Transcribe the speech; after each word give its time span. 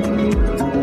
あ! 0.00 0.77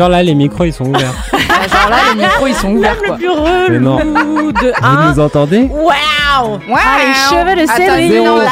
Genre 0.00 0.08
là, 0.08 0.22
les 0.22 0.34
micros 0.34 0.64
ils 0.64 0.72
sont 0.72 0.86
ouverts. 0.86 1.12
Ah, 1.62 1.68
Genre 1.68 1.90
là, 1.90 1.96
les 2.14 2.22
micros 2.22 2.46
ils 2.46 2.54
sont 2.54 2.70
ouverts 2.74 2.96
quoi. 3.02 3.16
plus 3.16 3.28
relou 3.28 3.68
Mais 3.68 3.78
non. 3.80 3.96
de 3.98 4.02
Vous 4.80 4.86
un. 4.86 5.10
nous 5.12 5.20
entendez? 5.20 5.64
Waouh 5.70 6.58
Ah, 6.74 6.96
les 7.06 7.12
cheveux 7.28 7.54
de 7.54 7.70
Attends, 7.70 7.76
Céline. 7.96 8.10
zéro. 8.12 8.26
Oh 8.30 8.38
là 8.38 8.44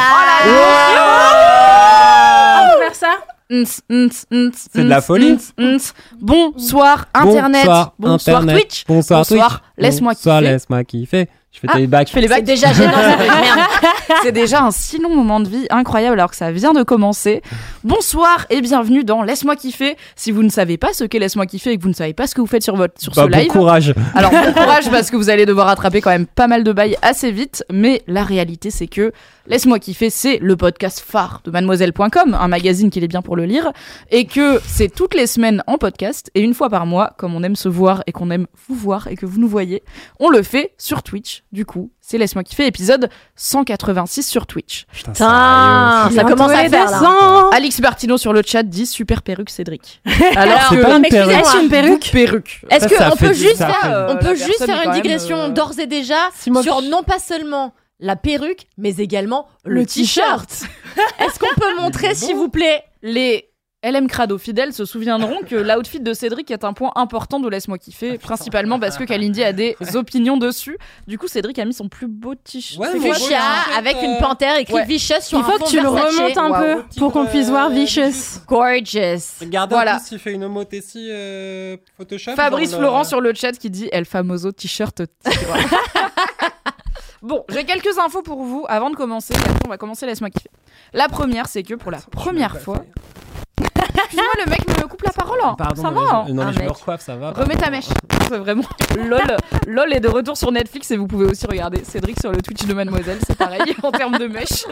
là. 1.49 2.61
On 2.61 2.77
peut 2.77 2.83
faire 2.83 2.95
ça 2.95 3.15
C'est 3.49 4.83
de 4.83 4.89
la 4.89 5.01
folie. 5.01 5.37
Bonsoir 6.19 7.05
Internet. 7.15 7.65
Bonsoir, 7.65 7.93
Bonsoir 7.97 8.37
Internet. 8.41 8.55
Twitch. 8.61 8.83
Bonsoir, 8.87 9.19
Bonsoir, 9.21 9.49
Twitch. 9.49 9.63
laisse-moi 9.79 10.13
Bonsoir, 10.13 10.39
kiffer. 10.39 10.51
laisse-moi 10.51 10.83
kiffer. 10.83 11.27
Je 11.51 11.59
fais 11.61 11.67
Ah, 11.71 11.77
tes 11.77 11.87
bacs. 11.87 12.07
Je 12.09 12.13
fais 12.13 12.21
les 12.21 12.27
C'est 12.27 12.33
bacs. 12.35 12.43
déjà 12.43 12.71
gênant. 12.73 12.91
C'est 14.21 14.31
déjà 14.31 14.61
un 14.61 14.69
si 14.69 14.99
long 15.01 15.09
moment 15.15 15.39
de 15.39 15.49
vie 15.49 15.65
incroyable 15.71 16.13
alors 16.19 16.29
que 16.29 16.35
ça 16.35 16.51
vient 16.51 16.73
de 16.73 16.83
commencer. 16.83 17.41
Bonsoir 17.85 18.45
et 18.49 18.59
bienvenue 18.59 19.05
dans 19.05 19.23
Laisse-moi 19.23 19.55
kiffer. 19.55 19.95
Si 20.17 20.31
vous 20.31 20.43
ne 20.43 20.49
savez 20.49 20.77
pas 20.77 20.91
ce 20.91 21.05
qu'est 21.05 21.17
Laisse-moi 21.19 21.45
kiffer 21.45 21.71
et 21.71 21.77
que 21.77 21.83
vous 21.83 21.87
ne 21.89 21.93
savez 21.93 22.13
pas 22.13 22.27
ce 22.27 22.35
que 22.35 22.41
vous 22.41 22.47
faites 22.47 22.61
sur 22.61 22.75
votre 22.75 22.99
sur 23.01 23.13
Bah, 23.13 23.23
ce 23.23 23.27
bon 23.31 23.37
live, 23.37 23.47
courage. 23.47 23.93
alors 24.15 24.31
bon 24.31 24.51
courage 24.53 24.89
parce 24.91 25.09
que 25.09 25.15
vous 25.15 25.29
allez 25.29 25.45
devoir 25.45 25.67
rattraper 25.67 26.01
quand 26.01 26.09
même 26.09 26.25
pas 26.25 26.47
mal 26.47 26.65
de 26.65 26.73
bails 26.73 26.97
assez 27.01 27.31
vite. 27.31 27.63
Mais 27.71 28.01
la 28.05 28.23
réalité 28.25 28.69
c'est 28.69 28.87
que 28.87 29.13
Laisse-moi 29.47 29.79
kiffer, 29.79 30.09
c'est 30.11 30.37
le 30.39 30.55
podcast 30.57 30.99
phare 30.99 31.41
de 31.45 31.49
mademoiselle.com, 31.51 32.37
un 32.39 32.47
magazine 32.49 32.91
qu'il 32.91 33.03
est 33.03 33.07
bien 33.07 33.23
pour 33.23 33.35
le 33.35 33.45
lire, 33.45 33.71
et 34.11 34.25
que 34.25 34.59
c'est 34.67 34.93
toutes 34.93 35.15
les 35.15 35.25
semaines 35.25 35.63
en 35.65 35.79
podcast, 35.79 36.29
et 36.35 36.41
une 36.41 36.53
fois 36.53 36.69
par 36.69 36.85
mois, 36.85 37.15
comme 37.17 37.33
on 37.33 37.41
aime 37.41 37.55
se 37.55 37.67
voir 37.67 38.03
et 38.05 38.11
qu'on 38.11 38.29
aime 38.29 38.45
vous 38.67 38.75
voir 38.75 39.07
et 39.07 39.15
que 39.15 39.25
vous 39.25 39.39
nous 39.39 39.47
voyez, 39.47 39.81
on 40.19 40.29
le 40.29 40.43
fait 40.43 40.73
sur 40.77 41.01
Twitch. 41.01 41.41
Du 41.51 41.65
coup, 41.65 41.89
c'est 42.09 42.17
Laisse-moi 42.17 42.43
kiffer, 42.43 42.65
épisode 42.65 43.07
186 43.35 44.23
sur 44.23 44.47
Twitch. 44.47 44.85
Putain, 44.91 45.13
ça 45.13 46.23
commence 46.27 46.51
à 46.51 46.67
faire 46.67 46.89
là. 46.89 47.49
Alix 47.53 47.79
Martino 47.79 48.17
sur 48.17 48.33
le 48.33 48.41
chat 48.43 48.63
dit 48.63 48.87
super 48.87 49.21
perruque 49.21 49.51
Cédric. 49.51 50.01
Alors 50.35 50.57
C'est 50.69 50.77
que 50.77 50.81
pas 50.81 50.97
une 50.97 51.05
excusez-moi, 51.05 51.41
perruque. 51.69 52.11
une 52.11 52.11
perruque. 52.11 52.61
Est-ce 52.71 52.87
qu'on 52.87 53.15
peut 53.15 53.33
juste 53.33 53.57
faire, 53.57 53.79
fait- 53.81 54.05
on 54.09 54.17
peut 54.17 54.33
juste 54.35 54.65
faire 54.65 54.81
une 54.85 54.91
digression 54.93 55.37
euh, 55.37 55.49
d'ores 55.49 55.77
et 55.79 55.85
déjà 55.85 56.15
sur 56.63 56.81
non 56.81 57.03
pas 57.03 57.19
seulement 57.19 57.73
la 57.99 58.15
perruque, 58.15 58.65
mais 58.77 58.95
également 58.97 59.47
le, 59.63 59.81
Le 59.81 59.85
t-shirt. 59.85 60.49
Est-ce 61.19 61.37
qu'on 61.37 61.53
peut 61.61 61.75
montrer, 61.79 62.15
s'il 62.15 62.35
vous 62.35 62.49
plaît 62.49 62.81
Les 63.03 63.48
LM 63.81 64.07
Crado 64.09 64.37
fidèles 64.37 64.73
se 64.73 64.83
souviendront 64.83 65.39
que 65.47 65.55
l'outfit 65.55 66.01
de 66.01 66.11
Cédric 66.13 66.51
est 66.51 66.65
un 66.65 66.73
point 66.73 66.91
important 66.95 67.39
de 67.39 67.47
Laisse-moi 67.47 67.77
kiffer, 67.77 68.17
principalement 68.17 68.77
parce 68.77 68.97
que 68.97 69.05
Kalindi 69.05 69.41
a 69.41 69.53
des 69.53 69.77
opinions 69.95 70.35
dessus. 70.35 70.77
Du 71.07 71.17
coup, 71.17 71.29
Cédric 71.29 71.57
a 71.59 71.65
mis 71.65 71.73
son 71.73 71.87
plus 71.87 72.07
beau 72.07 72.35
t-shirt. 72.35 72.77
Ouais, 72.93 72.99
avec 73.77 73.95
euh, 73.95 74.01
une 74.03 74.17
panthère 74.19 74.57
écrit 74.57 74.73
ouais. 74.73 74.85
Vicious 74.85 75.21
sur 75.21 75.39
Il 75.39 75.45
faut 75.45 75.63
que 75.63 75.69
tu 75.69 75.79
le 75.79 75.87
remontes 75.87 76.37
un 76.37 76.51
peu 76.59 76.83
pour 76.97 77.13
qu'on 77.13 77.25
puisse 77.25 77.47
voir 77.47 77.69
Vicious. 77.69 78.41
Gorgeous. 78.47 79.39
Regardez, 79.39 79.75
Voilà. 79.75 79.95
en 79.95 79.99
plus, 79.99 80.11
il 80.11 80.19
fait 80.19 80.33
une 80.33 80.43
homothétie 80.43 81.07
euh, 81.11 81.77
Photoshop. 81.95 82.35
Fabrice 82.35 82.75
Florent 82.75 83.03
le- 83.03 83.07
sur 83.07 83.21
le 83.21 83.33
chat 83.33 83.53
qui 83.53 83.69
dit 83.69 83.87
El 83.93 84.03
famoso 84.03 84.51
t-shirt 84.51 85.03
bon, 87.21 87.45
j'ai 87.49 87.63
quelques 87.63 87.97
infos 87.97 88.23
pour 88.23 88.43
vous 88.43 88.65
avant 88.67 88.89
de 88.89 88.97
commencer. 88.97 89.33
on 89.65 89.69
va 89.69 89.77
commencer, 89.77 90.05
laisse-moi 90.05 90.29
kiffer. 90.31 90.49
La 90.91 91.07
première, 91.07 91.47
c'est 91.47 91.63
que 91.63 91.75
pour 91.75 91.91
la 91.91 91.99
première 92.11 92.59
fois. 92.59 92.83
Excuse-moi, 93.59 94.45
le 94.45 94.49
mec 94.49 94.67
me 94.67 94.87
coupe 94.87 95.01
la 95.03 95.11
parole. 95.11 95.39
hein. 95.43 95.55
Pardon, 95.57 95.81
ça 95.81 95.91
mais 95.91 95.99
va 95.99 96.05
je- 96.05 96.15
hein 96.15 96.25
Non, 96.33 96.45
mais 96.45 96.53
je 96.53 96.59
me 96.59 96.63
mec. 96.65 96.71
recoiffe, 96.71 97.01
ça 97.01 97.15
va. 97.15 97.31
Remets 97.31 97.55
ta 97.57 97.69
mèche. 97.69 97.87
C'est 98.29 98.37
vraiment 98.37 98.63
LOL. 98.97 99.37
LOL 99.67 99.93
est 99.93 99.99
de 99.99 100.07
retour 100.07 100.37
sur 100.37 100.51
Netflix 100.51 100.89
et 100.91 100.97
vous 100.97 101.07
pouvez 101.07 101.25
aussi 101.25 101.45
regarder 101.47 101.83
Cédric 101.83 102.19
sur 102.19 102.31
le 102.31 102.41
Twitch 102.41 102.65
de 102.65 102.73
Mademoiselle. 102.73 103.19
C'est 103.27 103.37
pareil 103.37 103.61
en 103.83 103.91
termes 103.91 104.17
de 104.17 104.27
mèche. 104.27 104.65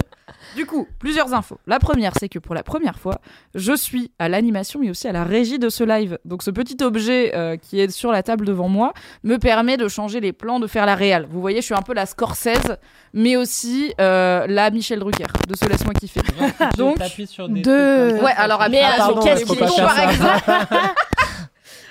Du 0.56 0.66
coup, 0.66 0.88
plusieurs 1.00 1.34
infos. 1.34 1.60
La 1.68 1.80
première, 1.80 2.14
c'est 2.20 2.30
que 2.30 2.40
pour 2.40 2.56
la 2.56 2.64
première 2.64 3.00
fois, 3.00 3.20
je 3.56 3.74
suis 3.74 4.12
à 4.20 4.30
l'animation 4.30 4.80
mais 4.80 4.90
aussi 4.90 5.08
à 5.08 5.12
la 5.12 5.24
régie 5.24 5.60
de 5.60 5.70
ce 5.70 5.84
live. 5.84 6.18
Donc 6.26 6.44
ce 6.44 6.52
petit 6.52 6.78
objet 6.84 7.36
euh, 7.36 7.58
qui 7.58 7.80
est 7.80 7.90
sur 7.90 8.12
la 8.12 8.24
table 8.24 8.46
devant 8.46 8.70
moi 8.70 8.94
me 9.24 9.38
permet 9.38 9.78
de 9.78 9.88
changer 9.88 10.20
les 10.20 10.34
plans, 10.34 10.60
de 10.60 10.68
faire 10.68 10.86
la 10.86 10.96
réal. 10.96 11.28
Vous 11.30 11.42
voyez, 11.42 11.62
je 11.62 11.66
suis 11.66 11.76
un 11.76 11.82
peu 11.82 11.94
la 11.94 12.06
Scorsese, 12.06 12.78
mais 13.14 13.36
aussi 13.36 13.94
euh, 14.00 14.46
la 14.48 14.70
Michel 14.72 15.00
Drucker 15.00 15.28
de 15.48 15.56
Ce 15.56 15.66
Laisse-moi 15.66 15.94
kiffer. 15.94 16.22
Donc, 16.78 16.98
sur 17.28 17.50
des. 17.50 17.62
Ouais, 17.68 18.34
alors 18.36 18.66
Mais 18.70 18.80
alors, 18.80 19.08
sur 19.08 19.24
qu'est-ce 19.24 19.46
bouton, 19.46 19.66
est 19.66 19.82
par 19.82 20.00
exemple 20.00 20.44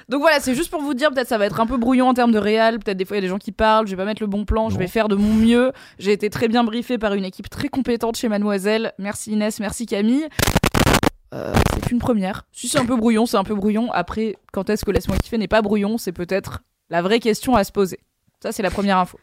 Donc 0.08 0.20
voilà, 0.20 0.38
c'est 0.38 0.54
juste 0.54 0.70
pour 0.70 0.82
vous 0.82 0.94
dire, 0.94 1.10
peut-être 1.10 1.28
ça 1.28 1.36
va 1.36 1.46
être 1.46 1.60
un 1.60 1.66
peu 1.66 1.78
brouillon 1.78 2.08
en 2.08 2.14
termes 2.14 2.30
de 2.30 2.38
réal, 2.38 2.78
peut-être 2.78 2.96
des 2.96 3.04
fois 3.04 3.16
il 3.16 3.18
y 3.18 3.24
a 3.24 3.26
des 3.26 3.28
gens 3.28 3.38
qui 3.38 3.50
parlent, 3.50 3.86
je 3.86 3.90
vais 3.90 3.96
pas 3.96 4.04
mettre 4.04 4.22
le 4.22 4.28
bon 4.28 4.44
plan, 4.44 4.70
je 4.70 4.78
vais 4.78 4.86
faire 4.86 5.08
de 5.08 5.16
mon 5.16 5.34
mieux. 5.34 5.72
J'ai 5.98 6.12
été 6.12 6.30
très 6.30 6.46
bien 6.46 6.62
briefée 6.62 6.96
par 6.96 7.14
une 7.14 7.24
équipe 7.24 7.50
très 7.50 7.68
compétente 7.68 8.16
chez 8.16 8.28
Mademoiselle. 8.28 8.92
Merci 8.98 9.32
Inès, 9.32 9.58
merci 9.58 9.84
Camille. 9.84 10.28
Euh, 11.34 11.52
c'est 11.74 11.90
une 11.90 11.98
première. 11.98 12.46
Si 12.52 12.68
c'est 12.68 12.78
un 12.78 12.86
peu 12.86 12.94
brouillon, 12.94 13.26
c'est 13.26 13.36
un 13.36 13.44
peu 13.44 13.56
brouillon. 13.56 13.90
Après, 13.92 14.36
quand 14.52 14.70
est-ce 14.70 14.84
que 14.84 14.92
Laisse-moi 14.92 15.16
kiffer 15.18 15.38
n'est 15.38 15.48
pas 15.48 15.60
brouillon, 15.60 15.98
c'est 15.98 16.12
peut-être 16.12 16.60
la 16.88 17.02
vraie 17.02 17.18
question 17.18 17.56
à 17.56 17.64
se 17.64 17.72
poser. 17.72 17.98
Ça, 18.40 18.52
c'est 18.52 18.62
la 18.62 18.70
première 18.70 18.98
info. 18.98 19.18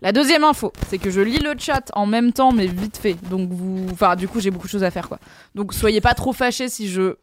La 0.00 0.12
deuxième 0.12 0.44
info, 0.44 0.72
c'est 0.88 0.98
que 0.98 1.10
je 1.10 1.20
lis 1.20 1.38
le 1.38 1.54
chat 1.58 1.90
en 1.92 2.06
même 2.06 2.32
temps, 2.32 2.52
mais 2.52 2.66
vite 2.66 2.96
fait. 2.96 3.16
Donc 3.28 3.50
vous, 3.50 3.86
enfin, 3.92 4.16
du 4.16 4.28
coup, 4.28 4.40
j'ai 4.40 4.50
beaucoup 4.50 4.66
de 4.66 4.72
choses 4.72 4.82
à 4.82 4.90
faire, 4.90 5.08
quoi. 5.08 5.18
Donc 5.54 5.74
soyez 5.74 6.00
pas 6.00 6.14
trop 6.14 6.32
fâchés 6.32 6.68
si 6.68 6.88
je 6.88 7.16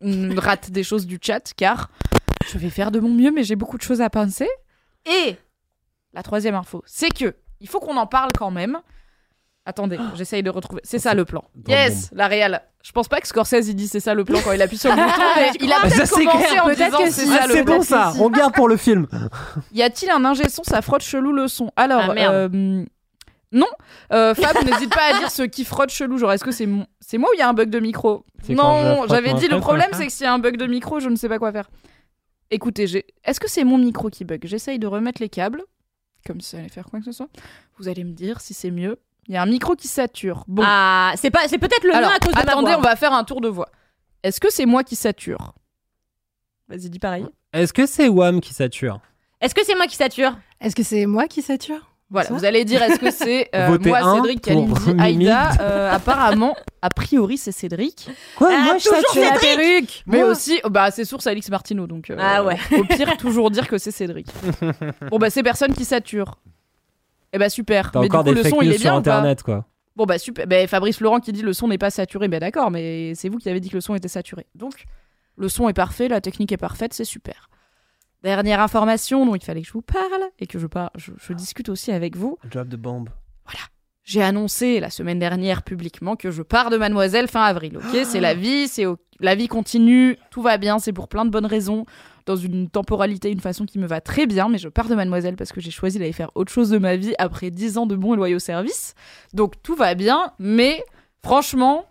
mm, 0.00 0.38
rate 0.38 0.70
des 0.70 0.84
choses 0.84 1.06
du 1.06 1.18
chat, 1.20 1.52
car 1.56 1.90
je 2.50 2.58
vais 2.58 2.70
faire 2.70 2.90
de 2.90 3.00
mon 3.00 3.10
mieux, 3.10 3.30
mais 3.30 3.44
j'ai 3.44 3.56
beaucoup 3.56 3.76
de 3.78 3.82
choses 3.82 4.00
à 4.00 4.10
penser. 4.10 4.48
Et 5.06 5.36
la 6.12 6.22
troisième 6.22 6.54
info, 6.54 6.82
c'est 6.86 7.10
que 7.10 7.34
il 7.60 7.68
faut 7.68 7.80
qu'on 7.80 7.96
en 7.96 8.06
parle 8.06 8.30
quand 8.36 8.50
même. 8.50 8.78
Attendez, 9.64 9.96
j'essaye 10.16 10.42
de 10.42 10.50
retrouver. 10.50 10.80
C'est 10.82 10.98
ça 10.98 11.14
le 11.14 11.24
plan. 11.24 11.44
Dans 11.54 11.72
Yes, 11.72 12.10
la 12.12 12.26
réal. 12.26 12.62
Je 12.82 12.90
pense 12.90 13.06
pas 13.06 13.20
que 13.20 13.28
Scorsese 13.28 13.68
il 13.68 13.76
dit 13.76 13.86
c'est 13.86 14.00
ça 14.00 14.12
le 14.12 14.24
plan 14.24 14.40
quand 14.42 14.50
il 14.50 14.60
appuie 14.60 14.76
sur 14.76 14.90
le 14.90 14.96
bouton, 15.00 15.22
mais 15.36 15.50
il 15.60 15.72
a 15.72 15.76
peut-être 15.80 15.94
Ça, 15.94 16.06
c'est 16.06 16.24
commencé 16.24 16.46
clair, 16.48 16.64
en 16.64 16.66
peut-être 16.66 16.84
disant 16.84 16.98
que 16.98 17.10
c'est 17.12 17.20
si. 17.22 17.28
ça 17.28 17.38
Ah, 17.42 17.46
le 17.46 17.54
c'est 17.54 17.64
plan. 17.64 17.76
bon 17.76 17.82
ça, 17.82 18.12
on 18.18 18.28
garde 18.28 18.54
pour 18.54 18.66
le 18.68 18.76
film. 18.76 19.06
Y 19.72 19.82
a-t-il 19.82 20.10
un 20.10 20.24
ingé 20.24 20.48
son? 20.48 20.64
Ça 20.64 20.82
frotte 20.82 21.02
chelou 21.04 21.30
le 21.32 21.46
son. 21.46 21.70
Alors, 21.76 22.06
Ah, 22.10 22.14
merde. 22.14 22.34
euh, 22.34 22.84
non. 23.52 23.66
Euh, 24.12 24.34
Fab, 24.34 24.56
n'hésite 24.66 24.92
pas 24.92 25.14
à 25.14 25.18
dire 25.20 25.30
ce 25.30 25.42
qui 25.44 25.64
frotte 25.64 25.90
chelou. 25.90 26.18
Genre, 26.18 26.32
est-ce 26.32 26.42
que 26.42 26.50
c'est 26.50 26.68
c'est 26.98 27.18
moi 27.18 27.30
ou 27.30 27.34
il 27.34 27.38
y 27.38 27.42
a 27.42 27.48
un 27.48 27.52
bug 27.54 27.70
de 27.70 27.78
micro? 27.78 28.24
Non, 28.48 29.06
j'avais 29.08 29.32
dit 29.34 29.46
le 29.46 29.60
problème, 29.60 29.90
c'est 29.92 30.06
que 30.06 30.12
s'il 30.12 30.24
y 30.24 30.28
a 30.28 30.32
un 30.32 30.40
bug 30.40 30.56
de 30.56 30.66
micro, 30.66 30.98
je 30.98 31.08
ne 31.08 31.14
sais 31.14 31.28
pas 31.28 31.38
quoi 31.38 31.52
faire. 31.52 31.70
Écoutez, 32.52 32.86
j'ai... 32.86 33.06
est-ce 33.24 33.40
que 33.40 33.48
c'est 33.48 33.64
mon 33.64 33.78
micro 33.78 34.10
qui 34.10 34.24
bug? 34.24 34.40
J'essaye 34.44 34.78
de 34.78 34.86
remettre 34.86 35.20
les 35.22 35.28
câbles, 35.30 35.62
comme 36.26 36.40
si 36.40 36.50
ça 36.50 36.58
allait 36.58 36.68
faire 36.68 36.84
quoi 36.86 36.98
que 37.00 37.06
ce 37.06 37.12
soit. 37.12 37.28
Vous 37.78 37.88
allez 37.88 38.04
me 38.04 38.12
dire 38.12 38.40
si 38.40 38.52
c'est 38.54 38.70
mieux. 38.70 39.00
Il 39.26 39.34
y 39.34 39.36
a 39.38 39.42
un 39.42 39.46
micro 39.46 39.74
qui 39.74 39.88
sature. 39.88 40.44
Bon, 40.48 40.62
Ah, 40.64 41.14
c'est 41.16 41.30
pas, 41.30 41.48
c'est 41.48 41.58
peut-être 41.58 41.84
le 41.84 41.94
alors, 41.94 42.10
mien 42.10 42.16
à 42.16 42.18
cause 42.18 42.32
de 42.34 42.36
ma 42.36 42.42
attendez, 42.42 42.74
on 42.76 42.80
va 42.80 42.94
faire 42.96 43.12
un 43.14 43.24
tour 43.24 43.40
de 43.40 43.48
voix. 43.48 43.70
Est-ce 44.22 44.38
que 44.38 44.50
c'est 44.52 44.66
moi 44.66 44.84
qui 44.84 44.96
sature? 44.96 45.54
Vas-y, 46.68 46.90
dis 46.90 46.98
pareil. 46.98 47.26
Est-ce 47.52 47.72
que 47.72 47.86
c'est 47.86 48.08
Wham 48.08 48.40
qui 48.40 48.52
sature? 48.52 49.00
Est-ce 49.40 49.54
que 49.54 49.64
c'est 49.64 49.74
moi 49.74 49.86
qui 49.86 49.96
sature? 49.96 50.36
Est-ce 50.60 50.76
que 50.76 50.82
c'est 50.82 51.06
moi 51.06 51.26
qui 51.28 51.40
sature? 51.42 51.91
Voilà, 52.12 52.28
vous 52.30 52.44
allez 52.44 52.64
dire 52.64 52.82
est-ce 52.82 53.00
que 53.00 53.10
c'est 53.10 53.48
euh, 53.54 53.76
moi, 53.84 54.14
Cédric, 54.16 54.42
Kalindi. 54.42 54.74
Aïda 54.98 55.50
Euh, 55.60 55.90
Apparemment, 55.90 56.54
a 56.82 56.90
priori, 56.90 57.38
c'est 57.38 57.52
Cédric. 57.52 58.08
Quoi 58.36 58.50
Ah, 58.52 58.62
Moi 58.64 58.76
je 58.78 59.20
La 59.20 59.38
perruque 59.38 60.02
Mais 60.06 60.18
Moi. 60.20 60.28
aussi, 60.28 60.60
oh, 60.62 60.70
bah, 60.70 60.90
c'est 60.90 61.04
source 61.06 61.26
Alix 61.26 61.48
Martino, 61.48 61.86
donc 61.86 62.10
euh, 62.10 62.16
Ah 62.20 62.44
ouais. 62.44 62.58
au 62.78 62.84
pire, 62.84 63.16
toujours 63.16 63.50
dire 63.50 63.66
que 63.66 63.78
c'est 63.78 63.90
Cédric. 63.90 64.26
bon, 65.10 65.18
bah, 65.18 65.30
c'est 65.30 65.42
personne 65.42 65.72
qui 65.74 65.84
sature. 65.86 66.38
Eh 67.32 67.38
bah, 67.38 67.48
super. 67.48 67.90
T'as 67.90 68.00
Mais 68.00 68.06
encore 68.06 68.24
du 68.24 68.30
coup, 68.30 68.34
des 68.34 68.42
le 68.42 68.42
fake 68.44 68.54
son, 68.54 68.62
il 68.62 68.68
news 68.68 68.74
est 68.74 68.78
sur 68.78 68.90
bien 68.90 68.92
pas 68.92 68.98
internet 68.98 69.42
quoi. 69.42 69.64
Bon, 69.96 70.04
bah, 70.04 70.18
super. 70.18 70.46
Bah, 70.46 70.66
Fabrice 70.66 71.00
Laurent 71.00 71.18
qui 71.20 71.32
dit 71.32 71.40
le 71.42 71.54
son 71.54 71.68
n'est 71.68 71.78
pas 71.78 71.90
saturé. 71.90 72.28
Bah, 72.28 72.40
d'accord, 72.40 72.70
mais 72.70 73.14
c'est 73.14 73.30
vous 73.30 73.38
qui 73.38 73.48
avez 73.48 73.60
dit 73.60 73.70
que 73.70 73.76
le 73.76 73.80
son 73.80 73.94
était 73.94 74.08
saturé. 74.08 74.46
Donc, 74.54 74.84
le 75.38 75.48
son 75.48 75.66
est 75.70 75.72
parfait, 75.72 76.08
la 76.08 76.20
technique 76.20 76.52
est 76.52 76.58
parfaite, 76.58 76.92
c'est 76.92 77.04
super. 77.04 77.48
Dernière 78.22 78.60
information 78.60 79.26
dont 79.26 79.34
il 79.34 79.42
fallait 79.42 79.62
que 79.62 79.66
je 79.68 79.72
vous 79.72 79.82
parle 79.82 80.22
et 80.38 80.46
que 80.46 80.58
je, 80.58 80.66
par- 80.66 80.90
je, 80.96 81.10
je 81.18 81.32
discute 81.32 81.68
aussi 81.68 81.90
avec 81.92 82.16
vous. 82.16 82.38
Drop 82.50 82.68
de 82.68 82.76
bombe. 82.76 83.08
J'ai 84.04 84.20
annoncé 84.22 84.80
la 84.80 84.90
semaine 84.90 85.20
dernière 85.20 85.62
publiquement 85.62 86.16
que 86.16 86.32
je 86.32 86.42
pars 86.42 86.70
de 86.70 86.76
Mademoiselle 86.76 87.28
fin 87.28 87.42
avril. 87.44 87.76
Ok, 87.76 88.00
c'est 88.04 88.18
la 88.18 88.34
vie, 88.34 88.66
c'est 88.66 88.84
au- 88.84 88.96
la 89.20 89.36
vie 89.36 89.46
continue, 89.46 90.16
tout 90.32 90.42
va 90.42 90.58
bien, 90.58 90.80
c'est 90.80 90.92
pour 90.92 91.06
plein 91.06 91.24
de 91.24 91.30
bonnes 91.30 91.46
raisons, 91.46 91.86
dans 92.26 92.34
une 92.34 92.68
temporalité, 92.68 93.30
une 93.30 93.38
façon 93.40 93.64
qui 93.64 93.78
me 93.78 93.86
va 93.86 94.00
très 94.00 94.26
bien. 94.26 94.48
Mais 94.48 94.58
je 94.58 94.68
pars 94.68 94.88
de 94.88 94.96
Mademoiselle 94.96 95.36
parce 95.36 95.52
que 95.52 95.60
j'ai 95.60 95.70
choisi 95.70 96.00
d'aller 96.00 96.10
faire 96.12 96.30
autre 96.34 96.50
chose 96.50 96.70
de 96.70 96.78
ma 96.78 96.96
vie 96.96 97.14
après 97.20 97.52
10 97.52 97.78
ans 97.78 97.86
de 97.86 97.94
bons 97.94 98.14
et 98.14 98.16
loyaux 98.16 98.40
services. 98.40 98.94
Donc 99.34 99.54
tout 99.62 99.76
va 99.76 99.94
bien, 99.94 100.32
mais 100.40 100.82
franchement. 101.24 101.86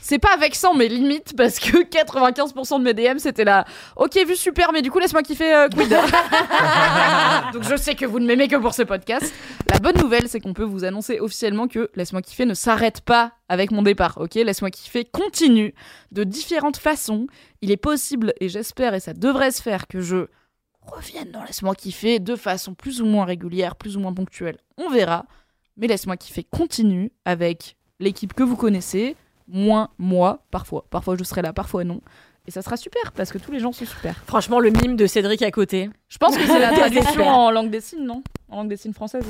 C'est 0.00 0.18
pas 0.18 0.36
vexant, 0.36 0.74
mais 0.74 0.88
limite, 0.88 1.34
parce 1.36 1.58
que 1.58 1.84
95% 1.84 2.78
de 2.78 2.84
mes 2.84 2.94
DM, 2.94 3.18
c'était 3.18 3.44
là. 3.44 3.64
Ok, 3.96 4.16
vu 4.26 4.36
super, 4.36 4.72
mais 4.72 4.82
du 4.82 4.90
coup, 4.90 4.98
laisse-moi 4.98 5.22
kiffer 5.22 5.54
euh, 5.54 5.68
quid. 5.68 5.88
Donc 7.52 7.62
je 7.62 7.76
sais 7.76 7.94
que 7.94 8.04
vous 8.04 8.18
ne 8.18 8.26
m'aimez 8.26 8.48
que 8.48 8.56
pour 8.56 8.74
ce 8.74 8.82
podcast. 8.82 9.32
La 9.70 9.78
bonne 9.78 9.96
nouvelle, 9.98 10.28
c'est 10.28 10.40
qu'on 10.40 10.54
peut 10.54 10.64
vous 10.64 10.84
annoncer 10.84 11.20
officiellement 11.20 11.68
que 11.68 11.90
Laisse-moi 11.94 12.22
kiffer 12.22 12.46
ne 12.46 12.54
s'arrête 12.54 13.00
pas 13.00 13.32
avec 13.48 13.70
mon 13.70 13.82
départ, 13.82 14.18
ok 14.18 14.34
Laisse-moi 14.34 14.70
kiffer 14.70 15.04
continue 15.04 15.74
de 16.10 16.24
différentes 16.24 16.76
façons. 16.76 17.26
Il 17.60 17.70
est 17.70 17.76
possible, 17.76 18.34
et 18.40 18.48
j'espère, 18.48 18.94
et 18.94 19.00
ça 19.00 19.12
devrait 19.14 19.50
se 19.50 19.62
faire, 19.62 19.86
que 19.86 20.00
je 20.00 20.26
revienne 20.82 21.30
dans 21.30 21.42
Laisse-moi 21.44 21.74
kiffer 21.74 22.18
de 22.18 22.36
façon 22.36 22.74
plus 22.74 23.00
ou 23.00 23.06
moins 23.06 23.24
régulière, 23.24 23.76
plus 23.76 23.96
ou 23.96 24.00
moins 24.00 24.12
ponctuelle. 24.12 24.58
On 24.76 24.90
verra. 24.90 25.26
Mais 25.76 25.86
Laisse-moi 25.86 26.16
kiffer 26.16 26.44
continue 26.44 27.12
avec 27.24 27.76
l'équipe 28.00 28.34
que 28.34 28.42
vous 28.42 28.56
connaissez, 28.56 29.16
moins 29.52 29.90
moi, 29.98 30.44
parfois. 30.50 30.84
Parfois 30.90 31.16
je 31.16 31.24
serai 31.24 31.42
là, 31.42 31.52
parfois 31.52 31.84
non. 31.84 32.00
Et 32.46 32.50
ça 32.50 32.62
sera 32.62 32.76
super 32.76 33.12
parce 33.12 33.30
que 33.30 33.38
tous 33.38 33.52
les 33.52 33.60
gens 33.60 33.72
sont 33.72 33.84
super. 33.84 34.16
Franchement, 34.26 34.58
le 34.58 34.70
mime 34.70 34.96
de 34.96 35.06
Cédric 35.06 35.42
à 35.42 35.50
côté. 35.52 35.90
Je 36.08 36.18
pense 36.18 36.36
que 36.36 36.44
c'est 36.44 36.58
la 36.58 36.70
C'est 36.74 36.80
traduction 36.80 37.28
en 37.28 37.50
langue 37.50 37.70
des 37.70 37.80
signes, 37.80 38.04
non? 38.04 38.22
En 38.48 38.58
langue 38.58 38.68
des 38.68 38.76
signes 38.76 38.94
française. 38.94 39.24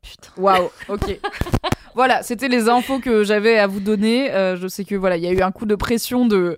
Putain. 0.00 0.30
Waouh, 0.36 0.70
ok. 0.88 1.20
voilà, 1.94 2.22
c'était 2.22 2.48
les 2.48 2.68
infos 2.68 3.00
que 3.00 3.24
j'avais 3.24 3.58
à 3.58 3.66
vous 3.66 3.80
donner. 3.80 4.32
Euh, 4.32 4.56
je 4.56 4.68
sais 4.68 4.84
que 4.84 4.94
voilà, 4.94 5.16
il 5.16 5.24
y 5.24 5.26
a 5.26 5.32
eu 5.32 5.42
un 5.42 5.50
coup 5.50 5.66
de 5.66 5.74
pression 5.74 6.26
de. 6.26 6.56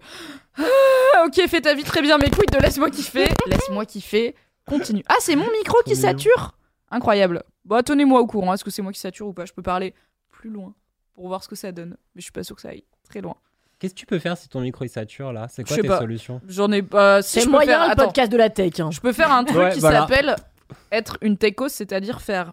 Ah, 0.58 1.24
ok, 1.26 1.46
fais 1.48 1.60
ta 1.60 1.74
vie 1.74 1.84
très 1.84 2.02
bien, 2.02 2.18
mais 2.18 2.30
quid 2.30 2.50
de 2.50 2.58
laisse-moi 2.58 2.90
kiffer? 2.90 3.28
Laisse-moi 3.46 3.86
kiffer. 3.86 4.34
Continue. 4.66 5.02
Ah, 5.08 5.16
c'est 5.20 5.36
mon 5.36 5.50
micro 5.50 5.78
qui 5.84 5.96
sature 5.96 6.54
Incroyable. 6.90 7.42
Bon, 7.64 7.82
tenez-moi 7.82 8.20
au 8.20 8.26
courant. 8.26 8.54
Est-ce 8.54 8.64
que 8.64 8.70
c'est 8.70 8.82
moi 8.82 8.92
qui 8.92 9.00
sature 9.00 9.26
ou 9.26 9.32
pas? 9.32 9.46
Je 9.46 9.52
peux 9.52 9.62
parler 9.62 9.94
plus 10.30 10.50
loin 10.50 10.74
pour 11.14 11.28
voir 11.28 11.42
ce 11.42 11.48
que 11.48 11.56
ça 11.56 11.72
donne. 11.72 11.96
Mais 12.14 12.20
je 12.20 12.22
suis 12.24 12.32
pas 12.32 12.42
sûr 12.44 12.56
que 12.56 12.62
ça 12.62 12.68
aille 12.70 12.84
très 13.08 13.20
loin. 13.20 13.36
Qu'est-ce 13.78 13.94
que 13.94 13.98
tu 13.98 14.06
peux 14.06 14.18
faire 14.18 14.36
si 14.38 14.48
ton 14.48 14.60
micro 14.60 14.84
il 14.84 14.88
sature 14.88 15.32
là? 15.32 15.46
C'est 15.48 15.62
Je 15.62 15.74
quoi 15.74 15.82
tes 15.82 15.88
pas. 15.88 15.98
solutions? 15.98 16.40
J'en 16.48 16.70
ai 16.72 16.82
pas. 16.82 17.22
Si 17.22 17.40
C'est 17.40 17.44
peux 17.46 17.50
moyen 17.52 17.72
faire... 17.72 17.86
le 17.86 17.90
Attends. 17.92 18.04
podcast 18.06 18.32
de 18.32 18.36
la 18.36 18.50
tech. 18.50 18.80
hein. 18.80 18.90
Je 18.90 19.00
peux 19.00 19.12
faire 19.12 19.32
un 19.32 19.44
truc 19.44 19.58
Ouais, 19.58 19.72
qui 19.72 19.80
voilà. 19.80 20.00
s'appelle 20.02 20.36
être 20.92 21.18
une 21.20 21.36
techos, 21.36 21.68
c'est-à-dire 21.68 22.20
faire. 22.20 22.52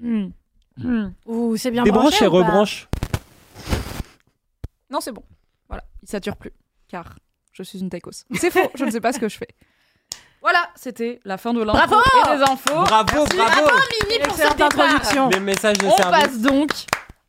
Hmm. 0.00 0.28
Hmm. 0.76 1.08
Ouh, 1.26 1.56
c'est 1.56 1.70
bien 1.70 1.82
Débranche 1.82 2.04
branché 2.10 2.24
et 2.24 2.28
ou 2.28 2.30
pas 2.30 2.38
rebranche. 2.38 2.88
Non, 4.90 5.00
c'est 5.00 5.12
bon. 5.12 5.22
Voilà, 5.68 5.84
il 6.02 6.08
sature 6.08 6.36
plus. 6.36 6.52
Car 6.88 7.18
je 7.52 7.62
suis 7.62 7.78
une 7.80 7.90
techos. 7.90 8.10
C'est 8.34 8.50
faux, 8.50 8.70
je 8.74 8.84
ne 8.84 8.90
sais 8.90 9.00
pas 9.00 9.12
ce 9.12 9.18
que 9.18 9.28
je 9.28 9.36
fais. 9.36 9.48
Voilà, 10.40 10.70
c'était 10.74 11.20
la 11.24 11.36
fin 11.36 11.52
de 11.52 11.62
l'intro 11.62 11.86
Bravo 11.86 12.00
et 12.32 12.36
des 12.38 12.42
infos. 12.42 12.82
Bravo, 12.82 13.26
bravo 13.26 13.70
Mimi 14.08 14.22
pour 14.24 14.34
cette 14.34 14.46
introduction. 14.60 14.86
introduction. 15.26 15.28
Les 15.28 15.40
messages 15.40 15.76
de 15.78 15.86
On 15.86 15.96
service. 15.96 16.22
passe 16.22 16.38
donc 16.40 16.70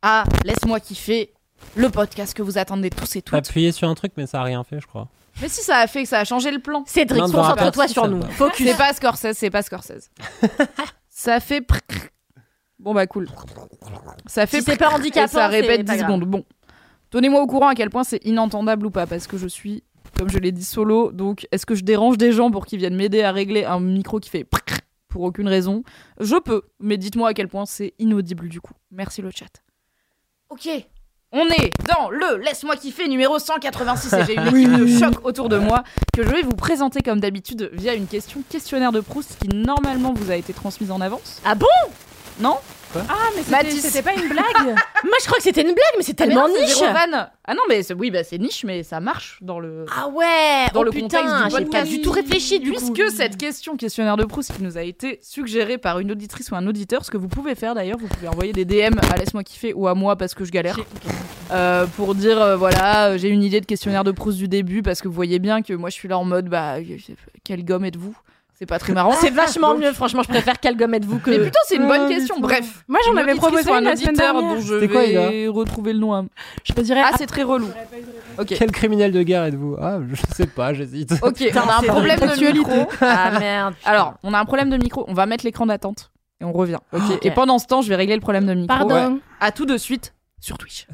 à 0.02 0.24
Laisse-moi 0.44 0.80
kiffer, 0.80 1.32
le 1.76 1.88
podcast 1.90 2.34
que 2.34 2.42
vous 2.42 2.58
attendez 2.58 2.90
tous 2.90 3.16
et 3.16 3.22
T'as 3.22 3.38
toutes. 3.38 3.48
appuyé 3.48 3.72
sur 3.72 3.88
un 3.88 3.94
truc 3.94 4.12
mais 4.16 4.26
ça 4.26 4.40
a 4.40 4.44
rien 4.44 4.62
fait 4.64 4.80
je 4.80 4.86
crois. 4.86 5.08
Mais 5.40 5.48
si 5.48 5.62
ça 5.62 5.78
a 5.78 5.86
fait 5.86 6.02
que 6.02 6.08
ça 6.08 6.18
a 6.20 6.24
changé 6.24 6.50
le 6.50 6.58
plan. 6.58 6.84
Cédric, 6.86 7.22
Non, 7.22 7.30
concentre-toi 7.30 7.88
sur 7.88 8.02
ça 8.02 8.08
nous. 8.08 8.20
va. 8.20 8.28
Focus. 8.28 8.66
C'est 8.66 8.76
pas 8.76 8.92
Scorsese, 8.92 9.32
c'est 9.32 9.50
pas 9.50 9.62
Scorsese. 9.62 10.10
ça 11.08 11.40
fait. 11.40 11.60
prrr. 11.62 11.78
Bon 12.78 12.92
bah 12.92 13.06
cool. 13.06 13.28
Ça 14.26 14.46
fait. 14.46 14.58
Si 14.58 14.64
c'est 14.64 14.76
pas 14.76 14.90
handicapant, 14.90 15.24
et 15.26 15.28
ça 15.28 15.50
c'est 15.50 15.60
répète 15.62 15.86
pas 15.86 15.92
10 15.94 15.98
grave. 15.98 16.10
secondes. 16.10 16.24
Bon. 16.28 16.44
Tenez-moi 17.10 17.40
au 17.40 17.46
courant 17.46 17.68
à 17.68 17.74
quel 17.74 17.88
point 17.90 18.04
c'est 18.04 18.24
inentendable 18.24 18.86
ou 18.86 18.90
pas, 18.90 19.06
parce 19.06 19.26
que 19.26 19.36
je 19.38 19.46
suis, 19.46 19.84
comme 20.18 20.28
je 20.30 20.38
l'ai 20.38 20.50
dit, 20.52 20.64
solo. 20.64 21.12
Donc, 21.12 21.46
est-ce 21.52 21.64
que 21.66 21.74
je 21.74 21.84
dérange 21.84 22.18
des 22.18 22.32
gens 22.32 22.50
pour 22.50 22.66
qu'ils 22.66 22.78
viennent 22.78 22.96
m'aider 22.96 23.22
à 23.22 23.32
régler 23.32 23.64
un 23.64 23.80
micro 23.80 24.18
qui 24.18 24.28
fait 24.30 24.44
prrr 24.44 24.60
pour 25.08 25.22
aucune 25.22 25.46
raison? 25.48 25.82
Je 26.20 26.36
peux, 26.36 26.62
mais 26.80 26.96
dites-moi 26.98 27.28
à 27.30 27.34
quel 27.34 27.48
point 27.48 27.64
c'est 27.66 27.94
inaudible 27.98 28.48
du 28.48 28.60
coup. 28.60 28.74
Merci 28.90 29.22
le 29.22 29.30
chat. 29.30 29.62
Ok. 30.52 30.68
On 31.32 31.46
est 31.48 31.70
dans 31.88 32.10
le 32.10 32.36
Laisse-moi 32.36 32.76
kiffer 32.76 33.08
numéro 33.08 33.38
186 33.38 34.12
et 34.12 34.24
j'ai 34.26 34.34
une 34.36 34.48
équipe 34.48 34.76
de 34.76 34.86
choc 34.86 35.24
autour 35.24 35.48
de 35.48 35.56
moi 35.56 35.82
que 36.12 36.22
je 36.22 36.28
vais 36.28 36.42
vous 36.42 36.54
présenter 36.54 37.00
comme 37.00 37.20
d'habitude 37.20 37.70
via 37.72 37.94
une 37.94 38.06
question 38.06 38.42
questionnaire 38.50 38.92
de 38.92 39.00
Proust 39.00 39.38
qui 39.38 39.48
normalement 39.48 40.12
vous 40.12 40.30
a 40.30 40.36
été 40.36 40.52
transmise 40.52 40.90
en 40.90 41.00
avance. 41.00 41.40
Ah 41.46 41.54
bon? 41.54 41.66
Non? 42.38 42.58
Ah, 43.08 43.28
mais 43.36 43.42
c'était- 43.42 44.02
pas 44.02 44.14
une 44.14 44.28
blague 44.28 44.44
Moi, 45.04 45.16
je 45.20 45.26
crois 45.26 45.38
que 45.38 45.42
c'était 45.42 45.62
une 45.62 45.68
blague, 45.74 45.94
mais 45.96 46.02
c'est 46.02 46.20
Ah, 46.20 46.26
mais 46.26 46.34
tellement 46.34 46.48
non, 46.48 46.54
c'est 46.56 46.64
niche. 46.66 46.78
zéro 46.78 46.92
vanne. 46.92 47.28
Ah 47.44 47.54
non 47.54 47.62
mais 47.68 47.82
c'est- 47.82 47.94
oui 47.94 48.10
bah 48.12 48.22
c'est 48.22 48.38
niche 48.38 48.62
mais 48.64 48.84
ça 48.84 49.00
marche 49.00 49.38
dans 49.40 49.58
le 49.58 49.84
Ah 49.96 50.06
ouais. 50.08 50.66
Dans 50.72 50.80
oh 50.80 50.84
le 50.84 50.90
putain, 50.92 51.18
contexte 51.18 51.34
du 51.36 51.42
j'ai 51.50 51.50
pas 51.56 51.62
podcast. 51.64 51.90
du 51.90 52.00
tout 52.00 52.10
réfléchi 52.12 52.60
du 52.60 52.72
coup. 52.72 52.92
Puisque 52.92 53.10
cette 53.16 53.36
question 53.36 53.76
questionnaire 53.76 54.16
de 54.16 54.24
Proust 54.24 54.52
qui 54.56 54.62
nous 54.62 54.78
a 54.78 54.82
été 54.82 55.18
suggérée 55.22 55.76
par 55.78 55.98
une 55.98 56.12
auditrice 56.12 56.50
ou 56.52 56.54
un 56.54 56.66
auditeur, 56.68 57.04
ce 57.04 57.10
que 57.10 57.16
vous 57.16 57.26
pouvez 57.28 57.54
faire 57.56 57.74
d'ailleurs, 57.74 57.98
vous 57.98 58.06
pouvez 58.06 58.28
envoyer 58.28 58.52
des 58.52 58.64
DM 58.64 58.96
à 59.12 59.16
laisse-moi 59.16 59.42
kiffer 59.42 59.72
ou 59.74 59.88
à 59.88 59.94
moi 59.94 60.14
parce 60.16 60.34
que 60.34 60.44
je 60.44 60.52
galère 60.52 60.78
euh, 61.50 61.86
pour 61.96 62.14
dire 62.14 62.40
euh, 62.40 62.56
voilà 62.56 63.08
euh, 63.10 63.18
j'ai 63.18 63.28
une 63.28 63.42
idée 63.42 63.60
de 63.60 63.66
questionnaire 63.66 64.04
de 64.04 64.12
Proust 64.12 64.38
du 64.38 64.46
début 64.48 64.82
parce 64.82 65.00
que 65.02 65.08
vous 65.08 65.14
voyez 65.14 65.38
bien 65.40 65.62
que 65.62 65.72
moi 65.72 65.90
je 65.90 65.94
suis 65.94 66.08
là 66.08 66.18
en 66.18 66.24
mode 66.24 66.48
bah 66.48 66.76
euh, 66.76 66.82
quelle 67.44 67.64
gomme 67.64 67.84
êtes-vous? 67.84 68.16
C'est 68.62 68.66
pas 68.66 68.78
très 68.78 68.92
marrant. 68.92 69.10
C'est 69.20 69.30
vachement 69.30 69.74
mieux, 69.76 69.92
franchement, 69.92 70.22
je 70.22 70.28
préfère 70.28 70.60
quelle 70.60 70.76
gomme 70.76 70.94
êtes-vous 70.94 71.18
que. 71.18 71.30
Mais 71.30 71.38
putain 71.46 71.58
c'est 71.66 71.74
une 71.74 71.88
bonne 71.88 72.02
Ouais, 72.02 72.08
question. 72.14 72.38
Bref. 72.38 72.84
Moi, 72.86 73.00
j'en 73.04 73.16
avais 73.16 73.34
proposé 73.34 73.68
un 73.68 73.84
auditeur 73.84 74.34
dont 74.34 74.60
je 74.60 74.78
C'était 74.78 74.86
quoi, 74.86 75.02
vais 75.02 75.48
retrouver 75.48 75.92
le 75.92 75.98
nom. 75.98 76.28
Je 76.62 76.72
te 76.72 76.80
dirais. 76.80 77.02
Ah 77.04 77.10
c'est 77.18 77.26
très 77.26 77.42
relou. 77.42 77.66
Ok. 78.38 78.54
Quel 78.56 78.70
criminel 78.70 79.10
de 79.10 79.20
guerre 79.24 79.42
êtes-vous? 79.42 79.74
Ah 79.82 79.98
je 80.08 80.14
sais 80.36 80.46
pas 80.46 80.74
j'hésite. 80.74 81.12
Ok, 81.22 81.44
on 81.56 81.68
a 81.68 81.78
un 81.78 81.82
problème 81.82 82.20
de 82.20 82.52
micro. 82.52 82.88
Ah 83.00 83.36
merde. 83.36 83.74
Alors, 83.84 84.14
on 84.22 84.32
a 84.32 84.38
un 84.38 84.44
problème 84.44 84.70
de 84.70 84.76
micro. 84.76 85.04
On 85.08 85.12
va 85.12 85.26
mettre 85.26 85.44
l'écran 85.44 85.66
d'attente 85.66 86.12
et 86.40 86.44
on 86.44 86.52
revient. 86.52 86.78
Ok. 86.92 87.02
Ok. 87.14 87.26
Et 87.26 87.32
pendant 87.32 87.58
ce 87.58 87.66
temps, 87.66 87.82
je 87.82 87.88
vais 87.88 87.96
régler 87.96 88.14
le 88.14 88.20
problème 88.20 88.46
de 88.46 88.54
micro. 88.54 88.78
Pardon. 88.78 89.18
À 89.40 89.50
tout 89.50 89.66
de 89.66 89.76
suite 89.76 90.14
sur 90.38 90.56
Twitch. 90.56 90.86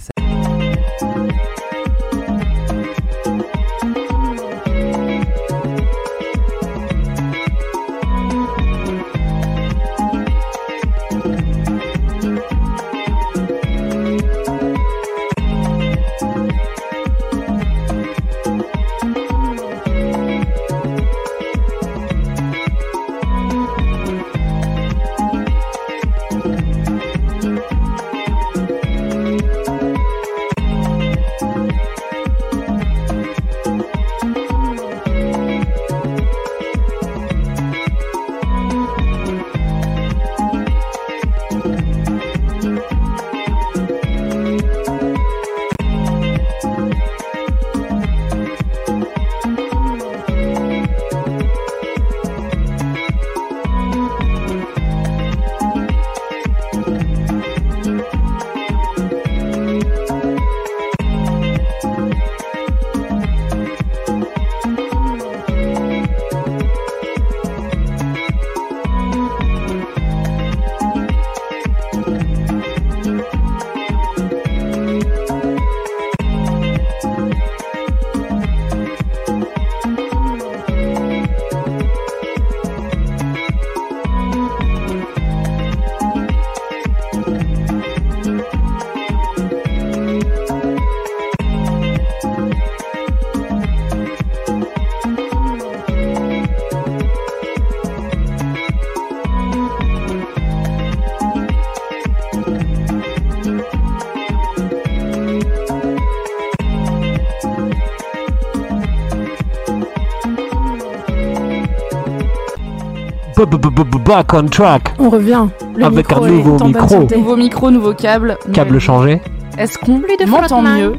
Back 114.08 114.32
on 114.32 114.46
track. 114.46 114.94
On 114.98 115.10
revient. 115.10 115.48
Le 115.76 115.84
Avec 115.84 116.08
micro 116.08 116.24
un 116.24 116.28
nouveau 116.30 116.64
micro. 116.64 117.06
Nouveau 117.14 117.36
micro, 117.36 117.70
nouveau 117.70 117.92
câble. 117.92 118.38
Câble 118.54 118.78
changé. 118.80 119.20
Est-ce 119.58 119.76
qu'on 119.76 120.00
m'entend 120.26 120.62
mieux 120.62 120.94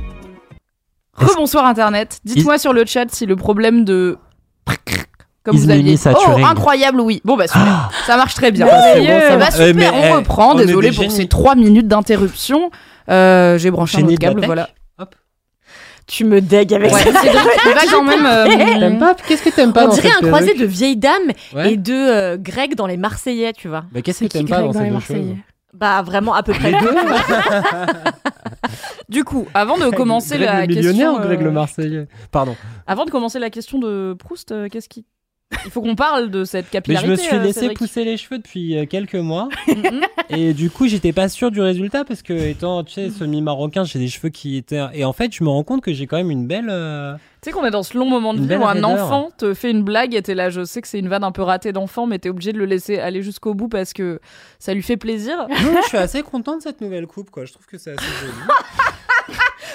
Rebonsoir 1.15 1.65
Internet. 1.65 2.19
Dites-moi 2.23 2.59
sur 2.59 2.71
le 2.71 2.85
chat 2.85 3.05
si 3.11 3.25
le 3.25 3.35
problème 3.35 3.83
de. 3.83 4.19
Comme 5.43 5.55
Is 5.55 5.61
vous 5.61 5.69
aviez. 5.71 5.97
Saturing. 5.97 6.43
Oh, 6.43 6.45
incroyable, 6.45 7.01
oui. 7.01 7.19
Bon, 7.25 7.35
bah 7.35 7.47
super. 7.47 7.89
ça 8.05 8.15
marche 8.15 8.35
très 8.35 8.51
bien. 8.51 8.67
c'est 8.93 8.99
bon, 8.99 9.07
ça 9.07 9.29
va. 9.29 9.37
bah, 9.37 9.51
super, 9.51 9.67
Eh, 9.69 9.73
mais, 9.73 9.89
on 9.89 10.03
eh, 10.03 10.11
reprend. 10.13 10.51
on 10.51 10.55
Désolé 10.55 10.89
pour 10.91 11.01
génies. 11.05 11.15
ces 11.15 11.27
3 11.27 11.55
minutes 11.55 11.87
d'interruption. 11.87 12.69
Euh, 13.09 13.57
J'ai 13.57 13.71
branché 13.71 14.03
un 14.03 14.05
autre 14.05 14.19
câble, 14.19 14.41
tech. 14.41 14.45
voilà. 14.45 14.69
Tu 16.09 16.25
me 16.25 16.41
dégues 16.41 16.73
avec 16.73 16.91
Ouais, 16.91 16.99
ça. 16.99 17.21
Cédric, 17.21 17.33
va 17.33 17.85
quand 17.91 18.03
même. 18.03 18.25
euh, 18.25 18.45
T'aimes 18.79 18.97
pas 18.97 19.15
Qu'est-ce 19.27 19.43
que 19.43 19.49
t'aimes 19.51 19.71
pas 19.73 19.85
On 19.85 19.89
dans 19.89 19.93
dirait 19.93 20.09
cette 20.09 20.23
un 20.23 20.27
croisé 20.27 20.53
de 20.55 20.65
vieille 20.65 20.97
dame 20.97 21.31
Ouais. 21.53 21.73
et 21.73 21.77
de 21.77 21.93
euh, 21.93 22.37
Greg 22.39 22.73
dans 22.75 22.87
les 22.87 22.97
Marseillais, 22.97 23.53
tu 23.53 23.67
vois. 23.67 23.85
Bah 23.91 24.01
qu'est-ce 24.01 24.19
que 24.21 24.25
C'est 24.25 24.29
t'aimes 24.29 24.47
pas 24.49 24.59
dans 24.61 24.67
dans 24.67 24.73
ces 24.73 24.79
les 24.79 24.89
deux 24.89 24.99
choses 24.99 25.09
Marseillais 25.09 25.37
Bah 25.73 26.01
vraiment 26.01 26.33
à 26.33 26.41
peu 26.41 26.53
près. 26.53 26.73
Du 29.09 29.23
coup, 29.23 29.47
avant 29.53 29.77
de 29.77 29.89
commencer 29.89 30.37
Greg 30.37 30.41
la 30.47 30.61
le 30.61 30.67
millionnaire 30.67 31.11
question, 31.11 31.15
ou 31.15 31.19
Greg 31.27 31.39
euh, 31.41 31.43
le 31.45 31.51
Marseillais? 31.51 32.07
Pardon. 32.31 32.55
avant 32.85 33.05
de 33.05 33.09
commencer 33.11 33.39
la 33.39 33.49
question 33.49 33.79
de 33.79 34.15
Proust, 34.17 34.51
euh, 34.51 34.67
qu'est-ce 34.69 34.89
qui 34.89 35.05
Il 35.65 35.71
faut 35.71 35.81
qu'on 35.81 35.95
parle 35.95 36.29
de 36.29 36.43
cette 36.45 36.65
Mais 36.67 36.71
capillarité. 36.71 37.07
je 37.07 37.11
me 37.11 37.17
suis 37.17 37.35
euh, 37.35 37.43
laissé 37.43 37.59
Cédric. 37.61 37.77
pousser 37.79 38.03
les 38.05 38.17
cheveux 38.17 38.37
depuis 38.37 38.77
euh, 38.77 38.85
quelques 38.85 39.15
mois. 39.15 39.49
Mhm. 39.67 40.01
Et 40.29 40.53
du 40.53 40.69
coup, 40.69 40.87
j'étais 40.87 41.11
pas 41.11 41.27
sûr 41.27 41.49
du 41.51 41.59
résultat 41.59 42.05
parce 42.05 42.21
que, 42.21 42.33
étant, 42.33 42.83
tu 42.83 42.93
sais, 42.93 43.09
semi-marocain, 43.09 43.83
j'ai 43.83 43.97
des 43.99 44.07
cheveux 44.07 44.29
qui 44.29 44.57
étaient. 44.57 44.79
Et 44.93 45.03
en 45.05 45.11
fait, 45.13 45.33
je 45.33 45.43
me 45.43 45.49
rends 45.49 45.63
compte 45.63 45.81
que 45.81 45.91
j'ai 45.91 46.05
quand 46.05 46.17
même 46.17 46.29
une 46.31 46.45
belle. 46.47 46.67
euh, 46.69 47.13
Tu 47.41 47.49
sais 47.49 47.51
qu'on 47.51 47.65
est 47.65 47.71
dans 47.71 47.81
ce 47.83 47.97
long 47.97 48.05
moment 48.05 48.33
de 48.35 48.39
Une 48.39 48.47
vie 48.47 48.55
où 48.55 48.65
un 48.65 48.83
enfant 48.83 49.31
te 49.37 49.53
fait 49.55 49.71
une 49.71 49.83
blague 49.83 50.13
et 50.13 50.21
t'es 50.21 50.35
là, 50.35 50.49
je 50.51 50.63
sais 50.63 50.81
que 50.81 50.87
c'est 50.87 50.99
une 50.99 51.09
vanne 51.09 51.23
un 51.23 51.31
peu 51.31 51.41
ratée 51.41 51.71
d'enfant, 51.71 52.05
mais 52.05 52.19
t'es 52.19 52.29
obligé 52.29 52.53
de 52.53 52.59
le 52.59 52.65
laisser 52.65 52.99
aller 52.99 53.23
jusqu'au 53.23 53.55
bout 53.55 53.69
parce 53.69 53.91
que 53.93 54.19
ça 54.59 54.73
lui 54.75 54.83
fait 54.83 54.97
plaisir. 54.97 55.47
Non, 55.49 55.81
je 55.83 55.87
suis 55.87 55.97
assez 55.97 56.21
content 56.21 56.57
de 56.57 56.61
cette 56.61 56.79
nouvelle 56.79 57.07
coupe, 57.07 57.31
quoi. 57.31 57.45
Je 57.45 57.53
trouve 57.53 57.65
que 57.65 57.77
c'est 57.79 57.91
assez 57.91 58.05
joli. 58.21 58.33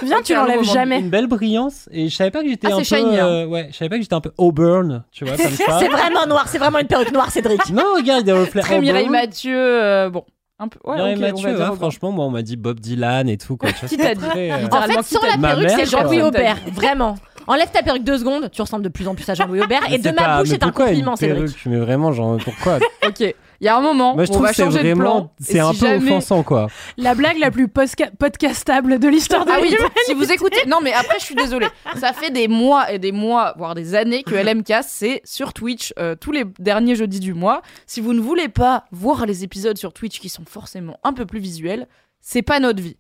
Viens, 0.03 0.23
tu 0.23 0.35
l'enlèves 0.35 0.63
jamais. 0.65 0.99
Une 1.01 1.11
belle 1.11 1.27
brillance. 1.27 1.89
Et 1.93 2.09
je 2.09 2.15
savais 2.15 2.31
pas 2.31 2.43
que 2.43 2.49
j'étais 2.49 2.69
Ah, 2.71 2.75
un 2.75 2.79
peu. 2.79 2.85
c'est 2.85 2.97
shiny, 2.99 3.19
hein. 3.19 3.27
euh, 3.27 3.47
ouais, 3.47 3.69
je 3.71 3.77
savais 3.77 3.89
pas 3.89 3.97
que 3.97 4.03
j'étais 4.03 4.15
un 4.15 4.21
peu 4.21 4.33
auburn, 4.39 5.05
tu 5.13 5.25
vois, 5.25 5.37
comme 5.37 5.47
ça. 5.51 5.79
C'est 5.79 5.89
vraiment 5.89 6.27
noir, 6.27 6.47
c'est 6.49 6.59
vraiment 6.59 6.79
une 6.79 6.87
perruque 6.87 7.13
noire, 7.13 7.31
Cédric. 7.31 7.71
Non, 7.71 7.83
regarde, 7.97 8.23
il 8.27 8.29
y 8.29 8.31
a 8.31 8.35
des 8.35 8.41
reflets 8.41 8.63
Très 8.63 8.81
Mireille 8.81 9.07
auburn. 9.09 9.21
Mathieu, 9.21 9.57
euh, 9.57 10.11
bon. 10.11 10.25
Un 10.59 10.69
peu. 10.69 10.79
Ouais, 10.85 10.97
va 10.97 11.17
Mathieu, 11.17 11.49
ouais, 11.49 11.55
Auburn. 11.55 11.77
franchement, 11.77 12.13
moi, 12.13 12.25
on 12.27 12.31
m'a 12.31 12.43
dit 12.43 12.57
Bob 12.57 12.79
Dylan 12.81 13.29
et 13.29 13.37
tout, 13.37 13.57
quoi. 13.57 13.71
Tu 13.73 13.81
vois, 13.81 13.89
Qui 13.89 13.97
c'est 13.97 14.03
t'a 14.03 14.15
dit 14.15 14.25
très, 14.29 14.53
euh, 14.53 14.67
En 14.71 14.83
fait, 14.83 15.03
sans 15.03 15.21
la 15.27 15.37
perruque, 15.37 15.71
c'est. 15.71 15.87
Jean-Louis. 15.87 16.23
Aubert. 16.23 16.57
Vraiment. 16.73 17.17
Enlève 17.47 17.71
ta 17.71 17.83
perruque 17.83 18.05
deux 18.05 18.19
secondes, 18.19 18.51
tu 18.51 18.63
ressembles 18.63 18.85
de 18.85 18.89
plus 18.89 19.07
en 19.07 19.15
plus 19.15 19.29
à 19.29 19.35
Jean-Louis 19.35 19.61
Aubert. 19.65 19.83
Et 19.93 19.99
de 19.99 20.11
ma 20.13 20.39
bouche, 20.39 20.49
c'est 20.49 20.63
un 20.63 20.71
compliment, 20.71 21.11
une 21.13 21.17
Cédric. 21.17 21.57
Mais 21.67 21.79
vraiment, 21.79 22.13
genre, 22.13 22.39
pourquoi? 22.43 22.79
Ok. 23.07 23.35
Il 23.61 23.65
y 23.67 23.69
a 23.69 23.77
un 23.77 23.81
moment 23.81 24.15
Moi, 24.15 24.25
je 24.25 24.31
où 24.31 24.33
on 24.33 24.35
trouve 24.35 24.43
va 24.47 24.51
que 24.51 24.57
c'est 24.57 24.65
changer 24.65 24.83
de 24.83 24.95
plan. 24.95 25.03
vraiment. 25.05 25.33
et 25.41 25.45
C'est 25.45 25.61
un 25.61 25.71
peu 25.73 25.77
jamais- 25.87 26.11
offensant, 26.11 26.43
quoi. 26.43 26.69
La 26.97 27.15
blague 27.15 27.39
la 27.39 27.51
plus 27.51 27.67
posca- 27.67 28.11
podcastable 28.17 28.99
de 28.99 29.09
l'histoire 29.09 29.45
de 29.45 29.51
Ah 29.51 29.59
oui, 29.63 29.71
l'humanité. 29.71 30.01
si 30.07 30.15
vous 30.15 30.31
écoutez. 30.33 30.67
Non, 30.67 30.79
mais 30.83 30.93
après, 30.93 31.19
je 31.19 31.25
suis 31.25 31.35
désolée. 31.35 31.69
Ça 31.97 32.13
fait 32.13 32.31
des 32.31 32.49
mois 32.49 32.91
et 32.93 32.99
des 32.99 33.13
mois, 33.13 33.55
voire 33.57 33.75
des 33.75 33.95
années 33.95 34.23
que 34.23 34.35
LMK, 34.35 34.83
c'est 34.87 35.21
sur 35.25 35.53
Twitch 35.53 35.93
euh, 35.99 36.15
tous 36.15 36.33
les 36.33 36.45
derniers 36.59 36.95
jeudis 36.97 37.21
du 37.21 37.35
mois. 37.35 37.63
Si 37.87 38.01
vous 38.01 38.13
ne 38.13 38.21
voulez 38.21 38.49
pas 38.49 38.85
voir 38.93 39.27
les 39.27 39.45
épisodes 39.45 39.79
sur 39.79 39.93
Twitch 39.93 40.21
qui 40.21 40.29
sont 40.29 40.45
forcément 40.47 40.99
un 41.05 41.13
peu 41.13 41.27
plus 41.27 41.41
visuels, 41.41 41.87
c'est 42.21 42.43
pas 42.43 42.61
notre 42.61 42.83
vie. 42.83 42.97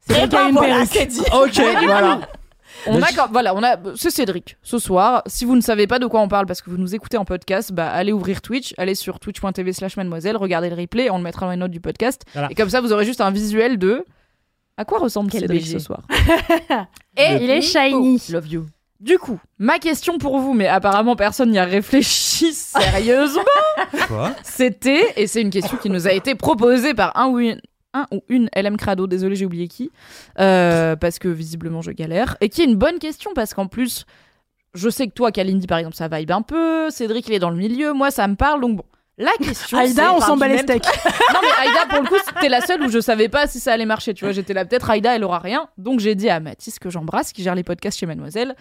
C'est 0.00 0.32
a 0.34 0.48
une 0.48 0.52
Voilà, 0.54 0.86
c'est 0.86 1.06
dit. 1.06 1.20
Ok, 1.34 1.60
voilà. 1.84 2.20
On 2.86 3.00
a, 3.02 3.08
quand- 3.12 3.28
voilà, 3.30 3.54
on 3.54 3.62
a, 3.62 3.76
c'est 3.96 4.10
Cédric. 4.10 4.56
Ce 4.62 4.78
soir, 4.78 5.22
si 5.26 5.44
vous 5.44 5.56
ne 5.56 5.60
savez 5.60 5.86
pas 5.86 5.98
de 5.98 6.06
quoi 6.06 6.20
on 6.20 6.28
parle 6.28 6.46
parce 6.46 6.62
que 6.62 6.70
vous 6.70 6.76
nous 6.78 6.94
écoutez 6.94 7.16
en 7.16 7.24
podcast, 7.24 7.72
bah 7.72 7.88
allez 7.90 8.12
ouvrir 8.12 8.40
Twitch, 8.42 8.74
allez 8.78 8.94
sur 8.94 9.20
twitch.tv 9.20 9.72
slash 9.72 9.96
mademoiselle, 9.96 10.36
regardez 10.36 10.70
le 10.70 10.76
replay, 10.76 11.10
on 11.10 11.18
le 11.18 11.22
mettra 11.24 11.46
dans 11.46 11.52
les 11.52 11.58
notes 11.58 11.70
du 11.70 11.80
podcast. 11.80 12.22
Voilà. 12.32 12.48
Et 12.50 12.54
comme 12.54 12.70
ça, 12.70 12.80
vous 12.80 12.92
aurez 12.92 13.04
juste 13.04 13.20
un 13.20 13.30
visuel 13.30 13.78
de 13.78 14.04
à 14.76 14.84
quoi 14.84 14.98
ressemble 14.98 15.30
Quel 15.30 15.42
Cédric 15.42 15.62
BG. 15.64 15.78
ce 15.78 15.84
soir. 15.84 16.02
Et 17.16 17.36
il 17.42 17.50
est 17.50 17.60
shiny. 17.62 18.22
Love 18.30 18.46
you. 18.48 18.66
Du 18.98 19.18
coup, 19.18 19.38
ma 19.58 19.78
question 19.78 20.18
pour 20.18 20.38
vous, 20.38 20.52
mais 20.52 20.66
apparemment 20.66 21.16
personne 21.16 21.50
n'y 21.50 21.58
a 21.58 21.64
réfléchi 21.64 22.52
sérieusement, 22.54 23.40
Quoi? 24.08 24.32
C'était, 24.42 25.14
et 25.16 25.26
c'est 25.26 25.40
une 25.40 25.48
question 25.50 25.78
qui 25.78 25.88
nous 25.88 26.06
a 26.06 26.12
été 26.12 26.34
proposée 26.34 26.92
par 26.92 27.16
un 27.16 27.28
ou 27.28 27.38
une, 27.38 27.60
un 27.94 28.06
ou 28.10 28.22
une 28.28 28.48
LM 28.54 28.76
Crado, 28.76 29.06
désolé 29.06 29.36
j'ai 29.36 29.46
oublié 29.46 29.68
qui, 29.68 29.90
euh, 30.38 30.96
parce 30.96 31.18
que 31.18 31.28
visiblement 31.28 31.82
je 31.82 31.90
galère, 31.90 32.36
et 32.40 32.48
qui 32.48 32.62
est 32.62 32.66
une 32.66 32.76
bonne 32.76 32.98
question 32.98 33.32
parce 33.34 33.54
qu'en 33.54 33.66
plus, 33.66 34.06
je 34.74 34.88
sais 34.88 35.06
que 35.06 35.12
toi, 35.12 35.32
Kalindi 35.32 35.66
par 35.66 35.78
exemple, 35.78 35.96
ça 35.96 36.08
vibe 36.08 36.30
un 36.30 36.42
peu, 36.42 36.90
Cédric 36.90 37.28
il 37.28 37.34
est 37.34 37.38
dans 37.38 37.50
le 37.50 37.56
milieu, 37.56 37.92
moi 37.92 38.10
ça 38.10 38.26
me 38.28 38.36
parle, 38.36 38.60
donc 38.60 38.76
bon. 38.76 38.84
La 39.18 39.32
question, 39.32 39.76
Aïda, 39.76 40.14
on 40.14 40.20
s'en 40.20 40.38
bat 40.38 40.48
les 40.48 40.58
steaks. 40.58 40.82
non 41.34 41.40
mais 41.42 41.68
Aïda 41.68 41.86
pour 41.90 42.00
le 42.00 42.08
coup 42.08 42.16
c'était 42.26 42.48
la 42.48 42.62
seule 42.62 42.80
où 42.82 42.88
je 42.88 43.00
savais 43.00 43.28
pas 43.28 43.46
si 43.46 43.60
ça 43.60 43.74
allait 43.74 43.84
marcher 43.84 44.14
tu 44.14 44.24
vois 44.24 44.32
j'étais 44.32 44.54
là 44.54 44.64
peut-être 44.64 44.88
Aïda 44.88 45.14
elle 45.14 45.24
aura 45.24 45.40
rien 45.40 45.68
donc 45.76 46.00
j'ai 46.00 46.14
dit 46.14 46.30
à 46.30 46.40
Mathis 46.40 46.78
que 46.78 46.88
j'embrasse 46.88 47.34
qui 47.34 47.42
gère 47.42 47.54
les 47.54 47.62
podcasts 47.62 47.98
chez 47.98 48.06
Mademoiselle 48.06 48.56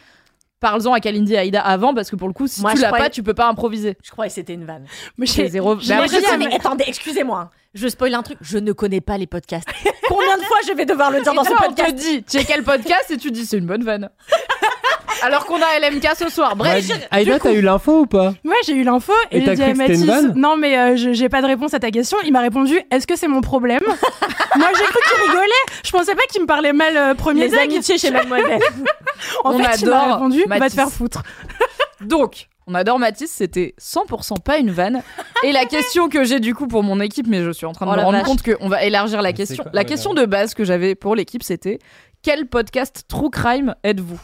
parle-en 0.60 0.93
à 0.93 1.00
Kalindi 1.00 1.34
et 1.34 1.38
Aïda 1.38 1.62
avant 1.62 1.93
parce 1.93 2.10
que 2.10 2.15
pour 2.15 2.28
le 2.28 2.34
coup 2.34 2.48
si 2.48 2.62
Moi, 2.62 2.72
tu 2.72 2.78
je 2.78 2.82
l'as 2.82 2.88
croyais- 2.89 3.06
pas 3.06 3.10
tu 3.10 3.24
peux 3.24 3.34
pas 3.34 3.48
improviser 3.48 3.98
Je 4.04 4.12
croyais 4.12 4.30
que 4.30 4.36
c'était 4.36 4.54
une 4.54 4.65
vanne. 4.65 4.86
Mais 5.17 5.26
c'est 5.26 5.43
j'ai- 5.43 5.50
zéro 5.50 5.76
Mais 5.76 5.82
Mais, 5.88 5.93
après, 5.95 6.38
mais 6.38 6.54
attendez, 6.56 6.84
excusez-moi. 6.88 7.39
hein. 7.39 7.50
Je 7.76 7.88
spoil 7.88 8.13
un 8.15 8.24
truc. 8.24 8.38
Je 8.41 8.58
ne 8.58 8.72
connais 8.72 9.00
pas 9.02 9.17
les 9.17 9.28
podcasts. 9.28 9.67
Combien 10.08 10.38
de 10.38 10.41
fois 10.43 10.58
je 10.67 10.74
vais 10.74 10.86
devoir 10.86 11.12
le 11.12 11.22
dire 11.22 11.34
dans 11.36 11.43
ce 11.43 11.50
toi, 11.50 11.58
on 11.62 11.72
te 11.72 11.76
podcast 11.82 11.95
dit 11.95 12.24
tu 12.24 12.38
es 12.38 12.43
quel 12.43 12.63
podcast 12.63 13.12
et 13.12 13.17
tu 13.17 13.30
dis 13.32 13.45
c'est 13.45 13.58
une 13.60 13.67
bonne 13.67 13.84
vanne 13.84 14.10
alors 15.21 15.45
qu'on 15.45 15.58
a 15.62 15.79
LMK 15.79 16.08
ce 16.17 16.29
soir 16.29 16.55
bref 16.55 16.88
Ouais, 16.89 16.95
Aïda, 17.12 17.39
t'as 17.39 17.51
eu 17.53 17.62
l'info 17.62 18.01
ou 18.01 18.05
pas 18.05 18.34
Ouais, 18.45 18.55
j'ai 18.65 18.73
eu 18.73 18.84
l'info 18.84 19.13
Et 19.32 19.41
j'ai 19.41 19.55
dit 19.55 19.62
cru 19.62 19.63
à 19.63 19.71
que 19.73 19.77
c'était 19.77 19.93
une 19.95 20.05
Mathis, 20.05 20.05
vanne 20.05 20.34
non 20.36 20.55
mais 20.58 20.77
euh, 20.77 20.95
je- 20.95 21.13
j'ai 21.13 21.29
pas 21.29 21.41
de 21.41 21.47
réponse 21.47 21.73
à 21.73 21.79
ta 21.79 21.91
question. 21.91 22.17
Il 22.25 22.32
m'a 22.32 22.41
répondu, 22.41 22.79
est-ce 22.91 23.05
que 23.08 23.15
c'est 23.15 23.27
mon 23.27 23.41
problème? 23.41 23.82
Moi 24.55 24.67
j'ai 24.77 24.84
cru 24.84 24.99
qu'il 25.10 25.27
rigolait. 25.29 25.49
Je 25.84 25.91
pensais 25.91 26.15
pas 26.15 26.23
qu'il 26.32 26.41
me 26.41 26.47
parlait 26.47 26.73
mal 26.73 26.95
euh, 26.97 27.13
premier 27.15 27.47
Les 27.47 27.58
amitiés 27.58 27.97
chez 27.97 28.12
Mademoiselle. 28.12 28.60
En 29.43 29.53
On 29.53 29.58
fait, 29.60 29.82
il 29.82 29.89
m'a 29.89 30.13
répondu, 30.15 30.43
va 30.47 30.69
te 30.69 30.73
faire 30.73 30.89
foutre. 30.89 31.23
donc 32.01 32.47
on 32.67 32.75
adore 32.75 32.99
Mathis, 32.99 33.32
c'était 33.32 33.73
100% 33.82 34.41
pas 34.41 34.58
une 34.60 34.69
vanne. 34.71 35.01
Et 35.43 35.51
la 35.51 35.65
question 35.65 36.08
que 36.08 36.23
j'ai 36.23 36.39
du 36.39 36.53
coup 36.53 36.67
pour 36.67 36.84
mon 36.84 36.99
équipe, 37.01 37.25
mais 37.27 37.43
je 37.43 37.49
suis 37.51 37.65
en 37.65 37.73
train 37.73 37.86
de 37.88 37.91
Oh 37.91 37.95
me 37.95 38.01
rendre 38.01 38.17
vache. 38.19 38.27
compte 38.27 38.43
qu'on 38.43 38.69
va 38.69 38.84
élargir 38.84 39.21
la 39.23 39.34
question. 39.34 39.63
quoi 39.63 39.71
La 39.73 39.82
Ouais, 39.82 39.86
question 39.86 40.13
de 40.13 40.23
base 40.25 40.53
que 40.53 40.63
j'avais 40.63 40.93
pour 40.93 41.15
l'équipe, 41.15 41.41
c'était 41.41 41.79
quel 42.21 42.45
podcast 42.47 43.05
True 43.08 43.32
Crime 43.32 43.73
êtes-vous? 43.84 44.19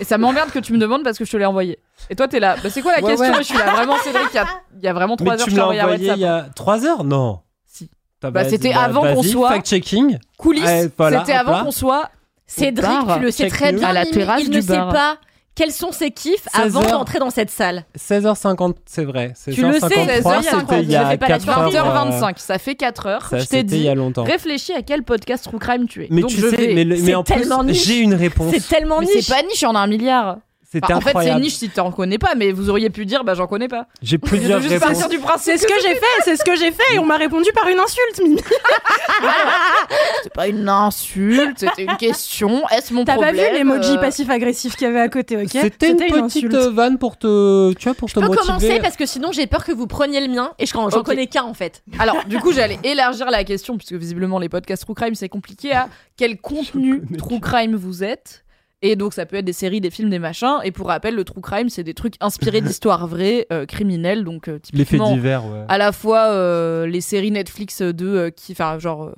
Et 0.00 0.04
ça 0.04 0.18
m'emmerde 0.18 0.50
que 0.50 0.58
tu 0.58 0.72
me 0.72 0.78
demandes 0.78 1.02
parce 1.04 1.18
que 1.18 1.24
je 1.24 1.30
te 1.32 1.36
l'ai 1.36 1.44
envoyé. 1.44 1.78
Et 2.10 2.14
toi, 2.16 2.28
t'es 2.28 2.40
là. 2.40 2.56
Bah, 2.62 2.70
c'est 2.70 2.82
quoi 2.82 2.92
la 2.96 3.02
Ouais, 3.02 3.10
question 3.16 3.32
ouais. 3.32 3.38
Je 3.38 3.42
suis 3.42 3.58
là 3.58 3.70
vraiment, 3.72 3.96
Cédric, 3.98 4.28
il 4.32 4.36
y 4.36 4.38
a, 4.38 4.46
il 4.78 4.84
y 4.84 4.88
a 4.88 4.92
vraiment 4.92 5.16
Mais 5.18 5.24
3 5.26 5.32
heures 5.34 5.38
tu 5.38 5.44
que 5.46 5.50
me 5.50 5.50
je 5.50 5.54
t'ai 5.54 5.56
l'as 5.56 5.62
envoyé 5.64 5.80
un 5.80 5.84
envoyé 5.84 6.04
il 6.04 6.08
WhatsApp. 6.10 6.20
y 6.20 6.24
a 6.24 6.48
3 6.54 6.86
heures 6.86 7.04
Non. 7.04 7.40
Si. 7.66 7.90
Bah, 8.22 8.30
Bah, 8.30 8.44
c'était 8.48 8.72
bah, 8.72 8.82
avant 8.82 9.02
qu'on 9.02 9.22
soit- 9.22 9.50
Fact-checking. 9.50 10.18
Coulisses, 10.36 10.64
Ouais, 10.64 10.90
voilà, 10.96 11.20
c'était 11.20 11.32
hop 11.34 11.40
avant 11.40 11.52
là. 11.58 11.64
qu'on 11.64 11.70
soit. 11.70 12.10
Cédric, 12.46 12.88
bar. 13.06 13.16
tu 13.18 13.22
le 13.24 13.30
sais 13.30 13.42
Check 13.44 13.52
très 13.52 13.72
news. 13.72 13.80
bien. 13.80 13.88
À 13.88 13.92
la 13.92 14.04
Mimi, 14.04 14.12
terrasse 14.14 14.42
il 14.42 14.50
du 14.50 14.56
ne 14.56 14.62
sait 14.62 14.76
bar. 14.76 14.92
pas 14.92 15.18
quels 15.58 15.72
sont 15.72 15.92
ses 15.92 16.10
kiffs 16.10 16.44
16 16.54 16.76
avant 16.76 16.82
heures. 16.84 16.90
d'entrer 16.92 17.18
dans 17.18 17.30
cette 17.30 17.50
salle? 17.50 17.84
16h50, 17.98 18.76
c'est 18.86 19.04
vrai. 19.04 19.32
Tu 19.52 19.60
le 19.62 19.72
sais, 19.74 19.78
16h53, 19.88 20.22
16h50, 20.22 20.60
c'était 20.60 20.82
il 20.82 20.90
y 20.90 20.96
a 20.96 21.06
fais 21.10 21.18
pas 21.18 21.28
la 21.28 21.38
4 21.38 21.48
heures. 21.48 21.58
euh, 22.06 22.10
20h25, 22.20 22.34
ça 22.38 22.58
fait 22.58 22.74
4 22.76 23.06
heures. 23.06 23.26
Ça, 23.26 23.38
je 23.38 23.44
t'ai 23.44 23.56
c'était 23.58 23.76
il 23.76 23.78
y 23.78 23.82
dit, 23.82 23.88
a 23.88 23.94
longtemps. 23.94 24.24
réfléchis 24.24 24.72
à 24.72 24.82
quel 24.82 25.02
podcast 25.02 25.44
True 25.44 25.58
Crime 25.58 25.86
tu 25.88 26.04
es. 26.04 26.08
Mais 26.10 26.20
Donc 26.22 26.30
tu 26.30 26.36
je 26.40 26.48
sais, 26.48 26.56
vais- 26.56 26.74
mais, 26.74 26.84
le- 26.84 26.96
mais 26.96 27.02
C'est 27.02 27.14
en 27.14 27.24
plus, 27.24 27.74
j'ai 27.74 27.98
une 27.98 28.14
réponse. 28.14 28.54
C'est 28.54 28.68
tellement 28.68 29.00
niche. 29.02 29.10
c'est 29.26 29.34
pas 29.34 29.42
niche, 29.42 29.62
en 29.64 29.74
a 29.74 29.80
un 29.80 29.86
milliard. 29.86 30.38
C'était 30.70 30.84
Enfin, 30.84 30.96
en 30.96 31.00
fait, 31.00 31.04
c'est 31.06 31.16
incroyable. 31.16 31.40
niche 31.40 31.54
si 31.54 31.70
t'en 31.70 31.90
connais 31.90 32.18
pas, 32.18 32.34
mais 32.36 32.52
vous 32.52 32.68
auriez 32.68 32.90
pu 32.90 33.06
dire, 33.06 33.24
bah 33.24 33.32
j'en 33.32 33.46
connais 33.46 33.68
pas. 33.68 33.86
J'ai 34.02 34.18
plusieurs 34.18 34.60
juste 34.60 34.74
réponses. 34.74 34.86
partir 34.88 35.08
du 35.08 35.18
principe. 35.18 35.54
C'est 35.54 35.56
ce 35.58 35.66
que 35.66 35.80
j'ai 35.80 35.94
fait, 35.94 36.04
c'est 36.24 36.36
ce 36.36 36.44
que 36.44 36.56
j'ai 36.56 36.70
fait 36.72 36.94
et 36.94 36.98
on 36.98 37.06
m'a 37.06 37.16
répondu 37.16 37.48
par 37.54 37.66
une 37.68 37.78
insulte, 37.80 38.20
Mimi. 38.22 38.40
C'est 40.22 40.32
pas 40.32 40.48
une 40.48 40.68
insulte, 40.68 41.58
c'était 41.58 41.84
une 41.84 41.96
question. 41.96 42.68
Est-ce 42.68 42.92
mon 42.92 43.04
T'as 43.04 43.16
pas 43.16 43.32
vu 43.32 43.38
l'emoji 43.52 43.92
euh, 43.92 43.98
passif-agressif 43.98 44.76
qu'il 44.76 44.86
y 44.86 44.90
avait 44.90 45.00
à 45.00 45.08
côté, 45.08 45.36
ok 45.36 45.48
C'était 45.50 45.90
une 45.90 45.96
petite 45.96 46.14
insulte. 46.16 46.54
euh, 46.54 46.70
vanne 46.70 46.98
pour 46.98 47.16
te, 47.16 47.72
tu 47.74 47.84
vois, 47.84 47.94
pour 47.94 48.08
te 48.10 48.14
Je 48.14 48.20
peux 48.20 48.26
motiver. 48.26 48.46
commencer 48.46 48.80
parce 48.80 48.96
que 48.96 49.06
sinon 49.06 49.32
j'ai 49.32 49.46
peur 49.46 49.64
que 49.64 49.72
vous 49.72 49.86
preniez 49.86 50.20
le 50.20 50.28
mien 50.32 50.52
et 50.58 50.66
je 50.66 50.72
j'en 50.72 50.86
Ok. 50.88 51.04
connais 51.06 51.26
qu'un 51.26 51.44
en 51.44 51.54
fait. 51.54 51.82
Alors, 51.98 52.24
du 52.26 52.38
coup, 52.38 52.52
j'allais 52.52 52.78
élargir 52.84 53.30
la 53.30 53.44
question, 53.44 53.76
puisque 53.78 53.94
visiblement 53.94 54.38
les 54.38 54.48
podcasts 54.48 54.84
True 54.84 54.94
Crime, 54.94 55.14
c'est 55.14 55.28
compliqué, 55.28 55.72
à 55.72 55.88
quel 56.16 56.38
contenu 56.40 57.02
True 57.16 57.40
Crime 57.40 57.74
vous 57.74 58.04
êtes. 58.04 58.44
Et 58.80 58.94
donc, 58.94 59.12
ça 59.12 59.26
peut 59.26 59.36
être 59.36 59.44
des 59.44 59.52
séries, 59.52 59.80
des 59.80 59.90
films, 59.90 60.08
des 60.08 60.20
machins. 60.20 60.58
Et 60.62 60.70
pour 60.70 60.86
rappel, 60.86 61.14
le 61.16 61.24
True 61.24 61.40
Crime, 61.40 61.68
c'est 61.68 61.82
des 61.82 61.94
trucs 61.94 62.14
inspirés 62.20 62.60
d'histoires 62.60 63.06
vraies, 63.08 63.46
euh, 63.52 63.66
criminelles. 63.66 64.22
Donc, 64.22 64.46
euh, 64.48 64.60
Les 64.72 64.84
faits 64.84 64.86
typiquement, 64.90 65.12
divers, 65.14 65.44
ouais. 65.46 65.64
à 65.68 65.78
la 65.78 65.90
fois 65.90 66.26
euh, 66.28 66.86
les 66.86 67.00
séries 67.00 67.32
Netflix 67.32 67.82
de 67.82 68.06
euh, 68.06 68.30
qui 68.30 68.52
enfin 68.52 68.78
genre 68.78 69.04
euh, 69.04 69.12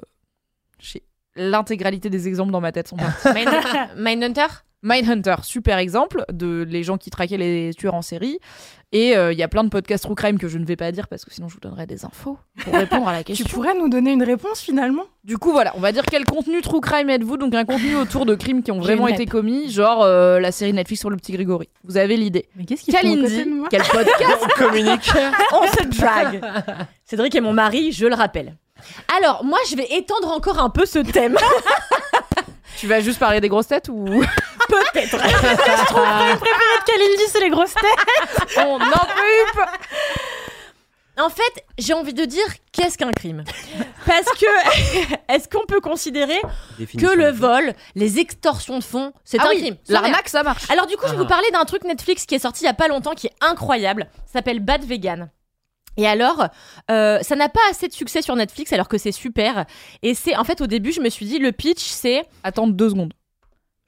l'intégralité 1.37 2.11
des 2.11 2.27
exemples 2.29 2.53
dans 2.53 2.61
ma 2.61 2.73
tête 2.73 2.89
sont 2.89 2.97
partis. 2.97 3.29
Mind- 3.35 3.97
Mindhunter? 3.97 4.47
Mindhunter 4.83 5.37
super 5.43 5.79
exemple 5.79 6.25
de 6.33 6.67
les 6.69 6.83
gens 6.83 6.97
qui 6.97 7.11
traquaient 7.11 7.37
les 7.37 7.73
tueurs 7.77 7.95
en 7.95 8.03
série 8.03 8.39
et 8.93 9.17
euh, 9.17 9.33
il 9.33 9.39
y 9.39 9.43
a 9.43 9.49
plein 9.49 9.63
de 9.63 9.69
podcasts 9.69 10.05
true 10.05 10.15
crime 10.15 10.39
que 10.39 10.49
je 10.49 10.59
ne 10.59 10.65
vais 10.65 10.75
pas 10.77 10.91
dire 10.91 11.07
parce 11.07 11.25
que 11.25 11.33
sinon 11.33 11.49
je 11.49 11.55
vous 11.55 11.61
donnerai 11.61 11.87
des 11.87 12.05
infos 12.05 12.39
pour 12.65 12.73
répondre 12.73 13.07
à 13.07 13.13
la 13.13 13.19
Tu 13.25 13.33
question. 13.35 13.47
pourrais 13.49 13.75
nous 13.75 13.89
donner 13.89 14.13
une 14.13 14.23
réponse 14.23 14.61
finalement? 14.61 15.05
Du 15.23 15.37
coup 15.39 15.53
voilà, 15.53 15.73
on 15.77 15.81
va 15.81 15.93
dire 15.93 16.05
quel 16.11 16.25
contenu 16.25 16.61
true 16.63 16.81
crime 16.81 17.11
êtes-vous? 17.11 17.37
Donc 17.37 17.55
un 17.55 17.65
contenu 17.65 17.95
autour 17.97 18.25
de 18.27 18.35
crimes 18.35 18.63
qui 18.63 18.73
ont 18.73 18.81
vraiment 18.81 19.07
été 19.07 19.27
commis 19.27 19.71
genre 19.71 20.03
euh, 20.03 20.41
la 20.41 20.51
série 20.51 20.73
Netflix 20.73 21.01
sur 21.01 21.11
le 21.11 21.17
petit 21.17 21.33
Grégory. 21.33 21.69
Vous 21.85 21.99
avez 21.99 22.17
l'idée. 22.17 22.49
Mais 22.57 22.65
qu'est-ce 22.65 22.87
de 22.87 22.91
Kalindi, 22.93 23.45
moi? 23.45 23.69
quel 23.71 23.83
podcast? 23.83 24.45
On 24.45 24.49
communique. 24.65 25.11
On 25.53 25.67
se 25.67 25.99
drague. 26.01 26.41
Cédric 27.05 27.35
est 27.35 27.41
mon 27.41 27.53
mari, 27.53 27.93
je 27.93 28.07
le 28.07 28.15
rappelle. 28.15 28.57
Alors, 29.19 29.45
moi, 29.45 29.59
je 29.71 29.77
vais 29.77 29.87
étendre 29.95 30.29
encore 30.33 30.59
un 30.59 30.71
peu 30.71 30.87
ce 30.87 31.01
thème. 31.01 31.37
Tu 32.79 32.87
vas 32.87 33.01
juste 33.01 33.19
parler 33.19 33.41
des 33.43 33.49
grosses 33.51 33.67
têtes 33.67 33.91
ou? 33.93 34.23
Peut-être. 34.71 35.17
Kalindi, 36.87 37.23
c'est 37.29 37.41
les 37.41 37.51
grosses 37.51 37.75
têtes 37.75 38.59
on 38.59 38.79
n'en 38.79 38.91
peut 38.91 39.53
plus 39.55 39.63
En 41.23 41.29
fait, 41.29 41.65
j'ai 41.79 41.93
envie 41.93 42.15
de 42.15 42.25
dire 42.25 42.45
qu'est-ce 42.73 42.97
qu'un 42.97 43.13
crime? 43.13 43.45
Parce 44.07 44.27
que 44.39 44.47
est-ce 45.33 45.49
qu'on 45.49 45.67
peut 45.67 45.81
considérer 45.81 46.41
que 46.79 47.15
le 47.15 47.31
vol, 47.31 47.75
les 47.95 48.19
extorsions 48.19 48.79
de 48.79 48.85
fonds, 48.85 49.13
c'est 49.25 49.39
Ah 49.41 49.47
un 49.47 49.51
oui, 49.51 49.59
crime? 49.61 49.77
l'arnaque 49.89 50.29
ça 50.29 50.43
marche. 50.43 50.71
Alors 50.71 50.87
du 50.87 50.97
coup, 50.97 51.05
je 51.07 51.11
vais 51.13 51.17
Ah. 51.19 51.23
vous 51.23 51.29
parler 51.29 51.51
d'un 51.53 51.65
truc 51.65 51.85
Netflix 51.85 52.25
qui 52.27 52.35
est 52.35 52.39
sorti 52.41 52.65
il 52.65 52.67
y 52.67 52.71
a 52.71 52.75
pas 52.75 52.89
longtemps, 52.89 53.13
qui 53.15 53.27
est 53.27 53.35
incroyable. 53.41 54.09
Ça 54.27 54.35
s'appelle 54.35 54.61
Bad 54.61 54.85
Vegan. 54.85 55.31
Et 55.97 56.07
alors, 56.07 56.47
euh, 56.91 57.19
ça 57.21 57.37
n'a 57.37 57.49
pas 57.51 57.61
assez 57.71 57.89
de 57.89 57.93
succès 57.93 58.23
sur 58.23 58.35
Netflix 58.37 58.73
alors 58.73 58.89
que 58.89 58.97
c'est 58.97 59.13
super. 59.13 59.67
Et 60.03 60.15
c'est 60.15 60.37
en 60.37 60.45
fait 60.45 60.61
au 60.63 60.67
début, 60.67 60.93
je 60.93 61.01
me 61.01 61.11
suis 61.11 61.27
dit 61.27 61.39
le 61.39 61.53
pitch 61.53 61.83
c'est 61.85 62.25
Attendre 62.43 62.73
deux 62.73 62.89
secondes. 62.91 63.13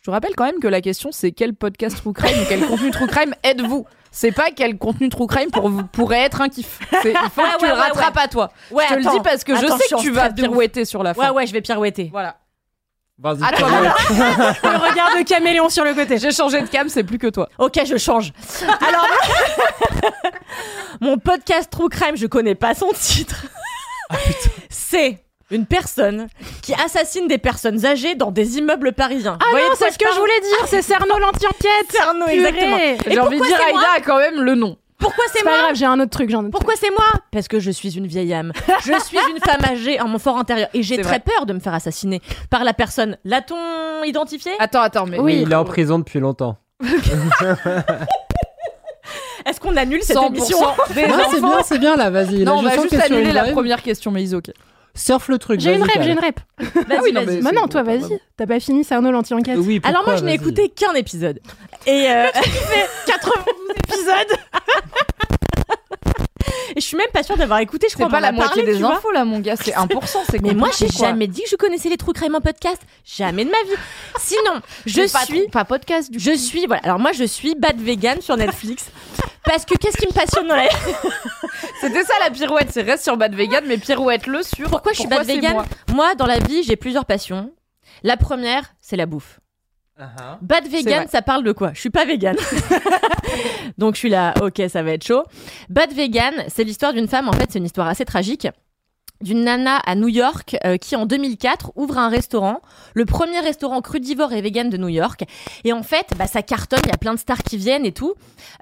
Je 0.04 0.10
vous 0.10 0.12
rappelle 0.14 0.34
quand 0.36 0.44
même 0.44 0.58
que 0.58 0.66
la 0.66 0.80
question 0.80 1.10
c'est 1.12 1.30
quel 1.30 1.54
podcast 1.54 1.96
true 1.96 2.12
crime 2.12 2.36
ou 2.42 2.44
quel 2.48 2.66
contenu 2.66 2.90
true 2.90 3.06
crime 3.06 3.34
êtes-vous? 3.44 3.86
C'est 4.10 4.32
pas 4.32 4.50
quel 4.54 4.76
contenu 4.76 5.08
true 5.08 5.28
crime 5.28 5.50
pour 5.52 5.68
vous 5.68 5.84
pourrait 5.84 6.22
être 6.22 6.40
un 6.40 6.48
kiff. 6.48 6.80
C'est- 7.02 7.12
Il 7.12 7.30
faut 7.30 7.40
Ouais, 7.40 7.48
que 7.54 7.58
tu 7.58 7.64
ouais, 7.64 7.70
le 7.70 7.74
ouais, 7.76 7.80
rattrapes 7.80 8.18
à 8.18 8.26
toi. 8.26 8.50
ouais, 8.72 8.84
je 8.88 8.94
te 8.94 8.98
le 8.98 9.10
dis 9.10 9.20
parce 9.22 9.44
que 9.44 9.54
je 9.54 9.60
sais 9.64 9.94
que 9.94 10.00
tu 10.00 10.10
vas 10.10 10.30
pirouetter 10.32 10.84
sur 10.84 11.04
la 11.04 11.14
fin. 11.14 11.28
Ouais 11.28 11.36
ouais, 11.36 11.46
je 11.46 11.52
vais 11.52 11.60
pirouetter. 11.60 12.08
Voilà. 12.10 12.36
Vas-y. 13.18 13.38
Le 13.38 14.90
regard 14.90 15.16
de 15.16 15.22
caméléon 15.22 15.68
sur 15.68 15.84
le 15.84 15.94
côté. 15.94 16.18
J'ai 16.18 16.32
changé 16.32 16.60
de 16.60 16.66
cam, 16.66 16.88
c'est 16.88 17.04
plus 17.04 17.18
que 17.18 17.28
toi. 17.28 17.48
Ok, 17.58 17.78
je 17.86 17.96
change. 17.96 18.32
Alors, 18.88 19.06
mon 21.00 21.16
podcast 21.18 21.70
True 21.70 21.88
Crime, 21.88 22.16
je 22.16 22.26
connais 22.26 22.56
pas 22.56 22.74
son 22.74 22.90
titre. 22.92 23.46
c'est 24.68 25.22
une 25.52 25.66
personne 25.66 26.26
qui 26.62 26.74
assassine 26.74 27.28
des 27.28 27.38
personnes 27.38 27.84
âgées 27.86 28.14
dans 28.14 28.30
des 28.30 28.58
immeubles 28.58 28.92
parisiens. 28.92 29.38
Ah 29.40 29.44
Vous 29.44 29.50
voyez 29.52 29.68
non, 29.68 29.74
c'est 29.78 29.90
ce 29.92 29.98
que 29.98 30.06
je 30.12 30.18
voulais 30.18 30.40
dire, 30.40 30.66
c'est 30.66 30.82
Cerno 30.82 31.18
l'anti-enquête. 31.18 31.90
Cerno, 31.90 32.26
exactement. 32.26 32.76
Et 32.78 32.96
J'ai 33.06 33.20
envie 33.20 33.36
de 33.36 33.42
pourquoi 33.42 33.56
dire 33.58 33.66
Aïda 33.66 33.86
a 33.96 34.00
quand 34.00 34.18
même 34.18 34.40
le 34.42 34.54
nom. 34.54 34.76
Pourquoi 34.98 35.24
c'est 35.32 35.38
C'est 35.38 35.44
pas 35.44 35.50
moi 35.50 35.62
grave, 35.62 35.74
j'ai 35.74 35.84
un 35.84 35.98
autre 35.98 36.10
truc, 36.10 36.32
un 36.32 36.38
autre 36.38 36.50
Pourquoi 36.50 36.74
c'est 36.78 36.90
moi 36.90 37.04
Parce 37.32 37.48
que 37.48 37.58
je 37.58 37.70
suis 37.72 37.96
une 37.98 38.06
vieille 38.06 38.32
âme. 38.32 38.52
Je 38.84 38.92
suis 39.04 39.18
une 39.30 39.40
femme 39.44 39.64
âgée 39.64 40.00
en 40.00 40.06
mon 40.06 40.20
fort 40.20 40.38
intérieur. 40.38 40.68
Et 40.74 40.82
j'ai 40.84 40.94
très 40.96 41.04
vrai. 41.04 41.20
peur 41.20 41.44
de 41.44 41.52
me 41.52 41.58
faire 41.60 41.74
assassiner 41.74 42.20
par 42.50 42.62
la 42.62 42.72
personne. 42.72 43.16
L'a-t-on 43.24 44.04
identifié? 44.04 44.52
Attends, 44.60 44.80
attends, 44.80 45.06
mais 45.06 45.18
Oui, 45.18 45.40
il 45.42 45.50
est 45.50 45.56
en 45.56 45.64
prison 45.64 45.98
depuis 45.98 46.20
longtemps. 46.20 46.56
Est-ce 49.44 49.58
qu'on 49.60 49.76
annule 49.76 50.02
cette 50.02 50.16
100% 50.16 50.26
émission? 50.28 50.58
Des 50.94 51.08
Non, 51.08 51.16
c'est 51.30 51.40
bien, 51.40 51.62
c'est 51.64 51.78
bien 51.78 51.96
là, 51.96 52.10
vas-y. 52.10 52.44
Non, 52.44 52.44
Là, 52.44 52.54
on 52.54 52.60
je 52.62 52.76
va 52.76 52.82
juste 52.82 52.94
annuler 52.94 53.32
la 53.32 53.44
première 53.46 53.82
question, 53.82 54.10
mais 54.12 54.22
Iso, 54.22 54.38
ok. 54.38 54.52
Surf 54.94 55.28
le 55.28 55.38
truc. 55.38 55.60
J'ai 55.60 55.74
une 55.74 55.86
Cal. 55.86 56.02
j'ai 56.02 56.12
une 56.12 56.18
rêve. 56.18 56.34
Vas-y, 56.58 57.00
oui, 57.02 57.12
non, 57.12 57.24
vas-y. 57.24 57.40
bon, 57.40 57.66
toi, 57.68 57.82
bah, 57.82 57.96
vas-y. 57.96 58.18
T'as 58.36 58.46
pas 58.46 58.60
fini 58.60 58.84
Cerno 58.84 59.10
l'anti-enquête 59.10 59.56
Oui, 59.58 59.80
pourquoi, 59.80 59.90
Alors 59.98 60.06
moi, 60.06 60.16
je 60.16 60.24
n'ai 60.24 60.34
écouté 60.34 60.68
qu'un 60.68 60.92
épisode. 60.94 61.40
Et 61.86 62.10
euh, 62.10 62.26
92 63.06 63.54
épisodes. 63.76 64.38
Et 66.76 66.80
je 66.80 66.86
suis 66.86 66.96
même 66.96 67.10
pas 67.12 67.22
sûre 67.22 67.36
d'avoir 67.36 67.58
écouté, 67.60 67.86
je 67.90 67.94
crois. 67.94 68.08
pas 68.08 68.20
la 68.20 68.32
moitié 68.32 68.62
des 68.62 68.82
infos 68.82 69.10
là, 69.12 69.24
mon 69.24 69.40
gars, 69.40 69.56
c'est 69.56 69.72
1%. 69.74 70.18
C'est 70.30 70.42
Mais 70.42 70.54
moi, 70.54 70.70
j'ai 70.76 70.88
jamais 70.88 71.26
dit 71.26 71.42
que 71.42 71.50
je 71.50 71.56
connaissais 71.56 71.88
les 71.88 71.96
true 71.96 72.12
crime 72.12 72.34
en 72.34 72.40
podcast. 72.40 72.80
Jamais 73.04 73.44
de 73.44 73.50
ma 73.50 73.62
vie. 73.64 73.80
Sinon, 74.18 74.60
je 74.86 75.02
suis, 75.06 75.48
pas 75.48 75.64
podcast 75.64 76.10
du 76.10 76.18
je 76.18 76.32
suis, 76.36 76.66
voilà. 76.66 76.82
Alors 76.84 76.98
moi, 76.98 77.12
je 77.12 77.24
suis 77.24 77.54
bad 77.54 77.80
vegan 77.80 78.20
sur 78.20 78.36
Netflix. 78.36 78.86
Parce 79.44 79.64
que 79.64 79.76
qu'est-ce 79.76 79.96
qui 79.96 80.06
me 80.06 80.12
passionne 80.12 80.46
dans 80.46 80.54
la 80.54 80.68
C'était 81.80 82.04
ça 82.04 82.14
la 82.20 82.30
pirouette, 82.30 82.68
c'est 82.70 82.82
reste 82.82 83.02
sur 83.02 83.16
Bad 83.16 83.34
Vegan, 83.34 83.64
mais 83.66 83.76
pirouette-le 83.76 84.42
sur. 84.42 84.70
Pourquoi 84.70 84.92
je 84.92 85.00
suis 85.00 85.08
bad 85.08 85.26
vegan? 85.26 85.52
moi? 85.54 85.66
Moi, 85.92 86.14
dans 86.14 86.26
la 86.26 86.38
vie, 86.38 86.62
j'ai 86.62 86.76
plusieurs 86.76 87.04
passions. 87.04 87.52
La 88.04 88.16
première, 88.16 88.74
c'est 88.80 88.96
la 88.96 89.06
bouffe. 89.06 89.40
Uh-huh. 89.98 90.38
Bad 90.40 90.66
vegan, 90.68 91.06
ça 91.08 91.22
parle 91.22 91.44
de 91.44 91.52
quoi? 91.52 91.72
Je 91.74 91.80
suis 91.80 91.90
pas 91.90 92.04
vegan. 92.04 92.36
Donc 93.78 93.94
je 93.94 93.98
suis 93.98 94.08
là, 94.08 94.34
ok, 94.40 94.62
ça 94.68 94.82
va 94.82 94.92
être 94.92 95.06
chaud. 95.06 95.22
Bad 95.68 95.92
vegan, 95.92 96.34
c'est 96.48 96.64
l'histoire 96.64 96.92
d'une 96.92 97.08
femme, 97.08 97.28
en 97.28 97.32
fait, 97.32 97.50
c'est 97.50 97.58
une 97.58 97.66
histoire 97.66 97.88
assez 97.88 98.04
tragique. 98.04 98.48
D'une 99.20 99.44
nana 99.44 99.76
à 99.76 99.94
New 99.94 100.08
York 100.08 100.56
euh, 100.64 100.78
qui 100.78 100.96
en 100.96 101.06
2004 101.06 101.72
ouvre 101.76 101.98
un 101.98 102.08
restaurant, 102.08 102.60
le 102.94 103.04
premier 103.04 103.38
restaurant 103.38 103.80
crudivore 103.80 104.32
et 104.32 104.40
vegan 104.40 104.68
de 104.68 104.76
New 104.76 104.88
York. 104.88 105.24
Et 105.62 105.72
en 105.72 105.84
fait, 105.84 106.06
bah, 106.16 106.26
ça 106.26 106.42
cartonne, 106.42 106.80
il 106.84 106.88
y 106.88 106.94
a 106.94 106.98
plein 106.98 107.14
de 107.14 107.18
stars 107.18 107.44
qui 107.44 107.56
viennent 107.56 107.86
et 107.86 107.92
tout. 107.92 108.14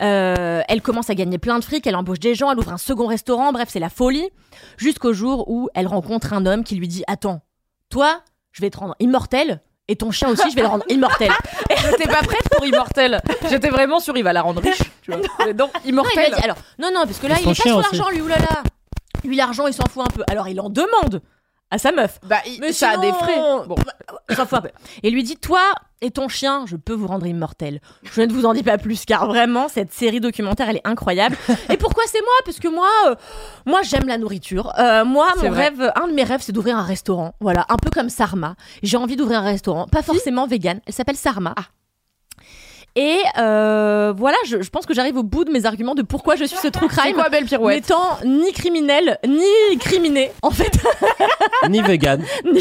Euh, 0.02 0.60
elle 0.68 0.82
commence 0.82 1.08
à 1.08 1.14
gagner 1.14 1.38
plein 1.38 1.58
de 1.58 1.64
fric, 1.64 1.86
elle 1.86 1.96
embauche 1.96 2.18
des 2.18 2.34
gens, 2.34 2.50
elle 2.50 2.58
ouvre 2.58 2.72
un 2.72 2.78
second 2.78 3.06
restaurant, 3.06 3.52
bref, 3.52 3.68
c'est 3.70 3.80
la 3.80 3.88
folie. 3.88 4.28
Jusqu'au 4.76 5.14
jour 5.14 5.48
où 5.48 5.70
elle 5.74 5.86
rencontre 5.86 6.34
un 6.34 6.44
homme 6.44 6.62
qui 6.62 6.74
lui 6.74 6.88
dit 6.88 7.04
Attends, 7.06 7.40
toi, 7.88 8.20
je 8.52 8.60
vais 8.60 8.68
te 8.68 8.76
rendre 8.76 8.96
immortel. 9.00 9.62
Et 9.90 9.96
ton 9.96 10.12
chien 10.12 10.28
aussi, 10.28 10.48
je 10.48 10.54
vais 10.54 10.62
le 10.62 10.68
rendre 10.68 10.84
immortel. 10.88 11.32
J'étais 11.82 12.06
pas 12.06 12.22
prête 12.22 12.48
pour 12.48 12.64
Immortel. 12.64 13.20
J'étais 13.50 13.70
vraiment 13.70 13.98
sûre, 13.98 14.16
il 14.16 14.22
va 14.22 14.32
la 14.32 14.40
rendre 14.42 14.62
riche. 14.62 14.78
Tu 15.02 15.10
vois. 15.10 15.20
Mais 15.44 15.52
non, 15.52 15.66
Non, 15.66 15.70
il 15.84 15.90
Immortel. 15.90 16.30
m'a 16.30 16.36
dit, 16.36 16.44
alors, 16.44 16.56
non, 16.78 16.90
non, 16.94 17.02
parce 17.06 17.18
que 17.18 17.26
là, 17.26 17.34
il 17.40 17.42
son 17.42 17.50
est 17.50 17.54
pas 17.56 17.62
chien 17.64 17.72
sur 17.72 17.80
l'argent, 17.80 18.08
lui, 18.10 18.20
oulala. 18.20 18.62
Lui, 19.24 19.34
l'argent, 19.34 19.66
il 19.66 19.74
s'en 19.74 19.82
fout 19.92 20.04
un 20.04 20.10
peu. 20.10 20.22
Alors, 20.30 20.46
il 20.46 20.60
en 20.60 20.70
demande 20.70 21.20
à 21.70 21.78
sa 21.78 21.92
meuf. 21.92 22.18
Bah, 22.26 22.36
il- 22.46 22.60
Mais 22.60 22.72
ça 22.72 22.90
a 22.90 22.96
des 22.98 23.12
frais. 23.12 23.36
Bon. 23.66 23.76
Il 24.28 24.36
s'en 24.36 24.46
fout 24.46 24.58
un 24.58 24.62
peu. 24.62 24.70
Et 25.02 25.10
lui 25.10 25.22
dit, 25.22 25.36
toi 25.36 25.60
et 26.02 26.10
ton 26.10 26.28
chien, 26.28 26.64
je 26.66 26.76
peux 26.76 26.94
vous 26.94 27.06
rendre 27.06 27.26
immortel. 27.26 27.80
Je 28.04 28.22
ne 28.22 28.32
vous 28.32 28.46
en 28.46 28.54
dis 28.54 28.62
pas 28.62 28.78
plus, 28.78 29.04
car 29.04 29.26
vraiment, 29.26 29.68
cette 29.68 29.92
série 29.92 30.18
documentaire, 30.20 30.68
elle 30.70 30.76
est 30.76 30.86
incroyable. 30.86 31.36
et 31.68 31.76
pourquoi 31.76 32.04
c'est 32.06 32.20
moi? 32.22 32.32
Parce 32.46 32.58
que 32.58 32.68
moi, 32.68 32.88
euh, 33.08 33.14
moi, 33.66 33.82
j'aime 33.82 34.06
la 34.08 34.16
nourriture. 34.16 34.72
Euh, 34.78 35.04
moi, 35.04 35.28
mon 35.42 35.50
vrai. 35.50 35.64
rêve, 35.68 35.92
un 35.96 36.08
de 36.08 36.12
mes 36.14 36.24
rêves, 36.24 36.40
c'est 36.42 36.52
d'ouvrir 36.52 36.78
un 36.78 36.84
restaurant. 36.84 37.34
Voilà, 37.40 37.66
un 37.68 37.76
peu 37.76 37.90
comme 37.90 38.08
Sarma. 38.08 38.54
J'ai 38.82 38.96
envie 38.96 39.16
d'ouvrir 39.16 39.40
un 39.40 39.44
restaurant, 39.44 39.86
pas 39.88 40.02
forcément 40.02 40.46
vegan. 40.46 40.80
Elle 40.86 40.94
s'appelle 40.94 41.16
Sarma. 41.16 41.54
Et 42.96 43.18
euh, 43.38 44.12
voilà, 44.16 44.36
je, 44.46 44.62
je 44.62 44.70
pense 44.70 44.84
que 44.84 44.94
j'arrive 44.94 45.16
au 45.16 45.22
bout 45.22 45.44
de 45.44 45.50
mes 45.52 45.64
arguments 45.64 45.94
de 45.94 46.02
pourquoi 46.02 46.34
je 46.36 46.44
suis 46.44 46.56
ce 46.56 46.68
true 46.68 46.88
C'est 46.90 46.96
crime. 47.00 47.14
quoi, 47.14 47.28
belle 47.28 47.44
pirouette 47.44 47.76
N'étant 47.88 48.18
ni 48.24 48.52
criminel, 48.52 49.18
ni 49.26 49.78
criminé, 49.78 50.32
en 50.42 50.50
fait. 50.50 50.72
Ni 51.68 51.80
vegan. 51.82 52.22
Ni- 52.44 52.60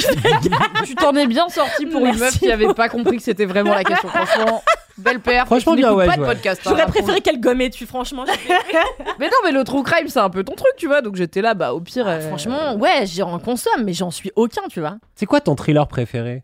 Tu 0.85 0.95
t'en 0.95 1.15
es 1.15 1.25
bien 1.25 1.49
sorti 1.49 1.85
pour 1.85 2.05
une 2.05 2.17
meuf 2.17 2.37
qui 2.39 2.51
avait 2.51 2.73
pas 2.73 2.89
compris 2.89 3.17
que 3.17 3.23
c'était 3.23 3.45
vraiment 3.45 3.73
la 3.73 3.83
question. 3.83 4.09
Franchement, 4.09 4.61
belle 4.97 5.19
père. 5.19 5.45
Franchement, 5.45 5.73
tu 5.73 5.79
bien, 5.79 5.93
ouais, 5.93 6.05
pas 6.05 6.17
de 6.17 6.21
ouais. 6.21 6.27
podcast. 6.27 6.61
hein, 6.65 6.69
J'aurais 6.71 6.81
là, 6.83 6.87
préféré 6.87 7.21
qu'elle 7.21 7.39
gommait 7.39 7.69
dessus, 7.69 7.85
franchement. 7.85 8.25
Mais 9.19 9.27
non, 9.27 9.37
mais 9.43 9.51
le 9.51 9.63
true 9.63 9.83
crime, 9.83 10.07
c'est 10.07 10.19
un 10.19 10.29
peu 10.29 10.43
ton 10.43 10.53
truc, 10.55 10.71
tu 10.77 10.87
vois. 10.87 11.01
Donc 11.01 11.15
j'étais 11.15 11.41
là, 11.41 11.53
bah 11.53 11.73
au 11.73 11.79
pire. 11.81 12.07
euh, 12.07 12.19
Ah, 12.21 12.27
Franchement, 12.27 12.75
ouais, 12.75 13.05
j'en 13.05 13.39
consomme, 13.39 13.83
mais 13.83 13.93
j'en 13.93 14.11
suis 14.11 14.31
aucun, 14.35 14.61
tu 14.69 14.79
vois. 14.79 14.97
C'est 15.15 15.25
quoi 15.25 15.41
ton 15.41 15.55
thriller 15.55 15.87
préféré? 15.87 16.43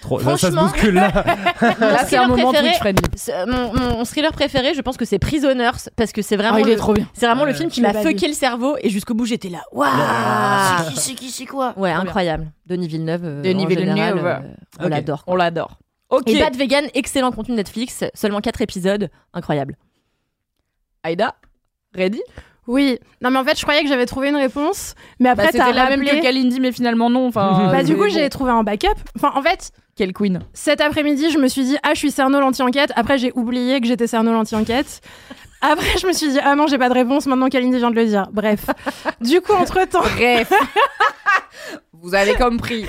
Trop, 0.00 0.18
là, 0.18 0.24
ça 0.24 0.36
se 0.36 0.46
Franchement- 0.52 0.62
bouscule 0.72 0.94
là. 0.94 1.10
Là, 1.60 2.04
c'est 2.06 2.16
un 2.16 2.26
thriller 2.26 2.28
moment 2.28 2.52
préféré- 2.52 3.46
Mon, 3.46 3.72
mon 3.98 4.04
thriller 4.04 4.32
préféré, 4.32 4.72
je 4.74 4.80
pense 4.80 4.96
que 4.96 5.04
c'est 5.04 5.18
Prisoners, 5.18 5.70
parce 5.96 6.12
que 6.12 6.22
c'est 6.22 6.36
vraiment, 6.36 6.56
Ah, 6.56 6.60
il 6.60 6.66
le, 6.66 6.72
est 6.72 6.76
trop 6.76 6.94
bien. 6.94 7.06
c'est 7.12 7.26
vraiment 7.26 7.44
le 7.44 7.52
film 7.52 7.68
qui 7.70 7.82
m'a 7.82 7.92
fucké 7.92 8.26
le 8.28 8.32
cerveau, 8.34 8.76
et 8.82 8.88
jusqu'au 8.88 9.14
bout, 9.14 9.26
j'étais 9.26 9.50
là, 9.50 9.60
waouh 9.72 9.88
C'est 10.88 10.92
qui, 10.94 11.00
c'est 11.00 11.14
qui, 11.14 11.30
c'est 11.30 11.46
quoi? 11.46 11.74
Ouais, 11.76 11.90
Trop 11.92 12.00
bien. 12.02 12.08
incroyable. 12.08 12.52
Denis 12.66 12.88
Villeneuve, 12.88 13.24
euh, 13.24 13.42
Denis 13.42 13.68
général, 13.68 14.14
Villeneuve. 14.14 14.26
euh, 14.26 14.38
on 14.84 14.88
l'adore. 14.88 15.22
On 15.26 15.36
l'adore. 15.36 15.78
Ok. 16.08 16.28
Et 16.28 16.38
Bad 16.40 16.56
Vegan, 16.56 16.84
excellent 16.94 17.30
contenu 17.30 17.54
Netflix, 17.54 18.02
seulement 18.14 18.40
4 18.40 18.62
épisodes, 18.62 19.10
incroyable. 19.34 19.76
Aïda, 21.02 21.34
ready? 21.94 22.20
Oui. 22.66 22.98
Non, 23.20 23.30
mais 23.30 23.38
en 23.38 23.44
fait, 23.44 23.56
je 23.58 23.62
croyais 23.62 23.82
que 23.82 23.88
j'avais 23.88 24.06
trouvé 24.06 24.28
une 24.28 24.36
réponse, 24.36 24.94
mais 25.18 25.28
après, 25.28 25.46
Bah, 25.46 25.50
t'as 25.52 25.64
C'était 25.66 25.76
la 25.76 25.88
même 25.88 26.04
que 26.04 26.22
Kalindi, 26.22 26.60
mais 26.60 26.72
finalement 26.72 27.10
non. 27.10 27.26
Enfin, 27.28 27.68
Bah, 27.72 27.82
du 27.82 27.94
coup, 27.94 28.02
bon. 28.04 28.08
j'ai 28.10 28.28
trouvé 28.28 28.50
un 28.52 28.62
backup. 28.62 28.88
Enfin, 29.16 29.32
en 29.34 29.42
fait, 29.42 29.70
Quelle 29.96 30.12
queen 30.12 30.40
cet 30.52 30.80
après-midi, 30.80 31.30
je 31.30 31.38
me 31.38 31.48
suis 31.48 31.64
dit, 31.64 31.76
ah, 31.82 31.90
je 31.94 31.98
suis 31.98 32.10
Cerno 32.10 32.38
l'anti-enquête. 32.40 32.92
Après, 32.96 33.18
j'ai 33.18 33.32
oublié 33.34 33.80
que 33.80 33.86
j'étais 33.86 34.06
Cerno 34.06 34.32
l'anti-enquête. 34.32 35.00
Après, 35.62 35.98
je 35.98 36.06
me 36.06 36.12
suis 36.12 36.28
dit, 36.28 36.38
ah 36.42 36.54
non, 36.54 36.66
j'ai 36.66 36.78
pas 36.78 36.88
de 36.88 36.94
réponse. 36.94 37.26
Maintenant, 37.26 37.48
Kalindi 37.48 37.76
vient 37.78 37.90
de 37.90 37.96
le 37.96 38.06
dire. 38.06 38.28
Bref. 38.32 38.66
du 39.20 39.40
coup, 39.40 39.52
entre-temps, 39.52 40.00
Bref. 40.16 40.52
Vous 41.92 42.14
avez 42.14 42.34
compris. 42.34 42.86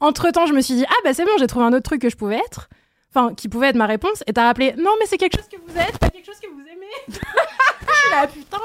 entre-temps, 0.00 0.46
je 0.46 0.52
me 0.52 0.60
suis 0.60 0.74
dit, 0.74 0.84
ah, 0.88 0.94
bah, 1.04 1.12
c'est 1.14 1.24
bon, 1.24 1.32
j'ai 1.38 1.46
trouvé 1.46 1.64
un 1.64 1.72
autre 1.72 1.82
truc 1.82 2.00
que 2.02 2.08
je 2.10 2.16
pouvais 2.16 2.36
être. 2.36 2.68
Enfin, 3.14 3.34
qui 3.34 3.48
pouvait 3.48 3.68
être 3.68 3.76
ma 3.76 3.86
réponse. 3.86 4.22
Et 4.26 4.32
t'as 4.32 4.44
rappelé, 4.44 4.74
non, 4.78 4.92
mais 4.98 5.06
c'est 5.06 5.18
quelque 5.18 5.36
chose 5.36 5.48
que 5.48 5.56
vous 5.66 5.78
êtes, 5.78 5.98
pas 5.98 6.08
quelque 6.08 6.24
chose 6.24 6.40
que 6.40 6.48
vous 6.48 6.60
aimez. 6.60 7.18
là, 8.10 8.26
putain. 8.26 8.58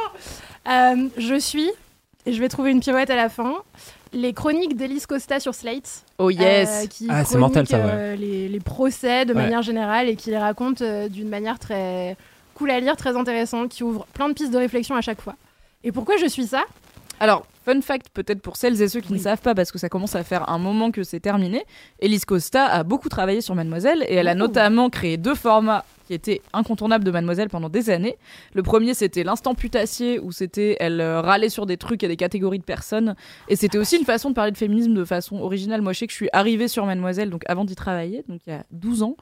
Euh, 0.70 1.10
je 1.18 1.36
suis, 1.40 1.70
et 2.26 2.34
je 2.34 2.40
vais 2.40 2.48
trouver 2.50 2.72
une 2.72 2.80
pirouette 2.80 3.10
à 3.10 3.16
la 3.16 3.28
fin, 3.30 3.56
les 4.14 4.32
chroniques 4.34 4.78
d'Elise 4.78 5.06
Costa 5.06 5.40
sur 5.42 5.54
Slate. 5.54 6.04
Oh 6.18 6.30
yes. 6.30 6.84
euh, 6.84 6.88
qui 6.88 7.08
Ah, 7.10 7.26
c'est 7.26 7.38
mortel, 7.38 7.68
ça, 7.68 7.78
chronique, 7.78 7.94
ouais. 7.96 8.02
euh, 8.02 8.16
les, 8.16 8.48
les 8.48 8.60
procès 8.62 9.26
de 9.26 9.34
Ouais. 9.34 9.42
manière 9.42 9.62
générale 9.62 10.08
et 10.08 10.16
qui 10.16 10.30
les 10.30 10.38
raconte 10.38 10.82
euh, 10.82 11.10
d'une 11.10 11.28
manière 11.30 11.60
très 11.60 12.16
cool 12.56 12.72
à 12.72 12.80
lire, 12.80 12.96
très 12.96 13.16
intéressante, 13.18 13.70
qui 13.70 13.84
ouvre 13.84 14.06
plein 14.14 14.30
de 14.30 14.34
pistes 14.34 14.52
de 14.52 14.58
réflexion 14.58 14.96
à 14.96 15.02
chaque 15.02 15.22
fois. 15.22 15.36
Et 15.84 15.92
pourquoi 15.92 16.16
je 16.18 16.26
suis 16.26 16.48
ça? 16.48 16.64
Alors, 17.20 17.46
fun 17.68 17.82
fact 17.82 18.08
peut-être 18.14 18.42
pour 18.42 18.56
celles 18.56 18.82
et 18.82 18.88
ceux 18.88 19.02
qui 19.02 19.12
ne 19.12 19.18
savent 19.18 19.42
pas, 19.42 19.54
parce 19.54 19.74
que 19.74 19.78
ça 19.78 19.90
commence 19.90 20.16
à 20.16 20.24
faire 20.24 20.50
un 20.50 20.58
moment 20.58 20.90
que 20.92 21.04
c'est 21.04 21.20
terminé, 21.20 21.66
Elise 22.00 22.24
Costa 22.24 22.66
a 22.66 22.84
beaucoup 22.84 23.10
travaillé 23.10 23.42
sur 23.42 23.56
Mademoiselle 23.56 24.06
et 24.08 24.16
elle 24.16 24.30
a 24.30 24.36
notamment 24.36 24.90
créé 24.90 25.18
deux 25.18 25.36
formats 25.36 25.84
qui 26.08 26.14
étaient 26.14 26.42
incontournables 26.54 27.04
de 27.04 27.12
Mademoiselle 27.12 27.50
pendant 27.50 27.70
des 27.70 27.90
années. 27.90 28.18
Le 28.54 28.64
premier, 28.64 28.94
c'était 28.94 29.24
l'instant 29.24 29.54
putassier, 29.54 30.20
où 30.20 30.32
c'était 30.32 30.78
elle 30.80 31.02
euh, 31.02 31.22
râlait 31.22 31.50
sur 31.50 31.66
des 31.66 31.78
trucs 31.78 32.04
et 32.04 32.08
des 32.08 32.16
catégories 32.16 32.60
de 32.60 32.64
personnes. 32.64 33.16
Et 33.50 33.56
c'était 33.56 33.78
aussi 33.78 33.98
une 33.98 34.06
façon 34.06 34.30
de 34.30 34.36
parler 34.36 34.52
de 34.52 34.58
féminisme 34.58 34.94
de 34.94 35.06
façon 35.06 35.40
originale. 35.40 35.82
Moi, 35.82 35.94
je 35.94 36.00
sais 36.00 36.08
que 36.08 36.14
je 36.14 36.18
suis 36.18 36.30
arrivée 36.34 36.68
sur 36.68 36.86
Mademoiselle, 36.86 37.30
donc 37.30 37.44
avant 37.48 37.66
d'y 37.66 37.76
travailler, 37.76 38.24
donc 38.28 38.42
il 38.48 38.52
y 38.52 38.54
a 38.56 38.64
12 38.72 39.04
ans, 39.04 39.18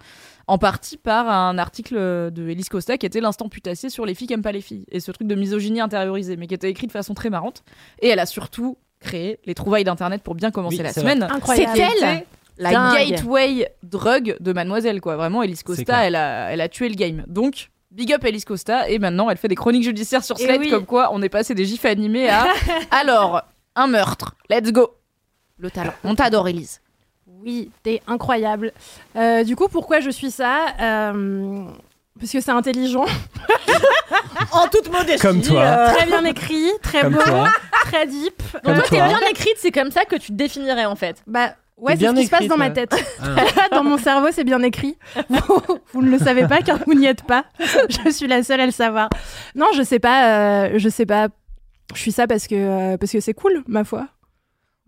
en 0.48 0.58
partie 0.58 0.98
par 0.98 1.28
un 1.28 1.58
article 1.58 1.96
de 1.96 2.50
Elise 2.50 2.70
Costa 2.70 2.98
qui 2.98 3.06
était 3.06 3.22
l'instant 3.22 3.50
putassier 3.50 3.90
sur 3.90 4.06
les 4.06 4.14
filles 4.14 4.28
qui 4.28 4.34
aiment 4.34 4.44
pas 4.44 4.52
les 4.52 4.62
filles. 4.62 4.86
Et 4.92 5.00
ce 5.00 5.12
truc 5.12 5.28
de 5.28 5.36
misogynie 5.36 5.82
intériorisée, 5.82 6.38
mais 6.38 6.48
qui 6.48 6.54
était 6.54 6.70
écrit 6.70 6.88
de 6.88 6.92
façon 6.92 7.14
très 7.16 7.30
marrante. 7.30 7.64
Et 8.00 8.08
elle 8.10 8.20
a 8.20 8.28
surtout 8.28 8.78
créé 9.00 9.40
les 9.46 9.56
trouvailles 9.56 9.84
d'internet 9.84 10.22
pour 10.24 10.36
bien 10.36 10.52
commencer 10.52 10.78
Oui, 10.78 10.84
la 10.84 10.94
semaine. 10.94 11.28
C'est 11.46 11.64
elle 11.64 12.26
la 12.58 12.72
Dingue. 12.72 13.10
gateway 13.10 13.70
drug 13.84 14.38
de 14.40 14.54
Mademoiselle, 14.54 15.02
quoi. 15.02 15.16
Vraiment, 15.16 15.44
Elise 15.44 15.64
Costa, 15.64 16.06
elle 16.06 16.16
a, 16.16 16.52
elle 16.52 16.62
a 16.62 16.70
tué 16.70 16.90
le 16.90 16.96
game. 16.96 17.24
Donc, 17.28 17.70
Big 17.92 18.12
up 18.14 18.24
Elise 18.26 18.44
Costa 18.46 18.90
et 18.90 19.00
maintenant 19.00 19.30
elle 19.30 19.38
fait 19.38 19.48
des 19.48 19.56
chroniques 19.56 19.84
judiciaires 19.84 20.24
sur 20.24 20.36
Eh 20.40 20.44
Slate 20.44 20.60
oui. 20.60 20.70
comme 20.70 20.86
quoi 20.86 21.10
on 21.14 21.22
est 21.22 21.30
passé 21.30 21.54
des 21.56 21.64
gifs 21.64 21.86
animés 21.86 22.28
à 22.30 22.46
alors 22.92 23.42
un 23.76 23.88
meurtre, 23.88 24.36
let's 24.50 24.72
go. 24.74 24.96
Le 25.58 25.72
talent. 25.72 25.94
On 26.04 26.14
t'adore 26.16 26.48
Elise. 26.50 26.82
Oui, 27.42 27.72
t'es 27.84 28.02
incroyable. 28.08 28.74
Euh, 29.16 29.44
du 29.46 29.56
coup, 29.56 29.68
pourquoi 29.70 30.02
je 30.02 30.10
suis 30.10 30.30
ça 30.32 30.66
Euh, 30.82 31.64
Parce 32.20 32.32
que 32.34 32.42
c'est 32.42 32.52
intelligent, 32.52 33.06
En 34.52 34.68
toute 34.68 34.92
modestie. 34.92 35.22
Comme 35.26 35.42
toi. 35.42 35.62
euh, 35.62 35.94
très 35.94 36.06
bien 36.06 36.24
écrit, 36.26 36.70
très 36.82 37.02
Comme 37.02 37.14
beau, 37.14 37.22
toi. 37.22 37.48
très 37.86 38.08
deep. 38.08 38.42
Comme 38.64 38.76
toi, 38.76 38.84
t'es 38.90 38.96
bien 39.02 39.20
écrite, 39.30 39.56
c'est 39.58 39.72
comme 39.72 39.92
ça 39.92 40.06
que 40.06 40.16
tu 40.16 40.28
te 40.28 40.34
définirais 40.34 40.86
en 40.86 40.96
fait. 40.96 41.22
Bah 41.28 41.54
ouais, 41.78 41.96
c'est 41.98 42.08
ce 42.08 42.14
qui 42.14 42.26
se 42.26 42.30
passe 42.30 42.48
dans 42.48 42.58
ma 42.58 42.70
tête. 42.70 42.94
Ah. 43.22 43.36
dans 43.76 43.84
mon 43.84 43.98
cerveau, 43.98 44.28
c'est 44.32 44.44
bien 44.44 44.62
écrit. 44.64 44.98
Vous, 45.30 45.62
vous 45.94 46.02
ne 46.02 46.10
le 46.12 46.18
savez 46.18 46.48
pas 46.48 46.60
car 46.62 46.80
vous 46.86 46.94
n'y 46.94 47.06
êtes 47.06 47.24
pas. 47.24 47.46
Je 48.06 48.10
suis 48.12 48.28
la 48.28 48.44
seule 48.44 48.62
à 48.62 48.66
le 48.66 48.72
savoir. 48.72 49.10
Non, 49.56 49.68
je 49.76 49.84
sais 49.84 50.00
pas. 50.00 50.66
euh, 50.66 50.70
je 50.78 50.90
sais 50.90 51.06
pas. 51.06 51.28
Je 51.94 52.00
suis 52.00 52.12
ça 52.12 52.28
parce 52.28 52.48
que 52.48 52.56
euh, 52.56 52.98
parce 52.98 53.12
que 53.12 53.20
c'est 53.20 53.34
cool, 53.34 53.64
ma 53.68 53.84
foi. 53.84 54.08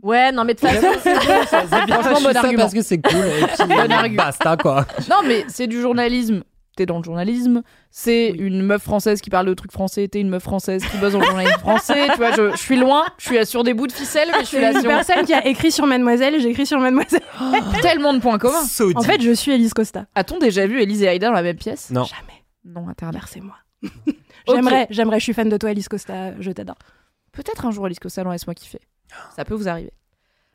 Ouais, 0.04 0.32
non, 0.32 0.44
mais 0.44 0.54
de 0.54 0.60
toute 0.60 0.70
façon, 0.70 0.94
Franchement, 1.00 2.02
Je 2.04 2.10
bon 2.10 2.20
suis 2.20 2.34
ça 2.34 2.40
argument. 2.42 2.62
parce 2.62 2.74
que 2.74 2.82
c'est 2.84 3.02
cool. 3.02 3.16
Et 3.18 3.46
puis, 3.48 3.68
Bon 3.68 3.92
argument. 3.92 4.24
basta 4.24 4.56
quoi. 4.58 4.86
Non, 5.10 5.18
mais 5.26 5.44
c'est 5.48 5.68
du 5.68 5.82
journalisme. 5.82 6.44
T'es 6.78 6.86
dans 6.86 7.00
le 7.00 7.04
journalisme. 7.04 7.64
C'est 7.90 8.28
une 8.30 8.62
meuf 8.62 8.84
française 8.84 9.20
qui 9.20 9.32
parle 9.32 9.48
de 9.48 9.54
trucs 9.56 9.72
français. 9.72 10.08
T'es 10.08 10.22
une 10.22 10.30
meuf 10.30 10.44
française 10.44 10.86
qui 10.86 10.96
bosse 10.98 11.14
dans 11.14 11.20
le 11.20 11.26
journalisme 11.26 11.58
français. 11.60 12.08
Tu 12.12 12.18
vois, 12.18 12.32
je, 12.34 12.52
je 12.52 12.58
suis 12.58 12.78
loin. 12.78 13.04
Je 13.18 13.26
suis 13.26 13.46
sur 13.48 13.64
des 13.64 13.74
bouts 13.74 13.88
de 13.88 13.92
ficelle, 13.92 14.30
mais 14.32 14.42
je 14.42 14.46
suis 14.46 14.58
C'est 14.58 14.62
là 14.62 14.72
une 14.74 14.82
sur 14.82 14.88
personne 14.90 15.26
qui 15.26 15.34
a 15.34 15.48
écrit 15.48 15.72
sur 15.72 15.88
Mademoiselle. 15.88 16.40
J'écris 16.40 16.68
sur 16.68 16.80
Mademoiselle. 16.80 17.24
tellement 17.82 18.14
de 18.14 18.20
points 18.20 18.38
communs. 18.38 18.64
So 18.66 18.92
En 18.96 19.02
fait, 19.02 19.20
je 19.22 19.32
suis 19.32 19.52
Elise 19.52 19.74
Costa. 19.74 20.06
A-t-on 20.14 20.38
déjà 20.38 20.68
vu 20.68 20.80
Elise 20.80 21.02
et 21.02 21.08
Aïda 21.08 21.28
dans 21.28 21.34
la 21.34 21.42
même 21.42 21.58
pièce? 21.58 21.90
Non. 21.90 22.04
Jamais. 22.04 22.44
Non, 22.64 22.88
Internet. 22.88 23.24
C'est 23.28 23.42
moi. 23.42 23.56
J'aimerais, 24.48 24.88
j'aimerais. 24.92 25.20
Je 25.20 25.24
suis 25.24 25.34
fan 25.34 25.50
de 25.50 25.58
toi, 25.58 25.72
Elise 25.72 25.88
Costa. 25.90 26.40
Je 26.40 26.52
t'adore. 26.52 26.78
Peut-être 27.32 27.66
un 27.66 27.72
jour 27.72 27.88
Elise 27.88 28.00
Costa 28.00 28.24
Laisse-moi 28.24 28.54
kiffer. 28.54 28.80
Ça 29.36 29.44
peut 29.46 29.56
vous 29.56 29.68
arriver. 29.68 29.92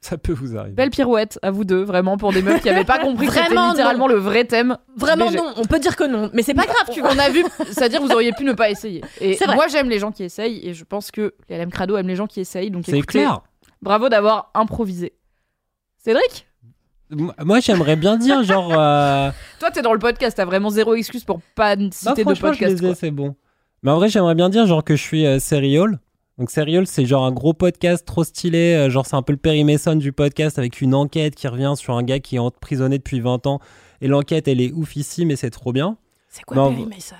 Ça 0.04 0.18
peut 0.18 0.32
vous 0.32 0.56
arriver. 0.58 0.74
Belle 0.74 0.90
pirouette 0.90 1.38
à 1.42 1.52
vous 1.52 1.64
deux, 1.64 1.84
vraiment, 1.84 2.16
pour 2.16 2.32
des 2.32 2.42
meufs 2.42 2.60
qui 2.60 2.68
avaient 2.68 2.84
pas 2.84 2.98
compris 3.02 3.28
que 3.28 3.32
c'était 3.32 3.48
littéralement 3.54 4.08
le 4.08 4.16
vrai 4.16 4.44
thème. 4.44 4.76
vraiment 4.96 5.26
BG. 5.28 5.36
non, 5.36 5.52
on 5.56 5.64
peut 5.64 5.78
dire 5.78 5.94
que 5.94 6.02
non, 6.04 6.28
mais 6.34 6.42
c'est 6.42 6.54
pas 6.54 6.64
grave, 6.64 6.88
tu 6.92 7.00
vois. 7.00 7.10
On 7.14 7.18
a 7.20 7.28
vu, 7.30 7.44
c'est-à-dire 7.68 8.02
vous 8.02 8.10
auriez 8.10 8.32
pu 8.32 8.42
ne 8.44 8.52
pas 8.52 8.68
essayer. 8.68 9.00
Et 9.20 9.38
moi 9.54 9.68
j'aime 9.68 9.88
les 9.88 10.00
gens 10.00 10.10
qui 10.10 10.24
essayent 10.24 10.60
et 10.68 10.74
je 10.74 10.84
pense 10.84 11.12
que 11.12 11.34
les 11.48 11.56
LM 11.56 11.70
Crado 11.70 11.96
aiment 11.96 12.08
les 12.08 12.16
gens 12.16 12.26
qui 12.26 12.40
essayent. 12.40 12.70
Donc 12.72 12.82
C'est 12.86 13.00
clair. 13.02 13.42
bravo 13.80 14.08
d'avoir 14.08 14.50
improvisé. 14.54 15.12
Cédric, 15.98 16.48
Moi, 17.10 17.60
j'aimerais 17.60 17.94
bien 17.94 18.16
dire, 18.16 18.42
genre. 18.42 18.72
euh, 18.76 19.30
toi 19.60 19.70
t'es 19.70 19.82
dans 19.82 19.92
le 19.92 20.00
podcast, 20.00 20.36
t'as 20.36 20.44
vraiment 20.46 20.70
zéro 20.70 20.94
excuse 20.94 21.22
pour 21.22 21.40
pas 21.54 21.76
Non, 21.76 21.90
citer 21.92 22.14
de 22.16 22.20
franchement, 22.22 22.52
je 22.52 22.58
podcast. 22.58 22.72
les 22.72 22.78
ai, 22.78 22.88
quoi. 22.90 22.94
c'est 22.96 23.10
bon. 23.12 23.36
Mais 23.84 23.92
en 23.92 23.96
vrai, 23.96 24.08
j'aimerais 24.08 24.34
bien 24.34 24.48
dire, 24.48 24.66
genre, 24.66 24.82
que 24.82 24.96
je 24.96 25.02
suis 25.02 25.26
euh, 25.26 25.38
Serial. 25.38 26.00
Donc, 26.38 26.50
Serial, 26.50 26.86
c'est 26.86 27.04
genre 27.06 27.24
un 27.24 27.32
gros 27.32 27.52
podcast 27.52 28.06
trop 28.06 28.24
stylé. 28.24 28.74
euh, 28.74 28.90
genre, 28.90 29.06
c'est 29.06 29.16
un 29.16 29.22
peu 29.22 29.32
le 29.32 29.38
Perry 29.38 29.64
Mason 29.64 29.96
du 29.96 30.12
podcast 30.12 30.58
avec 30.58 30.80
une 30.80 30.94
enquête 30.94 31.34
qui 31.34 31.46
revient 31.46 31.74
sur 31.76 31.94
un 31.94 32.02
gars 32.02 32.20
qui 32.20 32.36
est 32.36 32.40
emprisonné 32.40 32.98
depuis 32.98 33.20
20 33.20 33.46
ans. 33.46 33.60
Et 34.00 34.08
l'enquête, 34.08 34.48
elle 34.48 34.60
est 34.60 34.72
oufissime 34.72 35.30
et 35.30 35.36
c'est 35.36 35.50
trop 35.50 35.72
bien. 35.72 35.96
C'est 36.28 36.42
quoi 36.44 36.56
Non, 36.56 36.70
Perry 36.70 36.86
Mason? 36.86 37.16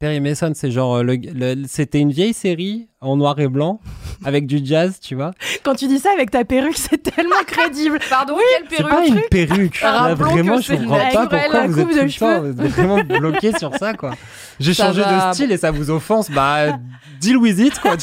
Perry 0.00 0.20
Mason, 0.20 0.52
c'est 0.54 0.70
genre. 0.70 0.96
euh, 0.98 1.02
le- 1.02 1.16
le- 1.16 1.64
C'était 1.66 1.98
une 1.98 2.12
vieille 2.12 2.32
série 2.32 2.88
en 3.00 3.16
noir 3.16 3.38
et 3.40 3.48
blanc 3.48 3.80
avec 4.24 4.46
du 4.46 4.60
jazz, 4.64 5.00
tu 5.00 5.16
vois. 5.16 5.32
Quand 5.64 5.74
tu 5.74 5.88
dis 5.88 5.98
ça 5.98 6.10
avec 6.12 6.30
ta 6.30 6.44
perruque, 6.44 6.76
c'est 6.76 6.98
tellement 7.02 7.34
crédible. 7.46 7.98
Pardon, 8.10 8.36
quelle 8.36 8.68
C'est 8.70 8.76
perruque 8.84 8.94
pas 8.94 9.06
une 9.06 9.20
perruque. 9.28 9.80
Là, 9.82 10.14
vraiment, 10.14 10.58
je 10.58 10.62
c'est 10.68 10.76
comprends 10.78 10.98
pas 11.12 11.26
pourquoi 11.26 11.66
vous 11.66 11.80
êtes 11.80 11.88
tout 11.88 11.94
de 11.96 12.00
le 12.00 12.12
temps 12.12 12.40
vous 12.42 12.48
êtes 12.62 12.70
vraiment 12.70 13.02
bloqué 13.18 13.58
sur 13.58 13.74
ça, 13.74 13.94
quoi. 13.94 14.12
J'ai 14.60 14.72
Ça 14.72 14.86
changé 14.86 15.00
va. 15.02 15.30
de 15.30 15.34
style 15.34 15.50
et 15.50 15.56
ça 15.56 15.72
vous 15.72 15.90
offense. 15.90 16.30
Bah, 16.30 16.78
deal 17.20 17.36
with 17.38 17.58
it, 17.58 17.80
quoi. 17.80 17.96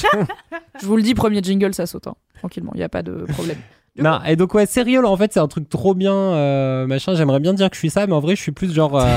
Je 0.81 0.85
vous 0.85 0.97
le 0.97 1.01
dis, 1.03 1.13
premier 1.15 1.41
jingle, 1.41 1.73
ça 1.73 1.85
saute. 1.85 2.07
hein. 2.07 2.15
Tranquillement, 2.39 2.71
il 2.75 2.81
y 2.81 2.83
a 2.83 2.89
pas 2.89 3.03
de 3.03 3.25
problème. 3.29 3.57
Non, 3.97 4.19
et 4.27 4.35
donc 4.35 4.53
ouais, 4.53 4.65
Serial 4.65 5.05
en 5.05 5.15
fait 5.15 5.31
c'est 5.31 5.39
un 5.39 5.47
truc 5.47 5.69
trop 5.69 5.93
bien, 5.95 6.13
euh, 6.13 6.85
machin. 6.85 7.15
J'aimerais 7.15 7.39
bien 7.39 7.53
dire 7.53 7.69
que 7.69 7.75
je 7.75 7.79
suis 7.79 7.89
ça, 7.89 8.05
mais 8.05 8.11
en 8.11 8.19
vrai 8.19 8.35
je 8.35 8.41
suis 8.41 8.51
plus 8.51 8.73
genre, 8.73 8.99
euh, 8.99 9.07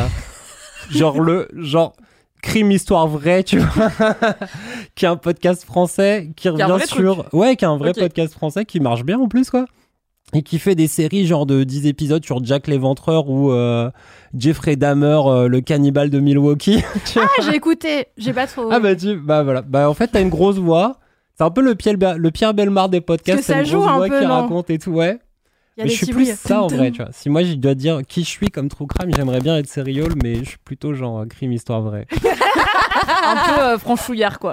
genre 0.88 1.20
le 1.20 1.48
genre 1.56 1.94
crime 2.42 2.70
histoire 2.72 3.06
vraie, 3.06 3.42
tu 3.42 3.58
vois, 3.58 3.90
qui 4.94 5.04
est 5.04 5.08
un 5.08 5.16
podcast 5.16 5.64
français 5.64 6.30
qui 6.36 6.48
revient 6.48 6.86
sur, 6.86 7.26
ouais, 7.32 7.56
qui 7.56 7.64
est 7.64 7.68
un 7.68 7.76
vrai 7.76 7.92
podcast 7.92 8.32
français 8.32 8.64
qui 8.64 8.80
marche 8.80 9.04
bien 9.04 9.18
en 9.18 9.28
plus 9.28 9.50
quoi. 9.50 9.66
Et 10.34 10.42
qui 10.42 10.58
fait 10.58 10.74
des 10.74 10.88
séries 10.88 11.26
genre 11.26 11.46
de 11.46 11.64
10 11.64 11.86
épisodes 11.86 12.22
sur 12.22 12.44
Jack 12.44 12.66
l'Éventreur 12.66 13.30
ou 13.30 13.50
euh, 13.50 13.90
Jeffrey 14.36 14.76
Dahmer, 14.76 15.20
euh, 15.24 15.48
le 15.48 15.62
cannibale 15.62 16.10
de 16.10 16.20
Milwaukee. 16.20 16.84
Ah, 17.16 17.26
j'ai 17.42 17.54
écouté. 17.54 18.08
J'ai 18.18 18.34
pas 18.34 18.46
trop. 18.46 18.68
ah 18.70 18.78
bah 18.78 18.94
tu, 18.94 19.16
bah 19.16 19.42
voilà. 19.42 19.62
Bah 19.62 19.88
en 19.88 19.94
fait 19.94 20.08
t'as 20.08 20.20
une 20.20 20.28
grosse 20.28 20.58
voix. 20.58 20.98
C'est 21.34 21.44
un 21.44 21.50
peu 21.50 21.62
le 21.62 21.76
Pierre, 21.76 21.96
le 22.18 22.30
Pierre 22.30 22.52
Belmar 22.52 22.88
des 22.88 23.00
podcasts. 23.00 23.38
Que 23.38 23.44
ça 23.44 23.60
une 23.60 23.66
joue 23.66 23.82
un 23.82 23.96
voix 23.96 24.08
peu, 24.08 24.20
qui 24.20 24.26
non 24.26 24.42
raconte 24.42 24.70
et 24.70 24.78
tout, 24.78 24.90
ouais. 24.90 25.18
Y 25.78 25.80
a 25.80 25.84
Mais 25.84 25.90
des 25.90 25.94
je 25.94 26.04
suis 26.04 26.06
plus 26.12 26.24
bruits. 26.24 26.36
ça 26.36 26.62
en 26.62 26.66
vrai, 26.66 26.90
tu 26.90 27.00
vois. 27.02 27.12
Si 27.12 27.30
moi 27.30 27.44
je 27.44 27.54
dois 27.54 27.74
dire 27.74 28.00
qui 28.06 28.22
je 28.24 28.28
suis 28.28 28.48
comme 28.48 28.68
true 28.68 28.86
crime, 28.88 29.10
j'aimerais 29.14 29.38
bien 29.40 29.56
être 29.56 29.68
serial, 29.68 30.08
mais 30.22 30.36
je 30.42 30.50
suis 30.50 30.58
plutôt 30.58 30.92
genre 30.92 31.24
crime 31.28 31.52
histoire 31.52 31.80
vraie. 31.82 32.06
Un 33.24 33.36
peu 33.54 33.62
euh, 33.62 33.78
franchouillard, 33.78 34.38
quoi. 34.38 34.52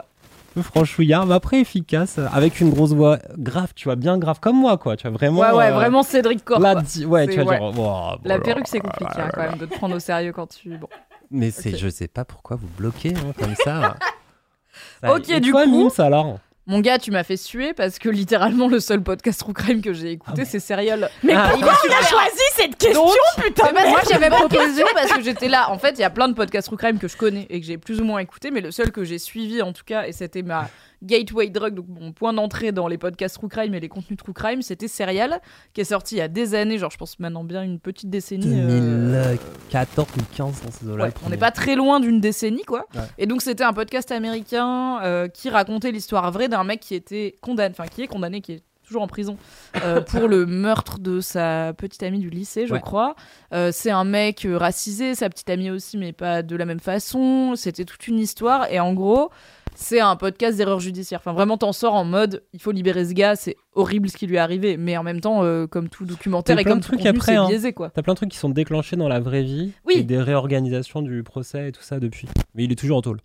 Un 0.51 0.53
peu 0.55 0.61
franchouillard, 0.61 1.25
mais 1.25 1.33
après 1.35 1.59
efficace, 1.59 2.17
euh, 2.19 2.27
avec 2.31 2.61
une 2.61 2.69
grosse 2.69 2.91
voix 2.93 3.17
grave, 3.37 3.73
tu 3.75 3.85
vois, 3.85 3.95
bien 3.95 4.17
grave 4.17 4.39
comme 4.39 4.55
moi, 4.57 4.77
quoi. 4.77 4.95
Tu 4.95 5.07
vois, 5.07 5.17
vraiment. 5.17 5.41
ouais, 5.41 5.51
ouais, 5.51 5.67
euh, 5.71 5.73
vraiment 5.73 6.03
Cédric 6.03 6.45
Corp. 6.45 6.61
quoi. 6.61 6.75
di- 6.81 7.05
ouais, 7.05 7.27
tu 7.27 7.41
vois, 7.41 7.53
ouais. 7.53 7.73
genre. 7.73 8.19
La 8.23 8.39
perruque, 8.39 8.67
c'est 8.67 8.79
compliqué 8.79 9.11
hein, 9.17 9.29
quand 9.33 9.41
même 9.41 9.57
de 9.57 9.65
te 9.65 9.73
prendre 9.75 9.95
au 9.95 9.99
sérieux 9.99 10.31
quand 10.31 10.47
tu. 10.47 10.77
Bon. 10.77 10.87
Mais 11.31 11.49
c'est, 11.51 11.75
je 11.75 11.89
sais 11.89 12.07
pas 12.07 12.23
pourquoi 12.23 12.55
vous 12.57 12.67
bloquez 12.77 13.13
hein, 13.15 13.33
comme 13.39 13.55
ça. 13.63 13.95
Ça- 15.01 15.13
Ok, 15.15 15.39
du 15.39 15.51
toi, 15.51 15.63
coup- 15.63 15.85
Mims, 15.85 15.89
alors? 16.05 16.37
Mon 16.67 16.79
gars, 16.79 16.97
tu 16.97 17.11
m'as 17.11 17.23
fait 17.23 17.37
suer 17.37 17.73
parce 17.73 17.99
que 17.99 18.09
littéralement 18.09 18.67
le 18.67 18.79
seul 18.79 18.99
podcast 19.03 19.39
True 19.39 19.53
Crime 19.53 19.81
que 19.83 19.93
j'ai 19.93 20.11
écouté, 20.11 20.45
c'est 20.45 20.59
Serial. 20.59 21.11
Mais 21.23 21.33
Ah. 21.35 21.49
pourquoi 21.51 21.73
il 21.85 21.91
a 21.93 22.01
choisi 22.01 22.41
cette 22.55 22.75
question, 22.75 23.03
Donc, 23.05 23.45
putain 23.45 23.71
Mais 23.71 23.87
moi 23.87 23.99
j'avais 24.09 24.29
proposé 24.31 24.83
parce 24.95 25.13
que 25.13 25.21
j'étais 25.21 25.47
là. 25.47 25.69
En 25.69 25.77
fait, 25.77 25.91
il 25.91 25.99
y 25.99 26.03
a 26.03 26.09
plein 26.09 26.27
de 26.27 26.33
podcasts 26.33 26.67
True 26.67 26.77
Crime 26.77 26.97
que 26.97 27.07
je 27.07 27.17
connais 27.17 27.45
et 27.51 27.59
que 27.61 27.67
j'ai 27.67 27.77
plus 27.77 28.01
ou 28.01 28.03
moins 28.03 28.17
écouté, 28.17 28.49
mais 28.49 28.61
le 28.61 28.71
seul 28.71 28.91
que 28.91 29.03
j'ai 29.03 29.19
suivi 29.19 29.61
en 29.61 29.73
tout 29.73 29.83
cas, 29.85 30.07
et 30.07 30.11
c'était 30.11 30.41
ma 30.41 30.67
gateway 31.03 31.49
drug, 31.49 31.73
donc 31.75 31.85
mon 31.89 32.11
point 32.11 32.33
d'entrée 32.33 32.71
dans 32.71 32.87
les 32.87 32.97
podcasts 32.97 33.35
True 33.35 33.47
Crime 33.49 33.73
et 33.73 33.79
les 33.79 33.89
contenus 33.89 34.17
True 34.17 34.33
Crime, 34.33 34.61
c'était 34.61 34.87
Serial, 34.87 35.41
qui 35.73 35.81
est 35.81 35.85
sorti 35.85 36.15
il 36.15 36.17
y 36.19 36.21
a 36.21 36.27
des 36.27 36.55
années, 36.55 36.77
genre 36.77 36.91
je 36.91 36.97
pense 36.97 37.19
maintenant 37.19 37.43
bien 37.43 37.63
une 37.63 37.79
petite 37.79 38.09
décennie. 38.09 38.59
euh, 38.59 39.35
2014 39.35 40.07
ou 40.17 40.21
15 40.35 40.61
dans 40.63 40.71
ces 40.71 40.87
eaux-là. 40.87 41.03
Ouais, 41.05 41.09
le 41.09 41.15
on 41.25 41.29
n'est 41.29 41.37
pas 41.37 41.51
très 41.51 41.75
loin 41.75 41.99
d'une 41.99 42.19
décennie, 42.21 42.63
quoi. 42.63 42.85
Ouais. 42.95 43.01
Et 43.17 43.25
donc, 43.27 43.41
c'était 43.41 43.63
un 43.63 43.73
podcast 43.73 44.11
américain 44.11 44.99
euh, 45.03 45.27
qui 45.27 45.49
racontait 45.49 45.91
l'histoire 45.91 46.31
vraie 46.31 46.47
d'un 46.47 46.63
mec 46.63 46.79
qui 46.79 46.95
était 46.95 47.35
condamné, 47.41 47.73
enfin, 47.77 47.87
qui 47.87 48.01
est 48.03 48.07
condamné, 48.07 48.41
qui 48.41 48.53
est 48.53 48.63
toujours 48.85 49.01
en 49.01 49.07
prison 49.07 49.35
euh, 49.83 49.99
pour 50.01 50.27
le 50.27 50.45
meurtre 50.45 50.99
de 50.99 51.19
sa 51.19 51.73
petite 51.73 52.03
amie 52.03 52.19
du 52.19 52.29
lycée, 52.29 52.67
je 52.67 52.73
Ouais. 52.73 52.79
crois. 52.81 53.15
Euh, 53.53 53.71
c'est 53.73 53.89
un 53.91 54.03
mec 54.03 54.47
racisé, 54.49 55.15
sa 55.15 55.27
petite 55.29 55.49
amie 55.49 55.71
aussi, 55.71 55.97
mais 55.97 56.13
pas 56.13 56.43
de 56.43 56.55
la 56.55 56.65
même 56.65 56.79
façon. 56.79 57.53
C'était 57.55 57.85
toute 57.85 58.07
une 58.07 58.19
histoire. 58.19 58.71
Et 58.71 58.79
en 58.79 58.93
gros, 58.93 59.31
c'est 59.75 59.99
un 59.99 60.15
podcast 60.15 60.57
d'erreur 60.57 60.79
judiciaire. 60.79 61.19
Enfin, 61.19 61.33
vraiment, 61.33 61.57
t'en 61.57 61.73
sors 61.73 61.93
en 61.93 62.05
mode, 62.05 62.43
il 62.53 62.61
faut 62.61 62.71
libérer 62.71 63.05
ce 63.05 63.13
gars, 63.13 63.35
c'est 63.35 63.55
horrible 63.73 64.09
ce 64.09 64.17
qui 64.17 64.27
lui 64.27 64.35
est 64.35 64.39
arrivé. 64.39 64.77
Mais 64.77 64.97
en 64.97 65.03
même 65.03 65.21
temps, 65.21 65.43
euh, 65.43 65.67
comme 65.67 65.89
tout 65.89 66.05
documentaire 66.05 66.57
et 66.57 66.63
comme 66.63 66.81
tout 66.81 66.91
contenu, 66.91 67.07
après, 67.07 67.33
c'est 67.33 67.37
hein. 67.37 67.47
biaisé, 67.47 67.73
quoi. 67.73 67.89
T'as 67.89 68.01
plein 68.01 68.13
de 68.13 68.17
trucs 68.17 68.31
qui 68.31 68.37
sont 68.37 68.49
déclenchés 68.49 68.95
dans 68.95 69.07
la 69.07 69.19
vraie 69.19 69.43
vie 69.43 69.73
Oui. 69.85 69.95
et 69.97 70.03
des 70.03 70.19
réorganisations 70.19 71.01
du 71.01 71.23
procès 71.23 71.69
et 71.69 71.71
tout 71.71 71.83
ça 71.83 71.99
depuis. 71.99 72.27
Mais 72.53 72.63
il 72.63 72.71
est 72.71 72.75
toujours 72.75 72.97
en 72.97 73.01
taulle. 73.01 73.19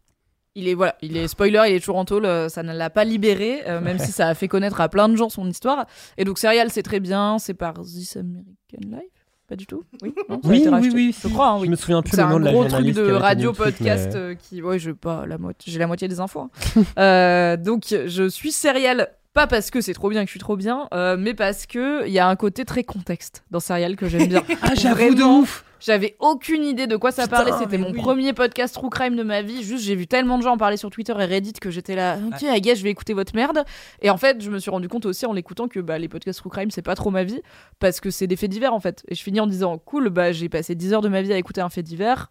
Il 0.57 0.67
est 0.67 0.75
voilà, 0.75 0.97
il 1.01 1.17
est 1.17 1.29
spoiler, 1.29 1.63
il 1.69 1.77
est 1.77 1.79
toujours 1.79 1.97
en 1.97 2.05
tôle, 2.05 2.27
euh, 2.27 2.49
ça 2.49 2.65
ne 2.65 2.73
l'a 2.73 2.91
pas 2.91 3.05
libéré, 3.05 3.63
euh, 3.69 3.81
même 3.81 4.01
si 4.01 4.11
ça 4.11 4.27
a 4.27 4.35
fait 4.35 4.49
connaître 4.49 4.81
à 4.81 4.89
plein 4.89 5.09
de 5.09 5.15
gens 5.15 5.29
son 5.29 5.49
histoire. 5.49 5.87
Et 6.19 6.25
donc 6.25 6.41
Serial, 6.41 6.71
c'est 6.71 6.83
très 6.83 6.99
bien, 6.99 7.39
c'est 7.39 7.55
par 7.55 7.75
This 7.75 8.17
American 8.17 8.45
Life, 8.81 9.20
pas 9.51 9.57
du 9.57 9.67
tout. 9.67 9.83
Oui, 10.03 10.15
non, 10.31 10.41
Oui, 10.81 10.91
oui, 10.95 11.17
Je 11.23 11.29
crois, 11.29 11.49
hein, 11.51 11.61
Je 11.65 11.69
me 11.69 11.75
souviens 11.77 12.01
plus 12.03 12.13
C'est 12.13 12.23
le 12.23 12.29
nom 12.29 12.37
un 12.37 12.41
de 12.41 12.45
la 12.47 12.53
gros 12.53 12.65
truc 12.67 12.87
de 12.95 13.11
radio 13.13 13.53
podcast 13.53 14.11
mais- 14.15 14.19
euh, 14.21 14.35
qui, 14.35 14.63
ouais, 14.63 14.79
je 14.79 14.93
pas 14.93 15.27
la 15.27 15.39
moitié, 15.39 15.73
j'ai 15.73 15.79
la 15.81 15.87
moitié 15.89 16.07
des 16.09 16.21
infos. 16.21 16.41
hein. 16.41 16.51
Euh, 16.99 17.57
donc 17.57 17.85
je 18.07 18.29
suis 18.29 18.53
Serial. 18.53 19.09
Pas 19.33 19.47
parce 19.47 19.71
que 19.71 19.81
c'est 19.81 19.93
trop 19.95 20.09
bien 20.09 20.23
que 20.23 20.27
je 20.27 20.33
suis 20.33 20.41
trop 20.41 20.57
bien, 20.57 20.89
euh, 20.93 21.17
mais 21.19 21.35
parce 21.35 21.67
que 21.67 22.05
il 22.07 22.13
y 22.13 22.19
a 22.19 22.27
un 22.29 22.35
côté 22.35 22.65
très 22.65 22.83
contexte 22.83 23.45
dans 23.53 23.61
Serial 23.61 23.95
que 23.97 24.09
j'aime 24.09 24.27
bien. 24.29 24.43
Ah, 24.63 24.75
j'avoue 24.75 25.15
de 25.15 25.23
ouf 25.23 25.65
J'avais 25.81 26.17
aucune 26.19 26.65
idée 26.65 26.87
de 26.87 26.97
quoi 26.97 27.11
ça 27.11 27.25
Putain, 27.25 27.37
parlait. 27.37 27.53
C'était 27.59 27.79
mon 27.79 27.91
oui. 27.91 27.99
premier 27.99 28.33
podcast 28.33 28.75
True 28.75 28.91
Crime 28.91 29.17
de 29.17 29.23
ma 29.23 29.43
vie. 29.43 29.63
Juste, 29.63 29.85
j'ai 29.85 29.95
vu 29.95 30.07
tellement 30.07 30.39
de 30.39 30.43
gens 30.43 30.53
en 30.53 30.57
parler 30.59 30.77
sur 30.77 30.91
Twitter 30.91 31.15
et 31.19 31.25
Reddit 31.25 31.55
que 31.55 31.71
j'étais 31.71 31.95
là, 31.95 32.19
ok, 32.27 32.61
guess, 32.61 32.79
je 32.79 32.85
vais 32.85 32.91
écouter 32.91 33.15
votre 33.15 33.35
merde. 33.35 33.65
Et 34.03 34.11
en 34.11 34.17
fait, 34.17 34.43
je 34.43 34.51
me 34.51 34.59
suis 34.59 34.71
rendu 34.71 34.89
compte 34.89 35.07
aussi 35.07 35.27
en 35.27 35.33
l'écoutant 35.33 35.69
que 35.69 35.81
bah, 35.81 35.99
les 35.99 36.09
podcasts 36.09 36.39
True 36.41 36.51
Crime, 36.51 36.71
c'est 36.71 36.83
pas 36.83 36.95
trop 36.95 37.11
ma 37.11 37.25
vie 37.25 37.41
parce 37.79 38.01
que 38.01 38.11
c'est 38.11 38.27
des 38.27 38.37
faits 38.37 38.51
divers 38.51 38.75
en 38.75 38.81
fait. 38.81 39.03
Et 39.09 39.15
je 39.15 39.23
finis 39.23 39.41
en 39.41 39.47
disant, 39.47 39.79
cool, 39.79 40.11
bah, 40.11 40.33
j'ai 40.33 40.49
passé 40.49 40.75
10 40.75 40.93
heures 40.95 41.03
de 41.03 41.09
ma 41.09 41.23
vie 41.23 41.33
à 41.33 41.39
écouter 41.39 41.61
un 41.61 41.71
fait 41.71 41.83
divers. 41.83 42.31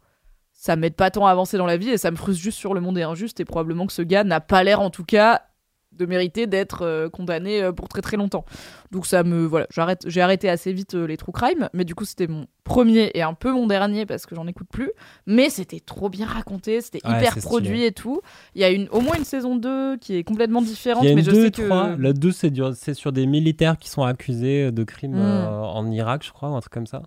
Ça 0.54 0.76
m'aide 0.76 0.96
pas 0.96 1.10
tant 1.10 1.26
à 1.26 1.32
avancer 1.32 1.58
dans 1.58 1.66
la 1.66 1.78
vie 1.78 1.90
et 1.90 1.98
ça 1.98 2.12
me 2.12 2.18
frustre 2.18 2.44
juste 2.44 2.58
sur 2.58 2.74
le 2.74 2.82
monde 2.82 2.98
est 2.98 3.04
injuste. 3.04 3.40
Et 3.40 3.46
probablement 3.46 3.88
que 3.88 3.94
ce 3.94 4.02
gars 4.02 4.24
n'a 4.24 4.42
pas 4.42 4.64
l'air 4.64 4.82
en 4.82 4.90
tout 4.90 5.06
cas 5.06 5.44
de 5.92 6.06
mériter 6.06 6.48
d'être 6.48 6.84
euh, 6.84 7.10
condamné 7.10 7.62
euh, 7.62 7.72
pour 7.72 7.90
très 7.90 8.02
très 8.02 8.16
longtemps. 8.18 8.46
Donc 8.92 9.06
ça 9.06 9.24
me 9.24 9.46
voilà, 9.46 9.68
j'arrête, 9.70 10.04
j'ai 10.08 10.22
arrêté 10.22 10.50
assez 10.50 10.72
vite 10.72 10.96
euh, 10.96 11.06
les 11.06 11.18
true 11.18 11.32
crime, 11.34 11.68
mais 11.74 11.84
du 11.86 11.94
coup 11.96 12.06
c'était 12.06 12.28
mon 12.28 12.46
premier 12.64 13.12
et 13.16 13.22
un 13.22 13.34
peu 13.34 13.52
mon 13.52 13.68
dernier 13.68 14.06
parce 14.06 14.26
que 14.26 14.34
j'en 14.36 14.48
écoute 14.48 14.68
plus. 14.72 14.92
Mais 15.26 15.50
c'était 15.50 15.80
trop 15.82 16.08
bien 16.10 16.26
raconté, 16.26 16.80
c'était 16.82 17.06
Ouais, 17.06 17.18
hyper 17.20 17.38
produit 17.38 17.70
stylé. 17.70 17.86
et 17.88 17.92
tout. 17.92 18.22
Il 18.56 18.62
y 18.62 18.64
a 18.64 18.70
une, 18.70 18.88
au 18.90 19.02
moins 19.02 19.18
une 19.18 19.26
saison 19.26 19.56
2 19.56 19.98
qui 19.98 20.16
est 20.16 20.24
complètement 20.24 20.62
différente, 20.62 21.04
Il 21.04 21.10
y 21.10 21.12
a 21.12 21.16
mais 21.16 21.22
une 21.22 21.26
je 21.28 21.32
2 21.32 21.42
sais 21.46 21.52
que 21.52 21.68
3. 21.68 21.96
La 21.98 22.14
2, 22.14 22.32
c'est 22.32 22.54
c'est 22.76 22.94
sur 22.94 23.12
des 23.12 23.26
militaires 23.26 23.78
qui 23.78 23.90
sont 23.90 24.04
accusés 24.04 24.72
de 24.72 24.84
crimes 24.84 25.16
Mm. 25.16 25.20
euh, 25.22 25.50
en 25.50 25.90
Irak, 25.92 26.24
je 26.26 26.32
crois, 26.32 26.50
ou 26.50 26.56
un 26.56 26.62
truc 26.62 26.72
comme 26.74 26.88
ça. 26.88 27.02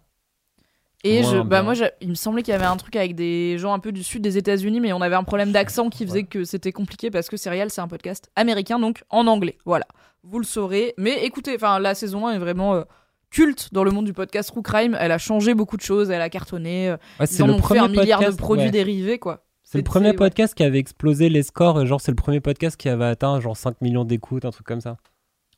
Et 1.04 1.24
je, 1.24 1.42
bah 1.42 1.62
moi, 1.62 1.74
il 2.00 2.08
me 2.10 2.14
semblait 2.14 2.42
qu'il 2.42 2.52
y 2.52 2.54
avait 2.54 2.64
un 2.64 2.76
truc 2.76 2.94
avec 2.94 3.16
des 3.16 3.58
gens 3.58 3.72
un 3.72 3.80
peu 3.80 3.90
du 3.90 4.04
sud 4.04 4.22
des 4.22 4.38
États-Unis, 4.38 4.78
mais 4.80 4.92
on 4.92 5.00
avait 5.00 5.16
un 5.16 5.24
problème 5.24 5.50
d'accent 5.50 5.88
qui 5.90 6.04
faisait 6.06 6.18
Ouais. 6.20 6.24
que 6.24 6.44
c'était 6.44 6.70
compliqué 6.70 7.10
parce 7.10 7.28
que 7.28 7.36
Serial, 7.36 7.70
c'est 7.70 7.80
un 7.80 7.88
podcast 7.88 8.30
américain, 8.36 8.78
donc 8.78 9.02
en 9.10 9.26
anglais. 9.26 9.58
Voilà, 9.64 9.86
vous 10.22 10.38
le 10.38 10.44
saurez. 10.44 10.94
Mais 10.98 11.24
écoutez, 11.24 11.56
enfin, 11.56 11.80
la 11.80 11.94
saison 11.96 12.28
1 12.28 12.34
est 12.34 12.38
vraiment 12.38 12.74
euh, 12.74 12.82
culte 13.30 13.70
dans 13.72 13.82
le 13.82 13.90
monde 13.90 14.04
du 14.04 14.12
podcast 14.12 14.50
True 14.50 14.62
Crime. 14.62 14.96
Elle 15.00 15.10
a 15.10 15.18
changé 15.18 15.54
beaucoup 15.54 15.76
de 15.76 15.82
choses, 15.82 16.10
elle 16.10 16.22
a 16.22 16.30
cartonné. 16.30 16.90
euh, 16.90 16.96
Ouais, 17.18 17.26
Ils 17.26 17.42
en 17.42 17.48
ont 17.48 17.60
fait 17.62 17.78
un 17.78 17.88
milliard 17.88 18.20
de 18.20 18.30
produits 18.36 18.66
ouais. 18.66 18.70
dérivés, 18.70 19.18
quoi. 19.18 19.44
C'est 19.64 19.78
le 19.78 19.84
premier 19.84 20.12
podcast 20.12 20.54
qui 20.54 20.62
avait 20.62 20.78
explosé 20.78 21.28
les 21.30 21.42
scores. 21.42 21.84
Genre, 21.86 22.00
c'est 22.00 22.12
le 22.12 22.16
premier 22.16 22.40
podcast 22.40 22.76
qui 22.76 22.88
avait 22.90 23.06
atteint 23.06 23.40
genre 23.40 23.56
5 23.56 23.80
millions 23.80 24.04
d'écoutes, 24.04 24.44
un 24.44 24.50
truc 24.50 24.66
comme 24.66 24.82
ça. 24.82 24.98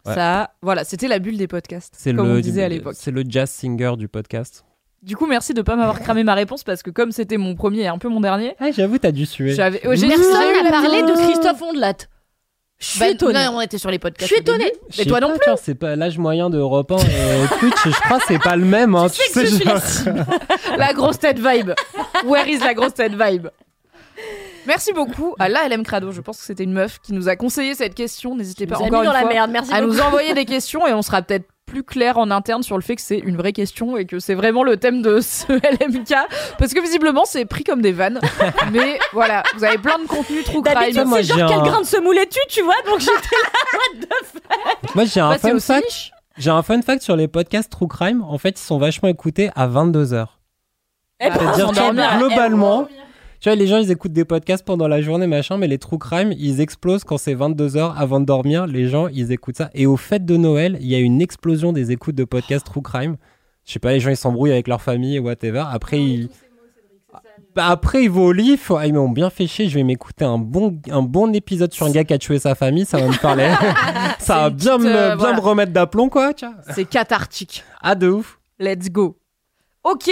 Ça, 0.07 0.55
voilà, 0.63 0.85
c'était 0.85 1.09
la 1.09 1.19
bulle 1.19 1.37
des 1.37 1.49
podcasts, 1.49 1.95
C'est 1.97 2.15
comme 2.15 2.29
le, 2.29 2.37
on 2.37 2.41
disait 2.41 2.63
à 2.63 2.69
l'époque. 2.69 2.95
C'est 2.97 3.11
le 3.11 3.25
jazz 3.29 3.51
singer 3.51 3.95
du 3.97 4.07
podcast. 4.09 4.65
Du 5.05 5.17
coup, 5.17 5.27
merci 5.27 5.53
de 5.53 5.61
pas 5.61 5.77
m'avoir 5.77 6.01
cramé 6.01 6.25
ma 6.25 6.33
réponse 6.35 6.65
parce 6.65 6.83
que 6.83 6.89
comme 6.91 7.13
c'était 7.13 7.37
mon 7.37 7.55
premier 7.55 7.83
et 7.83 7.89
un 7.89 7.99
peu 7.99 8.09
mon 8.09 8.21
dernier, 8.21 8.57
Ah, 8.59 8.71
j'avoue, 8.73 8.97
t'as 8.97 9.13
dû 9.13 9.27
suer. 9.27 9.53
j'avais. 9.53 9.87
ouais, 9.87 9.97
j'ai- 9.99 10.09
Personne 10.09 10.63
n'a 10.65 10.71
parlé 10.71 11.03
de 11.03 11.13
Christophe 11.13 11.61
Ondelat. 11.61 11.93
Je 12.79 12.87
suis 12.87 13.01
Bah, 13.01 13.09
étonnée. 13.11 13.45
non, 13.45 13.57
on 13.57 13.61
était 13.61 13.77
sur 13.79 13.91
les 13.91 13.99
podcasts. 13.99 14.29
Je 14.31 14.35
suis 14.35 14.41
étonnée. 14.43 14.73
Mais 14.97 15.05
toi 15.05 15.21
non 15.21 15.29
plus. 15.37 15.45
genre, 15.47 15.59
C'est 15.63 15.75
pas 15.75 15.95
l'âge 15.95 16.17
moyen 16.19 16.49
de 16.49 16.57
Europe 16.59 16.91
1 16.91 16.97
et 16.97 17.01
Twitch, 17.61 17.75
je 17.85 18.01
crois 18.01 18.19
que 18.19 18.25
c'est 18.29 18.39
pas 18.43 18.57
le 18.57 18.65
même. 18.65 18.95
Hein, 18.95 19.09
tu 19.11 19.21
sais 19.21 19.43
que 19.43 19.47
je 19.47 19.55
suis 19.57 19.65
la 20.79 20.93
grosse 20.95 21.19
tête 21.19 21.39
vibe. 21.39 21.73
Where 22.25 22.49
is 22.49 22.59
la 22.61 22.73
grosse 22.73 22.95
tête 22.95 23.13
vibe? 23.13 23.49
Merci 24.67 24.95
beaucoup 24.95 25.35
à 25.39 25.51
la 25.51 25.69
LM 25.69 25.83
Crado. 25.83 26.13
Je 26.13 26.23
pense 26.23 26.39
que 26.39 26.45
c'était 26.45 26.65
une 26.65 26.73
meuf 26.73 26.99
qui 27.03 27.13
nous 27.13 27.29
a 27.29 27.37
conseillé 27.37 27.75
cette 27.75 27.95
question. 27.95 28.35
N'hésitez 28.37 28.67
pas 28.67 28.77
encore 28.79 29.03
une 29.03 29.09
dans 29.09 29.13
la 29.13 29.27
merde. 29.27 29.51
Merci 29.51 29.73
à 29.75 29.83
beaucoup. 29.83 29.93
nous 29.95 30.01
envoyer 30.01 30.33
des 30.33 30.47
questions 30.47 30.87
et 30.87 30.95
on 30.95 31.03
sera 31.03 31.21
peut-être 31.21 31.45
plus 31.75 31.83
clair 31.83 32.19
en 32.19 32.31
interne 32.31 32.63
sur 32.63 32.77
le 32.77 32.83
fait 32.83 32.95
que 32.95 33.03
c'est 33.03 33.19
une 33.19 33.37
vraie 33.37 33.53
question 33.53 33.97
et 33.97 34.05
que 34.07 34.21
c'est 34.21 34.35
vraiment 34.37 34.63
le 34.63 34.77
thème 34.77 35.03
de 35.03 35.19
ce 35.21 35.47
LMK 35.53 36.15
parce 36.57 36.73
que 36.73 36.81
visiblement 36.81 37.25
c'est 37.25 37.45
pris 37.47 37.65
comme 37.65 37.83
des 37.83 37.91
vannes. 37.91 38.21
Mais 38.71 39.01
voilà, 39.13 39.43
vous 39.57 39.65
avez 39.65 39.79
plein 39.79 39.99
de 39.99 40.07
contenu 40.07 40.45
true 40.45 40.63
D'habitude, 40.63 40.95
crime. 40.95 41.11
c'est 41.17 41.23
genre 41.25 41.37
j'ai 41.39 41.45
quel 41.47 41.59
un- 41.59 41.63
grain 41.65 41.81
de 41.81 41.87
semoule 41.87 42.17
es-tu, 42.19 42.39
tu 42.49 42.63
vois? 42.63 42.77
Donc 42.87 43.01
j'étais 43.01 43.13
là. 43.13 44.17
Moi, 44.95 45.05
j'ai 45.07 45.19
un, 45.19 45.31
Bah, 45.31 45.39
fun 45.39 45.59
fact. 45.59 46.11
J'ai 46.39 46.51
un 46.51 46.63
fun 46.63 46.81
fact 46.83 47.03
sur 47.03 47.17
les 47.17 47.27
podcasts 47.27 47.73
True 47.73 47.89
Crime. 47.89 48.23
En 48.23 48.39
fait, 48.39 48.51
ils 48.51 48.63
sont 48.65 48.79
vachement 48.79 49.09
écoutés 49.09 49.51
à 49.57 49.67
22h. 49.67 50.27
Eh 51.21 51.29
ben, 51.29 51.35
C'est-à-dire 51.55 52.19
globalement, 52.19 52.87
tu 53.45 53.51
vois, 53.51 53.57
les 53.57 53.67
gens, 53.67 53.77
ils 53.77 53.91
écoutent 53.91 54.15
des 54.15 54.25
podcasts 54.25 54.65
pendant 54.65 54.89
la 54.89 55.03
journée, 55.03 55.27
machin, 55.27 55.59
mais 55.59 55.67
les 55.67 55.77
True 55.77 55.99
Crime, 55.99 56.33
ils 56.33 56.63
explosent 56.63 57.05
quand 57.05 57.19
c'est 57.19 57.35
22h 57.35 57.95
avant 57.95 58.19
de 58.19 58.25
dormir. 58.25 58.67
Les 58.67 58.89
gens, 58.89 59.07
ils 59.09 59.33
écoutent 59.33 59.59
ça. 59.59 59.69
Et 59.75 59.85
au 59.85 59.99
fait 59.99 60.25
de 60.25 60.39
Noël, 60.39 60.79
il 60.81 60.87
y 60.87 60.95
a 60.95 60.99
une 60.99 61.21
explosion 61.21 61.75
des 61.75 61.93
écoutes 61.93 62.15
de 62.15 62.25
podcasts 62.25 62.65
True 62.65 62.81
Crime. 62.81 63.17
Je 63.67 63.73
sais 63.75 63.79
pas, 63.81 63.93
les 63.93 64.01
gens, 64.01 64.09
ils 64.09 64.17
s'embrouillent 64.17 64.53
avec 64.53 64.67
leur 64.67 64.81
famille, 64.81 65.19
whatever. 65.19 65.63
Après, 65.71 66.01
ils... 66.01 66.31
Bah, 67.55 67.67
après, 67.67 68.05
ils 68.05 68.11
vont 68.11 68.25
au 68.25 68.33
lit, 68.33 68.57
font, 68.57 68.77
ah, 68.77 68.87
ils 68.87 68.95
m'ont 68.95 69.11
bien 69.11 69.29
fait 69.29 69.47
chier, 69.47 69.69
je 69.69 69.75
vais 69.75 69.85
m'écouter 69.85 70.25
un 70.25 70.39
bon, 70.39 70.81
un 70.91 71.03
bon 71.03 71.31
épisode 71.35 71.75
sur 71.75 71.85
un 71.85 71.91
gars 71.91 72.05
qui 72.05 72.15
a 72.15 72.19
tué 72.19 72.39
sa 72.39 72.55
famille, 72.55 72.87
ça 72.87 72.97
va 72.97 73.09
me 73.09 73.21
parler. 73.21 73.53
ça 74.21 74.37
va 74.37 74.51
bien, 74.51 74.79
petite, 74.79 74.89
me, 74.89 74.97
euh, 74.97 75.09
bien 75.09 75.17
voilà. 75.17 75.37
me 75.37 75.41
remettre 75.43 75.73
d'aplomb, 75.73 76.09
quoi. 76.09 76.33
C'est 76.71 76.87
cathartique. 76.87 77.63
Ah, 77.83 77.95
de 77.95 78.09
ouf. 78.09 78.41
Let's 78.59 78.91
go. 78.91 79.19
Ok, 79.83 80.11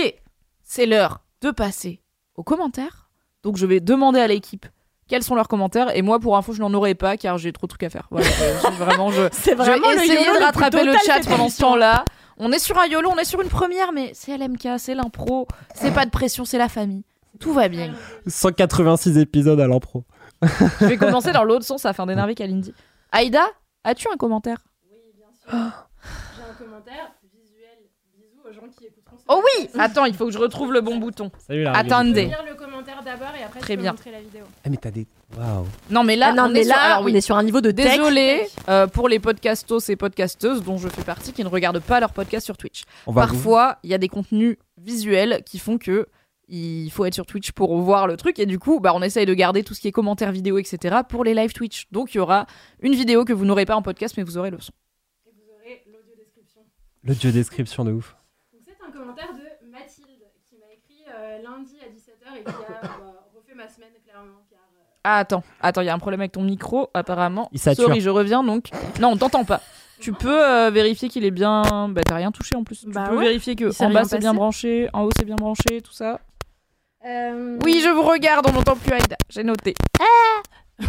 c'est 0.62 0.85
l'heure 0.85 1.22
de 1.41 1.51
passer 1.51 2.03
aux 2.37 2.43
commentaires. 2.43 3.01
Donc 3.43 3.57
je 3.57 3.66
vais 3.66 3.80
demander 3.80 4.20
à 4.20 4.26
l'équipe 4.26 4.66
quels 5.09 5.22
sont 5.22 5.34
leurs 5.34 5.49
commentaires. 5.49 5.95
Et 5.97 6.03
moi, 6.03 6.20
pour 6.20 6.36
info, 6.36 6.53
je 6.53 6.61
n'en 6.61 6.72
aurai 6.72 6.95
pas 6.95 7.16
car 7.16 7.36
j'ai 7.38 7.53
trop 7.53 7.66
de 7.66 7.70
trucs 7.70 7.82
à 7.82 7.90
faire. 7.90 8.07
Voilà, 8.11 8.26
vraiment, 8.78 9.11
je, 9.11 9.28
C'est 9.32 9.51
je 9.51 9.57
vraiment 9.57 9.88
vais 9.90 9.97
le 9.97 10.03
essayer 10.05 10.24
YOLO 10.24 10.38
de 10.38 10.45
rattraper 10.45 10.84
le 10.84 10.95
chat 11.05 11.20
pendant 11.28 11.49
ce 11.49 11.61
temps-là. 11.61 12.05
On 12.38 12.51
est 12.51 12.59
sur 12.59 12.78
un 12.78 12.86
YOLO, 12.86 13.11
on 13.11 13.18
est 13.18 13.24
sur 13.24 13.40
une 13.43 13.49
première, 13.51 13.93
mais 13.93 14.12
c'est 14.14 14.36
LMK, 14.38 14.78
c'est 14.78 14.95
l'impro, 14.95 15.47
c'est 15.74 15.93
pas 15.93 16.07
de 16.07 16.11
pression, 16.11 16.45
c'est 16.45 16.59
la 16.59 16.68
famille. 16.68 17.05
Tout 17.40 17.53
va 17.53 17.68
bien. 17.68 17.93
186 18.26 19.18
épisodes 19.18 19.61
à 19.61 19.66
l'impro. 19.66 20.05
Je 20.80 20.86
vais 20.86 20.97
commencer 20.97 21.32
dans 21.32 21.45
l'autre 21.45 21.64
sens 21.64 21.84
afin 21.84 22.07
d'énerver 22.07 22.34
Kalindi. 22.34 22.72
Aïda, 23.12 23.45
as-tu 23.84 24.09
un 24.12 24.16
commentaire? 24.16 24.59
J'ai 25.51 25.57
un 25.57 26.55
commentaire 26.59 27.12
visuel. 27.34 27.78
Bisous 28.16 28.40
aux 28.49 28.53
gens 28.53 28.68
qui 28.76 28.86
écouteront 28.86 29.16
ce 29.18 29.22
Oh 29.35 29.43
oui. 29.59 29.68
Attends, 29.78 30.05
il 30.05 30.14
faut 30.14 30.26
que 30.26 30.33
je 30.33 30.39
retrouve 30.39 30.72
le 30.72 30.80
bon 30.80 30.97
bouton. 30.99 31.30
Salut 31.47 31.62
la 31.62 31.72
Attendez. 31.72 32.26
Lire 32.26 32.45
le 32.49 32.55
commentaire 32.55 33.03
d'abord 33.05 33.35
et 33.39 33.43
après 33.45 33.61
Très 33.61 33.76
bien. 33.76 33.93
montrer 33.93 34.11
la 34.11 34.20
vidéo. 34.20 34.45
Ah, 34.64 34.68
mais 34.70 34.76
t'as 34.76 34.91
des. 34.91 35.07
Waouh. 35.37 35.66
Non, 35.91 36.05
mais 36.05 36.16
là, 36.16 36.28
Ah 36.30 36.35
non, 36.35 36.45
on 36.45 36.49
mais 36.51 36.61
est 36.61 36.64
sur... 36.64 36.74
là, 36.74 36.83
alors, 36.83 37.05
oui. 37.05 37.12
on 37.12 37.14
est 37.16 37.20
sur 37.20 37.37
un 37.37 37.43
niveau 37.43 37.61
de. 37.61 37.70
Désolé 37.70 38.47
euh, 38.68 38.87
pour 38.87 39.09
les 39.09 39.18
podcastos 39.18 39.89
et 39.89 39.97
podcasteuses 39.97 40.62
dont 40.62 40.76
je 40.78 40.89
fais 40.89 41.05
partie 41.05 41.33
qui 41.33 41.43
ne 41.45 41.49
regardent 41.49 41.80
pas 41.80 42.01
leur 42.01 42.12
podcast 42.12 42.45
sur 42.45 42.57
Twitch. 42.57 42.83
On 43.07 43.12
va 43.12 43.22
Parfois, 43.22 43.78
il 43.83 43.91
y 43.91 43.95
a 43.95 43.99
des 43.99 44.09
contenus 44.09 44.57
visuels 44.76 45.43
qui 45.47 45.59
font 45.59 45.78
que 45.78 46.07
il 46.49 46.91
faut 46.91 47.07
être 47.07 47.14
sur 47.14 47.24
Twitch 47.24 47.53
pour 47.53 47.74
voir 47.80 48.07
le 48.07 48.16
truc 48.18 48.39
et 48.39 48.45
du 48.45 48.59
coup, 48.59 48.78
bah, 48.80 48.93
on 48.95 49.01
essaye 49.01 49.24
de 49.24 49.33
garder 49.33 49.62
tout 49.62 49.72
ce 49.72 49.80
qui 49.80 49.89
est 49.89 49.93
commentaires 49.93 50.33
vidéo, 50.33 50.59
etc. 50.59 50.97
pour 51.09 51.24
les 51.24 51.33
live 51.35 51.53
Twitch. 51.55 51.87
Donc, 51.93 52.12
il 52.12 52.18
y 52.18 52.20
aura 52.20 52.47
une 52.80 52.95
vidéo 52.95 53.24
que 53.24 53.33
vous 53.33 53.47
n'aurez 53.47 53.64
pas 53.64 53.76
en 53.76 53.80
podcast, 53.80 54.14
mais 54.18 54.22
vous 54.22 54.37
aurez 54.37 54.51
le 54.51 54.61
son. 54.61 54.72
Et 55.26 55.30
vous 55.35 55.51
aurez 55.55 55.83
l'audio 55.87 56.12
description. 56.18 56.61
Jeu 57.05 57.33
description 57.33 57.85
de 57.87 57.93
ouf. 57.93 58.16
Donc 58.53 58.61
c'est 58.66 58.76
un 58.87 58.91
commentaire 58.91 59.33
de 59.33 59.70
Mathilde 59.70 60.24
qui 60.47 60.57
m'a 60.59 60.66
écrit 60.74 61.05
euh, 61.09 61.39
lundi 61.43 61.76
à 61.80 61.89
17h 61.89 62.41
et 62.41 62.45
qui 62.45 62.51
a 62.51 62.80
bah, 62.83 63.24
refait 63.35 63.55
ma 63.55 63.68
semaine 63.68 63.93
clairement 64.05 64.43
car 64.51 64.61
euh, 64.76 64.91
Ah, 65.05 65.18
attends, 65.18 65.42
attends, 65.61 65.80
il 65.80 65.86
y 65.86 65.88
a 65.88 65.94
un 65.94 65.98
problème 65.98 66.20
avec 66.20 66.32
ton 66.32 66.42
micro, 66.42 66.88
apparemment. 66.94 67.48
Il 67.53 67.59
sature. 67.59 67.86
Sorry, 67.86 68.00
je 68.00 68.09
reviens 68.11 68.44
donc. 68.44 68.70
Non, 69.00 69.09
on 69.12 69.16
t'entend 69.16 69.44
pas. 69.44 69.61
Tu 69.98 70.12
peux 70.12 70.44
euh, 70.48 70.70
vérifier 70.70 71.09
qu'il 71.09 71.24
est 71.24 71.30
bien. 71.30 71.88
Bah, 71.90 72.03
t'as 72.05 72.16
rien 72.16 72.30
touché 72.32 72.55
en 72.57 72.64
plus. 72.64 72.84
Bah 72.86 73.05
tu 73.05 73.11
peux 73.11 73.16
ouais. 73.18 73.24
vérifier 73.24 73.55
que 73.57 73.64
Il 73.66 73.72
s'est 73.72 73.84
en 73.84 73.90
bas 73.90 74.00
rien 74.00 74.09
c'est 74.09 74.18
bien 74.18 74.30
passé. 74.30 74.36
branché, 74.36 74.88
en 74.92 75.03
haut 75.03 75.11
c'est 75.16 75.24
bien 75.24 75.36
branché, 75.36 75.80
tout 75.82 75.92
ça. 75.92 76.20
Euh, 77.05 77.59
Oui, 77.64 77.80
je 77.84 77.88
vous 77.88 78.03
regarde, 78.03 78.46
on 78.48 78.53
n'entend 78.53 78.76
plus 78.76 78.92
Aïda. 78.92 79.16
J'ai 79.28 79.42
noté. 79.44 79.74
Ah 80.00 80.84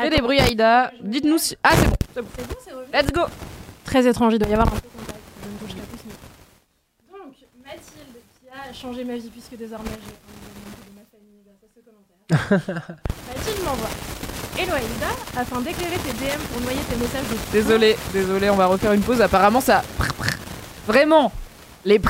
Fais 0.00 0.10
des 0.10 0.20
bruits, 0.20 0.40
Aïda. 0.40 0.92
Dites-nous 1.02 1.38
si. 1.38 1.56
Ah, 1.62 1.70
c'est 1.74 1.86
bon, 1.88 1.96
c'est 2.14 2.22
bon. 2.22 2.28
C'est 2.36 2.48
bon, 2.48 2.54
c'est 2.64 2.72
revenu. 2.72 2.92
Let's 2.92 3.12
go 3.12 3.22
Très 3.84 4.06
étrange, 4.06 4.32
il 4.34 4.38
doit 4.38 4.48
y 4.48 4.52
avoir 4.54 4.68
un 4.68 4.70
peu 4.70 4.76
de 4.80 4.92
contact. 4.98 5.18
Je 5.44 5.48
ne 5.48 5.58
touche 5.58 5.76
pas 5.76 5.86
plus, 5.86 6.00
mais- 6.06 7.18
Donc, 7.18 7.34
Mathilde, 7.64 8.16
qui 8.40 8.48
a 8.48 8.72
changé 8.72 9.04
ma 9.04 9.16
vie 9.16 9.28
puisque 9.30 9.56
désormais 9.56 9.90
j'ai 9.90 10.14
un 10.14 10.30
membre 10.30 10.78
de 10.86 10.94
ma 10.98 11.04
famille 11.10 11.42
grâce 11.44 11.62
à 11.62 11.68
ce 11.74 11.80
commentaire. 11.80 12.16
Désolé, 17.52 17.96
désolé, 18.12 18.50
on 18.50 18.56
va 18.56 18.66
refaire 18.66 18.92
une 18.92 19.00
pause. 19.00 19.20
Apparemment, 19.20 19.60
ça. 19.60 19.82
Vraiment 20.86 21.32
Les. 21.84 22.00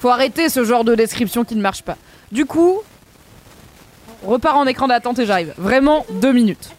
Faut 0.00 0.08
arrêter 0.10 0.48
ce 0.48 0.64
genre 0.64 0.84
de 0.84 0.94
description 0.94 1.44
qui 1.44 1.56
ne 1.56 1.62
marche 1.62 1.82
pas. 1.82 1.96
Du 2.32 2.46
coup. 2.46 2.80
Repars 4.24 4.56
en 4.56 4.66
écran 4.66 4.88
d'attente 4.88 5.18
et 5.18 5.26
j'arrive. 5.26 5.52
Vraiment 5.58 6.06
deux 6.10 6.32
minutes. 6.32 6.70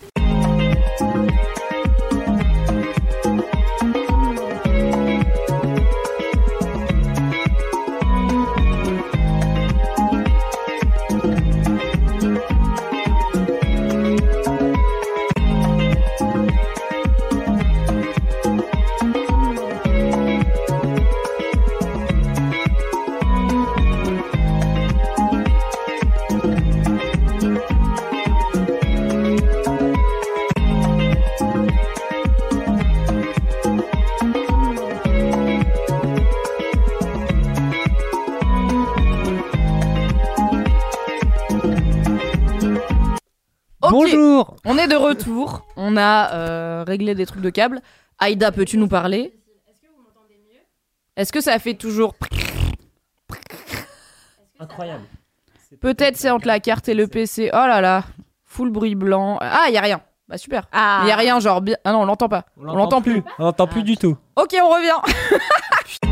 Bonjour 43.91 44.55
On 44.65 44.77
est 44.77 44.87
de 44.87 44.95
retour. 44.95 45.65
On 45.75 45.97
a 45.97 46.33
euh, 46.33 46.83
réglé 46.85 47.15
des 47.15 47.25
trucs 47.25 47.41
de 47.41 47.49
câble. 47.49 47.81
Aïda, 48.19 48.51
peux-tu 48.51 48.77
nous 48.77 48.87
parler? 48.87 49.33
Est-ce 49.69 49.81
que 49.81 49.87
vous 49.87 50.01
m'entendez 50.03 50.39
mieux? 50.51 50.59
Est-ce 51.15 51.31
que 51.31 51.41
ça 51.41 51.57
fait 51.59 51.73
toujours. 51.75 52.15
Incroyable. 54.59 55.03
Peut-être 55.81 56.17
c'est 56.17 56.29
entre 56.29 56.47
la 56.47 56.59
carte 56.59 56.89
et 56.89 56.93
le 56.93 57.07
PC. 57.07 57.49
Oh 57.53 57.55
là 57.57 57.81
là. 57.81 58.03
Full 58.45 58.71
bruit 58.71 58.95
blanc. 58.95 59.37
Ah, 59.41 59.69
y 59.69 59.77
a 59.77 59.81
rien. 59.81 60.01
Bah 60.27 60.37
super. 60.37 60.67
Ah. 60.71 61.01
Il 61.03 61.09
y 61.09 61.11
a 61.11 61.15
rien, 61.15 61.39
genre. 61.39 61.61
bien- 61.61 61.77
Ah 61.83 61.91
non, 61.91 62.01
on 62.01 62.05
l'entend 62.05 62.27
pas. 62.29 62.45
On 62.57 62.63
l'entend 62.75 63.01
plus. 63.01 63.23
On 63.39 63.43
l'entend 63.45 63.67
plus 63.67 63.81
Ah, 63.81 63.83
du 63.83 63.97
tout. 63.97 64.17
Ok, 64.35 64.55
on 64.61 64.69
revient. 64.69 66.01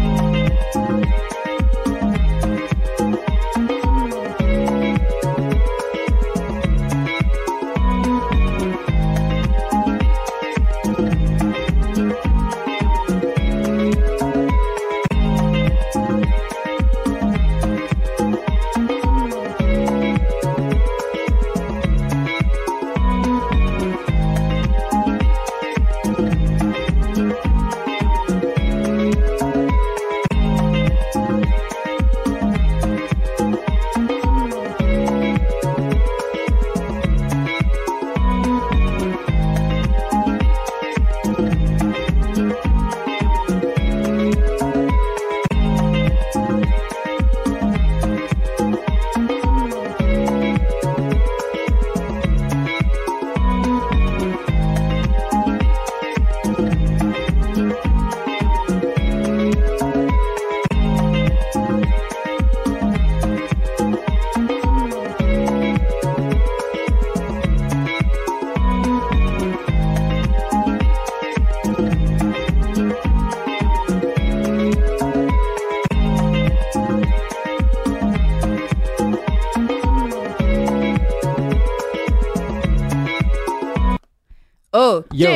Yo. 85.18 85.30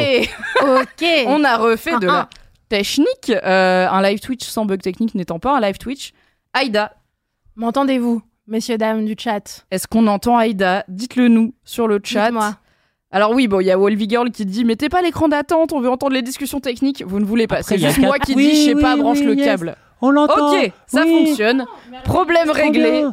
Ok. 0.81 1.05
On 1.27 1.43
a 1.43 1.57
refait 1.57 1.97
de 1.99 2.07
la 2.07 2.29
technique. 2.69 3.29
euh, 3.31 3.87
un 3.89 4.01
live 4.01 4.19
Twitch 4.19 4.45
sans 4.45 4.65
bug 4.65 4.81
technique 4.81 5.15
n'étant 5.15 5.39
pas 5.39 5.57
un 5.57 5.61
live 5.61 5.77
Twitch. 5.77 6.13
Aïda, 6.53 6.93
M'entendez-vous, 7.55 8.21
messieurs, 8.47 8.77
dames 8.77 9.03
du 9.05 9.15
chat? 9.17 9.65
Est-ce 9.69 9.85
qu'on 9.87 10.07
entend 10.07 10.37
Aïda? 10.37 10.85
Dites-le 10.87 11.27
nous 11.27 11.53
sur 11.65 11.87
le 11.87 11.99
chat. 12.03 12.25
Dites-moi. 12.27 12.55
Alors 13.11 13.31
oui, 13.31 13.47
bon, 13.47 13.59
il 13.59 13.65
y 13.65 13.71
a 13.71 13.77
Wolvie 13.77 14.07
Girl 14.07 14.29
qui 14.31 14.45
dit 14.45 14.63
mettez 14.63 14.87
pas 14.87 15.01
l'écran 15.01 15.27
d'attente, 15.27 15.73
on 15.73 15.81
veut 15.81 15.89
entendre 15.89 16.13
les 16.13 16.21
discussions 16.21 16.59
techniques. 16.59 17.03
Vous 17.05 17.19
ne 17.19 17.25
voulez 17.25 17.47
pas. 17.47 17.57
Après, 17.57 17.77
C'est 17.77 17.83
juste 17.85 17.97
moi 17.97 18.17
quatre- 18.17 18.27
qui 18.27 18.35
Oui, 18.35 18.49
dis 18.51 18.65
je 18.65 18.69
sais 18.75 18.81
pas, 18.81 18.93
oui, 18.95 19.01
branche 19.01 19.17
oui, 19.19 19.25
le 19.25 19.35
yes. 19.35 19.45
câble. 19.45 19.75
On 20.01 20.11
l'entend. 20.11 20.53
Ok, 20.53 20.71
ça 20.87 21.01
Oui. 21.03 21.25
fonctionne. 21.25 21.65
Problème 22.05 22.45
Trop 22.45 22.53
réglé. 22.53 23.05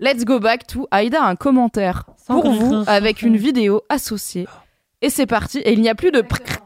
Let's 0.00 0.24
go 0.24 0.40
back 0.40 0.66
to 0.66 0.88
Aïda 0.90 1.22
a 1.22 1.28
un 1.28 1.36
commentaire 1.36 2.04
Sans 2.16 2.40
pour 2.40 2.50
vous 2.50 2.82
avec 2.88 3.22
une 3.22 3.36
vidéo 3.36 3.82
associée. 3.88 4.48
Et 5.02 5.10
c'est 5.10 5.26
parti. 5.26 5.58
Et 5.58 5.72
il 5.72 5.80
n'y 5.80 5.88
a 5.90 5.94
plus 5.94 6.10
de 6.12 6.20
prrrr. 6.22 6.64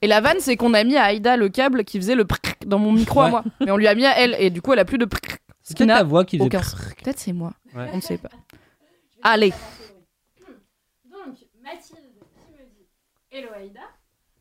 Et 0.00 0.08
la 0.08 0.20
vanne, 0.20 0.40
c'est 0.40 0.56
qu'on 0.56 0.74
a 0.74 0.82
mis 0.82 0.96
à 0.96 1.04
Aïda 1.04 1.36
le 1.36 1.48
câble 1.48 1.84
qui 1.84 1.98
faisait 1.98 2.16
le 2.16 2.24
prrrr 2.24 2.40
dans 2.66 2.78
mon 2.78 2.90
micro 2.90 3.20
à 3.20 3.24
Ouais. 3.26 3.30
moi. 3.30 3.44
Mais 3.60 3.70
on 3.70 3.76
lui 3.76 3.86
a 3.86 3.94
mis 3.94 4.04
à 4.04 4.18
elle. 4.18 4.34
Et 4.40 4.50
du 4.50 4.60
coup, 4.60 4.72
elle 4.72 4.80
a 4.80 4.84
plus 4.84 4.98
de 4.98 5.04
prrrr. 5.04 5.20
Ce 5.62 5.68
C'est 5.68 5.74
qui 5.74 5.84
peut-être 5.84 5.88
ta 5.90 5.94
n'a 6.02 6.02
voix 6.02 6.24
qui 6.24 6.38
faisait. 6.38 6.46
aucun 6.48 6.62
sens. 6.62 6.80
Peut-être 7.02 7.20
c'est 7.20 7.32
moi. 7.32 7.52
Ouais. 7.74 7.88
On 7.92 7.96
ne 7.96 8.00
sait 8.00 8.18
pas. 8.18 8.30
Allez. 9.22 9.52
Donc, 11.04 11.38
Mathilde 11.62 12.00
qui 12.44 12.52
me 12.52 12.64
dit 12.66 12.88
Hello 13.30 13.48
Aïda, 13.54 13.80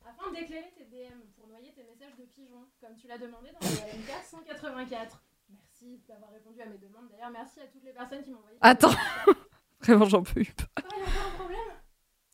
afin 0.03 0.32
d'éclairer 0.32 0.72
tes 0.76 0.86
DM 0.86 1.19
pour 1.38 1.47
noyer 1.47 1.72
tes 1.76 1.84
messages 1.84 2.15
de 2.17 2.24
pigeons, 2.34 2.65
comme 2.82 2.95
tu 2.99 3.07
l'as 3.07 3.19
demandé 3.19 3.49
dans 3.59 3.67
le 3.67 3.74
LMK 3.76 4.09
184. 4.24 5.22
Merci 5.53 6.01
d'avoir 6.07 6.32
répondu 6.32 6.59
à 6.61 6.65
mes 6.65 6.78
demandes. 6.80 7.05
D'ailleurs, 7.11 7.30
merci 7.32 7.59
à 7.59 7.67
toutes 7.67 7.84
les 7.84 7.91
personnes 7.93 8.24
qui 8.24 8.32
m'ont 8.32 8.39
envoyé. 8.39 8.57
Attends. 8.61 8.95
Vraiment, 9.82 10.05
j'en 10.05 10.24
peux 10.24 10.34
plus 10.34 10.53
a 10.76 10.80
encore 10.80 11.28
un 11.28 11.36
problème 11.38 11.59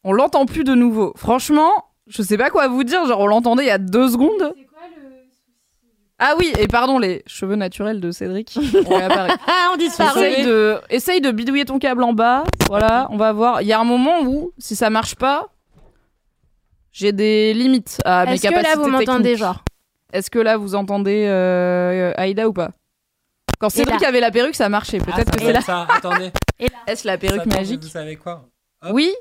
On 0.10 0.14
l'entend 0.14 0.46
plus 0.46 0.64
de 0.64 0.74
nouveau. 0.74 1.12
Franchement, 1.18 1.70
je 2.08 2.22
sais 2.22 2.38
pas 2.38 2.50
quoi 2.50 2.70
vous 2.70 2.86
dire. 2.86 3.06
Genre, 3.06 3.20
on 3.20 3.28
l'entendait 3.28 3.64
il 3.64 3.68
y 3.68 3.72
a 3.72 3.78
deux 3.78 4.08
secondes. 4.08 4.54
C'est 4.56 4.64
quoi 4.64 4.84
le 4.96 5.02
souci? 5.04 5.42
Ah 6.18 6.36
oui, 6.40 6.54
et 6.58 6.68
pardon, 6.70 6.98
les 6.98 7.24
cheveux 7.28 7.58
naturels 7.58 8.00
de 8.00 8.12
Cédric. 8.12 8.58
ont 8.58 8.96
réapparu. 8.96 9.32
Ah, 9.48 9.72
on 9.74 9.76
disparaît. 9.76 10.32
Essaye 10.32 10.46
de, 10.46 10.78
essaye 10.90 11.20
de 11.20 11.30
bidouiller 11.32 11.66
ton 11.66 11.78
câble 11.78 12.04
en 12.04 12.14
bas. 12.14 12.46
Voilà, 12.70 13.10
on 13.12 13.18
va 13.18 13.34
voir. 13.34 13.62
Il 13.62 13.68
y 13.68 13.74
a 13.74 13.80
un 13.82 13.84
moment 13.84 14.22
où, 14.22 14.54
si 14.58 14.78
ça 14.78 14.90
marche 14.90 15.16
pas, 15.16 15.48
j'ai 16.94 17.12
des 17.12 17.54
limites 17.54 18.00
à 18.06 18.26
mes 18.26 18.36
Est-ce 18.36 18.44
que 18.44 18.48
capacités 18.48 18.78
là 18.78 18.82
vous 18.82 18.90
m'entendez, 18.90 19.36
genre? 19.36 19.62
Est-ce 20.14 20.32
que 20.32 20.40
là 20.40 20.56
vous 20.56 20.74
entendez 20.76 21.26
euh, 21.28 22.14
Aïda 22.16 22.48
ou 22.48 22.54
pas? 22.54 22.72
Quand 23.60 23.70
Cédric 23.70 24.02
avait 24.04 24.22
la 24.22 24.32
perruque, 24.32 24.56
ça 24.56 24.70
marchait. 24.70 25.00
Ah, 25.02 25.12
Peut-être 25.12 25.32
ça 25.34 25.38
que 25.38 25.44
c'est 25.44 25.52
là. 25.52 25.62
ça. 25.62 25.86
Attendez. 25.94 26.32
Est-ce 26.88 27.06
la 27.06 27.18
perruque 27.18 27.46
magique? 27.48 27.84
Vous 27.84 27.90
savez 27.90 28.16
quoi? 28.16 28.46
Hop. 28.84 28.92
Oui. 28.94 29.14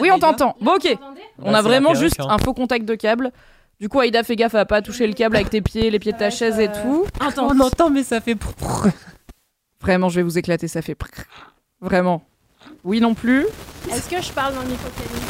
Oui, 0.00 0.10
on 0.10 0.18
t'entend. 0.18 0.56
Bon, 0.60 0.76
ok. 0.76 0.96
On 1.42 1.54
a 1.54 1.62
vraiment 1.62 1.94
juste 1.94 2.20
un 2.20 2.38
faux 2.38 2.54
contact 2.54 2.84
de 2.84 2.94
câble. 2.94 3.32
Du 3.80 3.88
coup, 3.88 4.00
Aïda, 4.00 4.24
fais 4.24 4.34
gaffe 4.34 4.54
à 4.56 4.64
pas 4.64 4.82
toucher 4.82 5.06
le 5.06 5.12
câble 5.12 5.36
avec 5.36 5.50
tes 5.50 5.60
pieds, 5.60 5.90
les 5.90 5.98
pieds 5.98 6.12
de 6.12 6.18
ta 6.18 6.30
chaise 6.30 6.58
et 6.58 6.68
tout. 6.68 7.06
Intense. 7.20 7.52
On 7.54 7.60
entend, 7.60 7.90
mais 7.90 8.02
ça 8.02 8.20
fait. 8.20 8.36
Vraiment, 9.80 10.08
je 10.08 10.16
vais 10.16 10.22
vous 10.22 10.36
éclater, 10.36 10.66
ça 10.66 10.82
fait. 10.82 10.96
prrr. 10.96 11.08
Vraiment. 11.80 12.22
Oui, 12.82 13.00
non 13.00 13.14
plus. 13.14 13.46
Est-ce 13.92 14.10
que 14.10 14.20
je 14.20 14.32
parle 14.32 14.54
dans 14.54 14.62
le 14.62 14.68
micro 14.68 14.88
Camille? 14.90 15.26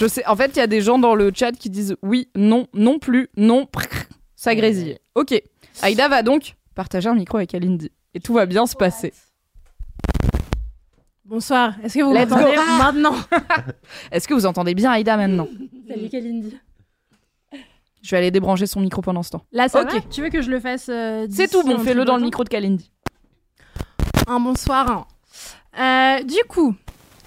Je 0.00 0.06
sais. 0.06 0.26
En 0.26 0.36
fait, 0.36 0.52
il 0.56 0.58
y 0.58 0.62
a 0.62 0.66
des 0.66 0.80
gens 0.80 0.98
dans 0.98 1.14
le 1.14 1.30
chat 1.34 1.52
qui 1.52 1.68
disent 1.68 1.96
oui, 2.02 2.28
non, 2.34 2.66
non 2.72 2.98
plus, 2.98 3.28
non. 3.36 3.66
prrr. 3.66 4.06
Ça 4.36 4.54
grésille. 4.54 4.96
Ok. 5.14 5.34
Aïda 5.82 6.08
va 6.08 6.22
donc 6.22 6.54
partager 6.74 7.10
un 7.10 7.14
micro 7.14 7.36
avec 7.36 7.54
Alindy. 7.54 7.90
Et 8.14 8.20
tout 8.20 8.32
va 8.32 8.46
bien 8.46 8.66
se 8.66 8.74
passer. 8.74 9.12
Bonsoir, 11.30 11.74
est-ce 11.84 11.96
que 11.96 12.02
vous 12.02 12.12
Let's 12.12 12.28
m'entendez 12.28 12.56
go. 12.56 12.62
maintenant 12.78 13.14
Est-ce 14.10 14.26
que 14.26 14.34
vous 14.34 14.46
entendez 14.46 14.74
bien 14.74 14.90
Aïda 14.90 15.16
maintenant 15.16 15.46
Salut 15.86 16.08
Kalindi. 16.08 16.56
Je 18.02 18.10
vais 18.10 18.16
aller 18.16 18.30
débrancher 18.32 18.66
son 18.66 18.80
micro 18.80 19.00
pendant 19.00 19.22
ce 19.22 19.30
temps. 19.30 19.44
Là 19.52 19.68
ça 19.68 19.82
Ok. 19.82 19.92
va 19.92 20.00
Tu 20.10 20.22
veux 20.22 20.28
que 20.28 20.42
je 20.42 20.50
le 20.50 20.58
fasse 20.58 20.88
euh, 20.88 21.28
C'est 21.30 21.46
d'ici 21.46 21.48
tout 21.50 21.62
bon, 21.62 21.78
fais-le 21.78 22.04
dans 22.04 22.16
le 22.16 22.24
micro 22.24 22.42
de 22.42 22.48
Kalindi. 22.48 22.90
Un 24.26 24.40
bonsoir. 24.40 25.06
Euh, 25.78 26.20
du 26.24 26.42
coup, 26.48 26.74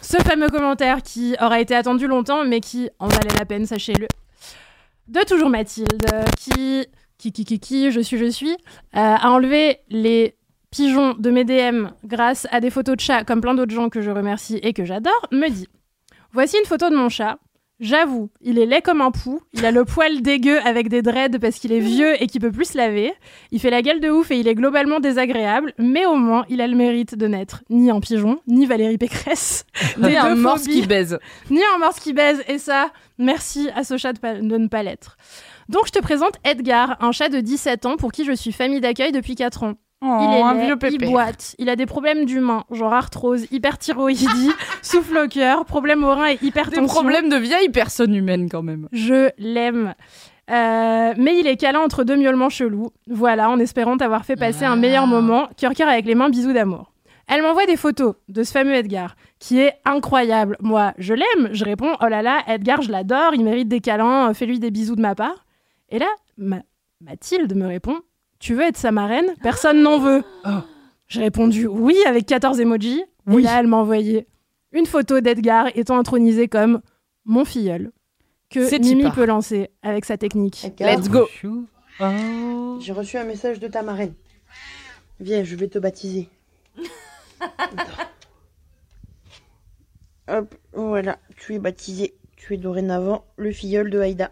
ce 0.02 0.18
fameux 0.18 0.50
commentaire 0.50 1.02
qui 1.02 1.38
aura 1.40 1.62
été 1.62 1.74
attendu 1.74 2.06
longtemps, 2.06 2.44
mais 2.44 2.60
qui 2.60 2.90
en 3.00 3.08
valait 3.08 3.34
la 3.40 3.46
peine, 3.46 3.66
sachez-le. 3.66 4.08
De 5.08 5.22
toujours 5.26 5.50
Mathilde, 5.50 6.06
qui, 6.38 6.86
qui, 7.18 7.32
qui, 7.32 7.46
qui, 7.46 7.60
qui, 7.62 7.90
je 7.92 8.02
suis, 8.02 8.18
je 8.18 8.30
suis, 8.30 8.52
euh, 8.52 8.56
a 8.96 9.30
enlevé 9.30 9.78
les 9.88 10.36
pigeons 10.74 11.14
de 11.18 11.30
mes 11.30 11.44
DM 11.46 11.88
grâce 12.04 12.48
à 12.52 12.60
des 12.60 12.70
photos 12.72 12.96
de 12.96 13.02
chats, 13.02 13.24
comme 13.24 13.42
plein 13.42 13.54
d'autres 13.54 13.74
gens 13.74 13.90
que 13.90 14.02
je 14.02 14.10
remercie 14.12 14.60
et 14.64 14.74
que 14.74 14.86
j'adore, 14.86 15.28
me 15.32 15.48
dit 15.50 15.68
Voici 16.32 16.58
une 16.58 16.66
photo 16.66 16.90
de 16.90 16.96
mon 16.96 17.10
chat. 17.10 17.38
J'avoue, 17.80 18.30
il 18.42 18.60
est 18.60 18.66
laid 18.66 18.82
comme 18.82 19.02
un 19.02 19.12
pou, 19.12 19.42
il 19.52 19.66
a 19.66 19.72
le 19.72 19.84
poil 19.84 20.22
dégueu 20.22 20.60
avec 20.66 20.88
des 20.90 21.02
dreads 21.02 21.38
parce 21.40 21.58
qu'il 21.60 21.74
est 21.74 21.80
vieux 21.80 22.22
et 22.22 22.28
qu'il 22.28 22.40
peut 22.40 22.52
plus 22.52 22.66
se 22.72 22.78
laver, 22.78 23.12
il 23.52 23.60
fait 23.60 23.72
la 23.72 23.82
gueule 23.82 24.00
de 24.00 24.10
ouf 24.10 24.32
et 24.32 24.38
il 24.40 24.48
est 24.48 24.56
globalement 24.56 25.00
désagréable, 25.00 25.74
mais 25.80 26.06
au 26.06 26.16
moins 26.16 26.46
il 26.50 26.62
a 26.62 26.68
le 26.68 26.76
mérite 26.76 27.16
de 27.18 27.28
n'être 27.28 27.64
ni 27.70 27.90
un 27.92 28.00
pigeon, 28.00 28.40
ni 28.48 28.66
Valérie 28.68 28.98
Pécresse, 29.00 29.66
Ni 29.98 30.16
un 30.16 30.36
morse 30.36 30.64
qui 30.64 30.86
baise. 30.88 31.20
ni 31.50 31.62
un 31.76 31.80
morse 31.80 32.00
qui 32.00 32.14
baise, 32.14 32.42
et 32.48 32.58
ça, 32.58 32.92
merci 33.18 33.70
à 33.76 33.84
ce 33.84 33.98
chat 33.98 34.14
de, 34.14 34.20
pa- 34.20 34.36
de 34.36 34.58
ne 34.58 34.68
pas 34.68 34.84
l'être. 34.84 35.18
Donc 35.68 35.88
je 35.88 35.92
te 35.92 36.00
présente 36.00 36.36
Edgar, 36.46 36.98
un 37.02 37.12
chat 37.12 37.28
de 37.30 37.42
17 37.42 37.86
ans 37.86 37.98
pour 37.98 38.12
qui 38.12 38.24
je 38.24 38.34
suis 38.34 38.52
famille 38.54 38.82
d'accueil 38.82 39.12
depuis 39.12 39.36
4 39.36 39.64
ans. 39.64 39.74
Oh, 40.06 40.18
Il 40.22 40.38
est 40.38 40.42
un 40.42 40.54
laid, 40.54 40.66
vieux 40.66 40.76
il 40.76 40.98
pépé. 40.98 41.06
boite, 41.08 41.56
il 41.60 41.70
a 41.70 41.76
des 41.78 41.86
problèmes 41.86 42.26
d'humain, 42.26 42.66
genre 42.72 42.94
arthrose, 42.94 43.46
hyperthyroïdie, 43.52 44.52
souffle 44.82 45.18
au 45.18 45.28
cœur, 45.30 45.64
problème 45.66 46.04
au 46.04 46.10
rein 46.14 46.26
et 46.26 46.36
Des 46.38 46.48
hypertension. 46.48 46.86
problèmes 46.86 47.30
de 47.30 47.38
vieille 47.38 47.70
personne 47.70 48.14
humaine 48.14 48.50
quand 48.50 48.64
même. 48.64 48.90
Je 48.92 49.30
l'aime. 49.38 49.94
Euh, 50.52 51.14
mais 51.18 51.40
il 51.40 51.48
est 51.48 51.56
câlin 51.56 51.80
entre 51.80 52.04
deux 52.04 52.18
miaulements 52.18 52.50
chelous. 52.50 52.90
Voilà, 53.08 53.50
en 53.50 53.60
espérant 53.60 53.96
t'avoir 53.96 54.26
fait 54.26 54.36
passer 54.36 54.66
un 54.66 54.76
meilleur 54.76 55.08
moment. 55.08 55.48
Cœur 55.58 55.74
cœur 55.74 55.88
avec 55.88 56.06
les 56.06 56.16
mains, 56.16 56.30
bisous 56.30 56.52
d'amour. 56.54 56.92
Elle 57.30 57.42
m'envoie 57.42 57.66
des 57.66 57.78
photos 57.78 58.16
de 58.28 58.44
ce 58.44 58.52
fameux 58.52 58.74
Edgar, 58.74 59.16
qui 59.40 59.60
est 59.62 59.72
incroyable. 59.86 60.58
Moi, 60.60 60.94
je 60.98 61.14
l'aime. 61.14 61.48
Je 61.54 61.64
réponds, 61.64 61.94
oh 62.02 62.08
là 62.08 62.22
là, 62.22 62.40
Edgar, 62.48 62.82
je 62.82 62.92
l'adore, 62.92 63.34
il 63.34 63.46
mérite 63.46 63.70
des 63.70 63.80
câlins, 63.80 64.30
euh, 64.30 64.34
fais-lui 64.34 64.60
des 64.60 64.70
bisous 64.72 64.98
de 64.98 65.02
ma 65.02 65.16
part. 65.16 65.46
Et 65.90 66.00
là, 66.00 66.08
Ma- 66.38 66.64
Mathilde 67.00 67.56
me 67.56 67.66
répond, 67.66 68.00
tu 68.44 68.56
veux 68.56 68.64
être 68.64 68.78
sa 68.78 68.92
marraine? 68.92 69.34
Personne 69.42 69.82
n'en 69.82 70.00
veut. 70.00 70.22
J'ai 71.08 71.22
répondu 71.22 71.66
oui 71.66 71.96
avec 72.06 72.26
14 72.26 72.60
emojis. 72.60 73.02
Oui. 73.26 73.42
Et 73.42 73.46
là, 73.46 73.62
elle 73.62 73.68
m'a 73.68 73.78
envoyé 73.78 74.28
une 74.74 74.86
photo 74.86 75.22
d'Edgar 75.22 75.68
étant 75.76 75.98
intronisé 75.98 76.50
comme 76.50 76.82
mon 77.24 77.46
filleul 77.46 77.94
que 78.50 78.68
C'est 78.68 78.80
Mimi 78.80 79.10
peut 79.12 79.26
lancer 79.26 79.70
avec 79.82 80.04
sa 80.04 80.18
technique. 80.18 80.74
Let's 80.78 81.10
go. 81.10 81.30
Oh. 82.02 82.80
J'ai 82.82 82.92
reçu 82.92 83.18
un 83.18 83.24
message 83.24 83.62
de 83.62 83.68
ta 83.70 83.82
marraine. 83.82 84.14
Viens, 85.22 85.46
je 85.46 85.56
vais 85.56 85.70
te 85.70 85.80
baptiser. 85.80 86.28
Hop, 90.28 90.54
voilà, 90.74 91.18
tu 91.38 91.56
es 91.56 91.60
baptisé. 91.60 92.14
Tu 92.36 92.56
es 92.56 92.58
dorénavant 92.58 93.24
le 93.38 93.54
filleul 93.54 93.90
de 93.90 94.00
Haïda. 94.00 94.32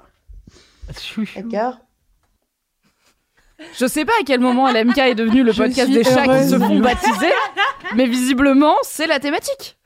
D'accord? 1.35 1.77
Je 3.77 3.85
sais 3.85 4.05
pas 4.05 4.13
à 4.19 4.23
quel 4.25 4.39
moment 4.39 4.69
LMK 4.71 4.97
est 4.97 5.15
devenu 5.15 5.43
le 5.43 5.53
podcast 5.53 5.91
des 5.91 6.03
chats 6.03 6.27
qui 6.27 6.49
se 6.49 6.57
font 6.59 6.79
baptiser, 6.79 7.31
mais 7.95 8.05
visiblement, 8.05 8.75
c'est 8.83 9.07
la 9.07 9.19
thématique. 9.19 9.77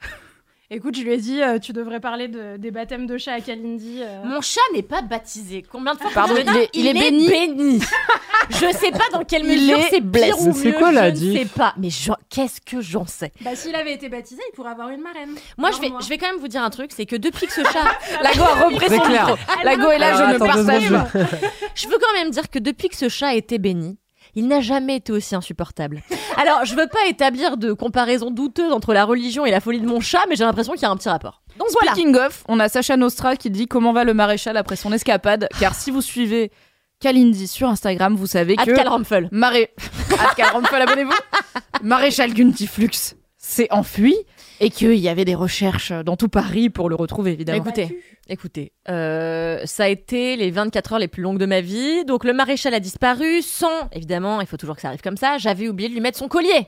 Écoute, 0.72 0.98
je 0.98 1.04
lui 1.04 1.12
ai 1.14 1.18
dit, 1.18 1.44
euh, 1.44 1.60
tu 1.60 1.74
devrais 1.74 2.00
parler 2.00 2.28
de- 2.28 2.58
des 2.58 2.72
baptêmes 2.72 3.06
de 3.06 3.20
chat 3.20 3.34
à 3.34 3.40
Kalindi. 3.42 4.00
euh. 4.02 4.24
Mon 4.24 4.42
chat 4.42 4.60
n'est 4.74 4.82
pas 4.82 5.04
baptisé. 5.04 5.64
Combien 5.72 5.94
de 5.94 6.00
fois 6.00 6.10
Pardon, 6.12 6.34
faut-il 6.36 6.46
le 6.48 6.52
il 6.52 6.54
dire 6.54 6.62
est- 6.64 6.70
il 6.74 6.88
est 6.88 6.94
béni. 7.30 7.80
Je 8.50 8.72
sais 8.78 8.92
pas 8.92 9.06
dans 9.12 9.24
quelle 9.24 9.44
Il 9.46 9.60
mesure 9.60 9.78
est 9.80 9.90
c'est 9.90 10.02
blessé. 10.02 10.34
ou 10.50 10.54
C'est 10.54 10.68
mieux, 10.68 10.74
quoi 10.74 10.92
la 10.92 11.06
je 11.10 11.16
ne 11.16 11.16
diff 11.20 11.40
sais 11.40 11.46
pas. 11.48 11.74
Mais 11.78 11.90
qu'est-ce 12.30 12.62
que 12.62 12.80
j'en 12.82 13.06
sais 13.06 13.32
Bah, 13.42 13.56
s'il 13.56 13.76
avait 13.76 13.94
été 13.94 14.08
baptisé, 14.10 14.42
il 14.52 14.56
pourrait 14.56 14.72
avoir 14.72 14.90
une 14.90 15.02
marraine. 15.02 15.36
Moi, 15.58 15.70
je 15.72 15.80
vais, 15.82 15.90
moi. 15.90 16.00
je 16.04 16.10
vais 16.10 16.18
quand 16.18 16.28
même 16.32 16.40
vous 16.40 16.48
dire 16.48 16.64
un 16.64 16.70
truc, 16.72 16.92
c'est 16.96 17.06
que 17.08 17.16
depuis 17.16 17.46
que 17.48 17.54
ce 17.54 17.64
chat, 17.64 17.86
Lago 18.24 18.42
a 18.44 18.66
repris 18.66 18.86
C'est 18.90 18.98
son 18.98 19.02
clair. 19.04 19.28
micro. 19.28 19.40
Lago 19.64 19.90
est 19.92 19.98
là, 20.00 20.16
Alors, 20.16 20.20
je 20.20 20.24
ne 20.24 20.36
attends 20.36 20.46
deux 20.46 20.66
partage 20.66 20.84
secondes, 20.84 21.12
pas. 21.12 21.38
je 21.76 21.88
veux 21.88 21.98
quand 22.00 22.14
même 22.20 22.30
dire 22.32 22.50
que 22.50 22.60
depuis 22.60 22.90
que 22.90 22.96
ce 22.96 23.10
chat 23.10 23.28
a 23.30 23.34
été 23.36 23.58
béni, 23.60 23.98
il 24.36 24.48
n'a 24.48 24.60
jamais 24.60 24.98
été 24.98 25.12
aussi 25.12 25.36
insupportable. 25.36 26.04
Alors, 26.38 26.66
je 26.66 26.76
veux 26.76 26.88
pas 26.88 27.08
établir 27.08 27.58
de 27.58 27.74
comparaison 27.74 28.32
douteuse 28.32 28.72
entre 28.72 28.94
la 28.94 29.06
religion 29.06 29.46
et 29.46 29.52
la 29.52 29.62
folie 29.62 29.80
de 29.80 29.88
mon 29.88 30.02
chat, 30.02 30.24
mais 30.30 30.36
j'ai 30.36 30.44
l'impression 30.44 30.74
qu'il 30.74 30.84
y 30.84 30.86
a 30.86 30.92
un 30.92 30.98
petit 30.98 31.10
rapport. 31.10 31.42
Donc 31.58 31.70
voilà. 31.72 31.94
Speaking 31.94 32.16
of, 32.18 32.44
on 32.48 32.60
a 32.60 32.70
Sacha 32.70 32.98
Nostra 32.98 33.36
qui 33.36 33.50
dit 33.50 33.68
comment 33.68 33.94
va 33.94 34.04
le 34.04 34.14
maréchal 34.14 34.58
après 34.58 34.76
son 34.76 34.92
escapade. 34.92 35.48
Car 35.60 35.74
si 35.74 35.90
vous 35.92 36.02
suivez 36.02 36.52
Kalindi 37.00 37.48
sur 37.48 37.70
Instagram, 37.70 38.16
vous 38.16 38.28
savez 38.28 38.56
que. 38.56 38.62
Adkal 38.70 38.88
Rampfel. 38.88 39.30
Maré... 39.32 39.74
Abonnez-vous. 40.74 41.14
Maréchal 41.82 42.34
Guntiflux 42.34 43.16
s'est 43.38 43.68
enfui 43.72 44.16
et 44.60 44.70
qu'il 44.70 44.96
y 44.96 45.10
avait 45.10 45.26
des 45.26 45.36
recherches 45.36 45.92
dans 45.92 46.16
tout 46.16 46.30
Paris 46.30 46.70
pour 46.70 46.90
le 46.90 46.96
retrouver, 46.96 47.34
évidemment. 47.34 47.60
Écoutez, 47.60 48.00
écoutez, 48.28 48.72
euh, 48.90 49.62
ça 49.66 49.86
a 49.86 49.88
été 49.88 50.36
les 50.36 50.52
24 50.52 50.94
heures 50.94 51.00
les 51.00 51.08
plus 51.08 51.24
longues 51.24 51.40
de 51.40 51.46
ma 51.46 51.62
vie. 51.62 52.06
Donc 52.06 52.24
le 52.24 52.34
maréchal 52.34 52.74
a 52.74 52.80
disparu 52.80 53.42
sans, 53.42 53.90
évidemment, 53.92 54.42
il 54.42 54.48
faut 54.48 54.58
toujours 54.58 54.76
que 54.76 54.82
ça 54.82 54.90
arrive 54.90 55.02
comme 55.02 55.18
ça. 55.18 55.38
J'avais 55.38 55.68
oublié 55.68 55.90
de 55.90 55.94
lui 55.94 56.02
mettre 56.02 56.18
son 56.18 56.28
collier. 56.28 56.68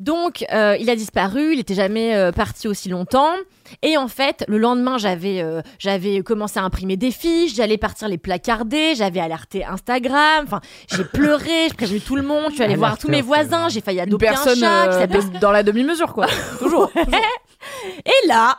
Donc 0.00 0.44
euh, 0.52 0.76
il 0.80 0.90
a 0.90 0.96
disparu, 0.96 1.52
il 1.52 1.60
était 1.60 1.74
jamais 1.74 2.14
euh, 2.14 2.32
parti 2.32 2.68
aussi 2.68 2.88
longtemps. 2.88 3.34
Et 3.82 3.96
en 3.96 4.08
fait, 4.08 4.44
le 4.48 4.58
lendemain, 4.58 4.98
j'avais 4.98 5.40
euh, 5.40 5.62
j'avais 5.78 6.22
commencé 6.22 6.58
à 6.58 6.62
imprimer 6.62 6.96
des 6.96 7.10
fiches, 7.10 7.54
j'allais 7.54 7.78
partir 7.78 8.08
les 8.08 8.18
placarder, 8.18 8.94
j'avais 8.94 9.20
alerté 9.20 9.64
Instagram. 9.64 10.44
Enfin, 10.44 10.60
j'ai 10.94 11.04
pleuré, 11.04 11.68
j'ai 11.68 11.74
prévenu 11.74 12.00
tout 12.00 12.16
le 12.16 12.22
monde, 12.22 12.50
je 12.50 12.54
suis 12.54 12.62
allée 12.62 12.76
voir 12.76 12.98
tous 12.98 13.08
mes 13.08 13.22
voisins, 13.22 13.68
j'ai 13.68 13.80
failli 13.80 14.00
adopter 14.00 14.28
un 14.28 14.32
personne 14.32 14.58
chat 14.58 15.06
qui 15.06 15.16
euh, 15.16 15.38
dans 15.40 15.52
la 15.52 15.62
demi-mesure, 15.62 16.12
quoi. 16.12 16.26
toujours. 16.58 16.90
et 16.96 18.28
là, 18.28 18.58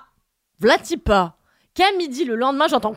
Vlatipa, 0.60 1.36
qu'à 1.74 1.92
midi 1.98 2.26
le 2.26 2.36
lendemain, 2.36 2.68
j'entends 2.68 2.96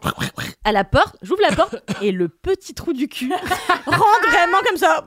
à 0.65 0.73
la 0.73 0.85
porte, 0.85 1.17
j'ouvre 1.23 1.43
la 1.43 1.55
porte 1.55 1.77
et 2.03 2.13
le 2.13 2.29
petit 2.29 2.75
trou 2.75 2.93
du 2.93 3.09
cul 3.09 3.33
rentre 3.87 4.29
vraiment 4.31 4.59
comme 4.67 4.77
ça, 4.77 5.07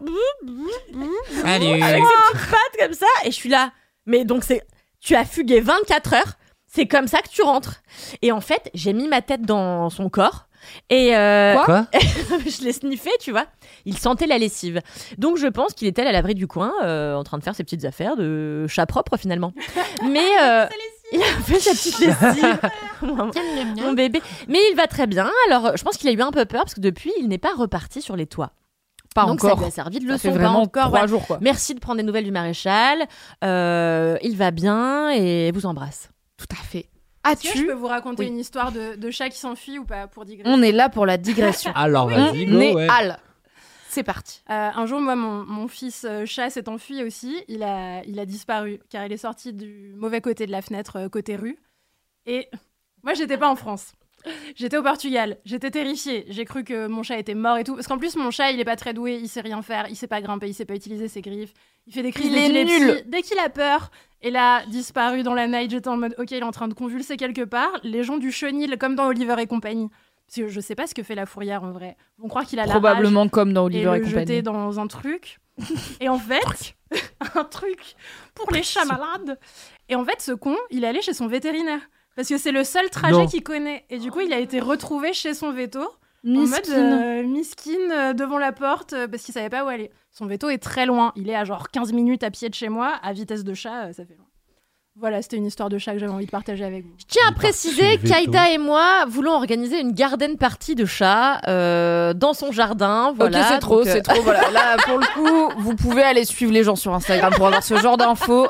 Salut. 1.41 1.81
avec 1.81 2.03
ses 2.03 2.31
petites 2.31 2.49
pattes 2.49 2.79
comme 2.79 2.93
ça, 2.93 3.07
et 3.25 3.31
je 3.31 3.35
suis 3.35 3.49
là. 3.49 3.71
Mais 4.05 4.25
donc 4.25 4.43
c'est, 4.43 4.65
tu 4.99 5.15
as 5.15 5.25
fugué 5.25 5.59
24 5.59 6.13
heures, 6.13 6.33
c'est 6.67 6.87
comme 6.87 7.07
ça 7.07 7.21
que 7.21 7.29
tu 7.29 7.41
rentres. 7.41 7.81
Et 8.21 8.31
en 8.31 8.41
fait, 8.41 8.69
j'ai 8.73 8.93
mis 8.93 9.07
ma 9.07 9.21
tête 9.21 9.41
dans 9.41 9.89
son 9.89 10.09
corps. 10.09 10.45
Et 10.89 11.15
euh, 11.15 11.55
Quoi? 11.63 11.87
je 11.93 12.63
l'ai 12.63 12.73
sniffé, 12.73 13.09
tu 13.19 13.31
vois. 13.31 13.45
Il 13.85 13.97
sentait 13.97 14.27
la 14.27 14.37
lessive. 14.37 14.81
Donc 15.17 15.37
je 15.37 15.47
pense 15.47 15.73
qu'il 15.73 15.87
était 15.87 16.01
à 16.01 16.11
l'abri 16.11 16.35
du 16.35 16.47
coin, 16.47 16.73
euh, 16.83 17.15
en 17.15 17.23
train 17.23 17.37
de 17.37 17.43
faire 17.43 17.55
ses 17.55 17.63
petites 17.63 17.85
affaires 17.85 18.15
de 18.17 18.65
chat 18.67 18.85
propre 18.85 19.17
finalement. 19.17 19.53
Mais 20.09 20.27
euh, 20.41 20.67
il 21.11 21.21
a 21.21 21.25
fait 21.43 21.59
sa 21.59 21.71
petite 21.71 21.99
lessive. 21.99 22.59
mon, 23.01 23.31
mon 23.83 23.93
bébé. 23.93 24.21
Mais 24.47 24.59
il 24.71 24.75
va 24.75 24.87
très 24.87 25.07
bien. 25.07 25.29
Alors 25.47 25.75
je 25.77 25.83
pense 25.83 25.97
qu'il 25.97 26.09
a 26.09 26.11
eu 26.11 26.21
un 26.21 26.31
peu 26.31 26.45
peur 26.45 26.61
parce 26.63 26.73
que 26.75 26.81
depuis, 26.81 27.11
il 27.19 27.27
n'est 27.27 27.37
pas 27.37 27.53
reparti 27.55 28.01
sur 28.01 28.15
les 28.15 28.25
toits. 28.27 28.51
Pas 29.15 29.25
Donc 29.25 29.43
encore. 29.43 29.57
ça 29.57 29.63
lui 29.63 29.65
a 29.67 29.71
servi 29.71 29.99
de 29.99 30.17
Ça 30.17 30.29
leçon. 30.29 30.39
pas 30.39 30.49
encore. 30.49 30.67
trois 30.83 30.89
voilà. 30.89 31.07
jours, 31.07 31.25
quoi. 31.25 31.39
Merci 31.41 31.73
de 31.73 31.79
prendre 31.79 31.97
des 31.97 32.03
nouvelles 32.03 32.25
du 32.25 32.31
maréchal. 32.31 33.07
Euh, 33.43 34.17
il 34.21 34.37
va 34.37 34.51
bien 34.51 35.09
et 35.09 35.51
vous 35.51 35.65
embrasse. 35.65 36.09
Tout 36.37 36.45
à 36.51 36.63
fait. 36.63 36.85
Est-ce 37.29 37.41
que 37.41 37.47
je 37.47 37.53
As-tu 37.53 37.65
peux 37.65 37.73
vous 37.73 37.87
raconter 37.87 38.23
Oui. 38.23 38.29
une 38.29 38.37
histoire 38.39 38.71
de, 38.71 38.95
de 38.95 39.11
chat 39.11 39.29
qui 39.29 39.39
s'enfuit 39.39 39.79
ou 39.79 39.83
pas 39.85 40.07
pour 40.07 40.25
digresser 40.25 40.49
On 40.55 40.61
est 40.61 40.71
là 40.71 40.89
pour 40.89 41.05
la 41.07 41.17
digression. 41.17 41.71
Alors, 41.75 42.07
vas-y, 42.07 42.45
On 42.47 42.51
go, 42.53 42.61
est 42.61 42.73
ouais. 42.75 42.87
Al. 42.89 43.17
C'est 43.89 44.03
parti. 44.03 44.43
Euh, 44.51 44.69
un 44.73 44.85
jour, 44.85 45.01
moi, 45.01 45.15
mon, 45.15 45.43
mon 45.45 45.67
fils 45.67 46.05
euh, 46.07 46.23
chat 46.25 46.51
s'est 46.51 46.69
enfui 46.69 47.03
aussi. 47.03 47.43
Il 47.47 47.63
a, 47.63 48.03
il 48.05 48.19
a 48.19 48.25
disparu 48.25 48.79
car 48.89 49.03
il 49.05 49.11
est 49.11 49.17
sorti 49.17 49.51
du 49.51 49.93
mauvais 49.95 50.21
côté 50.21 50.45
de 50.45 50.51
la 50.51 50.61
fenêtre, 50.61 50.97
euh, 50.97 51.09
côté 51.09 51.35
rue. 51.35 51.57
Et 52.27 52.47
moi, 53.03 53.15
j'étais 53.15 53.37
pas 53.37 53.49
en 53.49 53.55
France. 53.55 53.93
J'étais 54.55 54.77
au 54.77 54.83
Portugal. 54.83 55.37
J'étais 55.43 55.71
terrifiée. 55.71 56.25
J'ai 56.29 56.45
cru 56.45 56.63
que 56.63 56.85
mon 56.87 57.01
chat 57.01 57.17
était 57.17 57.33
mort 57.33 57.57
et 57.57 57.63
tout. 57.63 57.73
Parce 57.73 57.87
qu'en 57.87 57.97
plus, 57.97 58.15
mon 58.15 58.29
chat, 58.29 58.51
il 58.51 58.59
est 58.59 58.65
pas 58.65 58.75
très 58.75 58.93
doué. 58.93 59.17
Il 59.19 59.27
sait 59.29 59.41
rien 59.41 59.61
faire. 59.63 59.87
Il 59.89 59.95
sait 59.95 60.07
pas 60.07 60.21
grimper. 60.21 60.47
Il 60.47 60.53
sait 60.53 60.65
pas 60.65 60.75
utiliser 60.75 61.07
ses 61.07 61.21
griffes. 61.21 61.53
Il 61.87 61.93
fait 61.93 62.03
des 62.03 62.11
crises 62.11 62.27
Il 62.27 62.37
est 62.37 62.47
d'épilepsie 62.49 62.79
nul. 62.81 63.03
dès 63.07 63.21
qu'il 63.23 63.39
a 63.39 63.49
peur. 63.49 63.89
Et 64.21 64.29
là, 64.29 64.65
disparu 64.67 65.23
dans 65.23 65.33
la 65.33 65.47
night, 65.47 65.71
j'étais 65.71 65.87
en 65.87 65.97
mode, 65.97 66.13
ok, 66.17 66.31
il 66.31 66.37
est 66.37 66.43
en 66.43 66.51
train 66.51 66.67
de 66.67 66.73
convulser 66.73 67.15
quelque 67.17 67.43
part. 67.43 67.71
Les 67.83 68.03
gens 68.03 68.17
du 68.17 68.31
chenil, 68.31 68.77
comme 68.77 68.95
dans 68.95 69.07
Oliver 69.07 69.35
et 69.39 69.47
compagnie. 69.47 69.89
Parce 70.29 70.47
que 70.47 70.47
je 70.47 70.59
sais 70.59 70.75
pas 70.75 70.85
ce 70.85 70.93
que 70.93 71.01
fait 71.01 71.15
la 71.15 71.25
fourrière 71.25 71.63
en 71.63 71.71
vrai. 71.71 71.97
Vont 72.19 72.27
croire 72.27 72.45
qu'il 72.45 72.59
a 72.59 72.67
la 72.67 72.73
rage 72.73 72.81
Probablement 72.81 73.27
comme 73.29 73.51
dans 73.51 73.63
et 73.63 73.65
Oliver 73.65 73.95
et, 73.95 73.99
le 73.99 74.05
compagnie. 74.05 74.11
jeter 74.11 74.41
dans 74.43 74.79
un 74.79 74.85
truc. 74.85 75.39
Et 75.99 76.07
en 76.07 76.19
fait, 76.19 76.75
un 77.35 77.43
truc 77.43 77.95
pour 78.35 78.51
les 78.51 78.61
chats 78.61 78.85
malades. 78.85 79.39
Et 79.89 79.95
en 79.95 80.05
fait, 80.05 80.21
ce 80.21 80.31
con, 80.31 80.55
il 80.69 80.83
est 80.83 80.87
allé 80.87 81.01
chez 81.01 81.13
son 81.13 81.27
vétérinaire. 81.27 81.81
Parce 82.15 82.29
que 82.29 82.37
c'est 82.37 82.51
le 82.51 82.63
seul 82.63 82.89
trajet 82.91 83.25
qu'il 83.25 83.43
connaît. 83.43 83.85
Et 83.89 83.97
du 83.97 84.11
coup, 84.11 84.19
il 84.19 84.31
a 84.31 84.39
été 84.39 84.59
retrouvé 84.59 85.13
chez 85.13 85.33
son 85.33 85.51
veto. 85.51 85.81
En 86.27 86.29
mode 86.29 86.69
euh, 86.69 87.23
miskin 87.23 87.89
euh, 87.91 88.13
devant 88.13 88.37
la 88.37 88.51
porte 88.51 88.93
euh, 88.93 89.07
parce 89.07 89.23
qu'il 89.23 89.33
savait 89.33 89.49
pas 89.49 89.63
où 89.63 89.67
aller. 89.67 89.89
Son 90.11 90.27
veto 90.27 90.49
est 90.49 90.59
très 90.59 90.85
loin. 90.85 91.11
Il 91.15 91.29
est 91.29 91.35
à 91.35 91.43
genre 91.43 91.69
15 91.69 91.91
minutes 91.93 92.23
à 92.23 92.29
pied 92.29 92.49
de 92.49 92.53
chez 92.53 92.69
moi. 92.69 92.99
À 93.01 93.13
vitesse 93.13 93.43
de 93.43 93.53
chat, 93.53 93.93
ça 93.93 94.05
fait 94.05 94.15
loin. 94.15 94.28
Voilà, 94.99 95.21
c'était 95.21 95.37
une 95.37 95.45
histoire 95.45 95.69
de 95.69 95.77
chat 95.77 95.93
que 95.93 95.99
j'avais 95.99 96.11
envie 96.11 96.25
de 96.25 96.31
partager 96.31 96.65
avec 96.65 96.83
vous. 96.83 96.91
Je 96.97 97.05
tiens 97.07 97.23
à 97.29 97.31
préciser 97.31 97.99
qu'Aïda 97.99 98.51
et 98.51 98.57
moi 98.57 99.05
voulons 99.07 99.31
organiser 99.31 99.79
une 99.79 99.93
garden 99.93 100.35
party 100.35 100.75
de 100.75 100.83
chats 100.83 101.39
euh, 101.47 102.13
dans 102.13 102.33
son 102.33 102.51
jardin. 102.51 103.13
Voilà, 103.15 103.39
ok, 103.39 103.45
c'est 103.49 103.59
trop, 103.59 103.79
euh, 103.79 103.85
c'est 103.85 104.01
trop. 104.01 104.21
Voilà, 104.23 104.51
là, 104.51 104.75
pour 104.85 104.97
le 104.97 105.05
coup, 105.13 105.53
vous 105.61 105.73
pouvez 105.75 106.01
aller 106.01 106.25
suivre 106.25 106.51
les 106.51 106.65
gens 106.65 106.75
sur 106.75 106.93
Instagram 106.93 107.33
pour 107.33 107.47
avoir 107.47 107.63
ce 107.63 107.77
genre 107.77 107.95
d'infos. 107.95 108.49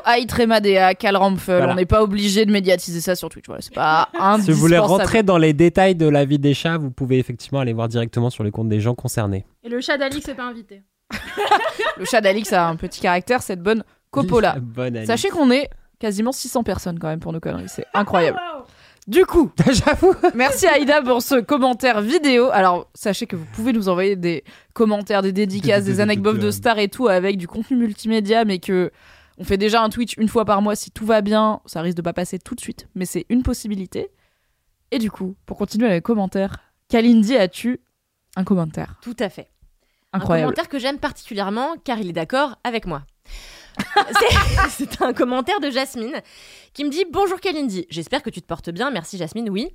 Rampfel. 1.14 1.58
Voilà. 1.58 1.72
On 1.72 1.76
n'est 1.76 1.86
pas 1.86 2.02
obligé 2.02 2.44
de 2.44 2.50
médiatiser 2.50 3.00
ça 3.00 3.14
sur 3.14 3.28
Twitch. 3.28 3.46
Voilà, 3.46 3.62
c'est 3.62 3.74
pas 3.74 4.08
un. 4.18 4.40
Si 4.50 4.50
vous 4.50 4.58
voulez 4.58 4.78
rentrer 4.78 5.22
dans 5.22 5.38
les 5.38 5.52
détails 5.52 5.94
de 5.94 6.08
la 6.08 6.24
vie 6.24 6.40
des 6.40 6.54
chats, 6.54 6.78
vous 6.78 6.90
pouvez 6.90 7.18
effectivement 7.18 7.60
aller 7.60 7.72
voir 7.72 7.86
directement 7.86 8.28
sur 8.28 8.42
les 8.42 8.50
comptes 8.50 8.68
des 8.68 8.80
gens 8.80 8.96
concernés. 8.96 9.44
Et 9.62 9.68
le 9.68 9.80
chat 9.80 9.98
d'Alix 9.98 10.26
n'est 10.26 10.34
pas 10.34 10.44
invité. 10.44 10.82
Le 11.96 12.04
chat 12.04 12.20
d'Alix 12.20 12.52
a 12.52 12.66
un 12.66 12.76
petit 12.76 13.00
caractère, 13.00 13.42
cette 13.42 13.62
bonne 13.62 13.84
Coppola. 14.10 14.56
Bonne. 14.60 15.04
Sachez 15.06 15.28
qu'on 15.28 15.50
est 15.50 15.68
quasiment 16.00 16.32
600 16.32 16.64
personnes 16.64 16.98
quand 16.98 17.06
même 17.06 17.20
pour 17.20 17.32
nos 17.32 17.38
conneries. 17.38 17.68
C'est 17.68 17.86
incroyable. 17.94 18.40
Du 19.06 19.24
coup, 19.24 19.50
J'avoue. 19.70 20.14
merci 20.34 20.66
Aïda 20.66 21.02
pour 21.02 21.22
ce 21.22 21.36
commentaire 21.40 22.00
vidéo. 22.00 22.50
Alors, 22.52 22.88
sachez 22.94 23.26
que 23.26 23.36
vous 23.36 23.46
pouvez 23.52 23.72
nous 23.72 23.88
envoyer 23.88 24.16
des 24.16 24.44
commentaires, 24.72 25.22
des 25.22 25.32
dédicaces, 25.32 25.84
des 25.84 26.00
anecdotes 26.00 26.38
de 26.38 26.50
stars 26.50 26.78
et 26.78 26.88
tout 26.88 27.08
avec 27.08 27.36
du 27.36 27.46
contenu 27.46 27.76
multimédia, 27.76 28.44
mais 28.44 28.58
que 28.58 28.90
on 29.38 29.44
fait 29.44 29.56
déjà 29.56 29.82
un 29.82 29.88
Twitch 29.88 30.16
une 30.18 30.28
fois 30.28 30.44
par 30.44 30.60
mois. 30.60 30.76
Si 30.76 30.90
tout 30.90 31.06
va 31.06 31.22
bien, 31.22 31.60
ça 31.64 31.80
risque 31.80 31.96
de 31.96 32.02
pas 32.02 32.12
passer 32.12 32.38
tout 32.38 32.54
de 32.54 32.60
suite, 32.60 32.88
mais 32.94 33.06
c'est 33.06 33.24
une 33.30 33.42
possibilité. 33.42 34.10
Et 34.90 34.98
du 34.98 35.10
coup, 35.10 35.36
pour 35.46 35.56
continuer 35.56 35.86
avec 35.86 35.98
les 35.98 36.02
commentaires, 36.02 36.56
Kalindi, 36.88 37.36
as-tu 37.36 37.80
un 38.36 38.44
commentaire? 38.44 38.96
Tout 39.02 39.16
à 39.18 39.28
fait. 39.28 39.50
Un 40.12 40.18
incroyable 40.18 40.48
commentaire 40.48 40.68
que 40.68 40.78
j'aime 40.78 40.98
particulièrement 40.98 41.76
car 41.84 41.98
il 41.98 42.08
est 42.08 42.12
d'accord 42.12 42.58
avec 42.64 42.86
moi. 42.86 43.02
C'est- 44.70 45.02
un 45.02 45.12
commentaire 45.12 45.60
de 45.60 45.70
Jasmine 45.70 46.20
qui 46.74 46.84
me 46.84 46.90
dit 46.90 47.04
Bonjour 47.10 47.40
Kalindi, 47.40 47.86
j'espère 47.90 48.22
que 48.22 48.30
tu 48.30 48.40
te 48.42 48.46
portes 48.46 48.70
bien, 48.70 48.90
merci 48.90 49.16
Jasmine, 49.18 49.48
oui. 49.50 49.68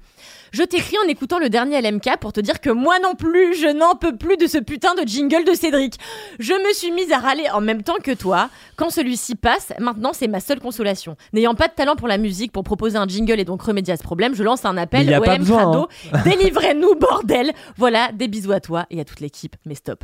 Je 0.52 0.64
t'écris 0.64 0.98
en 1.04 1.08
écoutant 1.08 1.40
le 1.40 1.50
dernier 1.50 1.82
LMK 1.82 2.18
pour 2.20 2.32
te 2.34 2.40
dire 2.40 2.62
que 2.62 2.70
moi 2.70 3.00
non 3.00 3.16
plus, 3.16 3.56
je 3.56 3.68
n'en 3.68 3.96
peux 3.96 4.16
plus 4.16 4.38
de 4.38 4.48
ce 4.48 4.58
putain 4.58 4.94
de 4.96 5.08
jingle 5.08 5.44
de 5.46 5.54
Cédric. 5.54 5.96
Je 6.40 6.54
me 6.54 6.74
suis 6.74 6.92
mise 6.92 7.12
à 7.12 7.18
râler 7.20 7.50
en 7.54 7.62
même 7.62 7.82
temps 7.84 7.98
que 8.04 8.12
toi. 8.12 8.50
Quand 8.76 8.90
celui-ci 8.90 9.36
passe, 9.36 9.74
maintenant 9.80 10.12
c'est 10.14 10.28
ma 10.28 10.40
seule 10.40 10.60
consolation. 10.60 11.16
N'ayant 11.34 11.56
pas 11.56 11.68
de 11.68 11.74
talent 11.74 11.96
pour 11.96 12.08
la 12.08 12.18
musique, 12.18 12.52
pour 12.52 12.64
proposer 12.64 12.98
un 12.98 13.08
jingle 13.08 13.40
et 13.40 13.46
donc 13.46 13.62
remédier 13.62 13.94
à 13.94 13.98
ce 13.98 14.04
problème, 14.04 14.36
je 14.36 14.44
lance 14.44 14.66
un 14.66 14.78
appel 14.78 15.14
au 15.18 15.22
pas 15.22 15.36
M 15.36 15.40
besoin, 15.40 15.58
Crado. 15.64 15.88
Délivrez-nous, 16.24 16.96
bordel 16.96 17.52
Voilà, 17.78 18.12
des 18.14 18.28
bisous 18.28 18.52
à 18.52 18.60
toi 18.60 18.86
et 18.90 19.00
à 19.00 19.06
toute 19.06 19.20
l'équipe, 19.20 19.56
mais 19.66 19.76
stop. 19.76 20.04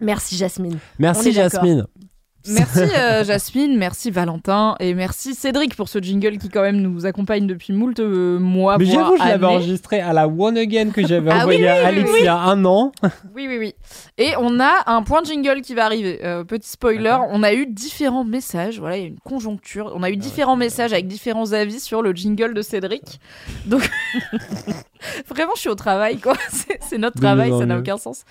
Merci 0.00 0.36
Jasmine. 0.36 0.78
Merci. 0.98 1.32
Jasmine. 1.32 1.86
Merci 2.48 2.78
euh, 2.98 3.24
Jasmine, 3.24 3.76
merci 3.76 4.10
Valentin 4.10 4.76
et 4.80 4.94
merci 4.94 5.34
Cédric 5.34 5.76
pour 5.76 5.88
ce 5.88 5.98
jingle 5.98 6.38
qui 6.38 6.48
quand 6.48 6.62
même 6.62 6.80
nous 6.80 7.04
accompagne 7.04 7.46
depuis 7.46 7.72
moult 7.72 8.00
euh, 8.00 8.38
mois. 8.38 8.78
Mais 8.78 8.86
j'avoue, 8.86 9.16
je 9.18 9.24
l'avais 9.24 9.46
enregistré 9.46 10.00
à 10.00 10.12
la 10.12 10.26
One 10.26 10.56
Again 10.56 10.90
que 10.90 11.06
j'avais 11.06 11.30
Ah 11.30 11.40
envoyé 11.40 11.60
oui, 11.60 11.68
à 11.68 11.86
Alex 11.86 12.10
oui. 12.10 12.18
il 12.20 12.24
y 12.24 12.28
a 12.28 12.36
un 12.36 12.64
an. 12.64 12.92
Oui, 13.34 13.46
oui, 13.48 13.58
oui. 13.58 13.74
Et 14.18 14.32
on 14.38 14.58
a 14.60 14.82
un 14.86 15.02
point 15.02 15.22
jingle 15.22 15.60
qui 15.60 15.74
va 15.74 15.84
arriver. 15.84 16.20
Euh, 16.24 16.44
petit 16.44 16.68
spoiler, 16.68 17.16
on 17.30 17.42
a 17.42 17.52
eu 17.52 17.66
différents 17.66 18.24
messages. 18.24 18.80
Voilà, 18.80 18.96
il 18.96 19.00
y 19.00 19.04
a 19.04 19.08
une 19.08 19.20
conjoncture. 19.20 19.92
On 19.94 20.02
a 20.02 20.10
eu 20.10 20.16
différents 20.16 20.56
messages 20.56 20.92
avec 20.92 21.06
différents 21.06 21.52
avis 21.52 21.80
sur 21.80 22.02
le 22.02 22.12
jingle 22.12 22.54
de 22.54 22.62
Cédric. 22.62 23.20
Donc, 23.66 23.88
vraiment, 25.28 25.52
je 25.54 25.60
suis 25.60 25.68
au 25.68 25.74
travail, 25.74 26.18
quoi. 26.18 26.34
C'est 26.80 26.98
notre 26.98 27.16
De 27.16 27.20
travail, 27.20 27.52
ça 27.56 27.66
n'a 27.66 27.78
aucun 27.78 27.98
sens. 27.98 28.24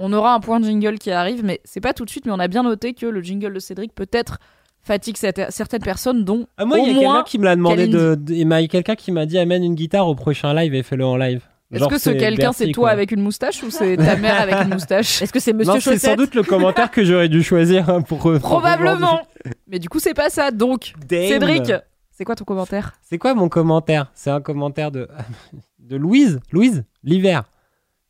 On 0.00 0.12
aura 0.12 0.34
un 0.34 0.40
point 0.40 0.60
jingle 0.62 0.98
qui 0.98 1.10
arrive, 1.10 1.44
mais 1.44 1.60
c'est 1.64 1.80
pas 1.80 1.92
tout 1.92 2.04
de 2.04 2.10
suite. 2.10 2.24
Mais 2.26 2.32
on 2.32 2.38
a 2.38 2.48
bien 2.48 2.62
noté 2.62 2.94
que 2.94 3.06
le 3.06 3.20
jingle 3.22 3.52
de 3.52 3.58
Cédric 3.60 3.94
peut-être 3.94 4.38
fatigue 4.82 5.16
cette- 5.18 5.50
certaines 5.50 5.82
personnes, 5.82 6.24
dont 6.24 6.46
Ah, 6.56 6.64
moi, 6.64 6.78
il 6.78 6.86
y 6.86 6.90
a 6.90 6.94
quelqu'un 7.00 7.22
qui 7.24 7.38
me 7.38 7.44
l'a 7.44 7.54
demandé 7.54 7.86
de. 7.86 8.14
de- 8.14 8.32
Il 8.34 8.48
y 8.48 8.52
a 8.52 8.66
quelqu'un 8.66 8.94
qui 8.94 9.12
m'a 9.12 9.26
dit 9.26 9.38
amène 9.38 9.62
une 9.62 9.74
guitare 9.74 10.08
au 10.08 10.14
prochain 10.14 10.54
live 10.54 10.74
et 10.74 10.82
fais-le 10.82 11.04
en 11.04 11.16
live. 11.16 11.42
Est-ce 11.72 11.84
que 11.86 11.98
ce 11.98 12.10
quelqu'un 12.10 12.52
c'est 12.52 12.72
toi 12.72 12.84
quoi. 12.84 12.90
avec 12.90 13.12
une 13.12 13.20
moustache 13.20 13.62
ou 13.62 13.70
c'est 13.70 13.96
ta 13.96 14.16
mère 14.16 14.40
avec 14.40 14.54
une 14.56 14.70
moustache 14.70 15.22
Est-ce 15.22 15.32
que 15.32 15.38
c'est 15.38 15.52
Monsieur 15.52 15.74
Non, 15.74 15.78
c'est 15.80 15.98
sans 15.98 16.16
doute 16.16 16.34
le 16.34 16.42
commentaire 16.42 16.90
que 16.90 17.04
j'aurais 17.04 17.28
dû 17.28 17.44
choisir 17.44 17.88
hein, 17.88 18.00
pour. 18.00 18.18
pour 18.18 18.40
Probablement. 18.40 19.20
Mais 19.68 19.78
du 19.78 19.88
coup, 19.88 20.00
c'est 20.00 20.14
pas 20.14 20.30
ça. 20.30 20.50
Donc. 20.50 20.94
Cédric, 21.08 21.72
c'est 22.10 22.24
quoi 22.24 22.34
ton 22.34 22.44
commentaire? 22.44 22.94
C'est 23.02 23.18
quoi 23.18 23.34
mon 23.34 23.48
commentaire? 23.48 24.10
C'est 24.14 24.30
un 24.30 24.40
commentaire 24.40 24.90
de 24.90 25.06
de 25.78 25.96
Louise, 25.96 26.40
Louise 26.52 26.84
l'hiver, 27.04 27.44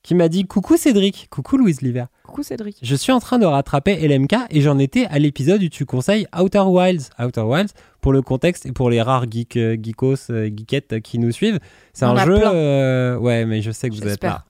qui 0.02 0.14
m'a 0.14 0.28
dit 0.28 0.46
coucou 0.46 0.76
Cédric, 0.76 1.28
coucou 1.30 1.56
Louise 1.56 1.82
l'hiver. 1.82 2.08
Coucou 2.24 2.42
Cédric. 2.42 2.78
Je 2.82 2.94
suis 2.94 3.12
en 3.12 3.20
train 3.20 3.38
de 3.38 3.44
rattraper 3.46 3.96
LMK 4.06 4.34
et 4.50 4.60
j'en 4.60 4.78
étais 4.78 5.06
à 5.06 5.18
l'épisode 5.18 5.62
où 5.62 5.68
tu 5.68 5.84
conseilles 5.84 6.26
Outer 6.38 6.60
Wilds. 6.60 7.10
Outer 7.18 7.42
Wilds, 7.42 7.72
pour 8.00 8.12
le 8.12 8.22
contexte 8.22 8.66
et 8.66 8.72
pour 8.72 8.88
les 8.88 9.02
rares 9.02 9.30
geeks, 9.30 9.56
euh, 9.56 9.76
geekos, 9.80 10.30
euh, 10.30 10.46
geekettes 10.48 11.00
qui 11.00 11.18
nous 11.18 11.32
suivent, 11.32 11.58
c'est 11.92 12.04
un 12.06 12.16
a 12.16 12.24
jeu. 12.24 12.40
euh, 12.44 13.16
ouais, 13.18 13.44
mais 13.44 13.60
je 13.62 13.70
sais 13.70 13.90
que 13.90 13.94
vous 13.94 14.06
êtes 14.06 14.22
là. 14.24 14.44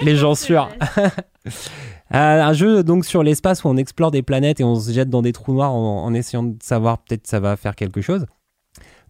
Les 0.00 0.16
gens 0.16 0.34
sûrs. 0.34 0.68
Un 2.10 2.52
jeu 2.52 2.82
donc 2.82 3.04
sur 3.04 3.22
l'espace 3.22 3.64
où 3.64 3.68
on 3.68 3.76
explore 3.76 4.10
des 4.10 4.22
planètes 4.22 4.60
et 4.60 4.64
on 4.64 4.74
se 4.76 4.92
jette 4.92 5.10
dans 5.10 5.22
des 5.22 5.32
trous 5.32 5.52
noirs 5.52 5.72
en, 5.72 6.04
en 6.04 6.14
essayant 6.14 6.42
de 6.42 6.56
savoir 6.62 6.98
peut-être 6.98 7.26
ça 7.26 7.40
va 7.40 7.56
faire 7.56 7.76
quelque 7.76 8.00
chose. 8.00 8.26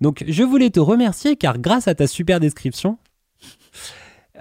Donc 0.01 0.25
je 0.27 0.43
voulais 0.43 0.71
te 0.71 0.81
remercier 0.81 1.37
car 1.37 1.59
grâce 1.59 1.89
à 1.89 1.95
ta 1.95 2.07
super 2.07 2.41
description, 2.41 2.99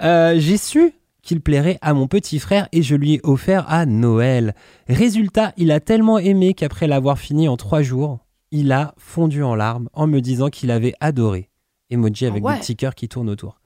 euh, 0.02 0.36
j'ai 0.38 0.58
su 0.58 0.94
qu'il 1.22 1.42
plairait 1.42 1.80
à 1.82 1.94
mon 1.94 2.08
petit 2.08 2.38
frère 2.40 2.68
et 2.72 2.84
je 2.84 2.96
lui 2.96 3.16
ai 3.16 3.20
offert 3.24 3.66
à 3.68 3.86
Noël. 3.86 4.54
Résultat, 4.88 5.54
il 5.58 5.72
a 5.72 5.80
tellement 5.80 6.20
aimé 6.20 6.54
qu'après 6.54 6.88
l'avoir 6.88 7.18
fini 7.18 7.48
en 7.48 7.58
trois 7.58 7.82
jours, 7.82 8.20
il 8.52 8.72
a 8.72 8.94
fondu 8.98 9.42
en 9.44 9.56
larmes 9.56 9.90
en 9.94 10.06
me 10.08 10.20
disant 10.22 10.50
qu'il 10.50 10.70
avait 10.70 10.94
adoré. 11.00 11.50
Emoji 11.90 12.26
avec 12.28 12.44
Ah 12.46 12.48
ouais. 12.50 12.54
des 12.56 12.60
petits 12.60 12.76
cœurs 12.76 12.96
qui 12.96 13.08
tournent 13.10 13.30
autour. 13.30 13.60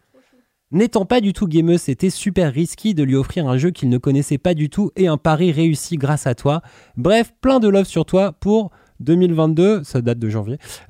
N'étant 0.72 1.04
pas 1.04 1.20
du 1.20 1.34
tout 1.34 1.48
gameuse, 1.48 1.82
c'était 1.82 2.12
super 2.12 2.54
risky 2.54 2.94
de 2.94 3.04
lui 3.04 3.16
offrir 3.16 3.48
un 3.48 3.58
jeu 3.58 3.72
qu'il 3.72 3.90
ne 3.90 3.98
connaissait 3.98 4.38
pas 4.38 4.54
du 4.54 4.70
tout 4.70 4.92
et 4.96 5.08
un 5.08 5.18
pari 5.18 5.52
réussi 5.52 5.98
grâce 5.98 6.28
à 6.28 6.36
toi. 6.36 6.62
Bref, 6.96 7.34
plein 7.42 7.60
de 7.60 7.68
love 7.68 7.88
sur 7.88 8.06
toi 8.06 8.34
pour 8.34 8.70
2022, 9.00 9.84
ça 9.84 10.02
date 10.02 10.20
de 10.20 10.30
janvier. 10.30 10.60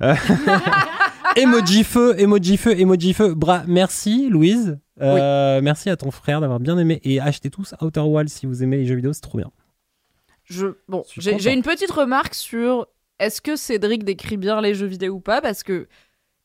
Emoji 1.36 1.84
feu, 1.84 2.14
emoji 2.18 2.56
feu, 2.56 2.78
emoji 2.78 3.14
feu. 3.14 3.34
Bra 3.34 3.62
merci 3.66 4.28
Louise. 4.28 4.78
Euh, 5.00 5.60
Merci 5.62 5.88
à 5.88 5.96
ton 5.96 6.10
frère 6.10 6.40
d'avoir 6.40 6.60
bien 6.60 6.76
aimé 6.76 7.00
et 7.04 7.20
achetez 7.20 7.50
tous 7.50 7.74
Outer 7.80 8.00
Wilds 8.00 8.28
si 8.30 8.46
vous 8.46 8.62
aimez 8.62 8.76
les 8.76 8.86
jeux 8.86 8.96
vidéo, 8.96 9.12
c'est 9.12 9.22
trop 9.22 9.38
bien. 9.38 9.50
Je, 10.44 10.66
bon, 10.88 11.04
j'ai 11.16 11.52
une 11.52 11.62
petite 11.62 11.90
remarque 11.90 12.34
sur 12.34 12.86
est-ce 13.18 13.40
que 13.40 13.56
Cédric 13.56 14.04
décrit 14.04 14.36
bien 14.36 14.60
les 14.60 14.74
jeux 14.74 14.86
vidéo 14.86 15.14
ou 15.14 15.20
pas 15.20 15.40
Parce 15.40 15.62
que 15.62 15.88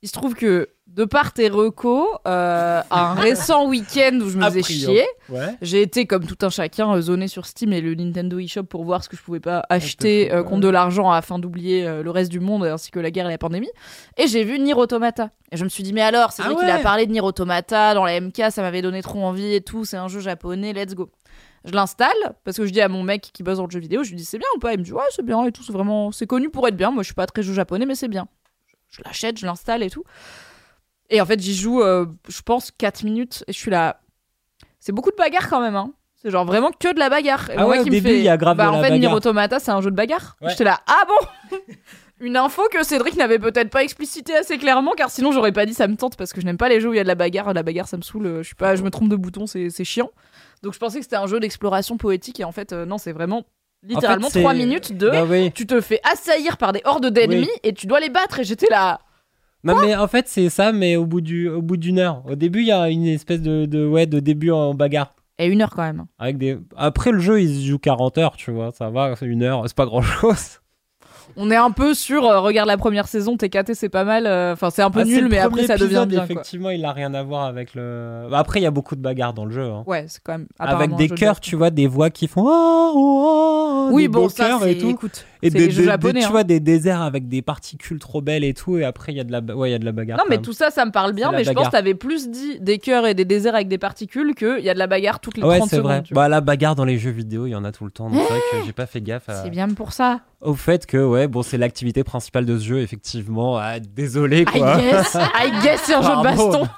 il 0.06 0.08
se 0.08 0.14
trouve 0.14 0.36
que 0.36 0.70
de 0.86 1.04
par 1.04 1.34
tes 1.34 1.50
recos, 1.50 2.08
euh, 2.28 2.80
un 2.92 3.14
récent 3.16 3.68
week-end 3.68 4.20
où 4.22 4.30
je 4.30 4.38
me 4.38 4.44
A 4.44 4.52
faisais 4.52 4.62
priori. 4.62 4.94
chier, 4.98 5.06
Ouais. 5.30 5.56
j'ai 5.64 5.82
été 5.82 6.06
comme 6.06 6.26
tout 6.28 6.38
un 6.46 6.50
chacun 6.52 6.94
euh, 6.94 7.02
zoné 7.02 7.28
sur 7.28 7.48
Steam 7.48 7.74
et 7.74 7.82
le 7.82 7.96
Nintendo 7.96 8.38
eShop 8.38 8.66
pour 8.66 8.84
voir 8.86 9.04
ce 9.04 9.10
que 9.10 9.18
je 9.18 9.24
pouvais 9.24 9.40
pas 9.40 9.64
acheter 9.70 10.32
euh, 10.32 10.44
contre 10.44 10.62
de 10.62 10.68
l'argent 10.70 11.10
afin 11.10 11.40
d'oublier 11.40 11.88
euh, 11.88 12.04
le 12.04 12.12
reste 12.12 12.32
du 12.32 12.40
monde 12.40 12.64
ainsi 12.66 12.92
que 12.92 13.00
la 13.00 13.10
guerre 13.10 13.26
et 13.26 13.32
la 13.32 13.40
pandémie. 13.40 13.72
Et 14.18 14.28
j'ai 14.28 14.44
vu 14.44 14.60
Nier 14.60 14.76
Automata. 14.76 15.32
Et 15.52 15.58
je 15.58 15.64
me 15.64 15.70
suis 15.70 15.82
dit 15.82 15.92
mais 15.92 16.02
alors, 16.04 16.32
c'est 16.32 16.44
Ah 16.44 16.50
vrai 16.50 16.56
qu'il 16.56 16.70
a 16.70 16.76
ouais. 16.78 16.84
parlé 16.84 17.08
de 17.08 17.12
Nier 17.12 17.22
Automata 17.22 17.96
dans 17.96 18.06
la 18.06 18.22
MK, 18.22 18.44
ça 18.52 18.62
m'avait 18.62 18.84
donné 18.84 19.02
trop 19.02 19.24
envie 19.24 19.56
et 19.56 19.62
tout. 19.62 19.86
C'est 19.86 19.98
un 19.98 20.08
jeu 20.08 20.20
japonais, 20.20 20.72
let's 20.72 20.94
go. 20.94 21.10
Je 21.66 21.72
l'installe 21.72 22.12
parce 22.44 22.58
que 22.58 22.66
je 22.68 22.72
dis 22.72 22.80
à 22.82 22.90
mon 22.90 23.02
mec 23.02 23.32
qui 23.34 23.42
bosse 23.42 23.58
dans 23.58 23.66
le 23.66 23.72
jeu 23.72 23.80
vidéo, 23.80 24.04
je 24.04 24.12
lui 24.12 24.18
dis 24.18 24.26
c'est 24.26 24.38
bien 24.38 24.48
ou 24.56 24.60
pas? 24.60 24.74
Il 24.74 24.80
me 24.80 24.84
dit 24.84 24.94
ouais 24.94 25.02
c'est 25.10 25.26
bien 25.26 25.44
et 25.46 25.52
tout, 25.52 25.64
c'est 25.64 25.74
vraiment 25.74 26.12
c'est 26.12 26.28
connu 26.28 26.52
pour 26.52 26.68
être 26.68 26.78
bien. 26.78 26.92
Moi 26.92 27.02
je 27.02 27.08
suis 27.08 27.16
pas 27.16 27.26
très 27.26 27.42
jeu 27.42 27.54
japonais 27.56 27.88
mais 27.88 27.96
c'est 27.96 28.08
bien. 28.08 28.28
Je 28.98 29.02
l'achète, 29.04 29.38
je 29.38 29.46
l'installe 29.46 29.84
et 29.84 29.90
tout. 29.90 30.04
Et 31.10 31.22
en 31.22 31.26
fait 31.26 31.40
j'y 31.40 31.56
joue, 31.56 31.82
euh, 31.82 32.06
je 32.28 32.42
pense 32.42 32.72
4 32.72 33.04
minutes 33.04 33.44
et 33.48 33.54
je 33.54 33.58
suis 33.58 33.72
là. 33.72 34.00
C'est 34.80 34.92
beaucoup 34.92 35.12
de 35.12 35.16
bagarre 35.18 35.50
quand 35.50 35.62
même 35.62 35.76
hein. 35.76 35.92
C'est 36.16 36.32
genre 36.32 36.46
vraiment 36.46 36.72
que 36.72 36.92
de 36.94 36.98
la 37.00 37.10
bagarre. 37.10 37.50
Et 37.52 37.54
Ah 37.58 37.62
moi 37.62 37.70
ouais, 37.72 37.80
au 37.80 37.84
qui 37.84 37.90
me 37.90 37.96
début, 37.96 38.08
fait, 38.10 38.18
il 38.18 38.24
y 38.24 38.30
a 38.30 38.38
grave 38.38 38.58
bah, 38.58 38.66
de 38.66 38.70
en 38.70 38.76
la 38.78 38.84
fait 38.84 38.90
Nier 38.92 39.00
bagarre. 39.02 39.14
Automata 39.16 39.60
c'est 39.60 39.72
un 39.72 39.82
jeu 39.82 39.92
de 39.92 39.96
bagarre. 39.96 40.36
Ouais. 40.42 40.50
J'étais 40.50 40.64
là 40.64 40.80
ah 40.88 41.04
bon? 41.08 41.58
Une 42.22 42.38
info 42.38 42.64
que 42.72 42.82
Cédric 42.84 43.18
n'avait 43.18 43.40
peut-être 43.40 43.70
pas 43.70 43.84
explicité 43.84 44.34
assez 44.38 44.58
clairement, 44.58 44.94
car 44.96 45.12
sinon 45.12 45.34
j'aurais 45.34 45.52
pas 45.52 45.66
dit 45.66 45.74
ça 45.74 45.86
me 45.88 45.98
tente 45.98 46.16
parce 46.16 46.32
que 46.32 46.40
je 46.40 46.46
n'aime 46.46 46.58
pas 46.58 46.70
les 46.70 46.80
jeux 46.80 46.90
où 46.90 46.94
il 46.94 46.98
y 46.98 47.00
a 47.00 47.04
de 47.04 47.10
la 47.10 47.16
bagarre. 47.16 47.54
La 47.54 47.62
bagarre 47.62 47.90
ça 47.90 47.98
me 47.98 48.02
saoule. 48.04 48.26
euh, 48.26 48.38
Je 48.38 48.44
suis 48.48 48.56
pas, 48.56 48.76
je 48.78 48.84
me 48.84 48.90
trompe 48.90 49.10
de 49.10 49.18
bouton, 49.18 49.46
c'est 49.48 49.70
c'est 49.70 49.84
chiant. 49.84 50.10
Donc 50.64 50.74
je 50.74 50.80
pensais 50.80 51.00
que 51.00 51.04
c'était 51.04 51.18
un 51.18 51.28
jeu 51.28 51.40
d'exploration 51.42 51.98
poétique 51.98 52.40
et 52.40 52.46
en 52.46 52.54
fait 52.54 52.72
euh, 52.72 52.86
non, 52.86 52.98
c'est 52.98 53.12
vraiment 53.12 53.44
littéralement 53.88 54.30
c'est- 54.30 54.40
3 54.42 54.54
minutes 54.54 54.96
de. 54.98 55.10
Bah 55.10 55.24
oui. 55.30 55.52
Tu 55.54 55.66
te 55.66 55.80
fais 55.82 56.00
assaillir 56.10 56.58
par 56.58 56.74
des 56.74 56.82
hordes 56.86 57.08
d'ennemis 57.08 57.50
et 57.64 57.74
tu 57.74 57.88
dois 57.88 58.00
les 58.00 58.10
battre 58.10 58.40
et 58.40 58.44
j'étais 58.44 58.68
là. 58.70 59.00
Non 59.64 59.80
mais 59.80 59.96
en 59.96 60.08
fait 60.08 60.28
c'est 60.28 60.50
ça 60.50 60.72
mais 60.72 60.96
au 60.96 61.06
bout 61.06 61.22
du 61.22 61.50
au 61.50 61.62
bout 61.62 61.78
d'une 61.78 61.98
heure. 62.00 62.22
Au 62.30 62.36
début 62.36 62.60
il 62.62 62.68
y 62.68 62.72
a 62.72 62.88
une 62.90 63.08
espèce 63.08 63.42
de, 63.42 63.66
de 63.66 63.86
ouais 63.86 64.06
de 64.06 64.20
début 64.20 64.52
en 64.52 64.74
bagarre. 64.76 65.14
Et 65.40 65.48
une 65.48 65.62
heure 65.62 65.72
quand 65.72 65.82
même. 65.82 66.06
Avec 66.20 66.38
des... 66.38 66.58
Après 66.78 67.12
le 67.12 67.20
jeu 67.20 67.42
il 67.42 67.50
se 67.62 67.68
joue 67.68 67.80
40 67.80 68.18
heures 68.20 68.36
tu 68.38 68.52
vois 68.52 68.72
ça 68.72 68.90
va 68.92 69.16
c'est 69.16 69.26
une 69.26 69.42
heure 69.44 69.64
c'est 69.68 69.76
pas 69.76 69.86
grand 69.88 70.02
chose. 70.04 70.60
On 71.38 71.52
est 71.52 71.56
un 71.56 71.72
peu 71.72 71.94
sur 71.94 72.26
euh, 72.26 72.40
regarde 72.40 72.68
la 72.68 72.78
première 72.78 73.08
saison, 73.08 73.36
TKT 73.38 73.74
c'est 73.74 73.90
pas 73.90 74.04
mal. 74.04 74.26
euh, 74.26 74.54
Enfin 74.54 74.70
c'est 74.70 74.82
un 74.82 74.90
peu 74.92 75.04
nul 75.04 75.28
mais 75.30 75.38
après 75.40 75.68
ça 75.68 75.78
devient 75.78 76.06
bien. 76.08 76.20
quoi. 76.26 76.32
Effectivement 76.36 76.70
il 76.70 76.84
a 76.86 76.92
rien 76.94 77.14
à 77.14 77.24
voir 77.24 77.44
avec 77.44 77.76
le. 77.76 78.28
Bah, 78.32 78.40
après 78.40 78.60
il 78.60 78.64
y 78.64 78.68
a 78.68 78.72
beaucoup 78.72 78.96
de 78.96 79.02
bagarres 79.02 79.34
dans 79.34 79.46
le 79.46 79.52
jeu. 79.52 79.64
hein. 79.70 79.84
Ouais, 79.86 80.06
c'est 80.08 80.22
quand 80.24 80.34
même. 80.34 80.48
Avec 80.60 80.96
des 80.96 81.08
de 81.10 81.14
cœurs 81.16 81.40
tu 81.40 81.56
vois 81.56 81.70
des 81.72 81.88
voix 81.88 82.10
qui 82.10 82.28
font 82.28 82.44
oh, 82.46 82.92
oh, 82.96 83.88
oh, 83.88 83.90
Oui 83.92 84.04
des 84.04 84.08
bon 84.10 84.30
ça 84.30 84.48
cœurs 84.48 84.60
c'est 84.64 84.72
et 84.74 84.78
tout. 84.78 84.90
écoute. 84.90 85.26
Et 85.42 85.50
des, 85.50 85.68
des- 85.68 85.84
japonais, 85.84 86.14
des- 86.14 86.20
hein. 86.20 86.26
tu 86.28 86.32
vois 86.32 86.44
des 86.44 86.60
déserts 86.60 87.02
avec 87.02 87.28
des 87.28 87.42
particules 87.42 88.00
trop 88.00 88.22
belles 88.22 88.44
et 88.44 88.54
tout 88.54 88.78
et 88.78 88.84
après 88.84 89.12
il 89.12 89.18
y 89.18 89.20
a 89.20 89.24
de 89.24 89.32
la 89.32 89.40
ouais 89.56 89.70
il 89.70 89.72
y 89.72 89.76
a 89.76 89.80
de 89.80 89.86
la 89.86 89.92
bagarre. 89.92 90.18
Non, 90.18 90.24
mais 90.30 90.40
tout 90.40 90.54
ça, 90.54 90.72
ça 90.72 90.86
me 90.86 90.92
parle 90.92 91.14
bien, 91.14 91.32
mais 91.32 91.44
je 91.44 91.52
pense 91.52 91.68
que 91.68 91.72
t'avais 91.72 91.94
plus 91.96 92.30
dit 92.30 92.60
des 92.60 92.78
cœurs 92.80 93.06
et 93.08 93.14
des 93.14 93.26
déserts 93.26 93.56
avec 93.56 93.68
des 93.68 93.78
particules 93.78 94.34
qu'il 94.36 94.60
y 94.64 94.70
a 94.70 94.74
de 94.74 94.80
la 94.80 94.88
bagarre 94.88 95.20
toutes 95.20 95.38
les 95.38 95.44
Ouais 95.44 95.58
30 95.58 95.70
c'est 95.70 95.76
secondes. 95.78 95.92
vrai. 95.92 96.04
Bah 96.12 96.28
la 96.30 96.42
bagarre 96.42 96.76
dans 96.76 96.86
les 96.86 96.98
jeux 96.98 97.12
vidéo 97.12 97.46
il 97.46 97.52
y 97.52 97.56
en 97.56 97.64
a 97.66 97.72
tout 97.72 97.86
le 97.86 97.92
temps 97.92 98.10
donc 98.10 98.22
c'est 98.28 98.34
vrai 98.34 98.42
que 98.52 98.66
j'ai 98.66 98.74
pas 98.74 98.86
fait 98.86 99.02
gaffe 99.02 99.30
à... 99.30 99.44
C'est 99.44 99.50
bien 99.50 99.68
pour 99.70 99.94
ça. 99.94 100.22
au 100.42 100.54
fait 100.56 100.86
que 100.86 100.98
ouais 100.98 101.28
bon 101.28 101.44
c'est 101.44 101.58
l'activité 101.58 102.04
principale 102.04 102.46
de 102.46 102.58
ce 102.58 102.64
jeu 102.66 102.80
effectivement 102.80 103.58
ah, 103.58 103.80
désolé 103.80 104.42
I 104.42 104.46
quoi 104.46 104.78
guess, 104.78 105.16
I 105.16 105.52
guess 105.64 105.82
c'est 105.84 105.94
un 105.96 106.02
jeu 106.02 106.16
de 106.18 106.24
baston. 106.24 106.68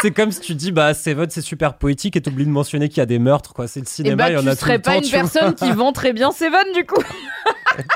C'est 0.00 0.12
comme 0.12 0.32
si 0.32 0.40
tu 0.40 0.54
dis 0.54 0.72
bah 0.72 0.94
Seven 0.94 1.28
c'est 1.28 1.42
super 1.42 1.74
poétique 1.74 2.16
et 2.16 2.22
t'oublies 2.22 2.46
de 2.46 2.50
mentionner 2.50 2.88
qu'il 2.88 2.98
y 2.98 3.00
a 3.02 3.06
des 3.06 3.18
meurtres 3.18 3.52
quoi 3.52 3.68
c'est 3.68 3.80
le 3.80 3.84
Et 3.84 3.88
cinéma 3.90 4.16
bah, 4.16 4.30
il 4.30 4.34
y 4.34 4.38
en 4.38 4.46
a 4.46 4.52
tout 4.56 4.60
serais 4.62 4.76
le 4.76 4.82
pas 4.82 4.92
temps 4.92 4.96
une 4.96 5.04
tu 5.04 5.10
vois. 5.10 5.18
personne 5.20 5.54
qui 5.54 5.70
vend 5.72 5.92
très 5.92 6.14
bien 6.14 6.30
Seven 6.32 6.64
du 6.74 6.86
coup. 6.86 7.02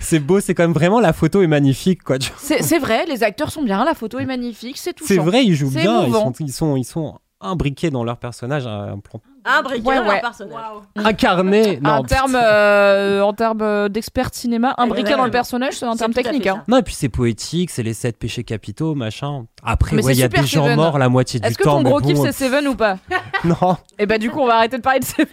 c'est 0.00 0.18
beau 0.18 0.40
c'est 0.40 0.54
quand 0.54 0.64
même 0.64 0.72
vraiment 0.72 1.00
la 1.00 1.12
photo 1.12 1.42
est 1.42 1.46
magnifique 1.46 2.02
quoi. 2.02 2.16
C'est 2.38 2.78
vrai, 2.78 3.04
les 3.06 3.22
acteurs 3.22 3.50
sont 3.50 3.62
bien, 3.62 3.84
la 3.84 3.94
photo 3.94 4.18
est 4.18 4.26
magnifique, 4.26 4.76
c'est 4.78 4.92
touchant. 4.92 5.08
c'est 5.14 5.20
vrai 5.20 5.44
ils 5.44 5.54
jouent 5.54 5.70
bien 5.70 6.04
ils 6.06 6.12
sont, 6.12 6.32
ils 6.40 6.52
sont 6.52 6.76
ils 6.76 6.84
sont 6.84 7.18
imbriqués 7.40 7.90
dans 7.90 8.02
leur 8.02 8.16
personnage 8.16 8.66
un 8.66 8.98
plan 8.98 9.20
Un 9.44 9.62
briquet 9.62 9.86
Ouais, 9.86 9.96
dans 9.96 10.02
leur 10.04 10.14
ouais. 10.14 10.20
personnage. 10.22 10.58
incarné 10.96 11.78
non 11.82 11.90
en 11.90 12.02
termes 12.02 12.34
euh, 12.34 13.20
en 13.20 13.34
termes 13.34 13.60
euh, 13.60 13.88
d'expert 13.90 14.30
cinéma, 14.32 14.74
imbriqué 14.78 15.00
Exactement. 15.00 15.18
dans 15.18 15.24
le 15.26 15.30
personnage, 15.30 15.74
c'est 15.74 15.84
un 15.84 15.94
terme 15.96 16.14
tout 16.14 16.22
technique. 16.22 16.46
Hein. 16.46 16.64
non 16.66 16.78
et 16.78 16.82
puis 16.82 16.94
c'est 16.94 17.10
poétique 17.10 17.70
c'est 17.70 17.82
les 17.82 17.92
sept 17.92 18.16
péchés 18.18 18.42
capitaux 18.42 18.94
machin 18.94 19.44
après 19.62 19.96
ouais 20.02 20.14
il 20.14 20.18
y 20.18 20.22
a 20.22 20.28
des 20.28 20.46
gens 20.46 20.64
Seven. 20.64 20.76
morts 20.76 20.98
la 20.98 21.10
moitié 21.10 21.38
du 21.38 21.46
Est-ce 21.46 21.58
que 21.58 21.64
temps 21.64 21.76
ton 21.76 21.82
gros 21.82 22.00
bon, 22.00 22.06
kiff 22.08 22.18
c'est 22.22 22.32
Seven 22.32 22.66
ou 22.68 22.74
pas? 22.74 22.98
Non 23.44 23.76
Et 23.98 24.06
bah 24.06 24.16
du 24.16 24.30
coup 24.30 24.40
on 24.40 24.46
va 24.46 24.56
arrêter 24.56 24.78
de 24.78 24.82
parler 24.82 25.00
de 25.00 25.04
Seven. 25.04 25.26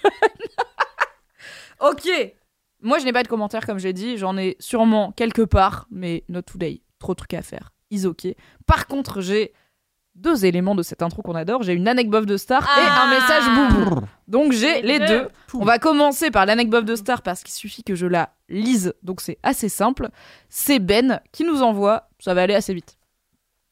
ok. 1.80 2.34
Moi 2.84 3.00
je 3.00 3.06
n'ai 3.06 3.14
pas 3.14 3.24
de 3.24 3.28
commentaires 3.28 3.66
comme 3.66 3.80
j'ai 3.80 3.94
dit, 3.94 4.18
j'en 4.18 4.38
ai 4.38 4.56
sûrement 4.60 5.12
quelque 5.14 5.42
part, 5.42 5.88
mais 5.90 6.24
not 6.30 6.44
today. 6.44 6.82
Trop 7.00 7.14
de 7.14 7.18
trucs 7.18 7.34
à 7.34 7.42
faire. 7.42 7.72
Is 7.90 8.06
ok. 8.06 8.28
Par 8.68 8.88
contre 8.88 9.22
j'ai 9.22 9.54
deux 10.16 10.46
éléments 10.46 10.76
de 10.76 10.84
cette 10.84 11.02
intro 11.02 11.22
qu'on 11.24 11.34
adore. 11.34 11.64
J'ai 11.64 11.74
une 11.74 11.88
anecdote 11.88 12.26
de 12.28 12.38
star 12.38 12.64
et 12.78 12.82
un 12.82 13.10
message 13.10 13.44
boubou. 13.56 14.02
Donc 14.28 14.52
j'ai 14.52 14.82
les 14.84 15.00
Les 15.00 15.00
deux. 15.00 15.08
deux. 15.08 15.28
On 15.56 15.66
va 15.66 15.80
commencer 15.80 16.30
par 16.30 16.46
l'anecdote 16.46 16.86
de 16.86 16.96
star 16.96 17.22
parce 17.24 17.42
qu'il 17.42 17.54
suffit 17.54 17.84
que 17.84 17.96
je 17.96 18.06
la 18.06 18.30
lise, 18.50 18.94
donc 19.02 19.22
c'est 19.22 19.40
assez 19.44 19.70
simple. 19.70 20.10
C'est 20.50 20.80
Ben 20.80 21.20
qui 21.32 21.44
nous 21.46 21.62
envoie, 21.64 22.10
ça 22.20 22.34
va 22.34 22.44
aller 22.44 22.54
assez 22.54 22.74
vite. 22.74 22.98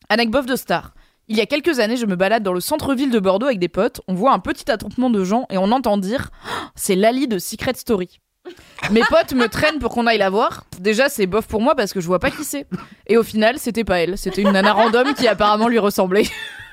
Anecdote 0.10 0.48
de 0.48 0.56
star. 0.56 0.94
Il 1.28 1.38
y 1.38 1.42
a 1.42 1.46
quelques 1.46 1.80
années, 1.80 1.96
je 1.96 2.06
me 2.08 2.16
balade 2.16 2.44
dans 2.44 2.54
le 2.54 2.60
centre-ville 2.60 3.12
de 3.12 3.20
Bordeaux 3.20 3.46
avec 3.46 3.60
des 3.60 3.70
potes. 3.70 4.02
On 4.08 4.14
voit 4.14 4.34
un 4.34 4.40
petit 4.40 4.70
attroupement 4.72 5.10
de 5.10 5.24
gens 5.24 5.46
et 5.50 5.58
on 5.58 5.72
entend 5.72 5.98
dire 5.98 6.30
Ah, 6.46 6.72
C'est 6.76 6.96
Lali 6.96 7.28
de 7.28 7.38
Secret 7.38 7.76
Story. 7.76 8.20
Mes 8.90 9.02
potes 9.10 9.34
me 9.34 9.48
traînent 9.48 9.80
pour 9.80 9.92
qu'on 9.94 10.08
aille 10.08 10.18
la 10.18 10.30
voir. 10.30 10.66
Déjà, 10.80 11.08
c'est 11.10 11.28
bof 11.28 11.48
pour 11.48 11.62
moi 11.62 11.76
parce 11.76 11.94
que 11.94 12.02
je 12.02 12.08
vois 12.08 12.20
pas 12.20 12.32
qui 12.32 12.44
c'est. 12.44 12.66
Et 13.08 13.18
au 13.18 13.24
final, 13.24 13.60
c'était 13.60 13.84
pas 13.84 14.00
elle. 14.00 14.18
C'était 14.18 14.42
une 14.42 14.52
nana 14.52 14.74
random 14.74 15.14
qui 15.14 15.28
apparemment 15.28 15.68
lui 15.68 15.80
ressemblait. 15.80 16.26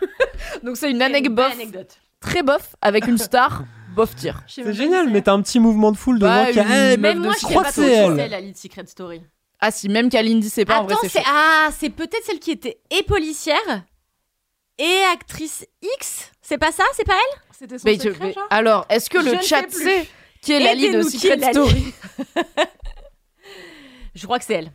Donc 0.62 0.76
c'est 0.76 0.90
une 0.90 1.02
anecdote 1.02 1.34
bof, 1.34 1.52
anecdote. 1.52 1.98
très 2.20 2.42
bof 2.42 2.74
avec 2.80 3.06
une 3.06 3.18
star 3.18 3.64
bof 3.94 4.14
tir. 4.16 4.42
C'est 4.48 4.72
génial, 4.72 5.10
mais 5.10 5.22
t'as 5.22 5.32
un 5.32 5.42
petit 5.42 5.60
mouvement 5.60 5.92
de 5.92 5.96
foule 5.96 6.18
de 6.18 6.24
Bah, 6.24 6.46
gens 6.46 6.62
qui. 6.62 6.68
une- 6.68 6.74
Eh, 6.92 6.96
Même 6.96 7.18
moi, 7.18 7.32
je 7.34 7.38
Secret 7.40 7.48
sais 7.48 7.54
crois 7.54 7.62
pas 7.64 7.72
c'est 7.72 7.92
elle. 7.92 8.16
c'est 8.16 8.28
la 8.28 8.40
lead 8.40 8.56
Secret 8.56 8.86
Story. 8.86 9.22
Ah 9.60 9.70
si, 9.70 9.88
même 9.88 10.08
Kalindi, 10.08 10.48
c'est 10.50 10.64
pas 10.64 10.78
en 10.80 10.84
vrai, 10.84 10.94
Attends, 10.94 11.08
c'est 11.10 11.22
ah, 11.26 11.68
c'est 11.76 11.90
peut-être 11.90 12.24
celle 12.24 12.38
qui 12.38 12.52
était 12.52 12.78
et 12.96 13.02
policière 13.02 13.82
et 14.78 15.00
actrice 15.12 15.66
X. 15.96 16.30
C'est 16.40 16.58
pas 16.58 16.70
ça 16.72 16.84
C'est 16.94 17.04
pas 17.04 17.14
elle? 17.14 17.40
C'était 17.58 17.76
son 17.78 17.82
Mais 17.84 17.98
secret, 17.98 18.32
genre? 18.32 18.46
Alors, 18.50 18.86
est-ce 18.88 19.10
que 19.10 19.20
Je 19.20 19.30
le 19.30 19.40
chat 19.42 19.68
sait 19.68 20.08
qui 20.42 20.52
est 20.52 20.60
Lali 20.60 20.90
de 20.90 21.02
Secret 21.02 21.52
Story 21.52 21.94
Je 24.14 24.24
crois 24.24 24.38
que 24.38 24.44
c'est 24.44 24.54
elle. 24.54 24.72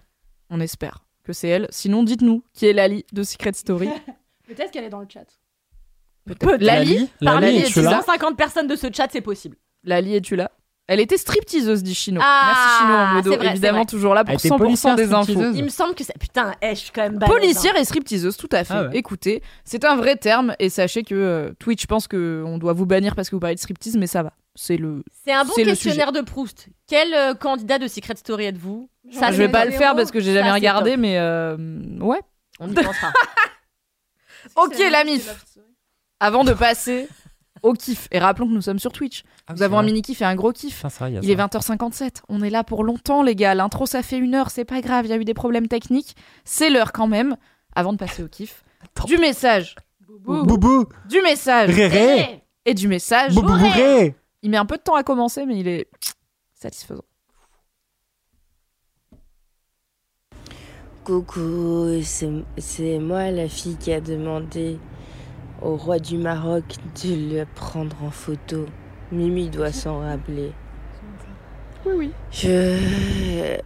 On 0.50 0.60
espère 0.60 1.04
que 1.24 1.34
c'est 1.34 1.48
elle. 1.48 1.68
Sinon, 1.70 2.04
dites-nous 2.04 2.44
qui 2.54 2.68
est 2.68 2.74
Lali 2.74 3.06
de 3.12 3.24
Secret 3.24 3.54
Story. 3.54 3.90
Peut-être 4.48 4.72
qu'elle 4.72 4.84
est 4.86 4.90
dans 4.90 5.00
le 5.00 5.08
chat. 5.12 5.26
Peut-être. 6.26 6.58
Lali, 6.64 6.96
Lali, 6.96 7.10
Parmi 7.22 7.42
Lali, 7.42 7.54
les 7.58 7.62
es-tu 7.64 7.80
es-tu 7.80 7.82
là 7.82 7.98
250 7.98 8.38
personnes 8.38 8.68
de 8.68 8.76
ce 8.76 8.88
chat, 8.94 9.08
c'est 9.12 9.22
possible. 9.22 9.58
Lali, 9.84 10.16
es-tu 10.16 10.36
là? 10.36 10.52
Elle 10.86 11.00
était 11.00 11.18
stripteaseuse, 11.18 11.82
dit 11.82 11.96
Chino. 11.96 12.20
Ah, 12.22 12.44
Merci 12.46 12.78
Chino 12.78 12.94
en 12.94 13.08
modo. 13.14 13.32
c'est 13.32 13.38
vrai, 13.38 13.52
Évidemment, 13.52 13.86
toujours 13.86 14.14
là 14.14 14.26
pour 14.26 14.34
était 14.34 14.50
100% 14.50 14.58
policière, 14.58 14.96
des 14.96 15.14
infos. 15.14 15.52
Il 15.54 15.64
me 15.64 15.70
semble 15.70 15.96
que 15.96 16.04
c'est. 16.04 16.18
Putain, 16.20 16.54
eh, 16.62 16.72
je 16.72 16.82
suis 16.82 16.92
quand 16.92 17.04
même 17.04 17.18
balèze, 17.18 17.34
hein. 17.34 17.40
Policière 17.40 17.76
et 17.78 17.86
stripteaseuse, 17.86 18.36
tout 18.36 18.50
à 18.52 18.66
fait. 18.66 18.74
Ah 18.74 18.84
ouais. 18.84 18.98
Écoutez, 18.98 19.42
c'est 19.64 19.86
un 19.86 19.96
vrai 19.96 20.18
terme 20.18 20.56
et 20.60 20.70
sachez 20.70 21.04
que 21.04 21.16
euh, 21.16 21.54
Twitch 21.58 21.88
pense 21.88 22.10
qu'on 22.10 22.58
doit 22.58 22.74
vous 22.74 22.86
bannir 22.86 23.16
parce 23.16 23.30
que 23.30 23.36
vous 23.36 23.40
parlez 23.40 23.56
de 23.56 23.62
striptease, 23.62 23.96
mais 23.96 24.08
ça 24.08 24.24
va. 24.24 24.34
C'est 24.56 24.78
le. 24.78 25.04
C'est 25.26 25.32
un 25.34 25.46
bon 25.46 25.52
C'est 25.56 25.64
questionnaire 25.64 26.12
de 26.12 26.22
Proust. 26.22 26.68
Quel 26.88 27.14
euh, 27.14 27.34
candidat 27.34 27.80
de 27.80 27.88
Secret 27.88 28.16
Story 28.16 28.46
êtes-vous? 28.46 28.90
Ça, 29.12 29.32
je 29.32 29.38
vais 29.38 29.50
pas 29.50 29.66
le 29.66 29.72
faire 29.72 29.96
parce 29.96 30.12
que 30.12 30.20
j'ai 30.20 30.34
jamais 30.34 30.48
Ça, 30.48 30.54
c'est 30.54 30.60
regardé, 30.60 30.92
top. 30.92 31.00
mais 31.00 31.18
euh, 31.18 31.58
ouais. 32.00 32.20
On 32.60 32.70
y 32.70 32.74
pensera. 32.74 33.12
Ok, 34.56 34.76
la 34.92 35.04
mif. 35.06 35.30
Avant 36.20 36.44
de 36.44 36.54
passer 36.54 37.08
au 37.62 37.72
kiff, 37.74 38.08
et 38.12 38.20
rappelons 38.20 38.48
que 38.48 38.52
nous 38.54 38.62
sommes 38.62 38.78
sur 38.80 38.92
Twitch. 38.92 39.24
Ah, 39.48 39.54
Nous 39.54 39.58
c'est 39.60 39.64
avons 39.64 39.78
un 39.78 39.82
vrai. 39.82 39.92
mini 39.92 40.02
kiff 40.02 40.22
et 40.22 40.26
un 40.26 40.36
gros 40.36 40.52
kiff. 40.52 40.76
Putain, 40.76 40.90
c'est 40.90 41.00
vrai, 41.00 41.12
il 41.12 41.14
y 41.16 41.18
a 41.18 41.22
Il 41.24 41.32
est 41.32 41.38
ça. 41.38 41.48
20h57. 41.48 42.18
On 42.28 42.44
est 42.44 42.50
là 42.50 42.64
pour 42.66 42.84
longtemps, 42.84 43.24
les 43.24 43.36
gars. 43.36 43.56
L'intro, 43.56 43.86
ça 43.86 44.04
fait 44.04 44.18
une 44.18 44.36
heure. 44.36 44.52
C'est 44.52 44.66
pas 44.66 44.82
grave. 44.82 45.06
Il 45.06 45.10
y 45.10 45.14
a 45.14 45.18
eu 45.18 45.24
des 45.26 45.34
problèmes 45.34 45.68
techniques. 45.70 46.16
C'est 46.44 46.70
l'heure 46.70 46.92
quand 46.92 47.08
même. 47.08 47.38
Avant 47.76 47.94
de 47.94 47.98
passer 47.98 48.22
au 48.22 48.28
kiff. 48.28 48.64
Attends. 48.84 49.06
Du 49.08 49.18
message. 49.18 49.76
Boubou, 50.26 50.88
Du 51.10 51.22
message. 51.22 51.70
Réré, 51.72 52.44
Et 52.66 52.74
du 52.74 52.88
message. 52.90 53.34
Boubou 53.34 53.58
Bourré. 53.58 54.14
Il 54.44 54.50
met 54.50 54.58
un 54.58 54.66
peu 54.66 54.76
de 54.76 54.82
temps 54.82 54.96
à 54.96 55.04
commencer, 55.04 55.46
mais 55.46 55.58
il 55.58 55.70
est 55.70 55.88
satisfaisant. 56.54 57.06
Coucou, 61.06 62.02
c'est 62.04 63.00
moi 63.00 63.32
la 63.32 63.48
fille 63.48 63.78
qui 63.78 63.94
a 63.94 64.02
demandé 64.02 64.80
au 65.62 65.78
roi 65.78 66.00
du 66.00 66.18
Maroc 66.18 66.64
de 67.04 67.38
le 67.38 67.46
prendre 67.56 68.04
en 68.04 68.12
photo. 68.12 68.66
Mimi 69.14 69.50
doit 69.50 69.72
s'en 69.72 70.00
rappeler. 70.00 70.52
Oui, 71.86 71.94
oui. 71.96 72.12
Je. 72.32 73.58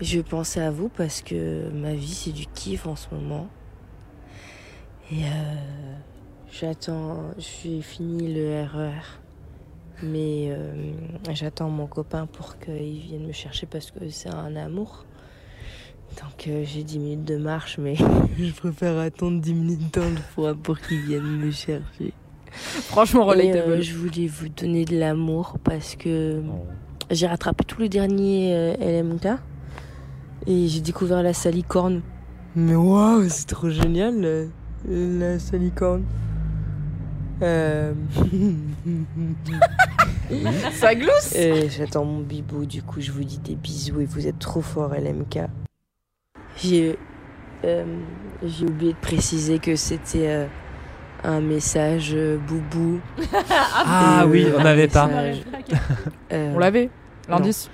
Je 0.00 0.20
pensais 0.20 0.60
à 0.60 0.70
vous 0.70 0.88
parce 0.88 1.22
que 1.22 1.68
ma 1.70 1.94
vie 1.94 2.14
c'est 2.14 2.30
du 2.30 2.46
kiff 2.46 2.86
en 2.86 2.94
ce 2.94 3.12
moment. 3.12 3.48
Et 5.10 5.24
euh, 5.24 5.96
j'attends. 6.48 7.32
J'ai 7.38 7.82
fini 7.82 8.32
le 8.32 8.62
RER. 8.62 9.18
Mais 10.02 10.48
euh, 10.50 10.92
j'attends 11.32 11.70
mon 11.70 11.86
copain 11.86 12.26
pour 12.26 12.58
qu'il 12.58 13.00
vienne 13.00 13.26
me 13.26 13.32
chercher 13.32 13.66
parce 13.66 13.90
que 13.90 14.08
c'est 14.10 14.28
un 14.30 14.54
amour. 14.56 15.04
Donc 16.16 16.48
euh, 16.48 16.64
j'ai 16.64 16.82
10 16.82 16.98
minutes 16.98 17.24
de 17.24 17.36
marche, 17.36 17.78
mais 17.78 17.94
je 18.38 18.52
préfère 18.52 18.98
attendre 18.98 19.40
10 19.40 19.54
minutes 19.54 19.94
dans 19.94 20.08
le 20.08 20.16
froid 20.16 20.54
pour 20.54 20.78
qu'il 20.80 21.00
vienne 21.02 21.22
me 21.38 21.50
chercher. 21.50 22.12
Franchement, 22.50 23.26
relatable. 23.26 23.72
euh, 23.72 23.80
je 23.82 23.94
voulais 23.94 24.26
vous 24.26 24.48
donner 24.48 24.84
de 24.84 24.98
l'amour 24.98 25.58
parce 25.62 25.96
que 25.96 26.42
j'ai 27.10 27.26
rattrapé 27.26 27.64
tous 27.64 27.80
les 27.80 27.88
derniers 27.88 28.54
euh, 28.54 29.02
LMK 29.02 29.28
et 30.46 30.66
j'ai 30.66 30.80
découvert 30.80 31.22
la 31.22 31.34
salicorne. 31.34 32.02
Mais 32.56 32.74
waouh, 32.74 33.28
c'est 33.28 33.46
trop 33.46 33.70
génial 33.70 34.48
la 34.88 35.38
salicorne. 35.38 36.04
Euh... 37.42 37.92
Ça 40.72 40.94
glousse. 40.94 41.34
Et 41.34 41.68
j'attends 41.70 42.04
mon 42.04 42.20
bibou, 42.20 42.66
du 42.66 42.82
coup 42.82 43.00
je 43.00 43.10
vous 43.12 43.24
dis 43.24 43.38
des 43.38 43.54
bisous 43.54 44.00
et 44.00 44.04
vous 44.04 44.26
êtes 44.26 44.38
trop 44.38 44.60
fort 44.60 44.92
LMK. 44.94 45.40
J'ai 46.56 46.98
euh, 47.64 47.84
j'ai 48.44 48.64
oublié 48.66 48.92
de 48.92 48.98
préciser 48.98 49.58
que 49.58 49.74
c'était 49.76 50.28
euh, 50.28 50.46
un 51.24 51.40
message 51.40 52.10
euh, 52.14 52.36
boubou. 52.38 53.00
Ah 53.84 54.22
Et, 54.24 54.28
oui, 54.28 54.44
euh, 54.44 54.56
on 54.58 54.62
n'avait 54.62 54.88
pas. 54.88 55.06
message, 55.06 55.44
euh, 56.32 56.52
On 56.54 56.58
l'avait. 56.58 56.90
L'indice. 57.28 57.70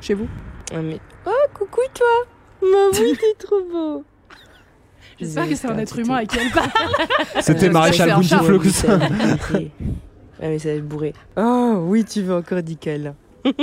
Chez 0.00 0.14
vous. 0.14 0.28
mais- 0.72 1.00
Oh 1.26 1.30
coucou 1.54 1.80
toi 1.94 2.06
Maman 2.62 2.90
t'es 2.92 3.34
trop 3.38 3.60
beau 3.70 4.04
J'espère 5.20 5.48
que 5.48 5.54
c'est 5.54 5.68
un 5.68 5.78
être 5.78 5.98
humain 5.98 6.16
à 6.16 6.24
qui 6.24 6.38
elle 6.38 6.50
parle. 6.50 6.70
C'était 7.40 7.68
Euh, 7.68 7.72
Maréchal 7.72 8.10
un 8.10 8.22
chat. 8.22 8.38
Bountiflux. 8.38 8.58
Message 8.88 9.70
Un 10.42 10.48
message 10.48 10.80
bourré. 10.80 11.12
Oh 11.36 11.84
oui, 11.86 12.04
tu 12.04 12.22
veux 12.22 12.34
encore 12.34 12.58
câlin. 12.76 13.14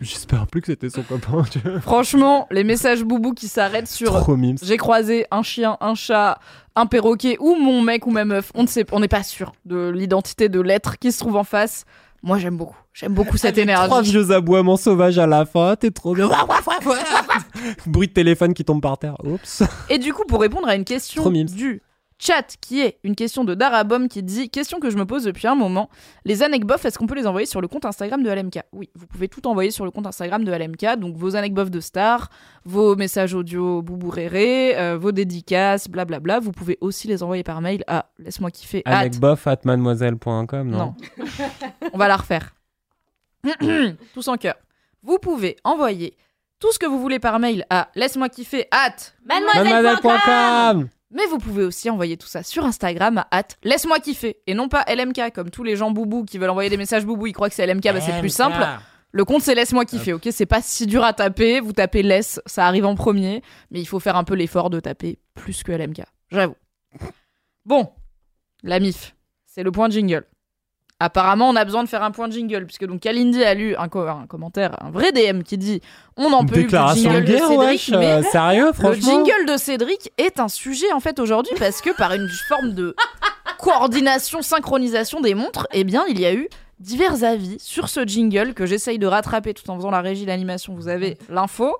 J'espère 0.00 0.46
plus 0.46 0.60
que 0.60 0.66
c'était 0.66 0.90
son 0.90 1.02
copain. 1.02 1.44
tu 1.50 1.60
vois. 1.60 1.80
Franchement, 1.80 2.46
les 2.50 2.62
messages 2.64 3.02
boubou 3.04 3.32
qui 3.32 3.48
s'arrêtent 3.48 3.88
sur 3.88 4.12
Trop 4.20 4.36
mimes. 4.36 4.58
j'ai 4.62 4.76
croisé 4.76 5.24
un 5.30 5.42
chien, 5.42 5.78
un 5.80 5.94
chat, 5.94 6.38
un 6.76 6.84
perroquet 6.84 7.38
ou 7.40 7.54
mon 7.54 7.80
mec 7.80 8.06
ou 8.06 8.10
ma 8.10 8.26
meuf. 8.26 8.50
On 8.54 8.62
ne 8.64 8.66
sait, 8.68 8.84
on 8.92 9.00
n'est 9.00 9.08
pas 9.08 9.22
sûr 9.22 9.52
de 9.64 9.88
l'identité 9.88 10.50
de 10.50 10.60
l'être 10.60 10.98
qui 10.98 11.10
se 11.10 11.20
trouve 11.20 11.36
en 11.36 11.44
face. 11.44 11.84
Moi, 12.22 12.38
j'aime 12.38 12.56
beaucoup. 12.58 12.76
J'aime 12.92 13.14
beaucoup 13.14 13.38
cette 13.38 13.56
Avec 13.58 13.70
Trois 13.74 13.86
énergie. 13.86 14.10
vieux 14.10 14.30
aboiements 14.30 14.76
sauvages 14.76 15.18
à 15.18 15.26
la 15.26 15.46
fin, 15.46 15.74
t'es 15.76 15.90
trop 15.90 16.14
bien. 16.14 16.28
Bruit 17.86 18.08
de 18.08 18.12
téléphone 18.12 18.54
qui 18.54 18.64
tombe 18.64 18.80
par 18.82 18.98
terre. 18.98 19.16
Oups. 19.24 19.62
Et 19.90 19.98
du 19.98 20.12
coup, 20.12 20.24
pour 20.26 20.40
répondre 20.40 20.68
à 20.68 20.74
une 20.74 20.84
question 20.84 21.22
du 21.30 21.82
chat, 22.16 22.56
qui 22.60 22.80
est 22.80 22.98
une 23.02 23.16
question 23.16 23.44
de 23.44 23.54
Darabom 23.54 24.06
qui 24.06 24.22
dit 24.22 24.48
question 24.48 24.78
que 24.78 24.88
je 24.88 24.96
me 24.96 25.04
pose 25.04 25.24
depuis 25.24 25.48
un 25.48 25.56
moment. 25.56 25.90
Les 26.24 26.42
anecdotes, 26.44 26.84
est-ce 26.84 26.96
qu'on 26.96 27.08
peut 27.08 27.16
les 27.16 27.26
envoyer 27.26 27.44
sur 27.46 27.60
le 27.60 27.66
compte 27.68 27.84
Instagram 27.84 28.22
de 28.22 28.30
LMK 28.30 28.60
Oui, 28.72 28.88
vous 28.94 29.06
pouvez 29.06 29.28
tout 29.28 29.46
envoyer 29.48 29.70
sur 29.72 29.84
le 29.84 29.90
compte 29.90 30.06
Instagram 30.06 30.44
de 30.44 30.52
LMK. 30.52 30.96
Donc 31.00 31.16
vos 31.16 31.34
anecdotes 31.36 31.70
de 31.70 31.80
stars, 31.80 32.30
vos 32.64 32.94
messages 32.96 33.34
audio 33.34 33.82
boubourérés, 33.82 34.78
euh, 34.78 34.96
vos 34.96 35.10
dédicaces, 35.12 35.88
blablabla. 35.88 36.38
Vous 36.38 36.52
pouvez 36.52 36.78
aussi 36.80 37.08
les 37.08 37.22
envoyer 37.22 37.42
par 37.42 37.60
mail 37.60 37.82
à 37.88 38.06
laisse-moi 38.18 38.50
kiffer. 38.52 38.82
at- 38.84 38.98
Anecbof 39.00 39.46
at 39.48 39.58
mademoiselle.com, 39.64 40.68
non, 40.70 40.78
Non. 40.78 40.94
On 41.92 41.98
va 41.98 42.06
la 42.08 42.16
refaire. 42.16 42.54
Tous 44.14 44.28
en 44.28 44.36
cœur. 44.36 44.54
Vous 45.02 45.18
pouvez 45.18 45.56
envoyer 45.64 46.16
tout 46.60 46.72
ce 46.72 46.78
que 46.78 46.86
vous 46.86 47.00
voulez 47.00 47.18
par 47.18 47.38
mail 47.38 47.66
à 47.70 47.88
laisse-moi 47.94 48.28
kiffer 48.28 48.66
at 48.70 48.96
Mademoiselle.com 49.24 50.88
mais 51.10 51.26
vous 51.26 51.38
pouvez 51.38 51.62
aussi 51.64 51.88
envoyer 51.90 52.16
tout 52.16 52.26
ça 52.26 52.42
sur 52.42 52.64
Instagram 52.64 53.18
à 53.18 53.28
at 53.30 53.48
laisse-moi 53.62 54.00
kiffer 54.00 54.38
et 54.46 54.54
non 54.54 54.68
pas 54.68 54.84
LMK 54.92 55.32
comme 55.32 55.50
tous 55.50 55.62
les 55.62 55.76
gens 55.76 55.90
boubou 55.90 56.24
qui 56.24 56.38
veulent 56.38 56.50
envoyer 56.50 56.70
des 56.70 56.76
messages 56.76 57.04
boubou 57.06 57.26
ils 57.26 57.32
croient 57.32 57.48
que 57.48 57.54
c'est 57.54 57.66
LMK 57.66 57.84
bah 57.84 58.00
c'est 58.00 58.18
plus 58.18 58.30
simple. 58.30 58.56
Le 59.12 59.24
compte 59.24 59.42
c'est 59.42 59.54
laisse-moi 59.54 59.84
kiffer 59.84 60.12
ok 60.14 60.28
c'est 60.32 60.46
pas 60.46 60.60
si 60.60 60.86
dur 60.86 61.04
à 61.04 61.12
taper. 61.12 61.60
Vous 61.60 61.72
tapez 61.72 62.02
laisse 62.02 62.40
ça 62.46 62.66
arrive 62.66 62.84
en 62.84 62.94
premier 62.96 63.42
mais 63.70 63.80
il 63.80 63.86
faut 63.86 64.00
faire 64.00 64.16
un 64.16 64.24
peu 64.24 64.34
l'effort 64.34 64.70
de 64.70 64.80
taper 64.80 65.20
plus 65.34 65.62
que 65.62 65.70
LMK 65.72 66.02
j'avoue. 66.30 66.56
Bon 67.64 67.92
la 68.62 68.80
mif 68.80 69.14
c'est 69.46 69.62
le 69.62 69.70
point 69.70 69.88
jingle 69.88 70.24
Apparemment, 71.04 71.48
on 71.50 71.56
a 71.56 71.64
besoin 71.64 71.84
de 71.84 71.88
faire 71.88 72.02
un 72.02 72.10
point 72.10 72.30
jingle, 72.30 72.64
puisque 72.66 72.86
donc 72.86 73.00
Kalindi 73.00 73.44
a 73.44 73.54
lu 73.54 73.76
un, 73.76 73.88
co- 73.88 74.00
un 74.06 74.26
commentaire, 74.26 74.76
un 74.82 74.90
vrai 74.90 75.12
DM 75.12 75.42
qui 75.42 75.58
dit 75.58 75.80
On 76.16 76.32
en 76.32 76.44
peut 76.46 76.54
Déclaration 76.56 77.10
de 77.12 77.16
jingle 77.16 77.26
de 77.26 77.32
guerre, 77.36 77.48
Cédric, 77.48 77.68
wesh. 77.68 77.90
mais 77.90 78.22
sérieux, 78.22 78.66
le 78.66 78.72
franchement 78.72 79.24
jingle 79.24 79.46
de 79.52 79.56
Cédric 79.56 80.12
est 80.18 80.40
un 80.40 80.48
sujet 80.48 80.92
en 80.92 81.00
fait 81.00 81.18
aujourd'hui 81.18 81.52
parce 81.58 81.80
que 81.80 81.90
par 81.96 82.12
une 82.14 82.28
forme 82.48 82.72
de 82.72 82.94
coordination, 83.58 84.42
synchronisation 84.42 85.20
des 85.20 85.34
montres, 85.34 85.66
eh 85.72 85.84
bien 85.84 86.04
il 86.08 86.20
y 86.20 86.26
a 86.26 86.34
eu 86.34 86.48
divers 86.80 87.22
avis 87.24 87.56
sur 87.60 87.88
ce 87.88 88.04
jingle 88.06 88.52
que 88.54 88.66
j'essaye 88.66 88.98
de 88.98 89.06
rattraper 89.06 89.54
tout 89.54 89.68
en 89.70 89.76
faisant 89.76 89.90
la 89.90 90.00
régie 90.00 90.26
d'animation. 90.26 90.74
Vous 90.74 90.88
avez 90.88 91.16
l'info. 91.28 91.76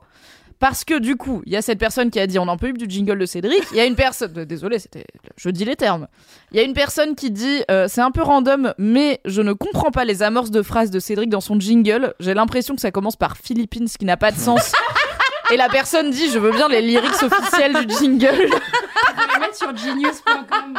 Parce 0.65 0.83
que 0.83 0.99
du 0.99 1.17
coup, 1.17 1.43
il 1.45 1.53
y 1.53 1.57
a 1.57 1.61
cette 1.61 1.79
personne 1.79 2.11
qui 2.11 2.19
a 2.19 2.27
dit 2.27 2.39
on 2.39 2.49
en 2.49 2.57
peut 2.57 2.71
plus 2.73 2.79
du 2.79 2.87
jingle 2.89 3.19
de 3.19 3.27
Cédric. 3.27 3.63
Il 3.73 3.77
y 3.77 3.81
a 3.81 3.85
une 3.85 3.97
personne, 3.97 4.33
désolé, 4.47 4.79
c'était, 4.79 5.05
je 5.37 5.51
dis 5.51 5.67
les 5.67 5.77
termes. 5.77 6.09
Il 6.53 6.57
y 6.57 6.61
a 6.61 6.63
une 6.63 6.73
personne 6.73 7.15
qui 7.15 7.31
dit 7.31 7.63
euh, 7.71 7.85
c'est 7.87 8.01
un 8.01 8.11
peu 8.11 8.23
random, 8.23 8.73
mais 8.79 9.21
je 9.27 9.43
ne 9.43 9.53
comprends 9.53 9.91
pas 9.91 10.07
les 10.07 10.23
amorces 10.23 10.51
de 10.51 10.63
phrases 10.63 10.91
de 10.91 11.01
Cédric 11.01 11.29
dans 11.29 11.43
son 11.43 11.61
jingle. 11.61 12.15
J'ai 12.19 12.33
l'impression 12.33 12.75
que 12.75 12.81
ça 12.81 12.91
commence 12.91 13.17
par 13.17 13.37
Philippines, 13.37 13.89
ce 13.89 13.99
qui 13.99 14.07
n'a 14.07 14.17
pas 14.17 14.31
de 14.31 14.39
sens. 14.39 14.73
Et 15.53 15.59
la 15.59 15.69
personne 15.69 16.11
dit 16.11 16.31
je 16.31 16.39
veux 16.39 16.53
bien 16.53 16.69
les 16.69 16.81
lyrics 16.81 17.23
officiels 17.23 17.85
du 17.85 17.95
jingle. 17.97 18.49
On 18.49 19.21
va 19.21 19.35
les 19.35 19.41
mettre 19.41 19.57
sur 19.57 19.77
genius.com. 19.77 20.79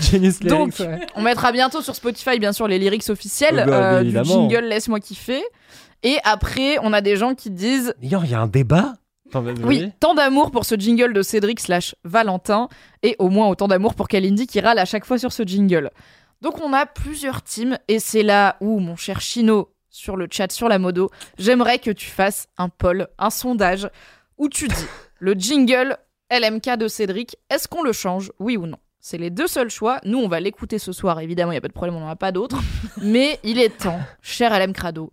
Genius 0.00 0.40
Donc, 0.40 0.76
Lyrics, 0.76 1.00
ouais. 1.00 1.06
On 1.14 1.22
mettra 1.22 1.52
bientôt 1.52 1.82
sur 1.82 1.94
Spotify, 1.94 2.40
bien 2.40 2.52
sûr, 2.52 2.66
les 2.66 2.80
lyrics 2.80 3.08
officiels 3.08 3.62
Oh 3.64 3.70
bah, 3.70 3.98
euh, 3.98 4.02
du 4.02 4.24
jingle 4.24 4.64
Laisse-moi 4.64 4.98
kiffer. 4.98 5.44
Et 6.02 6.18
après, 6.24 6.78
on 6.82 6.92
a 6.92 7.00
des 7.00 7.16
gens 7.16 7.34
qui 7.34 7.50
disent 7.50 7.94
D'ailleurs, 8.00 8.24
il 8.24 8.30
y 8.30 8.34
a 8.34 8.40
un 8.40 8.46
débat. 8.46 8.94
Oui, 9.62 9.92
tant 10.00 10.14
d'amour 10.14 10.50
pour 10.50 10.64
ce 10.64 10.74
jingle 10.74 11.12
de 11.12 11.20
Cédric 11.20 11.60
slash 11.60 11.94
Valentin 12.04 12.68
et 13.02 13.14
au 13.18 13.28
moins 13.28 13.48
autant 13.48 13.68
d'amour 13.68 13.94
pour 13.94 14.08
Kalindi 14.08 14.46
qui 14.46 14.60
râle 14.60 14.78
à 14.78 14.86
chaque 14.86 15.04
fois 15.04 15.18
sur 15.18 15.32
ce 15.32 15.42
jingle. 15.42 15.90
Donc 16.40 16.60
on 16.62 16.72
a 16.72 16.86
plusieurs 16.86 17.42
teams 17.42 17.78
et 17.88 17.98
c'est 17.98 18.22
là 18.22 18.56
où, 18.60 18.78
mon 18.78 18.96
cher 18.96 19.20
Chino, 19.20 19.70
sur 19.90 20.16
le 20.16 20.28
chat, 20.30 20.50
sur 20.50 20.68
la 20.68 20.78
modo, 20.78 21.10
j'aimerais 21.38 21.78
que 21.78 21.90
tu 21.90 22.06
fasses 22.06 22.46
un 22.56 22.68
poll, 22.68 23.08
un 23.18 23.30
sondage 23.30 23.90
où 24.38 24.48
tu 24.48 24.68
dis 24.68 24.86
le 25.18 25.32
jingle 25.34 25.98
LMK 26.30 26.76
de 26.76 26.88
Cédric, 26.88 27.36
est-ce 27.50 27.68
qu'on 27.68 27.82
le 27.82 27.92
change, 27.92 28.32
oui 28.38 28.56
ou 28.56 28.66
non? 28.66 28.78
C'est 29.00 29.18
les 29.18 29.30
deux 29.30 29.46
seuls 29.46 29.70
choix. 29.70 30.00
Nous, 30.04 30.18
on 30.18 30.28
va 30.28 30.40
l'écouter 30.40 30.78
ce 30.78 30.92
soir, 30.92 31.20
évidemment, 31.20 31.52
il 31.52 31.54
n'y 31.54 31.58
a 31.58 31.62
pas 31.62 31.68
de 31.68 31.72
problème, 31.72 31.96
on 31.96 32.00
n'en 32.00 32.08
a 32.08 32.16
pas 32.16 32.32
d'autres. 32.32 32.60
Mais 33.02 33.38
il 33.44 33.58
est 33.58 33.76
temps, 33.78 34.00
cher 34.22 34.56
LM 34.58 34.72
Crado, 34.72 35.12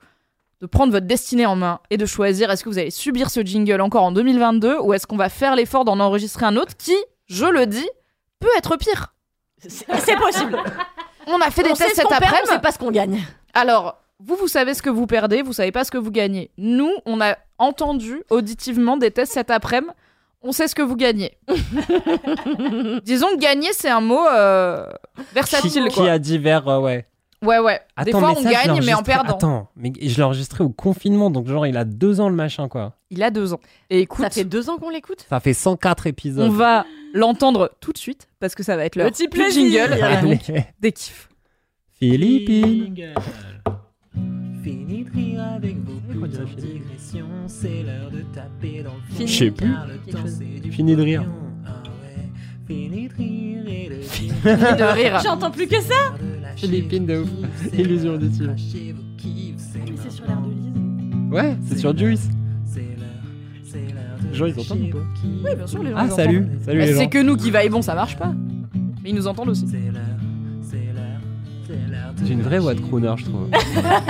de 0.61 0.65
prendre 0.67 0.91
votre 0.91 1.05
destinée 1.05 1.45
en 1.45 1.55
main 1.55 1.79
et 1.89 1.97
de 1.97 2.05
choisir 2.05 2.49
est-ce 2.51 2.63
que 2.63 2.69
vous 2.69 2.77
allez 2.79 2.91
subir 2.91 3.29
ce 3.29 3.41
jingle 3.43 3.81
encore 3.81 4.03
en 4.03 4.11
2022 4.11 4.79
ou 4.79 4.93
est-ce 4.93 5.05
qu'on 5.07 5.17
va 5.17 5.29
faire 5.29 5.55
l'effort 5.55 5.85
d'en 5.85 5.99
enregistrer 5.99 6.45
un 6.45 6.55
autre 6.55 6.75
qui, 6.77 6.95
je 7.27 7.45
le 7.45 7.65
dis, 7.67 7.87
peut 8.39 8.47
être 8.57 8.77
pire? 8.77 9.13
C'est 9.67 10.17
possible. 10.17 10.57
On 11.27 11.41
a 11.41 11.49
fait 11.49 11.63
des 11.63 11.71
on 11.71 11.75
sait 11.75 11.85
tests 11.85 11.95
ce 11.95 12.01
cet 12.01 12.09
perd, 12.09 12.21
on 12.21 12.25
après-midi. 12.27 12.51
sait 12.53 12.59
pas 12.59 12.71
ce 12.71 12.77
qu'on 12.77 12.91
gagne. 12.91 13.19
Alors, 13.55 13.97
vous, 14.19 14.35
vous 14.35 14.47
savez 14.47 14.75
ce 14.75 14.83
que 14.83 14.91
vous 14.91 15.07
perdez, 15.07 15.41
vous 15.41 15.53
savez 15.53 15.71
pas 15.71 15.83
ce 15.83 15.89
que 15.89 15.97
vous 15.97 16.11
gagnez. 16.11 16.51
Nous, 16.59 16.91
on 17.07 17.19
a 17.19 17.35
entendu 17.57 18.21
auditivement 18.29 18.95
des 18.95 19.09
tests 19.09 19.33
cet 19.33 19.49
après-midi. 19.49 19.91
On 20.43 20.51
sait 20.51 20.67
ce 20.67 20.75
que 20.75 20.83
vous 20.83 20.95
gagnez. 20.95 21.35
Disons 23.03 23.29
que 23.29 23.39
gagner, 23.39 23.69
c'est 23.73 23.89
un 23.89 24.01
mot 24.01 24.23
euh, 24.27 24.85
versatile. 25.33 25.87
Qui, 25.87 25.95
quoi. 25.95 26.03
qui 26.03 26.09
a 26.09 26.19
divers, 26.19 26.67
euh, 26.67 26.79
ouais. 26.79 27.07
Ouais, 27.43 27.59
ouais. 27.59 27.79
des 28.03 28.11
fois, 28.11 28.33
on 28.37 28.41
ça, 28.41 28.51
gagne, 28.51 28.81
mais 28.83 28.93
en 28.93 29.03
perdant. 29.03 29.33
Attends, 29.35 29.69
mais 29.75 29.91
je 30.01 30.15
l'ai 30.17 30.23
enregistré 30.23 30.63
au 30.63 30.69
confinement, 30.69 31.29
donc 31.29 31.47
genre 31.47 31.67
il 31.67 31.77
a 31.77 31.85
deux 31.85 32.19
ans 32.19 32.29
le 32.29 32.35
machin 32.35 32.67
quoi. 32.67 32.93
Il 33.11 33.21
a 33.23 33.29
deux 33.29 33.53
ans. 33.53 33.59
Et 33.89 33.99
écoute, 34.01 34.23
Ça 34.23 34.29
fait 34.29 34.43
deux 34.45 34.69
ans 34.69 34.77
qu'on 34.77 34.89
l'écoute? 34.89 35.25
Ça 35.29 35.39
fait 35.39 35.53
104 35.53 36.07
épisodes. 36.07 36.49
on 36.49 36.53
va 36.53 36.85
l'entendre 37.13 37.71
tout 37.81 37.91
de 37.91 37.97
suite 37.97 38.27
parce 38.39 38.55
que 38.55 38.63
ça 38.63 38.75
va 38.75 38.85
être 38.85 38.95
l'heure 38.95 39.11
Petit 39.11 39.27
jingle. 39.51 39.93
Et 39.93 40.21
donc, 40.21 40.51
des 40.79 40.91
kiffs. 40.91 41.29
Philippines. 41.93 43.13
Fini 44.63 45.03
de 45.03 45.11
rire 45.11 45.43
avec 45.55 45.77
vos 45.85 45.99
putains 46.11 46.43
de 46.43 46.61
digressions, 46.61 47.27
c'est 47.47 47.83
l'heure 47.83 48.09
de 48.11 48.21
taper 48.33 48.83
dans 48.83 48.95
le 48.95 49.15
fond. 49.15 49.25
Je 49.25 49.31
sais 49.31 49.51
plus. 49.51 49.67
le 49.67 50.71
Fini 50.71 50.95
de 50.95 51.01
rire. 51.03 51.23
Ah 51.65 51.83
ouais. 52.01 52.29
Fini 52.67 53.07
de 53.07 53.13
rire 53.13 53.63
et 53.67 53.89
de 53.89 54.01
Fini 54.01 54.31
de 54.43 54.93
rire. 54.93 55.19
J'entends 55.23 55.51
plus 55.51 55.67
que 55.67 55.79
ça. 55.81 56.15
Philippines 56.55 57.05
de 57.05 57.17
ouf. 57.19 57.29
Illusion 57.77 58.13
auditive. 58.13 58.53
c'est 58.57 58.93
Mais 59.75 59.91
c'est 60.03 60.11
sur 60.11 60.25
l'air 60.25 60.41
de 60.41 60.49
Lise. 60.49 61.31
Ouais, 61.31 61.57
c'est 61.67 61.77
sur 61.77 61.97
Juice. 61.97 62.29
c'est 62.65 62.79
l'heure, 62.81 63.07
c'est 63.63 63.77
l'heure 63.93 64.17
de 64.23 64.27
Les 64.29 64.33
gens, 64.35 64.45
ils 64.45 64.59
entendent 64.59 64.81
ou 64.81 64.91
pas. 64.91 64.97
Oui, 65.23 65.55
bien 65.55 65.67
sûr, 65.67 65.83
les 65.83 65.91
gens. 65.91 65.97
Ah 65.99 66.05
ils 66.05 66.11
salut, 66.11 66.37
entendent. 66.39 66.63
salut 66.65 66.93
c'est 66.95 67.07
que 67.07 67.21
nous 67.21 67.35
qui 67.35 67.51
va 67.51 67.67
bon, 67.67 67.81
ça 67.81 67.95
marche 67.95 68.17
pas. 68.17 68.33
Mais 69.03 69.09
ils 69.09 69.15
nous 69.15 69.27
entendent 69.27 69.49
aussi. 69.49 69.67
C'est 69.67 69.91
l'heure, 69.91 70.01
c'est 70.61 70.75
l'heure, 70.77 71.21
c'est 71.67 71.91
l'heure 71.91 72.13
de 72.19 72.25
J'ai 72.25 72.33
une 72.33 72.41
vraie 72.41 72.59
voix 72.59 72.73
de 72.73 72.79
crooner, 72.81 73.13
je 73.17 73.25
trouve. 73.25 73.49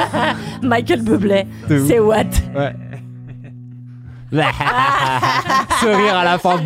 Michael 0.64 1.02
Bublé. 1.04 1.46
De 1.70 1.80
ouf. 1.80 1.88
C'est 1.88 2.00
what 2.00 2.24
Ouais. 2.56 2.76
Ce 5.82 5.86
rire 5.86 6.16
à 6.16 6.24
la 6.24 6.38
fin. 6.38 6.62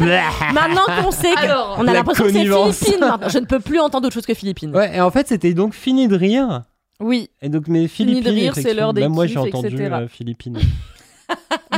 Maintenant 0.54 0.82
qu'on 1.02 1.12
sait 1.12 1.34
que 1.34 1.40
Alors, 1.40 1.76
on 1.78 1.82
a 1.82 1.86
la 1.86 1.94
l'impression 1.94 2.24
que 2.26 2.30
c'est 2.30 2.36
connivence. 2.38 2.78
Philippines 2.78 3.00
maintenant. 3.08 3.30
Je 3.30 3.38
ne 3.40 3.46
peux 3.46 3.60
plus 3.60 3.80
entendre 3.80 4.08
autre 4.08 4.14
chose 4.14 4.26
que 4.26 4.34
Philippines. 4.34 4.76
Ouais, 4.76 4.96
et 4.98 5.02
en 5.02 5.12
fait, 5.12 5.28
c'était 5.28 5.54
donc 5.54 5.74
fini 5.74 6.08
de 6.08 6.16
rire. 6.16 6.64
Oui. 7.02 7.30
Et 7.42 7.50
donc, 7.50 7.68
mes 7.68 7.88
Fini 7.88 8.16
de 8.16 8.18
Philippines. 8.18 8.34
rire, 8.44 8.54
c'est 8.56 8.60
effectivement. 8.62 8.82
l'heure 8.82 8.94
des 8.94 9.02
Même 9.02 9.12
moi, 9.14 9.26
j'ai 9.26 9.36
kiffs, 9.36 9.56
entendu 9.56 9.68
etc. 9.76 9.90
euh, 9.94 10.08
Philippines. 10.08 10.58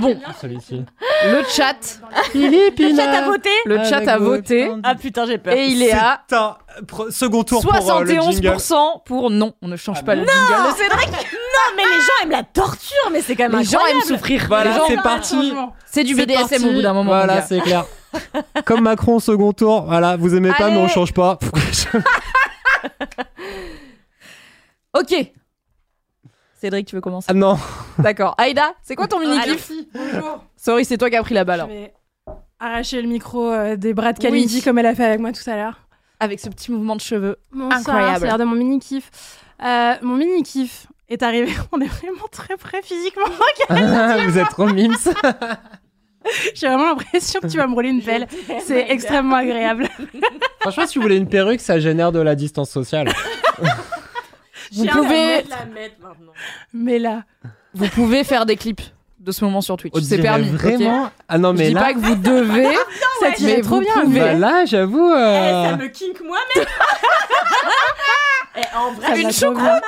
Bon, 0.01 0.17
Celui-ci. 0.41 0.83
le 1.25 1.43
chat. 1.49 1.99
Le 2.33 2.95
chat 2.95 3.11
a 3.11 3.21
voté 3.25 3.49
le 3.65 3.83
chat 3.83 4.07
a 4.07 4.17
voté 4.17 4.71
Ah 4.83 4.95
putain, 4.95 5.25
j'ai 5.25 5.37
peur. 5.37 5.53
et 5.53 5.65
il 5.67 5.83
est 5.83 5.91
à 5.91 6.21
second 7.09 7.43
tour 7.43 7.61
pour 7.61 7.73
euh, 7.91 8.03
le 8.03 8.09
jingle. 8.09 8.55
71% 8.55 9.03
pour 9.05 9.29
non. 9.29 9.53
On 9.61 9.67
ne 9.67 9.75
change 9.75 9.97
Ah 9.99 10.03
pas 10.03 10.15
le 10.15 10.21
jingle 10.25 10.75
Cédric. 10.77 11.09
Non, 11.11 11.75
mais 11.75 11.83
les 11.83 11.99
gens 11.99 12.23
aiment 12.23 12.31
la 12.31 12.43
torture, 12.43 13.09
mais 13.11 13.21
c'est 13.21 13.35
quand 13.35 13.49
même 13.49 13.59
Les 13.59 13.65
gens 13.65 13.85
aiment 13.85 14.01
souffrir. 14.01 14.45
Voilà, 14.47 14.71
Les 14.71 14.77
gens- 14.77 14.85
c'est 14.87 15.01
parti. 15.03 15.53
C'est 15.85 16.03
du 16.05 16.15
C'est 16.15 16.25
BDSM 16.25 16.47
parti. 16.47 16.65
au 16.69 16.71
bout 16.73 16.81
d'un 16.81 16.93
moment. 16.93 17.11
Voilà, 17.11 17.41
c'est 17.41 17.59
clair. 17.59 17.85
Comme 18.65 18.81
Macron 18.81 19.15
au 19.17 19.19
second 19.19 19.51
tour. 19.53 19.83
Voilà, 19.85 20.15
vous 20.17 20.33
aimez 20.35 20.51
pas, 20.57 20.69
mais 20.69 20.77
on 20.77 20.87
change 20.87 21.13
pas. 21.13 21.37
Ok. 24.93 25.31
Cédric, 26.61 26.85
tu 26.85 26.93
veux 26.93 27.01
commencer 27.01 27.25
ah 27.27 27.33
non. 27.33 27.57
D'accord. 27.97 28.35
Aïda, 28.37 28.75
c'est 28.83 28.95
quoi 28.95 29.07
ton 29.07 29.19
mini 29.19 29.35
Allez, 29.35 29.53
kiff 29.53 29.71
Bonjour. 29.95 30.43
Sorry, 30.55 30.85
c'est 30.85 30.95
toi 30.95 31.09
qui 31.09 31.15
as 31.15 31.23
pris 31.23 31.33
la 31.33 31.43
balle. 31.43 31.61
Je 31.61 31.63
hein. 31.63 31.67
vais 31.67 31.93
arracher 32.59 33.01
le 33.01 33.07
micro 33.07 33.51
euh, 33.51 33.75
des 33.75 33.95
bras 33.95 34.13
de 34.13 34.19
Kalindi 34.19 34.57
Oui. 34.57 34.61
comme 34.61 34.77
elle 34.77 34.85
a 34.85 34.93
fait 34.93 35.05
avec 35.05 35.19
moi 35.19 35.31
tout 35.31 35.49
à 35.49 35.55
l'heure. 35.55 35.87
Avec 36.19 36.39
ce 36.39 36.49
petit 36.49 36.71
mouvement 36.71 36.95
de 36.95 37.01
cheveux. 37.01 37.37
Bonsoir, 37.51 37.79
Incroyable. 37.79 38.19
C'est 38.19 38.27
l'heure 38.27 38.37
de 38.37 38.43
mon 38.43 38.55
mini 38.55 38.77
kiff. 38.77 39.09
Euh, 39.63 39.95
mon 40.03 40.15
mini 40.17 40.43
kiff 40.43 40.85
est 41.09 41.23
arrivé. 41.23 41.51
On 41.71 41.81
est 41.81 41.87
vraiment 41.87 42.27
très 42.31 42.55
près 42.57 42.83
physiquement. 42.83 43.25
vous 44.27 44.37
êtes 44.37 44.49
trop 44.49 44.67
mimes. 44.67 44.95
J'ai 46.53 46.67
vraiment 46.67 46.89
l'impression 46.89 47.39
que 47.39 47.47
tu 47.47 47.57
vas 47.57 47.65
me 47.65 47.73
rouler 47.73 47.89
une 47.89 48.03
pelle. 48.03 48.27
C'est 48.63 48.85
extrêmement 48.91 49.37
agréable. 49.37 49.89
Franchement, 50.59 50.85
si 50.85 50.99
vous 50.99 51.01
voulez 51.01 51.17
une 51.17 51.27
perruque, 51.27 51.59
ça 51.59 51.79
génère 51.79 52.11
de 52.11 52.19
la 52.19 52.35
distance 52.35 52.69
sociale. 52.69 53.11
Vous 54.71 54.85
pouvez, 54.85 55.43
la 55.49 55.65
mettre 55.65 55.95
maintenant. 56.01 56.31
Mais 56.73 56.99
là, 56.99 57.23
vous 57.73 57.87
pouvez 57.87 58.23
faire 58.23 58.45
des 58.45 58.55
clips 58.55 58.81
de 59.19 59.31
ce 59.31 59.43
moment 59.45 59.61
sur 59.61 59.77
Twitch. 59.77 59.93
On 59.95 60.01
C'est 60.01 60.17
permis. 60.17 60.49
Vraiment. 60.49 61.09
Ah 61.27 61.37
non, 61.37 61.51
Je 61.53 61.57
mais 61.59 61.67
dis 61.67 61.73
là. 61.73 61.81
pas 61.81 61.93
que 61.93 61.99
vous 61.99 62.15
devez. 62.15 62.73
ça 63.19 63.29
mais 63.29 63.33
tirait 63.35 63.61
trop 63.61 63.75
vous 63.75 63.81
bien. 63.81 63.93
pouvez. 64.01 64.19
Bah 64.19 64.33
là, 64.33 64.65
j'avoue. 64.65 65.11
Eh, 65.13 65.17
euh, 65.19 65.69
ça 65.71 65.77
me 65.77 65.87
kink 65.87 66.21
moi-même. 66.21 66.65
Et 68.55 68.59
en 68.75 68.93
Ça 69.01 69.07
vrai, 69.11 69.21
Une 69.21 69.31
choucroute. 69.31 69.55
bien. 69.57 69.81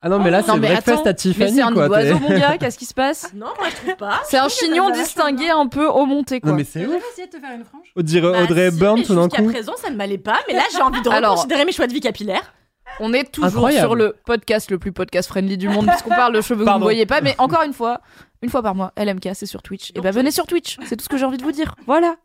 Ah 0.00 0.08
non, 0.08 0.20
mais 0.20 0.30
là, 0.30 0.42
c'est 0.42 0.48
Non, 0.48 0.54
le 0.54 0.60
mais 0.60 0.68
breakfast 0.68 1.00
attends, 1.00 1.10
à 1.10 1.14
Tiffany, 1.14 1.50
Mais 1.50 1.56
c'est 1.56 1.62
un 1.62 1.72
quoi. 1.72 1.88
oiseau, 1.88 2.18
mon 2.20 2.28
gars. 2.38 2.56
Qu'est-ce 2.58 2.78
qui 2.78 2.84
se 2.84 2.94
passe 2.94 3.32
non, 3.34 3.46
moi 3.58 3.66
je 3.70 3.74
trouve 3.76 3.96
pas. 3.96 4.20
C'est 4.28 4.36
un 4.38 4.48
chignon 4.48 4.90
distingué 4.90 5.50
un 5.50 5.66
peu 5.66 5.86
au 5.88 6.06
monté, 6.06 6.40
quoi. 6.40 6.50
Non, 6.52 6.56
mais 6.56 6.62
c'est 6.64 6.86
ouf. 6.86 7.02
essayer 7.12 7.26
de 7.26 7.32
te 7.32 7.40
faire 7.40 7.50
une 7.52 7.64
frange 7.64 7.88
On 7.96 8.02
dirait 8.02 8.30
Bah, 8.30 8.42
Audrey 8.44 8.70
mais 8.70 9.02
tout 9.02 9.14
d'un 9.16 9.24
Jusqu'à 9.24 9.42
coup. 9.42 9.50
présent, 9.50 9.72
ça 9.76 9.90
ne 9.90 9.96
m'allait 9.96 10.18
pas, 10.18 10.38
mais 10.46 10.54
là 10.54 10.62
j'ai 10.72 10.80
envie 10.82 11.00
de 11.02 11.08
reconsidérer 11.08 11.64
mes 11.64 11.72
choix 11.72 11.88
de 11.88 11.92
vie 11.92 12.00
capillaire. 12.00 12.52
On 13.00 13.12
est 13.12 13.30
toujours 13.30 13.46
Incroyable. 13.48 13.86
sur 13.86 13.94
le 13.94 14.16
podcast 14.24 14.70
le 14.70 14.78
plus 14.78 14.92
podcast 14.92 15.28
friendly 15.28 15.56
du 15.56 15.68
monde 15.68 15.86
puisqu'on 15.86 16.10
parle 16.10 16.34
de 16.34 16.40
cheveux 16.40 16.64
que 16.64 16.70
vous 16.70 16.78
ne 16.78 16.82
voyez 16.82 17.06
pas. 17.06 17.20
Mais 17.20 17.34
encore 17.38 17.62
une 17.62 17.72
fois, 17.72 18.00
une 18.42 18.50
fois 18.50 18.62
par 18.62 18.74
mois, 18.74 18.92
LMK, 18.96 19.30
c'est 19.34 19.46
sur 19.46 19.62
Twitch. 19.62 19.92
Et 19.94 20.00
bah 20.00 20.10
venez 20.10 20.30
sur 20.30 20.46
Twitch, 20.46 20.78
c'est 20.84 20.96
tout 20.96 21.04
ce 21.04 21.08
que 21.08 21.16
j'ai 21.16 21.24
envie 21.24 21.38
de 21.38 21.42
vous 21.44 21.52
dire. 21.52 21.74
Voilà. 21.86 22.16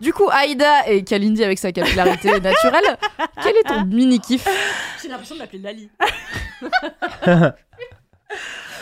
Du 0.00 0.12
coup, 0.12 0.28
Aïda 0.30 0.88
et 0.88 1.04
Kalindi 1.04 1.44
avec 1.44 1.58
sa 1.58 1.70
capillarité 1.72 2.40
naturelle, 2.40 2.98
quel 3.42 3.56
est 3.56 3.62
ton 3.62 3.84
mini 3.84 4.18
kiff? 4.20 4.46
J'ai 5.00 5.08
l'impression 5.08 5.36
de 5.36 5.40
m'appeler 5.40 5.60
Lali. 5.60 5.90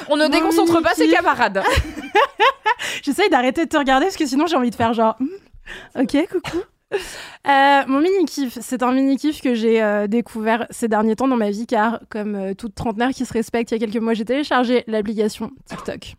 On 0.08 0.16
ne 0.16 0.24
Mon 0.24 0.28
déconcentre 0.28 0.80
pas 0.82 0.94
ses 0.94 1.08
camarades. 1.08 1.62
J'essaye 3.02 3.28
d'arrêter 3.28 3.64
de 3.64 3.68
te 3.68 3.76
regarder 3.76 4.06
parce 4.06 4.16
que 4.16 4.26
sinon 4.26 4.46
j'ai 4.46 4.56
envie 4.56 4.70
de 4.70 4.74
faire 4.74 4.92
genre. 4.94 5.16
Hmm, 5.20 6.00
ok, 6.02 6.28
coucou. 6.30 6.62
Euh, 6.92 7.82
mon 7.86 8.00
mini 8.00 8.24
kiff, 8.26 8.58
c'est 8.60 8.82
un 8.82 8.92
mini 8.92 9.16
kiff 9.16 9.40
que 9.40 9.54
j'ai 9.54 9.82
euh, 9.82 10.06
découvert 10.06 10.66
ces 10.70 10.88
derniers 10.88 11.16
temps 11.16 11.28
dans 11.28 11.36
ma 11.36 11.50
vie 11.50 11.66
car, 11.66 12.00
comme 12.10 12.34
euh, 12.34 12.54
toute 12.54 12.74
trentenaire 12.74 13.10
qui 13.10 13.24
se 13.24 13.32
respecte, 13.32 13.70
il 13.70 13.74
y 13.74 13.82
a 13.82 13.86
quelques 13.86 14.02
mois, 14.02 14.12
j'ai 14.12 14.24
téléchargé 14.24 14.84
l'application 14.86 15.50
TikTok 15.66 16.16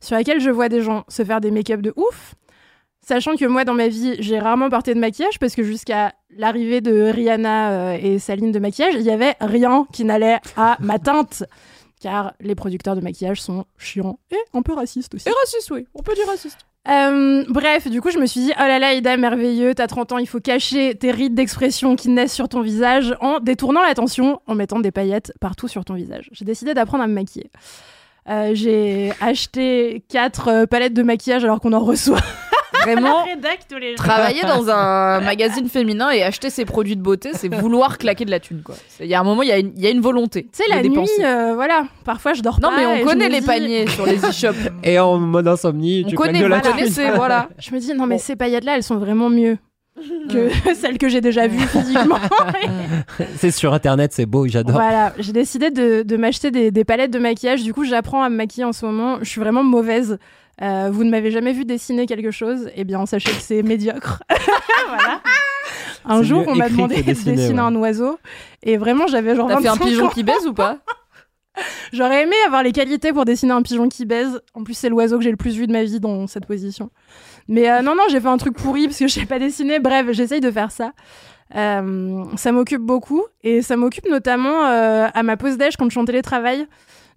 sur 0.00 0.16
laquelle 0.16 0.40
je 0.40 0.50
vois 0.50 0.68
des 0.68 0.80
gens 0.80 1.04
se 1.08 1.24
faire 1.24 1.40
des 1.40 1.50
make-up 1.50 1.80
de 1.80 1.92
ouf. 1.96 2.34
Sachant 3.02 3.34
que 3.34 3.44
moi, 3.46 3.64
dans 3.64 3.74
ma 3.74 3.88
vie, 3.88 4.16
j'ai 4.20 4.38
rarement 4.38 4.70
porté 4.70 4.94
de 4.94 5.00
maquillage 5.00 5.38
parce 5.38 5.54
que 5.54 5.62
jusqu'à 5.62 6.14
l'arrivée 6.36 6.80
de 6.80 7.10
Rihanna 7.10 7.98
et 7.98 8.18
sa 8.18 8.36
ligne 8.36 8.52
de 8.52 8.58
maquillage, 8.58 8.94
il 8.94 9.02
y 9.02 9.10
avait 9.10 9.34
rien 9.40 9.86
qui 9.92 10.04
n'allait 10.04 10.38
à 10.56 10.76
ma 10.80 10.98
teinte. 10.98 11.44
Car 12.00 12.34
les 12.40 12.54
producteurs 12.54 12.96
de 12.96 13.00
maquillage 13.00 13.42
sont 13.42 13.66
chiants 13.76 14.18
et 14.30 14.38
un 14.54 14.62
peu 14.62 14.72
racistes 14.72 15.14
aussi. 15.14 15.28
Et 15.28 15.32
raciste, 15.32 15.70
oui. 15.70 15.86
On 15.94 16.02
peut 16.02 16.14
dire 16.14 16.26
raciste. 16.26 16.58
Euh, 16.88 17.44
bref, 17.48 17.88
du 17.88 18.00
coup, 18.00 18.10
je 18.10 18.18
me 18.18 18.26
suis 18.26 18.40
dit, 18.40 18.52
oh 18.56 18.62
là 18.62 18.78
là, 18.78 18.94
Ida, 18.94 19.16
merveilleux, 19.16 19.74
t'as 19.74 19.86
30 19.86 20.12
ans, 20.12 20.18
il 20.18 20.26
faut 20.26 20.40
cacher 20.40 20.94
tes 20.94 21.10
rides 21.10 21.34
d'expression 21.34 21.94
qui 21.94 22.08
naissent 22.08 22.32
sur 22.32 22.48
ton 22.48 22.62
visage 22.62 23.14
en 23.20 23.38
détournant 23.38 23.82
l'attention, 23.82 24.40
en 24.46 24.54
mettant 24.54 24.80
des 24.80 24.90
paillettes 24.90 25.32
partout 25.40 25.68
sur 25.68 25.84
ton 25.84 25.94
visage. 25.94 26.30
J'ai 26.32 26.44
décidé 26.44 26.72
d'apprendre 26.72 27.04
à 27.04 27.06
me 27.06 27.14
maquiller. 27.14 27.50
Euh, 28.28 28.50
j'ai 28.54 29.12
acheté 29.20 30.04
quatre 30.08 30.48
euh, 30.48 30.66
palettes 30.66 30.94
de 30.94 31.02
maquillage 31.02 31.44
alors 31.44 31.60
qu'on 31.60 31.72
en 31.72 31.80
reçoit. 31.80 32.20
Vraiment, 32.82 33.24
travailler 33.96 34.42
dans 34.42 34.68
un 34.70 35.20
magazine 35.20 35.68
féminin 35.68 36.10
et 36.10 36.22
acheter 36.22 36.50
ses 36.50 36.64
produits 36.64 36.96
de 36.96 37.02
beauté, 37.02 37.30
c'est 37.34 37.52
vouloir 37.54 37.98
claquer 37.98 38.24
de 38.24 38.30
la 38.30 38.40
thune, 38.40 38.62
quoi. 38.62 38.74
Il 39.00 39.06
y 39.06 39.14
a 39.14 39.20
un 39.20 39.24
moment, 39.24 39.42
il 39.42 39.48
y, 39.48 39.52
a 39.52 39.58
une- 39.58 39.72
il 39.76 39.82
y 39.82 39.86
a 39.86 39.90
une 39.90 40.00
volonté. 40.00 40.44
Tu 40.52 40.62
sais, 40.62 40.64
la 40.68 40.82
dépenser. 40.82 41.12
nuit, 41.18 41.24
euh, 41.26 41.52
voilà, 41.54 41.84
parfois 42.04 42.32
je 42.34 42.42
dors 42.42 42.60
Non, 42.60 42.70
pas. 42.70 42.76
mais 42.76 42.82
et 43.00 43.02
on 43.02 43.06
connaît 43.06 43.28
les 43.28 43.40
dis- 43.40 43.46
paniers 43.46 43.86
sur 43.88 44.06
les 44.06 44.16
e-shops. 44.24 44.70
Et 44.82 44.98
en 44.98 45.18
mode 45.18 45.48
insomnie, 45.48 46.02
On 46.06 46.08
tu 46.10 46.14
connaît, 46.16 46.40
claques 46.44 46.64
de 46.64 46.80
la 46.80 46.86
thune. 46.86 47.16
voilà. 47.16 47.48
Je 47.58 47.74
me 47.74 47.80
dis, 47.80 47.92
non, 47.94 48.06
mais 48.06 48.18
ces 48.18 48.36
paillettes-là, 48.36 48.76
elles 48.76 48.82
sont 48.82 48.98
vraiment 48.98 49.30
mieux. 49.30 49.58
que 50.30 50.48
celles 50.74 50.96
que 50.96 51.08
j'ai 51.10 51.20
déjà 51.20 51.46
vues 51.46 51.58
physiquement. 51.66 52.16
c'est 53.36 53.50
sur 53.50 53.74
internet, 53.74 54.12
c'est 54.14 54.24
beau, 54.26 54.46
j'adore. 54.46 54.72
Voilà, 54.76 55.12
j'ai 55.18 55.32
décidé 55.32 55.70
de, 55.70 56.02
de 56.02 56.16
m'acheter 56.16 56.50
des, 56.50 56.70
des 56.70 56.84
palettes 56.84 57.10
de 57.10 57.18
maquillage. 57.18 57.62
Du 57.62 57.74
coup, 57.74 57.84
j'apprends 57.84 58.22
à 58.22 58.30
me 58.30 58.36
maquiller 58.36 58.64
en 58.64 58.72
ce 58.72 58.86
moment. 58.86 59.18
Je 59.20 59.28
suis 59.28 59.40
vraiment 59.40 59.62
mauvaise. 59.62 60.18
Euh, 60.62 60.90
vous 60.92 61.04
ne 61.04 61.10
m'avez 61.10 61.30
jamais 61.30 61.52
vu 61.52 61.64
dessiner 61.64 62.06
quelque 62.06 62.30
chose 62.30 62.70
Eh 62.76 62.84
bien, 62.84 63.06
sachez 63.06 63.30
que 63.30 63.40
c'est 63.40 63.62
médiocre. 63.62 64.22
voilà. 64.88 65.20
Un 66.04 66.22
jour, 66.22 66.44
on 66.46 66.54
m'a 66.54 66.68
demandé 66.68 66.96
de 66.96 67.02
dessiner, 67.02 67.36
dessiner 67.36 67.60
ouais. 67.60 67.66
un 67.66 67.74
oiseau. 67.76 68.18
Et 68.62 68.76
vraiment, 68.76 69.06
j'avais 69.06 69.34
genre 69.34 69.48
T'as 69.48 69.60
fait 69.60 69.68
un 69.68 69.74
25 69.74 69.84
pigeon 69.86 70.08
qui 70.08 70.22
baise 70.22 70.46
ou 70.46 70.54
pas? 70.54 70.78
J'aurais 71.92 72.22
aimé 72.22 72.36
avoir 72.46 72.62
les 72.62 72.72
qualités 72.72 73.12
pour 73.12 73.24
dessiner 73.24 73.52
un 73.52 73.62
pigeon 73.62 73.88
qui 73.88 74.06
baise. 74.06 74.40
En 74.54 74.62
plus, 74.62 74.74
c'est 74.74 74.88
l'oiseau 74.88 75.18
que 75.18 75.24
j'ai 75.24 75.30
le 75.30 75.36
plus 75.36 75.56
vu 75.56 75.66
de 75.66 75.72
ma 75.72 75.82
vie 75.82 76.00
dans 76.00 76.26
cette 76.26 76.46
position. 76.46 76.90
Mais 77.48 77.70
euh, 77.70 77.82
non, 77.82 77.94
non, 77.94 78.04
j'ai 78.10 78.20
fait 78.20 78.28
un 78.28 78.36
truc 78.36 78.54
pourri 78.54 78.86
parce 78.86 78.98
que 78.98 79.08
je 79.08 79.12
sais 79.12 79.26
pas 79.26 79.38
dessiner. 79.38 79.78
Bref, 79.78 80.06
j'essaye 80.12 80.40
de 80.40 80.50
faire 80.50 80.70
ça. 80.70 80.92
Euh, 81.56 82.24
ça 82.36 82.52
m'occupe 82.52 82.82
beaucoup 82.82 83.24
et 83.42 83.60
ça 83.60 83.76
m'occupe 83.76 84.08
notamment 84.08 84.66
euh, 84.66 85.08
à 85.12 85.22
ma 85.24 85.36
pause 85.36 85.58
déj 85.58 85.76
quand 85.76 85.86
je 85.86 85.90
suis 85.90 86.00
en 86.00 86.04
télétravail. 86.04 86.66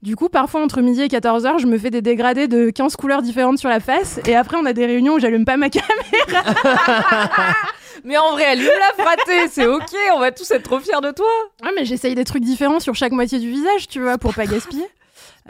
Du 0.04 0.18
coup, 0.18 0.28
parfois 0.28 0.62
entre 0.62 0.82
midi 0.82 1.02
et 1.02 1.08
14h, 1.08 1.60
je 1.60 1.66
me 1.66 1.78
fais 1.78 1.90
des 1.90 2.02
dégradés 2.02 2.50
de 2.50 2.70
15 2.70 2.98
couleurs 2.98 3.22
différentes 3.22 3.58
sur 3.58 3.70
la 3.70 3.80
face 3.80 4.20
et 4.28 4.36
après 4.36 4.58
on 4.58 4.66
a 4.66 4.74
des 4.74 4.86
réunions 4.86 5.14
où 5.14 5.20
j'allume 5.20 5.46
pas 5.46 5.56
ma 5.56 5.70
caméra. 5.70 6.44
Mais 8.04 8.18
en 8.18 8.32
vrai, 8.34 8.44
allume 8.46 8.68
la 8.68 9.04
fraté, 9.04 9.48
c'est 9.50 9.66
ok, 9.66 9.94
on 10.16 10.20
va 10.20 10.32
tous 10.32 10.52
être 10.52 10.64
trop 10.64 10.80
fiers 10.80 11.00
de 11.02 11.12
toi. 11.12 11.26
Ah, 11.64 11.70
mais 11.76 11.86
j'essaye 11.86 12.16
des 12.16 12.26
trucs 12.26 12.44
différents 12.44 12.82
sur 12.82 12.96
chaque 12.96 13.14
moitié 13.14 13.40
du 13.40 13.50
visage, 13.50 13.88
tu 13.88 14.02
vois, 14.02 14.18
pour 14.18 14.34
pas 14.34 14.46
gaspiller. 14.46 14.86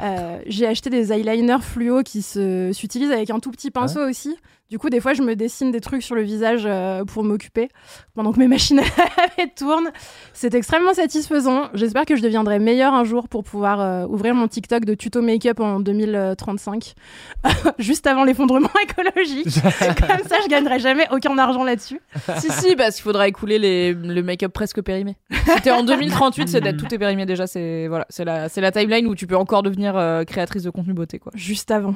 Euh, 0.01 0.39
j'ai 0.47 0.65
acheté 0.65 0.89
des 0.89 1.13
eyeliners 1.13 1.61
fluo 1.61 2.01
qui 2.01 2.23
se- 2.23 2.71
s'utilisent 2.73 3.11
avec 3.11 3.29
un 3.29 3.37
tout 3.39 3.51
petit 3.51 3.69
pinceau 3.69 3.99
aussi. 4.09 4.35
Du 4.69 4.79
coup, 4.79 4.89
des 4.89 4.99
fois, 4.99 5.13
je 5.13 5.21
me 5.21 5.35
dessine 5.35 5.71
des 5.71 5.81
trucs 5.81 6.01
sur 6.01 6.15
le 6.15 6.23
visage 6.23 6.63
euh, 6.65 7.05
pour 7.05 7.23
m'occuper 7.23 7.69
pendant 8.15 8.31
que 8.33 8.39
mes 8.39 8.47
machines 8.47 8.81
tournent. 9.55 9.91
C'est 10.33 10.55
extrêmement 10.55 10.93
satisfaisant. 10.95 11.69
J'espère 11.75 12.05
que 12.05 12.15
je 12.15 12.21
deviendrai 12.23 12.57
meilleure 12.57 12.93
un 12.93 13.03
jour 13.03 13.27
pour 13.27 13.43
pouvoir 13.43 13.81
euh, 13.81 14.07
ouvrir 14.07 14.33
mon 14.33 14.47
TikTok 14.47 14.85
de 14.85 14.95
tuto 14.95 15.21
make-up 15.21 15.59
en 15.59 15.79
2035, 15.79 16.93
juste 17.79 18.07
avant 18.07 18.23
l'effondrement 18.23 18.69
écologique. 18.83 19.45
Comme 19.61 20.27
ça, 20.27 20.37
je 20.43 20.49
gagnerai 20.49 20.79
jamais 20.79 21.07
aucun 21.11 21.37
argent 21.37 21.63
là-dessus. 21.63 21.99
si, 22.39 22.49
si, 22.51 22.75
parce 22.75 22.95
qu'il 22.95 23.03
faudra 23.03 23.27
écouler 23.27 23.59
les, 23.59 23.93
le 23.93 24.23
make-up 24.23 24.53
presque 24.53 24.81
périmé. 24.81 25.17
Si 25.31 25.61
t'es 25.61 25.71
en 25.71 25.83
2038, 25.83 26.47
c'est 26.47 26.61
d'être 26.61 26.77
tout 26.77 26.91
est 26.93 26.97
périmé 26.97 27.25
déjà. 27.25 27.45
C'est 27.47 27.87
voilà, 27.87 28.05
c'est 28.09 28.25
la, 28.25 28.49
c'est 28.49 28.61
la 28.61 28.71
timeline 28.71 29.05
où 29.07 29.13
tu 29.13 29.27
peux 29.27 29.37
encore 29.37 29.61
devenir 29.61 29.95
euh, 29.97 30.23
créatrice 30.23 30.63
de 30.63 30.69
contenu 30.71 30.93
beauté, 30.93 31.19
quoi. 31.19 31.31
juste 31.35 31.69
avant. 31.69 31.95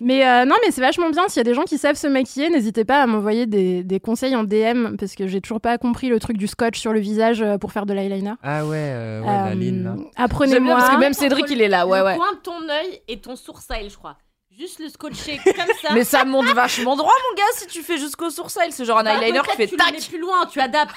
Mais 0.00 0.26
euh, 0.26 0.44
non, 0.44 0.56
mais 0.64 0.72
c'est 0.72 0.80
vachement 0.80 1.10
bien. 1.10 1.28
S'il 1.28 1.38
y 1.38 1.40
a 1.40 1.44
des 1.44 1.54
gens 1.54 1.62
qui 1.64 1.78
savent 1.78 1.94
se 1.96 2.05
maquiller, 2.08 2.48
n'hésitez 2.50 2.84
pas 2.84 3.02
à 3.02 3.06
m'envoyer 3.06 3.46
des, 3.46 3.82
des 3.82 4.00
conseils 4.00 4.34
en 4.36 4.44
DM 4.44 4.96
parce 4.96 5.14
que 5.14 5.26
j'ai 5.26 5.40
toujours 5.40 5.60
pas 5.60 5.76
compris 5.78 6.08
le 6.08 6.18
truc 6.20 6.36
du 6.36 6.46
scotch 6.46 6.78
sur 6.78 6.92
le 6.92 7.00
visage 7.00 7.42
euh, 7.42 7.58
pour 7.58 7.72
faire 7.72 7.86
de 7.86 7.92
l'eyeliner. 7.94 8.32
Ah 8.42 8.64
ouais, 8.64 8.76
euh, 8.78 9.20
ouais 9.20 9.26
la 9.26 9.46
Euh, 9.48 9.54
ligne 9.54 9.90
Apprenez-moi. 10.16 10.76
parce 10.76 10.90
que 10.90 11.00
même 11.00 11.12
Cédric, 11.12 11.46
il 11.50 11.60
est 11.62 11.68
là, 11.68 11.86
ouais, 11.86 11.98
le 11.98 12.04
ouais. 12.04 12.16
coin 12.16 12.32
de 12.32 12.38
ton 12.38 12.68
œil 12.68 13.00
et 13.08 13.20
ton 13.20 13.36
sourcil, 13.36 13.88
je 13.90 13.96
crois. 13.96 14.16
Juste 14.58 14.78
le 14.80 14.88
scotcher 14.88 15.38
comme 15.44 15.54
ça. 15.82 15.92
Mais 15.92 16.04
ça 16.04 16.24
monte 16.24 16.46
vachement 16.54 16.96
droit, 16.96 17.12
mon 17.30 17.36
gars, 17.36 17.42
si 17.54 17.66
tu 17.66 17.82
fais 17.82 17.98
jusqu'au 17.98 18.30
sourcil. 18.30 18.62
C'est 18.70 18.84
genre 18.86 18.98
un 18.98 19.04
Bah, 19.04 19.14
eyeliner 19.20 19.40
qui 19.50 19.56
fait 19.56 19.66
tu 19.66 19.76
le 19.76 19.84
mets 19.84 19.92
tac. 19.98 20.08
plus 20.08 20.18
loin, 20.18 20.46
tu 20.50 20.60
adaptes. 20.60 20.94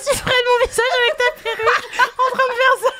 si 0.00 0.20
prenne 0.20 0.34
mon 0.46 0.66
visage 0.66 0.94
avec 1.00 1.16
ta 1.16 1.42
perruque 1.42 2.00
en 2.18 2.36
train 2.36 2.46
de 2.46 2.54
faire 2.54 2.92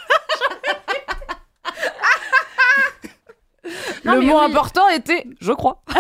Non, 4.05 4.14
Le 4.14 4.21
mot 4.23 4.39
oui. 4.39 4.45
important 4.47 4.89
était 4.89 5.27
je 5.41 5.53
crois. 5.53 5.83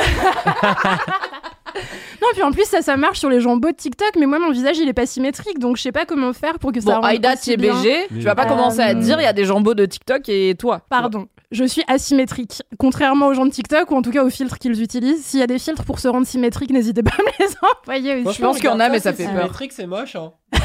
Non, 2.20 2.26
puis 2.32 2.42
en 2.42 2.50
plus, 2.50 2.64
ça, 2.64 2.82
ça 2.82 2.96
marche 2.96 3.20
sur 3.20 3.28
les 3.30 3.40
gens 3.40 3.56
beaux 3.56 3.70
de 3.70 3.76
TikTok, 3.76 4.10
mais 4.18 4.26
moi, 4.26 4.40
mon 4.40 4.50
visage, 4.50 4.76
il 4.78 4.88
est 4.88 4.92
pas 4.92 5.06
symétrique, 5.06 5.60
donc 5.60 5.76
je 5.76 5.82
sais 5.82 5.92
pas 5.92 6.04
comment 6.04 6.32
faire 6.32 6.58
pour 6.58 6.72
que 6.72 6.80
ça 6.80 6.86
Bon, 6.86 6.94
rende 6.96 7.04
Aïda, 7.06 7.36
tu 7.36 7.50
es 7.52 7.56
bien. 7.56 7.74
BG. 7.80 8.08
Tu 8.08 8.20
vas 8.22 8.34
pas 8.34 8.44
Euh, 8.44 8.48
commencer 8.48 8.80
à 8.80 8.92
dire 8.92 9.20
il 9.20 9.22
y 9.22 9.26
a 9.26 9.32
des 9.32 9.44
jambos 9.44 9.74
de 9.74 9.86
TikTok 9.86 10.28
et 10.28 10.56
toi. 10.58 10.80
Pardon, 10.90 11.28
je 11.52 11.62
suis 11.64 11.84
asymétrique. 11.86 12.62
Contrairement 12.76 13.28
aux 13.28 13.34
gens 13.34 13.46
de 13.46 13.52
TikTok, 13.52 13.88
ou 13.92 13.94
en 13.96 14.02
tout 14.02 14.10
cas 14.10 14.24
aux 14.24 14.30
filtres 14.30 14.58
qu'ils 14.58 14.82
utilisent, 14.82 15.24
s'il 15.24 15.38
y 15.38 15.42
a 15.44 15.46
des 15.46 15.60
filtres 15.60 15.84
pour 15.84 16.00
se 16.00 16.08
rendre 16.08 16.26
symétrique, 16.26 16.70
n'hésitez 16.72 17.04
pas 17.04 17.12
à 17.16 17.22
me 17.22 17.46
les 17.46 17.54
envoyer 17.84 18.24
aussi. 18.24 18.38
Je 18.38 18.42
pense 18.44 18.56
qu'il 18.56 18.66
y 18.66 18.68
en 18.68 18.80
a, 18.80 18.88
mais 18.88 18.98
ça 18.98 19.12
fait 19.12 19.24
peur. 19.24 19.34
Symétrique, 19.36 19.72
c'est 19.72 19.86
moche, 19.86 20.16
hein. 20.16 20.32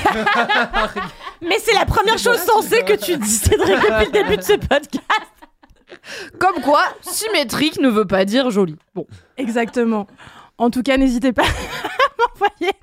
Mais 1.41 1.57
c'est 1.59 1.73
la 1.75 1.85
première 1.85 2.17
chose 2.17 2.39
sensée 2.39 2.83
que 2.83 2.93
tu 2.93 3.15
dis, 3.17 3.29
Cédric, 3.29 3.75
depuis 3.75 4.05
le 4.07 4.11
début 4.11 4.37
de 4.37 4.41
ce 4.41 4.53
podcast. 4.53 5.03
Comme 6.39 6.61
quoi, 6.61 6.81
symétrique 7.01 7.79
ne 7.79 7.89
veut 7.89 8.05
pas 8.05 8.25
dire 8.25 8.49
joli. 8.51 8.75
Bon. 8.93 9.05
Exactement. 9.37 10.07
En 10.57 10.69
tout 10.69 10.83
cas, 10.83 10.97
n'hésitez 10.97 11.33
pas 11.33 11.43
m'envoyer 12.19 12.73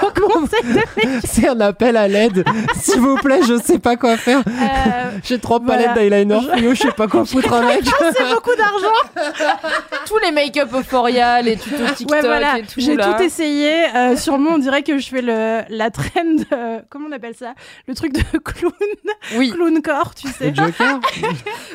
vos 0.00 0.28
conseils 0.30 0.72
de. 0.74 1.26
C'est 1.26 1.48
un 1.48 1.60
appel 1.60 1.96
à 1.96 2.08
l'aide. 2.08 2.44
S'il 2.74 3.00
vous 3.00 3.16
plaît, 3.16 3.40
je 3.46 3.58
sais 3.60 3.78
pas 3.78 3.96
quoi 3.96 4.16
faire. 4.16 4.40
Euh, 4.46 5.10
J'ai 5.24 5.38
trois 5.38 5.58
Voilà. 5.58 5.92
palettes 5.94 6.10
d'eyeliner 6.10 6.40
Je- 6.56 6.74
je 6.74 6.82
sais 6.82 6.92
pas 6.92 7.06
quoi 7.08 7.24
foutre 7.26 7.52
avec. 7.52 7.84
c'est 7.84 8.34
beaucoup 8.34 8.54
d'argent. 8.56 9.38
Tous 10.06 10.18
les 10.18 10.30
make-up 10.32 10.68
Euphoria, 10.72 11.42
les 11.42 11.56
tutos 11.56 11.84
TikTok 11.96 12.10
Ouais, 12.22 12.26
voilà. 12.26 12.58
et 12.58 12.62
tout. 12.62 12.80
J'ai 12.80 12.96
tout 12.96 13.22
essayé. 13.22 13.72
Euh, 13.94 14.16
sûrement, 14.16 14.50
on 14.54 14.58
dirait 14.58 14.82
que 14.82 14.98
je 14.98 15.08
fais 15.08 15.22
le, 15.22 15.60
la 15.68 15.90
trend. 15.90 16.06
euh, 16.52 16.80
comment 16.88 17.08
on 17.10 17.12
appelle 17.12 17.34
ça? 17.34 17.54
Le 17.86 17.94
truc 17.94 18.12
de 18.14 18.38
clown. 18.38 18.72
Oui. 19.36 19.50
Clown 19.50 19.82
corps, 19.82 20.14
tu 20.14 20.28
sais. 20.28 20.50
Le 20.50 20.54
Joker 20.54 21.00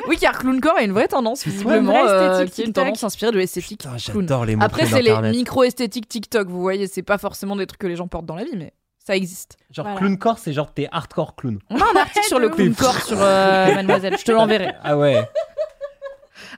Oui, 0.08 0.16
car 0.18 0.38
Clowncore 0.38 0.76
a 0.78 0.82
une 0.82 0.92
vraie 0.92 1.08
tendance, 1.08 1.44
visiblement, 1.44 1.92
vraie 1.92 2.10
euh, 2.10 2.32
esthétique 2.42 2.54
qui 2.54 2.60
est 2.60 2.64
une 2.64 2.68
TikTok. 2.72 2.84
tendance 2.84 3.04
inspirée 3.04 3.32
de 3.32 3.38
l'esthétique 3.38 3.80
Putain, 3.80 3.96
clown. 3.96 4.20
j'adore 4.22 4.44
les 4.44 4.56
mots 4.56 4.64
Après, 4.64 4.86
c'est 4.86 5.02
les 5.02 5.16
micro-esthétiques 5.30 6.08
TikTok, 6.08 6.48
vous 6.48 6.60
voyez, 6.60 6.86
c'est 6.86 7.02
pas 7.04 7.18
forcément 7.18 7.56
des 7.56 7.66
trucs 7.66 7.80
que 7.80 7.86
les 7.86 7.96
gens 7.96 8.08
portent 8.08 8.26
dans 8.26 8.36
la 8.36 8.44
vie, 8.44 8.56
mais 8.56 8.72
ça 8.98 9.14
existe. 9.16 9.56
Genre 9.70 9.84
Voilà. 9.84 9.98
clowncore, 10.00 10.38
c'est 10.38 10.52
genre 10.52 10.72
t'es 10.72 10.88
hardcore 10.90 11.36
clown. 11.36 11.58
On 11.70 11.76
a 11.76 11.84
un 11.84 11.96
article 12.00 12.26
sur 12.26 12.38
le 12.38 12.48
de 12.48 12.52
ouf. 12.52 12.56
clowncore 12.56 13.00
sur 13.02 13.16
euh, 13.20 13.66
Mademoiselle, 13.74 14.16
je 14.18 14.24
te 14.24 14.32
l'enverrai. 14.32 14.72
Ah 14.82 14.96
ouais. 14.96 15.28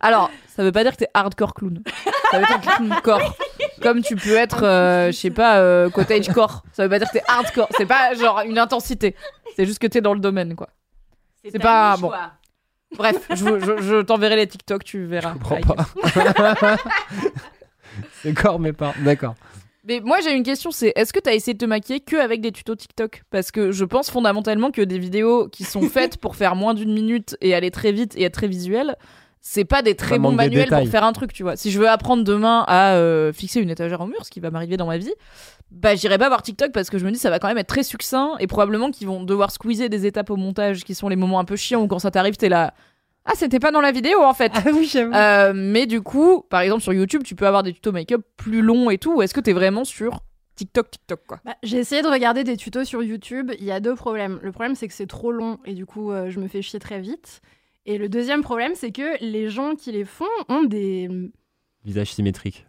Alors, 0.00 0.30
ça 0.54 0.62
veut 0.62 0.72
pas 0.72 0.82
dire 0.82 0.92
que 0.92 0.98
t'es 0.98 1.08
hardcore 1.14 1.54
clown. 1.54 1.82
Ça 2.30 2.38
veut 2.38 2.46
dire 2.46 2.60
clowncore. 2.60 3.36
Comme 3.82 4.02
tu 4.02 4.16
peux 4.16 4.36
être, 4.36 4.62
euh, 4.64 5.06
je 5.08 5.12
sais 5.16 5.30
pas, 5.30 5.58
euh, 5.58 5.90
cottagecore. 5.90 6.62
Ça 6.72 6.82
veut 6.84 6.88
pas 6.88 6.98
dire 6.98 7.08
que 7.08 7.14
t'es 7.18 7.24
hardcore. 7.28 7.68
C'est 7.76 7.86
pas 7.86 8.14
genre 8.14 8.40
une 8.40 8.58
intensité. 8.58 9.14
C'est 9.54 9.64
juste 9.66 9.78
que 9.78 9.86
t'es 9.86 10.00
dans 10.00 10.14
le 10.14 10.20
domaine, 10.20 10.54
quoi. 10.54 10.68
C'est 11.50 11.58
pas- 11.58 11.96
bon. 11.96 12.10
Bref, 12.96 13.16
je, 13.30 13.36
je- 13.36 13.82
je 13.82 14.02
t'enverrai 14.02 14.36
les 14.36 14.46
TikTok, 14.46 14.84
tu 14.84 15.04
verras. 15.06 15.34
Je 15.34 15.38
comprends 15.38 15.74
pas. 15.74 15.86
c'est 18.22 18.34
corps, 18.34 18.58
mais 18.58 18.72
pas. 18.72 18.92
D'accord. 18.98 19.34
Mais 19.86 20.00
moi 20.00 20.18
j'ai 20.20 20.32
une 20.32 20.42
question, 20.42 20.72
c'est 20.72 20.92
est-ce 20.96 21.12
que 21.12 21.20
t'as 21.20 21.32
essayé 21.32 21.54
de 21.54 21.58
te 21.58 21.64
maquiller 21.64 22.00
que 22.00 22.16
avec 22.16 22.40
des 22.40 22.50
tutos 22.50 22.74
TikTok? 22.74 23.22
Parce 23.30 23.52
que 23.52 23.70
je 23.70 23.84
pense 23.84 24.10
fondamentalement 24.10 24.72
que 24.72 24.82
des 24.82 24.98
vidéos 24.98 25.48
qui 25.48 25.62
sont 25.62 25.82
faites 25.88 26.16
pour 26.18 26.34
faire 26.34 26.56
moins 26.56 26.74
d'une 26.74 26.92
minute 26.92 27.36
et 27.40 27.54
aller 27.54 27.70
très 27.70 27.92
vite 27.92 28.16
et 28.16 28.24
être 28.24 28.34
très 28.34 28.48
visuel, 28.48 28.96
c'est 29.40 29.64
pas 29.64 29.82
des 29.82 29.94
très 29.94 30.16
Ça 30.16 30.18
bons 30.18 30.32
manuels 30.32 30.68
pour 30.68 30.88
faire 30.88 31.04
un 31.04 31.12
truc, 31.12 31.32
tu 31.32 31.44
vois. 31.44 31.54
Si 31.54 31.70
je 31.70 31.78
veux 31.78 31.88
apprendre 31.88 32.24
demain 32.24 32.64
à 32.66 32.94
euh, 32.94 33.32
fixer 33.32 33.60
une 33.60 33.70
étagère 33.70 34.00
en 34.00 34.08
mur, 34.08 34.24
ce 34.24 34.30
qui 34.30 34.40
va 34.40 34.50
m'arriver 34.50 34.76
dans 34.76 34.86
ma 34.86 34.98
vie, 34.98 35.12
bah 35.70 35.94
j'irai 35.94 36.18
pas 36.18 36.26
voir 36.26 36.42
TikTok 36.42 36.72
parce 36.72 36.90
que 36.90 36.98
je 36.98 37.06
me 37.06 37.12
dis 37.12 37.18
ça 37.18 37.30
va 37.30 37.38
quand 37.38 37.46
même 37.46 37.58
être 37.58 37.68
très 37.68 37.84
succinct 37.84 38.32
et 38.40 38.48
probablement 38.48 38.90
qu'ils 38.90 39.06
vont 39.06 39.22
devoir 39.22 39.52
squeezer 39.52 39.88
des 39.88 40.04
étapes 40.04 40.30
au 40.30 40.36
montage 40.36 40.82
qui 40.82 40.96
sont 40.96 41.08
les 41.08 41.16
moments 41.16 41.38
un 41.38 41.44
peu 41.44 41.54
chiants 41.54 41.82
où 41.82 41.86
quand 41.86 42.00
ça 42.00 42.10
t'arrive 42.10 42.36
t'es 42.36 42.48
là 42.48 42.74
ah 43.26 43.32
c'était 43.34 43.58
pas 43.58 43.72
dans 43.72 43.80
la 43.80 43.92
vidéo 43.92 44.22
en 44.22 44.32
fait. 44.32 44.52
Ah 44.54 44.62
oui, 44.72 44.86
j'avoue. 44.86 45.12
Euh, 45.12 45.52
mais 45.54 45.86
du 45.86 46.00
coup, 46.00 46.42
par 46.48 46.60
exemple 46.60 46.82
sur 46.82 46.92
YouTube, 46.92 47.22
tu 47.24 47.34
peux 47.34 47.46
avoir 47.46 47.62
des 47.62 47.72
tutos 47.72 47.92
make-up 47.92 48.22
plus 48.36 48.62
longs 48.62 48.88
et 48.90 48.98
tout. 48.98 49.16
Ou 49.16 49.22
est-ce 49.22 49.34
que 49.34 49.40
t'es 49.40 49.52
vraiment 49.52 49.84
sur 49.84 50.20
TikTok, 50.54 50.90
TikTok 50.90 51.20
quoi? 51.26 51.40
Bah, 51.44 51.56
J'ai 51.62 51.78
essayé 51.78 52.02
de 52.02 52.08
regarder 52.08 52.44
des 52.44 52.56
tutos 52.56 52.84
sur 52.84 53.02
YouTube. 53.02 53.52
Il 53.58 53.64
y 53.64 53.72
a 53.72 53.80
deux 53.80 53.94
problèmes. 53.94 54.38
Le 54.42 54.52
problème, 54.52 54.74
c'est 54.74 54.88
que 54.88 54.94
c'est 54.94 55.06
trop 55.06 55.32
long 55.32 55.58
et 55.64 55.74
du 55.74 55.86
coup, 55.86 56.12
euh, 56.12 56.30
je 56.30 56.38
me 56.40 56.48
fais 56.48 56.62
chier 56.62 56.78
très 56.78 57.00
vite. 57.00 57.42
Et 57.84 57.98
le 57.98 58.08
deuxième 58.08 58.42
problème, 58.42 58.72
c'est 58.74 58.90
que 58.92 59.22
les 59.22 59.48
gens 59.48 59.74
qui 59.74 59.92
les 59.92 60.04
font 60.04 60.24
ont 60.48 60.62
des. 60.64 61.08
Visage 61.84 62.12
symétrique. 62.12 62.66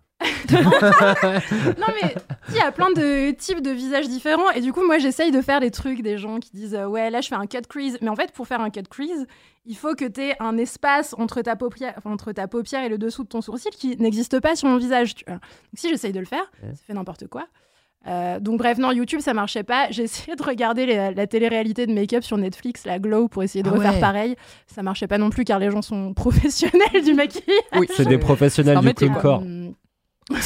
Non, 0.52 1.88
mais 2.02 2.16
il 2.50 2.56
y 2.56 2.60
a 2.60 2.72
plein 2.72 2.90
de 2.92 3.32
types 3.32 3.62
de 3.62 3.72
visages 3.72 4.08
différents. 4.08 4.50
Et 4.52 4.62
du 4.62 4.74
coup, 4.74 4.86
moi, 4.86 4.98
j'essaye 4.98 5.32
de 5.32 5.42
faire 5.42 5.60
des 5.60 5.72
trucs 5.72 6.02
des 6.02 6.18
gens 6.18 6.40
qui 6.40 6.52
disent 6.54 6.76
euh, 6.76 6.88
Ouais, 6.88 7.10
là, 7.10 7.22
je 7.22 7.28
fais 7.28 7.36
un 7.36 7.46
cut 7.46 7.62
crease. 7.68 7.98
Mais 8.02 8.10
en 8.10 8.16
fait, 8.16 8.32
pour 8.32 8.48
faire 8.48 8.62
un 8.62 8.70
cut 8.70 8.84
crease, 8.90 9.26
il 9.66 9.76
faut 9.76 9.94
que 9.96 10.06
tu 10.06 10.22
aies 10.22 10.36
un 10.40 10.58
espace 10.58 11.14
entre 11.18 11.42
ta, 11.42 11.56
paupière, 11.56 11.94
enfin, 11.98 12.12
entre 12.12 12.32
ta 12.32 12.48
paupière 12.48 12.84
et 12.84 12.90
le 12.90 12.98
dessous 12.98 13.24
de 13.24 13.30
ton 13.30 13.42
sourcil 13.42 13.72
qui 13.72 13.98
n'existe 13.98 14.40
pas 14.40 14.56
sur 14.56 14.68
mon 14.70 14.78
visage. 14.78 15.16
Tu 15.16 15.24
vois. 15.26 15.36
Donc, 15.36 15.42
si 15.76 15.90
j'essaye 15.90 16.14
de 16.14 16.20
le 16.20 16.26
faire, 16.26 16.50
Ouais. 16.64 16.70
ça 16.74 16.82
fait 16.88 16.94
n'importe 16.94 17.28
quoi. 17.28 17.46
Euh, 18.08 18.40
donc 18.40 18.58
bref, 18.60 18.78
non, 18.78 18.92
YouTube, 18.94 19.20
ça 19.20 19.34
marchait 19.34 19.64
pas. 19.64 19.88
J'ai 19.92 20.04
essayé 20.04 20.36
de 20.38 20.44
regarder 20.44 20.86
les- 20.86 21.14
la 21.14 21.28
télé-réalité 21.28 21.86
de 21.88 21.94
make-up 21.94 22.24
sur 22.24 22.38
Netflix, 22.38 22.86
la 22.86 23.00
Glow, 23.00 23.28
pour 23.28 23.44
essayer 23.44 23.64
de 23.64 23.70
Ah 23.70 23.74
refaire 23.74 23.94
ouais. 23.96 24.00
pareil. 24.00 24.36
Ça 24.68 24.82
marchait 24.82 25.08
pas 25.08 25.18
non 25.18 25.30
plus 25.30 25.44
car 25.44 25.60
les 25.60 25.70
gens 25.72 25.82
sont 25.82 26.14
professionnels 26.16 27.04
du 27.04 27.14
maquillage. 27.14 27.58
Oui, 27.76 27.88
C'est 27.94 28.08
des 28.08 28.18
professionnels 28.18 28.80
du 28.80 28.94
clowncore. 28.94 29.40
Hum, 29.42 29.74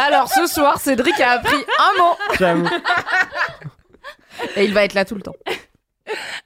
Alors 0.00 0.28
ce 0.28 0.46
soir, 0.46 0.78
Cédric 0.80 1.18
a 1.20 1.32
appris 1.32 1.56
un 1.56 2.02
mot 2.02 2.14
J'avoue. 2.38 2.68
et 4.56 4.64
il 4.64 4.72
va 4.72 4.84
être 4.84 4.94
là 4.94 5.04
tout 5.04 5.16
le 5.16 5.22
temps. 5.22 5.34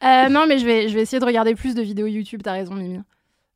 Euh, 0.03 0.29
non, 0.29 0.47
mais 0.47 0.59
je 0.59 0.65
vais, 0.65 0.89
je 0.89 0.95
vais 0.95 1.03
essayer 1.03 1.21
de 1.21 1.25
regarder 1.25 1.55
plus 1.55 1.75
de 1.75 1.83
vidéos 1.83 2.07
YouTube, 2.07 2.41
t'as 2.43 2.53
raison, 2.53 2.75
Mimi. 2.75 3.01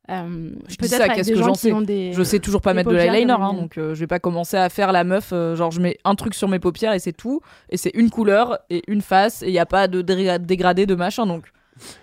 Euh, 0.09 0.51
Je 0.69 0.75
dis 0.77 0.87
ça, 0.87 1.09
qu'est-ce 1.09 1.31
que 1.31 1.37
j'en 1.37 1.53
sais 1.53 1.73
des. 1.83 2.13
Je 2.13 2.23
sais 2.23 2.39
toujours 2.39 2.61
pas 2.61 2.71
des 2.71 2.77
mettre 2.77 2.91
de 2.91 2.95
l'eyeliner, 2.95 3.33
hein, 3.33 3.53
donc 3.53 3.77
euh, 3.77 3.93
je 3.93 3.99
vais 3.99 4.07
pas 4.07 4.19
commencer 4.19 4.55
à 4.55 4.69
faire 4.69 4.91
la 4.93 5.03
meuf. 5.03 5.31
euh, 5.33 5.55
genre, 5.55 5.71
je 5.71 5.81
mets 5.81 5.97
un 6.05 6.15
truc 6.15 6.33
sur 6.33 6.47
mes 6.47 6.59
paupières 6.59 6.93
et 6.93 6.99
c'est 6.99 7.11
tout. 7.11 7.41
Et 7.69 7.75
c'est 7.77 7.91
une 7.93 8.09
couleur 8.09 8.59
et 8.69 8.83
une 8.87 9.01
face. 9.01 9.41
Et 9.43 9.47
il 9.47 9.53
y 9.53 9.59
a 9.59 9.65
pas 9.65 9.87
de 9.89 10.01
dé- 10.01 10.37
dégradé 10.39 10.85
de 10.85 10.95
machin. 10.95 11.25
Donc, 11.25 11.45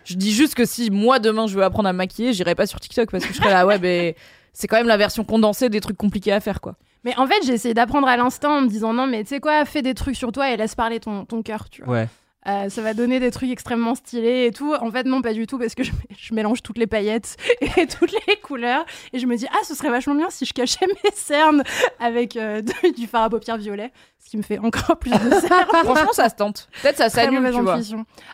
je 0.05 0.15
dis 0.16 0.32
juste 0.35 0.55
que 0.55 0.66
si 0.66 0.90
moi 0.90 1.19
demain 1.19 1.47
je 1.47 1.55
veux 1.56 1.62
apprendre 1.65 1.89
à 1.89 1.93
me 1.94 1.98
maquiller, 1.98 2.35
j'irai 2.35 2.55
pas 2.55 2.66
sur 2.66 2.78
TikTok 2.78 3.11
parce 3.11 3.24
que 3.24 3.32
je 3.32 3.39
serais 3.39 3.51
là, 3.52 3.65
ouais, 3.65 3.78
mais 3.78 4.16
c'est 4.55 4.66
quand 4.66 4.76
même 4.76 4.86
la 4.86 4.97
version 4.97 5.22
condensée 5.24 5.68
des 5.68 5.81
trucs 5.81 5.98
compliqués 5.98 6.32
à 6.32 6.40
faire, 6.40 6.62
quoi. 6.62 6.76
Mais 7.05 7.14
en 7.18 7.26
fait, 7.26 7.44
j'ai 7.44 7.52
essayé 7.52 7.74
d'apprendre 7.74 8.09
à 8.09 8.16
l'instant 8.16 8.56
en 8.56 8.60
me 8.62 8.68
disant 8.68 8.94
non, 8.94 9.06
mais 9.06 9.22
tu 9.24 9.28
sais 9.28 9.40
quoi, 9.40 9.66
fais 9.66 9.82
des 9.82 9.93
trucs 9.93 10.16
sur 10.16 10.32
toi 10.32 10.51
et 10.51 10.56
laisse 10.56 10.74
parler 10.74 11.01
ton, 11.01 11.26
ton 11.26 11.43
cœur, 11.43 11.68
tu 11.68 11.82
vois. 11.82 11.93
Ouais. 11.94 12.09
Euh, 12.47 12.68
ça 12.68 12.82
va 12.82 12.93
donner 12.93 13.20
des 13.20 13.31
trucs 13.31 13.51
extrêmement 13.51 13.94
stylés 13.94 14.44
et 14.47 14.51
tout. 14.52 14.74
En 14.78 14.90
fait, 14.90 15.05
non, 15.06 15.22
pas 15.22 15.32
du 15.32 15.47
tout, 15.47 15.59
parce 15.59 15.74
que 15.74 15.82
je, 15.82 15.93
je 16.18 16.35
mélange 16.35 16.62
toutes 16.62 16.76
les 16.76 16.86
paillettes 16.86 17.36
et 17.78 17.86
toutes 17.86 18.12
les 18.26 18.36
couleurs. 18.36 18.85
Et 19.14 19.18
je 19.18 19.26
me 19.26 19.35
dis, 19.36 19.47
ah, 19.51 19.64
ce 19.66 19.74
serait 19.74 19.89
vachement 19.89 20.14
bien 20.14 20.28
si 20.28 20.44
je 20.44 20.52
cachais 20.52 20.86
mes 20.86 21.10
cernes 21.14 21.62
avec 22.01 22.36
euh, 22.36 22.60
de- 22.60 22.94
du 22.97 23.06
fard 23.06 23.22
à 23.24 23.31
paupières 23.31 23.56
violet, 23.56 23.93
ce 24.22 24.28
qui 24.28 24.36
me 24.36 24.43
fait 24.43 24.59
encore 24.59 24.98
plus 24.98 25.10
de 25.10 25.16
cernes. 25.40 25.64
Franchement, 25.85 26.12
ça 26.12 26.28
se 26.28 26.35
tente. 26.35 26.68
Peut-être 26.82 26.98
ça 26.98 27.09
s'annule, 27.09 27.51
tu 27.51 27.60
vois. 27.62 27.78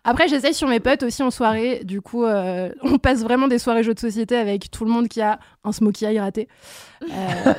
Après, 0.03 0.27
j'essaye 0.27 0.55
sur 0.55 0.67
mes 0.67 0.81
potes 0.81 1.05
aussi 1.05 1.23
en 1.23 1.31
soirée. 1.31 1.83
Du 1.85 2.01
coup, 2.01 2.25
euh, 2.25 2.71
on 2.83 2.99
passe 2.99 3.23
vraiment 3.23 3.47
des 3.47 3.61
soirées 3.61 3.85
jeux 3.85 3.95
de 3.95 4.01
société 4.01 4.37
avec 4.37 4.73
tout 4.73 4.85
le 4.85 4.91
monde 4.91 5.07
qui 5.07 5.21
a 5.23 5.39
un 5.65 5.73
smokey 5.73 6.07
eye 6.07 6.19
raté. 6.19 6.49
Euh, 7.03 7.07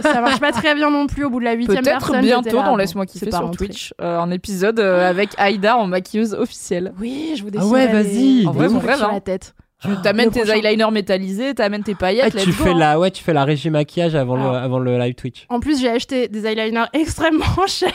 ça 0.01 0.21
marche 0.21 0.39
pas 0.39 0.51
très 0.51 0.73
bien 0.75 0.89
non 0.89 1.07
plus 1.07 1.23
au 1.25 1.29
bout 1.29 1.39
de 1.39 1.45
la 1.45 1.53
huitième 1.53 1.83
Peut-être 1.83 1.99
personne. 1.99 2.21
bientôt 2.21 2.43
j'étais 2.49 2.57
là, 2.57 2.65
dans 2.65 2.75
Laisse-moi 2.75 3.05
kiffer 3.05 3.29
sur 3.31 3.39
rentré. 3.41 3.67
Twitch, 3.67 3.93
euh, 4.01 4.19
un 4.19 4.31
épisode 4.31 4.79
euh, 4.79 5.09
avec 5.09 5.29
Aïda 5.37 5.77
en 5.77 5.87
maquilleuse 5.87 6.33
officielle. 6.33 6.93
Oui, 6.99 7.33
je 7.37 7.43
vous 7.43 7.49
Ah 7.49 7.51
dessinerai 7.51 7.71
ouais, 7.71 7.87
vas-y, 7.91 8.47
En 8.47 8.51
vrai, 8.51 8.69
mon 8.69 8.79
rêve, 8.79 9.03
hein. 9.03 9.09
la 9.13 9.21
tête. 9.21 9.53
Tu 9.83 9.89
t'amènes 10.03 10.29
tes 10.29 10.41
prochain. 10.41 10.57
eyeliners 10.57 10.91
métallisés, 10.91 11.55
t'amènes 11.55 11.81
tes 11.83 11.95
paillettes. 11.95 12.35
Ah, 12.37 12.39
tu 12.39 12.51
go, 12.51 12.63
fais 12.63 12.69
hein. 12.69 12.77
la, 12.77 12.99
ouais, 12.99 13.09
tu 13.09 13.23
fais 13.23 13.33
la 13.33 13.45
régie 13.45 13.71
maquillage 13.71 14.13
avant 14.13 14.35
le, 14.35 14.41
Alors. 14.43 14.55
avant 14.55 14.77
le 14.77 14.95
live 14.99 15.15
Twitch. 15.15 15.47
En 15.49 15.59
plus, 15.59 15.81
j'ai 15.81 15.89
acheté 15.89 16.27
des 16.27 16.45
eyeliners 16.45 16.85
extrêmement 16.93 17.65
chers. 17.67 17.91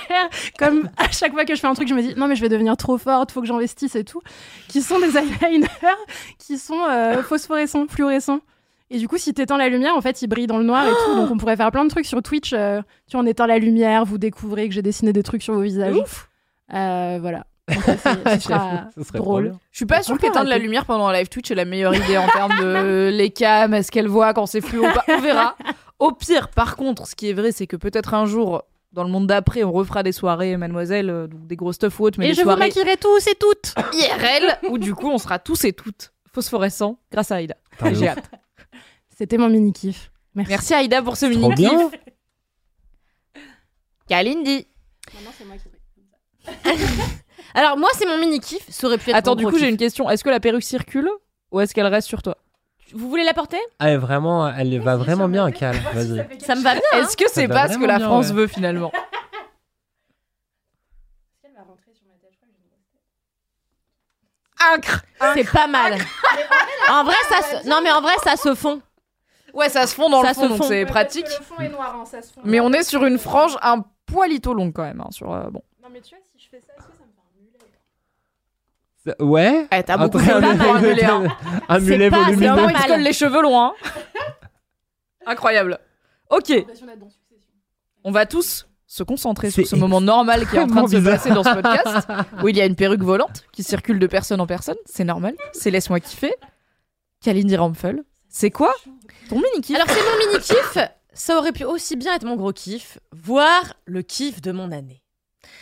Comme 0.59 0.89
à 0.97 1.09
chaque 1.13 1.33
fois 1.33 1.45
que 1.45 1.55
je 1.55 1.61
fais 1.61 1.69
un 1.69 1.75
truc, 1.75 1.87
je 1.87 1.95
me 1.95 2.03
dis 2.03 2.15
non, 2.17 2.27
mais 2.27 2.35
je 2.35 2.41
vais 2.41 2.49
devenir 2.49 2.77
trop 2.77 2.99
forte, 2.99 3.31
faut 3.31 3.41
que 3.41 3.47
j'investisse 3.47 3.95
et 3.95 4.03
tout. 4.03 4.21
Qui 4.67 4.83
sont 4.83 4.99
des 4.99 5.17
eyeliners 5.45 5.69
qui 6.41 6.59
sont 6.59 6.81
euh, 6.91 7.23
phosphorescents, 7.23 7.87
fluorescents. 7.89 8.41
Et 8.91 8.99
du 8.99 9.09
coup, 9.09 9.19
si 9.19 9.35
t'éteins 9.35 9.59
la 9.59 9.69
lumière, 9.69 9.97
en 9.97 10.01
fait, 10.01 10.23
ils 10.23 10.29
brillent 10.29 10.47
dans 10.47 10.59
le 10.59 10.65
noir 10.65 10.87
et 10.87 10.91
tout. 10.91 11.17
Donc, 11.17 11.31
on 11.31 11.37
pourrait 11.37 11.57
faire 11.57 11.73
plein 11.73 11.85
de 11.85 11.91
trucs 11.91 12.07
sur 12.07 12.23
Twitch. 12.23 12.53
euh, 12.53 12.81
tu 13.09 13.17
vois, 13.17 13.25
on 13.25 13.27
éteint 13.27 13.47
la 13.49 13.59
lumière, 13.59 14.05
vous 14.05 14.19
découvrez 14.19 14.69
que 14.69 14.75
j'ai 14.75 14.83
dessiné 14.83 15.13
des 15.13 15.23
trucs 15.25 15.43
sur 15.43 15.55
vos 15.55 15.61
visages. 15.61 15.97
Ouf. 15.97 16.29
Euh, 16.73 17.19
voilà. 17.21 17.47
Donc, 17.69 17.83
ça, 17.83 18.15
ce 18.37 18.39
sera 18.39 18.89
serait 19.05 19.19
drôle. 19.19 19.55
Je 19.73 19.79
suis 19.79 19.87
pas 19.87 20.03
sûre 20.05 20.17
qu'éteindre 20.19 20.49
la 20.49 20.59
lumière 20.59 20.85
pendant 20.87 21.09
un 21.09 21.13
live 21.13 21.29
Twitch 21.29 21.51
est 21.51 21.57
la 21.57 21.65
meilleure 21.65 21.97
idée 21.97 22.17
en 22.17 22.29
termes 22.29 22.57
de 22.61 23.11
les 23.13 23.31
cams, 23.31 23.75
est-ce 23.75 23.91
qu'elle 23.91 24.07
voit 24.07 24.33
quand 24.35 24.47
c'est 24.47 24.61
fluo 24.61 24.87
ou 24.87 24.93
pas 24.93 25.05
On 25.09 25.21
verra. 25.21 25.57
Au 25.99 26.13
pire, 26.13 26.49
par 26.51 26.77
contre, 26.77 27.09
ce 27.09 27.17
qui 27.17 27.29
est 27.29 27.33
vrai, 27.33 27.51
c'est 27.51 27.67
que 27.67 27.75
peut-être 27.77 28.15
un 28.15 28.27
jour, 28.27 28.63
dans 28.93 29.03
le 29.03 29.11
monde 29.11 29.27
d'après, 29.27 29.65
on 29.65 29.73
refera 29.73 30.05
des 30.05 30.13
soirées, 30.13 30.57
mademoiselle, 30.57 31.11
euh, 31.11 31.27
donc 31.27 31.47
des 31.49 31.57
gros 31.57 31.73
stuff 31.73 31.99
ou 31.99 32.05
autres, 32.05 32.21
mais 32.21 32.27
Et 32.27 32.29
des 32.29 32.35
je 32.35 32.41
vous 32.43 32.45
soirées 32.45 32.69
maquillerai 32.69 32.97
tous 32.99 33.27
et 33.27 33.35
toutes. 33.35 33.75
IRL, 33.95 34.59
où 34.71 34.79
du 34.79 34.95
coup, 34.95 35.11
on 35.11 35.19
sera 35.19 35.41
tous 35.41 35.65
et 35.65 35.73
toutes 35.73 36.13
phosphorescents 36.33 37.01
grâce 37.11 37.33
à 37.33 37.37
Aïda. 37.37 37.57
J'ai 37.93 38.09
hâte. 38.09 38.31
C'était 39.17 39.39
mon 39.39 39.49
mini 39.49 39.73
kiff. 39.73 40.11
Merci. 40.35 40.51
Merci 40.51 40.75
Aïda 40.75 41.03
pour 41.03 41.17
ce 41.17 41.27
Trop 41.27 41.35
mini 41.35 41.55
bien. 41.55 41.89
kiff. 41.91 42.01
Kalindi. 44.09 44.67
Maintenant, 45.15 45.31
c'est 45.37 45.45
moi 45.45 45.57
qui 45.57 45.69
Alors 47.55 47.77
moi, 47.79 47.89
c'est 47.95 48.07
mon 48.07 48.19
mini 48.19 48.39
kiff. 48.41 48.65
Ça 48.69 48.87
aurait 48.87 48.99
pu 48.99 49.11
être 49.11 49.17
Attends, 49.17 49.31
mon 49.33 49.37
du 49.37 49.43
gros 49.45 49.53
coup, 49.53 49.59
j'ai 49.59 49.69
une 49.69 49.77
question. 49.79 50.09
Est-ce 50.11 50.23
que 50.23 50.29
la 50.31 50.41
perruque 50.41 50.63
circule 50.63 51.11
ou 51.51 51.61
est-ce 51.61 51.75
qu'elle 51.75 51.87
reste 51.87 52.07
sur 52.09 52.23
toi? 52.23 52.37
Vous 52.93 53.09
voulez 53.09 53.25
la 53.25 53.35
porter? 53.35 53.59
Ah, 53.79 53.91
et 53.91 53.97
vraiment, 53.97 54.47
elle 54.49 54.79
va 54.81 54.97
vraiment 54.97 55.29
bien, 55.29 55.51
Cal. 55.51 55.77
Vas-y. 55.93 56.41
Ça 56.41 56.55
me 56.55 56.63
va 56.63 56.75
bien. 56.75 56.83
hein. 56.93 56.99
Est-ce 57.01 57.17
que 57.17 57.25
c'est 57.29 57.47
va 57.47 57.55
pas 57.55 57.69
ce 57.69 57.73
que 57.75 57.79
vraiment 57.79 57.87
la 57.93 57.99
bien, 57.99 58.07
France 58.07 58.27
ouais. 58.29 58.35
veut 58.35 58.47
finalement 58.47 58.93
Incre 64.73 65.03
C'est 65.35 65.51
pas 65.51 65.67
mal. 65.67 65.99
en 66.89 67.05
vrai, 67.05 67.15
ça 67.29 67.43
se... 67.43 67.69
non 67.69 67.81
mais 67.83 67.91
en 67.93 68.01
vrai, 68.01 68.15
ça 68.25 68.37
se 68.37 68.55
fond. 68.55 68.81
Ouais, 69.57 69.69
ça 69.69 69.87
se 69.87 69.95
fond 69.95 70.09
dans 70.11 70.23
Ça 70.23 70.29
le 70.29 70.35
fond, 70.35 70.49
donc 70.49 70.65
c'est 70.65 70.85
pratique. 70.87 71.27
Le 71.27 71.45
fond 71.45 71.59
est 71.61 71.69
noir, 71.69 71.97
hein, 72.01 72.05
ça 72.05 72.23
se 72.23 72.33
fond. 72.33 72.41
Mais 72.45 72.61
on 72.61 72.73
est 72.73 72.83
sur 72.85 73.05
une 73.05 73.19
frange 73.19 73.57
un 73.63 73.85
poilito 74.07 74.53
longue 74.55 74.73
quand 74.73 74.83
même. 74.85 75.01
hein, 75.01 75.09
sur, 75.11 75.33
euh, 75.33 75.49
bon. 75.51 75.63
Non, 75.83 75.89
mais 75.93 76.01
tu 76.01 76.15
vois, 76.15 76.25
si 76.33 76.39
je 76.45 76.49
fais 76.51 76.61
ça, 76.61 76.73
est-ce 76.79 76.87
que 76.87 76.93
ça 76.93 77.05
me 77.05 77.11
fait 77.11 77.21
un 77.21 77.41
mulet 77.43 79.17
C'est- 79.19 79.23
Ouais. 79.23 79.67
Eh, 79.73 79.83
t'as 79.83 79.97
beaucoup 79.97 80.19
Après, 80.19 80.35
de 80.35 80.41
mal 80.41 80.59
pour 80.59 80.75
un 80.77 80.81
mulet. 80.81 81.05
hein. 81.05 81.25
Un 81.69 81.79
mulet 81.81 82.11
pas- 82.11 82.17
C'est 82.17 82.23
un 82.23 82.25
volumineux. 82.27 82.51
moment, 82.51 82.63
pas 82.67 82.71
il 82.73 82.77
se 82.77 82.81
mal. 82.83 82.89
colle 82.91 83.01
les 83.01 83.13
cheveux 83.13 83.43
loin. 83.43 83.75
Incroyable. 85.27 85.79
Ok, 86.31 86.49
L'impression 86.49 86.87
d'être 86.87 86.99
dans 86.99 87.09
Succession. 87.11 87.51
on 88.05 88.11
va 88.11 88.27
tous 88.27 88.67
se 88.89 89.03
concentrer 89.03 89.51
C'est 89.51 89.63
sur 89.65 89.71
ce 89.71 89.77
moment 89.77 90.01
normal 90.01 90.47
qui 90.49 90.57
est 90.57 90.61
en 90.61 90.67
train 90.67 90.83
de 90.85 90.89
se 90.91 90.97
extrêmement 90.97 91.17
passer 91.17 91.31
dans 91.31 91.43
ce 91.45 91.55
podcast, 91.55 92.09
où 92.43 92.49
il 92.49 92.57
y 92.57 92.61
a 92.61 92.67
une 92.67 92.77
perruque 92.77 93.03
volante 93.03 93.45
qui 93.53 93.63
circule 93.63 93.99
de 93.99 94.07
personne 94.07 94.41
en 94.41 94.47
personne. 94.47 94.77
C'est 94.87 95.05
normal. 95.05 95.35
C'est 95.53 95.71
laisse-moi 95.71 96.01
kiffer. 96.01 96.35
Kalindi 97.25 97.57
Ramphel. 97.57 98.05
C'est 98.29 98.51
quoi 98.51 98.75
ton 99.29 99.37
mini 99.37 99.61
kiff 99.63 99.77
Alors 99.77 99.89
c'est 99.89 100.03
mon 100.03 100.27
mini 100.33 100.43
kiff. 100.43 100.79
Ça 101.13 101.39
aurait 101.39 101.53
pu 101.53 101.65
aussi 101.65 101.97
bien 101.97 102.15
être 102.15 102.25
mon 102.25 102.37
gros 102.37 102.53
kiff, 102.53 102.99
voire 103.13 103.75
le 103.87 104.03
kiff 104.03 104.41
de 104.43 104.53
mon 104.53 104.71
année. 104.73 105.03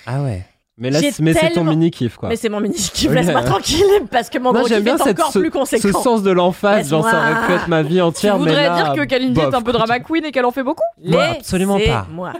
Ah 0.06 0.22
ouais. 0.22 0.44
Mais 0.76 0.90
là, 0.90 0.98
mais 1.20 1.34
c'est 1.34 1.52
ton 1.52 1.62
mini 1.62 1.92
kiff 1.92 2.16
quoi. 2.16 2.28
Mais 2.28 2.34
c'est 2.34 2.48
mon 2.48 2.58
mini 2.58 2.74
kiff, 2.74 3.12
laisse-moi 3.12 3.42
tranquille, 3.44 3.84
parce 4.10 4.28
que 4.28 4.38
mon 4.38 4.50
Moi 4.50 4.62
gros 4.62 4.68
j'aime 4.68 4.78
kiff 4.78 4.84
bien 4.84 4.96
est 4.96 5.04
cette, 5.04 5.20
encore 5.20 5.32
ce, 5.32 5.38
plus 5.38 5.48
ce 5.48 5.52
conséquent. 5.52 6.02
sens 6.02 6.22
de 6.24 6.32
l'emphase, 6.32 6.88
genre 6.90 7.08
ça 7.08 7.16
aurait 7.30 7.46
pu 7.46 7.52
être 7.52 7.68
ma 7.68 7.82
vie 7.82 7.94
Tu 7.94 8.00
entière, 8.00 8.32
mais 8.38 8.46
voudrais 8.46 8.68
là, 8.68 8.82
dire 8.82 8.92
que 8.94 9.04
Kalindi 9.08 9.34
bof. 9.40 9.52
est 9.52 9.56
un 9.56 9.62
peu 9.62 9.70
drama 9.70 10.00
queen 10.00 10.24
et 10.24 10.32
qu'elle 10.32 10.44
en 10.44 10.50
fait 10.50 10.64
beaucoup 10.64 10.82
Moi, 11.00 11.22
absolument 11.22 11.78
pas. 11.78 12.08
Moi. 12.10 12.32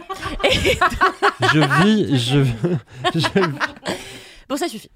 Je 1.53 1.83
vis, 1.85 2.17
je, 2.19 2.39
je 3.15 3.27
Bon, 4.49 4.57
ça 4.57 4.67
suffit. 4.67 4.89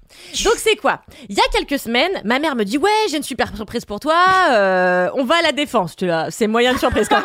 Donc, 0.44 0.54
c'est 0.58 0.76
quoi? 0.76 1.00
Il 1.28 1.36
y 1.36 1.40
a 1.40 1.42
quelques 1.52 1.78
semaines, 1.80 2.12
ma 2.24 2.38
mère 2.38 2.54
me 2.56 2.64
dit 2.64 2.78
Ouais, 2.78 2.88
j'ai 3.10 3.16
une 3.16 3.22
super 3.22 3.54
surprise 3.56 3.84
pour 3.84 3.98
toi. 4.00 4.14
euh, 4.50 5.08
on 5.14 5.24
va 5.24 5.36
à 5.36 5.42
la 5.42 5.52
défense. 5.52 5.96
Tu 5.96 6.06
là, 6.06 6.26
c'est 6.30 6.46
moyen 6.46 6.72
de 6.74 6.78
surprise 6.78 7.08
quand 7.08 7.16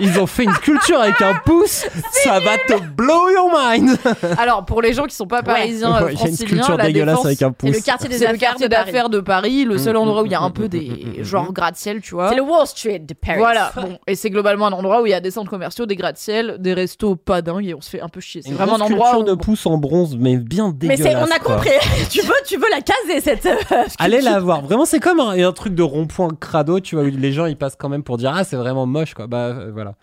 Ils 0.00 0.18
ont 0.18 0.26
fait 0.26 0.44
une 0.44 0.54
sculpture 0.54 1.00
avec 1.00 1.20
un 1.20 1.34
pouce, 1.44 1.86
ça 2.24 2.40
va 2.40 2.56
te 2.58 2.80
blow 2.82 3.28
your 3.30 3.50
mind. 3.54 3.96
Alors, 4.38 4.64
pour 4.64 4.80
les 4.80 4.94
gens 4.94 5.04
qui 5.04 5.14
sont 5.14 5.26
pas 5.26 5.42
parisiens, 5.42 5.94
euh, 5.96 6.06
Ouais, 6.06 6.14
Il 6.14 6.18
y 6.18 6.22
a 6.22 6.26
une 6.28 6.34
franciliens, 6.36 6.46
sculpture 6.62 6.76
la 6.78 6.84
dégueulasse 6.86 7.14
défense, 7.16 7.26
avec 7.26 7.42
un 7.42 7.54
C'est 7.60 7.66
le 7.66 7.72
pouce. 7.74 7.82
quartier 7.84 8.08
des 8.08 8.14
c'est 8.18 8.24
le 8.24 8.30
affaires. 8.30 8.48
quartier 8.48 8.68
de 8.68 8.74
Paris. 8.74 8.86
d'affaires 8.86 9.08
de 9.10 9.20
Paris, 9.20 9.64
le 9.64 9.78
seul 9.78 9.94
Mm, 9.94 9.98
endroit 9.98 10.22
mm, 10.22 10.24
où 10.24 10.26
il 10.26 10.32
y 10.32 10.34
a 10.34 10.40
mm, 10.40 10.44
un 10.44 10.50
peu 10.50 10.68
des 10.68 11.18
genre 11.22 11.52
gratte-ciel, 11.52 12.00
tu 12.00 12.14
vois. 12.14 12.30
C'est 12.30 12.36
le 12.36 12.42
Wall 12.42 12.66
Street 12.66 13.00
de 13.00 13.14
Paris. 13.14 13.38
Voilà, 13.38 13.70
bon. 13.76 13.98
et 14.06 14.14
c'est 14.14 14.30
globalement 14.30 14.66
un 14.68 14.72
endroit 14.72 15.02
où 15.02 15.06
il 15.06 15.10
y 15.10 15.14
a 15.14 15.20
des 15.20 15.30
centres 15.30 15.50
commerciaux, 15.50 15.84
des 15.86 15.94
gratte-ciel, 15.96 16.56
des 16.58 16.72
restos 16.72 17.14
pas 17.14 17.42
dingues 17.42 17.66
et 17.66 17.74
on 17.74 17.80
se 17.82 17.90
fait 17.90 18.00
un 18.00 18.08
peu 18.08 18.20
chier. 18.20 18.40
C'est 18.42 18.48
Une 18.48 18.56
vraiment 18.56 18.74
un 18.74 18.78
grosse 18.78 18.90
endroit 18.92 19.08
où... 19.10 19.12
sculpture 19.20 19.36
de 19.36 19.40
pouce 19.42 19.66
en 19.66 19.76
bronze, 19.76 20.16
mais 20.18 20.36
bien 20.38 20.68
Mais 20.82 20.96
dégueulasse. 20.96 21.02
c'est, 21.02 21.11
on 21.16 21.30
a 21.30 21.38
quoi. 21.38 21.56
compris. 21.56 21.70
tu 22.10 22.20
veux, 22.22 22.34
tu 22.46 22.56
veux 22.56 22.68
la 22.70 22.80
caser 22.80 23.20
cette. 23.20 23.46
euh. 23.46 23.84
Allez 23.98 24.20
la 24.20 24.40
voir. 24.40 24.62
Vraiment, 24.62 24.84
c'est 24.84 25.00
comme 25.00 25.20
un, 25.20 25.30
un 25.30 25.52
truc 25.52 25.74
de 25.74 25.82
rond-point 25.82 26.30
crado, 26.40 26.80
tu 26.80 26.96
vois, 26.96 27.04
où 27.04 27.08
les 27.08 27.32
gens 27.32 27.46
ils 27.46 27.56
passent 27.56 27.76
quand 27.78 27.88
même 27.88 28.02
pour 28.02 28.16
dire 28.18 28.32
ah 28.34 28.44
c'est 28.44 28.56
vraiment 28.56 28.86
moche 28.86 29.14
quoi. 29.14 29.26
Bah 29.26 29.46
euh, 29.46 29.70
voilà. 29.72 29.94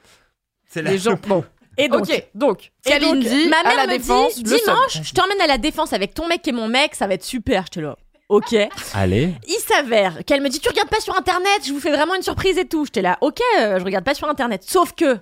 C'est 0.69 0.81
la- 0.81 0.91
Les 0.91 0.97
gens... 0.97 1.15
Bon, 1.27 1.43
Et 1.77 1.87
donc, 1.87 2.05
donc, 2.35 2.71
et 2.85 2.99
donc, 2.99 3.23
ma 3.49 3.59
à 3.59 3.63
mère 3.63 3.77
la 3.77 3.87
me 3.87 3.97
défense, 3.97 4.35
dit 4.35 4.43
le 4.43 4.57
dimanche, 4.59 4.99
je 5.01 5.13
t'emmène 5.13 5.39
à 5.39 5.47
la 5.47 5.57
défense 5.57 5.93
avec 5.93 6.13
ton 6.13 6.27
mec 6.27 6.45
et 6.47 6.51
mon 6.51 6.67
mec, 6.67 6.93
ça 6.93 7.07
va 7.07 7.13
être 7.13 7.23
super. 7.23 7.63
J'étais 7.65 7.79
là. 7.81 7.95
Ok. 8.27 8.53
Allez. 8.93 9.33
Il 9.47 9.57
s'avère 9.65 10.19
qu'elle 10.25 10.41
me 10.41 10.49
dit 10.49 10.59
tu 10.59 10.67
regardes 10.69 10.89
pas 10.89 10.99
sur 10.99 11.15
internet, 11.17 11.61
je 11.65 11.71
vous 11.71 11.79
fais 11.79 11.91
vraiment 11.91 12.15
une 12.15 12.21
surprise 12.21 12.57
et 12.57 12.67
tout. 12.67 12.83
J'étais 12.85 13.01
là, 13.01 13.17
ok, 13.21 13.39
euh, 13.59 13.79
je 13.79 13.85
regarde 13.85 14.03
pas 14.05 14.13
sur 14.13 14.27
internet. 14.29 14.63
Sauf 14.67 14.93
que 14.93 15.17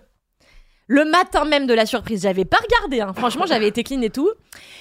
le 0.88 1.04
matin 1.06 1.44
même 1.46 1.68
de 1.68 1.74
la 1.74 1.86
surprise, 1.86 2.24
j'avais 2.24 2.46
pas 2.46 2.58
regardé. 2.64 3.02
hein. 3.02 3.14
Franchement, 3.16 3.46
j'avais 3.46 3.68
été 3.68 3.84
clean 3.84 4.02
et 4.02 4.10
tout. 4.10 4.30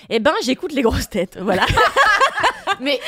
Et 0.09 0.21
ben, 0.21 0.33
j'écoute 0.45 0.73
les 0.73 0.83
grosses 0.83 1.09
têtes. 1.11 1.37
Voilà. 1.41 1.67
Mais 2.81 3.01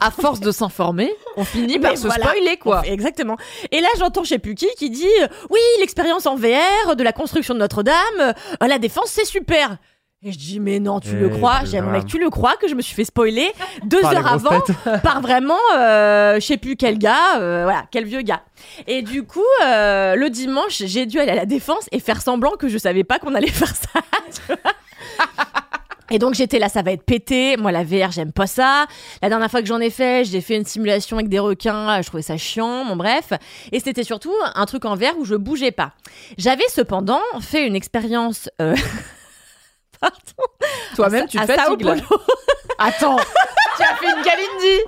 à 0.00 0.10
force 0.10 0.40
de 0.40 0.50
s'informer, 0.50 1.12
on 1.36 1.44
finit 1.44 1.78
par 1.78 1.92
Mais 1.92 1.96
se 1.96 2.06
voilà. 2.06 2.26
spoiler, 2.26 2.56
quoi. 2.56 2.82
Exactement. 2.86 3.36
Et 3.70 3.80
là, 3.80 3.88
j'entends 3.98 4.24
je 4.24 4.30
sais 4.30 4.38
plus 4.38 4.54
qui 4.54 4.66
qui 4.78 4.90
dit 4.90 5.06
euh, 5.22 5.26
oui, 5.50 5.60
l'expérience 5.80 6.26
en 6.26 6.36
VR 6.36 6.96
de 6.96 7.02
la 7.02 7.12
construction 7.12 7.54
de 7.54 7.58
Notre-Dame, 7.58 7.94
euh, 8.20 8.32
la 8.66 8.78
défense, 8.78 9.10
c'est 9.10 9.24
super. 9.24 9.76
Et 10.22 10.32
je 10.32 10.38
dis 10.38 10.60
mais 10.60 10.80
non, 10.80 11.00
tu 11.00 11.16
le 11.16 11.30
crois? 11.30 11.60
c'est 11.60 11.70
J'ai 11.70 11.80
mon 11.80 11.88
grave. 11.88 12.00
mec, 12.02 12.06
tu 12.06 12.18
le 12.18 12.28
crois 12.28 12.54
que 12.56 12.68
je 12.68 12.74
me 12.74 12.82
suis 12.82 12.94
fait 12.94 13.06
spoiler 13.06 13.50
deux 13.84 14.02
Par 14.02 14.12
heures 14.12 14.26
avant 14.26 14.60
têtes. 14.60 14.76
par 15.02 15.22
vraiment, 15.22 15.56
euh, 15.74 16.34
je 16.34 16.40
sais 16.44 16.58
plus 16.58 16.76
quel 16.76 16.98
gars, 16.98 17.38
euh, 17.38 17.62
voilà, 17.64 17.84
quel 17.90 18.04
vieux 18.04 18.20
gars. 18.20 18.42
Et 18.86 19.00
du 19.00 19.22
coup, 19.22 19.40
euh, 19.64 20.16
le 20.16 20.28
dimanche, 20.28 20.82
j'ai 20.84 21.06
dû 21.06 21.18
aller 21.20 21.30
à 21.32 21.36
la 21.36 21.46
défense 21.46 21.86
et 21.90 22.00
faire 22.00 22.20
semblant 22.20 22.50
que 22.58 22.68
je 22.68 22.76
savais 22.76 23.02
pas 23.02 23.18
qu'on 23.18 23.34
allait 23.34 23.46
faire 23.50 23.74
ça. 23.74 24.00
tu 24.34 24.42
vois. 24.46 24.72
Et 26.10 26.18
donc 26.18 26.34
j'étais 26.34 26.58
là, 26.58 26.68
ça 26.68 26.82
va 26.82 26.90
être 26.92 27.04
pété. 27.04 27.56
Moi 27.56 27.72
la 27.72 27.82
VR, 27.82 28.10
j'aime 28.10 28.32
pas 28.32 28.46
ça. 28.48 28.84
La 29.22 29.30
dernière 29.30 29.50
fois 29.50 29.62
que 29.62 29.68
j'en 29.68 29.80
ai 29.80 29.88
fait, 29.90 30.26
j'ai 30.26 30.42
fait 30.42 30.56
une 30.56 30.66
simulation 30.66 31.16
avec 31.16 31.30
des 31.30 31.38
requins. 31.38 32.02
Je 32.02 32.06
trouvais 32.08 32.22
ça 32.22 32.36
chiant. 32.36 32.84
Bon 32.84 32.96
bref. 32.96 33.32
Et 33.72 33.80
c'était 33.80 34.04
surtout 34.04 34.34
un 34.54 34.66
truc 34.66 34.84
en 34.84 34.96
VR 34.96 35.16
où 35.18 35.24
je 35.24 35.36
bougeais 35.36 35.70
pas. 35.70 35.92
J'avais 36.36 36.68
cependant 36.68 37.20
fait 37.40 37.66
une 37.66 37.74
expérience. 37.76 38.50
euh, 38.60 38.76
Pardon. 40.00 40.16
Toi-même, 40.96 41.26
tu 41.26 41.38
te 41.38 41.46
fatigues, 41.46 41.82
là. 41.82 41.94
Attends, 42.78 43.16
tu 43.76 43.82
as 43.82 43.94
fait 43.96 44.06
une 44.06 44.22
Kalindi 44.22 44.80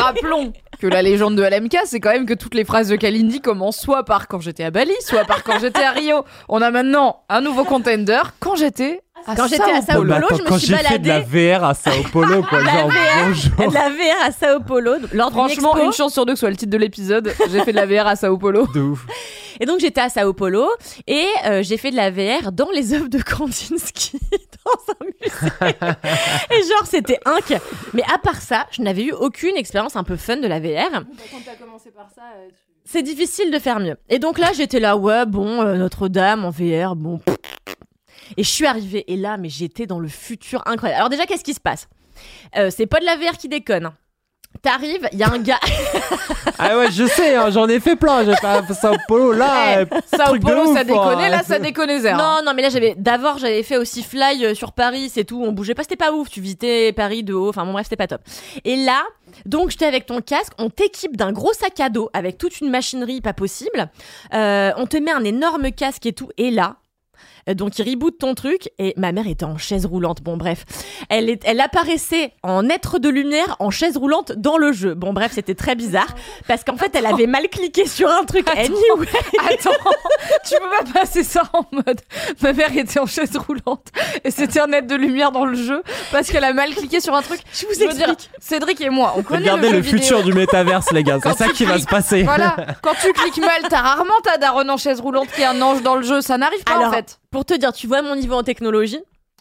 Rappelons 0.00 0.52
que 0.80 0.86
la 0.86 1.02
légende 1.02 1.34
de 1.34 1.42
LMK, 1.42 1.76
c'est 1.84 1.98
quand 1.98 2.12
même 2.12 2.26
que 2.26 2.34
toutes 2.34 2.54
les 2.54 2.64
phrases 2.64 2.88
de 2.88 2.96
Kalindi 2.96 3.40
commencent 3.40 3.80
soit 3.80 4.04
par 4.04 4.28
quand 4.28 4.40
j'étais 4.40 4.62
à 4.64 4.70
Bali, 4.70 4.94
soit 5.00 5.24
par 5.24 5.42
quand 5.42 5.58
j'étais 5.58 5.82
à 5.82 5.90
Rio. 5.90 6.24
On 6.48 6.62
a 6.62 6.70
maintenant 6.70 7.24
un 7.28 7.40
nouveau 7.40 7.64
contender 7.64 8.22
quand 8.38 8.54
j'étais 8.54 9.00
à 9.26 9.36
Quand 9.36 9.46
j'étais 9.48 9.62
à 9.62 9.80
Sao 9.82 9.86
Sao 9.92 9.94
Paulo. 9.98 10.12
Attends, 10.14 10.36
je 10.36 10.42
me 10.42 10.48
quand 10.48 10.58
suis 10.58 10.66
j'ai 10.68 10.76
fait 10.76 10.98
de 10.98 11.08
la 11.08 11.20
baladée. 11.20 11.56
VR 11.58 11.64
à 11.64 11.74
Sao 11.74 11.90
Paulo, 12.12 12.42
quoi, 12.48 12.62
La 12.62 12.72
genre 12.72 12.88
VR, 12.88 13.26
bonjour. 13.28 13.68
de 13.70 13.74
la 13.74 13.88
VR 13.90 14.22
à 14.24 14.32
Sao 14.32 14.60
Paulo 14.60 14.92
lors 15.12 15.30
Franchement, 15.30 15.70
expo. 15.72 15.84
une 15.86 15.92
chance 15.92 16.12
sur 16.12 16.24
deux 16.26 16.32
que 16.32 16.36
ce 16.38 16.40
soit 16.40 16.50
le 16.50 16.56
titre 16.56 16.70
de 16.72 16.78
l'épisode. 16.78 17.32
J'ai 17.50 17.62
fait 17.64 17.72
de 17.72 17.76
la 17.76 17.86
VR 17.86 18.06
à 18.06 18.16
Sao 18.16 18.36
Paulo. 18.38 18.66
De 18.74 18.80
ouf. 18.80 19.06
Et 19.60 19.66
donc 19.66 19.80
j'étais 19.80 20.00
à 20.00 20.08
Sao 20.08 20.32
Paulo 20.34 20.68
et 21.08 21.26
euh, 21.46 21.62
j'ai 21.64 21.76
fait 21.78 21.90
de 21.90 21.96
la 21.96 22.10
VR 22.10 22.52
dans 22.52 22.70
les 22.70 22.94
œuvres 22.94 23.08
de 23.08 23.20
Kandinsky 23.20 24.12
dans 24.64 24.94
un 24.94 25.04
musée. 25.04 25.76
et 26.50 26.62
genre 26.62 26.86
c'était 26.86 27.18
inc. 27.24 27.60
Mais 27.92 28.02
à 28.14 28.18
part 28.18 28.40
ça, 28.40 28.66
je 28.70 28.82
n'avais 28.82 29.02
eu 29.04 29.12
aucune 29.12 29.56
expérience 29.56 29.96
un 29.96 30.04
peu 30.04 30.16
fun 30.16 30.36
de 30.36 30.46
la 30.46 30.60
VR. 30.60 30.90
Quand 31.30 31.38
t'as 31.44 31.54
commencé 31.56 31.90
par 31.90 32.08
ça, 32.14 32.22
euh, 32.36 32.46
tu- 32.48 32.54
C'est 32.84 33.02
difficile 33.02 33.50
de 33.50 33.58
faire 33.58 33.80
mieux. 33.80 33.96
Et 34.08 34.20
donc 34.20 34.38
là 34.38 34.52
j'étais 34.54 34.78
là 34.80 34.96
ouais 34.96 35.26
bon 35.26 35.60
euh, 35.62 35.74
Notre-Dame 35.74 36.44
en 36.44 36.50
VR 36.50 36.94
bon. 36.94 37.20
Et 38.36 38.42
je 38.44 38.50
suis 38.50 38.66
arrivée 38.66 39.04
et 39.12 39.16
là 39.16 39.36
mais 39.36 39.48
j'étais 39.48 39.86
dans 39.86 39.98
le 40.00 40.08
futur 40.08 40.62
incroyable. 40.66 40.98
Alors 40.98 41.08
déjà 41.10 41.26
qu'est-ce 41.26 41.44
qui 41.44 41.54
se 41.54 41.60
passe? 41.60 41.88
Euh, 42.56 42.70
C'est 42.70 42.86
pas 42.86 43.00
de 43.00 43.04
la 43.04 43.16
VR 43.16 43.36
qui 43.38 43.48
déconne. 43.48 43.86
hein. 43.86 43.94
T'arrives, 44.62 45.06
il 45.12 45.18
y 45.18 45.22
a 45.22 45.30
un 45.30 45.38
gars. 45.38 45.60
Ah 46.60 46.76
ouais, 46.76 46.90
je 46.90 47.06
sais, 47.06 47.36
hein, 47.36 47.50
j'en 47.50 47.68
ai 47.68 47.78
fait 47.78 47.94
plein. 47.94 48.24
J'ai 48.24 48.34
pas 48.42 48.62
Sao 48.74 48.96
Paulo 49.06 49.30
là. 49.32 49.78
euh, 49.78 49.86
Sao 50.12 50.26
truc 50.26 50.42
de 50.42 50.46
Paulo, 50.48 50.74
ça 50.74 50.82
déconnait, 50.82 51.26
hein. 51.26 51.28
là, 51.28 51.42
ça 51.44 51.60
déconnait 51.60 52.00
zéro. 52.00 52.16
Non, 52.18 52.38
non, 52.44 52.52
mais 52.54 52.62
là 52.62 52.68
j'avais 52.68 52.94
d'abord 52.96 53.38
j'avais 53.38 53.62
fait 53.62 53.76
aussi 53.76 54.02
fly 54.02 54.44
euh, 54.44 54.54
sur 54.56 54.72
Paris, 54.72 55.08
c'est 55.12 55.22
tout. 55.22 55.40
On 55.40 55.52
bougeait 55.52 55.74
pas, 55.74 55.82
c'était 55.84 55.94
pas 55.94 56.10
ouf. 56.10 56.28
Tu 56.28 56.40
visitais 56.40 56.92
Paris 56.92 57.22
de 57.22 57.32
haut, 57.32 57.48
enfin 57.50 57.64
bon 57.64 57.72
bref, 57.74 57.84
c'était 57.86 57.96
pas 57.96 58.08
top. 58.08 58.22
Et 58.64 58.74
là, 58.74 59.04
donc 59.46 59.70
j'étais 59.70 59.84
avec 59.86 60.06
ton 60.06 60.20
casque, 60.20 60.52
on 60.58 60.68
t'équipe 60.68 61.16
d'un 61.16 61.30
gros 61.30 61.52
sac 61.52 61.78
à 61.78 61.90
dos 61.90 62.10
avec 62.12 62.38
toute 62.38 62.60
une 62.60 62.70
machinerie 62.70 63.20
pas 63.20 63.34
possible. 63.34 63.88
Euh, 64.34 64.72
on 64.76 64.86
te 64.86 64.96
met 64.96 65.12
un 65.12 65.22
énorme 65.24 65.70
casque 65.70 66.06
et 66.06 66.12
tout. 66.12 66.30
Et 66.38 66.50
là. 66.50 66.76
Donc 67.54 67.78
il 67.78 67.88
reboot 67.88 68.18
ton 68.18 68.34
truc 68.34 68.70
et 68.78 68.94
ma 68.96 69.12
mère 69.12 69.26
était 69.26 69.44
en 69.44 69.58
chaise 69.58 69.86
roulante. 69.86 70.22
Bon 70.22 70.36
bref, 70.36 70.64
elle, 71.08 71.28
est, 71.30 71.42
elle 71.44 71.60
apparaissait 71.60 72.32
en 72.42 72.68
être 72.68 72.98
de 72.98 73.08
lumière 73.08 73.56
en 73.58 73.70
chaise 73.70 73.96
roulante 73.96 74.32
dans 74.32 74.58
le 74.58 74.72
jeu. 74.72 74.94
Bon 74.94 75.12
bref, 75.12 75.32
c'était 75.34 75.54
très 75.54 75.74
bizarre 75.74 76.14
parce 76.46 76.64
qu'en 76.64 76.76
fait 76.76 76.94
elle 76.94 77.06
avait 77.06 77.26
mal 77.26 77.48
cliqué 77.48 77.86
sur 77.86 78.08
un 78.10 78.24
truc. 78.24 78.48
Anyway. 78.48 79.08
Attends, 79.50 79.70
tu 80.48 80.54
peux 80.60 80.84
pas 80.84 81.00
passer 81.00 81.22
ça 81.22 81.42
en 81.52 81.64
mode 81.72 82.00
ma 82.42 82.52
mère 82.52 82.76
était 82.76 83.00
en 83.00 83.06
chaise 83.06 83.36
roulante 83.36 83.88
et 84.24 84.30
c'était 84.30 84.60
un 84.60 84.72
aide 84.72 84.86
de 84.86 84.94
lumière 84.94 85.32
dans 85.32 85.44
le 85.44 85.56
jeu 85.56 85.82
parce 86.12 86.30
qu'elle 86.30 86.44
a 86.44 86.52
mal 86.52 86.74
cliqué 86.74 87.00
sur 87.00 87.14
un 87.14 87.22
truc. 87.22 87.40
Je 87.52 87.66
vous 87.66 87.72
Je 87.74 87.86
veux 87.86 87.94
dire, 87.94 88.10
explique. 88.10 88.30
Cédric 88.40 88.80
et 88.80 88.90
moi, 88.90 89.14
on 89.16 89.22
connaît 89.22 89.50
Regardez 89.50 89.70
le, 89.70 89.82
futur 89.82 90.22
du 90.22 90.32
métaverse, 90.32 90.90
les 90.92 91.02
gars. 91.02 91.18
C'est 91.22 91.36
ça 91.36 91.48
qui 91.48 91.64
va 91.64 91.78
se 91.78 91.86
passer. 91.86 92.22
Voilà, 92.22 92.56
quand 92.82 92.94
tu 93.00 93.12
cliques 93.12 93.38
mal, 93.38 93.62
t'as 93.68 93.80
rarement 93.80 94.20
ta 94.22 94.38
daronne 94.38 94.70
en 94.70 94.76
chaise 94.76 95.00
roulante 95.00 95.28
qui 95.34 95.42
est 95.42 95.46
un 95.46 95.60
ange 95.62 95.82
dans 95.82 95.96
le 95.96 96.02
jeu, 96.02 96.20
ça 96.20 96.38
n'arrive 96.38 96.62
pas 96.64 96.78
en 96.78 96.90
fait. 96.90 97.18
Pour 97.38 97.44
te 97.44 97.54
dire, 97.54 97.72
tu 97.72 97.86
vois 97.86 98.02
mon 98.02 98.16
niveau 98.16 98.34
en 98.34 98.42
technologie 98.42 98.98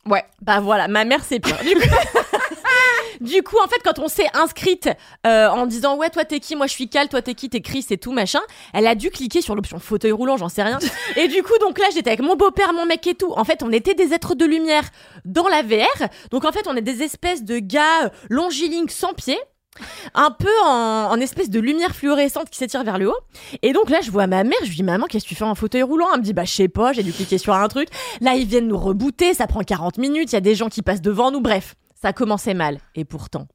Ouais. 0.07 0.23
Bah 0.43 0.59
voilà, 0.59 0.87
ma 0.87 1.03
mère 1.03 1.23
c'est 1.23 1.39
pire. 1.39 1.57
Du 1.63 1.73
coup, 1.73 1.81
Du 3.21 3.41
coup, 3.41 3.57
en 3.57 3.67
fait, 3.67 3.79
quand 3.83 3.97
on 3.97 4.07
s'est 4.07 4.27
inscrite 4.35 4.87
euh, 5.25 5.47
en 5.47 5.65
disant 5.65 5.97
ouais, 5.97 6.11
toi 6.11 6.23
t'es 6.23 6.39
qui, 6.39 6.55
moi 6.55 6.67
je 6.67 6.73
suis 6.73 6.89
Cal, 6.89 7.09
toi 7.09 7.23
t'es 7.23 7.33
qui, 7.33 7.49
t'es 7.49 7.61
Chris 7.61 7.87
et 7.89 7.97
tout 7.97 8.11
machin, 8.11 8.41
elle 8.71 8.85
a 8.85 8.93
dû 8.93 9.09
cliquer 9.09 9.41
sur 9.41 9.55
l'option 9.55 9.79
fauteuil 9.79 10.11
roulant, 10.11 10.37
j'en 10.37 10.47
sais 10.47 10.61
rien. 10.61 10.77
Et 11.15 11.27
du 11.27 11.41
coup, 11.41 11.57
donc 11.59 11.79
là, 11.79 11.87
j'étais 11.91 12.11
avec 12.11 12.21
mon 12.21 12.35
beau-père, 12.35 12.71
mon 12.71 12.85
mec 12.85 13.07
et 13.07 13.15
tout. 13.15 13.33
En 13.35 13.43
fait, 13.43 13.63
on 13.63 13.71
était 13.71 13.95
des 13.95 14.13
êtres 14.13 14.35
de 14.35 14.45
lumière 14.45 14.83
dans 15.25 15.47
la 15.47 15.63
VR. 15.63 16.07
Donc 16.29 16.45
en 16.45 16.51
fait, 16.51 16.67
on 16.67 16.75
est 16.75 16.81
des 16.81 17.01
espèces 17.01 17.43
de 17.43 17.57
gars 17.57 18.05
euh, 18.05 18.09
longilignes 18.29 18.89
sans 18.89 19.13
pieds. 19.13 19.39
Un 20.15 20.31
peu 20.31 20.49
en, 20.65 21.09
en 21.11 21.19
espèce 21.19 21.49
de 21.49 21.59
lumière 21.59 21.95
fluorescente 21.95 22.49
qui 22.49 22.57
s'étire 22.57 22.83
vers 22.83 22.97
le 22.97 23.09
haut. 23.09 23.17
Et 23.61 23.73
donc 23.73 23.89
là, 23.89 23.99
je 24.01 24.11
vois 24.11 24.27
ma 24.27 24.43
mère, 24.43 24.57
je 24.63 24.69
lui 24.69 24.75
dis 24.75 24.83
Maman, 24.83 25.05
qu'est-ce 25.07 25.23
que 25.25 25.29
tu 25.29 25.35
fais 25.35 25.43
en 25.43 25.55
fauteuil 25.55 25.83
roulant? 25.83 26.07
Elle 26.13 26.19
me 26.19 26.23
dit 26.25 26.33
Bah, 26.33 26.43
je 26.45 26.51
sais 26.51 26.67
pas, 26.67 26.93
j'ai 26.93 27.03
dû 27.03 27.11
cliquer 27.13 27.37
sur 27.37 27.53
un 27.53 27.67
truc. 27.67 27.89
Là, 28.21 28.35
ils 28.35 28.45
viennent 28.47 28.67
nous 28.67 28.77
rebooter, 28.77 29.33
ça 29.33 29.47
prend 29.47 29.61
40 29.61 29.97
minutes, 29.97 30.31
il 30.31 30.35
y 30.35 30.37
a 30.37 30.41
des 30.41 30.55
gens 30.55 30.69
qui 30.69 30.81
passent 30.81 31.01
devant 31.01 31.31
nous. 31.31 31.41
Bref, 31.41 31.75
ça 32.01 32.13
commençait 32.13 32.53
mal. 32.53 32.79
Et 32.95 33.05
pourtant. 33.05 33.47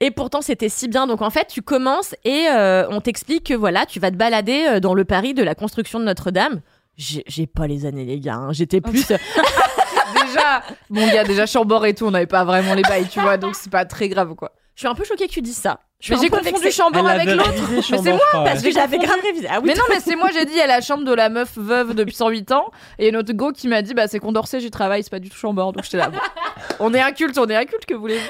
Et 0.00 0.10
pourtant, 0.10 0.42
c'était 0.42 0.68
si 0.68 0.88
bien. 0.88 1.06
Donc, 1.06 1.22
en 1.22 1.30
fait, 1.30 1.46
tu 1.48 1.62
commences 1.62 2.14
et 2.24 2.48
euh, 2.50 2.86
on 2.90 3.00
t'explique 3.00 3.44
que 3.46 3.54
voilà, 3.54 3.86
tu 3.86 3.98
vas 3.98 4.10
te 4.10 4.16
balader 4.16 4.66
euh, 4.68 4.80
dans 4.80 4.94
le 4.94 5.04
Paris 5.04 5.32
de 5.34 5.42
la 5.42 5.54
construction 5.54 5.98
de 5.98 6.04
Notre-Dame. 6.04 6.60
J'ai 6.96 7.24
j'ai 7.26 7.46
pas 7.46 7.66
les 7.66 7.86
années, 7.86 8.04
les 8.04 8.20
gars. 8.20 8.34
hein. 8.34 8.52
J'étais 8.52 8.82
plus. 8.82 9.06
Déjà, 10.26 10.62
bon 10.90 11.06
gars, 11.10 11.24
déjà 11.24 11.46
Chambord 11.46 11.84
et 11.86 11.94
tout, 11.94 12.04
on 12.06 12.10
n'avait 12.10 12.26
pas 12.26 12.44
vraiment 12.44 12.74
les 12.74 12.82
bails, 12.82 13.08
tu 13.08 13.20
vois, 13.20 13.38
donc 13.38 13.54
c'est 13.54 13.70
pas 13.70 13.84
très 13.84 14.08
grave 14.08 14.34
quoi. 14.34 14.52
Je 14.74 14.80
suis 14.80 14.88
un 14.88 14.94
peu 14.94 15.04
choquée 15.04 15.26
que 15.26 15.32
tu 15.32 15.42
dises 15.42 15.56
ça. 15.56 15.80
Mais 16.10 16.16
j'ai 16.16 16.26
un 16.26 16.28
confondu 16.30 16.68
Elle 16.94 17.06
avec 17.06 17.28
l'autre. 17.28 17.50
Mais 17.70 17.82
c'est 17.82 18.02
moi 18.02 18.20
ouais. 18.34 18.44
Parce 18.44 18.62
que 18.62 18.72
j'avais 18.72 18.98
grave 18.98 19.20
révisé. 19.22 19.46
Ah 19.48 19.60
oui, 19.60 19.66
Mais 19.66 19.74
non, 19.74 19.84
mais 19.88 20.00
c'est 20.00 20.16
moi, 20.16 20.30
j'ai 20.32 20.44
dit, 20.44 20.52
il 20.52 20.58
y 20.58 20.62
a 20.62 20.66
la 20.66 20.80
chambre 20.80 21.04
de 21.04 21.12
la 21.12 21.28
meuf 21.28 21.56
veuve 21.56 21.94
depuis 21.94 22.14
108 22.14 22.50
ans. 22.52 22.70
Et 22.98 23.12
notre 23.12 23.32
go 23.32 23.52
qui 23.52 23.68
m'a 23.68 23.82
dit, 23.82 23.94
bah 23.94 24.08
c'est 24.08 24.18
Condorcet, 24.18 24.60
j'y 24.60 24.70
travaille, 24.70 25.04
c'est 25.04 25.10
pas 25.10 25.20
du 25.20 25.30
tout 25.30 25.36
Chambord. 25.36 25.72
Donc 25.72 25.84
j'étais 25.84 25.98
là, 25.98 26.08
bon. 26.08 26.18
On 26.80 26.92
est 26.92 27.00
inculte, 27.00 27.38
on 27.38 27.46
est 27.46 27.54
inculte, 27.56 27.86
que 27.86 27.94
voulez-vous? 27.94 28.20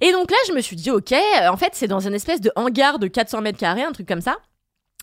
Et 0.00 0.10
donc 0.10 0.30
là, 0.30 0.36
je 0.48 0.52
me 0.52 0.60
suis 0.60 0.74
dit, 0.74 0.90
ok, 0.90 1.14
en 1.48 1.56
fait, 1.56 1.70
c'est 1.72 1.86
dans 1.86 2.00
une 2.00 2.14
espèce 2.14 2.40
de 2.40 2.50
hangar 2.56 2.98
de 2.98 3.06
400 3.06 3.40
mètres 3.40 3.58
carrés, 3.58 3.84
un 3.84 3.92
truc 3.92 4.08
comme 4.08 4.20
ça. 4.20 4.36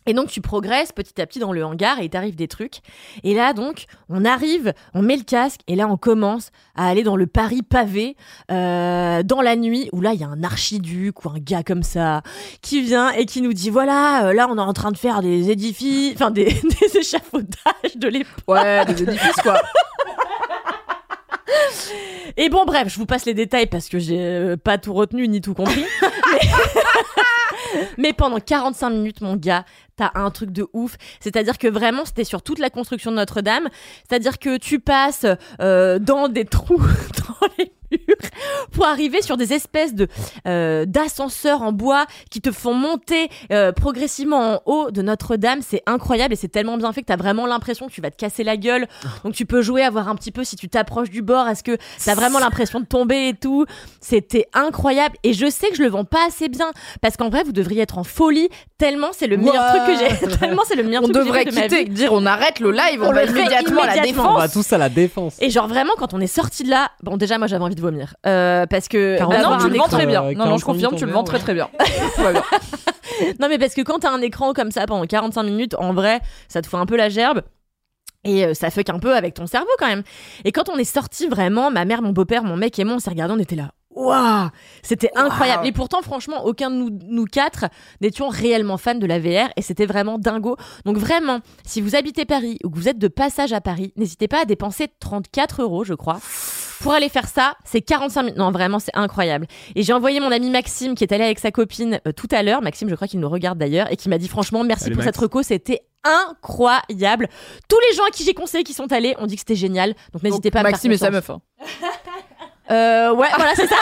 Et 0.07 0.13
donc 0.13 0.29
tu 0.29 0.41
progresses 0.41 0.91
petit 0.91 1.21
à 1.21 1.25
petit 1.25 1.39
dans 1.39 1.51
le 1.51 1.63
hangar 1.63 1.99
et 1.99 2.05
il 2.05 2.09
t'arrive 2.09 2.35
des 2.35 2.47
trucs. 2.47 2.79
Et 3.23 3.33
là 3.33 3.53
donc 3.53 3.85
on 4.09 4.25
arrive, 4.25 4.73
on 4.93 5.01
met 5.01 5.15
le 5.15 5.23
casque 5.23 5.61
et 5.67 5.75
là 5.75 5.87
on 5.87 5.97
commence 5.97 6.51
à 6.75 6.87
aller 6.87 7.03
dans 7.03 7.15
le 7.15 7.27
Paris 7.27 7.61
pavé 7.61 8.15
euh, 8.51 9.23
dans 9.23 9.41
la 9.41 9.55
nuit 9.55 9.89
où 9.91 10.01
là 10.01 10.13
il 10.13 10.19
y 10.19 10.23
a 10.23 10.27
un 10.27 10.43
archiduc 10.43 11.23
ou 11.23 11.29
un 11.29 11.39
gars 11.39 11.63
comme 11.63 11.83
ça 11.83 12.21
qui 12.61 12.81
vient 12.81 13.11
et 13.11 13.25
qui 13.25 13.41
nous 13.41 13.53
dit 13.53 13.69
voilà 13.69 14.25
euh, 14.25 14.33
là 14.33 14.47
on 14.49 14.57
est 14.57 14.61
en 14.61 14.73
train 14.73 14.91
de 14.91 14.97
faire 14.97 15.21
des 15.21 15.51
édifices, 15.51 16.13
enfin 16.15 16.31
des, 16.31 16.45
des 16.81 16.97
échafaudages 16.97 17.95
de 17.95 18.07
l'époque. 18.07 18.43
Ouais, 18.47 18.85
des 18.85 19.03
édifices 19.03 19.41
quoi. 19.43 19.61
Et 22.37 22.49
bon, 22.49 22.65
bref, 22.65 22.87
je 22.87 22.97
vous 22.97 23.05
passe 23.05 23.25
les 23.25 23.33
détails 23.33 23.67
parce 23.67 23.89
que 23.89 23.99
j'ai 23.99 24.19
euh, 24.19 24.57
pas 24.57 24.77
tout 24.77 24.93
retenu 24.93 25.27
ni 25.27 25.41
tout 25.41 25.53
compris. 25.53 25.85
Mais... 26.01 26.39
Mais 27.97 28.13
pendant 28.13 28.39
45 28.39 28.89
minutes, 28.89 29.21
mon 29.21 29.35
gars, 29.35 29.65
t'as 29.95 30.11
un 30.15 30.31
truc 30.31 30.51
de 30.51 30.67
ouf. 30.73 30.97
C'est-à-dire 31.19 31.57
que 31.57 31.67
vraiment, 31.67 32.05
c'était 32.05 32.23
sur 32.23 32.41
toute 32.41 32.59
la 32.59 32.69
construction 32.69 33.11
de 33.11 33.17
Notre-Dame. 33.17 33.69
C'est-à-dire 34.07 34.39
que 34.39 34.57
tu 34.57 34.79
passes 34.79 35.25
euh, 35.59 35.99
dans 35.99 36.27
des 36.27 36.45
trous 36.45 36.79
dans 36.81 37.47
les 37.57 37.71
murs 37.91 38.00
pour 38.71 38.85
arriver 38.85 39.21
sur 39.21 39.37
des 39.37 39.53
espèces 39.53 39.93
de 39.93 40.07
euh, 40.47 40.85
d'ascenseurs 40.85 41.61
en 41.61 41.71
bois 41.71 42.05
qui 42.29 42.41
te 42.41 42.51
font 42.51 42.73
monter 42.73 43.29
euh, 43.51 43.71
progressivement 43.71 44.53
en 44.55 44.61
haut 44.65 44.91
de 44.91 45.01
Notre-Dame. 45.01 45.59
C'est 45.61 45.83
incroyable 45.85 46.33
et 46.33 46.37
c'est 46.37 46.47
tellement 46.47 46.77
bien 46.77 46.91
fait 46.93 47.01
que 47.01 47.07
t'as 47.07 47.15
vraiment 47.17 47.45
l'impression 47.45 47.87
que 47.87 47.93
tu 47.93 48.01
vas 48.01 48.11
te 48.11 48.17
casser 48.17 48.43
la 48.43 48.57
gueule. 48.57 48.87
Donc 49.23 49.33
tu 49.33 49.45
peux 49.45 49.61
jouer 49.61 49.83
à 49.83 49.89
voir 49.89 50.07
un 50.07 50.15
petit 50.15 50.31
peu 50.31 50.43
si 50.43 50.55
tu 50.55 50.69
t'approches 50.69 51.09
du 51.09 51.21
bord. 51.21 51.47
Est-ce 51.47 51.63
que 51.63 51.77
t'as 52.03 52.15
vraiment 52.15 52.39
l'impression 52.39 52.79
de 52.79 52.85
tomber 52.85 53.29
et 53.29 53.33
tout 53.33 53.65
C'était 53.99 54.47
incroyable 54.53 55.15
et 55.23 55.33
je 55.33 55.49
sais 55.49 55.69
que 55.69 55.75
je 55.75 55.83
le 55.83 55.89
vends 55.89 56.05
pas 56.05 56.25
assez 56.27 56.49
bien 56.49 56.71
parce 57.01 57.17
qu'en 57.17 57.29
vrai 57.29 57.43
vous 57.43 57.51
devriez 57.51 57.81
être 57.81 57.97
en 57.97 58.03
folie 58.03 58.49
tellement 58.77 59.09
c'est 59.13 59.27
le 59.27 59.37
meilleur 59.37 59.63
truc 59.73 59.85
que 59.85 59.99
j'ai. 59.99 60.37
tellement 60.39 60.63
c'est 60.67 60.75
le 60.75 60.83
meilleur 60.83 61.03
On 61.03 61.07
truc 61.09 61.15
que 61.17 61.21
j'ai 61.21 61.27
devrait 61.27 61.43
fait 61.45 61.51
de 61.51 61.55
ma 61.55 61.61
quitter, 61.63 61.83
vie. 61.85 61.89
dire 61.89 62.13
on 62.13 62.25
arrête 62.25 62.59
le 62.59 62.71
live, 62.71 63.01
on, 63.03 63.07
On 63.09 63.13
va 63.13 63.25
le 63.25 63.31
immédiatement 63.31 63.81
à 63.81 63.87
la 63.87 63.95
immédiatement. 63.97 64.31
On 64.31 64.33
va 64.37 64.47
défense. 64.47 64.67
tous 64.67 64.73
à 64.73 64.77
la 64.77 64.89
défense. 64.89 65.35
Et 65.39 65.49
genre 65.49 65.67
vraiment 65.67 65.93
quand 65.97 66.13
on 66.13 66.19
est 66.19 66.27
sorti 66.27 66.63
de 66.63 66.69
là, 66.69 66.89
bon 67.03 67.17
déjà 67.17 67.37
moi 67.37 67.47
j'avais 67.47 67.63
envie 67.63 67.75
de 67.75 67.81
vomir 67.81 68.00
euh, 68.25 68.65
parce 68.65 68.87
que 68.87 69.17
Ah 69.19 69.25
d'avoir 69.27 69.51
non, 69.51 69.57
tu 69.57 69.65
un 69.65 69.69
le 69.69 69.77
vends 69.77 69.87
très 69.87 70.05
bien. 70.05 70.23
euh, 70.23 70.33
Non, 70.33 70.45
non, 70.45 70.57
je 70.57 70.65
45 70.65 70.65
confirme, 70.65 70.95
tu 70.95 71.05
le 71.05 71.11
vends 71.11 71.23
très 71.23 71.39
très 71.39 71.53
bien. 71.53 71.69
Non 73.39 73.47
mais 73.49 73.57
parce 73.59 73.73
que 73.75 73.81
quand 73.81 73.99
t'as 73.99 74.11
un 74.11 74.21
écran 74.21 74.53
comme 74.53 74.71
ça 74.71 74.85
pendant 74.85 75.05
45 75.05 75.43
minutes, 75.43 75.75
en 75.77 75.93
vrai, 75.93 76.21
ça 76.47 76.61
te 76.61 76.67
fout 76.67 76.79
un 76.79 76.85
peu 76.85 76.95
la 76.97 77.09
gerbe. 77.09 77.41
Et 78.23 78.45
euh, 78.45 78.53
ça 78.53 78.69
fuck 78.69 78.87
un 78.89 78.99
peu 78.99 79.15
avec 79.15 79.33
ton 79.33 79.47
cerveau 79.47 79.69
quand 79.79 79.87
même. 79.87 80.03
Et 80.45 80.51
quand 80.51 80.69
on 80.69 80.77
est 80.77 80.83
sorti 80.83 81.27
vraiment, 81.27 81.71
ma 81.71 81.85
mère, 81.85 82.01
mon 82.03 82.11
beau-père, 82.11 82.43
mon 82.43 82.55
mec 82.55 82.77
et 82.77 82.83
moi, 82.83 82.95
on 82.95 82.99
s'est 82.99 83.09
regardés, 83.09 83.33
on 83.33 83.39
était 83.39 83.55
là. 83.55 83.71
Waouh 83.95 84.49
C'était 84.83 85.09
incroyable. 85.15 85.65
Et 85.67 85.71
pourtant, 85.71 86.01
franchement, 86.01 86.45
aucun 86.45 86.69
de 86.69 86.75
nous, 86.75 86.89
nous 87.07 87.25
quatre 87.25 87.65
n'étions 87.99 88.29
réellement 88.29 88.77
fans 88.77 88.95
de 88.95 89.05
la 89.07 89.19
VR 89.19 89.49
et 89.57 89.61
c'était 89.61 89.85
vraiment 89.87 90.17
dingo. 90.17 90.55
Donc 90.85 90.97
vraiment, 90.97 91.39
si 91.65 91.81
vous 91.81 91.95
habitez 91.95 92.25
Paris 92.25 92.57
ou 92.63 92.69
que 92.69 92.77
vous 92.77 92.87
êtes 92.87 92.99
de 92.99 93.07
passage 93.09 93.53
à 93.53 93.59
Paris, 93.59 93.91
n'hésitez 93.97 94.27
pas 94.27 94.43
à 94.43 94.45
dépenser 94.45 94.87
34 94.99 95.63
euros, 95.63 95.83
je 95.83 95.93
crois. 95.95 96.19
Pour 96.81 96.93
aller 96.93 97.09
faire 97.09 97.27
ça, 97.27 97.55
c'est 97.63 97.81
45 97.81 98.23
minutes. 98.23 98.37
Non, 98.37 98.51
vraiment, 98.51 98.79
c'est 98.79 98.95
incroyable. 98.95 99.45
Et 99.75 99.83
j'ai 99.83 99.93
envoyé 99.93 100.19
mon 100.19 100.31
ami 100.31 100.49
Maxime 100.49 100.95
qui 100.95 101.03
est 101.03 101.13
allé 101.13 101.23
avec 101.23 101.39
sa 101.39 101.51
copine 101.51 101.99
euh, 102.07 102.11
tout 102.11 102.27
à 102.31 102.41
l'heure. 102.43 102.61
Maxime, 102.61 102.89
je 102.89 102.95
crois 102.95 103.07
qu'il 103.07 103.19
nous 103.19 103.29
regarde 103.29 103.57
d'ailleurs 103.59 103.91
et 103.91 103.95
qui 103.97 104.09
m'a 104.09 104.17
dit 104.17 104.27
franchement 104.27 104.63
merci 104.63 104.85
pour 104.89 104.97
Max. 104.97 105.05
cette 105.05 105.17
reco, 105.17 105.43
c'était 105.43 105.81
incroyable. 106.03 107.27
Tous 107.69 107.77
les 107.89 107.95
gens 107.95 108.03
à 108.05 108.09
qui 108.09 108.23
j'ai 108.23 108.33
conseillé 108.33 108.63
qui 108.63 108.73
sont 108.73 108.91
allés 108.91 109.15
ont 109.19 109.27
dit 109.27 109.35
que 109.35 109.41
c'était 109.41 109.55
génial. 109.55 109.93
Donc 110.13 110.23
n'hésitez 110.23 110.49
pas 110.49 110.59
à 110.59 110.63
me 110.63 110.67
faire 110.69 110.71
Maxime 110.73 110.91
et 110.91 110.97
sa 110.97 111.11
meuf. 111.11 111.29
hein. 111.29 111.41
Euh, 112.69 113.13
ouais, 113.13 113.27
voilà, 113.35 113.53
c'est 113.53 113.67
ça. 113.67 113.75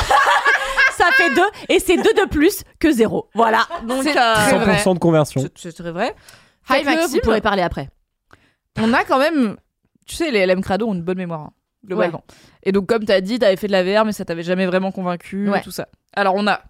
ça 0.98 1.12
fait 1.12 1.30
deux 1.36 1.46
et 1.68 1.78
c'est 1.80 1.98
deux 1.98 2.14
de 2.14 2.28
plus 2.28 2.64
que 2.80 2.92
zéro. 2.92 3.30
Voilà. 3.36 3.68
Donc 3.88 4.02
C'est 4.02 4.18
euh, 4.18 4.34
très 4.34 4.58
vrai. 4.58 4.78
100% 4.78 4.94
de 4.96 5.00
conversion. 5.00 5.42
C'est- 5.42 5.52
C'est 5.56 5.74
très 5.84 5.92
vrai. 5.92 6.16
Hi 6.70 6.76
faites-le, 6.78 6.96
Maxime, 6.96 7.12
vous 7.18 7.20
pourrez 7.22 7.42
parler 7.42 7.62
après. 7.62 7.90
on 8.80 8.92
a 8.94 9.04
quand 9.04 9.20
même, 9.20 9.58
tu 10.08 10.16
sais, 10.16 10.32
les 10.32 10.44
LM 10.48 10.62
Crado 10.62 10.88
ont 10.88 10.96
une 10.96 11.04
bonne 11.04 11.20
mémoire, 11.20 11.42
hein, 11.42 11.52
globalement. 11.86 12.24
Et 12.64 12.72
donc, 12.72 12.88
comme 12.88 13.06
t'as 13.06 13.22
dit, 13.22 13.40
t'avais 13.40 13.56
fait 13.56 13.68
de 13.68 13.72
la 13.72 13.84
VR, 13.84 14.06
mais 14.06 14.12
ça 14.14 14.26
t'avait 14.26 14.44
jamais 14.44 14.66
vraiment 14.66 14.92
convaincu, 14.92 15.50
Ouais. 15.50 15.62
tout 15.62 15.72
ça. 15.72 15.88
Alors, 16.14 16.36
on 16.36 16.46
a 16.48 16.62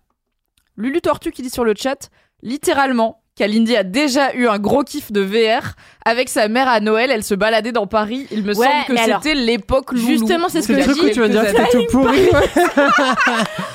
Lulu 0.78 1.02
Tortue 1.02 1.32
qui 1.32 1.42
dit 1.42 1.50
sur 1.50 1.66
le 1.66 1.74
chat, 1.76 2.10
littéralement, 2.42 3.22
Kalindi 3.36 3.76
a 3.78 3.84
déjà 3.84 4.34
eu 4.36 4.48
un 4.48 4.60
gros 4.60 4.84
kiff 4.84 5.12
de 5.14 5.22
VR 5.22 5.76
avec 6.06 6.28
sa 6.28 6.50
mère 6.50 6.68
à 6.68 6.82
Noël. 6.82 7.10
Elle 7.10 7.24
se 7.24 7.34
baladait 7.36 7.72
dans 7.72 7.88
Paris. 7.88 8.28
Il 8.32 8.44
me 8.44 8.54
Ouais, 8.54 8.66
semble 8.66 8.86
que 8.86 8.98
c'était 8.98 9.34
l'époque 9.34 9.94
loulou. 9.94 10.06
justement, 10.08 10.50
c'est 10.50 10.62
ce 10.62 10.68
que 10.68 10.74
dis. 10.74 10.88
Du 10.94 10.94
coup, 11.00 11.10
tu 11.10 11.20
veux 11.22 11.30
dire 11.30 11.44
que 11.44 11.48
c'était 11.50 11.70
tout 11.72 11.86
pourri 11.90 12.28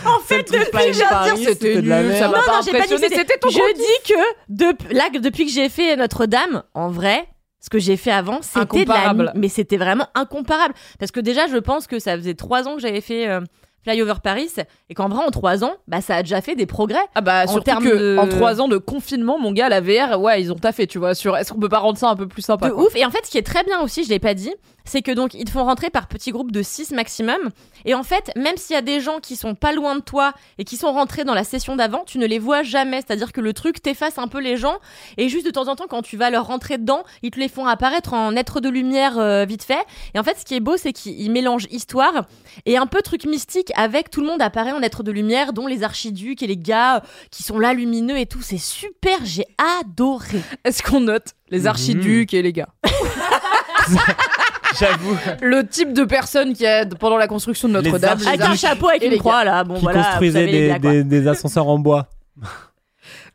En 0.07 0.21
fait, 0.21 0.43
depuis 0.51 1.45
c'était 1.45 1.81
la 1.83 2.03
nul, 2.03 2.13
ça 2.15 2.29
m'a 2.29 2.41
pas 2.43 2.61
j'ai 2.65 2.65
dit 2.65 2.71
que 2.73 2.77
impressionné. 2.77 3.09
c'était- 3.17 3.39
ton 3.39 3.49
gros 3.49 3.59
Je 3.59 3.75
dis 3.75 4.13
que 4.13 4.15
de- 4.51 4.95
là, 4.95 5.05
depuis 5.19 5.47
que 5.47 5.53
j'ai 5.53 5.69
fait 5.71 5.97
Notre-Dame, 5.97 6.63
en 6.75 6.91
vrai, 6.91 7.27
ce 7.65 7.71
que 7.71 7.79
j'ai 7.79 7.97
fait 7.97 8.11
avant, 8.11 8.41
c'était 8.43 8.85
de 8.85 8.89
la 9.25 9.33
mais 9.35 9.49
c'était 9.49 9.79
vraiment 9.79 10.07
incomparable. 10.15 10.75
Parce 10.99 11.11
que 11.13 11.21
déjà, 11.21 11.47
je 11.47 11.57
pense 11.57 11.87
que 11.87 11.99
ça 11.99 12.15
faisait 12.17 12.35
trois 12.35 12.69
ans 12.69 12.75
que 12.75 12.83
j'avais 12.83 13.01
fait 13.01 13.27
euh, 13.27 13.41
Flyover 13.85 14.15
Paris, 14.23 14.51
et 14.91 14.95
qu'en 14.95 15.09
vrai, 15.09 15.25
en 15.27 15.31
trois 15.31 15.65
ans, 15.65 15.73
bah, 15.89 16.03
ça 16.03 16.17
a 16.17 16.23
déjà 16.23 16.43
fait 16.43 16.57
des 16.57 16.67
progrès. 16.67 17.01
Ah 17.15 17.23
bah 17.23 17.45
En 17.45 17.49
surtout 17.49 17.65
termes 17.65 17.85
que 17.85 17.89
de- 17.97 18.19
en 18.19 18.29
trois 18.29 18.61
ans 18.61 18.69
de 18.69 18.77
confinement, 18.77 19.39
mon 19.39 19.53
gars, 19.53 19.71
la 19.71 19.81
VR, 19.81 20.21
ouais, 20.21 20.43
ils 20.43 20.53
ont 20.53 20.57
taffé, 20.57 20.87
tu 20.87 20.99
vois. 20.99 21.15
Sur 21.15 21.37
est-ce 21.39 21.53
qu'on 21.55 21.59
peut 21.61 21.69
pas 21.71 21.79
rendre 21.79 21.97
ça 21.99 22.09
un 22.11 22.17
peu 22.17 22.27
plus 22.29 22.43
sympa 22.43 22.69
De 22.69 22.73
quoi. 22.75 22.85
ouf. 22.85 22.97
Et 22.97 23.05
en 23.07 23.11
fait, 23.11 23.25
ce 23.25 23.31
qui 23.31 23.39
est 23.39 23.43
très 23.43 23.63
bien 23.65 23.81
aussi, 23.81 24.05
je 24.05 24.11
l'ai 24.11 24.19
pas 24.19 24.35
dit, 24.35 24.53
c'est 24.85 25.03
que 25.03 25.11
donc 25.13 25.35
ils 25.35 25.45
te 25.45 25.51
font 25.51 25.65
rentrer 25.65 25.91
par 25.91 26.07
petits 26.09 26.31
groupes 26.31 26.53
de 26.53 26.63
6 26.63 26.93
maximum. 26.93 27.51
Et 27.85 27.95
en 27.95 28.03
fait, 28.03 28.31
même 28.37 28.57
s'il 28.57 28.75
y 28.75 28.79
a 28.79 28.83
des 28.83 29.01
gens 29.01 29.19
qui 29.21 29.37
sont 29.37 29.55
pas 29.55 29.73
loin 29.73 29.95
de 29.97 30.01
toi 30.01 30.33
et 30.59 30.65
qui 30.65 30.77
sont 30.77 30.93
rentrés 30.93 31.25
dans 31.25 31.35
la 31.35 31.45
session 31.45 31.77
d'avant, 31.77 32.05
tu 32.07 32.19
ne 32.19 32.27
les 32.27 32.39
vois 32.39 32.63
jamais. 32.63 32.99
C'est-à-dire 32.99 33.33
que 33.33 33.41
le 33.41 33.53
truc 33.53 33.83
t'efface 33.83 34.19
un 34.19 34.29
peu 34.29 34.41
les 34.41 34.57
gens. 34.57 34.77
Et 35.17 35.29
juste 35.29 35.47
de 35.47 35.51
temps 35.51 35.69
en 35.69 35.77
temps, 35.77 35.87
quand 35.89 36.03
tu 36.03 36.17
vas 36.17 36.31
leur 36.31 36.47
rentrer 36.47 36.79
dedans, 36.79 37.03
ils 37.23 37.31
te 37.31 37.39
les 37.41 37.49
font 37.49 37.67
apparaître 37.67 38.13
en 38.15 38.35
être 38.37 38.61
de 38.61 38.69
lumière 38.69 39.19
euh, 39.19 39.45
vite 39.45 39.65
fait. 39.65 39.85
Et 40.15 40.19
en 40.19 40.23
fait, 40.23 40.37
ce 40.39 40.45
qui 40.45 40.55
est 40.55 40.61
beau, 40.61 40.77
c'est 40.77 40.93
qu'ils 40.93 41.31
mélangent 41.31 41.67
histoire 41.71 42.27
et 42.67 42.77
un 42.77 42.87
peu 42.87 43.03
truc 43.03 43.25
mystique 43.27 43.73
avec 43.77 44.11
tout 44.11 44.21
le 44.21 44.27
monde 44.27 44.43
apparaît 44.43 44.73
en 44.73 44.83
être 44.83 45.03
de 45.03 45.11
lumière, 45.13 45.53
dont 45.53 45.67
les 45.67 45.83
archiducs 45.83 46.43
et 46.43 46.47
les 46.47 46.57
gars 46.57 46.97
euh, 46.97 47.01
qui 47.31 47.43
sont 47.43 47.59
là 47.59 47.73
lumineux 47.75 48.19
et 48.19 48.27
tout. 48.27 48.43
C'est 48.43 48.59
super, 48.59 49.19
j'ai 49.25 49.47
adoré. 49.81 50.41
Est-ce 50.65 50.83
qu'on 50.83 51.01
note 51.01 51.29
les 51.51 51.61
Mhm. 51.61 51.67
archiducs 51.67 52.35
et 52.35 52.43
les 52.43 52.53
gars? 52.53 52.69
J'avoue. 54.79 55.17
Le 55.43 55.67
type 55.67 55.93
de 55.93 56.05
personne 56.05 56.53
qui 56.55 56.67
a 56.67 56.85
pendant 56.87 57.17
la 57.17 57.27
construction 57.29 57.69
de 57.69 57.75
Notre-Dame. 57.75 58.19
Avec 58.27 58.41
un 58.41 58.55
chapeau 58.57 58.89
avec 58.89 59.03
et 59.03 59.07
une 59.07 59.13
les 59.13 59.19
croix 59.19 59.45
là, 59.45 59.65
bon 59.65 59.75
Qui 59.75 59.83
voilà. 59.83 60.03
construisait 60.05 60.47
des, 60.47 60.69
gars, 60.69 60.79
quoi. 60.79 60.91
des- 60.91 61.05
des 61.05 61.29
ascenseurs 61.29 61.69
en 61.69 61.79
bois. 61.79 62.09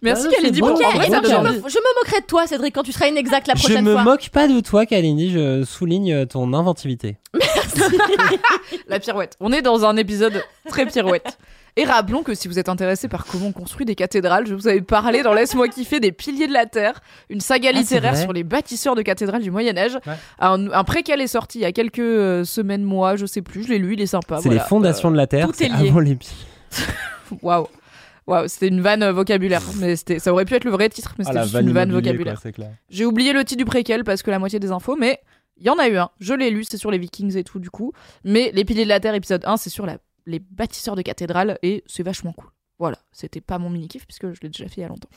Merci 0.02 0.28
Ah, 0.32 0.42
bon. 0.62 0.68
pour 0.68 0.78
je, 0.78 0.84
me, 0.84 1.70
je 1.70 1.78
me 1.78 2.00
moquerai 2.04 2.22
de 2.22 2.26
toi, 2.26 2.48
Cédric, 2.48 2.74
quand 2.74 2.84
tu 2.84 2.94
seras 2.94 3.08
inexact 3.08 3.48
la 3.48 3.56
Je 3.56 3.60
prochaine 3.64 3.84
me 3.84 3.94
fois. 3.94 4.04
moque 4.04 4.30
pas 4.30 4.48
de 4.48 4.60
toi, 4.62 4.86
Kalindi, 4.86 5.32
je 5.32 5.64
souligne 5.66 6.26
ton 6.26 6.54
inventivité. 6.54 7.18
La 8.88 9.00
pirouette. 9.00 9.36
On 9.40 9.52
est 9.52 9.62
dans 9.62 9.86
un 9.86 9.98
épisode 9.98 10.42
très 10.68 10.86
pirouette. 10.86 11.38
Et 11.80 11.86
rappelons 11.86 12.24
que 12.24 12.34
si 12.34 12.50
vous 12.50 12.60
êtes 12.60 12.68
intéressé 12.68 13.08
par 13.08 13.26
comment 13.26 13.48
on 13.48 13.52
construit 13.54 13.86
des 13.86 13.96
cathédrales, 13.96 14.46
je 14.48 14.54
vous 14.54 14.68
avais 14.68 14.82
parlé 14.82 15.24
dans 15.24 15.34
Laisse-moi 15.34 15.70
kiffer 15.70 16.02
des 16.02 16.12
piliers 16.12 16.48
de 16.48 16.52
la 16.52 16.66
terre, 16.66 17.00
une 17.30 17.40
saga 17.40 17.70
Ah, 17.74 17.78
littéraire 17.78 18.18
sur 18.18 18.34
les 18.34 18.44
bâtisseurs 18.44 18.96
de 18.96 19.02
cathédrales 19.02 19.42
du 19.42 19.50
Moyen 19.50 19.78
Âge. 19.78 19.94
Ouais. 20.06 20.14
Un, 20.40 20.70
un 20.72 20.84
préquel 20.84 21.22
est 21.22 21.28
sorti 21.28 21.60
il 21.60 21.62
y 21.62 21.66
a 21.66 21.72
quelques 21.72 22.00
euh, 22.00 22.44
semaines, 22.44 22.84
mois, 22.84 23.16
je 23.16 23.26
sais 23.26 23.42
plus. 23.42 23.64
Je 23.64 23.70
l'ai 23.70 23.80
lu, 23.80 23.94
il 23.94 24.02
est 24.02 24.08
sympa. 24.08 24.38
c'est 24.38 24.50
voilà. 24.50 24.62
les 24.64 24.68
fondations 24.68 25.10
de 25.10 25.16
la 25.16 25.26
Terre. 25.26 25.48
tout 25.48 25.64
est 25.64 25.70
lié. 25.70 25.88
avant 25.90 26.00
les 26.02 26.18
Waouh. 27.42 27.68
Waouh, 28.28 28.48
c'était 28.50 28.68
une 28.68 28.82
vanne 28.82 29.02
euh, 29.04 29.14
vocabulaire, 29.14 29.62
mais 29.78 29.96
c'était, 29.96 30.20
ça 30.20 30.34
aurait 30.34 30.46
pu 30.46 30.56
être 30.56 30.66
le 30.66 30.72
vrai 30.72 30.90
titre, 30.90 31.16
mais 31.18 31.24
Ah, 31.28 31.30
c'était 31.32 31.44
juste 31.44 31.54
vanne 31.54 31.68
une 31.68 31.74
vanne 31.74 31.92
vocabulaire. 31.94 32.42
J'ai 32.90 33.06
oublié 33.06 33.32
le 33.34 33.44
titre 33.46 33.58
du 33.60 33.66
préquel 33.66 34.04
parce 34.04 34.22
que 34.22 34.30
la 34.32 34.40
moitié 34.40 34.60
des 34.60 34.72
infos, 34.72 34.98
mais 34.98 35.20
il 35.58 35.66
y 35.66 35.70
en 35.70 35.78
a 35.80 35.88
eu 35.88 35.98
un. 35.98 36.10
Je 36.20 36.34
l'ai 36.34 36.50
lu, 36.50 36.64
c'est 36.64 36.78
sur 36.78 36.92
les 36.92 36.98
Vikings 36.98 37.38
et 37.38 37.44
tout, 37.44 37.60
du 37.60 37.70
coup. 37.70 37.92
Mais 38.24 38.52
Les 38.54 38.66
Piliers 38.66 38.84
de 38.84 38.90
la 38.90 39.00
Terre, 39.00 39.16
épisode 39.16 39.44
1, 39.46 39.58
c'est 39.58 39.70
sur 39.70 39.86
la- 39.86 39.98
les 40.30 40.40
bâtisseurs 40.40 40.96
de 40.96 41.02
cathédrales 41.02 41.58
et 41.62 41.84
c'est 41.88 42.04
vachement 42.04 42.34
cool. 42.34 42.50
Voilà, 42.78 42.98
c'était 43.12 43.42
pas 43.42 43.58
mon 43.58 43.70
mini-kiff 43.70 44.06
puisque 44.06 44.32
je 44.34 44.40
l'ai 44.42 44.50
déjà 44.50 44.66
fait 44.70 44.78
il 44.78 44.82
y 44.82 44.84
a 44.86 44.88
longtemps. 44.88 45.10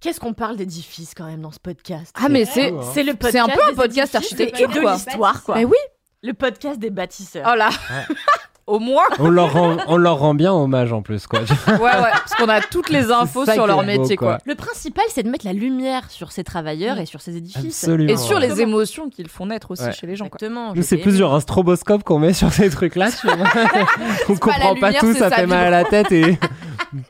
Qu'est-ce 0.00 0.20
qu'on 0.20 0.32
parle 0.34 0.56
d'édifices 0.56 1.14
quand 1.14 1.26
même 1.26 1.42
dans 1.42 1.50
ce 1.52 1.58
podcast? 1.60 2.14
Ah, 2.18 2.28
mais 2.28 2.44
c'est. 2.44 2.70
fou, 2.70 2.78
hein. 2.80 2.90
C'est 2.94 3.02
le 3.02 3.12
podcast 3.14 3.32
C'est 3.32 3.38
un 3.38 3.48
peu 3.54 3.62
un 3.70 3.74
podcast 3.74 4.14
architecture, 4.14 4.70
et 4.70 4.74
de 4.74 4.80
l'histoire 4.80 5.42
quoi. 5.44 5.54
Mais 5.56 5.64
oui, 5.64 5.76
Le 6.22 6.32
podcast 6.34 6.78
des 6.78 6.90
bâtisseurs. 6.90 7.48
oh 7.50 7.54
là 7.56 7.70
Au 8.66 8.78
moins 8.78 9.02
On 9.18 9.28
leur, 9.28 9.52
rend, 9.52 9.76
on 9.88 9.96
leur 9.96 10.18
rend 10.18 10.34
bien 10.34 10.52
hommage 10.52 10.92
en 10.92 11.02
plus, 11.02 11.26
quoi. 11.26 11.40
Ouais, 11.40 11.74
ouais, 11.78 12.10
parce 12.12 12.34
qu'on 12.36 12.48
a 12.48 12.60
toutes 12.60 12.90
les 12.90 13.10
infos 13.10 13.44
sur 13.44 13.66
leur 13.66 13.78
beau, 13.78 13.84
métier, 13.84 14.16
quoi. 14.16 14.34
quoi. 14.34 14.38
Le 14.44 14.54
principal, 14.54 15.04
c'est 15.08 15.22
de 15.22 15.28
mettre 15.30 15.44
la 15.46 15.52
lumière 15.52 16.10
sur 16.10 16.30
ces 16.32 16.44
travailleurs 16.44 16.98
et 16.98 17.06
sur 17.06 17.20
ces 17.20 17.36
édifices. 17.36 17.82
Absolument. 17.84 18.12
Et 18.12 18.16
sur 18.16 18.38
ouais. 18.38 18.46
les 18.48 18.60
émotions 18.60 19.08
qu'ils 19.10 19.28
font 19.28 19.46
naître 19.46 19.70
aussi 19.72 19.84
Ouais. 19.84 19.92
chez 19.92 20.06
les 20.06 20.14
gens, 20.16 20.28
quoi. 20.28 20.38
Exactement. 20.40 20.72
C'est 20.82 20.98
plus 20.98 21.16
genre 21.16 21.34
un 21.34 21.40
stroboscope 21.40 22.04
qu'on 22.04 22.18
met 22.18 22.32
sur 22.34 22.52
ces 22.52 22.70
trucs-là. 22.70 23.10
tu 23.10 23.26
vois. 23.26 23.36
on 24.28 24.36
comprend 24.36 24.74
pas 24.76 24.88
lumière, 24.90 25.00
tout, 25.00 25.14
ça 25.14 25.30
fait 25.30 25.46
mal 25.46 25.66
à 25.66 25.70
la 25.70 25.84
tête 25.84 26.12
et 26.12 26.38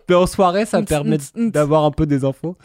mais 0.09 0.14
en 0.14 0.27
soirée, 0.27 0.66
ça 0.66 0.82
permet 0.82 1.18
d'avoir 1.36 1.85
un 1.85 1.90
peu 1.90 2.06
des 2.06 2.24
infos. 2.24 2.56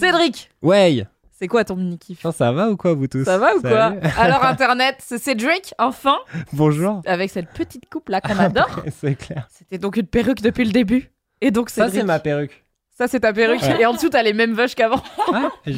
Cédric, 0.00 0.50
Ouais, 0.62 1.06
c'est 1.36 1.48
quoi 1.48 1.64
ton 1.64 1.76
mini-kiff 1.76 2.24
ça 2.32 2.52
va 2.52 2.70
ou 2.70 2.76
quoi, 2.76 2.94
vous 2.94 3.06
tous 3.08 3.24
Ça 3.24 3.38
va 3.38 3.56
ou 3.56 3.60
quoi. 3.60 3.94
Alors, 4.18 4.44
Internet, 4.44 4.96
c'est 5.00 5.18
Cédric, 5.18 5.74
enfin, 5.78 6.16
Bonjour. 6.52 7.02
avec 7.06 7.30
cette 7.30 7.50
petite 7.50 7.88
coupe 7.90 8.08
là 8.08 8.20
qu'on 8.20 8.38
adore. 8.38 8.82
C'est 9.00 9.16
clair. 9.16 9.48
C'était 9.50 9.78
donc 9.78 9.96
une 9.96 10.06
perruque 10.06 10.40
depuis 10.40 10.64
le 10.64 10.70
début. 10.72 11.10
Et 11.40 11.50
donc, 11.50 11.70
Ça, 11.70 11.90
c'est 11.90 12.04
ma 12.04 12.20
perruque. 12.20 12.64
ça, 12.96 13.08
c'est 13.08 13.20
ta 13.20 13.32
perruque. 13.32 13.60
Ouais. 13.62 13.80
Et 13.82 13.86
en 13.86 13.92
dessous, 13.94 14.08
t'as 14.08 14.22
les 14.22 14.32
mêmes 14.32 14.54
vaches 14.54 14.74
qu'avant. 14.76 15.02
Ah, 15.32 15.50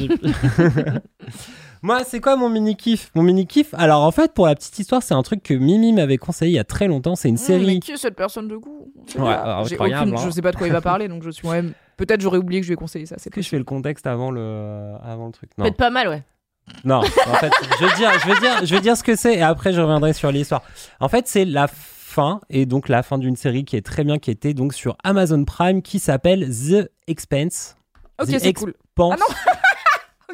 Moi, 1.83 2.03
c'est 2.03 2.19
quoi 2.19 2.35
mon 2.35 2.49
mini 2.49 2.75
kiff? 2.75 3.11
Mon 3.15 3.21
mini 3.21 3.45
kiff. 3.45 3.73
Alors, 3.75 4.03
en 4.03 4.11
fait, 4.11 4.33
pour 4.33 4.47
la 4.47 4.55
petite 4.55 4.77
histoire, 4.79 5.03
c'est 5.03 5.13
un 5.13 5.21
truc 5.21 5.43
que 5.43 5.53
Mimi 5.53 5.93
m'avait 5.93 6.17
conseillé 6.17 6.51
il 6.51 6.55
y 6.55 6.59
a 6.59 6.63
très 6.63 6.87
longtemps. 6.87 7.15
C'est 7.15 7.29
une 7.29 7.35
Mmh, 7.35 7.37
mais 7.37 7.45
série. 7.59 7.79
qui 7.79 7.91
est 7.91 7.97
cette 7.97 8.15
personne 8.15 8.47
de 8.47 8.55
goût? 8.57 8.91
Ouais, 9.15 9.27
alors, 9.31 9.65
J'ai 9.65 9.75
incroyable, 9.75 10.09
aucune- 10.11 10.17
hein. 10.19 10.23
Je 10.25 10.31
sais 10.31 10.41
pas 10.41 10.51
de 10.51 10.57
quoi 10.57 10.67
il 10.67 10.73
va 10.73 10.81
parler, 10.81 11.07
donc 11.07 11.21
je 11.23 11.29
suis 11.29 11.45
moi-même. 11.45 11.73
Peut-être 11.97 12.21
j'aurais 12.21 12.37
oublié 12.37 12.61
que 12.61 12.65
je 12.65 12.69
lui 12.69 12.75
ai 12.75 12.77
conseillé 12.77 13.05
ça. 13.05 13.15
Est-ce 13.15 13.29
que 13.29 13.41
je 13.41 13.49
fais 13.49 13.57
le 13.57 13.63
contexte 13.63 14.07
avant 14.07 14.31
le, 14.31 14.93
avant 15.03 15.25
le 15.25 15.31
truc? 15.31 15.49
Non. 15.57 15.65
Peut-être 15.65 15.77
pas 15.77 15.89
mal, 15.89 16.07
ouais. 16.07 16.23
Non, 16.83 16.97
en 16.97 17.33
fait, 17.35 17.51
je 17.79 17.85
vais 17.85 17.95
dire, 17.95 18.11
je 18.19 18.27
vais 18.27 18.39
dire, 18.39 18.65
je 18.65 18.75
vais 18.75 18.81
dire 18.81 18.97
ce 18.97 19.03
que 19.03 19.15
c'est 19.15 19.35
et 19.35 19.41
après 19.41 19.71
je 19.71 19.79
reviendrai 19.79 20.11
sur 20.13 20.31
l'histoire. 20.31 20.63
En 20.99 21.07
fait, 21.07 21.27
c'est 21.27 21.45
la 21.45 21.67
fin 21.67 22.41
et 22.49 22.65
donc 22.65 22.89
la 22.89 23.03
fin 23.03 23.17
d'une 23.17 23.37
série 23.37 23.63
qui 23.63 23.77
est 23.77 23.85
très 23.85 24.03
bien, 24.03 24.19
qui 24.19 24.31
était 24.31 24.53
donc 24.53 24.73
sur 24.73 24.97
Amazon 25.03 25.45
Prime, 25.45 25.81
qui 25.81 25.99
s'appelle 25.99 26.49
The 26.49 26.91
Expense. 27.07 27.77
Ok, 28.21 28.27
c'est 28.37 28.53
cool. 28.53 28.73
Pense. 28.95 29.13
Ah 29.15 29.17
non 29.17 29.53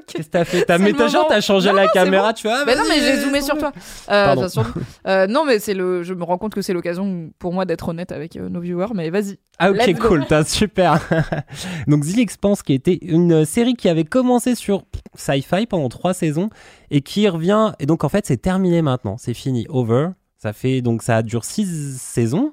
Qu'est-ce 0.07 0.27
que 0.27 0.31
t'as 0.31 0.45
fait 0.45 0.65
T'as 0.65 0.77
mais 0.77 0.93
t'as 0.93 1.07
genre 1.07 1.27
t'as 1.27 1.41
changé 1.41 1.69
Non, 1.69 1.75
la 1.75 1.85
non, 1.85 1.91
caméra, 1.93 2.33
tu 2.33 2.47
vois 2.47 2.65
Bah 2.65 2.75
non, 2.75 2.83
mais 2.87 2.99
j'ai 2.99 3.21
zoomé 3.21 3.41
sur 3.41 3.57
toi. 3.57 3.71
Euh, 4.09 4.35
façon, 4.35 4.63
euh, 5.07 5.27
non, 5.27 5.45
mais 5.45 5.59
c'est 5.59 5.73
le. 5.73 6.03
Je 6.03 6.13
me 6.13 6.23
rends 6.23 6.37
compte 6.37 6.53
que 6.53 6.61
c'est 6.61 6.73
l'occasion 6.73 7.31
pour 7.39 7.53
moi 7.53 7.65
d'être 7.65 7.87
honnête 7.89 8.11
avec 8.11 8.35
euh, 8.35 8.49
nos 8.49 8.59
viewers. 8.59 8.93
Mais 8.93 9.09
vas-y. 9.09 9.39
Ah 9.59 9.71
ok 9.71 9.99
cool, 9.99 10.25
t'as 10.27 10.43
super. 10.43 10.99
Donc 11.87 12.05
The 12.05 12.17
Expanse 12.17 12.63
qui 12.63 12.73
était 12.73 12.97
une 13.01 13.45
série 13.45 13.75
qui 13.75 13.87
avait 13.87 14.03
commencé 14.03 14.55
sur 14.55 14.83
Sci-Fi 15.15 15.67
pendant 15.67 15.89
trois 15.89 16.13
saisons 16.13 16.49
et 16.89 17.01
qui 17.01 17.27
revient 17.29 17.73
et 17.79 17.85
donc 17.85 18.03
en 18.03 18.09
fait 18.09 18.25
c'est 18.25 18.37
terminé 18.37 18.81
maintenant, 18.81 19.17
c'est 19.17 19.33
fini, 19.33 19.65
over. 19.69 20.09
Ça 20.37 20.53
fait 20.53 20.81
donc 20.81 21.03
ça 21.03 21.21
dure 21.21 21.45
six 21.45 21.97
saisons 21.99 22.51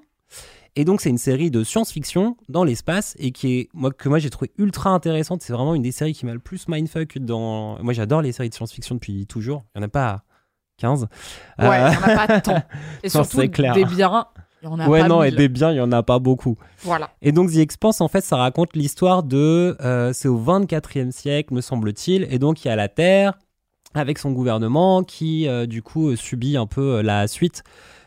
et 0.76 0.84
donc 0.84 1.00
c'est 1.00 1.10
une 1.10 1.18
série 1.18 1.50
de 1.50 1.64
science-fiction 1.64 2.36
dans 2.48 2.64
l'espace 2.64 3.14
et 3.18 3.32
qui 3.32 3.58
est 3.58 3.68
moi 3.74 3.90
que 3.92 4.08
moi 4.08 4.18
j'ai 4.18 4.30
trouvé 4.30 4.50
ultra 4.58 4.90
intéressante. 4.90 5.42
C'est 5.42 5.52
vraiment 5.52 5.74
une 5.74 5.82
des 5.82 5.92
séries 5.92 6.12
qui 6.14 6.26
m'a 6.26 6.32
le 6.32 6.38
plus 6.38 6.68
mindfuck 6.68 7.18
dans. 7.18 7.82
Moi 7.82 7.92
j'adore 7.92 8.22
les 8.22 8.32
séries 8.32 8.48
de 8.50 8.54
science-fiction 8.54 8.94
depuis 8.96 9.26
toujours. 9.26 9.64
Il 9.74 9.78
y 9.78 9.82
en 9.82 9.84
a 9.84 9.88
pas 9.88 10.22
15. 10.78 11.08
Ouais, 11.58 11.66
Euh, 11.66 11.90
il 11.90 11.90
n'y 11.90 11.96
en 11.96 12.02
a 12.02 12.26
pas 12.26 12.40
tant. 12.40 12.56
Et 13.02 13.06
Non, 13.06 13.10
surtout, 13.10 13.36
c'est 13.40 13.48
clair. 13.48 13.74
des 13.74 13.84
biens, 13.84 14.26
il 14.62 14.66
y 14.66 14.68
en 14.68 14.78
a 14.78 14.88
ouais 14.88 15.00
pas 15.00 15.08
non 15.08 15.22
et 15.22 15.26
mille. 15.28 15.36
des 15.36 15.48
biens 15.48 15.72
il 15.72 15.76
y 15.76 15.80
en 15.80 15.92
a 15.92 16.02
pas 16.02 16.18
beaucoup. 16.18 16.56
Voilà. 16.82 17.10
Et 17.22 17.32
donc 17.32 17.50
The 17.52 17.56
Expanse, 17.56 18.00
en 18.00 18.08
fait, 18.08 18.22
ça 18.22 18.36
raconte 18.36 18.74
l'histoire 18.76 19.22
de... 19.22 19.76
euh, 19.80 20.12
c'est 20.12 20.28
au 20.28 20.38
24e 20.40 21.10
siècle, 21.10 21.52
me 21.54 21.60
semble-t-il. 21.60 22.26
Et 22.30 22.38
donc, 22.38 22.64
il 22.64 22.68
y 22.68 22.70
a 22.70 22.76
la 22.76 22.88
Terre, 22.88 23.38
avec 23.94 24.18
son 24.18 24.32
gouvernement, 24.32 25.02
qui, 25.02 25.48
euh, 25.48 25.66
du 25.66 25.82
coup, 25.82 26.08
euh, 26.10 26.16
subit 26.16 26.56
un 26.56 26.66
peu 26.66 26.96
euh, 26.96 27.02
la 27.02 27.26
suite 27.28 27.62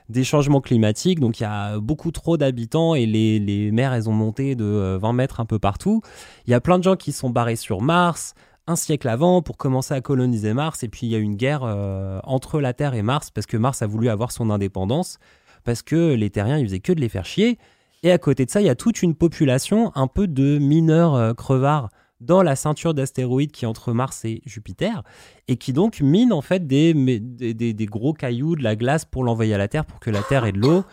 des 0.10 0.24
changements 0.24 0.62
climatiques. 0.62 1.20
Donc, 1.20 1.40
il 1.40 1.44
y 1.44 1.46
a 1.46 1.80
beaucoup 1.80 2.12
trop 2.12 2.38
d'habitants 2.38 2.96
et 2.96 3.06
les, 3.06 3.40
les 3.40 3.72
mers, 3.72 3.94
elles 3.94 4.10
ont 4.10 4.14
monté 4.14 4.56
de 4.56 4.66
euh, 4.66 4.98
20 4.98 5.14
mètres 5.14 5.40
un 5.40 5.46
peu 5.46 5.60
partout. 5.60 6.02
Il 6.48 6.52
y 6.52 6.54
a 6.54 6.62
plein 6.62 6.78
de 6.78 6.84
gens 6.84 6.96
qui 6.96 7.12
sont 7.12 7.30
barrés 7.30 7.56
sur 7.56 7.82
Mars 7.82 8.36
un 8.68 8.76
siècle 8.76 9.10
avant 9.10 9.42
pour 9.42 9.58
commencer 9.58 9.94
à 9.94 10.02
coloniser 10.02 10.54
Mars. 10.54 10.84
Et 10.84 10.90
puis, 10.90 11.08
il 11.08 11.10
y 11.10 11.16
a 11.16 11.20
une 11.20 11.36
guerre 11.36 11.64
euh, 11.64 12.20
entre 12.24 12.62
la 12.62 12.74
Terre 12.74 12.94
et 12.94 13.02
Mars 13.02 13.30
parce 13.30 13.46
que 13.46 13.58
Mars 13.58 13.82
a 13.82 13.88
voulu 13.88 14.10
avoir 14.10 14.32
son 14.32 14.50
indépendance 14.50 15.20
parce 15.64 15.82
que 15.82 16.14
les 16.14 16.30
terriens, 16.30 16.58
ils 16.58 16.66
faisaient 16.66 16.80
que 16.80 16.94
de 16.94 17.02
les 17.02 17.10
faire 17.10 17.26
chier. 17.26 17.58
Et 18.04 18.12
à 18.12 18.18
côté 18.18 18.46
de 18.46 18.52
ça, 18.52 18.62
il 18.62 18.68
y 18.68 18.70
a 18.70 18.76
toute 18.76 19.02
une 19.02 19.16
population 19.16 19.92
un 19.96 20.08
peu 20.08 20.28
de 20.28 20.58
mineurs 20.58 21.16
euh, 21.16 21.34
crevards 21.34 21.90
dans 22.26 22.42
la 22.42 22.56
ceinture 22.56 22.94
d'astéroïdes 22.94 23.52
qui 23.52 23.66
est 23.66 23.68
entre 23.68 23.94
Mars 23.94 24.26
et 24.26 24.42
Jupiter 24.46 25.04
et 25.48 25.58
qui 25.58 25.74
donc 25.74 26.00
minent 26.02 26.34
en 26.34 26.42
fait 26.42 26.66
des, 26.68 26.94
des- 26.94 27.74
des 27.74 27.86
gros 27.86 28.14
cailloux, 28.14 28.56
de 28.56 28.64
la 28.64 28.76
glace 28.76 29.06
pour 29.06 29.24
l'envoyer 29.24 29.54
à 29.54 29.58
la 29.58 29.68
Terre 29.68 29.86
pour 29.86 30.00
que 30.00 30.10
la 30.10 30.22
Terre 30.24 30.46
ait 30.46 30.52
de 30.52 30.60
l'eau. 30.60 30.84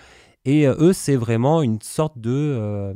Et 0.44 0.66
euh, 0.66 0.74
eux, 0.78 0.92
c'est 0.92 1.16
vraiment 1.16 1.62
une 1.62 1.80
sorte 1.82 2.18
de... 2.18 2.30
euh, 2.30 2.94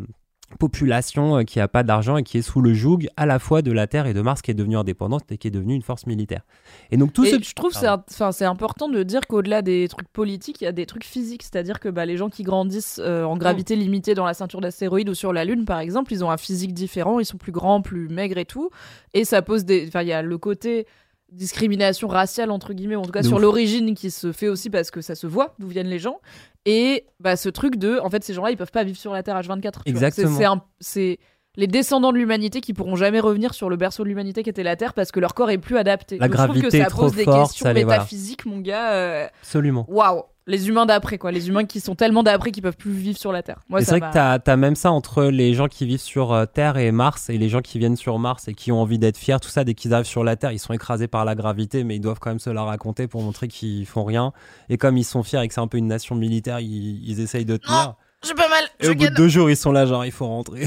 population 0.58 1.38
euh, 1.38 1.42
qui 1.42 1.60
a 1.60 1.68
pas 1.68 1.82
d'argent 1.82 2.16
et 2.16 2.22
qui 2.22 2.38
est 2.38 2.42
sous 2.42 2.60
le 2.60 2.74
joug 2.74 3.00
à 3.16 3.26
la 3.26 3.38
fois 3.38 3.62
de 3.62 3.72
la 3.72 3.86
Terre 3.86 4.06
et 4.06 4.14
de 4.14 4.20
Mars 4.20 4.42
qui 4.42 4.50
est 4.50 4.54
devenue 4.54 4.76
indépendante 4.76 5.30
et 5.30 5.38
qui 5.38 5.48
est 5.48 5.50
devenue 5.50 5.74
une 5.74 5.82
force 5.82 6.06
militaire. 6.06 6.42
Et 6.90 6.96
donc 6.96 7.12
tout 7.12 7.24
Et 7.24 7.30
ce 7.30 7.42
je 7.42 7.54
trouve 7.54 7.72
c'est 7.72 7.88
enfin, 7.88 8.32
c'est 8.32 8.44
important 8.44 8.88
de 8.88 9.02
dire 9.02 9.22
qu'au-delà 9.26 9.62
des 9.62 9.88
trucs 9.88 10.08
politiques, 10.08 10.60
il 10.60 10.64
y 10.64 10.66
a 10.66 10.72
des 10.72 10.86
trucs 10.86 11.04
physiques. 11.04 11.42
C'est-à-dire 11.42 11.80
que 11.80 11.88
bah, 11.88 12.06
les 12.06 12.16
gens 12.16 12.28
qui 12.28 12.42
grandissent 12.42 13.00
euh, 13.02 13.24
en 13.24 13.36
gravité 13.36 13.76
limitée 13.76 14.14
dans 14.14 14.24
la 14.24 14.34
ceinture 14.34 14.60
d'astéroïdes 14.60 15.08
ou 15.08 15.14
sur 15.14 15.32
la 15.32 15.44
Lune, 15.44 15.64
par 15.64 15.80
exemple, 15.80 16.12
ils 16.12 16.24
ont 16.24 16.30
un 16.30 16.36
physique 16.36 16.72
différent, 16.72 17.20
ils 17.20 17.26
sont 17.26 17.38
plus 17.38 17.52
grands, 17.52 17.82
plus 17.82 18.08
maigres 18.08 18.38
et 18.38 18.44
tout. 18.44 18.70
Et 19.12 19.24
ça 19.24 19.42
pose 19.42 19.64
des. 19.64 19.86
Enfin, 19.88 20.02
il 20.02 20.08
y 20.08 20.12
a 20.12 20.22
le 20.22 20.38
côté 20.38 20.86
discrimination 21.34 22.08
raciale, 22.08 22.50
entre 22.50 22.72
guillemets, 22.72 22.96
ou 22.96 23.00
en 23.00 23.04
tout 23.04 23.12
cas 23.12 23.22
De 23.22 23.26
sur 23.26 23.38
l'origine 23.38 23.94
qui 23.94 24.10
se 24.10 24.32
fait 24.32 24.48
aussi 24.48 24.70
parce 24.70 24.90
que 24.90 25.00
ça 25.00 25.14
se 25.14 25.26
voit 25.26 25.54
d'où 25.58 25.66
viennent 25.68 25.88
les 25.88 25.98
gens. 25.98 26.20
Et 26.64 27.04
bah, 27.20 27.36
ce 27.36 27.48
truc 27.48 27.76
de. 27.76 27.98
En 27.98 28.10
fait, 28.10 28.24
ces 28.24 28.32
gens-là, 28.34 28.50
ils 28.50 28.56
peuvent 28.56 28.70
pas 28.70 28.84
vivre 28.84 28.98
sur 28.98 29.12
la 29.12 29.22
Terre 29.22 29.38
H24. 29.40 29.60
tu 29.62 29.92
vois. 29.92 30.06
Exactement. 30.06 30.60
C'est-. 30.80 31.18
Les 31.56 31.68
descendants 31.68 32.10
de 32.10 32.18
l'humanité 32.18 32.60
qui 32.60 32.72
pourront 32.72 32.96
jamais 32.96 33.20
revenir 33.20 33.54
sur 33.54 33.68
le 33.70 33.76
berceau 33.76 34.02
de 34.02 34.08
l'humanité 34.08 34.42
qui 34.42 34.50
était 34.50 34.64
la 34.64 34.74
Terre 34.74 34.92
parce 34.92 35.12
que 35.12 35.20
leur 35.20 35.34
corps 35.34 35.50
est 35.50 35.58
plus 35.58 35.76
adapté. 35.76 36.18
La 36.18 36.26
Donc, 36.26 36.36
je 36.36 36.42
trouve 36.42 36.46
gravité 36.56 36.66
que 36.66 36.82
ça 36.82 36.88
est 36.88 36.90
trop 36.90 37.02
pose 37.02 37.14
des 37.14 37.24
forte, 37.24 37.48
questions 37.50 37.64
voilà. 37.66 37.78
métaphysiques, 37.84 38.44
mon 38.44 38.58
gars. 38.58 38.92
euh, 38.94 39.26
absolument. 39.40 39.86
Waouh, 39.88 40.24
les 40.46 40.68
humains 40.68 40.86
d'après 40.86 41.18
quoi, 41.18 41.32
les 41.32 41.48
humains 41.48 41.64
qui 41.64 41.80
sont 41.80 41.94
tellement 41.94 42.22
d'après 42.22 42.50
qu'ils 42.50 42.62
peuvent 42.62 42.76
plus 42.76 42.92
vivre 42.92 43.18
sur 43.18 43.32
la 43.32 43.42
Terre. 43.42 43.60
Moi, 43.68 43.80
Et 43.80 43.84
ça 43.84 43.92
c'est 43.92 43.98
vrai 43.98 44.08
que 44.08 44.14
t'as 44.14 44.38
as 44.52 44.56
même 44.56 44.76
ça 44.76 44.90
entre 44.90 45.24
les 45.24 45.54
gens 45.54 45.68
qui 45.68 45.86
vivent 45.86 46.00
sur 46.00 46.32
euh, 46.32 46.46
Terre 46.46 46.76
et 46.76 46.92
Mars 46.92 47.30
et 47.30 47.38
les 47.38 47.48
gens 47.48 47.60
qui 47.60 47.78
viennent 47.78 47.96
sur 47.96 48.18
Mars 48.18 48.48
et 48.48 48.54
qui 48.54 48.72
ont 48.72 48.80
envie 48.80 48.98
d'être 48.98 49.16
fiers, 49.16 49.40
tout 49.40 49.48
ça, 49.48 49.64
dès 49.64 49.74
qu'ils 49.74 49.94
arrivent 49.94 50.06
sur 50.06 50.24
la 50.24 50.36
Terre, 50.36 50.52
ils 50.52 50.58
sont 50.58 50.72
écrasés 50.72 51.08
par 51.08 51.24
la 51.24 51.34
gravité, 51.34 51.84
mais 51.84 51.96
ils 51.96 52.00
doivent 52.00 52.18
quand 52.20 52.30
même 52.30 52.38
se 52.38 52.50
la 52.50 52.62
raconter 52.62 53.06
pour 53.06 53.22
montrer 53.22 53.48
qu'ils 53.48 53.86
font 53.86 54.04
rien. 54.04 54.32
Et 54.68 54.76
comme 54.76 54.96
ils 54.96 55.04
sont 55.04 55.22
fiers 55.22 55.42
et 55.42 55.48
que 55.48 55.54
c'est 55.54 55.60
un 55.60 55.68
peu 55.68 55.78
une 55.78 55.88
nation 55.88 56.14
militaire, 56.14 56.60
ils, 56.60 57.08
ils 57.08 57.20
essayent 57.20 57.46
de 57.46 57.56
tenir. 57.56 57.94
J'ai 58.26 58.34
pas 58.34 58.48
mal, 58.48 58.64
et 58.80 58.88
au 58.88 58.94
bout 58.94 59.04
de 59.04 59.14
deux 59.14 59.28
jours, 59.28 59.50
ils 59.50 59.56
sont 59.56 59.70
là, 59.70 59.84
genre, 59.84 60.04
il 60.06 60.12
faut 60.12 60.26
rentrer. 60.26 60.66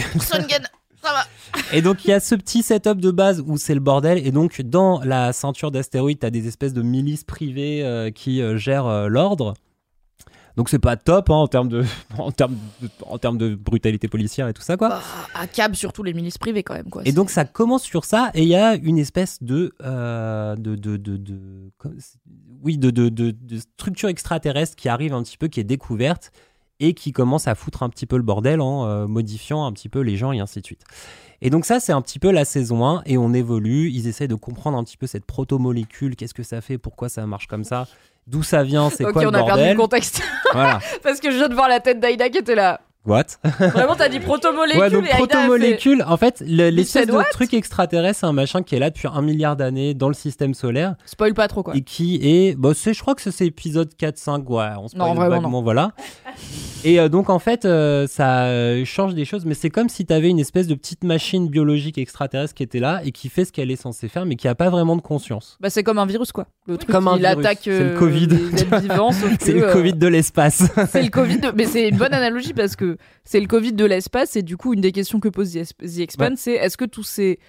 ça 1.02 1.14
va. 1.14 1.26
Et 1.74 1.82
donc 1.82 2.06
il 2.06 2.10
y 2.10 2.14
a 2.14 2.20
ce 2.20 2.36
petit 2.36 2.64
setup 2.64 3.00
de 3.00 3.12
base 3.12 3.44
où 3.46 3.58
c'est 3.58 3.74
le 3.74 3.80
bordel. 3.80 4.26
Et 4.26 4.32
donc 4.32 4.62
dans 4.62 5.02
la 5.04 5.34
ceinture 5.34 5.72
d'astéroïdes, 5.72 6.20
t'as 6.20 6.30
des 6.30 6.48
espèces 6.48 6.74
de 6.74 6.82
milices 6.82 7.24
privées 7.24 7.84
euh, 7.84 8.12
qui 8.12 8.42
euh, 8.42 8.58
gèrent 8.58 8.88
euh, 8.88 9.08
l'ordre. 9.08 9.54
Donc 10.58 10.70
c'est 10.70 10.80
pas 10.80 10.98
top 10.98 11.30
hein, 11.30 11.36
en 11.36 11.48
termes 11.48 11.70
de 11.70 11.86
en 12.18 12.32
termes 12.32 12.58
de, 12.82 12.90
en 13.06 13.20
termes 13.20 13.38
de 13.38 13.54
brutalité 13.54 14.08
policière 14.08 14.48
et 14.48 14.54
tout 14.54 14.64
ça 14.64 14.76
quoi. 14.76 14.90
Bah, 14.90 15.02
à 15.36 15.46
cab 15.46 15.76
surtout 15.76 16.02
les 16.02 16.14
milices 16.14 16.40
privées 16.40 16.64
quand 16.64 16.74
même 16.74 16.90
quoi. 16.90 17.04
Et 17.06 17.12
donc 17.12 17.30
ça 17.30 17.46
commence 17.46 17.84
sur 17.84 18.06
ça 18.06 18.32
et 18.34 18.42
il 18.42 18.50
y 18.50 18.56
a 18.56 18.76
une 18.76 18.98
espèce 18.98 19.42
de 19.44 19.76
euh, 19.84 20.56
de, 20.56 20.76
de, 20.76 20.98
de, 20.98 21.72
oui 22.64 22.80
de, 22.80 22.90
de, 22.90 23.10
de, 23.10 23.30
de 23.30 23.58
structure 23.60 24.10
extraterrestre 24.10 24.76
qui 24.76 24.90
arrive 24.90 25.14
un 25.14 25.22
petit 25.22 25.38
peu 25.38 25.48
qui 25.48 25.60
est 25.60 25.64
découverte 25.64 26.32
et 26.80 26.96
qui 26.96 27.12
commence 27.12 27.48
à 27.48 27.54
foutre 27.54 27.84
un 27.84 27.90
petit 27.90 28.08
peu 28.08 28.18
le 28.18 28.24
bordel 28.24 28.60
en 28.60 28.88
euh, 28.88 29.06
modifiant 29.06 29.64
un 29.64 29.72
petit 29.72 29.90
peu 29.90 30.00
les 30.02 30.18
gens 30.18 30.32
et 30.32 30.40
ainsi 30.40 30.60
de 30.62 30.66
suite. 30.66 30.84
Et 31.42 31.52
donc 31.52 31.66
ça 31.66 31.80
c'est 31.80 31.92
un 31.92 32.02
petit 32.02 32.18
peu 32.18 32.32
la 32.32 32.46
saison 32.46 32.84
1 32.84 33.04
et 33.06 33.20
on 33.20 33.32
évolue, 33.32 33.92
ils 33.92 34.08
essaient 34.08 34.28
de 34.28 34.34
comprendre 34.34 34.76
un 34.76 34.84
petit 34.84 34.98
peu 34.98 35.06
cette 35.06 35.26
protomolécule, 35.26 36.16
qu'est-ce 36.16 36.34
que 36.34 36.42
ça 36.42 36.62
fait, 36.62 36.80
pourquoi 36.80 37.10
ça 37.10 37.28
marche 37.28 37.46
comme 37.46 37.64
ça, 37.64 37.88
d'où 38.28 38.44
ça 38.44 38.64
vient, 38.64 38.90
c'est 38.90 39.06
Ok, 39.06 39.14
quoi 39.14 39.22
on 39.24 39.26
le 39.26 39.30
a 39.30 39.32
perdu 39.44 39.48
bordel. 39.52 39.72
le 39.72 39.78
contexte 39.78 40.22
Voilà. 40.54 40.80
parce 41.04 41.20
que 41.20 41.32
je 41.32 41.38
viens 41.38 41.48
de 41.48 41.56
voir 41.56 41.68
la 41.70 41.80
tête 41.80 42.00
d'Aïda 42.00 42.30
qui 42.30 42.38
était 42.40 42.56
là. 42.56 42.82
What? 43.08 43.24
Vraiment, 43.60 43.96
t'as 43.96 44.10
dit 44.10 44.20
protomolécule 44.20 44.82
Ouais, 44.82 44.90
donc 44.90 45.04
a 45.06 45.08
fait- 45.08 45.16
protomolécule, 45.18 46.04
en 46.06 46.18
fait, 46.18 46.44
le- 46.46 46.70
l'espèce 46.70 47.08
de 47.08 47.14
what? 47.14 47.24
truc 47.32 47.54
extraterrestre, 47.54 48.20
c'est 48.20 48.26
un 48.26 48.34
machin 48.34 48.64
qui 48.64 48.76
est 48.76 48.80
là 48.80 48.90
depuis 48.90 49.08
un 49.12 49.22
milliard 49.22 49.56
d'années 49.56 49.94
dans 49.94 50.10
le 50.10 50.14
système 50.14 50.54
solaire 50.54 50.96
Spoil 51.06 51.34
pas 51.34 51.48
trop 51.48 51.64
quoi. 51.64 51.76
et 51.76 51.82
qui 51.82 52.20
est. 52.22 52.56
Bah, 52.58 52.72
c'est- 52.76 52.94
je 52.94 53.02
crois 53.02 53.16
que 53.16 53.22
c'est 53.32 53.46
épisode 53.46 53.94
4-5, 53.98 54.50
ouais, 54.50 54.68
on 54.80 54.88
se 54.90 54.96
Non, 54.98 55.14
vraiment, 55.14 55.50
non. 55.50 55.62
voilà. 55.62 55.94
Et 56.84 57.00
euh, 57.00 57.10
donc, 57.10 57.30
en 57.30 57.40
fait, 57.40 57.66
euh, 57.66 58.06
ça 58.08 58.46
euh, 58.46 58.86
change 58.86 59.16
des 59.16 59.26
choses, 59.26 59.46
mais 59.46 59.56
c'est 59.56 59.70
comme 59.70 59.90
si 59.90 60.06
t'avais 60.06 60.30
une 60.30 60.40
espèce 60.40 60.68
de 60.68 60.76
petite 60.76 61.04
machine 61.04 61.48
biologique 61.48 61.98
extraterrestre 61.98 62.54
qui 62.54 62.64
était 62.64 62.80
là 62.80 63.02
et 63.04 63.12
qui 63.12 63.30
fait 63.30 63.46
ce 63.46 63.52
qu'elle 63.52 63.72
est 63.72 63.76
censée 63.82 64.08
faire, 64.10 64.26
mais 64.26 64.36
qui 64.36 64.48
a 64.48 64.56
pas 64.56 64.70
vraiment 64.70 64.96
de 64.96 65.02
conscience. 65.02 65.58
Bah 65.60 65.70
c'est 65.70 65.84
comme 65.84 65.98
un 65.98 66.06
virus 66.06 66.32
quoi. 66.32 66.46
Le 66.68 66.78
truc 66.78 66.92
Comme 66.92 67.08
un 67.08 67.16
il 67.16 67.22
virus. 67.26 67.38
attaque 67.40 67.60
C'est 67.64 67.84
le 67.84 67.98
Covid. 67.98 68.28
C'est 69.40 69.54
le 69.54 69.72
Covid 69.74 69.94
de 69.94 70.08
l'espace. 70.08 70.64
C'est 70.92 71.02
le 71.04 71.10
Covid, 71.10 71.40
de- 71.40 71.52
mais 71.56 71.66
c'est 71.66 71.90
une 71.90 71.98
bonne 71.98 72.14
analogie 72.14 72.54
parce 72.54 72.76
que 72.76 72.97
c'est 73.24 73.40
le 73.40 73.48
Covid 73.48 73.74
de 73.74 73.86
l'espace 73.86 74.36
et 74.36 74.42
du 74.42 74.58
coup 74.58 74.74
une 74.74 74.82
des 74.82 74.92
questions 74.92 75.20
que 75.20 75.30
pose 75.30 75.54
The 75.54 75.58
Ex- 75.58 75.74
The 75.78 76.00
Expanse, 76.00 76.30
Ouais. 76.30 76.36
c'est 76.38 76.54
est-ce 76.54 76.78
que 76.78 76.86
tous 76.86 77.04
ces 77.04 77.40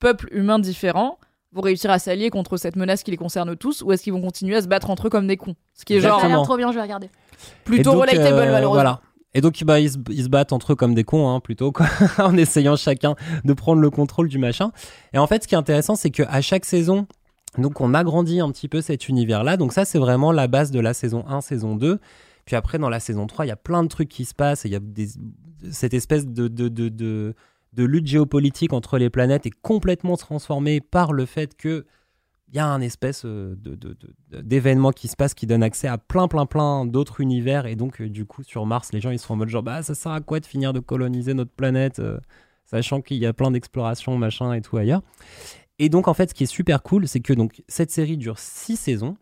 peuples 0.00 0.28
humains 0.32 0.58
différents 0.58 1.18
vont 1.52 1.62
réussir 1.62 1.90
à 1.90 1.98
s'allier 1.98 2.30
contre 2.30 2.56
cette 2.56 2.76
menace 2.76 3.02
qui 3.02 3.10
les 3.10 3.16
concerne 3.16 3.56
tous 3.56 3.82
ou 3.82 3.90
est-ce 3.92 4.02
qu'ils 4.02 4.12
vont 4.12 4.20
continuer 4.20 4.56
à 4.56 4.62
se 4.62 4.68
battre 4.68 4.90
entre 4.90 5.06
eux 5.06 5.10
comme 5.10 5.26
des 5.26 5.36
cons? 5.36 5.56
Ce 5.74 5.84
qui 5.84 5.94
est 5.94 6.00
Ça 6.00 6.06
a 6.06 6.10
genre 6.10 6.18
l'air 6.18 6.26
Exactement. 6.26 6.44
trop 6.44 6.56
bien, 6.56 6.70
je 6.70 6.76
vais 6.76 6.82
regarder. 6.82 7.10
plutôt 7.64 7.80
Et 7.80 7.82
donc, 7.94 8.00
relatable 8.02 8.26
euh, 8.36 8.52
malheureusement. 8.52 8.72
Voilà. 8.74 9.00
Et 9.34 9.40
donc, 9.40 9.62
bah, 9.64 9.78
ils, 9.80 9.90
se, 9.90 9.98
ils 10.10 10.24
se 10.24 10.28
battent 10.28 10.52
entre 10.52 10.72
eux 10.72 10.76
comme 10.76 10.94
des 10.94 11.04
cons, 11.04 11.28
hein, 11.28 11.40
plutôt, 11.40 11.70
quoi, 11.72 11.86
en 12.18 12.36
essayant 12.36 12.76
chacun 12.76 13.14
de 13.44 13.52
prendre 13.52 13.80
le 13.80 13.90
contrôle 13.90 14.28
du 14.28 14.38
machin. 14.38 14.72
Et 15.12 15.18
en 15.18 15.26
fait, 15.26 15.42
ce 15.42 15.48
qui 15.48 15.54
est 15.54 15.58
intéressant, 15.58 15.96
c'est 15.96 16.10
qu'à 16.10 16.40
chaque 16.40 16.64
saison, 16.64 17.06
donc, 17.58 17.80
on 17.80 17.92
agrandit 17.94 18.40
un 18.40 18.50
petit 18.50 18.68
peu 18.68 18.80
cet 18.80 19.08
univers-là. 19.08 19.56
Donc, 19.56 19.72
ça, 19.72 19.84
c'est 19.84 19.98
vraiment 19.98 20.32
la 20.32 20.48
base 20.48 20.70
de 20.70 20.80
la 20.80 20.92
saison 20.94 21.24
1, 21.28 21.40
saison 21.42 21.76
2. 21.76 21.98
Puis 22.48 22.56
après, 22.56 22.78
dans 22.78 22.88
la 22.88 22.98
saison 22.98 23.26
3, 23.26 23.44
il 23.44 23.48
y 23.48 23.52
a 23.52 23.56
plein 23.56 23.82
de 23.82 23.88
trucs 23.88 24.08
qui 24.08 24.24
se 24.24 24.34
passent. 24.34 24.62
Il 24.64 24.72
y 24.72 24.74
a 24.74 24.80
cette 25.70 25.92
espèce 25.92 26.26
de, 26.26 27.34
lutte 27.76 28.06
géopolitique 28.06 28.72
entre 28.72 28.96
les 28.96 29.10
planètes 29.10 29.44
est 29.44 29.60
complètement 29.60 30.16
transformée 30.16 30.80
par 30.80 31.12
le 31.12 31.26
fait 31.26 31.54
que 31.54 31.84
il 32.48 32.56
y 32.56 32.58
a 32.58 32.66
un 32.66 32.80
espèce 32.80 33.26
euh, 33.26 33.54
d'événement 34.32 34.92
qui 34.92 35.08
se 35.08 35.16
passe 35.16 35.34
qui 35.34 35.46
donne 35.46 35.62
accès 35.62 35.88
à 35.88 35.98
plein, 35.98 36.26
plein, 36.26 36.46
plein 36.46 36.86
d'autres 36.86 37.20
univers. 37.20 37.66
Et 37.66 37.76
donc, 37.76 38.00
euh, 38.00 38.08
du 38.08 38.24
coup, 38.24 38.42
sur 38.42 38.64
Mars, 38.64 38.94
les 38.94 39.02
gens, 39.02 39.10
ils 39.10 39.18
sont 39.18 39.34
en 39.34 39.36
mode 39.36 39.50
genre, 39.50 39.62
bah, 39.62 39.82
ça 39.82 39.94
sert 39.94 40.12
à 40.12 40.22
quoi 40.22 40.40
de 40.40 40.46
finir 40.46 40.72
de 40.72 40.80
coloniser 40.80 41.34
notre 41.34 41.52
planète, 41.52 41.98
euh, 41.98 42.18
sachant 42.64 43.02
qu'il 43.02 43.18
y 43.18 43.26
a 43.26 43.34
plein 43.34 43.50
d'explorations, 43.50 44.16
machin 44.16 44.54
et 44.54 44.62
tout 44.62 44.78
ailleurs. 44.78 45.02
Et 45.78 45.90
donc, 45.90 46.08
en 46.08 46.14
fait, 46.14 46.30
ce 46.30 46.34
qui 46.34 46.44
est 46.44 46.46
super 46.46 46.82
cool, 46.82 47.06
c'est 47.08 47.20
que 47.20 47.34
donc, 47.34 47.62
cette 47.68 47.90
série 47.90 48.16
dure 48.16 48.38
six 48.38 48.76
saisons. 48.76 49.18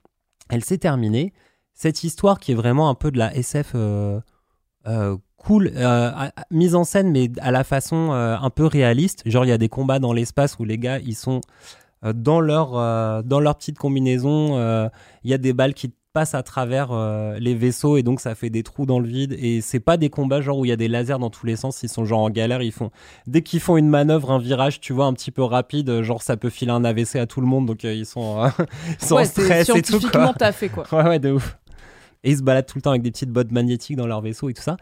Elle 0.48 0.62
s'est 0.62 0.78
terminée. 0.78 1.32
Cette 1.78 2.04
histoire 2.04 2.40
qui 2.40 2.52
est 2.52 2.54
vraiment 2.54 2.88
un 2.88 2.94
peu 2.94 3.10
de 3.10 3.18
la 3.18 3.36
SF 3.36 3.72
euh, 3.74 4.18
euh, 4.86 5.14
cool, 5.36 5.70
euh, 5.76 6.10
mise 6.50 6.74
en 6.74 6.84
scène, 6.84 7.10
mais 7.10 7.30
à 7.38 7.50
la 7.50 7.64
façon 7.64 8.12
un 8.12 8.50
peu 8.50 8.64
réaliste. 8.64 9.22
Genre, 9.26 9.44
il 9.44 9.48
y 9.48 9.52
a 9.52 9.58
des 9.58 9.68
combats 9.68 9.98
dans 9.98 10.14
l'espace 10.14 10.58
où 10.58 10.64
les 10.64 10.78
gars, 10.78 10.98
ils 11.00 11.14
sont 11.14 11.42
dans, 12.02 12.40
leur, 12.40 13.22
dans 13.24 13.40
leur 13.40 13.56
petite 13.58 13.76
combinaison. 13.76 14.58
Il 15.22 15.30
y 15.30 15.34
a 15.34 15.38
des 15.38 15.52
balles 15.52 15.74
qui 15.74 15.92
passent 16.14 16.34
à 16.34 16.42
travers 16.42 16.94
les 17.38 17.54
vaisseaux 17.54 17.98
et 17.98 18.02
donc 18.02 18.20
ça 18.20 18.34
fait 18.34 18.48
des 18.48 18.62
trous 18.62 18.86
dans 18.86 18.98
le 18.98 19.06
vide. 19.06 19.36
Et 19.38 19.60
c'est 19.60 19.78
pas 19.78 19.98
des 19.98 20.08
combats 20.08 20.40
genre 20.40 20.58
où 20.58 20.64
il 20.64 20.68
y 20.68 20.72
a 20.72 20.76
des 20.76 20.88
lasers 20.88 21.18
dans 21.18 21.28
tous 21.30 21.44
les 21.44 21.56
sens. 21.56 21.82
Ils 21.82 21.90
sont 21.90 22.06
genre 22.06 22.20
en 22.20 22.30
galère. 22.30 22.62
Ils 22.62 22.72
font 22.72 22.90
dès 23.26 23.42
qu'ils 23.42 23.60
font 23.60 23.76
une 23.76 23.90
manœuvre, 23.90 24.30
un 24.32 24.38
virage, 24.38 24.80
tu 24.80 24.94
vois, 24.94 25.04
un 25.04 25.12
petit 25.12 25.30
peu 25.30 25.42
rapide, 25.42 26.00
genre 26.00 26.22
ça 26.22 26.38
peut 26.38 26.48
filer 26.48 26.72
un 26.72 26.84
AVC 26.86 27.16
à 27.16 27.26
tout 27.26 27.42
le 27.42 27.46
monde. 27.46 27.66
Donc 27.66 27.84
ils 27.84 28.06
sont, 28.06 28.50
ils 29.00 29.06
sont 29.06 29.16
Ouais, 29.16 29.22
en 29.22 29.26
stress 29.26 29.68
et 29.68 29.72
tout. 29.72 29.78
scientifiquement 29.90 30.32
t'as 30.32 30.52
fait 30.52 30.70
quoi. 30.70 30.86
Ouais, 30.92 31.04
ouais, 31.04 31.18
de 31.18 31.32
ouf. 31.32 31.58
Ils 32.26 32.38
se 32.38 32.42
baladent 32.42 32.66
tout 32.66 32.78
le 32.78 32.82
temps 32.82 32.90
avec 32.90 33.02
des 33.02 33.10
petites 33.10 33.30
bottes 33.30 33.52
magnétiques 33.52 33.96
dans 33.96 34.06
leur 34.06 34.20
vaisseau 34.20 34.48
et 34.48 34.54
tout 34.54 34.62
ça. 34.62 34.76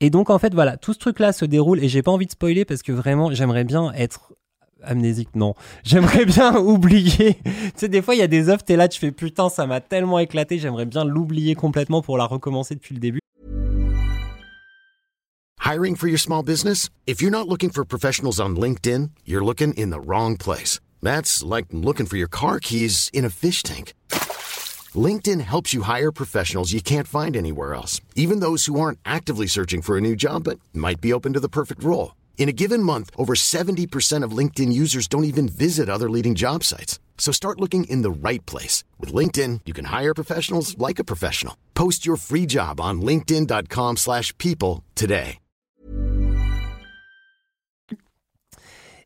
Et 0.00 0.10
donc, 0.10 0.30
en 0.30 0.38
fait, 0.38 0.54
voilà, 0.54 0.76
tout 0.76 0.92
ce 0.92 0.98
truc-là 0.98 1.32
se 1.32 1.44
déroule 1.44 1.82
et 1.82 1.88
j'ai 1.88 2.02
pas 2.02 2.10
envie 2.10 2.26
de 2.26 2.30
spoiler 2.30 2.64
parce 2.64 2.82
que 2.82 2.92
vraiment, 2.92 3.32
j'aimerais 3.32 3.64
bien 3.64 3.92
être 3.92 4.32
amnésique, 4.82 5.28
non. 5.34 5.54
J'aimerais 5.84 6.24
bien 6.24 6.56
oublier. 6.58 7.34
tu 7.34 7.50
sais, 7.76 7.88
des 7.88 8.02
fois, 8.02 8.14
il 8.14 8.18
y 8.18 8.22
a 8.22 8.26
des 8.26 8.48
œuvres, 8.48 8.62
t'es 8.62 8.76
là, 8.76 8.88
tu 8.88 8.98
fais 8.98 9.12
putain, 9.12 9.48
ça 9.48 9.66
m'a 9.66 9.80
tellement 9.80 10.18
éclaté, 10.18 10.58
j'aimerais 10.58 10.86
bien 10.86 11.04
l'oublier 11.04 11.54
complètement 11.54 12.00
pour 12.02 12.16
la 12.16 12.24
recommencer 12.24 12.74
depuis 12.74 12.94
le 12.94 13.00
début. 13.00 13.20
Hiring 15.62 15.94
for 15.96 16.08
your 16.08 16.18
small 16.18 16.42
business? 16.42 16.88
If 17.06 17.20
you're 17.20 17.30
not 17.30 17.46
looking 17.46 17.70
for 17.70 17.84
professionals 17.84 18.40
on 18.40 18.56
LinkedIn, 18.56 19.10
you're 19.26 19.44
looking 19.44 19.72
in 19.74 19.90
the 19.90 20.00
wrong 20.00 20.36
place. 20.36 20.80
That's 21.02 21.44
like 21.44 21.66
looking 21.72 22.06
for 22.06 22.16
your 22.16 22.28
car 22.28 22.58
keys 22.58 23.10
in 23.12 23.24
a 23.24 23.30
fish 23.30 23.62
tank. 23.62 23.92
LinkedIn 24.96 25.40
helps 25.42 25.72
you 25.72 25.82
hire 25.82 26.10
professionals 26.10 26.72
you 26.72 26.80
can't 26.82 27.06
find 27.06 27.36
anywhere 27.36 27.74
else, 27.74 28.00
even 28.16 28.40
those 28.40 28.64
who 28.66 28.80
aren't 28.80 28.98
actively 29.04 29.46
searching 29.46 29.82
for 29.82 29.96
a 29.96 30.00
new 30.00 30.16
job 30.16 30.42
but 30.44 30.58
might 30.74 31.00
be 31.00 31.12
open 31.12 31.32
to 31.34 31.40
the 31.40 31.48
perfect 31.48 31.84
role. 31.84 32.16
In 32.38 32.48
a 32.48 32.52
given 32.52 32.82
month, 32.82 33.10
over 33.16 33.34
70% 33.34 34.24
of 34.24 34.36
LinkedIn 34.36 34.72
users 34.72 35.06
don't 35.06 35.24
even 35.24 35.48
visit 35.48 35.88
other 35.88 36.10
leading 36.10 36.34
job 36.34 36.64
sites. 36.64 36.98
So 37.18 37.32
start 37.32 37.60
looking 37.60 37.84
in 37.84 38.02
the 38.02 38.10
right 38.10 38.44
place. 38.46 38.82
With 38.98 39.12
LinkedIn, 39.12 39.60
you 39.66 39.74
can 39.74 39.84
hire 39.84 40.14
professionals 40.14 40.76
like 40.78 40.98
a 40.98 41.04
professional. 41.04 41.54
Post 41.74 42.04
your 42.06 42.16
free 42.16 42.46
job 42.46 42.80
on 42.80 43.00
linkedin.com/people 43.02 43.96
slash 43.96 44.36
people 44.38 44.82
today. 44.96 45.38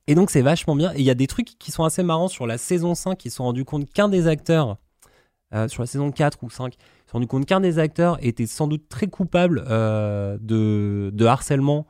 Et 0.07 0.15
donc, 0.15 0.31
c'est 0.31 0.43
vachement 0.43 0.77
bien. 0.77 0.93
Et 0.93 0.99
il 0.99 1.05
y 1.05 1.11
a 1.11 1.15
des 1.15 1.27
trucs 1.27 1.59
qui 1.59 1.71
sont 1.71 1.83
assez 1.83 2.03
marrants 2.03 2.29
sur 2.29 2.47
la 2.47 2.59
saison 2.59 2.95
5 2.95 3.17
qui 3.17 3.31
se 3.31 3.37
sont 3.37 3.45
rendus 3.45 3.65
compte 3.65 3.91
qu'un 3.91 4.09
des 4.09 4.27
acteurs, 4.27 4.77
euh, 5.55 5.69
sur 5.69 5.83
la 5.83 5.87
saison 5.87 6.11
4 6.11 6.39
ou 6.43 6.51
5, 6.51 6.73
se 6.73 6.79
sont 6.79 7.13
rendus 7.15 7.27
compte 7.27 7.47
qu'un 7.47 7.61
des 7.61 7.79
acteurs 7.79 8.19
était 8.21 8.47
sans 8.47 8.67
doute 8.67 8.89
très 8.89 9.07
coupable 9.07 9.65
euh, 9.69 10.37
de, 10.41 11.11
de 11.13 11.25
harcèlement 11.27 11.87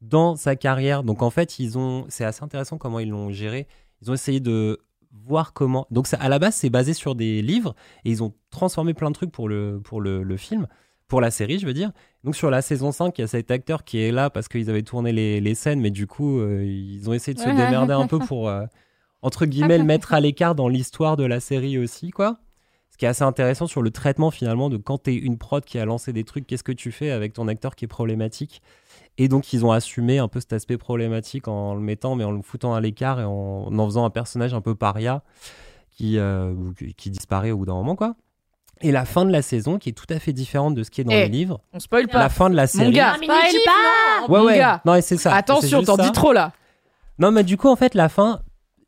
dans 0.00 0.36
sa 0.36 0.54
carrière. 0.56 1.02
Donc, 1.02 1.22
en 1.22 1.30
fait, 1.30 1.58
ils 1.58 1.76
ont, 1.78 2.04
c'est 2.08 2.24
assez 2.24 2.42
intéressant 2.44 2.78
comment 2.78 3.00
ils 3.00 3.08
l'ont 3.10 3.30
géré. 3.30 3.66
Ils 4.02 4.10
ont 4.10 4.14
essayé 4.14 4.38
de 4.40 4.78
voir 5.12 5.52
comment. 5.52 5.86
Donc, 5.90 6.06
ça- 6.06 6.18
à 6.20 6.28
la 6.28 6.38
base, 6.38 6.54
c'est 6.54 6.70
basé 6.70 6.94
sur 6.94 7.14
des 7.16 7.42
livres 7.42 7.74
et 8.04 8.10
ils 8.10 8.22
ont 8.22 8.32
transformé 8.50 8.94
plein 8.94 9.10
de 9.10 9.14
trucs 9.14 9.32
pour 9.32 9.48
le, 9.48 9.80
pour 9.82 10.00
le, 10.00 10.22
le 10.22 10.36
film. 10.36 10.66
pour 11.08 11.20
la 11.22 11.30
série, 11.30 11.58
je 11.58 11.64
veux 11.66 11.72
dire. 11.72 11.90
Donc 12.22 12.36
sur 12.36 12.50
la 12.50 12.60
saison 12.60 12.92
5, 12.92 13.16
il 13.16 13.22
y 13.22 13.24
a 13.24 13.26
cet 13.28 13.50
acteur 13.50 13.82
qui 13.84 13.98
est 13.98 14.12
là 14.12 14.28
parce 14.28 14.46
qu'ils 14.46 14.68
avaient 14.68 14.82
tourné 14.82 15.10
les, 15.10 15.40
les 15.40 15.54
scènes, 15.54 15.80
mais 15.80 15.90
du 15.90 16.06
coup, 16.06 16.38
euh, 16.38 16.62
ils 16.66 17.08
ont 17.08 17.14
essayé 17.14 17.32
de 17.34 17.40
se 17.40 17.48
démerder 17.56 17.94
un 17.94 18.06
peu 18.06 18.18
pour, 18.18 18.50
euh, 18.50 18.66
entre 19.22 19.46
guillemets, 19.46 19.78
le 19.78 19.84
mettre 19.84 20.12
à 20.12 20.20
l'écart 20.20 20.54
dans 20.54 20.68
l'histoire 20.68 21.16
de 21.16 21.24
la 21.24 21.40
série 21.40 21.78
aussi, 21.78 22.10
quoi. 22.10 22.36
Ce 22.90 22.96
qui 22.96 23.04
est 23.04 23.08
assez 23.08 23.22
intéressant 23.22 23.66
sur 23.66 23.80
le 23.82 23.90
traitement 23.90 24.30
finalement 24.30 24.70
de 24.70 24.76
quand 24.76 24.98
t'es 24.98 25.14
une 25.14 25.38
prod 25.38 25.64
qui 25.64 25.78
a 25.78 25.84
lancé 25.84 26.12
des 26.12 26.24
trucs, 26.24 26.46
qu'est-ce 26.46 26.64
que 26.64 26.72
tu 26.72 26.90
fais 26.90 27.10
avec 27.10 27.32
ton 27.32 27.46
acteur 27.48 27.76
qui 27.76 27.84
est 27.84 27.88
problématique? 27.88 28.60
Et 29.18 29.28
donc 29.28 29.52
ils 29.52 29.64
ont 29.64 29.72
assumé 29.72 30.18
un 30.18 30.28
peu 30.28 30.40
cet 30.40 30.52
aspect 30.52 30.78
problématique 30.78 31.48
en 31.48 31.74
le 31.74 31.80
mettant, 31.80 32.14
mais 32.16 32.24
en 32.24 32.30
le 32.32 32.42
foutant 32.42 32.74
à 32.74 32.80
l'écart 32.80 33.20
et 33.20 33.24
en 33.24 33.68
en 33.76 33.84
faisant 33.86 34.04
un 34.04 34.10
personnage 34.10 34.54
un 34.54 34.60
peu 34.60 34.74
paria 34.74 35.22
qui, 35.90 36.18
euh, 36.18 36.54
qui- 36.78 36.94
qui 36.94 37.10
disparaît 37.10 37.50
au 37.50 37.58
bout 37.58 37.66
d'un 37.66 37.74
moment, 37.74 37.96
quoi. 37.96 38.14
Et 38.80 38.92
la 38.92 39.04
fin 39.04 39.24
de 39.24 39.32
la 39.32 39.42
saison 39.42 39.78
qui 39.78 39.88
est 39.88 39.92
tout 39.92 40.06
à 40.08 40.20
fait 40.20 40.32
différente 40.32 40.76
de 40.76 40.84
ce 40.84 40.90
qui 40.92 41.00
est 41.00 41.04
dans 41.04 41.10
Eh, 41.10 41.22
les 41.24 41.28
livres. 41.28 41.60
On 41.72 41.80
spoil 41.80 42.06
pas. 42.06 42.18
La 42.20 42.28
fin 42.28 42.48
de 42.48 42.54
la 42.54 42.62
Mon 42.62 42.68
série. 42.68 42.92
gars, 42.92 43.16
mais 43.18 43.26
spoil 43.26 43.40
pas. 43.64 44.32
Ouais, 44.32 44.38
Mon 44.38 44.44
ouais. 44.46 44.56
gars. 44.58 44.80
Non, 44.84 44.94
et 44.94 45.02
c'est 45.02 45.16
ça. 45.16 45.34
Attention, 45.34 45.82
t'en 45.82 45.96
dis 45.96 46.12
trop 46.12 46.32
là. 46.32 46.52
Non, 47.18 47.32
mais 47.32 47.42
du 47.42 47.56
coup, 47.56 47.68
en 47.68 47.74
fait, 47.74 47.94
la 47.96 48.08
fin, 48.08 48.40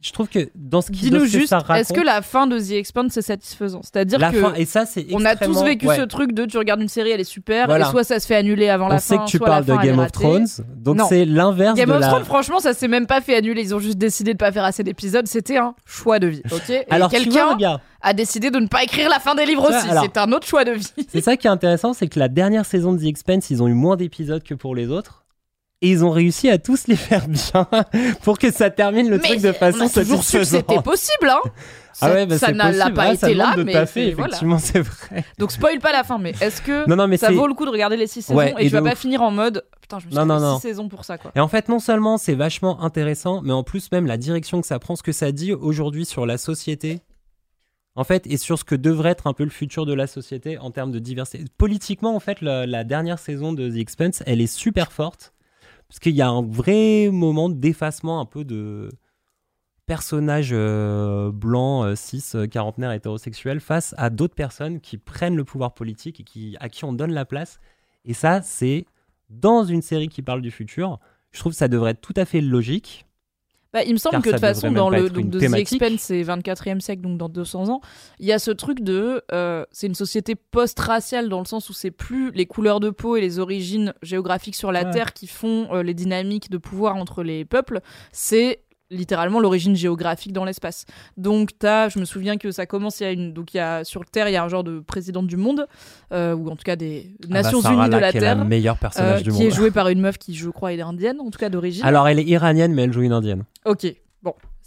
je 0.02 0.12
trouve 0.12 0.28
que 0.28 0.48
dans 0.54 0.80
ce 0.80 0.90
qui 0.90 1.10
que 1.10 1.24
juste, 1.26 1.54
est-ce 1.74 1.92
que 1.92 2.00
la 2.00 2.22
fin 2.22 2.46
de 2.46 2.58
The 2.58 2.70
Expanse 2.72 3.12
c'est 3.12 3.22
satisfaisant? 3.22 3.80
C'est-à-dire 3.82 4.18
la 4.18 4.30
que 4.30 4.40
fin, 4.40 4.54
et 4.54 4.64
ça, 4.64 4.86
c'est 4.86 5.06
on 5.12 5.24
a 5.26 5.36
tous 5.36 5.62
vécu 5.62 5.86
ouais. 5.86 5.96
ce 5.96 6.02
truc 6.02 6.32
de 6.32 6.46
tu 6.46 6.56
regardes 6.56 6.80
une 6.80 6.88
série, 6.88 7.10
elle 7.10 7.20
est 7.20 7.24
super, 7.24 7.66
Voilà. 7.66 7.86
et 7.86 7.90
soit 7.90 8.04
ça 8.04 8.18
se 8.18 8.26
fait 8.26 8.36
annuler 8.36 8.70
avant 8.70 8.86
On 8.86 8.88
la 8.88 8.98
sait 8.98 9.16
fin, 9.16 9.24
que 9.26 9.30
tu 9.30 9.36
soit 9.36 9.46
la 9.46 9.62
parles 9.62 9.64
de 9.66 9.86
Game 9.86 9.98
of. 9.98 10.10
Thrones, 10.12 10.46
donc 10.76 11.00
c'est 11.08 11.26
l'inverse 11.26 11.76
Game 11.76 11.90
de 11.90 11.94
of 11.94 12.00
la. 12.00 12.08
Thrones, 12.08 12.24
franchement, 12.24 12.60
ça 12.60 12.72
s'est 12.72 12.88
même 12.88 13.06
pas 13.06 13.20
fait 13.20 13.36
annuler. 13.36 13.60
Ils 13.62 13.74
ont 13.74 13.78
juste 13.78 13.98
décidé 13.98 14.32
de 14.32 14.38
pas 14.38 14.52
faire 14.52 14.64
assez 14.64 14.82
d'épisodes. 14.82 15.26
C'était 15.26 15.58
un 15.58 15.74
choix 15.84 16.18
de 16.18 16.28
vie, 16.28 16.42
ok? 16.50 16.70
Et 16.70 16.84
Alors, 16.88 17.10
tu 17.10 17.16
quelqu'un 17.16 17.58
a 18.02 18.14
décidé 18.14 18.50
de 18.50 18.58
ne 18.58 18.68
pas 18.68 18.82
écrire 18.82 19.10
la 19.10 19.18
fin 19.18 19.34
des 19.34 19.44
livres 19.44 19.68
Tu 19.68 19.74
aussi. 19.76 19.86
C'est 20.02 20.16
un 20.16 20.32
autre 20.32 20.46
choix 20.46 20.64
de 20.64 20.72
vie. 20.72 20.92
c'est 21.12 21.20
ça 21.20 21.36
qui 21.36 21.46
est 21.46 21.50
intéressant, 21.50 21.92
c'est 21.92 22.08
que 22.08 22.18
la 22.18 22.28
dernière 22.28 22.64
saison 22.64 22.94
de 22.94 22.98
The 23.00 23.04
Expanse, 23.06 23.50
ils 23.50 23.62
ont 23.62 23.68
eu 23.68 23.74
moins 23.74 23.96
d'épisodes 23.96 24.42
que 24.42 24.54
pour 24.54 24.74
les 24.74 24.88
autres. 24.88 25.19
Et 25.82 25.90
ils 25.90 26.04
ont 26.04 26.10
réussi 26.10 26.50
à 26.50 26.58
tous 26.58 26.86
les 26.88 26.96
faire 27.08 27.26
bien 27.26 27.66
pour 28.22 28.38
que 28.38 28.50
ça 28.52 28.68
termine 28.70 29.08
le 29.08 29.18
truc 29.18 29.40
de 29.40 29.48
on 29.48 29.52
façon 29.54 29.84
a 29.86 29.88
toujours 29.88 30.22
su 30.22 30.36
que 30.38 30.44
c'était 30.44 30.82
possible, 30.82 31.28
hein. 31.28 31.40
Ah 32.02 32.10
ouais, 32.12 32.24
bah 32.26 32.38
ça 32.38 32.46
c'est 32.46 32.52
n'a 32.54 32.90
pas 32.90 33.02
Ah, 33.08 33.14
été 33.14 33.34
là, 33.34 33.54
mais 33.64 33.86
c'est- 33.86 34.12
voilà. 34.12 34.28
effectivement, 34.28 34.58
c'est 34.58 34.78
vrai. 34.80 35.24
Donc 35.38 35.52
spoil 35.52 35.80
pas 35.80 35.92
la 35.92 36.04
fin, 36.04 36.18
mais 36.18 36.32
est-ce 36.40 36.62
que 36.62 36.88
Non, 36.88 36.96
non, 36.96 37.08
mais 37.08 37.16
ça 37.16 37.30
vaut 37.32 37.46
le 37.46 37.54
coup 37.54 37.66
de 37.66 37.70
regarder 37.70 37.96
les 37.96 38.06
six 38.06 38.22
saisons 38.22 38.38
Ouais, 38.38 38.54
et, 38.58 38.66
et 38.66 38.68
tu 38.68 38.72
vas 38.74 38.82
pas 38.82 38.94
finir 38.94 39.22
en 39.22 39.30
mode 39.30 39.64
putain, 39.80 39.98
je 39.98 40.06
me 40.06 40.10
suis 40.10 40.18
Non, 40.18 40.24
non. 40.26 40.56
six 40.56 40.62
saisons 40.68 40.88
pour 40.88 41.04
ça 41.04 41.18
quoi. 41.18 41.32
Et 41.34 41.40
en 41.40 41.48
fait, 41.48 41.68
non 41.68 41.78
seulement 41.78 42.16
c'est 42.16 42.34
vachement 42.34 42.82
intéressant, 42.82 43.40
mais 43.42 43.52
en 43.52 43.64
plus 43.64 43.90
même 43.90 44.06
la 44.06 44.16
direction 44.18 44.60
que 44.60 44.66
ça 44.66 44.78
prend, 44.78 44.96
ce 44.96 45.02
que 45.02 45.12
ça 45.12 45.32
dit 45.32 45.52
aujourd'hui 45.52 46.04
sur 46.06 46.26
la 46.26 46.38
société, 46.38 47.00
en 47.96 48.04
fait, 48.04 48.26
et 48.26 48.36
sur 48.36 48.58
ce 48.58 48.64
que 48.64 48.76
devrait 48.76 49.10
être 49.10 49.26
un 49.26 49.32
peu 49.34 49.44
le 49.44 49.50
futur 49.50 49.84
de 49.84 49.92
la 49.92 50.06
société 50.06 50.58
en 50.58 50.70
termes 50.70 50.92
de 50.92 51.00
diversité. 51.00 51.44
Politiquement, 51.58 52.14
en 52.14 52.20
fait, 52.20 52.40
la, 52.40 52.66
la 52.66 52.84
dernière 52.84 53.18
saison 53.18 53.52
de 53.52 53.68
The 53.68 53.76
Expanse, 53.76 54.22
elle 54.26 54.40
est 54.40 54.46
super 54.46 54.92
forte, 54.92 55.32
parce 55.90 55.98
qu'il 55.98 56.14
y 56.14 56.22
a 56.22 56.28
un 56.28 56.42
vrai 56.42 57.10
moment 57.10 57.48
d'effacement 57.48 58.20
un 58.20 58.24
peu 58.24 58.44
de 58.44 58.90
personnages 59.86 60.50
euh, 60.52 61.32
blancs, 61.32 61.84
euh, 61.84 61.96
cis, 61.96 62.22
euh, 62.36 62.46
quarantenaires, 62.46 62.92
hétérosexuels, 62.92 63.58
face 63.58 63.92
à 63.98 64.08
d'autres 64.08 64.36
personnes 64.36 64.80
qui 64.80 64.98
prennent 64.98 65.34
le 65.34 65.42
pouvoir 65.42 65.74
politique 65.74 66.20
et 66.20 66.22
qui, 66.22 66.56
à 66.60 66.68
qui 66.68 66.84
on 66.84 66.92
donne 66.92 67.10
la 67.10 67.24
place. 67.24 67.58
Et 68.04 68.14
ça, 68.14 68.40
c'est 68.40 68.86
dans 69.30 69.64
une 69.64 69.82
série 69.82 70.06
qui 70.06 70.22
parle 70.22 70.42
du 70.42 70.52
futur. 70.52 71.00
Je 71.32 71.40
trouve 71.40 71.50
que 71.50 71.58
ça 71.58 71.66
devrait 71.66 71.90
être 71.90 72.00
tout 72.00 72.14
à 72.14 72.24
fait 72.24 72.40
logique. 72.40 73.04
Bah, 73.72 73.84
il 73.84 73.92
me 73.92 73.98
semble 73.98 74.14
Car 74.14 74.22
que 74.22 74.28
de 74.30 74.34
toute 74.34 74.40
façon, 74.40 74.72
dans 74.72 74.90
le 74.90 75.08
donc, 75.10 75.30
de 75.30 75.38
The. 75.38 75.54
Expanse, 75.54 76.00
c'est 76.00 76.22
24e 76.22 76.80
siècle, 76.80 77.02
donc 77.02 77.18
dans 77.18 77.28
200 77.28 77.68
ans, 77.68 77.80
il 78.18 78.26
y 78.26 78.32
a 78.32 78.38
ce 78.40 78.50
truc 78.50 78.80
de. 78.80 79.22
euh, 79.32 79.64
c'est 79.70 79.86
une 79.86 79.94
société 79.94 80.34
post-raciale 80.34 81.28
dans 81.28 81.38
le 81.38 81.44
sens 81.44 81.70
où 81.70 81.72
c'est 81.72 81.90
plus 81.92 82.32
les 82.32 82.46
couleurs 82.46 82.80
de 82.80 82.90
peau 82.90 83.16
et 83.16 83.20
les 83.20 83.38
origines 83.38 83.94
géographiques 84.02 84.56
sur 84.56 84.72
la 84.72 84.84
Ouais. 84.84 84.90
Terre 84.90 85.12
qui 85.12 85.26
font 85.28 85.68
euh, 85.72 85.82
les 85.82 85.94
dynamiques 85.94 86.50
de 86.50 86.58
pouvoir 86.58 86.96
entre 86.96 87.22
les 87.22 87.44
peuples, 87.44 87.80
c'est 88.12 88.60
littéralement 88.90 89.40
l'origine 89.40 89.76
géographique 89.76 90.32
dans 90.32 90.44
l'espace. 90.44 90.84
Donc 91.16 91.50
t'as, 91.58 91.88
je 91.88 91.98
me 91.98 92.04
souviens 92.04 92.36
que 92.36 92.50
ça 92.50 92.66
commence, 92.66 93.00
il 93.00 93.04
y 93.04 93.06
a 93.06 93.12
une, 93.12 93.32
donc 93.32 93.54
il 93.54 93.58
y 93.58 93.60
a 93.60 93.84
sur 93.84 94.04
Terre, 94.04 94.28
il 94.28 94.32
y 94.32 94.36
a 94.36 94.42
un 94.44 94.48
genre 94.48 94.64
de 94.64 94.80
président 94.80 95.22
du 95.22 95.36
monde, 95.36 95.66
euh, 96.12 96.34
ou 96.34 96.48
en 96.50 96.56
tout 96.56 96.64
cas 96.64 96.76
des 96.76 97.14
Nations 97.28 97.60
Ah 97.64 97.68
bah, 97.68 97.70
Sarah 97.70 97.74
Unies 97.74 97.86
de 97.86 97.92
la 97.94 98.00
Lack 98.00 98.14
est 98.14 98.18
Terre, 98.18 98.36
la 98.36 98.44
meilleure 98.44 98.76
personnage 98.78 99.20
euh, 99.20 99.22
du 99.24 99.30
qui 99.30 99.38
monde. 99.38 99.46
est 99.46 99.50
jouée 99.50 99.70
par 99.70 99.88
une 99.88 100.00
meuf 100.00 100.18
qui, 100.18 100.34
je 100.34 100.48
crois, 100.50 100.72
est 100.72 100.80
indienne, 100.80 101.20
en 101.20 101.30
tout 101.30 101.38
cas 101.38 101.48
d'origine. 101.48 101.84
Alors, 101.84 102.08
elle 102.08 102.18
est 102.18 102.24
iranienne, 102.24 102.72
mais 102.74 102.82
elle 102.82 102.92
joue 102.92 103.02
une 103.02 103.12
indienne. 103.12 103.44
Ok, 103.64 103.86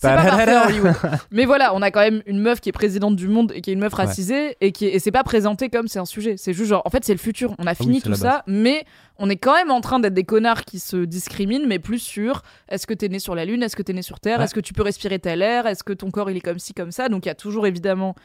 pas 0.04 0.24
parfait 0.24 0.56
Hollywood. 0.68 0.94
Mais 1.32 1.46
voilà, 1.46 1.74
on 1.76 1.82
a 1.82 1.92
quand 1.92 2.00
même 2.02 2.22
une 2.26 2.40
meuf 2.40 2.60
qui 2.62 2.70
est 2.70 2.74
présidente 2.74 3.16
du 3.16 3.28
monde 3.28 3.52
et 3.56 3.62
qui 3.62 3.70
est 3.70 3.74
une 3.74 3.80
meuf 3.80 3.94
Ouais. 3.94 4.06
racisée 4.06 4.56
et 4.62 4.72
qui 4.72 4.86
est- 4.86 4.96
et 4.96 5.00
c'est 5.00 5.12
pas 5.12 5.24
présenté 5.24 5.70
comme 5.70 5.88
c'est 5.88 6.00
un 6.00 6.06
sujet. 6.06 6.36
C'est 6.38 6.54
juste 6.54 6.70
genre, 6.70 6.82
en 6.86 6.90
fait, 6.90 7.04
c'est 7.06 7.14
le 7.14 7.20
futur. 7.20 7.56
On 7.60 7.68
a 7.68 7.74
fini 7.76 7.90
Ah 7.90 7.94
oui, 7.96 8.02
c'est 8.04 8.10
tout 8.10 8.16
ça, 8.16 8.44
mais 8.48 8.86
on 9.18 9.30
est 9.30 9.36
quand 9.38 9.54
même 9.56 9.72
en 9.72 9.82
train 9.82 10.00
d'être 10.00 10.14
des 10.14 10.24
connards 10.24 10.66
qui 10.66 10.80
se 10.80 10.98
discriminent, 10.98 11.66
mais 11.68 11.80
plus 11.80 12.00
sur 12.00 12.42
est-ce 12.70 12.86
que 12.88 12.94
t'es 12.94 13.10
né 13.10 13.20
sur 13.20 13.36
la 13.36 13.46
lune, 13.46 13.64
est-ce 13.64 13.76
que 13.76 13.84
t'es 13.84 13.94
né 13.94 14.02
sur 14.02 14.20
Terre, 14.20 14.40
Ouais. 14.40 14.46
est-ce 14.46 14.54
que 14.56 14.60
tu 14.60 14.74
peux 14.74 14.84
respirer 14.84 15.20
tel 15.20 15.42
air, 15.42 15.68
est-ce 15.68 15.84
que 15.84 15.94
ton 15.94 16.12
corps 16.12 16.30
il 16.32 16.38
est 16.38 16.42
comme 16.42 16.60
ci 16.60 16.74
comme 16.74 16.92
ça? 16.92 17.10
Donc 17.10 17.26
il 17.26 17.30
y 17.30 17.32
a 17.32 17.36
toujours 17.36 17.68
évidemment 17.68 18.16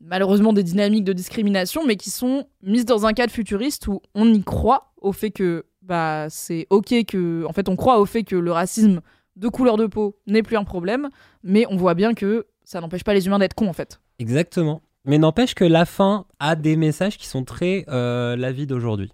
malheureusement 0.00 0.52
des 0.52 0.62
dynamiques 0.62 1.04
de 1.04 1.12
discrimination, 1.12 1.82
mais 1.86 1.96
qui 1.96 2.10
sont 2.10 2.46
mises 2.62 2.84
dans 2.84 3.06
un 3.06 3.12
cadre 3.12 3.32
futuriste 3.32 3.88
où 3.88 4.00
on 4.14 4.32
y 4.32 4.42
croit 4.42 4.92
au 5.00 5.12
fait 5.12 5.30
que 5.30 5.64
bah 5.82 6.26
c'est 6.28 6.66
ok 6.70 7.04
que, 7.06 7.44
en 7.46 7.52
fait, 7.52 7.68
on 7.68 7.76
croit 7.76 8.00
au 8.00 8.04
fait 8.06 8.24
que 8.24 8.36
le 8.36 8.50
racisme 8.52 9.00
de 9.36 9.48
couleur 9.48 9.76
de 9.76 9.86
peau 9.86 10.16
n'est 10.26 10.42
plus 10.42 10.56
un 10.56 10.64
problème, 10.64 11.08
mais 11.42 11.64
on 11.70 11.76
voit 11.76 11.94
bien 11.94 12.14
que 12.14 12.46
ça 12.64 12.80
n'empêche 12.80 13.04
pas 13.04 13.14
les 13.14 13.26
humains 13.26 13.38
d'être 13.38 13.54
cons 13.54 13.68
en 13.68 13.72
fait. 13.72 14.00
Exactement. 14.18 14.82
Mais 15.04 15.18
n'empêche 15.18 15.54
que 15.54 15.64
la 15.64 15.84
fin 15.84 16.26
a 16.40 16.56
des 16.56 16.76
messages 16.76 17.16
qui 17.16 17.28
sont 17.28 17.44
très 17.44 17.84
euh, 17.88 18.36
la 18.36 18.50
vie 18.50 18.66
d'aujourd'hui. 18.66 19.12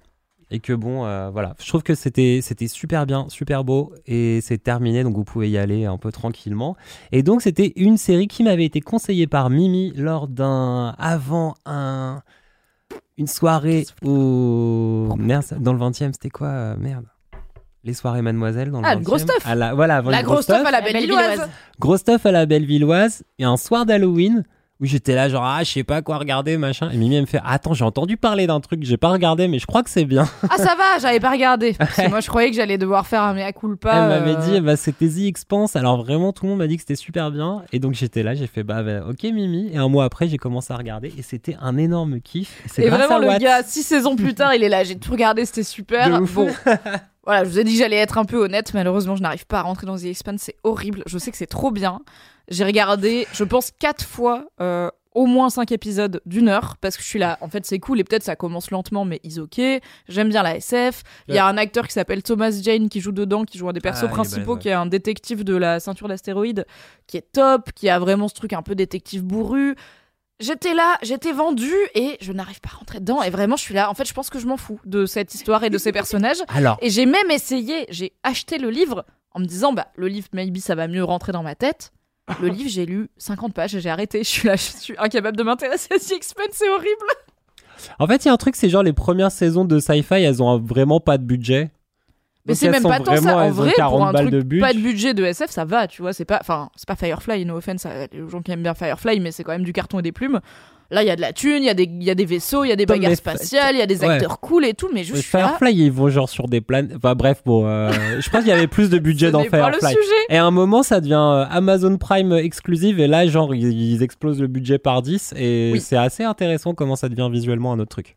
Et 0.51 0.61
que 0.61 0.75
bon, 0.75 1.07
euh, 1.07 1.31
voilà. 1.31 1.55
Je 1.63 1.69
trouve 1.69 1.83
que 1.83 1.95
c'était 1.95 2.41
c'était 2.43 2.69
super 2.69 3.07
bien, 3.07 3.27
super 3.31 3.65
beau. 3.65 3.95
Et 4.07 4.41
c'est 4.43 4.59
terminé, 4.59 5.03
donc 5.03 5.17
vous 5.17 5.25
pouvez 5.25 5.51
y 5.51 5.57
aller 5.57 5.87
un 5.87 5.97
peu 5.97 6.13
tranquillement. 6.13 6.77
Et 7.11 7.23
donc, 7.23 7.41
c'était 7.41 7.73
une 7.77 7.97
série 7.97 8.29
qui 8.29 8.43
m'avait 8.43 8.67
été 8.67 8.83
conseillée 8.83 9.27
par 9.27 9.49
Mimi 9.49 9.93
lors 9.97 10.29
d'un. 10.29 10.95
avant 10.99 11.55
un. 11.65 12.23
Une 13.17 13.27
soirée 13.27 13.87
au. 14.03 15.15
Merde, 15.17 15.45
dans 15.59 15.73
le 15.73 15.79
20 15.79 16.03
e 16.03 16.13
c'était 16.13 16.31
quoi 16.31 16.49
euh, 16.49 16.77
Merde? 16.79 17.07
Les 17.85 17.95
soirées 17.95 18.23
Mademoiselle 18.23 18.71
dans 18.71 18.81
le 18.81 18.87
Ah, 18.87 18.95
20 18.95 18.99
le 19.01 19.05
gros 19.05 19.19
stuff. 19.19 19.45
À 19.45 19.55
la, 19.55 19.75
Voilà, 19.75 19.97
avant 19.97 20.11
La 20.11 20.21
le 20.21 20.25
grosse 20.25 20.43
stuff 20.45 20.65
à 20.65 20.71
la 20.71 20.81
belle. 20.81 20.97
Lilloise. 20.97 21.49
Gros 21.81 21.97
stuff 21.97 22.25
à 22.27 22.31
la 22.33 22.47
Bellevilloise 22.47 23.25
et 23.39 23.45
un 23.45 23.57
soir 23.57 23.87
d'Halloween 23.87 24.45
où 24.81 24.85
j'étais 24.87 25.15
là 25.15 25.29
genre 25.29 25.45
ah 25.45 25.63
je 25.63 25.71
sais 25.71 25.85
pas 25.85 26.03
quoi 26.03 26.19
regarder 26.19 26.57
machin 26.57 26.91
et 26.91 26.97
Mimi 26.97 27.15
elle 27.15 27.21
me 27.21 27.27
fait 27.27 27.39
attends 27.45 27.73
j'ai 27.73 27.85
entendu 27.85 28.17
parler 28.17 28.49
d'un 28.49 28.59
truc 28.59 28.83
j'ai 28.83 28.97
pas 28.97 29.11
regardé 29.11 29.47
mais 29.47 29.61
je 29.61 29.67
crois 29.67 29.85
que 29.85 29.91
c'est 29.91 30.05
bien 30.05 30.29
Ah 30.51 30.57
ça 30.59 30.75
va, 30.75 30.99
j'avais 31.01 31.21
pas 31.21 31.31
regardé. 31.31 31.75
Parce 31.75 31.95
que 31.95 32.09
moi 32.09 32.19
je 32.19 32.27
croyais 32.27 32.51
que 32.51 32.57
j'allais 32.57 32.79
devoir 32.79 33.07
faire 33.07 33.23
un 33.23 33.33
mea 33.33 33.53
culpa. 33.53 33.93
elle 33.93 34.09
m'avait 34.09 34.37
euh, 34.37 34.55
dit 34.55 34.61
bah 34.61 34.75
c'était 34.77 35.09
The 35.09 35.19
Expanse 35.19 35.77
alors 35.77 36.03
vraiment 36.03 36.33
tout 36.33 36.47
le 36.47 36.51
monde 36.51 36.59
m'a 36.59 36.67
dit 36.67 36.75
que 36.77 36.83
c'était 36.83 36.97
super 36.97 37.31
bien 37.31 37.63
et 37.73 37.79
donc 37.79 37.95
j'étais 37.95 38.25
là 38.25 38.35
j'ai 38.35 38.49
fait 38.49 38.65
bah, 38.65 38.83
bah, 38.83 39.05
ok 39.09 39.23
Mimi 39.23 39.71
et 39.73 39.77
un 39.77 39.89
mois 39.89 40.05
après 40.05 40.27
j'ai 40.27 40.39
commencé 40.39 40.73
à 40.73 40.77
regarder 40.77 41.13
et 41.17 41.23
c'était 41.23 41.57
un 41.61 41.77
énorme 41.79 42.21
kiff 42.21 42.63
et 42.65 42.69
c'est 42.69 42.83
Et 42.83 42.87
grâce 42.87 42.99
vraiment 43.03 43.17
à 43.17 43.21
le 43.21 43.27
Watt. 43.29 43.41
gars, 43.41 43.63
six 43.63 43.85
saisons 43.85 44.17
plus 44.17 44.35
tard, 44.35 44.53
il 44.53 44.65
est 44.65 44.69
là, 44.69 44.83
j'ai 44.83 44.97
tout 44.99 45.13
regardé, 45.13 45.45
c'était 45.45 45.63
super. 45.63 46.11
De 46.11 46.23
ouf. 46.23 46.35
Bon. 46.35 46.49
Voilà, 47.25 47.45
je 47.45 47.51
vous 47.51 47.59
ai 47.59 47.65
dit 47.65 47.73
que 47.73 47.79
j'allais 47.79 47.97
être 47.97 48.19
un 48.19 48.25
peu 48.25 48.37
honnête, 48.37 48.75
malheureusement 48.75 49.15
je 49.15 49.23
n'arrive 49.23 49.47
pas 49.47 49.61
à 49.61 49.63
rentrer 49.63 49.87
dans 49.87 49.97
The 49.97 50.05
Expanse, 50.07 50.41
c'est 50.43 50.57
horrible. 50.65 51.03
Je 51.07 51.19
sais 51.19 51.31
que 51.31 51.37
c'est 51.37 51.47
trop 51.47 51.71
bien. 51.71 52.01
J'ai 52.49 52.65
regardé, 52.65 53.27
je 53.33 53.45
pense, 53.45 53.71
quatre 53.71 54.05
fois 54.05 54.47
euh, 54.61 54.91
au 55.15 55.27
moins 55.27 55.51
cinq 55.51 55.73
épisodes 55.73 56.21
d'une 56.27 56.49
heure, 56.49 56.77
parce 56.81 56.97
que 56.97 57.03
je 57.03 57.09
suis 57.09 57.19
là, 57.19 57.39
en 57.41 57.49
fait 57.49 57.65
c'est 57.65 57.79
cool, 57.79 58.01
et 58.01 58.05
peut-être 58.05 58.25
ça 58.25 58.35
commence 58.35 58.71
lentement, 58.71 59.05
mais 59.05 59.21
is 59.23 59.39
ok. 59.39 59.61
J'aime 60.09 60.31
bien 60.31 60.43
la 60.43 60.57
SF. 60.57 61.03
Il 61.29 61.35
y 61.35 61.39
a 61.39 61.47
un 61.47 61.57
acteur 61.57 61.87
qui 61.87 61.93
s'appelle 61.93 62.23
Thomas 62.23 62.51
Jane 62.63 62.89
qui 62.89 63.01
joue 63.01 63.13
dedans, 63.13 63.45
qui 63.45 63.59
joue 63.59 63.69
un 63.69 63.73
des 63.73 63.81
persos 63.81 64.03
Ah, 64.03 64.07
il 64.07 64.11
est 64.11 64.15
principaux, 64.15 64.55
balèze, 64.55 64.63
qui 64.63 64.69
est 64.69 64.73
un 64.73 64.87
détective 64.87 65.45
de 65.45 65.55
la 65.55 65.81
ceinture 65.81 66.09
d'astéroïdes, 66.09 66.67
qui 67.07 67.19
est 67.19 67.33
top, 67.33 67.71
qui 67.73 67.89
a 67.89 67.99
vraiment 67.99 68.27
ce 68.27 68.35
truc 68.35 68.53
un 68.53 68.63
peu 68.63 68.75
détective 68.75 69.23
bourru. 69.23 69.77
J'étais 70.43 70.75
là, 70.75 70.99
j'étais 71.03 71.31
vendue 71.33 71.73
et 71.95 72.19
je 72.21 72.33
n'arrive 72.33 72.61
pas 72.61 72.71
à 72.75 72.77
rentrer 72.77 72.99
dedans. 72.99 73.23
Et 73.23 73.31
vraiment, 73.31 73.55
je 73.57 73.63
suis 73.63 73.75
là. 73.75 73.89
En 73.89 73.95
fait, 73.95 74.09
je 74.09 74.13
pense 74.13 74.29
que 74.29 74.41
je 74.41 74.47
m'en 74.47 74.57
fous 74.57 74.81
de 74.85 75.07
cette 75.07 75.35
histoire 75.35 75.63
et 75.63 75.71
de 75.71 75.79
ces 75.79 75.93
personnages. 75.93 76.39
alors 76.49 76.79
Et 76.83 76.91
j'ai 76.91 77.07
même 77.07 77.31
essayé, 77.31 77.87
j'ai 77.91 78.13
acheté 78.25 78.59
le 78.59 78.69
livre 78.71 79.05
en 79.31 79.39
me 79.41 79.45
disant, 79.45 79.73
bah, 79.73 79.87
le 79.97 80.09
livre, 80.09 80.27
maybe, 80.33 80.59
ça 80.59 80.75
va 80.75 80.89
mieux 80.89 81.05
rentrer 81.05 81.31
dans 81.31 81.45
ma 81.45 81.55
tête. 81.55 81.93
Le 82.41 82.49
livre, 82.49 82.69
j'ai 82.69 82.87
lu 82.87 83.09
50 83.19 83.55
pages 83.55 83.75
et 83.77 83.81
j'ai 83.81 83.91
arrêté. 83.91 84.25
Je 84.25 84.29
suis 84.29 84.49
là, 84.49 84.57
je 84.57 84.63
suis 84.63 84.95
incapable 84.99 85.37
de 85.37 85.45
m'intéresser 85.45 85.89
à 85.93 85.97
Expanse, 85.97 86.47
c'est 86.53 86.69
horrible. 86.69 87.07
en 87.99 88.07
fait 88.07 88.25
il 88.25 88.29
y 88.29 88.31
a 88.31 88.33
un 88.33 88.37
truc 88.37 88.55
c'est 88.55 88.69
genre 88.69 88.83
les 88.83 88.93
premières 88.93 89.33
saisons 89.33 89.65
de 89.65 89.79
sci-fi 89.81 90.15
elles 90.15 90.41
ont 90.43 90.59
vraiment 90.59 91.01
pas 91.01 91.19
de 91.19 91.25
budget 91.25 91.71
Mais 92.47 92.55
c'est 92.55 92.71
même 92.71 92.83
pas 92.83 92.99
tant 93.01 93.17
ça. 93.17 93.39
En 93.39 93.51
vrai, 93.51 93.73
40 93.77 93.93
pour 93.99 94.07
un 94.09 94.13
truc 94.13 94.31
de 94.31 94.61
pas 94.61 94.73
de 94.73 94.79
budget 94.79 95.15
de 95.15 95.25
SF, 95.25 95.51
ça 95.51 95.65
va, 95.65 95.87
tu 95.87 96.03
vois. 96.03 96.13
C'est 96.13 96.25
pas, 96.25 96.39
enfin, 96.41 96.71
c'est 96.75 96.89
pas 96.89 96.97
Firefly, 96.97 97.45
no 97.45 97.57
offense 97.57 97.87
les 98.13 98.29
gens 98.29 98.43
qui 98.43 98.51
aiment 98.51 98.63
bien 98.65 98.75
Firefly, 98.75 99.21
mais 99.21 99.31
c'est 99.31 99.45
quand 99.45 99.53
même 99.53 99.63
du 99.65 99.73
carton 99.73 100.01
et 100.01 100.03
des 100.03 100.13
plumes. 100.13 100.41
Là, 100.91 101.03
il 101.03 101.07
y 101.07 101.11
a 101.11 101.17
de 101.17 101.23
la 101.23 101.33
thune, 101.33 101.63
il 101.63 101.65
y, 101.65 101.71
a 101.71 101.75
des- 101.75 101.85
il 101.85 102.03
y 102.03 102.11
a 102.11 102.15
des 102.15 102.27
vaisseaux, 102.27 102.65
il 102.65 102.69
y 102.69 102.73
a 102.73 102.77
des 102.77 102.83
Attends, 102.83 102.95
bagarres 102.95 103.17
spatiales, 103.17 103.75
il 103.77 103.79
y 103.79 103.83
a 103.83 103.87
des 103.87 104.01
Ouais. 104.01 104.09
acteurs 104.11 104.41
cool 104.41 104.67
et 104.67 104.75
tout, 104.75 104.91
mais 104.93 105.05
juste 105.05 105.25
Mais 105.33 105.41
là, 105.41 105.49
Firefly 105.49 105.73
ils 105.85 105.91
vont 105.91 106.09
genre 106.11 106.29
sur 106.29 106.49
des 106.49 106.61
planètes 106.61 106.93
enfin 106.97 107.15
bref 107.15 107.41
bon 107.47 107.65
euh, 107.67 107.91
je 108.21 108.29
pense 108.29 108.41
qu'il 108.41 108.51
y 108.51 108.53
avait 108.53 108.67
plus 108.67 108.91
de 108.91 108.99
budget 108.99 109.31
dans 109.31 109.43
Firefly. 109.43 109.95
Et 110.29 110.37
à 110.37 110.45
un 110.45 110.51
moment, 110.51 110.83
ça 110.83 111.01
devient 111.01 111.15
euh, 111.15 111.47
Amazon 111.49 111.97
Prime 111.97 112.33
exclusive, 112.33 113.01
et 113.01 113.07
là, 113.07 113.27
genre, 113.27 113.55
ils, 113.55 113.73
ils 113.95 114.03
explosent 114.03 114.41
le 114.43 114.49
budget 114.49 114.77
par 114.79 115.01
10, 115.01 115.33
et 115.35 115.71
Oui. 115.73 115.81
c'est 115.81 115.97
assez 115.97 116.25
intéressant 116.25 116.75
comment 116.75 116.97
ça 116.97 117.09
devient 117.09 117.29
visuellement 117.33 117.73
un 117.73 117.79
autre 117.79 117.89
truc. 117.91 118.17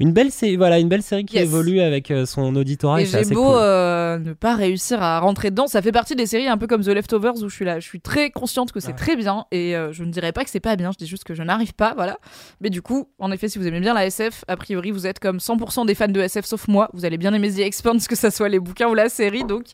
Une 0.00 0.12
belle 0.12 0.30
série, 0.30 0.56
voilà, 0.56 0.78
une 0.78 0.88
belle 0.88 1.02
série 1.02 1.24
qui 1.24 1.36
Yes. 1.36 1.44
évolue 1.44 1.80
avec 1.80 2.10
euh, 2.10 2.26
son 2.26 2.54
auditorat. 2.56 3.00
Et 3.00 3.04
et 3.04 3.06
j'ai 3.06 3.24
beau 3.34 3.44
cool. 3.50 3.56
euh, 3.60 4.18
ne 4.18 4.32
pas 4.32 4.54
réussir 4.54 5.02
à 5.02 5.20
rentrer 5.20 5.50
dedans, 5.50 5.66
ça 5.66 5.80
fait 5.82 5.92
partie 5.92 6.16
des 6.16 6.26
séries 6.26 6.48
un 6.48 6.58
peu 6.58 6.66
comme 6.66 6.82
The 6.82 6.88
Leftovers 6.88 7.42
où 7.42 7.48
je 7.48 7.54
suis 7.54 7.64
là, 7.64 7.80
je 7.80 7.86
suis 7.86 8.00
très 8.00 8.30
consciente 8.30 8.72
que 8.72 8.80
c'est 8.80 8.88
Ouais. 8.88 8.94
très 8.94 9.16
bien 9.16 9.46
et 9.50 9.76
euh, 9.76 9.92
je 9.92 10.04
ne 10.04 10.10
dirais 10.10 10.32
pas 10.32 10.44
que 10.44 10.50
c'est 10.50 10.60
pas 10.60 10.76
bien, 10.76 10.90
je 10.92 10.98
dis 10.98 11.06
juste 11.06 11.24
que 11.24 11.34
je 11.34 11.42
n'arrive 11.42 11.74
pas, 11.74 11.94
voilà. 11.94 12.18
Mais 12.60 12.70
du 12.70 12.82
coup, 12.82 13.08
en 13.18 13.30
effet, 13.32 13.48
si 13.48 13.58
vous 13.58 13.66
aimez 13.66 13.80
bien 13.80 13.94
la 13.94 14.06
SF, 14.06 14.44
a 14.48 14.56
priori 14.56 14.90
vous 14.90 15.06
êtes 15.06 15.18
comme 15.18 15.38
100% 15.38 15.86
des 15.86 15.94
fans 15.94 16.08
de 16.08 16.20
SF 16.20 16.44
sauf 16.44 16.68
moi, 16.68 16.88
vous 16.92 17.04
allez 17.04 17.18
bien 17.18 17.32
aimer 17.34 17.50
The 17.52 17.60
Expanse, 17.60 18.06
que 18.08 18.16
ça 18.16 18.30
soit 18.30 18.48
les 18.48 18.58
bouquins 18.60 18.88
ou 18.88 18.94
la 18.94 19.08
série, 19.08 19.44
donc 19.44 19.66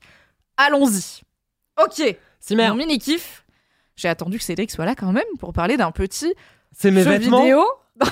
allons-y. 0.57 1.23
Ok, 1.83 2.17
mon 2.51 2.75
mini 2.75 2.99
kiff. 2.99 3.45
J'ai 3.97 4.09
attendu 4.09 4.39
que 4.39 4.45
Cédric 4.45 4.71
soit 4.71 4.85
là 4.85 4.95
quand 4.95 5.13
même 5.13 5.25
pour 5.41 5.53
parler 5.53 5.77
d'un 5.77 5.91
petit 5.91 6.33
c'est 6.77 6.91
mes 6.93 7.03
jeu 7.03 7.11
vêtements. 7.11 7.41
vidéo. 7.43 7.65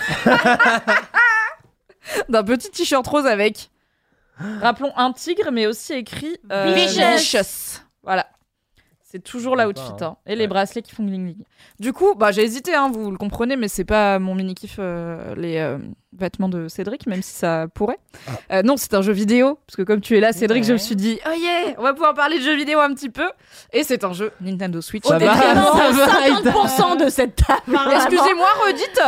d'un 2.29 2.43
petit 2.45 2.71
t-shirt 2.71 3.07
rose 3.07 3.27
avec, 3.27 3.71
rappelons, 4.61 4.93
un 4.97 5.13
tigre, 5.13 5.51
mais 5.53 5.67
aussi 5.67 5.93
écrit 5.95 6.37
euh, 6.53 6.73
Vicious. 6.75 7.01
Vicious. 7.17 7.81
Voilà. 8.03 8.27
C'est 9.09 9.23
toujours 9.23 9.55
l'outfit. 9.57 9.83
hein. 9.83 9.97
Hein. 10.01 10.17
Et 10.27 10.35
les 10.35 10.49
bracelets 10.49 10.83
qui 10.83 10.93
font 10.93 11.05
gling 11.05 11.27
gling. 11.27 11.45
Du 11.79 11.93
coup, 11.93 12.17
bah, 12.17 12.33
j'ai 12.33 12.43
hésité, 12.43 12.75
hein, 12.75 12.91
vous 12.93 13.13
le 13.13 13.17
comprenez, 13.17 13.55
mais 13.55 13.69
c'est 13.69 13.85
pas 13.85 14.19
mon 14.19 14.35
mini 14.35 14.55
kiff, 14.57 14.77
euh, 14.81 15.33
les 15.37 15.59
euh, 15.59 15.79
vêtements 16.13 16.49
de 16.49 16.67
Cédric, 16.67 17.07
même 17.07 17.23
si 17.23 17.31
ça 17.33 17.67
pourrait. 17.73 18.01
Euh, 18.51 18.63
non, 18.63 18.77
c'est 18.77 18.93
un 18.95 19.03
jeu 19.03 19.13
vidéo, 19.13 19.61
parce 19.65 19.77
que 19.77 19.83
comme 19.83 20.01
tu 20.01 20.17
es 20.17 20.21
là, 20.21 20.33
Cédric, 20.33 20.65
je 20.65 20.73
me 20.73 20.79
suis 20.79 20.97
dit, 20.97 21.21
oh 21.25 21.31
yeah, 21.39 21.75
on 21.79 21.83
va 21.83 21.93
pouvoir 21.93 22.15
parler 22.15 22.39
de 22.41 22.43
jeux 22.43 22.57
vidéo 22.57 22.81
un 22.81 22.93
petit 22.95 23.09
peu. 23.09 23.31
Et 23.73 23.85
c'est 23.85 24.03
un 24.03 24.13
jeu 24.13 24.33
Nintendo 24.41 24.81
Switch. 24.81 25.07
Au 25.07 25.11
Ça 25.11 25.19
va, 25.19 25.35
ça 25.37 25.55
de 25.55 26.51
va, 26.51 26.51
50% 26.97 27.05
de 27.05 27.09
cette 27.09 27.37
table. 27.37 27.79
Excusez-moi, 27.95 28.49
redites 28.67 29.01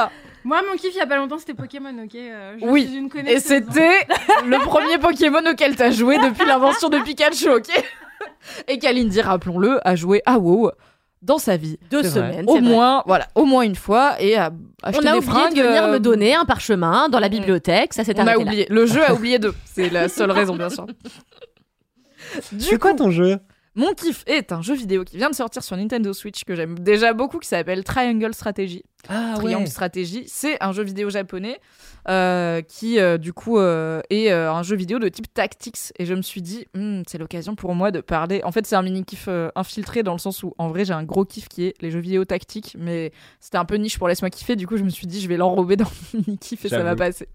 Moi, 0.48 0.62
mon 0.62 0.76
kiff 0.78 0.94
il 0.94 0.96
y 0.96 1.00
a 1.00 1.06
pas 1.06 1.16
longtemps, 1.18 1.36
c'était 1.36 1.52
Pokémon, 1.52 1.94
ok 2.02 2.14
euh, 2.14 2.56
je 2.58 2.64
Oui. 2.64 2.86
suis 2.86 2.96
une 2.96 3.10
Et 3.28 3.38
c'était 3.38 3.98
le 4.46 4.58
premier 4.64 4.96
Pokémon 4.96 5.42
auquel 5.50 5.76
t'as 5.76 5.90
joué 5.90 6.16
depuis 6.16 6.46
l'invention 6.46 6.88
de 6.88 6.98
Pikachu, 7.00 7.50
ok 7.50 7.68
Et 8.66 8.78
Kalindi, 8.78 9.20
rappelons-le, 9.20 9.78
a 9.86 9.94
joué 9.94 10.22
à 10.24 10.38
WoW 10.38 10.70
dans 11.20 11.36
sa 11.38 11.58
vie. 11.58 11.78
Deux 11.90 12.02
semaines. 12.02 12.46
Au 12.48 12.52
vrai. 12.52 12.60
moins, 12.62 13.02
voilà, 13.04 13.28
au 13.34 13.44
moins 13.44 13.60
une 13.62 13.74
fois, 13.76 14.16
et 14.22 14.36
a 14.36 14.50
acheté 14.82 15.04
On 15.04 15.06
a 15.06 15.12
des 15.12 15.18
oublié 15.18 15.32
fringues. 15.32 15.54
de 15.54 15.62
venir 15.62 15.84
euh, 15.84 15.92
me 15.92 16.00
donner 16.00 16.34
un 16.34 16.46
parchemin 16.46 17.10
dans 17.10 17.20
la 17.20 17.28
bibliothèque. 17.28 17.92
Ça 17.92 18.04
s'est 18.04 18.14
On 18.16 18.20
a 18.20 18.30
arrêté 18.30 18.44
là. 18.44 18.50
oublié. 18.50 18.66
Le 18.70 18.86
jeu 18.86 19.04
a 19.04 19.12
oublié 19.12 19.38
d'eux. 19.38 19.54
C'est 19.66 19.90
la 19.90 20.08
seule 20.08 20.30
raison, 20.30 20.56
bien 20.56 20.70
sûr. 20.70 20.86
Du 22.52 22.60
C'est 22.64 22.78
quoi 22.78 22.94
ton 22.94 23.10
jeu? 23.10 23.38
Mon 23.74 23.92
kiff 23.94 24.24
est 24.26 24.50
un 24.52 24.60
jeu 24.60 24.74
vidéo 24.74 25.04
qui 25.04 25.16
vient 25.16 25.30
de 25.30 25.34
sortir 25.34 25.62
sur 25.62 25.76
Nintendo 25.76 26.12
Switch 26.12 26.44
que 26.44 26.54
j'aime 26.54 26.78
déjà 26.78 27.12
beaucoup, 27.12 27.38
qui 27.38 27.48
s'appelle 27.48 27.84
Triangle 27.84 28.34
Strategy. 28.34 28.82
Ah 29.08 29.34
Triangle 29.36 29.68
Strategy, 29.68 30.24
c'est 30.26 30.62
un 30.62 30.72
jeu 30.72 30.82
vidéo 30.82 31.08
japonais 31.08 31.60
euh, 32.08 32.62
qui, 32.62 32.98
euh, 32.98 33.16
du 33.18 33.32
coup, 33.32 33.58
euh, 33.58 34.00
est 34.10 34.30
euh, 34.30 34.52
un 34.52 34.62
jeu 34.62 34.76
vidéo 34.76 34.98
de 34.98 35.08
type 35.08 35.32
tactics. 35.32 35.92
Et 35.98 36.04
je 36.06 36.14
me 36.14 36.22
suis 36.22 36.42
dit, 36.42 36.66
Hmm, 36.74 37.02
c'est 37.06 37.18
l'occasion 37.18 37.54
pour 37.54 37.74
moi 37.74 37.90
de 37.90 38.00
parler. 38.00 38.40
En 38.44 38.52
fait, 38.52 38.66
c'est 38.66 38.76
un 38.76 38.82
mini 38.82 39.04
kiff 39.04 39.26
euh, 39.28 39.50
infiltré 39.54 40.02
dans 40.02 40.12
le 40.12 40.18
sens 40.18 40.42
où, 40.42 40.54
en 40.58 40.68
vrai, 40.68 40.84
j'ai 40.84 40.92
un 40.94 41.04
gros 41.04 41.24
kiff 41.24 41.48
qui 41.48 41.64
est 41.66 41.74
les 41.80 41.90
jeux 41.90 42.00
vidéo 42.00 42.24
tactiques, 42.24 42.76
mais 42.78 43.12
c'était 43.40 43.56
un 43.58 43.64
peu 43.64 43.76
niche 43.76 43.98
pour 43.98 44.08
laisse-moi 44.08 44.30
kiffer. 44.30 44.56
Du 44.56 44.66
coup, 44.66 44.76
je 44.76 44.84
me 44.84 44.90
suis 44.90 45.06
dit, 45.06 45.20
je 45.20 45.28
vais 45.28 45.36
l'enrober 45.36 45.76
dans 45.76 45.86
mon 46.14 46.20
mini 46.26 46.38
kiff 46.38 46.64
et 46.64 46.68
ça 46.68 46.82
va 46.82 46.96
passer. 46.96 47.28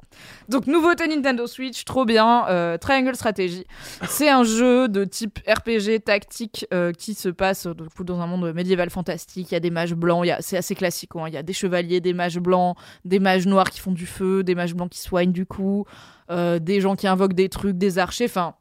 Donc, 0.50 0.68
nouveauté 0.68 1.08
Nintendo 1.08 1.48
Switch, 1.48 1.86
trop 1.86 2.06
bien. 2.06 2.46
euh, 2.50 2.78
Triangle 2.78 3.16
Strategy, 3.16 3.66
c'est 4.08 4.30
un 4.30 4.44
jeu 4.44 4.90
de 4.90 5.06
type 5.06 5.40
RPG 5.48 6.02
tactique 6.04 6.68
euh, 6.74 6.92
qui 6.92 7.14
se 7.14 7.30
passe 7.30 7.68
du 7.68 7.84
coup, 7.96 8.04
dans 8.04 8.20
un 8.22 8.28
monde 8.28 8.52
médiéval 8.54 8.90
fantastique. 8.90 9.50
Il 9.52 9.54
y 9.54 9.58
a 9.58 9.60
des 9.60 9.70
mages 9.72 9.94
blancs, 9.94 10.22
il 10.26 10.28
y 10.28 10.32
a- 10.32 10.42
c'est 10.42 10.58
assez 10.58 10.76
classique. 10.76 11.12
hein. 11.16 11.26
Il 11.28 11.34
y 11.34 11.38
a 11.38 11.44
des 11.44 11.53
chevaliers, 11.54 12.02
des 12.02 12.14
mages 12.14 12.40
blancs, 12.40 12.78
des 13.06 13.20
mages 13.20 13.48
noirs 13.48 13.70
qui 13.70 13.80
font 13.80 13.92
du 13.92 14.06
feu, 14.06 14.44
des 14.44 14.56
mages 14.56 14.76
blancs 14.76 14.90
qui 14.90 15.00
soignent 15.00 15.32
du 15.32 15.46
coup, 15.46 15.86
euh, 16.30 16.60
des 16.60 16.82
gens 16.82 16.96
qui 16.96 17.08
invoquent 17.08 17.34
des 17.34 17.50
trucs, 17.50 17.78
des 17.78 18.00
archers. 18.00 18.26
Enfin, 18.26 18.56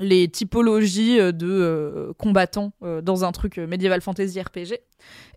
les 0.00 0.28
typologies 0.28 1.20
euh, 1.20 1.32
de 1.32 1.48
euh, 1.48 2.12
combattants 2.18 2.72
dans 3.02 3.24
un 3.24 3.32
truc 3.32 3.58
médiéval 3.58 4.00
fantasy 4.00 4.40
RPG. 4.40 4.78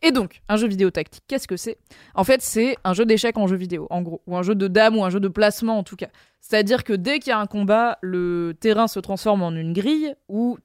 Et 0.02 0.12
donc, 0.12 0.42
un 0.50 0.58
jeu 0.58 0.68
vidéo 0.68 0.92
tactique, 0.92 1.24
qu'est-ce 1.28 1.48
que 1.48 1.58
c'est? 1.58 1.78
En 2.14 2.24
fait, 2.24 2.42
c'est 2.42 2.78
un 2.84 2.94
jeu 2.94 3.06
d'échecs 3.06 3.38
en 3.38 3.48
jeu 3.48 3.56
vidéo, 3.56 3.88
en 3.90 4.02
gros, 4.02 4.22
ou 4.28 4.38
un 4.38 4.44
jeu 4.44 4.56
de 4.56 4.68
dames, 4.68 4.98
ou 4.98 5.04
un 5.04 5.10
jeu 5.10 5.20
de 5.20 5.28
placement 5.28 5.78
en 5.78 5.84
tout 5.84 5.96
cas. 5.96 6.10
C'est-à-dire 6.42 6.84
que 6.84 6.94
dès 6.94 7.20
qu'il 7.20 7.32
y 7.32 7.34
a 7.34 7.40
un 7.40 7.48
combat, 7.48 7.98
le 8.02 8.56
terrain 8.60 8.88
se 8.88 9.00
transforme 9.00 9.42
en 9.42 9.52
une 9.52 9.74
grille 9.74 10.14
où 10.30 10.58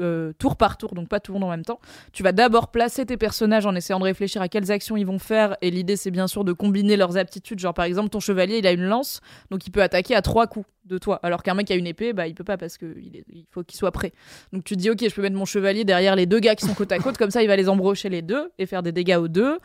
euh, 0.00 0.32
tour 0.38 0.56
par 0.56 0.76
tour, 0.76 0.94
donc 0.94 1.08
pas 1.08 1.20
tout 1.20 1.32
le 1.32 1.38
monde 1.38 1.48
en 1.48 1.50
même 1.50 1.64
temps. 1.64 1.80
Tu 2.12 2.22
vas 2.22 2.32
d'abord 2.32 2.70
placer 2.70 3.06
tes 3.06 3.16
personnages 3.16 3.66
en 3.66 3.74
essayant 3.74 3.98
de 3.98 4.04
réfléchir 4.04 4.42
à 4.42 4.48
quelles 4.48 4.70
actions 4.70 4.96
ils 4.96 5.06
vont 5.06 5.18
faire. 5.18 5.56
Et 5.62 5.70
l'idée, 5.70 5.96
c'est 5.96 6.10
bien 6.10 6.26
sûr 6.26 6.44
de 6.44 6.52
combiner 6.52 6.96
leurs 6.96 7.16
aptitudes. 7.16 7.58
Genre, 7.58 7.74
par 7.74 7.84
exemple, 7.84 8.10
ton 8.10 8.20
chevalier, 8.20 8.58
il 8.58 8.66
a 8.66 8.72
une 8.72 8.84
lance, 8.84 9.20
donc 9.50 9.66
il 9.66 9.70
peut 9.70 9.82
attaquer 9.82 10.14
à 10.14 10.22
trois 10.22 10.46
coups 10.46 10.66
de 10.84 10.98
toi. 10.98 11.18
Alors 11.22 11.42
qu'un 11.42 11.54
mec 11.54 11.66
qui 11.66 11.72
a 11.72 11.76
une 11.76 11.86
épée, 11.86 12.12
bah, 12.12 12.26
il 12.26 12.34
peut 12.34 12.44
pas 12.44 12.56
parce 12.56 12.76
qu'il 12.76 13.24
il 13.28 13.46
faut 13.50 13.62
qu'il 13.62 13.78
soit 13.78 13.92
prêt. 13.92 14.12
Donc 14.52 14.64
tu 14.64 14.74
te 14.74 14.80
dis, 14.80 14.90
ok, 14.90 14.98
je 15.08 15.14
peux 15.14 15.22
mettre 15.22 15.36
mon 15.36 15.44
chevalier 15.44 15.84
derrière 15.84 16.16
les 16.16 16.26
deux 16.26 16.40
gars 16.40 16.54
qui 16.54 16.66
sont 16.66 16.74
côte 16.74 16.92
à 16.92 16.98
côte, 16.98 17.16
comme 17.16 17.30
ça, 17.30 17.42
il 17.42 17.48
va 17.48 17.56
les 17.56 17.68
embrocher 17.68 18.08
les 18.08 18.22
deux 18.22 18.50
et 18.58 18.66
faire 18.66 18.82
des 18.82 18.92
dégâts 18.92 19.16
aux 19.16 19.28
deux. 19.28 19.58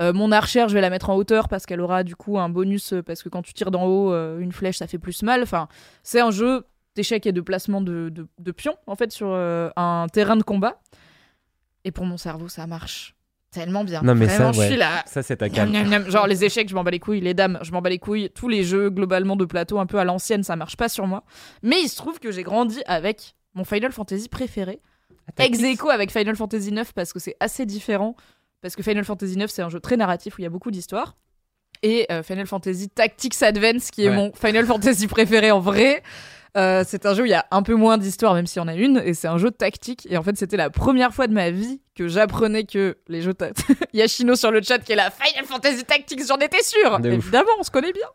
Euh, 0.00 0.12
mon 0.12 0.32
archère, 0.32 0.68
je 0.68 0.74
vais 0.74 0.80
la 0.80 0.90
mettre 0.90 1.10
en 1.10 1.16
hauteur 1.16 1.48
parce 1.48 1.66
qu'elle 1.66 1.80
aura 1.80 2.04
du 2.04 2.16
coup 2.16 2.38
un 2.38 2.48
bonus, 2.48 2.94
parce 3.06 3.22
que 3.22 3.28
quand 3.28 3.42
tu 3.42 3.54
tires 3.54 3.70
d'en 3.70 3.84
haut, 3.86 4.12
euh, 4.12 4.38
une 4.38 4.52
flèche, 4.52 4.78
ça 4.78 4.86
fait 4.86 4.98
plus 4.98 5.22
mal. 5.22 5.42
Enfin, 5.42 5.68
c'est 6.02 6.20
un 6.20 6.30
jeu 6.30 6.64
d'échecs 6.96 7.26
et 7.26 7.32
de 7.32 7.40
placement 7.40 7.80
de, 7.80 8.08
de, 8.08 8.26
de 8.38 8.52
pions, 8.52 8.76
en 8.88 8.96
fait, 8.96 9.12
sur 9.12 9.28
euh, 9.30 9.70
un 9.76 10.06
terrain 10.12 10.36
de 10.36 10.42
combat. 10.42 10.80
Et 11.84 11.92
pour 11.92 12.04
mon 12.04 12.16
cerveau, 12.16 12.48
ça 12.48 12.66
marche 12.66 13.14
tellement 13.52 13.84
bien. 13.84 14.02
Non, 14.02 14.14
mais 14.16 14.26
Vraiment, 14.26 14.52
ça, 14.52 14.58
ouais. 14.58 14.64
je 14.66 14.70
suis 14.72 14.78
là. 14.78 15.04
Ça, 15.06 15.22
c'est 15.22 15.36
ta 15.36 15.48
miam. 15.48 16.10
Genre 16.10 16.26
les 16.26 16.44
échecs, 16.44 16.68
je 16.68 16.74
m'en 16.74 16.82
bats 16.82 16.90
les 16.90 16.98
couilles, 16.98 17.20
les 17.20 17.32
dames, 17.32 17.58
je 17.62 17.70
m'en 17.72 17.80
bats 17.80 17.88
les 17.90 17.98
couilles, 18.00 18.28
tous 18.34 18.48
les 18.48 18.64
jeux 18.64 18.90
globalement 18.90 19.36
de 19.36 19.44
plateau 19.44 19.78
un 19.78 19.86
peu 19.86 19.98
à 19.98 20.04
l'ancienne, 20.04 20.42
ça 20.42 20.56
marche 20.56 20.76
pas 20.76 20.88
sur 20.88 21.06
moi. 21.06 21.22
Mais 21.62 21.80
il 21.80 21.88
se 21.88 21.96
trouve 21.96 22.18
que 22.18 22.30
j'ai 22.32 22.42
grandi 22.42 22.80
avec 22.86 23.34
mon 23.54 23.64
Final 23.64 23.92
Fantasy 23.92 24.28
préféré, 24.28 24.80
ex 25.38 25.62
aequo 25.62 25.88
avec 25.90 26.10
Final 26.10 26.36
Fantasy 26.36 26.72
9 26.72 26.92
parce 26.92 27.12
que 27.12 27.18
c'est 27.18 27.36
assez 27.40 27.64
différent. 27.66 28.14
Parce 28.62 28.74
que 28.76 28.82
Final 28.82 29.04
Fantasy 29.04 29.36
9 29.38 29.50
c'est 29.50 29.62
un 29.62 29.68
jeu 29.70 29.80
très 29.80 29.96
narratif 29.96 30.36
où 30.36 30.40
il 30.40 30.44
y 30.44 30.46
a 30.46 30.50
beaucoup 30.50 30.70
d'histoires. 30.72 31.16
Et 31.82 32.06
euh, 32.10 32.22
Final 32.22 32.46
Fantasy 32.46 32.88
Tactics 32.88 33.42
Advance 33.42 33.90
qui 33.90 34.04
est 34.04 34.08
Ouais. 34.10 34.16
mon 34.16 34.32
Final 34.34 34.66
Fantasy 34.66 35.06
préféré 35.06 35.50
en 35.50 35.60
vrai. 35.60 36.02
Euh, 36.56 36.84
c'est 36.86 37.04
un 37.06 37.14
jeu 37.14 37.22
où 37.22 37.26
il 37.26 37.30
y 37.30 37.34
a 37.34 37.44
un 37.50 37.62
peu 37.62 37.74
moins 37.74 37.98
d'histoire, 37.98 38.32
même 38.34 38.46
s'il 38.46 38.60
y 38.60 38.64
en 38.64 38.68
a 38.68 38.74
une, 38.74 39.02
et 39.04 39.12
c'est 39.14 39.28
un 39.28 39.36
jeu 39.38 39.50
tactique. 39.50 40.06
Et 40.10 40.16
en 40.16 40.22
fait, 40.22 40.36
c'était 40.36 40.56
la 40.56 40.70
première 40.70 41.12
fois 41.12 41.26
de 41.26 41.32
ma 41.34 41.50
vie 41.50 41.80
que 41.94 42.08
j'apprenais 42.08 42.64
que 42.64 42.96
les 43.08 43.20
jeux. 43.20 43.34
ta- 43.34 43.50
Yashino 43.92 44.34
sur 44.36 44.50
le 44.50 44.62
chat 44.62 44.78
qui 44.78 44.92
est 44.92 44.96
la 44.96 45.10
Final 45.10 45.44
Fantasy 45.44 45.84
Tactics, 45.84 46.26
j'en 46.26 46.36
étais 46.38 46.62
ouf. 46.62 47.00
Évidemment, 47.14 47.50
on 47.58 47.62
se 47.62 47.70
connaît 47.70 47.92
bien 47.92 48.06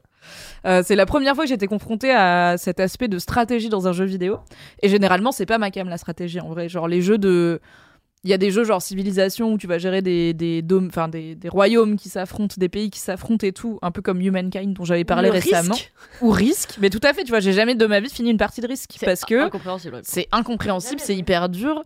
Euh, 0.65 0.81
c'est 0.85 0.95
la 0.95 1.05
première 1.05 1.34
fois 1.35 1.43
que 1.45 1.49
j'étais 1.49 1.68
confrontée 1.68 2.11
à 2.11 2.55
cet 2.57 2.80
aspect 2.80 3.07
de 3.07 3.18
stratégie 3.19 3.69
dans 3.69 3.88
un 3.88 3.93
jeu 3.93 4.05
vidéo. 4.05 4.39
Et 4.81 4.89
généralement, 4.89 5.31
c'est 5.31 5.45
pas 5.47 5.57
ma 5.57 5.72
cam 5.72 5.88
la 5.89 5.97
stratégie 5.97 6.39
en 6.39 6.49
vrai. 6.49 6.68
Genre 6.69 6.88
les 6.88 7.01
jeux 7.01 7.18
de. 7.18 7.59
Il 8.23 8.30
y 8.30 8.34
a 8.34 8.38
des 8.38 8.52
jeux 8.52 8.64
genre 8.64 8.81
civilisation 8.84 9.52
où 9.53 9.57
tu 9.57 9.65
vas 9.65 9.80
gérer 9.80 10.03
des, 10.03 10.34
des 10.35 10.61
dômes, 10.61 10.88
enfin 10.88 11.07
des, 11.07 11.34
des 11.34 11.49
royaumes 11.49 11.98
qui 11.98 12.07
s'affrontent, 12.07 12.53
des 12.57 12.69
pays 12.69 12.91
qui 12.91 12.99
s'affrontent 12.99 13.48
et 13.48 13.52
tout, 13.52 13.80
un 13.81 13.89
peu 13.89 14.03
comme 14.03 14.22
Humankind 14.22 14.73
dont 14.73 14.85
j'avais 14.85 15.03
parlé 15.06 15.30
Le 15.30 15.34
récemment. 15.34 15.73
risque, 15.73 15.91
Ou 16.22 16.30
Risk. 16.30 16.77
Mais 16.80 16.91
tout 16.91 16.99
à 17.03 17.14
fait, 17.14 17.23
tu 17.23 17.30
vois, 17.31 17.39
j'ai 17.39 17.53
jamais 17.53 17.73
de 17.73 17.85
ma 17.88 17.99
vie 17.99 18.10
fini 18.11 18.30
une 18.30 18.38
partie 18.38 18.61
de 18.61 18.68
Risk 18.68 18.91
c'est 18.95 19.06
parce 19.07 19.26
que 19.26 19.49
c'est 20.03 20.27
incompréhensible, 20.31 21.02
c'est 21.03 21.15
hyper 21.15 21.49
dur. 21.49 21.84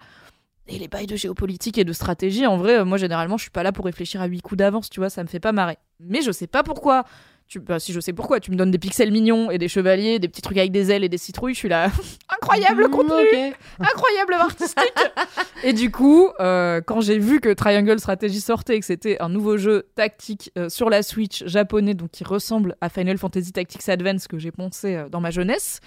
Et 0.68 0.80
les 0.80 0.88
bails 0.88 1.06
de 1.06 1.16
géopolitique 1.16 1.78
et 1.78 1.84
de 1.84 1.94
stratégie, 1.94 2.45
en 2.48 2.57
vrai, 2.57 2.80
euh, 2.80 2.86
moi 2.86 2.98
généralement, 2.98 3.38
je 3.38 3.44
suis 3.44 3.52
pas 3.52 3.62
là 3.64 3.72
pour 3.72 3.86
réfléchir 3.86 4.20
à 4.22 4.26
huit 4.26 4.41
coups 4.41 4.57
d'avance, 4.57 4.90
tu 4.90 4.99
vois, 4.99 5.12
ça 5.12 5.22
me 5.24 5.28
fait 5.28 5.40
pas 5.40 5.52
marrer. 5.52 5.78
Mais 5.99 6.22
je 6.22 6.32
sais 6.32 6.48
pas 6.48 6.64
pourquoi. 6.64 7.06
Tu, 7.47 7.59
bah, 7.59 7.80
si 7.80 7.93
je 7.93 7.99
sais 7.99 8.13
pourquoi, 8.13 8.39
tu 8.39 8.49
me 8.49 8.55
donnes 8.55 8.72
des 8.72 8.80
pixels 8.80 9.11
mignons 9.11 9.51
et 9.51 9.59
des 9.59 9.67
chevaliers, 9.67 10.17
des 10.17 10.27
petits 10.27 10.41
trucs 10.41 10.57
avec 10.57 10.72
des 10.72 10.91
ailes 10.91 11.03
et 11.03 11.09
des 11.09 11.19
citrouilles, 11.19 11.53
je 11.53 11.59
suis 11.59 11.69
là. 11.69 11.91
Incroyable 12.41 12.81
le 12.81 12.88
contenu, 12.89 13.53
incroyable 13.80 14.34
artistique. 14.34 14.93
et 15.63 15.73
du 15.73 15.91
coup, 15.91 16.30
euh, 16.39 16.81
quand 16.81 17.01
j'ai 17.01 17.19
vu 17.19 17.39
que 17.39 17.53
Triangle 17.53 17.99
Strategy 17.99 18.41
sortait 18.41 18.77
et 18.77 18.80
que 18.80 18.85
c'était 18.85 19.22
un 19.22 19.30
nouveau 19.30 19.57
jeu 19.57 19.88
tactique 19.95 20.51
euh, 20.57 20.69
sur 20.69 20.89
la 20.89 21.03
Switch 21.03 21.45
japonais, 21.45 21.93
donc 21.93 22.11
qui 22.11 22.23
ressemble 22.23 22.76
à 22.81 22.89
Final 22.89 23.17
Fantasy 23.17 23.51
Tactics 23.51 23.88
Advance 23.89 24.27
que 24.27 24.39
j'ai 24.39 24.51
poncé 24.51 24.95
euh, 24.95 25.09
dans 25.09 25.22
ma 25.22 25.30
jeunesse, 25.30 25.81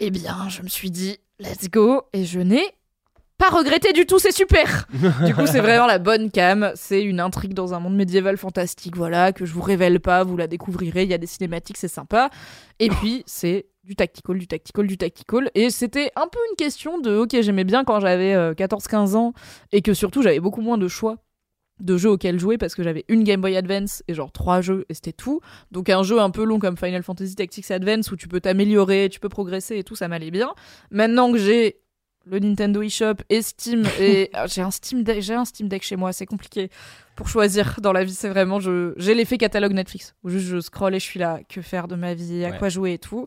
eh 0.00 0.10
bien, 0.10 0.48
je 0.48 0.62
me 0.62 0.68
suis 0.68 0.90
dit, 0.90 1.18
let's 1.38 1.70
go, 1.70 2.02
et 2.12 2.24
je 2.24 2.40
n'ai 2.40 2.64
pas 3.38 3.50
regretté 3.50 3.92
du 3.92 4.04
tout, 4.04 4.18
c'est 4.18 4.34
super. 4.34 4.86
du 5.24 5.34
coup, 5.34 5.46
c'est 5.46 5.60
vraiment 5.60 5.86
la 5.86 5.98
bonne 5.98 6.30
cam. 6.30 6.72
C'est 6.74 7.02
une 7.02 7.20
intrigue 7.20 7.54
dans 7.54 7.72
un 7.72 7.78
monde 7.78 7.94
médiéval 7.94 8.36
fantastique, 8.36 8.96
voilà, 8.96 9.32
que 9.32 9.46
je 9.46 9.52
vous 9.52 9.62
révèle 9.62 10.00
pas, 10.00 10.24
vous 10.24 10.36
la 10.36 10.48
découvrirez. 10.48 11.04
Il 11.04 11.10
y 11.10 11.14
a 11.14 11.18
des 11.18 11.26
cinématiques, 11.26 11.76
c'est 11.76 11.88
sympa. 11.88 12.30
Et 12.80 12.88
puis, 12.88 13.22
c'est 13.26 13.66
du 13.84 13.94
tactical, 13.94 14.38
du 14.38 14.48
tactical, 14.48 14.86
du 14.86 14.98
tactical. 14.98 15.50
Et 15.54 15.70
c'était 15.70 16.10
un 16.16 16.26
peu 16.26 16.38
une 16.50 16.56
question 16.56 16.98
de, 16.98 17.16
ok, 17.16 17.36
j'aimais 17.40 17.64
bien 17.64 17.84
quand 17.84 18.00
j'avais 18.00 18.34
euh, 18.34 18.54
14-15 18.54 19.14
ans 19.14 19.32
et 19.72 19.82
que 19.82 19.94
surtout, 19.94 20.20
j'avais 20.20 20.40
beaucoup 20.40 20.60
moins 20.60 20.76
de 20.76 20.88
choix 20.88 21.16
de 21.80 21.96
jeux 21.96 22.10
auxquels 22.10 22.40
jouer 22.40 22.58
parce 22.58 22.74
que 22.74 22.82
j'avais 22.82 23.04
une 23.08 23.22
Game 23.22 23.40
Boy 23.40 23.56
Advance 23.56 24.02
et 24.08 24.14
genre 24.14 24.32
trois 24.32 24.60
jeux 24.60 24.84
et 24.88 24.94
c'était 24.94 25.12
tout. 25.12 25.40
Donc 25.70 25.88
un 25.88 26.02
jeu 26.02 26.20
un 26.20 26.30
peu 26.30 26.44
long 26.44 26.58
comme 26.58 26.76
Final 26.76 27.04
Fantasy 27.04 27.36
Tactics 27.36 27.70
Advance 27.70 28.10
où 28.10 28.16
tu 28.16 28.26
peux 28.26 28.40
t'améliorer, 28.40 29.08
tu 29.10 29.20
peux 29.20 29.28
progresser 29.28 29.78
et 29.78 29.84
tout, 29.84 29.94
ça 29.94 30.08
m'allait 30.08 30.32
bien. 30.32 30.50
Maintenant 30.90 31.30
que 31.30 31.38
j'ai 31.38 31.80
le 32.30 32.38
Nintendo 32.38 32.82
eShop 32.82 33.14
et 33.28 33.42
Steam. 33.42 33.84
Et 34.00 34.30
ah, 34.32 34.46
j'ai 34.46 34.62
un 34.62 34.70
Steam 34.70 35.02
Deck, 35.02 35.22
j'ai 35.22 35.34
un 35.34 35.44
Steam 35.44 35.68
Deck 35.68 35.82
chez 35.82 35.96
moi. 35.96 36.12
C'est 36.12 36.26
compliqué 36.26 36.70
pour 37.16 37.28
choisir 37.28 37.78
dans 37.82 37.92
la 37.92 38.04
vie. 38.04 38.14
C'est 38.14 38.28
vraiment, 38.28 38.60
je, 38.60 38.92
j'ai 38.96 39.14
l'effet 39.14 39.38
catalogue 39.38 39.72
Netflix 39.72 40.14
où 40.24 40.28
juste 40.28 40.46
je 40.46 40.60
scroll 40.60 40.94
et 40.94 41.00
je 41.00 41.04
suis 41.04 41.18
là, 41.20 41.40
que 41.48 41.60
faire 41.62 41.88
de 41.88 41.96
ma 41.96 42.14
vie, 42.14 42.44
à 42.44 42.50
Ouais. 42.50 42.58
quoi 42.58 42.68
jouer 42.68 42.92
et 42.94 42.98
tout. 42.98 43.26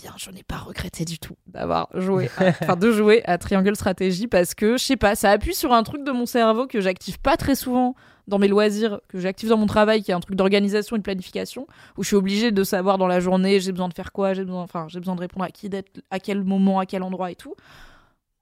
Bien, 0.00 0.12
je 0.16 0.30
n'ai 0.30 0.44
pas 0.44 0.58
regretté 0.58 1.04
du 1.04 1.18
tout 1.18 1.34
d'avoir 1.48 1.88
joué, 1.94 2.30
à- 2.38 2.48
enfin 2.62 2.76
de 2.76 2.92
jouer 2.92 3.22
à 3.24 3.36
Triangle 3.36 3.74
Strategy 3.74 4.28
parce 4.28 4.54
que 4.54 4.76
je 4.76 4.84
sais 4.84 4.96
pas, 4.96 5.16
ça 5.16 5.30
appuie 5.30 5.54
sur 5.54 5.72
un 5.72 5.82
truc 5.82 6.04
de 6.04 6.12
mon 6.12 6.24
cerveau 6.26 6.66
que 6.68 6.80
j'active 6.80 7.18
pas 7.18 7.36
très 7.36 7.54
souvent 7.56 7.94
dans 8.28 8.38
mes 8.38 8.46
loisirs, 8.46 9.00
que 9.08 9.18
j'active 9.18 9.48
dans 9.48 9.56
mon 9.56 9.66
travail, 9.66 10.02
qui 10.02 10.10
est 10.10 10.14
un 10.14 10.20
truc 10.20 10.36
d'organisation 10.36 10.94
et 10.96 10.98
de 10.98 11.02
planification, 11.02 11.66
où 11.96 12.02
je 12.02 12.08
suis 12.08 12.16
obligée 12.16 12.52
de 12.52 12.62
savoir 12.62 12.98
dans 12.98 13.06
la 13.06 13.18
journée, 13.20 13.58
j'ai 13.58 13.72
besoin 13.72 13.88
de 13.88 13.94
faire 13.94 14.12
quoi, 14.12 14.34
j'ai 14.34 14.44
besoin, 14.44 14.62
enfin, 14.62 14.86
j'ai 14.88 15.00
besoin 15.00 15.14
de 15.16 15.20
répondre 15.20 15.44
à 15.46 15.50
qui 15.50 15.68
d'être, 15.70 16.00
à 16.10 16.20
quel 16.20 16.44
moment, 16.44 16.78
à 16.78 16.84
quel 16.86 17.02
endroit 17.02 17.30
et 17.30 17.36
tout. 17.36 17.54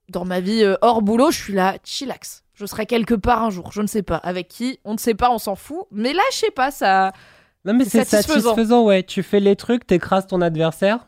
Dans 0.09 0.25
ma 0.25 0.39
vie 0.41 0.63
euh, 0.63 0.75
hors 0.81 1.01
boulot, 1.01 1.31
je 1.31 1.37
suis 1.37 1.53
là, 1.53 1.77
chillax. 1.83 2.43
Je 2.53 2.65
serai 2.65 2.85
quelque 2.85 3.13
part 3.13 3.43
un 3.43 3.49
jour, 3.49 3.71
je 3.71 3.81
ne 3.81 3.87
sais 3.87 4.03
pas. 4.03 4.17
Avec 4.17 4.47
qui, 4.47 4.79
on 4.85 4.93
ne 4.93 4.97
sait 4.97 5.15
pas, 5.15 5.31
on 5.31 5.37
s'en 5.37 5.55
fout. 5.55 5.85
Mais 5.91 6.13
là, 6.13 6.21
je 6.31 6.37
sais 6.37 6.51
pas, 6.51 6.69
ça. 6.71 7.11
Non, 7.65 7.73
mais 7.73 7.83
C'est 7.85 8.03
c'est 8.03 8.05
satisfaisant. 8.17 8.49
satisfaisant. 8.51 8.83
ouais. 8.85 9.03
Tu 9.03 9.21
fais 9.23 9.39
les 9.39 9.55
trucs, 9.55 9.85
t'écrases 9.87 10.27
ton 10.27 10.41
adversaire, 10.41 11.07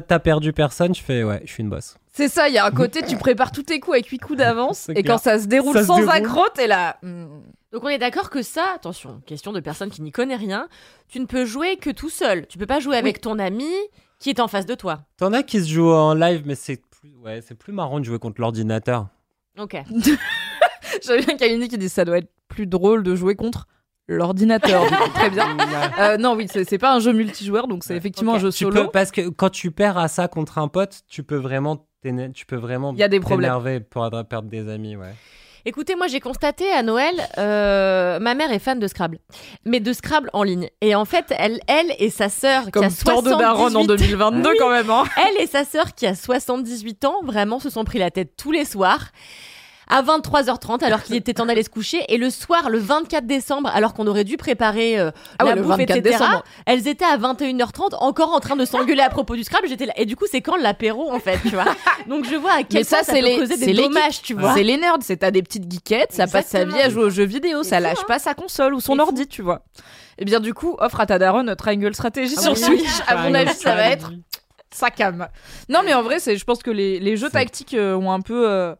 t'as 0.00 0.18
perdu 0.18 0.52
personne, 0.52 0.92
tu 0.92 1.02
fais, 1.02 1.24
ouais, 1.24 1.42
je 1.44 1.52
suis 1.52 1.62
une 1.62 1.70
bosse. 1.70 1.96
C'est 2.12 2.28
ça, 2.28 2.48
il 2.48 2.54
y 2.54 2.58
a 2.58 2.64
un 2.64 2.70
côté, 2.70 3.02
tu 3.02 3.16
prépares 3.16 3.52
tous 3.52 3.64
tes 3.64 3.78
coups 3.80 3.94
avec 3.96 4.06
8 4.06 4.18
coups 4.18 4.38
d'avance, 4.38 4.88
et 4.88 4.94
clair. 5.02 5.04
quand 5.04 5.18
ça 5.18 5.38
se 5.38 5.46
déroule 5.46 5.74
Ça 5.74 5.80
se 5.82 5.86
sans 5.86 5.96
déroule. 5.98 6.12
accroc, 6.14 6.52
t'es 6.54 6.66
là. 6.66 6.96
hmm. 7.02 7.26
Donc 7.72 7.84
on 7.84 7.88
est 7.88 7.98
d'accord 7.98 8.30
que 8.30 8.42
ça, 8.42 8.64
attention, 8.74 9.20
question 9.26 9.52
de 9.52 9.60
personne 9.60 9.90
qui 9.90 10.00
n'y 10.00 10.12
connaît 10.12 10.36
rien, 10.36 10.68
tu 11.08 11.20
ne 11.20 11.26
peux 11.26 11.44
jouer 11.44 11.76
que 11.76 11.90
tout 11.90 12.08
seul. 12.08 12.46
Tu 12.46 12.56
peux 12.58 12.66
pas 12.66 12.80
jouer 12.80 12.96
avec 12.96 13.20
ton 13.20 13.38
ami 13.38 13.70
qui 14.18 14.30
est 14.30 14.40
en 14.40 14.48
face 14.48 14.64
de 14.66 14.74
toi. 14.74 15.00
T'en 15.18 15.32
as 15.34 15.42
qui 15.42 15.60
se 15.62 15.68
jouent 15.68 15.90
en 15.92 16.14
live, 16.14 16.42
mais 16.46 16.54
c'est 16.54 16.80
plus, 16.90 17.14
ouais, 17.22 17.42
c'est 17.46 17.54
plus 17.54 17.72
marrant 17.74 18.00
de 18.00 18.04
jouer 18.04 18.18
contre 18.18 18.40
l'ordinateur. 18.40 19.08
Ok. 19.58 19.76
J'avais 21.04 21.22
bien 21.22 21.36
Kalini 21.36 21.68
qui 21.68 21.76
dit 21.76 21.88
ça 21.88 22.04
doit 22.04 22.18
être 22.18 22.30
plus 22.48 22.66
drôle 22.66 23.02
de 23.02 23.14
jouer 23.14 23.34
contre 23.34 23.66
l'ordinateur. 24.08 24.84
Très 25.14 25.30
bien. 25.30 25.56
Euh, 25.98 26.16
non, 26.18 26.34
oui, 26.34 26.46
c'est 26.52 26.78
pas 26.78 26.92
un 26.94 27.00
jeu 27.00 27.12
multijoueur, 27.12 27.68
donc 27.68 27.82
c'est 27.84 27.96
effectivement 27.96 28.34
un 28.34 28.38
jeu 28.38 28.50
Tu 28.52 28.64
solo. 28.64 28.84
peux, 28.84 28.90
parce 28.90 29.10
que 29.10 29.28
quand 29.28 29.48
tu 29.50 29.70
perds 29.70 29.96
à 29.98 30.08
ça 30.08 30.28
contre 30.28 30.58
un 30.58 30.68
pote, 30.68 31.00
tu 31.08 31.22
peux 31.22 31.36
vraiment, 31.36 31.86
tu 32.34 32.44
peux 32.46 32.56
vraiment 32.56 32.92
Il 32.92 32.98
y 32.98 33.02
a 33.02 33.08
des 33.08 33.18
problèmes. 33.20 33.48
t'énerver 33.50 33.80
pour 33.80 34.08
perdre 34.28 34.48
des 34.48 34.68
amis, 34.68 34.96
ouais. 34.96 35.14
Écoutez, 35.64 35.96
moi 35.96 36.06
j'ai 36.06 36.20
constaté 36.20 36.70
à 36.70 36.82
Noël, 36.82 37.14
euh, 37.38 38.18
ma 38.20 38.34
mère 38.34 38.52
est 38.52 38.58
fan 38.60 38.78
de 38.78 38.86
Scrabble, 38.86 39.18
mais 39.64 39.80
de 39.80 39.92
Scrabble 39.92 40.30
en 40.32 40.42
ligne. 40.44 40.68
Et 40.80 40.94
en 40.94 41.04
fait, 41.04 41.32
elle, 41.38 41.58
elle 41.66 41.92
et 41.98 42.10
sa 42.10 42.28
sœur 42.28 42.66
qui 42.66 42.70
Comme 42.72 42.84
a 42.84 42.88
tant 42.90 43.20
de 43.22 43.30
darons 43.30 43.64
en 43.66 43.70
78 43.70 43.96
2022 44.08 44.48
Oui. 44.50 44.56
quand 44.60 44.70
même. 44.70 44.90
hein. 44.90 45.04
Elle 45.16 45.42
et 45.42 45.46
sa 45.48 45.64
sœur 45.64 45.94
qui 45.94 46.06
a 46.06 46.14
78 46.14 47.04
ans, 47.06 47.16
vraiment 47.24 47.58
se 47.58 47.68
sont 47.70 47.84
pris 47.84 47.98
la 47.98 48.10
tête 48.12 48.34
tous 48.36 48.52
les 48.52 48.64
soirs. 48.64 49.06
À 49.88 50.02
23h30, 50.02 50.82
alors 50.82 51.02
qu'il 51.04 51.14
était 51.14 51.34
temps 51.34 51.46
d'aller 51.46 51.62
se 51.62 51.70
coucher, 51.70 52.02
et 52.08 52.16
le 52.16 52.28
soir, 52.28 52.70
le 52.70 52.78
24 52.78 53.24
décembre, 53.24 53.70
alors 53.72 53.94
qu'on 53.94 54.06
aurait 54.08 54.24
dû 54.24 54.36
préparer 54.36 54.98
euh, 54.98 55.12
Ah 55.38 55.44
ouais, 55.44 55.54
la 55.54 55.62
bouffe, 55.62 55.76
24 55.76 55.96
etc. 55.98 56.02
décembre. 56.18 56.44
Elles 56.66 56.88
étaient 56.88 57.04
à 57.04 57.16
21h30, 57.16 57.94
encore 58.00 58.32
en 58.32 58.40
train 58.40 58.56
de 58.56 58.64
s'engueuler 58.64 59.02
à 59.02 59.10
propos 59.10 59.36
du 59.36 59.44
Scrabble. 59.44 59.68
J'étais 59.68 59.86
là, 59.86 59.92
et 59.96 60.04
du 60.04 60.16
coup, 60.16 60.24
c'est 60.28 60.40
quand 60.40 60.56
l'apéro 60.56 61.12
en 61.12 61.20
fait, 61.20 61.38
tu 61.42 61.50
vois? 61.50 61.66
Donc 62.08 62.24
je 62.24 62.34
vois 62.34 62.52
à 62.52 62.62
quel 62.64 62.80
Mais 62.80 62.84
point 62.84 62.98
ça, 62.98 63.04
ça, 63.04 63.12
c'est 63.12 63.20
peut 63.20 63.26
les, 63.26 63.38
causer 63.38 63.56
c'est 63.56 63.66
des 63.66 63.74
dommages, 63.74 64.22
tu 64.22 64.34
vois. 64.34 64.54
C'est 64.54 64.64
les 64.64 64.76
nerds, 64.76 64.98
c'est 65.02 65.18
t'as 65.18 65.30
des 65.30 65.42
petites 65.42 65.70
geekettes, 65.70 66.12
ça 66.12 66.26
passe 66.26 66.46
sa 66.48 66.64
vie 66.64 66.80
à 66.80 66.90
jouer 66.90 67.04
aux 67.04 67.10
jeux 67.10 67.24
vidéo, 67.24 67.62
ça 67.62 67.78
lâche 67.78 67.98
hein. 68.00 68.04
pas 68.08 68.18
sa 68.18 68.34
console 68.34 68.74
ou 68.74 68.80
son 68.80 68.94
fou. 68.96 69.00
ordi, 69.02 69.28
tu 69.28 69.42
vois. 69.42 69.62
Et 70.18 70.24
bien 70.24 70.40
du 70.40 70.52
coup, 70.52 70.74
offre 70.80 70.98
à 71.00 71.06
ta 71.06 71.18
daronne 71.20 71.54
Triangle 71.54 71.94
Strategy 71.94 72.34
Ah 72.38 72.42
sur. 72.42 72.56
Switch. 72.56 72.88
À 73.06 73.16
mon 73.28 73.34
avis, 73.34 73.54
ça 73.54 73.74
va 73.76 73.90
être 73.90 74.10
sa 74.72 74.90
cam. 74.90 75.28
Non, 75.68 75.80
mais 75.84 75.94
en 75.94 76.02
vrai, 76.02 76.18
c'est, 76.18 76.36
je 76.36 76.44
pense 76.44 76.62
que 76.62 76.70
les, 76.72 76.98
les 76.98 77.16
jeux 77.16 77.30
tactiques 77.30 77.74
euh, 77.74 77.94
ont 77.94 78.10
un 78.10 78.20
peu. 78.20 78.48
euh, 78.50 78.74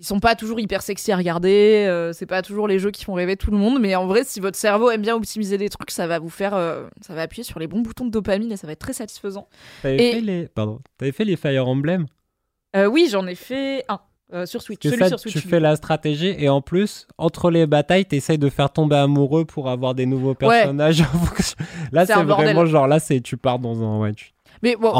ils 0.00 0.06
sont 0.06 0.20
pas 0.20 0.34
toujours 0.34 0.60
hyper 0.60 0.82
sexy 0.82 1.10
à 1.12 1.16
regarder, 1.16 1.84
euh, 1.88 2.12
c'est 2.12 2.26
pas 2.26 2.40
toujours 2.42 2.68
les 2.68 2.78
jeux 2.78 2.90
qui 2.90 3.04
font 3.04 3.14
rêver 3.14 3.36
tout 3.36 3.50
le 3.50 3.56
monde, 3.56 3.80
mais 3.80 3.94
en 3.96 4.06
vrai, 4.06 4.22
si 4.24 4.38
votre 4.40 4.56
cerveau 4.56 4.90
aime 4.90 5.02
bien 5.02 5.14
optimiser 5.16 5.58
des 5.58 5.68
trucs, 5.68 5.90
ça 5.90 6.06
va 6.06 6.18
vous 6.18 6.30
faire. 6.30 6.54
euh, 6.54 6.86
ça 7.00 7.14
va 7.14 7.22
appuyer 7.22 7.42
sur 7.44 7.58
les 7.58 7.66
bons 7.66 7.80
boutons 7.80 8.04
de 8.06 8.10
dopamine 8.10 8.52
et 8.52 8.56
ça 8.56 8.66
va 8.66 8.74
être 8.74 8.78
très 8.78 8.92
satisfaisant. 8.92 9.48
T'avais 9.82 9.96
Et- 9.96 10.12
fait 10.14 10.20
les, 10.20 10.46
pardon, 10.48 10.80
t'avais 10.98 11.12
fait 11.12 11.24
les 11.24 11.36
Fire 11.36 11.66
Emblem? 11.66 12.06
Euh, 12.76 12.86
oui, 12.86 13.08
j'en 13.10 13.26
ai 13.26 13.34
fait 13.34 13.84
un 13.88 13.98
euh, 14.34 14.44
sur 14.44 14.60
Switch. 14.60 14.78
Que 14.80 14.90
Celui 14.90 15.00
ça, 15.00 15.08
sur 15.08 15.18
Switch. 15.20 15.32
tu 15.40 15.48
fais 15.48 15.58
la 15.58 15.74
stratégie 15.74 16.34
et 16.38 16.50
en 16.50 16.60
plus, 16.60 17.08
entre 17.16 17.50
les 17.50 17.66
batailles, 17.66 18.04
t'essayes 18.04 18.36
de 18.36 18.50
faire 18.50 18.70
tomber 18.70 18.96
amoureux 18.96 19.46
pour 19.46 19.70
avoir 19.70 19.94
des 19.94 20.04
nouveaux 20.04 20.34
personnages. 20.34 21.02
là, 21.92 22.04
C'est 22.06 22.12
bordel. 22.14 22.34
vraiment 22.54 22.66
genre 22.66 22.86
là, 22.86 23.00
c'est 23.00 23.20
tu 23.22 23.36
pars 23.38 23.58
dans 23.58 23.82
un 23.82 23.98
ouais. 24.00 24.12
tu- 24.12 24.32
Mais 24.62 24.76
bon, 24.76 24.92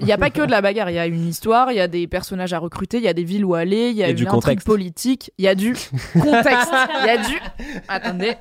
il 0.00 0.04
n'y 0.06 0.12
a 0.12 0.18
pas 0.18 0.30
que 0.30 0.42
de 0.42 0.50
la 0.50 0.60
bagarre. 0.60 0.90
Il 0.90 0.94
y 0.94 0.98
a 0.98 1.06
une 1.06 1.26
histoire, 1.26 1.70
il 1.72 1.76
y 1.76 1.80
a 1.80 1.88
des 1.88 2.06
personnages 2.06 2.52
à 2.52 2.58
recruter, 2.58 2.98
il 2.98 3.02
y 3.04 3.08
a 3.08 3.12
des 3.14 3.24
villes 3.24 3.44
où 3.44 3.54
aller, 3.54 3.90
il 3.90 3.96
y 3.96 4.02
a 4.04 4.08
une 4.10 4.16
du 4.16 4.22
intrigue 4.26 4.40
contexte. 4.42 4.66
politique, 4.66 5.32
il 5.38 5.44
y 5.44 5.48
a 5.48 5.54
du 5.54 5.74
contexte. 6.14 6.72
Il 7.02 7.06
y 7.06 7.10
a 7.10 7.16
du. 7.18 7.40
Attendez. 7.88 8.34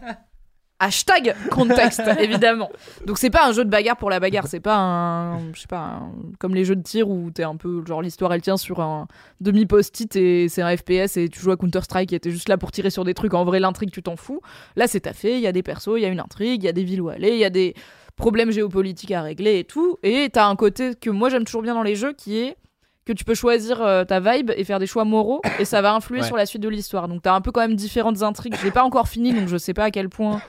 Hashtag 0.81 1.35
contexte, 1.51 2.01
évidemment. 2.21 2.69
Donc 3.05 3.17
c'est 3.17 3.29
pas 3.29 3.45
un 3.45 3.51
jeu 3.51 3.65
de 3.65 3.69
bagarre 3.69 3.97
pour 3.97 4.09
la 4.09 4.21
bagarre, 4.21 4.47
c'est 4.47 4.61
pas 4.61 4.77
un, 4.77 5.51
je 5.53 5.59
sais 5.59 5.67
pas, 5.67 5.79
un- 5.99 6.11
comme 6.39 6.55
les 6.55 6.63
jeux 6.63 6.77
de 6.77 6.81
tir 6.81 7.09
où 7.09 7.31
t'es 7.31 7.43
un 7.43 7.57
peu 7.57 7.83
genre 7.85 8.01
l'histoire 8.01 8.31
elle 8.33 8.41
tient 8.41 8.55
sur 8.55 8.79
un 8.79 9.09
demi 9.41 9.65
post-it 9.65 10.15
et 10.15 10.47
c'est 10.47 10.61
un 10.61 10.77
FPS 10.77 11.17
et 11.17 11.27
tu 11.27 11.41
joues 11.41 11.51
à 11.51 11.57
Counter 11.57 11.81
Strike 11.83 12.13
et 12.13 12.19
t'es 12.21 12.31
juste 12.31 12.47
là 12.47 12.57
pour 12.57 12.71
tirer 12.71 12.91
sur 12.91 13.03
des 13.03 13.13
trucs. 13.13 13.33
En 13.33 13.43
vrai 13.43 13.59
l'intrigue 13.59 13.91
tu 13.91 14.01
t'en 14.01 14.15
fous. 14.15 14.39
Là 14.77 14.87
c'est 14.87 15.01
taffé, 15.01 15.33
il 15.35 15.41
y 15.41 15.47
a 15.47 15.51
des 15.51 15.63
persos, 15.63 15.97
il 15.97 16.01
y 16.01 16.05
a 16.05 16.09
une 16.09 16.21
intrigue, 16.21 16.63
il 16.63 16.65
y 16.65 16.69
a 16.69 16.73
des 16.73 16.85
villes 16.85 17.01
où 17.01 17.09
aller, 17.09 17.31
il 17.31 17.39
y 17.39 17.43
a 17.45 17.49
des 17.49 17.73
problèmes 18.19 18.51
géopolitiques 18.51 19.11
à 19.11 19.23
régler 19.23 19.57
et 19.59 19.63
tout. 19.63 19.97
Et 20.03 20.29
t'as 20.31 20.45
un 20.45 20.55
côté 20.55 20.93
que 20.93 21.09
moi 21.09 21.29
j'aime 21.29 21.45
toujours 21.45 21.63
bien 21.63 21.73
dans 21.73 21.81
les 21.83 21.95
jeux 21.95 22.13
qui 22.13 22.37
est 22.37 22.57
que 23.05 23.13
tu 23.13 23.23
peux 23.23 23.33
choisir 23.33 23.81
euh, 23.81 24.03
ta 24.03 24.19
vibe 24.19 24.51
et 24.55 24.63
faire 24.63 24.77
des 24.77 24.85
choix 24.85 25.03
moraux 25.05 25.41
et 25.57 25.65
ça 25.65 25.81
va 25.81 25.93
influer 25.93 26.19
Ouais. 26.19 26.27
sur 26.27 26.37
la 26.37 26.45
suite 26.45 26.61
de 26.61 26.69
l'histoire. 26.69 27.07
Donc 27.07 27.23
t'as 27.23 27.33
un 27.33 27.41
peu 27.41 27.51
quand 27.51 27.61
même 27.61 27.75
différentes 27.75 28.21
intrigues. 28.21 28.55
Je 28.59 28.63
l'ai 28.63 28.71
pas 28.71 28.83
encore 28.83 29.07
fini 29.07 29.33
donc 29.33 29.47
je 29.47 29.57
sais 29.57 29.73
pas 29.73 29.85
à 29.85 29.91
quel 29.91 30.09
point 30.09 30.41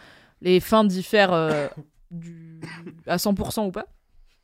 les 0.43 0.61
fins 0.61 0.85
diffèrent 0.85 1.33
euh, 1.33 1.69
du... 2.11 2.61
à 3.07 3.17
100% 3.17 3.67
ou 3.67 3.71
pas. 3.71 3.87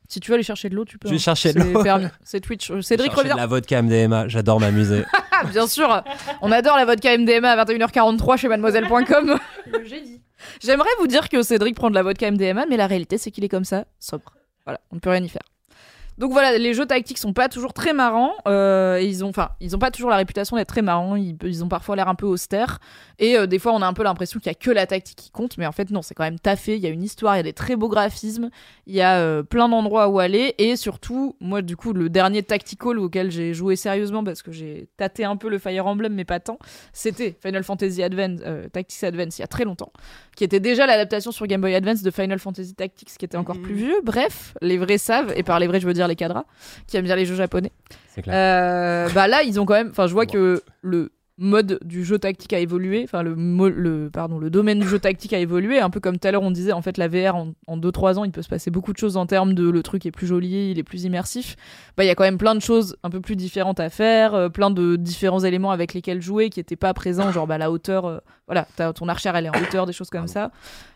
Si 0.09 0.21
tu 0.21 0.31
veux 0.31 0.35
aller 0.35 0.43
chercher 0.43 0.69
de 0.69 0.75
l'eau, 0.75 0.85
tu 0.85 0.97
peux. 0.97 1.09
Je 1.09 1.13
vais 1.13 1.17
hein. 1.17 1.19
chercher 1.19 1.51
de 1.53 1.59
l'eau. 1.61 1.83
C'est 2.23 2.39
Twitch. 2.39 2.71
Euh, 2.71 2.81
Cédric 2.81 3.11
revient. 3.11 3.33
la 3.35 3.45
vodka 3.45 3.81
MDMA, 3.81 4.29
j'adore 4.29 4.61
m'amuser. 4.61 5.03
Ah, 5.31 5.43
bien 5.51 5.67
sûr. 5.67 6.01
On 6.41 6.51
adore 6.51 6.77
la 6.77 6.85
vodka 6.85 7.17
MDMA 7.17 7.51
à 7.51 7.65
21h43 7.65 8.37
chez 8.37 8.47
mademoiselle.com. 8.47 9.37
J'aimerais 10.61 10.89
vous 10.99 11.07
dire 11.07 11.29
que 11.29 11.41
Cédric 11.41 11.75
prend 11.75 11.89
de 11.89 11.95
la 11.95 12.03
vodka 12.03 12.29
MDMA, 12.29 12.65
mais 12.67 12.77
la 12.77 12.87
réalité, 12.87 13.17
c'est 13.17 13.31
qu'il 13.31 13.43
est 13.43 13.49
comme 13.49 13.65
ça, 13.65 13.85
sobre. 13.99 14.33
Voilà, 14.65 14.79
on 14.91 14.95
ne 14.95 14.99
peut 14.99 15.09
rien 15.09 15.23
y 15.23 15.29
faire. 15.29 15.43
Donc 16.17 16.31
voilà, 16.31 16.57
les 16.57 16.73
jeux 16.73 16.85
tactiques 16.85 17.19
sont 17.19 17.33
pas 17.33 17.47
toujours 17.47 17.73
très 17.73 17.93
marrants. 17.93 18.33
euh, 18.47 18.99
ils 19.01 19.23
ont, 19.23 19.29
enfin, 19.29 19.49
ils 19.59 19.75
ont 19.75 19.79
pas 19.79 19.91
toujours 19.91 20.09
la 20.09 20.17
réputation 20.17 20.57
d'être 20.57 20.67
très 20.67 20.81
marrants. 20.81 21.15
Ils, 21.15 21.35
ils 21.43 21.63
ont 21.63 21.67
parfois 21.67 21.95
l'air 21.95 22.07
un 22.07 22.15
peu 22.15 22.25
austères. 22.25 22.79
Et 23.19 23.37
euh, 23.37 23.45
des 23.45 23.59
fois, 23.59 23.73
on 23.73 23.81
a 23.81 23.87
un 23.87 23.93
peu 23.93 24.03
l'impression 24.03 24.39
qu'il 24.39 24.47
y 24.47 24.51
a 24.51 24.55
que 24.55 24.71
la 24.71 24.87
tactique 24.87 25.17
qui 25.17 25.29
compte, 25.29 25.57
mais 25.57 25.67
en 25.67 25.71
fait 25.71 25.91
non, 25.91 26.01
c'est 26.01 26.15
quand 26.15 26.23
même 26.23 26.39
taffé. 26.39 26.75
Il 26.75 26.81
y 26.81 26.87
a 26.87 26.89
une 26.89 27.03
histoire, 27.03 27.35
il 27.35 27.37
y 27.37 27.39
a 27.41 27.43
des 27.43 27.53
très 27.53 27.75
beaux 27.75 27.87
graphismes, 27.87 28.49
il 28.87 28.95
y 28.95 29.01
a 29.01 29.17
euh, 29.19 29.43
plein 29.43 29.69
d'endroits 29.69 30.07
où 30.07 30.19
aller. 30.19 30.55
Et 30.57 30.75
surtout, 30.75 31.35
moi, 31.39 31.61
du 31.61 31.77
coup, 31.77 31.93
le 31.93 32.09
dernier 32.09 32.41
tactical 32.41 32.97
auquel 32.97 33.29
j'ai 33.29 33.53
joué 33.53 33.75
sérieusement 33.75 34.23
parce 34.23 34.41
que 34.41 34.51
j'ai 34.51 34.89
tâté 34.97 35.23
un 35.23 35.35
peu 35.35 35.49
le 35.49 35.59
Fire 35.59 35.85
Emblem, 35.85 36.13
mais 36.13 36.25
pas 36.25 36.39
tant, 36.39 36.57
c'était 36.93 37.37
Final 37.43 37.63
Fantasy 37.63 38.01
Advance, 38.01 38.41
Tactics 38.71 39.03
Advance, 39.03 39.37
il 39.37 39.41
y 39.41 39.43
a 39.43 39.47
très 39.47 39.65
longtemps, 39.65 39.91
qui 40.35 40.43
était 40.43 40.59
déjà 40.59 40.87
l'adaptation 40.87 41.31
sur 41.31 41.45
Game 41.45 41.61
Boy 41.61 41.75
Advance 41.75 42.01
de 42.01 42.09
Final 42.09 42.39
Fantasy 42.39 42.73
Tactics, 42.73 43.09
qui 43.17 43.25
était 43.25 43.37
encore 43.37 43.59
plus 43.59 43.75
vieux. 43.75 44.01
Bref, 44.03 44.55
les 44.61 44.77
vrais 44.77 44.97
savent, 44.97 45.31
et 45.35 45.43
par 45.43 45.59
les 45.59 45.67
vrais, 45.67 45.79
je 45.79 45.85
veux 45.87 45.93
dire 45.93 46.06
les 46.07 46.15
cadras, 46.15 46.45
qui 46.87 46.97
aiment 46.97 47.05
bien 47.05 47.15
les 47.15 47.25
jeux 47.25 47.35
japonais. 47.35 47.71
Clair. 48.21 48.35
Euh, 48.35 49.09
bah 49.13 49.27
là, 49.27 49.43
ils 49.43 49.59
ont 49.59 49.65
quand 49.65 49.75
même. 49.75 49.89
Enfin, 49.89 50.07
je 50.07 50.13
vois 50.13 50.25
que 50.27 50.61
le 50.81 51.11
mode 51.39 51.77
du 51.83 52.03
jeu 52.03 52.17
tactique 52.17 52.51
a 52.53 52.59
évolué. 52.59 53.03
Enfin, 53.03 53.21
le, 53.21 53.35
le 53.69 54.09
pardon, 54.09 54.39
le 54.39 54.49
domaine 54.49 54.79
du 54.79 54.87
jeu 54.87 54.97
tactique 54.97 55.33
a 55.33 55.37
évolué. 55.37 55.79
Un 55.79 55.89
peu 55.89 55.99
comme 55.99 56.17
tout 56.17 56.27
à 56.27 56.31
l'heure, 56.31 56.41
on 56.41 56.51
disait. 56.51 56.71
En 56.71 56.81
fait, 56.81 56.97
la 56.97 57.07
VR 57.07 57.35
en 57.35 57.77
2-3 57.77 58.17
ans, 58.17 58.23
il 58.25 58.31
peut 58.31 58.41
se 58.41 58.49
passer 58.49 58.71
beaucoup 58.71 58.91
de 58.91 58.97
choses 58.97 59.17
en 59.17 59.25
termes 59.27 59.53
de 59.53 59.69
le 59.69 59.83
truc 59.83 60.05
est 60.05 60.11
plus 60.11 60.27
joli, 60.27 60.71
il 60.71 60.79
est 60.79 60.83
plus 60.83 61.03
immersif. 61.03 61.55
Bah, 61.95 62.03
il 62.03 62.07
y 62.07 62.09
a 62.09 62.15
quand 62.15 62.23
même 62.23 62.39
plein 62.39 62.55
de 62.55 62.59
choses 62.59 62.97
un 63.03 63.09
peu 63.09 63.21
plus 63.21 63.35
différentes 63.35 63.79
à 63.79 63.89
faire, 63.89 64.33
euh, 64.33 64.49
plein 64.49 64.71
de 64.71 64.95
différents 64.95 65.41
éléments 65.41 65.71
avec 65.71 65.93
lesquels 65.93 66.21
jouer 66.21 66.49
qui 66.49 66.59
n'étaient 66.59 66.75
pas 66.75 66.93
présents, 66.93 67.31
genre 67.31 67.45
bah 67.47 67.57
la 67.57 67.69
hauteur. 67.71 68.05
euh, 68.05 68.17
voilà, 68.47 68.65
ton 68.93 69.07
archère 69.09 69.35
elle 69.35 69.45
est 69.47 69.49
en 69.49 69.61
hauteur, 69.61 69.85
des 69.85 69.93
choses 69.93 70.09
comme 70.09 70.27
ça, 70.27 70.51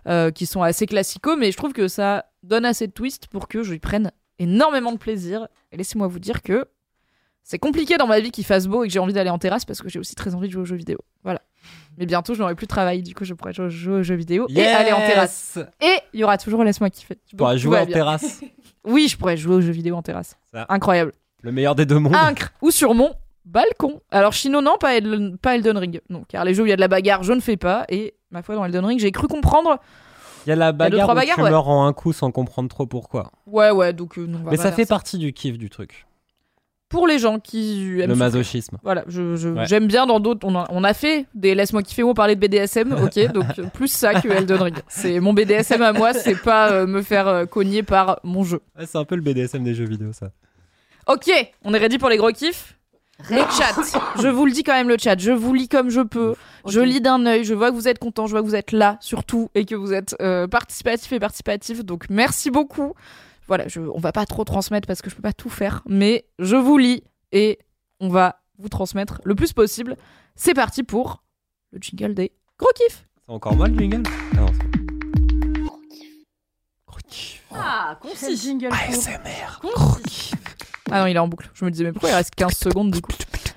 euh, 0.08 0.32
qui 0.32 0.46
sont 0.46 0.64
assez 0.64 0.86
classicaux. 0.88 1.36
Mais 1.36 1.52
je 1.52 1.58
trouve 1.58 1.74
que 1.74 1.88
ça 1.88 2.26
donne 2.44 2.66
assez 2.66 2.88
de 2.88 2.94
twist 2.94 3.28
pour 3.28 3.48
que 3.48 3.62
je 3.62 3.74
y 3.74 3.80
prenne 3.80 4.12
énormément 4.42 4.92
de 4.92 4.98
plaisir. 4.98 5.48
Et 5.72 5.78
laissez-moi 5.78 6.08
vous 6.08 6.20
dire 6.20 6.42
que 6.42 6.66
c'est 7.44 7.60
compliqué 7.60 7.98
dans 7.98 8.08
ma 8.08 8.20
vie 8.20 8.32
qu'il 8.32 8.46
fasse 8.46 8.68
beau 8.68 8.84
et 8.84 8.88
que 8.88 8.94
j'ai 8.94 9.00
envie 9.00 9.14
d'aller 9.14 9.30
en 9.30 9.38
terrasse 9.40 9.66
parce 9.66 9.82
que 9.82 9.90
j'ai 9.90 10.00
aussi 10.00 10.16
très 10.16 10.36
envie 10.36 10.48
de 10.48 10.54
jouer 10.54 10.62
aux 10.62 10.66
jeux 10.66 10.76
vidéo. 10.76 11.00
Voilà. 11.24 11.42
Mais 11.98 12.06
bientôt, 12.06 12.34
je 12.34 12.40
n'aurai 12.40 12.56
plus 12.56 12.66
de 12.66 12.70
travail, 12.70 13.02
du 13.04 13.14
coup, 13.14 13.26
je 13.26 13.34
pourrai 13.34 13.54
jouer 13.54 13.66
aux 13.96 14.04
jeux 14.04 14.16
vidéo 14.16 14.48
et 14.50 14.66
aller 14.66 14.92
en 14.92 15.00
terrasse. 15.00 15.60
Et 15.82 15.98
il 16.14 16.20
y 16.20 16.24
aura 16.24 16.38
toujours 16.38 16.64
Laisse-moi 16.64 16.90
kiffer. 16.90 17.18
Tu 17.26 17.36
pourras 17.36 17.58
jouer 17.58 17.80
en 17.80 17.86
bien. 17.86 17.94
terrasse. 17.94 18.42
Oui, 18.84 19.08
je 19.08 19.16
pourrais 19.16 19.38
jouer 19.38 19.54
aux 19.58 19.62
jeux 19.62 19.72
vidéo 19.72 19.96
en 19.96 20.02
terrasse. 20.02 20.36
Ça. 20.52 20.66
Incroyable. 20.68 21.12
Le 21.44 21.52
meilleur 21.52 21.76
des 21.76 21.86
deux 21.86 22.00
mondes. 22.00 22.16
Incre 22.16 22.52
ou 22.64 22.72
sur 22.72 22.96
mon 22.96 23.14
balcon. 23.46 24.02
Alors, 24.10 24.34
Chino, 24.34 24.60
non, 24.60 24.78
pas 24.80 24.96
Elden, 24.96 25.38
pas 25.38 25.54
Elden 25.54 25.78
Ring. 25.78 26.02
Non, 26.10 26.24
car 26.28 26.46
les 26.46 26.56
jeux 26.56 26.64
où 26.64 26.66
il 26.66 26.70
y 26.70 26.74
a 26.74 26.78
de 26.78 26.82
la 26.82 26.88
bagarre, 26.88 27.22
je 27.22 27.34
ne 27.34 27.42
fais 27.42 27.58
pas. 27.58 27.86
Et 27.90 28.16
ma 28.32 28.42
foi, 28.42 28.56
dans 28.56 28.66
Elden 28.66 28.84
Ring, 28.84 29.00
j'ai 29.00 29.12
cru 29.12 29.28
comprendre. 29.28 29.78
Il 30.46 30.50
y 30.50 30.52
a 30.54 30.56
la 30.56 30.72
deux, 30.72 30.78
bagarre 30.78 31.02
trois 31.04 31.14
où 31.14 31.18
bagarres, 31.18 31.36
tu 31.38 31.42
ouais. 31.44 31.50
meurs 31.50 31.68
en 31.70 31.86
un 31.86 31.94
coup 31.94 32.14
sans 32.14 32.32
comprendre 32.32 32.70
trop 32.70 32.86
pourquoi. 32.86 33.32
Ouais, 33.48 33.72
ouais, 33.72 33.94
donc 33.94 34.18
euh, 34.18 34.26
non, 34.26 34.40
on 34.42 34.44
va 34.46 34.52
Mais 34.52 34.58
pas 34.58 34.64
ça 34.64 34.70
faire 34.70 34.76
fait 34.78 34.86
partie 34.88 35.18
du 35.18 35.34
kiff 35.34 35.58
du 35.58 35.70
truc. 35.70 36.06
pour 36.90 37.08
les 37.08 37.20
gens 37.20 37.40
qui 37.40 38.00
aiment 38.02 38.10
Le 38.10 38.16
masochisme. 38.16 38.78
Voilà, 38.84 39.04
je, 39.08 39.36
je- 39.38 39.48
Ouais. 39.50 39.66
j'aime 39.66 39.88
bien 39.88 40.06
dans 40.06 40.20
d'autres. 40.20 40.46
On 40.46 40.56
a, 40.56 40.66
on 40.72 40.84
a 40.84 40.94
fait 40.94 41.26
des 41.34 41.56
Laisse-moi 41.56 41.84
kiffer 41.84 42.04
où 42.04 42.10
on 42.10 42.14
parlait 42.14 42.36
de 42.36 42.40
BDSM, 42.46 42.92
ok, 43.04 43.32
donc 43.32 43.46
euh, 43.60 43.64
plus 43.74 43.88
ça 43.88 44.20
que 44.20 44.28
Elden 44.28 44.62
Ring. 44.62 44.76
C'est 44.90 45.20
mon 45.22 45.32
BDSM 45.34 45.82
à 45.82 45.94
moi, 45.94 46.14
c'est 46.14 46.36
pas 46.42 46.72
euh, 46.72 46.88
me 46.88 47.02
faire 47.02 47.28
euh, 47.30 47.46
cogner 47.46 47.82
par 47.84 48.20
mon 48.24 48.44
jeu. 48.44 48.62
Ouais, 48.78 48.86
c'est 48.86 48.98
un 48.98 49.06
peu 49.06 49.16
le 49.16 49.22
BDSM 49.22 49.64
des 49.64 49.74
jeux 49.74 49.86
vidéo, 49.86 50.12
ça. 50.12 50.32
Ok, 51.08 51.30
on 51.64 51.74
est 51.74 51.78
ready 51.80 51.98
pour 51.98 52.10
les 52.10 52.18
gros 52.18 52.32
kiffs? 52.32 52.78
Le 53.30 53.38
chat, 53.52 54.02
je 54.22 54.28
vous 54.28 54.46
le 54.46 54.52
dis 54.52 54.64
quand 54.64 54.74
même 54.74 54.90
le 54.90 54.98
chat, 54.98 55.18
je 55.20 55.32
vous 55.32 55.54
lis 55.54 55.68
comme 55.70 55.90
je 55.90 56.02
peux, 56.02 56.36
je 56.68 56.80
lis 56.82 57.02
d'un 57.02 57.26
œil, 57.26 57.44
je 57.44 57.54
vois 57.54 57.70
que 57.72 57.76
vous 57.76 57.88
êtes 57.88 58.00
content, 58.00 58.28
je 58.28 58.32
vois 58.32 58.42
que 58.42 58.46
vous 58.48 58.56
êtes 58.56 58.72
là 58.72 58.98
surtout 59.00 59.50
et 59.56 59.66
que 59.66 59.76
vous 59.76 59.94
êtes 59.94 60.16
euh, 60.22 60.48
participatif 60.48 61.12
et 61.14 61.20
participatif, 61.20 61.84
donc 61.86 62.06
merci 62.10 62.50
beaucoup. 62.52 62.94
Voilà, 63.48 63.68
je, 63.68 63.80
on 63.82 64.00
va 64.00 64.12
pas 64.12 64.26
trop 64.26 64.44
transmettre 64.44 64.88
parce 64.88 65.02
que 65.02 65.10
je 65.10 65.16
peux 65.16 65.22
pas 65.22 65.34
tout 65.34 65.50
faire, 65.50 65.82
mais 65.86 66.26
je 66.40 66.56
vous 66.56 66.78
lis 66.78 67.04
et 67.32 67.60
on 68.00 68.10
va 68.10 68.42
vous 68.58 68.70
transmettre 68.70 69.20
le 69.24 69.36
plus 69.36 69.54
possible. 69.54 69.98
C'est 70.36 70.54
parti 70.54 70.84
pour 70.84 71.24
le 71.72 71.80
jingle 71.82 72.14
des 72.14 72.32
gros 72.58 72.70
kiffs. 72.76 73.06
C'est 73.26 73.32
encore 73.32 73.56
moi 73.56 73.68
le 73.68 73.78
jingle? 73.78 74.04
Ah 74.34 74.36
non, 74.38 74.46
c'est- 74.48 75.62
Gros 76.88 77.00
kiff. 77.10 77.44
Ah, 77.54 77.98
C'est 78.16 78.28
concis. 78.28 78.38
jingle 78.38 78.70
ASMR. 78.72 79.60
Gros 79.62 79.96
kiff. 80.08 80.34
Ah 80.90 81.02
non, 81.02 81.08
il 81.08 81.16
est 81.16 81.20
en 81.20 81.28
boucle. 81.28 81.50
Je 81.54 81.66
me 81.66 81.70
disais 81.72 81.84
mais 81.84 81.92
pourquoi 81.92 82.10
il 82.10 82.16
reste 82.16 82.34
15 82.36 82.54
secondes 82.54 82.92
du 82.92 83.02
coup 83.02 83.12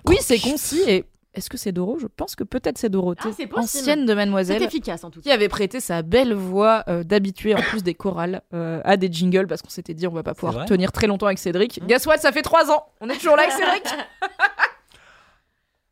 Oui, 0.07 0.17
c'est 0.21 0.39
concis 0.39 0.83
et 0.87 1.05
est-ce 1.33 1.51
que 1.51 1.57
c'est 1.57 1.73
Doro? 1.73 1.99
Je 1.99 2.07
pense 2.07 2.37
que 2.37 2.45
peut-être 2.45 2.79
c'est 2.79 2.89
Dorothée, 2.91 3.23
Ah, 3.31 3.35
c'est 3.37 3.47
possible. 3.49 3.81
ancienne 3.81 4.07
de 4.07 4.15
Mademoiselle. 4.15 4.63
efficace 4.63 5.03
en 5.03 5.11
tout 5.11 5.21
qui 5.21 5.33
avait 5.33 5.49
prêté 5.49 5.81
sa 5.81 6.03
belle 6.03 6.33
voix 6.33 6.85
euh, 6.89 7.03
d'habitué 7.03 7.55
en 7.57 7.61
plus 7.61 7.83
des 7.83 7.95
chorales 7.95 8.43
euh, 8.53 8.81
à 8.85 8.97
des 8.97 9.11
jingles 9.11 9.47
parce 9.49 9.61
qu'on 9.63 9.69
s'était 9.71 9.95
dit 9.95 10.07
on 10.07 10.13
va 10.13 10.23
pas 10.23 10.35
pouvoir 10.35 10.65
tenir 10.67 10.93
très 10.93 11.07
longtemps 11.09 11.27
avec 11.27 11.39
Cédric. 11.39 11.81
Guess 11.87 12.07
what, 12.07 12.19
ça 12.19 12.31
fait 12.31 12.43
trois 12.43 12.71
ans, 12.71 12.85
on 13.01 13.09
est 13.09 13.17
toujours 13.17 13.35
là 13.37 13.43
avec 13.45 13.55
Cédric. 13.55 13.85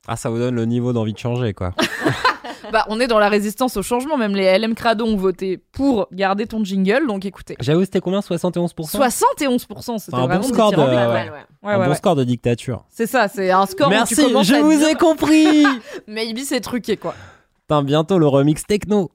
Ah, 0.08 0.16
ça 0.16 0.30
vous 0.30 0.38
donne 0.38 0.54
le 0.56 0.64
niveau 0.66 0.92
d'envie 0.92 1.12
de 1.12 1.18
changer, 1.18 1.54
quoi. 1.54 1.72
bah 2.72 2.84
on 2.88 2.98
est 3.00 3.06
dans 3.06 3.18
la 3.18 3.28
résistance 3.28 3.76
au 3.76 3.82
changement, 3.82 4.16
même 4.16 4.34
les 4.34 4.58
LM 4.58 4.74
Crado 4.74 5.04
ont 5.04 5.16
voté 5.16 5.58
pour 5.72 6.08
garder 6.12 6.46
ton 6.46 6.64
jingle, 6.64 7.06
donc 7.06 7.24
écoutez. 7.24 7.56
J'avoue, 7.60 7.82
c'était 7.84 8.00
combien 8.00 8.20
71% 8.20 8.74
71%, 8.74 9.98
c'était 9.98 10.16
un 10.16 10.26
bon 10.26 10.42
score 10.42 10.70
de- 10.70 10.76
dithyrambique. 10.76 10.78
ouais. 10.78 11.06
Pas 11.06 11.12
mal, 11.12 11.30
ouais. 11.30 11.32
Ouais, 11.62 11.72
un 11.74 11.78
ouais, 11.78 11.84
bon 11.84 11.90
ouais. 11.90 11.96
score 11.96 12.16
de 12.16 12.24
dictature. 12.24 12.84
C'est 12.88 13.06
ça, 13.06 13.28
c'est 13.28 13.50
un 13.50 13.66
score 13.66 13.88
où 13.88 13.90
Merci, 13.90 14.14
tu 14.16 14.22
je 14.22 14.56
vous 14.56 14.74
dire, 14.76 14.88
ai 14.88 14.94
compris 14.94 15.64
Maybe 16.08 16.40
c'est 16.40 16.60
truqué 16.60 16.96
quoi. 16.96 17.14
Putain, 17.60 17.82
bientôt 17.84 18.18
le 18.18 18.26
remix 18.26 18.64
techno. 18.66 19.10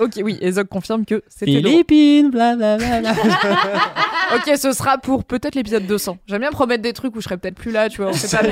Ok, 0.00 0.12
oui, 0.22 0.36
Ezog 0.40 0.66
confirme 0.68 1.04
que 1.04 1.22
c'était. 1.28 1.52
Philippines, 1.52 2.30
blablabla. 2.30 3.12
Ok, 4.34 4.56
ce 4.58 4.72
sera 4.72 4.98
pour 4.98 5.24
peut-être 5.24 5.54
l'épisode 5.54 5.86
200. 5.86 6.18
J'aime 6.26 6.40
bien 6.40 6.50
promettre 6.50 6.82
des 6.82 6.92
trucs 6.92 7.16
où 7.16 7.20
je 7.20 7.24
serais 7.24 7.38
peut-être 7.38 7.54
plus 7.54 7.70
là, 7.70 7.88
tu 7.88 8.02
vois. 8.02 8.10
On 8.10 8.12
sait 8.12 8.36
pas, 8.36 8.42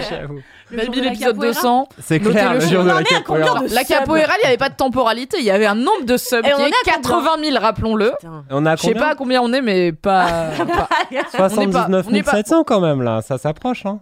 maybe 0.70 0.94
l'épisode 0.94 1.34
capoeira. 1.34 1.52
200. 1.52 1.88
C'est 2.02 2.18
clair, 2.20 2.54
le 2.54 2.60
jour. 2.60 2.82
de 2.82 2.88
la 2.88 3.02
capoeira. 3.02 3.62
La 3.70 3.84
capoeira, 3.84 4.32
il 4.38 4.40
n'y 4.42 4.46
avait 4.48 4.56
pas 4.56 4.70
de 4.70 4.74
temporalité, 4.76 5.36
il 5.38 5.44
y 5.44 5.50
avait 5.50 5.66
un 5.66 5.74
nombre 5.74 6.04
de 6.04 6.16
subs 6.16 6.38
Et 6.38 6.50
qui 6.52 6.62
est 6.62 6.90
a 6.90 6.92
80 6.94 7.30
000, 7.44 7.58
rappelons-le. 7.58 8.12
On 8.50 8.64
a 8.64 8.76
Je 8.76 8.82
sais 8.82 8.94
pas 8.94 9.10
à 9.10 9.14
combien 9.14 9.42
on 9.42 9.52
est, 9.52 9.60
mais 9.60 9.92
pas. 9.92 10.50
pas- 10.56 10.88
79 11.36 12.06
on 12.08 12.10
n'est 12.10 12.22
pas- 12.22 12.30
700 12.32 12.64
quand 12.64 12.80
même, 12.80 13.02
là. 13.02 13.20
Ça 13.20 13.36
s'approche, 13.36 13.84
hein. 13.84 14.00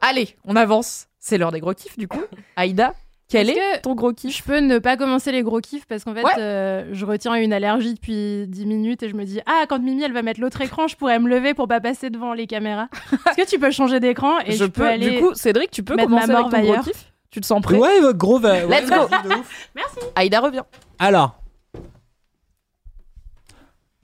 Allez, 0.00 0.36
on 0.44 0.54
avance. 0.54 1.06
C'est 1.18 1.38
l'heure 1.38 1.50
des 1.50 1.58
gros 1.60 1.74
kiffs, 1.74 1.98
du 1.98 2.06
coup. 2.06 2.22
Aïda, 2.54 2.94
quel 3.28 3.50
est 3.50 3.80
ton 3.82 3.94
gros 3.94 4.12
kiff 4.12 4.36
Je 4.36 4.42
peux 4.42 4.58
ne 4.60 4.78
pas 4.78 4.96
commencer 4.96 5.32
les 5.32 5.42
gros 5.42 5.60
kiffs 5.60 5.84
parce 5.86 6.04
qu'en 6.04 6.14
fait, 6.14 6.22
Ouais. 6.24 6.32
euh, 6.38 6.88
je 6.92 7.04
retiens 7.04 7.34
une 7.34 7.52
allergie 7.52 7.94
depuis 7.94 8.46
10 8.46 8.66
minutes 8.66 9.02
et 9.02 9.08
je 9.08 9.14
me 9.16 9.24
dis 9.24 9.40
Ah, 9.46 9.64
quand 9.68 9.80
Mimi 9.80 10.02
elle 10.04 10.12
va 10.12 10.22
mettre 10.22 10.40
l'autre 10.40 10.60
écran, 10.60 10.86
je 10.86 10.96
pourrais 10.96 11.18
me 11.18 11.28
lever 11.28 11.52
pour 11.54 11.66
pas 11.68 11.80
passer 11.80 12.08
devant 12.10 12.34
les 12.34 12.46
caméras. 12.46 12.88
Est-ce 13.28 13.36
que 13.44 13.48
tu 13.50 13.58
peux 13.58 13.70
changer 13.72 13.98
d'écran 14.00 14.38
et 14.46 14.52
je, 14.52 14.58
Je 14.58 14.64
peux, 14.64 14.82
peux. 14.82 14.86
aller. 14.88 15.10
Du 15.10 15.20
coup, 15.20 15.34
Cédric, 15.34 15.70
tu 15.70 15.82
peux 15.82 15.96
mettre 15.96 16.08
commencer 16.08 16.32
ma 16.32 16.38
avec 16.40 16.50
ton 16.52 16.60
gros 16.60 16.70
ailleurs. 16.72 16.84
kiff? 16.84 17.12
Tu 17.30 17.40
te 17.40 17.46
sens 17.46 17.60
prêt? 17.60 17.76
Ouais, 17.76 18.00
votre 18.00 18.16
gros 18.16 18.38
va. 18.38 18.64
ouais, 18.66 18.80
Let's 18.80 18.88
go. 18.90 19.06
de 19.28 19.34
ouf. 19.34 19.68
Aïda 20.14 20.40
revient. 20.40 20.62
Alors. 20.98 21.36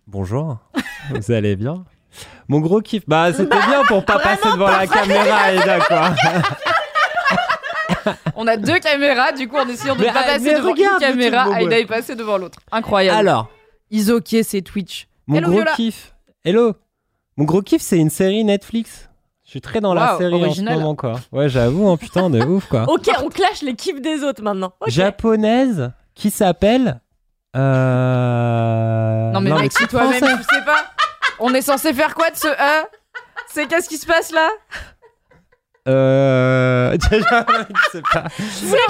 Bonjour. 0.07 0.59
Vous 1.11 1.32
allez 1.32 1.57
bien? 1.57 1.85
Mon 2.49 2.61
gros 2.61 2.81
kiff. 2.81 3.05
Bah, 3.09 3.32
c'était 3.32 3.57
bien 3.66 3.85
pour 3.86 4.05
pas 4.05 4.19
passer 4.19 4.51
devant 4.53 4.69
la 4.69 4.86
caméra, 4.86 5.53
Eda, 5.55 5.78
quoi. 5.81 6.11
On 8.36 8.47
a 8.47 8.56
deux 8.56 8.78
caméras, 8.78 9.32
du 9.32 9.48
coup, 9.48 9.56
en 9.56 9.69
essayant 9.69 9.94
de 9.97 10.01
ne 10.01 10.06
pas 10.06 10.12
ah, 10.16 10.23
passer 10.24 10.55
devant 10.55 10.74
une 10.74 10.98
caméra, 11.01 11.55
Aïda 11.55 11.78
est 11.78 11.86
passée 11.86 12.14
devant 12.14 12.39
l'autre. 12.39 12.59
Incroyable. 12.70 13.19
Alors, 13.19 13.51
Isoké, 13.90 14.43
c'est 14.43 14.62
Twitch. 14.62 15.06
mon 15.27 15.36
Hello, 15.36 15.48
gros 15.48 15.56
Viola. 15.59 15.73
kiff. 15.73 16.14
Hello. 16.44 16.74
Mon 17.36 17.44
gros 17.44 17.62
kiff, 17.62 17.82
c'est 17.82 17.98
une 17.98 18.10
série 18.10 18.44
Netflix. 18.44 19.09
Je 19.44 19.51
suis 19.51 19.60
très 19.60 19.81
dans 19.81 19.93
la 19.93 20.16
série 20.16 20.35
original. 20.35 20.74
en 20.74 20.77
ce 20.77 20.81
moment, 20.81 20.94
quoi. 20.94 21.20
Ouais, 21.31 21.48
j'avoue, 21.48 21.89
hein, 21.89 21.97
putain, 21.97 22.31
de 22.31 22.40
ouf, 22.43 22.66
quoi. 22.69 22.85
Ok, 22.89 23.09
on 23.23 23.28
clash 23.28 23.62
les 23.62 23.74
kiffs 23.74 24.01
des 24.01 24.23
autres 24.23 24.43
maintenant. 24.43 24.73
Ok. 24.81 24.89
Japonaise 24.89 25.93
qui 26.14 26.31
s'appelle. 26.31 27.01
Euh... 27.56 29.31
Non, 29.32 29.40
mais 29.40 29.52
mec, 29.52 29.73
si 29.73 29.86
toi-même, 29.86 30.20
tu 30.20 30.27
sais 30.55 30.64
pas. 30.64 30.86
On 31.39 31.52
est 31.55 31.62
censé 31.62 31.93
faire 31.93 32.14
quoi 32.14 32.31
de 32.31 32.36
ce 32.36 32.47
E 32.48 32.86
C'est 33.48 33.66
qu'est-ce 33.66 33.89
qui 33.89 33.98
se 33.98 34.06
passe 34.06 34.32
là? 34.32 34.48
Euh. 35.89 36.97
Déjà, 37.11 37.47
je 37.49 37.91
sais 37.91 38.03
pas. 38.13 38.25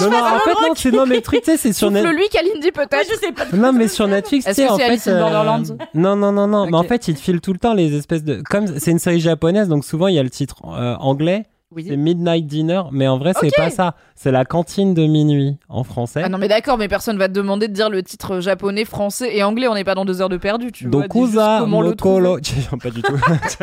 Non, 0.00 0.10
non, 0.10 0.16
en 0.18 0.38
fait, 0.40 0.50
non, 0.50 0.74
c'est 0.76 0.90
non, 0.90 1.06
mais 1.06 1.16
le 1.16 1.22
truc, 1.22 1.40
tu 1.42 1.50
sais, 1.52 1.56
c'est 1.56 1.72
sur 1.72 1.90
Net- 1.90 2.02
Souffle 2.02 2.16
lui, 2.16 2.28
Kalindi, 2.28 2.70
peut-être 2.70 3.06
je 3.10 3.16
sais 3.18 3.32
pas. 3.32 3.44
Non, 3.56 3.72
mais 3.72 3.88
sur 3.88 4.06
Netflix, 4.06 4.44
tu 4.44 4.50
Est-ce 4.50 4.60
sais, 4.60 4.66
que 4.66 4.72
en 4.72 4.76
c'est 4.76 4.98
fait. 4.98 5.10
In 5.10 5.18
Borderlands 5.20 5.62
Non, 5.94 6.16
non, 6.16 6.32
non, 6.32 6.46
non. 6.46 6.66
Mais 6.66 6.76
en 6.76 6.80
Ok. 6.80 6.88
fait, 6.88 7.08
ils 7.08 7.14
te 7.14 7.20
filent 7.20 7.40
tout 7.40 7.52
le 7.54 7.58
temps 7.58 7.72
les 7.74 7.94
espèces 7.96 8.24
de. 8.24 8.42
Comme 8.50 8.66
c'est 8.78 8.90
une 8.90 8.98
série 8.98 9.20
japonaise, 9.20 9.68
donc 9.68 9.84
souvent 9.84 10.08
il 10.08 10.14
y 10.16 10.18
a 10.18 10.22
le 10.22 10.30
titre 10.30 10.56
euh, 10.66 10.94
anglais. 10.96 11.44
C'est 11.74 11.88
Oui. 11.92 11.96
Midnight 11.96 12.46
Dinner, 12.46 12.82
mais 12.92 13.08
en 13.08 13.16
vrai, 13.16 13.32
c'est 13.40 13.46
Ok. 13.46 13.54
pas 13.56 13.70
ça. 13.70 13.94
C'est 14.14 14.30
la 14.30 14.44
cantine 14.44 14.92
de 14.92 15.06
minuit 15.06 15.56
en 15.70 15.84
français. 15.84 16.20
Ah 16.22 16.28
non, 16.28 16.36
mais 16.36 16.48
d'accord, 16.48 16.76
mais 16.76 16.86
personne 16.86 17.16
va 17.16 17.28
te 17.28 17.32
demander 17.32 17.66
de 17.68 17.72
dire 17.72 17.88
le 17.88 18.02
titre 18.02 18.40
japonais, 18.40 18.84
français 18.84 19.34
et 19.34 19.42
anglais. 19.42 19.68
On 19.68 19.74
n'est 19.74 19.82
pas 19.84 19.94
dans 19.94 20.04
deux 20.04 20.20
heures 20.20 20.28
de 20.28 20.36
perdu, 20.36 20.70
tu 20.70 20.86
vois. 20.86 20.90
dis 20.90 20.98
juste 20.98 21.08
Dokuza 21.14 21.56
comment 21.60 21.80
le 21.80 21.88
Mokolo. 21.90 22.38
pas 22.82 22.90
du 22.90 23.00
tout. 23.00 23.16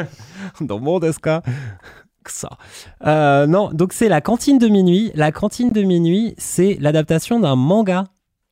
Dans 0.61 0.79
mon 0.79 0.97
deska. 0.97 1.43
Ça. 2.27 2.49
Euh, 3.05 3.47
non, 3.47 3.69
donc 3.73 3.93
c'est 3.93 4.09
la 4.09 4.21
cantine 4.21 4.57
de 4.57 4.67
minuit. 4.67 5.11
La 5.15 5.31
cantine 5.31 5.71
de 5.71 5.81
minuit, 5.81 6.35
c'est 6.37 6.77
l'adaptation 6.79 7.39
d'un 7.39 7.55
manga 7.55 8.05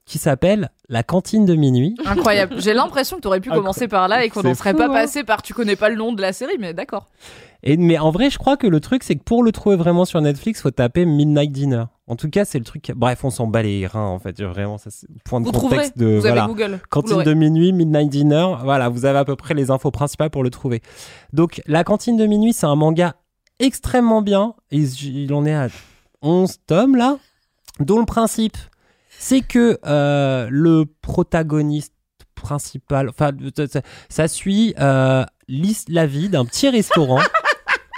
qui 0.07 0.17
s'appelle 0.17 0.71
La 0.89 1.03
cantine 1.03 1.45
de 1.45 1.53
minuit. 1.53 1.95
Incroyable. 2.05 2.55
J'ai 2.59 2.73
l'impression 2.73 3.17
que 3.17 3.21
tu 3.21 3.27
aurais 3.27 3.41
pu 3.41 3.49
commencer 3.49 3.87
par 3.87 4.07
là 4.07 4.23
et 4.23 4.29
qu'on 4.29 4.41
n'en 4.41 4.55
serait 4.55 4.71
fou, 4.71 4.77
pas 4.77 4.85
hein. 4.85 4.93
passé 4.93 5.23
par 5.23 5.41
tu 5.41 5.53
connais 5.53 5.75
pas 5.75 5.89
le 5.89 5.97
nom 5.97 6.13
de 6.13 6.21
la 6.21 6.31
série, 6.31 6.57
mais 6.59 6.73
d'accord. 6.73 7.07
Et, 7.63 7.75
mais 7.75 7.97
en 7.97 8.11
vrai, 8.11 8.29
je 8.29 8.37
crois 8.37 8.55
que 8.55 8.67
le 8.67 8.79
truc, 8.79 9.03
c'est 9.03 9.15
que 9.15 9.23
pour 9.23 9.43
le 9.43 9.51
trouver 9.51 9.75
vraiment 9.75 10.05
sur 10.05 10.21
Netflix, 10.21 10.61
faut 10.61 10.71
taper 10.71 11.05
Midnight 11.05 11.51
Dinner. 11.51 11.83
En 12.07 12.15
tout 12.15 12.29
cas, 12.29 12.45
c'est 12.45 12.57
le 12.57 12.63
truc. 12.63 12.93
Bref, 12.95 13.25
on 13.25 13.29
s'en 13.29 13.47
bat 13.47 13.63
les 13.63 13.85
reins, 13.85 14.07
en 14.07 14.19
fait. 14.19 14.41
Vraiment, 14.41 14.77
ça, 14.77 14.89
c'est 14.91 15.07
point 15.25 15.41
de 15.41 15.45
Vous 15.45 15.51
trouverez. 15.51 15.75
contexte 15.75 15.97
de. 15.97 16.05
Vous 16.05 16.21
voilà. 16.21 16.43
avez 16.43 16.53
Google. 16.53 16.79
Cantine 16.89 17.23
de 17.23 17.33
minuit, 17.33 17.73
Midnight 17.73 18.09
Dinner, 18.09 18.47
voilà, 18.63 18.87
vous 18.87 19.03
avez 19.05 19.19
à 19.19 19.25
peu 19.25 19.35
près 19.35 19.53
les 19.53 19.71
infos 19.71 19.91
principales 19.91 20.29
pour 20.29 20.43
le 20.43 20.49
trouver. 20.49 20.81
Donc, 21.33 21.61
La 21.65 21.83
Cantine 21.83 22.15
de 22.15 22.25
minuit, 22.25 22.53
c'est 22.53 22.65
un 22.65 22.75
manga 22.75 23.15
extrêmement 23.59 24.21
bien. 24.21 24.53
Il, 24.71 24.83
il 25.25 25.33
en 25.33 25.45
est 25.45 25.53
à 25.55 25.67
11 26.21 26.57
tomes, 26.67 26.95
là, 26.95 27.17
dont 27.79 27.99
le 27.99 28.05
principe, 28.05 28.57
c'est 29.19 29.41
que 29.41 29.79
euh, 29.85 30.47
le 30.51 30.85
protagoniste 31.01 31.93
principal, 32.35 33.09
enfin, 33.09 33.31
ça, 33.69 33.81
ça 34.09 34.27
suit 34.27 34.73
euh, 34.79 35.23
la 35.87 36.05
vie 36.05 36.29
d'un 36.29 36.45
petit 36.45 36.69
restaurant. 36.69 37.19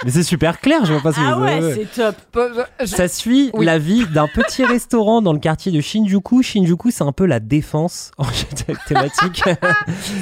Mais 0.06 0.12
c'est 0.12 0.24
super 0.24 0.62
clair, 0.62 0.86
je 0.86 0.94
vois 0.94 1.02
pas 1.02 1.12
si 1.12 1.20
Ah 1.22 1.36
vous 1.36 1.44
ouais, 1.44 1.74
c'est 1.76 2.02
top. 2.02 2.16
Je- 2.80 2.86
ça 2.86 3.10
suit 3.10 3.50
Oui. 3.54 3.66
la 3.66 3.78
vie 3.78 4.06
d'un 4.08 4.30
petit 4.30 4.64
restaurant 4.64 5.22
dans 5.22 5.34
le 5.34 5.40
quartier 5.40 5.74
de 5.74 5.82
Shinjuku. 5.82 6.42
Shinjuku, 6.42 6.90
c'est 6.90 7.04
un 7.04 7.12
peu 7.12 7.26
la 7.26 7.42
défense 7.42 8.12
en 8.18 8.24
thématique. 8.88 9.44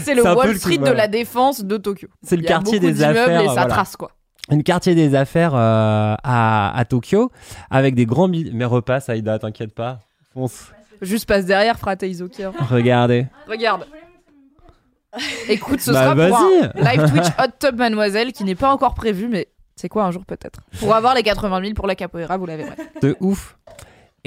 C'est 0.04 0.16
le 0.16 0.24
Wall 0.24 0.58
Street 0.58 0.80
de 0.80 0.90
la 0.90 1.08
défense 1.08 1.64
de 1.64 1.78
Tokyo. 1.78 2.08
C'est 2.24 2.38
le 2.38 2.42
quartier 2.42 2.80
des 2.80 3.04
affaires, 3.04 3.42
Et 3.42 3.46
ça 3.46 3.52
voilà. 3.54 3.66
trace 3.68 3.96
quoi. 3.96 4.14
Un 4.50 4.62
quartier 4.62 4.96
des 4.96 5.14
affaires 5.16 5.54
euh, 5.56 6.16
à, 6.24 6.78
à 6.78 6.86
Tokyo 6.86 7.32
avec 7.70 7.96
des 7.96 8.06
grands 8.06 8.28
Mais 8.30 8.66
repasse, 8.66 9.10
Aïda, 9.10 9.40
t'inquiète 9.40 9.74
pas. 9.76 10.00
Fonce. 10.34 10.72
Juste 11.02 11.28
passe 11.28 11.46
derrière, 11.46 11.78
frate 11.78 12.04
Isoki. 12.04 12.44
hein. 12.44 12.54
Regardez. 12.70 13.28
Regarde. 13.48 13.86
Écoute, 15.50 15.80
ce 15.82 15.92
Bah, 15.92 16.04
sera 16.04 16.16
pour 16.16 16.38
un 16.38 16.82
live 16.96 17.10
Twitch 17.12 17.28
Hot 17.40 17.52
Tub 17.60 17.78
Mademoiselle 17.78 18.32
qui 18.34 18.44
n'est 18.44 18.56
pas 18.56 18.72
encore 18.72 18.94
prévu, 18.94 19.28
mais 19.28 19.48
c'est 19.76 19.90
quoi 19.90 20.06
un 20.06 20.12
jour 20.12 20.26
peut-être? 20.26 20.60
Pour 20.80 20.94
avoir 20.96 21.16
les 21.16 21.24
80 21.24 21.62
000 21.62 21.74
pour 21.74 21.88
la 21.88 21.96
capoeira, 21.96 22.38
vous 22.38 22.46
l'avez. 22.46 22.64
ouais. 22.66 22.76
De 23.02 23.16
ouf. 23.20 23.58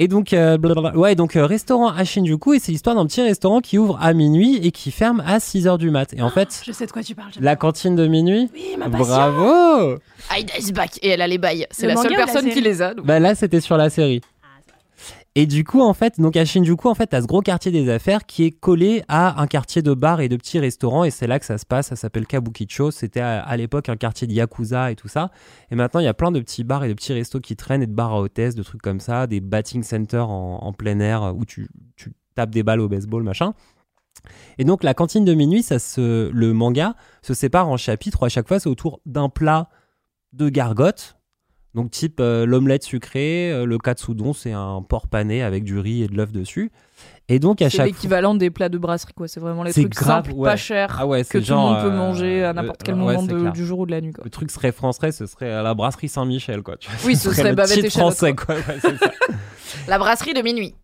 Et 0.03 0.07
donc, 0.07 0.33
euh, 0.33 0.57
blablabla. 0.57 0.97
ouais, 0.97 1.13
donc 1.13 1.35
euh, 1.35 1.45
restaurant 1.45 1.89
à 1.89 2.03
Shinjuku, 2.03 2.55
et 2.55 2.59
c'est 2.59 2.71
l'histoire 2.71 2.95
d'un 2.95 3.05
petit 3.05 3.21
restaurant 3.21 3.61
qui 3.61 3.77
ouvre 3.77 3.99
à 4.01 4.13
minuit 4.13 4.55
et 4.65 4.71
qui 4.71 4.89
ferme 4.89 5.21
à 5.27 5.37
6h 5.37 5.77
du 5.77 5.91
mat. 5.91 6.11
Et 6.15 6.23
en 6.23 6.31
fait, 6.31 6.63
Je 6.65 6.71
sais 6.71 6.87
de 6.87 6.91
quoi 6.91 7.03
tu 7.03 7.13
parles. 7.13 7.29
la 7.39 7.55
cantine 7.55 7.95
de 7.95 8.07
minuit, 8.07 8.49
Oui, 8.51 8.75
ma 8.79 8.89
passion. 8.89 9.05
bravo 9.05 9.97
Aïda 10.31 10.53
is 10.59 10.71
back 10.71 10.97
et 11.03 11.09
elle 11.09 11.21
a 11.21 11.27
les 11.27 11.37
bails. 11.37 11.67
C'est 11.69 11.83
Le 11.83 11.89
la 11.89 11.95
seule 11.97 12.05
manga 12.11 12.15
ou 12.15 12.19
la 12.19 12.25
personne 12.33 12.49
qui 12.49 12.61
les 12.61 12.81
a. 12.81 12.95
donc. 12.95 13.05
Bah 13.05 13.19
là, 13.19 13.35
c'était 13.35 13.61
sur 13.61 13.77
la 13.77 13.91
série. 13.91 14.21
Et 15.35 15.45
du 15.45 15.63
coup, 15.63 15.79
en 15.79 15.93
fait, 15.93 16.19
donc 16.19 16.35
à 16.35 16.43
Shinjuku, 16.43 16.89
en 16.89 16.93
fait, 16.93 17.07
t'as 17.07 17.21
ce 17.21 17.27
gros 17.27 17.39
quartier 17.41 17.71
des 17.71 17.89
affaires 17.89 18.25
qui 18.25 18.43
est 18.43 18.51
collé 18.51 19.03
à 19.07 19.41
un 19.41 19.47
quartier 19.47 19.81
de 19.81 19.93
bars 19.93 20.19
et 20.19 20.27
de 20.27 20.35
petits 20.35 20.59
restaurants, 20.59 21.05
et 21.05 21.09
c'est 21.09 21.25
là 21.25 21.39
que 21.39 21.45
ça 21.45 21.57
se 21.57 21.65
passe. 21.65 21.87
Ça 21.87 21.95
s'appelle 21.95 22.27
Kabukicho. 22.27 22.91
C'était 22.91 23.21
à, 23.21 23.55
l'époque 23.55 23.87
un 23.87 23.95
quartier 23.95 24.27
de 24.27 24.33
yakuza 24.33 24.91
et 24.91 24.97
tout 24.97 25.07
ça. 25.07 25.31
Et 25.71 25.75
maintenant, 25.75 26.01
il 26.01 26.03
y 26.03 26.09
a 26.09 26.13
plein 26.13 26.31
de 26.31 26.39
petits 26.41 26.65
bars 26.65 26.83
et 26.83 26.89
de 26.89 26.93
petits 26.93 27.13
restos 27.13 27.39
qui 27.39 27.55
traînent 27.55 27.81
et 27.81 27.87
de 27.87 27.93
bars 27.93 28.11
à 28.11 28.19
hôtesse, 28.19 28.55
de 28.55 28.63
trucs 28.63 28.81
comme 28.81 28.99
ça, 28.99 29.25
des 29.25 29.39
batting 29.39 29.83
centers 29.83 30.29
en, 30.29 30.73
plein 30.73 30.99
air 30.99 31.33
où 31.33 31.45
tu, 31.45 31.69
tu 31.95 32.11
tapes 32.35 32.51
des 32.51 32.63
balles 32.63 32.81
au 32.81 32.89
baseball, 32.89 33.23
machin. 33.23 33.53
Et 34.57 34.65
donc, 34.65 34.83
la 34.83 34.93
cantine 34.93 35.23
de 35.23 35.33
minuit, 35.33 35.63
ça 35.63 35.79
se, 35.79 36.29
le 36.29 36.51
manga 36.51 36.95
se 37.21 37.33
sépare 37.33 37.69
en 37.69 37.77
chapitres 37.77 38.25
à 38.25 38.29
chaque 38.29 38.49
fois, 38.49 38.59
c'est 38.59 38.69
autour 38.69 38.99
d'un 39.05 39.29
plat 39.29 39.69
de 40.33 40.49
gargote. 40.49 41.15
Donc, 41.73 41.89
type 41.91 42.19
euh, 42.19 42.45
l'omelette 42.45 42.83
sucrée, 42.83 43.51
euh, 43.51 43.65
le 43.65 43.77
katsudon, 43.77 44.33
c'est 44.33 44.51
un 44.51 44.81
porc 44.81 45.07
pané 45.07 45.41
avec 45.41 45.63
du 45.63 45.79
riz 45.79 46.03
et 46.03 46.07
de 46.07 46.15
l'œuf 46.17 46.31
dessus. 46.33 46.69
Et 47.29 47.39
donc, 47.39 47.61
à 47.61 47.69
C'est 47.69 47.77
chaque 47.77 47.87
l'équivalent 47.87 48.35
des 48.35 48.49
plats 48.49 48.67
de 48.67 48.77
brasserie, 48.77 49.13
quoi. 49.13 49.27
C'est 49.29 49.39
vraiment 49.39 49.63
les 49.63 49.71
C'est 49.71 49.81
trucs 49.83 49.93
grave, 49.93 50.25
simples, 50.25 50.33
ouais. 50.37 50.49
pas 50.49 50.57
chers, 50.57 50.97
Ah 50.99 51.07
ouais, 51.07 51.21
que 51.21 51.39
c'est 51.39 51.41
tout 51.41 51.51
le 51.53 51.57
monde 51.59 51.81
peut 51.81 51.87
euh, 51.87 51.97
manger 51.97 52.43
à 52.43 52.51
n'importe 52.51 52.83
quel 52.83 52.95
euh, 52.95 52.97
ouais, 52.97 53.15
moment 53.15 53.25
c'est 53.27 53.33
de- 53.45 53.51
du 53.51 53.65
jour 53.65 53.79
ou 53.79 53.85
de 53.85 53.91
la 53.91 54.01
nuit, 54.01 54.11
quoi. 54.11 54.23
Le 54.25 54.29
truc 54.29 54.51
serait 54.51 54.73
français, 54.73 55.13
ce 55.13 55.25
serait 55.25 55.49
à 55.49 55.63
la 55.63 55.73
brasserie 55.73 56.09
Saint-Michel, 56.09 56.61
quoi. 56.61 56.75
tu 56.75 56.89
vois. 56.89 56.99
Oui, 57.07 57.15
ce 57.15 57.31
serait 57.31 57.49
le 57.51 57.55
Babette 57.55 57.75
titre 57.75 57.85
et 57.85 57.89
Charlotte, 57.89 58.15
français, 58.17 58.35
quoi. 58.35 58.55
Ouais, 58.55 58.79
c'est 58.81 58.97
ça. 58.97 59.11
La 59.87 59.97
brasserie 59.97 60.33
de 60.33 60.41
minuit. 60.41 60.75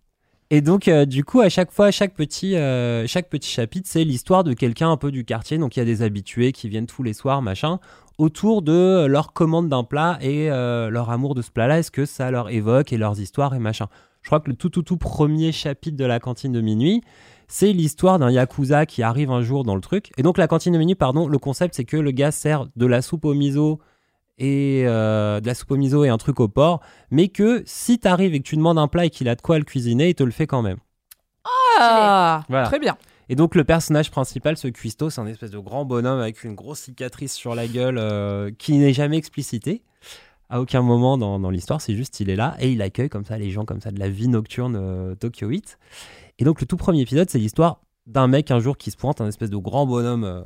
Et 0.49 0.61
donc, 0.61 0.88
euh, 0.88 1.03
du 1.05 1.26
coup, 1.26 1.41
à 1.41 1.49
chaque 1.49 1.72
fois, 1.73 1.91
chaque 1.91 2.14
petit, 2.14 2.55
euh, 2.55 3.05
chaque 3.05 3.27
petit 3.30 3.49
chapitre, 3.51 3.89
c'est 3.91 4.05
l'histoire 4.05 4.45
de 4.45 4.53
quelqu'un 4.53 4.89
un 4.89 4.95
peu 4.95 5.11
du 5.11 5.26
quartier. 5.26 5.57
Donc, 5.57 5.76
il 5.76 5.80
y 5.80 5.81
a 5.81 5.85
des 5.85 6.01
habitués 6.03 6.53
qui 6.53 6.69
viennent 6.69 6.85
tous 6.88 7.03
les 7.03 7.11
soirs, 7.11 7.41
machin, 7.41 7.80
autour 8.18 8.61
de 8.61 9.06
leur 9.06 9.34
commande 9.34 9.69
d'un 9.69 9.84
plat 9.84 10.18
et 10.22 10.49
euh, 10.52 10.89
leur 10.89 11.10
amour 11.10 11.35
de 11.35 11.41
ce 11.41 11.52
plat-là. 11.52 11.80
Est-ce 11.80 11.91
que 11.91 12.06
ça 12.06 12.31
leur 12.31 12.49
évoque 12.49 12.91
et 12.94 12.98
leurs 12.98 13.19
histoires 13.19 13.53
et 13.56 13.60
machin? 13.60 13.88
Je 14.22 14.30
crois 14.30 14.39
que 14.39 14.49
le 14.49 14.56
tout, 14.56 14.69
tout, 14.69 14.81
tout 14.81 14.98
premier 14.98 15.52
chapitre 15.52 15.95
de 15.95 16.03
la 16.06 16.19
cantine 16.19 16.52
de 16.52 16.60
minuit, 16.60 17.02
c'est 17.48 17.72
l'histoire 17.72 18.19
d'un 18.19 18.30
yakuza 18.30 18.85
qui 18.85 19.02
arrive 19.03 19.31
un 19.31 19.41
jour 19.41 19.64
dans 19.64 19.76
le 19.76 19.81
truc. 19.81 20.11
Et 20.18 20.23
donc, 20.23 20.38
la 20.38 20.48
cantine 20.48 20.73
de 20.73 20.77
minuit, 20.77 20.95
pardon, 20.95 21.27
le 21.27 21.38
concept, 21.38 21.76
c'est 21.76 21.85
que 21.85 21.95
le 21.95 22.11
gars 22.11 22.31
sert 22.31 22.65
de 22.76 22.85
la 22.85 23.02
soupe 23.02 23.23
au 23.23 23.34
miso 23.34 23.80
et 24.38 24.84
euh, 24.85 25.39
de 25.39 25.48
la 25.48 25.53
soupe 25.56 25.72
au 25.72 25.77
miso 25.77 26.03
et 26.03 26.10
un 26.10 26.18
truc 26.18 26.39
au 26.41 26.48
porc, 26.48 26.81
mais 27.10 27.30
que 27.30 27.64
si 27.65 27.99
t'arrives 27.99 28.34
et 28.35 28.39
que 28.39 28.48
tu 28.48 28.56
demandes 28.57 28.77
un 28.77 28.88
plat 28.88 29.06
et 29.06 29.10
qu'il 29.10 29.30
a 29.30 29.35
de 29.35 29.41
quoi 29.41 29.57
le 29.60 29.64
cuisiner, 29.64 30.10
il 30.10 30.15
te 30.15 30.23
le 30.23 30.31
fait 30.31 30.45
quand 30.48 30.61
même. 30.61 30.77
Ah, 31.80 32.44
Voilà. 32.49 32.68
très 32.68 32.80
bien. 32.80 32.98
Et 33.30 33.36
donc 33.36 33.56
le 33.56 33.64
personnage 33.64 34.12
principal, 34.12 34.58
ce 34.58 34.68
cuistot, 34.68 35.10
c'est 35.10 35.22
un 35.22 35.28
espèce 35.28 35.52
de 35.52 35.60
grand 35.60 35.86
bonhomme 35.86 36.20
avec 36.20 36.44
une 36.44 36.56
grosse 36.56 36.80
cicatrice 36.80 37.34
sur 37.34 37.56
la 37.56 37.68
gueule 37.68 37.98
euh, 37.98 38.52
qui 38.58 38.78
n'est 38.78 38.94
jamais 38.94 39.18
explicité. 39.18 39.84
À 40.49 40.62
aucun 40.62 40.82
moment 40.82 41.18
dans, 41.18 41.40
dans 41.40 41.49
l'histoire, 41.49 41.82
c'est 41.82 41.95
juste 41.95 42.22
il 42.22 42.30
est 42.30 42.38
là 42.38 42.56
et 42.60 42.72
il 42.72 42.82
accueille 42.82 43.10
comme 43.10 43.26
ça 43.26 43.38
les 43.38 43.52
gens 43.52 43.66
comme 43.66 43.82
ça 43.82 43.91
de 43.91 43.99
la 43.99 44.08
vie 44.08 44.30
nocturne 44.30 44.78
euh, 44.80 45.16
tokyoïte. 45.16 45.78
Et 46.40 46.45
donc 46.45 46.62
le 46.62 46.68
tout 46.68 46.78
premier 46.78 47.02
épisode, 47.02 47.30
c'est 47.30 47.40
l'histoire 47.40 47.82
d'un 48.06 48.28
mec 48.28 48.49
un 48.52 48.60
jour 48.60 48.78
qui 48.78 48.90
se 48.91 48.98
pointe, 48.98 49.20
un 49.20 49.28
espèce 49.28 49.49
de 49.49 49.58
grand 49.58 49.86
bonhomme 49.86 50.24
euh, 50.24 50.41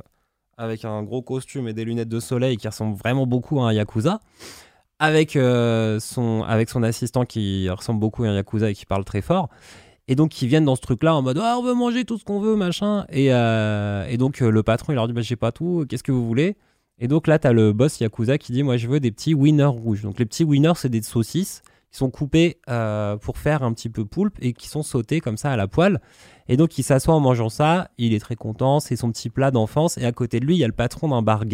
avec 0.58 0.84
un 0.84 1.02
gros 1.02 1.22
costume 1.22 1.68
et 1.68 1.72
des 1.72 1.84
lunettes 1.84 2.08
de 2.08 2.20
soleil 2.20 2.56
qui 2.56 2.68
ressemble 2.68 2.96
vraiment 2.96 3.26
beaucoup 3.26 3.60
à 3.60 3.68
un 3.68 3.72
yakuza, 3.72 4.20
avec, 4.98 5.36
euh, 5.36 5.98
son, 6.00 6.42
avec 6.42 6.68
son 6.68 6.82
assistant 6.82 7.24
qui 7.24 7.68
ressemble 7.70 8.00
beaucoup 8.00 8.24
à 8.24 8.28
un 8.28 8.34
yakuza 8.34 8.70
et 8.70 8.74
qui 8.74 8.86
parle 8.86 9.04
très 9.04 9.22
fort. 9.22 9.48
Et 10.08 10.14
donc 10.16 10.42
ils 10.42 10.48
viennent 10.48 10.64
dans 10.64 10.76
ce 10.76 10.80
truc-là 10.80 11.14
en 11.14 11.22
mode 11.22 11.38
Ah, 11.40 11.56
on 11.58 11.62
veut 11.62 11.74
manger 11.74 12.04
tout 12.04 12.18
ce 12.18 12.24
qu'on 12.24 12.40
veut, 12.40 12.56
machin. 12.56 13.06
Et, 13.10 13.32
euh, 13.32 14.06
et 14.08 14.16
donc 14.16 14.42
euh, 14.42 14.50
le 14.50 14.62
patron 14.62 14.92
il 14.92 14.96
leur 14.96 15.06
dit 15.06 15.12
bah, 15.12 15.22
j'ai 15.22 15.36
pas 15.36 15.52
tout, 15.52 15.86
qu'est-ce 15.88 16.02
que 16.02 16.12
vous 16.12 16.26
voulez? 16.26 16.56
Et 16.98 17.08
donc 17.08 17.26
là 17.26 17.38
t'as 17.38 17.52
le 17.52 17.72
boss 17.72 18.00
Yakuza 18.00 18.38
qui 18.38 18.52
dit 18.52 18.62
moi 18.62 18.76
je 18.76 18.88
veux 18.88 19.00
des 19.00 19.12
petits 19.12 19.34
winners 19.34 19.64
rouges. 19.64 20.02
Donc 20.02 20.18
les 20.18 20.26
petits 20.26 20.44
winners 20.44 20.74
c'est 20.76 20.88
des 20.88 21.02
saucisses 21.02 21.62
qui 21.90 21.98
sont 21.98 22.10
coupées 22.10 22.58
euh, 22.68 23.16
pour 23.16 23.38
faire 23.38 23.62
un 23.62 23.72
petit 23.72 23.90
peu 23.90 24.04
poulpe 24.04 24.36
et 24.40 24.52
qui 24.52 24.68
sont 24.68 24.82
sautées 24.82 25.20
comme 25.20 25.36
ça 25.36 25.52
à 25.52 25.56
la 25.56 25.68
poêle. 25.68 26.00
Et 26.48 26.56
donc 26.56 26.76
il 26.78 26.82
s'assoit 26.82 27.14
en 27.14 27.20
mangeant 27.20 27.48
ça, 27.48 27.90
il 27.98 28.12
est 28.12 28.18
très 28.18 28.36
content, 28.36 28.80
c'est 28.80 28.96
son 28.96 29.12
petit 29.12 29.30
plat 29.30 29.50
d'enfance. 29.50 29.98
Et 29.98 30.04
à 30.04 30.12
côté 30.12 30.40
de 30.40 30.46
lui 30.46 30.56
il 30.56 30.58
y 30.58 30.64
a 30.64 30.68
le 30.68 30.72
patron 30.72 31.08
d'un 31.08 31.22
bar 31.22 31.44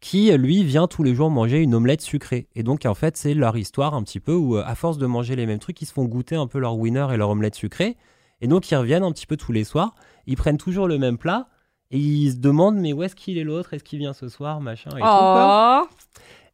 qui 0.00 0.32
lui 0.32 0.64
vient 0.64 0.86
tous 0.86 1.02
les 1.02 1.14
jours 1.14 1.30
manger 1.30 1.58
une 1.60 1.74
omelette 1.74 2.00
sucrée. 2.00 2.48
Et 2.54 2.62
donc 2.62 2.86
en 2.86 2.94
fait 2.94 3.16
c'est 3.16 3.34
leur 3.34 3.56
histoire 3.56 3.94
un 3.94 4.02
petit 4.02 4.20
peu 4.20 4.34
où 4.34 4.56
euh, 4.56 4.62
à 4.66 4.74
force 4.74 4.98
de 4.98 5.06
manger 5.06 5.36
les 5.36 5.46
mêmes 5.46 5.58
trucs, 5.58 5.80
ils 5.82 5.86
se 5.86 5.92
font 5.92 6.04
goûter 6.06 6.36
un 6.36 6.46
peu 6.46 6.58
leur 6.58 6.76
winner 6.76 7.06
et 7.12 7.16
leur 7.16 7.30
omelette 7.30 7.54
sucrée. 7.54 7.96
Et 8.40 8.48
donc 8.48 8.70
ils 8.70 8.76
reviennent 8.76 9.04
un 9.04 9.12
petit 9.12 9.26
peu 9.26 9.36
tous 9.36 9.52
les 9.52 9.64
soirs, 9.64 9.94
ils 10.26 10.36
prennent 10.36 10.56
toujours 10.58 10.88
le 10.88 10.98
même 10.98 11.18
plat 11.18 11.48
et 11.90 11.98
ils 11.98 12.32
se 12.32 12.36
demandent 12.36 12.76
mais 12.78 12.92
où 12.92 13.02
est-ce 13.02 13.14
qu'il 13.14 13.36
est 13.36 13.44
l'autre, 13.44 13.74
est-ce 13.74 13.84
qu'il 13.84 13.98
vient 13.98 14.12
ce 14.14 14.28
soir, 14.28 14.60
machin 14.60 14.90
et 14.90 14.94
tout, 14.94 14.98
quoi. 15.00 15.88
Oh. 15.88 15.94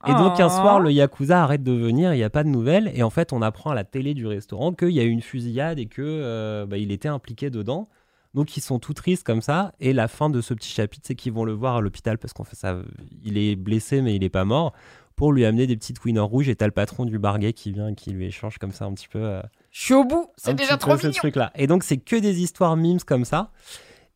Et 0.09 0.13
donc 0.13 0.39
un 0.41 0.47
Oh. 0.47 0.51
soir, 0.51 0.81
le 0.81 0.93
Yakuza 0.93 1.43
arrête 1.43 1.63
de 1.63 1.73
venir, 1.73 2.13
il 2.13 2.17
n'y 2.17 2.23
a 2.25 2.31
pas 2.31 2.45
de 2.45 2.49
nouvelles, 2.49 2.91
et 2.95 3.03
en 3.03 3.11
fait 3.11 3.33
on 3.33 3.43
apprend 3.43 3.71
à 3.71 3.75
la 3.75 3.85
télé 3.85 4.15
du 4.15 4.27
restaurant 4.27 4.73
qu'il 4.73 4.91
y 4.91 5.01
a 5.01 5.05
eu 5.05 5.09
une 5.09 5.23
fusillade 5.23 5.79
et 5.79 5.87
que 5.87 6.03
euh, 6.03 6.67
bah, 6.67 6.79
il 6.79 6.91
était 6.93 7.09
impliqué 7.09 7.51
dedans. 7.51 7.89
Donc 8.37 8.57
ils 8.57 8.61
sont 8.61 8.79
tout 8.79 8.95
tristes 8.95 9.25
comme 9.25 9.43
ça, 9.43 9.73
et 9.81 9.93
la 9.93 10.07
fin 10.07 10.31
de 10.31 10.41
ce 10.41 10.55
petit 10.55 10.69
chapitre, 10.71 11.05
c'est 11.09 11.17
qu'ils 11.17 11.33
vont 11.33 11.45
le 11.45 11.53
voir 11.55 11.77
à 11.77 11.81
l'hôpital 11.81 12.19
parce 12.19 12.33
qu'en 12.33 12.45
fait 12.45 12.55
ça, 12.55 12.79
il 13.25 13.37
est 13.39 13.57
blessé 13.57 14.03
mais 14.03 14.15
il 14.15 14.23
est 14.23 14.29
pas 14.29 14.45
mort, 14.45 14.73
pour 15.17 15.33
lui 15.33 15.47
amener 15.47 15.67
des 15.67 15.75
petites 15.77 16.05
winners 16.05 16.21
rouges, 16.21 16.49
et 16.51 16.55
t'as 16.55 16.67
le 16.67 16.73
patron 16.73 17.07
du 17.07 17.19
bar 17.19 17.39
gay 17.39 17.55
qui 17.55 17.73
vient 17.73 17.89
et 17.89 17.95
qui 17.95 18.11
lui 18.11 18.27
échange 18.27 18.59
comme 18.59 18.73
ça 18.73 18.85
un 18.85 18.93
petit 18.93 19.09
peu. 19.09 19.21
euh, 19.21 19.41
Je 19.73 19.83
suis 19.83 19.95
au 19.95 20.05
bout, 20.05 20.31
c'est 20.37 20.53
déjà 20.55 20.77
trop 20.77 20.91
peu 20.93 20.99
ce 20.99 21.07
mignon. 21.07 21.19
truc-là. 21.19 21.51
Et 21.55 21.67
donc, 21.67 21.83
c'est 21.83 21.97
que 21.97 22.17
des 22.17 22.43
histoires 22.43 22.77
memes 22.77 23.01
comme 23.01 23.25
ça. 23.25 23.51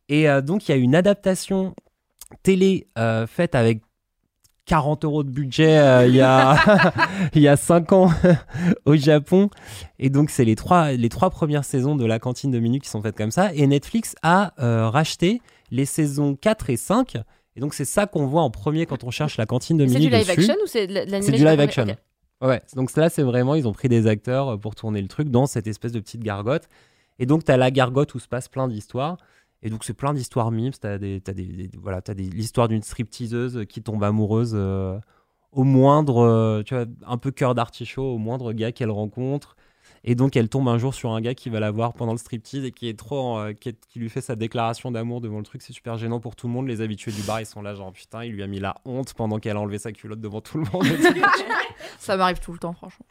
Et 0.09 0.29
euh, 0.29 0.41
donc, 0.41 0.69
il 0.69 0.71
y 0.71 0.75
a 0.75 0.77
une 0.77 0.93
adaptation 0.93 1.73
télé 2.43 2.87
euh, 2.99 3.25
faite 3.25 3.55
avec 3.55 3.81
40 4.65 5.03
euros 5.05 5.23
de 5.23 5.29
budget 5.29 5.77
euh, 5.79 6.07
il 6.07 6.15
y 6.15 6.21
a 6.21 6.57
il 7.33 7.41
y 7.41 7.47
a 7.47 7.57
5 7.57 7.91
ans 7.93 8.11
au 8.85 8.95
Japon. 8.95 9.49
Et 9.99 10.09
donc, 10.09 10.29
c'est 10.29 10.45
les 10.45 10.55
trois, 10.55 10.91
les 10.91 11.09
trois 11.09 11.29
premières 11.29 11.65
saisons 11.65 11.95
de 11.95 12.05
la 12.05 12.19
cantine 12.19 12.51
de 12.51 12.59
minutes 12.59 12.83
qui 12.83 12.89
sont 12.89 13.01
faites 13.01 13.17
comme 13.17 13.31
ça. 13.31 13.53
Et 13.53 13.65
Netflix 13.67 14.15
a 14.23 14.53
euh, 14.59 14.89
racheté 14.89 15.41
les 15.71 15.85
saisons 15.85 16.35
4 16.35 16.69
et 16.69 16.77
5. 16.77 17.17
Et 17.55 17.59
donc, 17.59 17.73
c'est 17.73 17.85
ça 17.85 18.05
qu'on 18.05 18.27
voit 18.27 18.43
en 18.43 18.49
premier 18.49 18.85
quand 18.85 19.03
on 19.03 19.11
cherche 19.11 19.37
la 19.37 19.45
cantine 19.45 19.77
de 19.77 19.85
C'est 19.87 19.95
minutes 19.95 20.09
du 20.11 20.15
live 20.15 20.27
dessus. 20.27 20.39
action 20.39 20.55
ou 20.63 20.67
c'est 20.67 20.87
de 20.87 20.93
la- 20.93 21.05
de 21.05 21.09
C'est 21.09 21.11
l'animation 21.31 21.37
du 21.37 21.49
live 21.51 21.59
action. 21.59 21.85
Ouais, 22.41 22.61
donc 22.75 22.95
là, 22.95 23.09
c'est 23.09 23.21
vraiment, 23.23 23.53
ils 23.55 23.67
ont 23.67 23.73
pris 23.73 23.87
des 23.89 24.07
acteurs 24.07 24.53
euh, 24.53 24.57
pour 24.57 24.73
tourner 24.75 25.01
le 25.01 25.07
truc 25.07 25.29
dans 25.29 25.45
cette 25.47 25.67
espèce 25.67 25.91
de 25.91 25.99
petite 25.99 26.23
gargote. 26.23 26.63
Et 27.19 27.25
donc, 27.25 27.43
tu 27.45 27.51
as 27.51 27.57
la 27.57 27.69
gargote 27.71 28.15
où 28.15 28.19
se 28.19 28.27
passe 28.27 28.47
plein 28.47 28.67
d'histoires. 28.67 29.17
Et 29.63 29.69
donc, 29.69 29.83
c'est 29.83 29.93
plein 29.93 30.13
d'histoires 30.13 30.51
mimes. 30.51 30.71
Tu 30.71 30.87
as, 30.87 30.97
des, 30.97 31.21
t'as 31.21 31.33
des, 31.33 31.45
des- 31.45 31.77
voilà, 31.77 32.01
t'as 32.01 32.13
des, 32.13 32.23
l'histoire 32.23 32.67
d'une 32.67 32.81
stripteaseuse 32.81 33.65
qui 33.69 33.81
tombe 33.81 34.03
amoureuse 34.03 34.53
euh, 34.55 34.97
au 35.51 35.63
moindre, 35.63 36.17
euh, 36.23 36.63
tu 36.63 36.73
vois, 36.75 36.85
un 37.05 37.17
peu 37.17 37.31
cœur 37.31 37.53
d'artichaut, 37.55 38.03
au 38.15 38.17
moindre 38.17 38.53
gars 38.53 38.71
qu'elle 38.71 38.89
rencontre. 38.91 39.55
Et 40.03 40.15
donc, 40.15 40.35
elle 40.35 40.49
tombe 40.49 40.67
un 40.67 40.79
jour 40.79 40.95
sur 40.95 41.11
un 41.11 41.21
gars 41.21 41.35
qui 41.35 41.51
va 41.51 41.59
la 41.59 41.69
voir 41.69 41.93
pendant 41.93 42.13
le 42.13 42.17
striptease 42.17 42.65
et 42.65 42.71
qui 42.71 42.89
est 42.89 42.97
trop, 42.97 43.37
euh, 43.37 43.53
qui, 43.53 43.69
est- 43.69 43.85
qui 43.85 43.99
lui 43.99 44.09
fait 44.09 44.21
sa 44.21 44.35
déclaration 44.35 44.89
d'amour 44.89 45.21
devant 45.21 45.37
le 45.37 45.43
truc. 45.43 45.61
C'est 45.61 45.73
super 45.73 45.95
gênant 45.99 46.19
pour 46.19 46.35
tout 46.35 46.47
le 46.47 46.53
monde. 46.53 46.67
Les 46.67 46.81
habitués 46.81 47.11
du 47.11 47.21
bar, 47.21 47.39
ils 47.39 47.45
sont 47.45 47.61
là, 47.61 47.75
genre 47.75 47.91
putain, 47.93 48.23
il 48.25 48.31
lui 48.31 48.41
a 48.41 48.47
mis 48.47 48.59
la 48.59 48.73
honte 48.85 49.13
pendant 49.13 49.37
qu'elle 49.37 49.57
a 49.57 49.59
enlevé 49.59 49.77
sa 49.77 49.91
culotte 49.91 50.19
devant 50.21 50.41
tout 50.41 50.57
le 50.57 50.63
monde. 50.73 50.85
Ça 51.99 52.17
m'arrive 52.17 52.39
tout 52.39 52.51
le 52.51 52.57
temps, 52.57 52.73
franchement. 52.73 53.05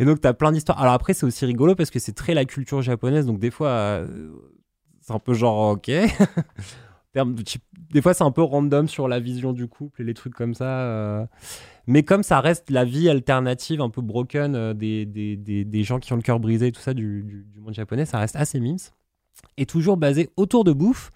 Et 0.00 0.04
donc, 0.04 0.20
tu 0.20 0.26
as 0.26 0.34
plein 0.34 0.50
d'histoires. 0.50 0.80
Alors 0.80 0.94
après, 0.94 1.14
c'est 1.14 1.26
aussi 1.26 1.44
rigolo 1.46 1.76
parce 1.76 1.90
que 1.90 2.00
c'est 2.00 2.12
très 2.12 2.34
la 2.34 2.44
culture 2.44 2.82
japonaise. 2.82 3.24
Donc, 3.26 3.38
des 3.38 3.50
fois, 3.52 3.68
euh, 3.68 4.30
c'est 5.02 5.12
un 5.12 5.18
peu 5.18 5.34
genre, 5.34 5.72
ok. 5.72 5.90
Des 7.92 8.00
fois, 8.00 8.14
c'est 8.14 8.24
un 8.24 8.30
peu 8.30 8.42
random 8.42 8.88
sur 8.88 9.06
la 9.06 9.20
vision 9.20 9.52
du 9.52 9.68
couple 9.68 10.00
et 10.00 10.04
les 10.04 10.14
trucs 10.14 10.34
comme 10.34 10.54
ça. 10.54 10.64
euh. 10.80 11.26
Mais 11.86 12.04
comme 12.04 12.22
ça 12.22 12.40
reste 12.40 12.70
la 12.70 12.84
vie 12.86 13.08
alternative, 13.10 13.82
un 13.82 13.90
peu 13.90 14.00
broken 14.00 14.54
euh, 14.54 14.72
des, 14.72 15.04
des, 15.04 15.36
des, 15.36 15.64
des 15.66 15.82
gens 15.84 15.98
qui 15.98 16.12
ont 16.14 16.16
le 16.16 16.22
cœur 16.22 16.40
brisé 16.40 16.68
et 16.68 16.72
tout 16.72 16.80
ça 16.80 16.94
du, 16.94 17.22
du, 17.22 17.44
du 17.44 17.60
monde 17.60 17.74
japonais, 17.74 18.06
ça 18.06 18.18
reste 18.18 18.36
assez 18.36 18.60
mimes. 18.60 18.78
Et 19.58 19.66
toujours 19.66 19.98
basé 19.98 20.30
autour 20.36 20.64
de 20.64 20.72
bouffe. 20.72 21.10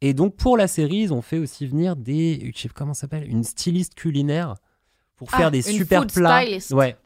Et 0.00 0.12
donc, 0.14 0.34
pour 0.36 0.56
la 0.56 0.66
série, 0.66 0.96
ils 1.02 1.12
ont 1.12 1.22
fait 1.22 1.38
aussi 1.38 1.66
venir 1.66 1.94
des. 1.94 2.50
Je 2.54 2.60
sais 2.60 2.68
comment 2.68 2.94
ça 2.94 3.02
s'appelle 3.02 3.28
Une 3.28 3.44
styliste 3.44 3.94
culinaire 3.94 4.54
pour 5.16 5.28
Ah, 5.32 5.36
faire 5.36 5.50
des 5.52 5.68
une 5.70 5.76
super 5.76 6.06
plats. 6.06 6.40
stylist. 6.42 6.72
Ouais. 6.72 6.96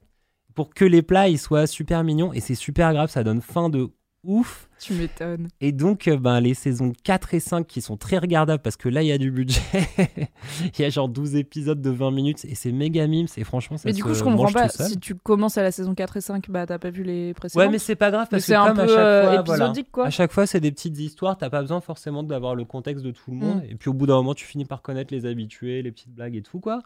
Pour 0.54 0.72
que 0.72 0.84
les 0.84 1.02
plats 1.02 1.28
ils 1.28 1.38
soient 1.38 1.66
super 1.66 2.02
mignons. 2.04 2.32
Et 2.32 2.40
c'est 2.40 2.54
super 2.54 2.92
grave, 2.94 3.10
ça 3.10 3.24
donne 3.24 3.40
faim 3.42 3.68
de 3.68 3.90
ouf. 4.22 4.68
Tu 4.82 4.94
m'étonnes. 4.94 5.46
Et 5.60 5.70
donc, 5.70 6.08
euh, 6.08 6.16
ben, 6.16 6.40
les 6.40 6.54
saisons 6.54 6.92
4 7.04 7.34
et 7.34 7.40
5 7.40 7.64
qui 7.68 7.80
sont 7.80 7.96
très 7.96 8.18
regardables 8.18 8.60
parce 8.60 8.76
que 8.76 8.88
là, 8.88 9.02
il 9.02 9.06
y 9.06 9.12
a 9.12 9.18
du 9.18 9.30
budget. 9.30 9.60
Il 10.76 10.82
y 10.82 10.84
a 10.84 10.90
genre 10.90 11.08
12 11.08 11.36
épisodes 11.36 11.80
de 11.80 11.90
20 11.90 12.10
minutes 12.10 12.44
et 12.44 12.56
c'est 12.56 12.72
méga 12.72 13.06
mimes. 13.06 13.28
Et 13.36 13.44
franchement, 13.44 13.76
ça 13.76 13.84
Mais 13.86 13.92
du 13.92 14.02
coup, 14.02 14.12
je 14.12 14.24
comprends 14.24 14.50
pas. 14.50 14.68
Si 14.68 14.98
tu 14.98 15.14
commences 15.14 15.56
à 15.56 15.62
la 15.62 15.70
saison 15.70 15.94
4 15.94 16.16
et 16.16 16.20
5, 16.20 16.50
bah 16.50 16.66
t'as 16.66 16.78
pas 16.78 16.90
vu 16.90 17.04
les 17.04 17.32
précédentes. 17.32 17.64
Ouais, 17.64 17.70
mais 17.70 17.78
c'est 17.78 17.94
pas 17.94 18.10
grave 18.10 18.26
parce 18.28 18.42
que 18.42 18.46
c'est 18.46 18.56
un 18.56 18.68
comme 18.68 18.80
à 18.80 18.84
peu, 18.86 18.88
chaque 18.88 18.98
euh, 18.98 19.22
fois, 19.22 19.42
voilà, 19.42 19.64
épisodique, 19.66 19.92
quoi. 19.92 20.06
à 20.06 20.10
chaque 20.10 20.32
fois, 20.32 20.46
c'est 20.46 20.60
des 20.60 20.72
petites 20.72 20.98
histoires. 20.98 21.38
T'as 21.38 21.50
pas 21.50 21.60
besoin 21.60 21.80
forcément 21.80 22.24
d'avoir 22.24 22.56
le 22.56 22.64
contexte 22.64 23.04
de 23.04 23.12
tout 23.12 23.30
le 23.30 23.36
monde. 23.36 23.58
Mm. 23.58 23.70
Et 23.70 23.74
puis 23.76 23.88
au 23.88 23.94
bout 23.94 24.06
d'un 24.06 24.16
moment, 24.16 24.34
tu 24.34 24.44
finis 24.44 24.64
par 24.64 24.82
connaître 24.82 25.14
les 25.14 25.26
habitués, 25.26 25.82
les 25.82 25.92
petites 25.92 26.12
blagues 26.12 26.34
et 26.34 26.42
tout 26.42 26.58
quoi. 26.58 26.82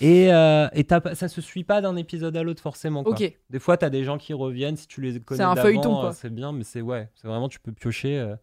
Et, 0.00 0.32
euh, 0.32 0.68
et 0.72 0.86
ça 1.14 1.28
se 1.28 1.40
suit 1.40 1.64
pas 1.64 1.80
d'un 1.80 1.96
épisode 1.96 2.36
à 2.36 2.42
l'autre 2.42 2.62
forcément. 2.62 3.04
Quoi. 3.04 3.16
Des 3.50 3.58
fois, 3.58 3.76
t'as 3.76 3.90
des 3.90 4.04
gens 4.04 4.18
qui 4.18 4.32
reviennent 4.32 4.76
si 4.76 4.86
tu 4.86 5.00
les 5.00 5.20
connais. 5.20 5.42
un 5.42 5.54
d'avant, 5.54 5.62
feuilleton, 5.66 5.96
euh, 5.96 6.00
quoi. 6.00 6.12
C'est 6.12 6.34
bien, 6.34 6.52
mais 6.52 6.64
c'est 6.64 6.80
ouais, 6.80 7.08
c'est 7.14 7.28
vraiment 7.28 7.48
tu 7.48 7.60
peux 7.60 7.72
piocher. 7.72 8.18
euh, 8.18 8.36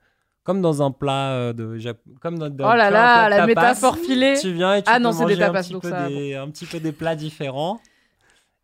comme 0.43 0.61
dans 0.61 0.81
un 0.81 0.89
plat 0.91 1.33
euh, 1.33 1.53
de 1.53 1.77
Jap- 1.77 1.97
comme 2.19 2.39
dans, 2.39 2.49
dans- 2.49 2.71
Oh 2.71 2.75
là 2.75 2.87
tu 2.87 2.91
vois, 2.93 2.99
un 2.99 3.03
là, 3.03 3.15
plat 3.15 3.25
de 3.25 3.29
la 3.29 3.37
tapas. 3.37 3.45
métaphore 3.47 3.97
filée. 3.97 4.35
Tu 4.41 4.53
viens 4.53 4.75
et 4.75 4.81
tu 4.81 4.89
Ah 4.91 4.97
peux 4.97 5.03
non, 5.03 5.11
c'est 5.11 5.25
des 5.25 5.35
manger 5.35 5.43
un 5.43 5.53
petit 5.53 5.73
donc 5.73 5.81
peu 5.83 5.89
ça, 5.89 6.07
des- 6.07 6.35
un 6.35 6.49
petit 6.49 6.65
peu 6.65 6.79
des 6.79 6.91
plats 6.91 7.15
différents. 7.15 7.79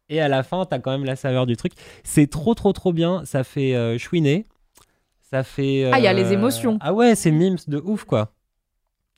Et 0.10 0.22
à 0.22 0.28
la 0.28 0.42
fin, 0.42 0.66
t'as 0.66 0.80
quand 0.80 0.92
même 0.92 1.04
la 1.06 1.16
saveur 1.16 1.46
du 1.46 1.56
truc. 1.58 1.74
C'est 2.04 2.28
trop, 2.28 2.56
trop, 2.56 2.72
trop 2.74 2.94
bien. 2.94 3.26
Ça 3.26 3.44
fait 3.44 3.76
euh, 3.76 3.98
chouiner. 3.98 4.46
Ça 5.30 5.44
fait. 5.44 5.90
Ah, 5.94 6.00
il 6.00 6.04
y 6.04 6.08
a 6.08 6.12
euh, 6.12 6.14
les 6.14 6.32
émotions. 6.34 6.78
Ah 6.82 6.94
ouais, 6.94 7.14
c'est 7.14 7.30
mimes 7.32 7.58
de 7.68 7.78
ouf, 7.78 8.06
quoi. 8.06 8.32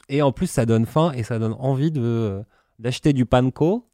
Et 0.10 0.22
en 0.24 0.32
plus, 0.32 0.48
ça 0.48 0.66
donne 0.66 0.86
faim 0.88 1.12
et 1.16 1.22
ça 1.24 1.38
donne 1.40 1.56
envie 1.60 1.92
de 1.92 2.02
euh, 2.02 2.42
d'acheter 2.80 3.14
du 3.14 3.26
panko 3.26 3.86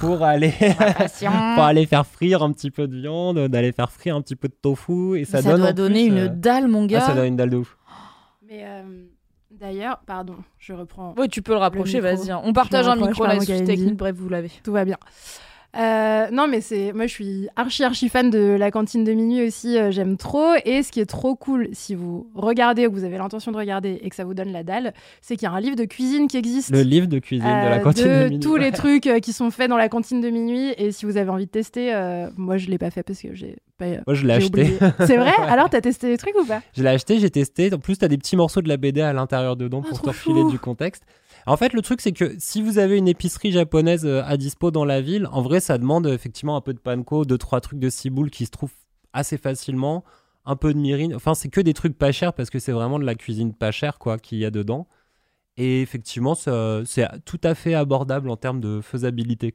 pour 0.00 0.22
aller 0.22 0.52
pour 1.20 1.64
aller 1.64 1.86
faire 1.86 2.06
frire 2.06 2.42
un 2.42 2.52
petit 2.52 2.70
peu 2.70 2.86
de 2.86 2.96
viande, 2.96 3.38
d'aller 3.48 3.72
faire 3.72 3.90
frire 3.90 4.16
un 4.16 4.22
petit 4.22 4.36
peu 4.36 4.48
de 4.48 4.54
tofu 4.60 5.18
et 5.18 5.24
ça, 5.24 5.42
Ça, 5.42 5.52
donne 5.52 5.60
doit 5.60 5.72
donner 5.72 6.08
plus, 6.08 6.16
une 6.16 6.24
euh, 6.24 6.28
dalle, 6.28 6.68
mon 6.68 6.84
ah, 6.84 6.86
gars. 6.88 7.00
ça 7.00 7.14
donne 7.14 7.26
une 7.26 7.36
dalle 7.36 7.50
de 7.50 7.56
ouf. 7.58 7.76
Mais 8.48 8.64
euh, 8.64 8.82
d'ailleurs, 9.50 10.00
pardon, 10.06 10.36
je 10.58 10.72
reprends. 10.72 11.14
Oui, 11.16 11.28
tu 11.28 11.42
peux 11.42 11.52
le 11.52 11.58
rapprocher, 11.58 12.00
vas-y. 12.00 12.30
hein. 12.30 12.40
On 12.44 12.52
partage 12.52 12.86
un 12.88 12.96
micro, 12.96 13.24
là, 13.24 13.34
souci 13.36 13.46
Kalindi. 13.48 13.66
technique, 13.70 13.96
bref, 13.96 14.14
vous 14.16 14.28
l'avez. 14.28 14.50
Tout 14.62 14.72
va 14.72 14.84
bien. 14.84 14.98
Euh, 15.74 16.28
non, 16.30 16.48
mais 16.48 16.60
c'est 16.60 16.92
moi, 16.92 17.06
je 17.06 17.12
suis 17.12 17.48
archi 17.56 17.82
archi 17.82 18.08
fan 18.08 18.28
de 18.30 18.56
la 18.58 18.70
cantine 18.70 19.04
de 19.04 19.12
minuit 19.12 19.46
aussi. 19.46 19.78
euh, 19.78 19.90
J'aime 19.90 20.16
trop. 20.16 20.52
Et 20.64 20.82
ce 20.82 20.92
qui 20.92 21.00
est 21.00 21.06
trop 21.06 21.34
cool, 21.34 21.68
si 21.72 21.94
vous 21.94 22.26
regardez 22.34 22.86
ou 22.86 22.90
que 22.90 22.96
vous 22.96 23.04
avez 23.04 23.16
l'intention 23.18 23.52
de 23.52 23.56
regarder 23.56 23.98
et 24.02 24.08
que 24.10 24.14
ça 24.16 24.24
vous 24.24 24.34
donne 24.34 24.52
la 24.52 24.62
dalle, 24.62 24.92
c'est 25.22 25.36
qu'il 25.36 25.46
y 25.46 25.50
a 25.50 25.54
un 25.54 25.60
livre 25.60 25.76
de 25.76 25.84
cuisine 25.84 26.28
qui 26.28 26.36
existe. 26.36 26.70
Le 26.70 26.82
livre 26.82 27.06
de 27.06 27.18
cuisine 27.18 27.46
de 27.46 27.50
la 27.50 27.76
euh, 27.76 27.80
cantine 27.80 28.04
de, 28.06 28.24
minuit. 28.24 28.40
tous 28.40 28.56
les 28.56 28.70
trucs 28.70 29.10
qui 29.22 29.32
sont 29.32 29.50
faits 29.50 29.68
dans 29.70 29.78
la 29.78 29.88
cantine 29.88 30.20
de 30.20 30.30
minuit. 30.30 30.74
Et 30.76 30.92
si 30.92 31.06
vous 31.06 31.16
avez 31.16 31.30
envie 31.30 31.46
de 31.46 31.50
tester, 31.50 31.92
moi 32.36 32.58
je 32.58 32.68
l'ai 32.68 32.78
pas 32.78 32.90
fait 32.90 33.02
parce 33.02 33.20
que 33.20 33.34
j'ai 33.34 33.56
pas. 33.78 33.86
Moi, 34.06 34.14
je 34.14 34.26
l'ai 34.26 34.34
acheté. 34.34 34.74
C'est 35.06 35.16
vrai 35.16 35.32
Ouais. 35.38 35.46
Alors, 35.48 35.70
t'as 35.70 35.80
testé 35.80 36.08
les 36.08 36.18
trucs 36.18 36.34
ou 36.36 36.44
pas? 36.44 36.60
Je 36.76 36.82
l'ai 36.82 36.90
acheté, 36.90 37.18
j'ai 37.18 37.30
testé. 37.30 37.72
En 37.72 37.78
plus, 37.78 37.98
tu 37.98 38.04
as 38.04 38.08
des 38.08 38.18
petits 38.18 38.36
morceaux 38.36 38.60
de 38.60 38.68
la 38.68 38.76
BD 38.76 39.00
à 39.00 39.12
l'intérieur 39.12 39.56
dedans 39.56 39.82
Ah, 39.84 39.88
pour 39.88 40.02
te 40.02 40.08
refiler 40.08 40.44
du 40.50 40.58
contexte. 40.58 41.04
En 41.46 41.56
fait, 41.56 41.72
le 41.72 41.82
truc, 41.82 42.00
c'est 42.00 42.12
que 42.12 42.34
si 42.38 42.62
vous 42.62 42.78
avez 42.78 42.96
une 42.98 43.08
épicerie 43.08 43.52
japonaise 43.52 44.06
euh, 44.06 44.22
à 44.24 44.36
dispo 44.36 44.70
dans 44.70 44.84
la 44.84 45.00
ville, 45.00 45.28
en 45.32 45.42
vrai, 45.42 45.60
ça 45.60 45.78
demande 45.78 46.06
euh, 46.06 46.14
effectivement 46.14 46.56
un 46.56 46.60
peu 46.60 46.72
de 46.72 46.78
panko, 46.78 47.24
deux, 47.24 47.38
trois 47.38 47.60
trucs 47.60 47.78
de 47.78 47.90
ciboule 47.90 48.30
qui 48.30 48.46
se 48.46 48.50
trouvent 48.50 48.74
assez 49.12 49.38
facilement, 49.38 50.04
un 50.44 50.56
peu 50.56 50.72
de 50.72 50.78
mirin. 50.78 51.14
Enfin, 51.14 51.34
c'est 51.34 51.48
que 51.48 51.60
des 51.60 51.74
trucs 51.74 51.98
pas 51.98 52.12
chers 52.12 52.32
parce 52.32 52.50
que 52.50 52.58
c'est 52.58 52.72
vraiment 52.72 52.98
de 52.98 53.04
la 53.04 53.14
cuisine 53.14 53.54
pas 53.54 53.70
chère, 53.70 53.98
quoi, 53.98 54.18
qu'il 54.18 54.38
y 54.38 54.44
a 54.44 54.50
dedans. 54.50 54.86
Et 55.56 55.82
effectivement, 55.82 56.34
c'est 56.34 57.06
tout 57.24 57.40
à 57.44 57.54
fait 57.54 57.74
abordable 57.74 58.30
en 58.30 58.36
termes 58.36 58.60
de 58.60 58.80
faisabilité. 58.80 59.52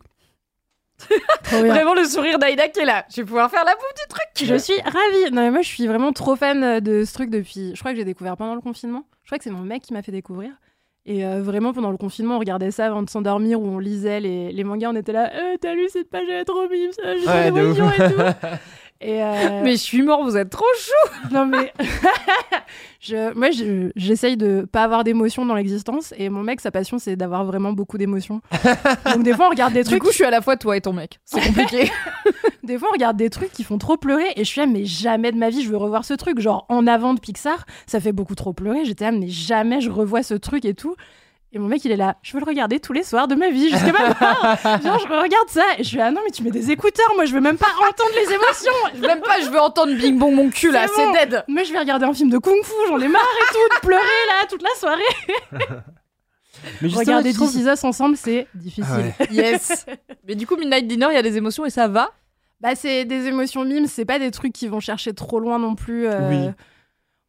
Vraiment 1.44 1.94
le 1.94 2.06
sourire 2.06 2.40
d'Aïda 2.40 2.68
qui 2.70 2.80
est 2.80 2.86
là. 2.86 3.06
Je 3.10 3.18
vais 3.18 3.26
pouvoir 3.26 3.50
faire 3.50 3.64
la 3.64 3.74
bouffe 3.74 3.94
du 3.96 4.08
truc. 4.10 4.50
Je 4.50 4.58
suis 4.58 4.80
ravie. 4.82 5.32
Non, 5.32 5.44
mais 5.44 5.52
moi, 5.52 5.62
je 5.62 5.68
suis 5.68 5.88
vraiment 5.88 6.12
trop 6.12 6.36
fan 6.36 6.64
euh, 6.64 6.80
de 6.80 7.06
ce 7.06 7.14
truc 7.14 7.30
depuis. 7.30 7.72
Je 7.74 7.80
crois 7.80 7.92
que 7.92 7.98
j'ai 7.98 8.06
découvert 8.06 8.38
pendant 8.38 8.56
le 8.56 8.62
confinement. 8.62 9.06
Je 9.24 9.30
crois 9.30 9.38
que 9.38 9.44
c'est 9.44 9.52
mon 9.52 9.62
mec 9.62 9.84
qui 9.84 9.94
m'a 9.94 10.02
fait 10.02 10.12
découvrir. 10.12 10.52
Et 11.10 11.26
euh, 11.26 11.42
vraiment, 11.42 11.72
pendant 11.72 11.90
le 11.92 11.96
confinement, 11.98 12.36
on 12.36 12.40
regardait 12.40 12.70
ça 12.70 12.86
avant 12.88 13.02
de 13.02 13.10
s'endormir, 13.10 13.62
où 13.62 13.66
on 13.66 13.80
lisait 13.80 14.20
les, 14.20 14.52
les 14.52 14.64
mangas. 14.66 14.90
On 14.92 14.96
était 14.96 15.14
là, 15.14 15.32
Eh, 15.34 15.58
t'as 15.58 15.74
lu 15.74 15.88
cette 15.90 16.10
page, 16.10 16.24
elle 16.30 16.42
est 16.42 16.46
trop 16.46 16.68
mime, 16.70 16.92
ça, 16.92 17.16
j'ai 17.16 17.26
Ouais, 17.26 17.48
et 17.48 18.14
tout. 18.14 18.22
Et 19.02 19.22
euh, 19.24 19.62
Mais 19.64 19.72
je 19.74 19.78
suis 19.78 20.02
mort, 20.02 20.24
vous 20.24 20.38
êtes 20.38 20.50
trop 20.50 20.66
chou. 20.78 21.30
non, 21.34 21.46
mais 21.46 21.72
je, 23.00 23.34
moi, 23.36 23.52
je- 23.52 23.92
j'essaye 23.96 24.38
de 24.38 24.68
pas 24.72 24.84
avoir 24.84 25.04
d'émotions 25.04 25.46
dans 25.46 25.56
l'existence. 25.56 26.14
Et 26.18 26.30
mon 26.30 26.42
mec, 26.44 26.62
sa 26.62 26.72
passion, 26.72 27.00
c'est 27.00 27.16
d'avoir 27.16 27.46
vraiment 27.46 27.74
beaucoup 27.74 27.98
d'émotions. 27.98 28.42
Donc, 29.14 29.24
des 29.24 29.34
fois, 29.34 29.48
on 29.48 29.50
regarde 29.50 29.74
des 29.74 29.84
Du 29.84 29.90
trucs. 29.90 30.02
coup, 30.02 30.10
je 30.10 30.16
suis 30.16 30.26
à 30.26 30.32
la 30.32 30.42
fois 30.42 30.58
toi 30.58 30.76
et 30.78 30.82
ton 30.82 30.94
mec. 30.94 31.20
C'est 31.26 31.42
compliqué. 31.42 31.92
Des 32.64 32.78
fois, 32.78 32.90
on 32.90 32.94
regarde 32.94 33.18
des 33.18 33.30
trucs 33.30 33.52
qui 33.52 33.64
font 33.64 33.78
trop 33.78 33.98
pleurer 33.98 34.26
et 34.36 34.44
je 34.44 34.50
suis 34.50 34.60
là, 34.62 34.68
mais 34.68 34.86
jamais 34.86 35.32
de 35.32 35.38
ma 35.38 35.50
vie 35.50 35.64
je 35.64 35.70
veux 35.70 35.78
revoir 35.78 36.04
ce 36.04 36.14
truc. 36.14 36.40
Genre, 36.40 36.66
en 36.70 36.86
avant 36.88 37.14
de 37.14 37.20
Pixar, 37.20 37.66
ça 37.86 38.00
fait 38.00 38.12
beaucoup 38.12 38.36
trop 38.36 38.54
pleurer. 38.54 38.84
J'étais 38.86 39.06
là, 39.06 39.12
mais 39.12 39.28
jamais 39.30 39.80
je 39.80 39.90
revois 39.90 40.24
ce 40.24 40.34
truc 40.34 40.66
et 40.66 40.74
tout. 40.74 40.96
Et 41.58 41.60
mon 41.60 41.68
mec, 41.70 41.84
il 41.86 41.92
est 41.92 41.96
là, 41.96 42.18
je 42.22 42.34
veux 42.34 42.40
le 42.40 42.46
regarder 42.46 42.80
tous 42.80 42.94
les 42.94 43.02
soirs 43.02 43.28
de 43.28 43.34
ma 43.34 43.50
vie 43.50 43.72
jusqu'à 43.72 43.92
maintenant. 43.92 44.16
Genre, 44.84 45.00
je 45.00 45.08
regarde 45.08 45.50
ça 45.50 45.64
et 45.80 45.84
je 45.84 45.88
suis 45.88 45.98
là, 45.98 46.12
non, 46.12 46.22
mais 46.24 46.30
tu 46.30 46.44
mets 46.44 46.52
des 46.52 46.70
écouteurs, 46.70 47.12
moi 47.16 47.26
je 47.26 47.34
veux 47.34 47.42
même 47.42 47.58
pas 47.58 47.66
entendre 47.80 48.12
les 48.16 48.32
émotions. 48.32 49.08
Même 49.08 49.22
pas, 49.22 49.42
je 49.42 49.50
veux 49.50 49.60
entendre 49.60 49.92
Bing 49.96 50.20
Bong 50.20 50.36
mon 50.36 50.52
cul 50.52 50.70
là, 50.72 50.86
C'est 50.96 51.04
bon. 51.04 51.14
dead. 51.14 51.44
Moi, 51.48 51.64
je 51.64 51.74
vais 51.74 51.80
regarder 51.80 52.06
un 52.06 52.14
film 52.14 52.30
de 52.30 52.38
kung 52.38 52.64
fu, 52.64 52.74
j'en 52.90 53.00
ai 53.00 53.08
marre 53.08 53.24
et 53.24 53.54
tout, 53.54 53.76
de 53.76 53.80
pleurer 53.88 54.02
là 54.28 54.48
toute 54.48 54.62
la 54.62 54.70
soirée. 54.78 55.02
Mais 56.84 56.90
Regarder 56.90 57.32
je 57.32 57.36
trouve- 57.36 57.52
This 57.52 57.62
Is 57.64 57.68
Us 57.68 57.84
ensemble, 57.84 58.18
c'est 58.18 58.48
difficile. 58.54 58.86
Ah 59.20 59.24
ouais. 59.24 59.28
Yes. 59.32 59.86
Mais 60.28 60.36
du 60.36 60.46
coup, 60.46 60.58
Midnight 60.58 60.88
Dinner, 60.88 61.08
il 61.10 61.16
y 61.16 61.18
a 61.18 61.22
des 61.24 61.38
émotions 61.38 61.66
et 61.66 61.70
ça 61.72 61.88
va? 61.88 62.12
Bah, 62.62 62.76
c'est 62.76 63.06
des 63.06 63.26
émotions 63.28 63.64
mimes, 63.66 63.88
c'est 63.88 64.06
pas 64.06 64.20
des 64.20 64.30
trucs 64.32 64.54
qui 64.54 64.68
vont 64.68 64.80
chercher 64.80 65.14
trop 65.14 65.40
loin 65.40 65.58
non 65.60 65.74
plus. 65.76 66.08
euh, 66.08 66.30
Oui. 66.30 66.52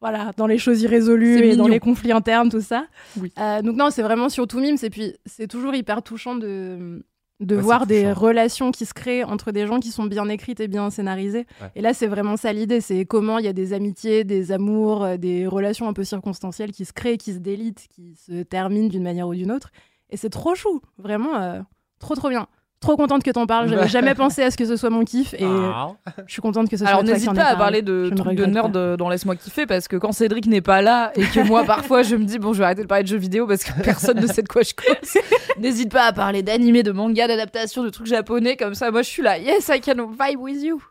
Voilà, 0.01 0.31
dans 0.37 0.47
les 0.47 0.57
choses 0.57 0.81
irrésolues 0.81 1.39
et 1.43 1.55
dans 1.57 1.67
les 1.67 1.79
conflits 1.79 2.11
internes, 2.13 2.49
tout 2.49 2.61
ça. 2.61 2.85
Oui. 3.19 3.33
Euh, 3.37 3.61
donc, 3.61 3.75
non, 3.75 3.89
c'est 3.89 4.01
vraiment 4.01 4.29
surtout 4.29 4.59
mimes. 4.59 4.77
Et 4.81 4.89
puis, 4.89 5.13
c'est 5.25 5.47
toujours 5.47 5.75
hyper 5.75 6.01
touchant 6.03 6.35
de, 6.35 7.03
de 7.41 7.55
Ouais, 7.57 7.61
voir 7.61 7.85
des 7.85 8.03
touchant. 8.03 8.13
relations 8.19 8.71
qui 8.71 8.85
se 8.85 8.93
créent 8.93 9.25
entre 9.25 9.51
des 9.51 9.67
gens 9.67 9.79
qui 9.81 9.91
sont 9.91 10.05
bien 10.05 10.29
écrites 10.29 10.61
et 10.61 10.69
bien 10.69 10.89
scénarisées. 10.89 11.45
Ouais. 11.61 11.67
Et 11.75 11.81
là, 11.81 11.93
c'est 11.93 12.07
vraiment 12.07 12.37
ça 12.37 12.53
l'idée. 12.53 12.79
C'est 12.79 13.03
comment 13.05 13.39
il 13.39 13.45
y 13.45 13.49
a 13.49 13.53
des 13.53 13.73
amitiés, 13.73 14.23
des 14.23 14.53
amours, 14.53 15.03
euh, 15.03 15.17
des 15.17 15.47
relations 15.47 15.89
un 15.89 15.93
peu 15.93 16.05
circonstancielles 16.05 16.71
qui 16.71 16.85
se 16.85 16.93
créent, 16.93 17.17
qui 17.17 17.33
se 17.33 17.39
délitent, 17.39 17.87
qui 17.89 18.15
se 18.15 18.43
terminent 18.43 18.87
d'une 18.87 19.03
manière 19.03 19.27
ou 19.27 19.35
d'une 19.35 19.51
autre. 19.51 19.69
Et 20.11 20.15
c'est 20.17 20.29
trop 20.29 20.55
chou. 20.55 20.79
Vraiment, 20.97 21.35
euh, 21.35 21.59
trop, 21.99 22.15
trop 22.15 22.29
bien. 22.29 22.47
Trop 22.81 22.95
contente 22.95 23.23
que 23.23 23.31
t'en 23.31 23.45
parles. 23.45 23.67
J'avais 23.69 23.89
jamais 23.89 24.15
pensé 24.15 24.41
à 24.41 24.51
ce 24.51 24.55
que 24.57 24.63
ce 24.65 24.77
soit 24.77 24.89
mon 24.89 25.03
kiff. 25.03 25.33
Et 25.33 25.43
Ah. 25.43 25.89
je 26.25 26.31
suis 26.31 26.41
contente 26.41 26.69
que 26.69 26.77
ce 26.77 26.85
soit 26.85 26.87
Alors 26.93 27.03
n'hésite 27.03 27.33
pas 27.35 27.43
à 27.47 27.55
parler 27.57 27.81
de 27.81 28.09
trucs 28.15 28.35
de 28.37 28.45
nerd 28.45 28.71
pas. 28.71 28.95
dans 28.95 29.09
Laisse-moi 29.09 29.35
kiffer 29.35 29.65
parce 29.65 29.87
que 29.89 29.97
quand 29.97 30.13
Cédric 30.13 30.45
n'est 30.47 30.61
pas 30.61 30.81
là 30.81 31.11
et 31.15 31.23
que 31.23 31.41
moi 31.41 31.63
parfois 31.65 32.03
je 32.03 32.15
me 32.15 32.23
dis 32.23 32.39
bon 32.39 32.53
je 32.53 32.59
vais 32.59 32.65
arrêter 32.65 32.83
de 32.83 32.87
parler 32.87 33.03
de 33.03 33.09
jeux 33.09 33.17
vidéo 33.17 33.47
parce 33.47 33.63
que 33.65 33.81
personne 33.83 34.19
ne 34.21 34.27
sait 34.27 34.43
de 34.43 34.47
quoi 34.47 34.61
je 34.61 34.73
cause. 34.73 35.21
N'hésite 35.59 35.91
pas 35.91 36.03
à 36.05 36.13
parler 36.13 36.41
d'animé, 36.41 36.81
de 36.83 36.91
manga, 36.91 37.27
d'adaptation, 37.27 37.83
de 37.83 37.89
trucs 37.89 38.07
japonais 38.07 38.55
comme 38.55 38.75
ça. 38.75 38.91
Moi 38.91 39.01
je 39.01 39.09
suis 39.09 39.23
là. 39.23 39.37
Yes, 39.37 39.69
I 39.73 39.81
can 39.81 40.07
vibe 40.07 40.39
with 40.39 40.63
you. 40.63 40.81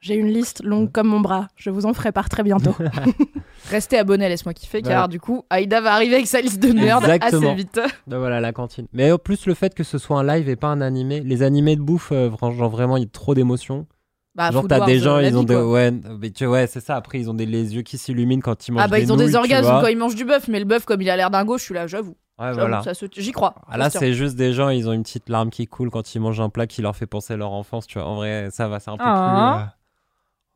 J'ai 0.00 0.14
une 0.14 0.28
liste 0.28 0.62
longue 0.64 0.90
comme 0.90 1.08
mon 1.08 1.20
bras. 1.20 1.48
Je 1.56 1.68
vous 1.70 1.84
en 1.84 1.92
ferai 1.92 2.10
part 2.10 2.28
très 2.30 2.42
bientôt. 2.42 2.74
Restez 3.70 3.98
abonnés 3.98 4.28
Laisse-moi 4.28 4.54
kiffer 4.54 4.80
car 4.80 4.92
Voilà. 4.92 5.08
du 5.08 5.20
coup 5.20 5.44
Aïda 5.50 5.80
va 5.82 5.92
arriver 5.92 6.14
avec 6.14 6.26
sa 6.26 6.40
liste 6.40 6.60
de 6.62 6.68
Exactement. 6.68 7.48
assez 7.50 7.54
vite. 7.54 7.80
Ben 8.06 8.18
voilà, 8.18 8.40
la 8.40 8.52
cantine. 8.52 8.86
Mais 8.92 9.12
en 9.12 9.18
plus, 9.18 9.46
le 9.46 9.54
fait 9.54 9.74
que 9.74 9.84
ce 9.84 9.98
soit 9.98 10.18
un 10.18 10.24
live 10.24 10.48
et 10.48 10.56
pas 10.56 10.68
un 10.68 10.80
animé, 10.80 11.20
les 11.20 11.42
animés 11.42 11.76
de 11.76 11.82
bouffe, 11.82 12.12
euh, 12.12 12.30
genre 12.40 12.70
vraiment, 12.70 12.96
il 12.96 13.02
y 13.02 13.06
a 13.06 13.08
trop 13.10 13.34
d'émotions. 13.34 13.86
Bah, 14.34 14.50
genre, 14.52 14.62
Food 14.62 14.70
t'as 14.70 14.86
des 14.86 15.00
euh, 15.00 15.04
gens, 15.04 15.18
ils 15.18 15.36
ont 15.36 15.42
des. 15.42 15.56
Ouais, 15.56 15.90
mais 16.20 16.30
tu- 16.30 16.46
ouais 16.46 16.66
c'est 16.66 16.80
ça. 16.80 16.96
Après, 16.96 17.18
ils 17.20 17.28
ont 17.28 17.34
des, 17.34 17.46
les 17.46 17.74
yeux 17.74 17.82
qui 17.82 17.98
s'illuminent 17.98 18.40
quand 18.40 18.68
ils 18.68 18.72
mangent 18.72 18.82
Ah 18.84 18.88
bah 18.88 18.96
des 18.98 19.02
ils 19.02 19.12
ont 19.12 19.16
des 19.16 19.34
orgasmes 19.36 19.68
quand 19.82 19.88
ils 19.88 19.98
mangent 19.98 20.14
du 20.14 20.24
bœuf, 20.24 20.48
mais 20.48 20.60
le 20.60 20.64
bœuf 20.64 20.84
comme 20.86 21.02
il 21.02 21.10
a 21.10 21.16
l'air 21.16 21.30
d'un 21.30 21.44
gauche, 21.44 21.60
je 21.60 21.66
suis 21.66 21.74
là, 21.74 21.86
j'avoue. 21.86 22.16
Ouais, 22.40 22.52
voilà. 22.54 22.82
ça 22.82 22.94
se- 22.94 23.04
J'y 23.18 23.32
crois. 23.32 23.54
Ah, 23.68 23.76
là, 23.76 23.90
c'est 23.90 24.14
juste 24.14 24.36
des 24.36 24.52
gens, 24.54 24.70
ils 24.70 24.88
ont 24.88 24.92
une 24.92 25.02
petite 25.02 25.28
larme 25.28 25.50
qui 25.50 25.66
coule 25.66 25.90
quand 25.90 26.14
ils 26.14 26.20
mangent 26.20 26.40
un 26.40 26.48
plat 26.48 26.66
qui 26.66 26.80
leur 26.80 26.96
fait 26.96 27.06
penser 27.06 27.34
à 27.34 27.36
leur 27.36 27.52
enfance, 27.52 27.86
tu 27.86 27.98
vois. 27.98 28.08
En 28.08 28.14
vrai, 28.14 28.48
ça 28.50 28.66
va, 28.68 28.80
c'est 28.80 28.90
un 28.90 28.96
peu 28.96 29.02
Ah. 29.04 29.72
plus. 29.74 29.79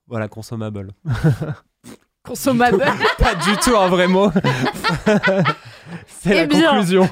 Voilà, 0.07 0.29
consommable. 0.29 0.91
Consommable. 2.27 2.83
pas 3.19 3.35
du 3.35 3.55
tout 3.59 3.77
un 3.77 3.89
vrai 3.89 4.07
mot. 4.09 4.31
c'est 6.07 6.31
Eh 6.31 6.35
la 6.37 6.47
bien. 6.47 6.71
conclusion. 6.71 7.09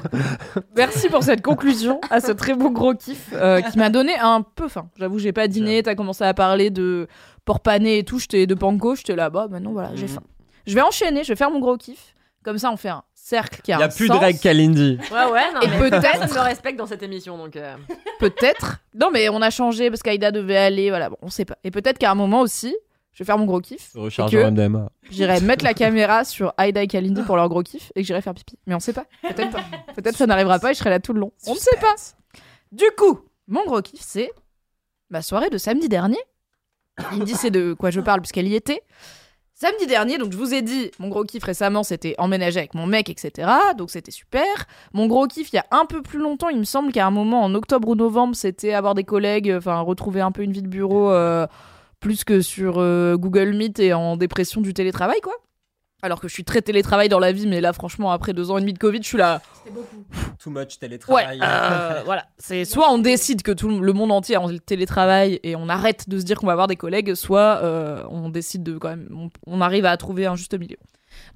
Merci 0.75 1.07
pour 1.07 1.21
cette 1.21 1.43
conclusion 1.43 2.01
à 2.09 2.19
ce 2.19 2.31
très 2.31 2.55
beau 2.55 2.71
gros 2.71 2.95
kiff 2.95 3.29
euh, 3.33 3.61
qui 3.61 3.77
m'a 3.77 3.91
donné 3.91 4.17
un 4.17 4.41
peu 4.41 4.67
faim. 4.67 4.89
J'avoue, 4.97 5.19
j'ai 5.19 5.31
pas 5.31 5.47
dîné, 5.47 5.83
t'as 5.83 5.93
commencé 5.93 6.23
à 6.23 6.33
parler 6.33 6.71
de 6.71 7.07
porc 7.45 7.59
pané 7.59 7.99
et 7.99 8.03
tout, 8.03 8.17
j'étais 8.17 8.47
de 8.47 8.55
panko, 8.55 8.95
j'étais 8.95 9.15
là, 9.15 9.29
bah 9.29 9.47
maintenant 9.51 9.71
voilà, 9.73 9.91
j'ai 9.95 10.05
Mhm. 10.07 10.13
faim. 10.13 10.23
Je 10.65 10.73
vais 10.73 10.81
enchaîner, 10.81 11.23
je 11.23 11.29
vais 11.29 11.35
faire 11.35 11.51
mon 11.51 11.59
gros 11.59 11.77
kiff. 11.77 12.15
Comme 12.43 12.57
ça, 12.57 12.71
on 12.71 12.77
fait 12.77 12.89
un 12.89 13.03
cercle 13.25 13.61
qui 13.61 13.71
a 13.71 13.77
Il 13.77 13.79
y 13.79 13.83
a 13.83 13.85
un 13.85 13.89
plus 13.89 14.07
sens. 14.07 14.17
de 14.17 14.21
règles 14.21 14.39
Kalindi. 14.39 14.97
Ouais, 15.11 15.31
ouais, 15.31 15.53
non, 15.53 15.61
Et 15.61 15.67
mais 15.67 15.77
peut-être- 15.79 16.01
personne 16.01 16.33
me 16.35 16.39
respecte 16.43 16.77
dans 16.77 16.85
cette 16.87 17.03
émission, 17.03 17.37
donc. 17.37 17.55
euh, 17.55 17.75
Peut-être. 18.19 18.79
Non, 18.93 19.09
mais 19.11 19.29
on 19.29 19.41
a 19.41 19.49
changé 19.49 19.89
parce 19.89 20.01
qu'Aïda 20.03 20.31
devait 20.31 20.57
aller, 20.57 20.89
voilà, 20.89 21.09
bon, 21.09 21.17
on 21.21 21.29
sait 21.29 21.45
pas. 21.45 21.57
Et 21.63 21.71
peut-être 21.71 21.97
qu'à 21.97 22.11
un 22.11 22.15
moment 22.15 22.41
aussi, 22.41 22.75
je 23.13 23.19
vais 23.23 23.25
faire 23.25 23.37
mon 23.37 23.45
gros 23.45 23.61
kiff. 23.61 23.91
Recharge 23.95 24.31
que- 24.31 24.37
en 24.43 24.51
MDMA. 24.51 24.89
J'irai 25.09 25.39
mettre 25.41 25.63
la 25.63 25.73
caméra 25.73 26.25
sur 26.25 26.53
Aïda 26.57 26.83
et 26.83 26.87
Kalindi 26.87 27.21
pour 27.21 27.35
leur 27.37 27.47
gros 27.47 27.63
kiff 27.63 27.91
et 27.95 28.01
que 28.01 28.07
j'irai 28.07 28.21
faire 28.21 28.33
pipi. 28.33 28.57
Mais 28.67 28.75
on 28.75 28.79
sait 28.79 28.93
pas. 28.93 29.05
Peut-être 29.21 29.51
pas. 29.51 29.63
Peut-être 29.95 30.17
ça 30.17 30.25
n'arrivera 30.25 30.59
pas 30.59 30.71
et 30.71 30.73
je 30.73 30.79
serai 30.79 30.89
là 30.89 30.99
tout 30.99 31.13
le 31.13 31.19
long. 31.21 31.31
On 31.47 31.53
ne 31.53 31.59
sait 31.59 31.77
pas. 31.79 31.95
Du 32.71 32.85
coup, 32.97 33.21
mon 33.47 33.63
gros 33.65 33.81
kiff, 33.81 34.01
c'est 34.01 34.31
ma 35.09 35.21
soirée 35.21 35.49
de 35.49 35.57
samedi 35.57 35.87
dernier. 35.89 36.17
Kalindi 36.97 37.33
sait 37.35 37.51
de 37.51 37.73
quoi 37.73 37.89
je 37.89 38.01
parle 38.01 38.19
puisqu'elle 38.21 38.47
y 38.47 38.55
était. 38.55 38.81
Samedi 39.63 39.87
dernier, 39.87 40.17
donc 40.17 40.33
je 40.33 40.37
vous 40.37 40.53
ai 40.53 40.61
dit, 40.61 40.91
mon 40.99 41.07
gros 41.07 41.23
kiff 41.23 41.41
récemment, 41.41 41.83
c'était 41.83 42.15
emménager 42.17 42.59
avec 42.59 42.73
mon 42.73 42.85
mec, 42.85 43.09
etc. 43.09 43.49
Donc 43.77 43.91
c'était 43.91 44.11
super. 44.11 44.43
Mon 44.91 45.07
gros 45.07 45.25
kiff, 45.25 45.53
il 45.53 45.55
y 45.55 45.59
a 45.59 45.65
un 45.71 45.85
peu 45.85 46.01
plus 46.01 46.19
longtemps, 46.19 46.49
il 46.49 46.59
me 46.59 46.65
semble 46.65 46.91
qu'à 46.91 47.07
un 47.07 47.11
moment, 47.11 47.41
en 47.41 47.55
octobre 47.55 47.87
ou 47.87 47.95
novembre, 47.95 48.35
c'était 48.35 48.73
avoir 48.73 48.93
des 48.93 49.05
collègues, 49.05 49.53
enfin 49.57 49.79
retrouver 49.79 50.19
un 50.19 50.33
peu 50.33 50.41
une 50.41 50.51
vie 50.51 50.63
de 50.63 50.67
bureau 50.67 51.13
euh, 51.13 51.47
plus 52.01 52.25
que 52.25 52.41
sur 52.41 52.79
euh, 52.79 53.15
Google 53.15 53.53
Meet 53.53 53.79
et 53.79 53.93
en 53.93 54.17
dépression 54.17 54.59
du 54.59 54.73
télétravail, 54.73 55.21
quoi. 55.21 55.35
Alors 56.03 56.19
que 56.19 56.27
je 56.27 56.33
suis 56.33 56.43
très 56.43 56.61
télétravail 56.61 57.07
dans 57.09 57.17
la 57.17 57.31
vie, 57.31 57.47
mais 57.47 57.61
là, 57.61 57.71
franchement, 57.73 58.11
après 58.11 58.33
deux 58.33 58.51
ans 58.51 58.57
et 58.57 58.61
demi 58.61 58.73
de 58.73 58.77
Covid, 58.77 58.99
je 59.01 59.07
suis 59.07 59.17
là. 59.17 59.41
Too 60.37 60.49
much 60.49 60.57
Ouais, 60.59 60.65
télétravail. 60.79 61.39
euh, 61.41 62.01
voilà. 62.05 62.25
C'est 62.37 62.65
soit 62.65 62.91
on 62.91 62.97
décide 62.99 63.41
que 63.41 63.53
tout 63.53 63.69
le 63.69 63.93
monde 63.93 64.11
entier 64.11 64.35
est 64.35 64.37
en 64.37 64.49
télétravail 64.57 65.39
et 65.43 65.55
on 65.55 65.69
arrête 65.69 66.09
de 66.09 66.19
se 66.19 66.25
dire 66.25 66.37
qu'on 66.37 66.45
va 66.47 66.51
avoir 66.51 66.67
des 66.67 66.75
collègues, 66.75 67.15
soit 67.15 67.61
euh, 67.63 68.03
on 68.09 68.27
décide 68.29 68.63
de 68.63 68.77
quand 68.77 68.89
même, 68.89 69.07
on, 69.15 69.29
on 69.47 69.61
arrive 69.61 69.85
à 69.85 69.95
trouver 69.95 70.25
un 70.25 70.35
juste 70.35 70.53
milieu. 70.59 70.75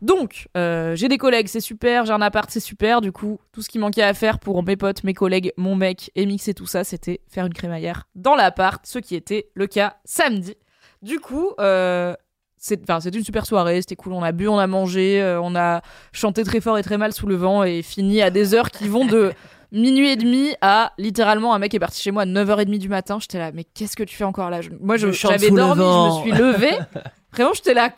Donc, 0.02 0.48
euh, 0.58 0.96
j'ai 0.96 1.08
des 1.08 1.18
collègues, 1.18 1.48
c'est 1.48 1.62
super, 1.62 2.06
j'ai 2.06 2.12
un 2.12 2.22
appart, 2.22 2.50
c'est 2.52 2.60
super. 2.60 3.00
Du 3.00 3.12
coup, 3.12 3.40
tout 3.54 3.62
ce 3.62 3.70
qui 3.70 3.80
manquait 3.80 4.02
à 4.04 4.14
faire 4.14 4.40
pour 4.40 4.62
mes 4.64 4.76
potes, 4.76 5.04
mes 5.06 5.14
collègues, 5.14 5.54
mon 5.56 5.76
mec 5.76 6.12
et 6.16 6.26
mixer 6.26 6.54
tout 6.54 6.68
ça, 6.68 6.84
c'était 6.84 7.22
faire 7.30 7.46
une 7.46 7.54
crémaillère 7.54 8.08
dans 8.16 8.36
l'appart, 8.36 8.86
ce 8.86 9.00
qui 9.00 9.16
était 9.16 9.50
le 9.54 9.68
cas 9.68 9.96
samedi. 10.04 10.56
Du 11.04 11.20
coup, 11.20 11.52
euh, 11.60 12.16
c'est 12.58 12.82
enfin, 12.90 13.00
une 13.10 13.24
super 13.24 13.46
soirée, 13.46 13.82
c'était 13.82 13.96
cool. 13.96 14.14
On 14.14 14.24
a 14.24 14.32
bu, 14.32 14.48
on 14.48 14.58
a 14.58 14.68
mangé, 14.68 15.22
euh, 15.22 15.40
on 15.42 15.56
a 15.56 15.82
chanté 16.12 16.44
très 16.44 16.60
fort 16.62 16.78
et 16.78 16.84
très 16.84 16.98
mal 16.98 17.14
sous 17.14 17.28
le 17.28 17.36
vent 17.36 17.64
et 17.64 17.82
fini 17.82 18.22
à 18.22 18.30
des 18.30 18.54
heures 18.54 18.72
qui 18.72 18.88
vont 18.88 19.06
de 19.06 19.32
minuit 19.72 20.10
et 20.10 20.16
demi 20.16 20.56
à 20.62 20.94
littéralement 20.98 21.54
un 21.54 21.60
mec 21.60 21.74
est 21.74 21.80
parti 21.80 22.02
chez 22.02 22.12
moi 22.12 22.24
à 22.24 22.26
9h30 22.26 22.78
du 22.80 22.90
matin. 22.90 23.18
J'étais 23.20 23.38
là, 23.40 23.52
mais 23.54 23.64
qu'est-ce 23.64 23.96
que 23.96 24.04
tu 24.04 24.16
fais 24.16 24.24
encore 24.24 24.50
là? 24.50 24.62
Je- 24.62 24.70
Moi, 24.80 24.98
Je 24.98 25.12
j'avais 25.12 25.52
dormi, 25.52 25.82
je 25.84 26.18
me 26.18 26.22
suis 26.24 26.32
levée. 26.44 26.78
Vraiment, 27.34 27.54
j'étais 27.54 27.74
là. 27.74 27.94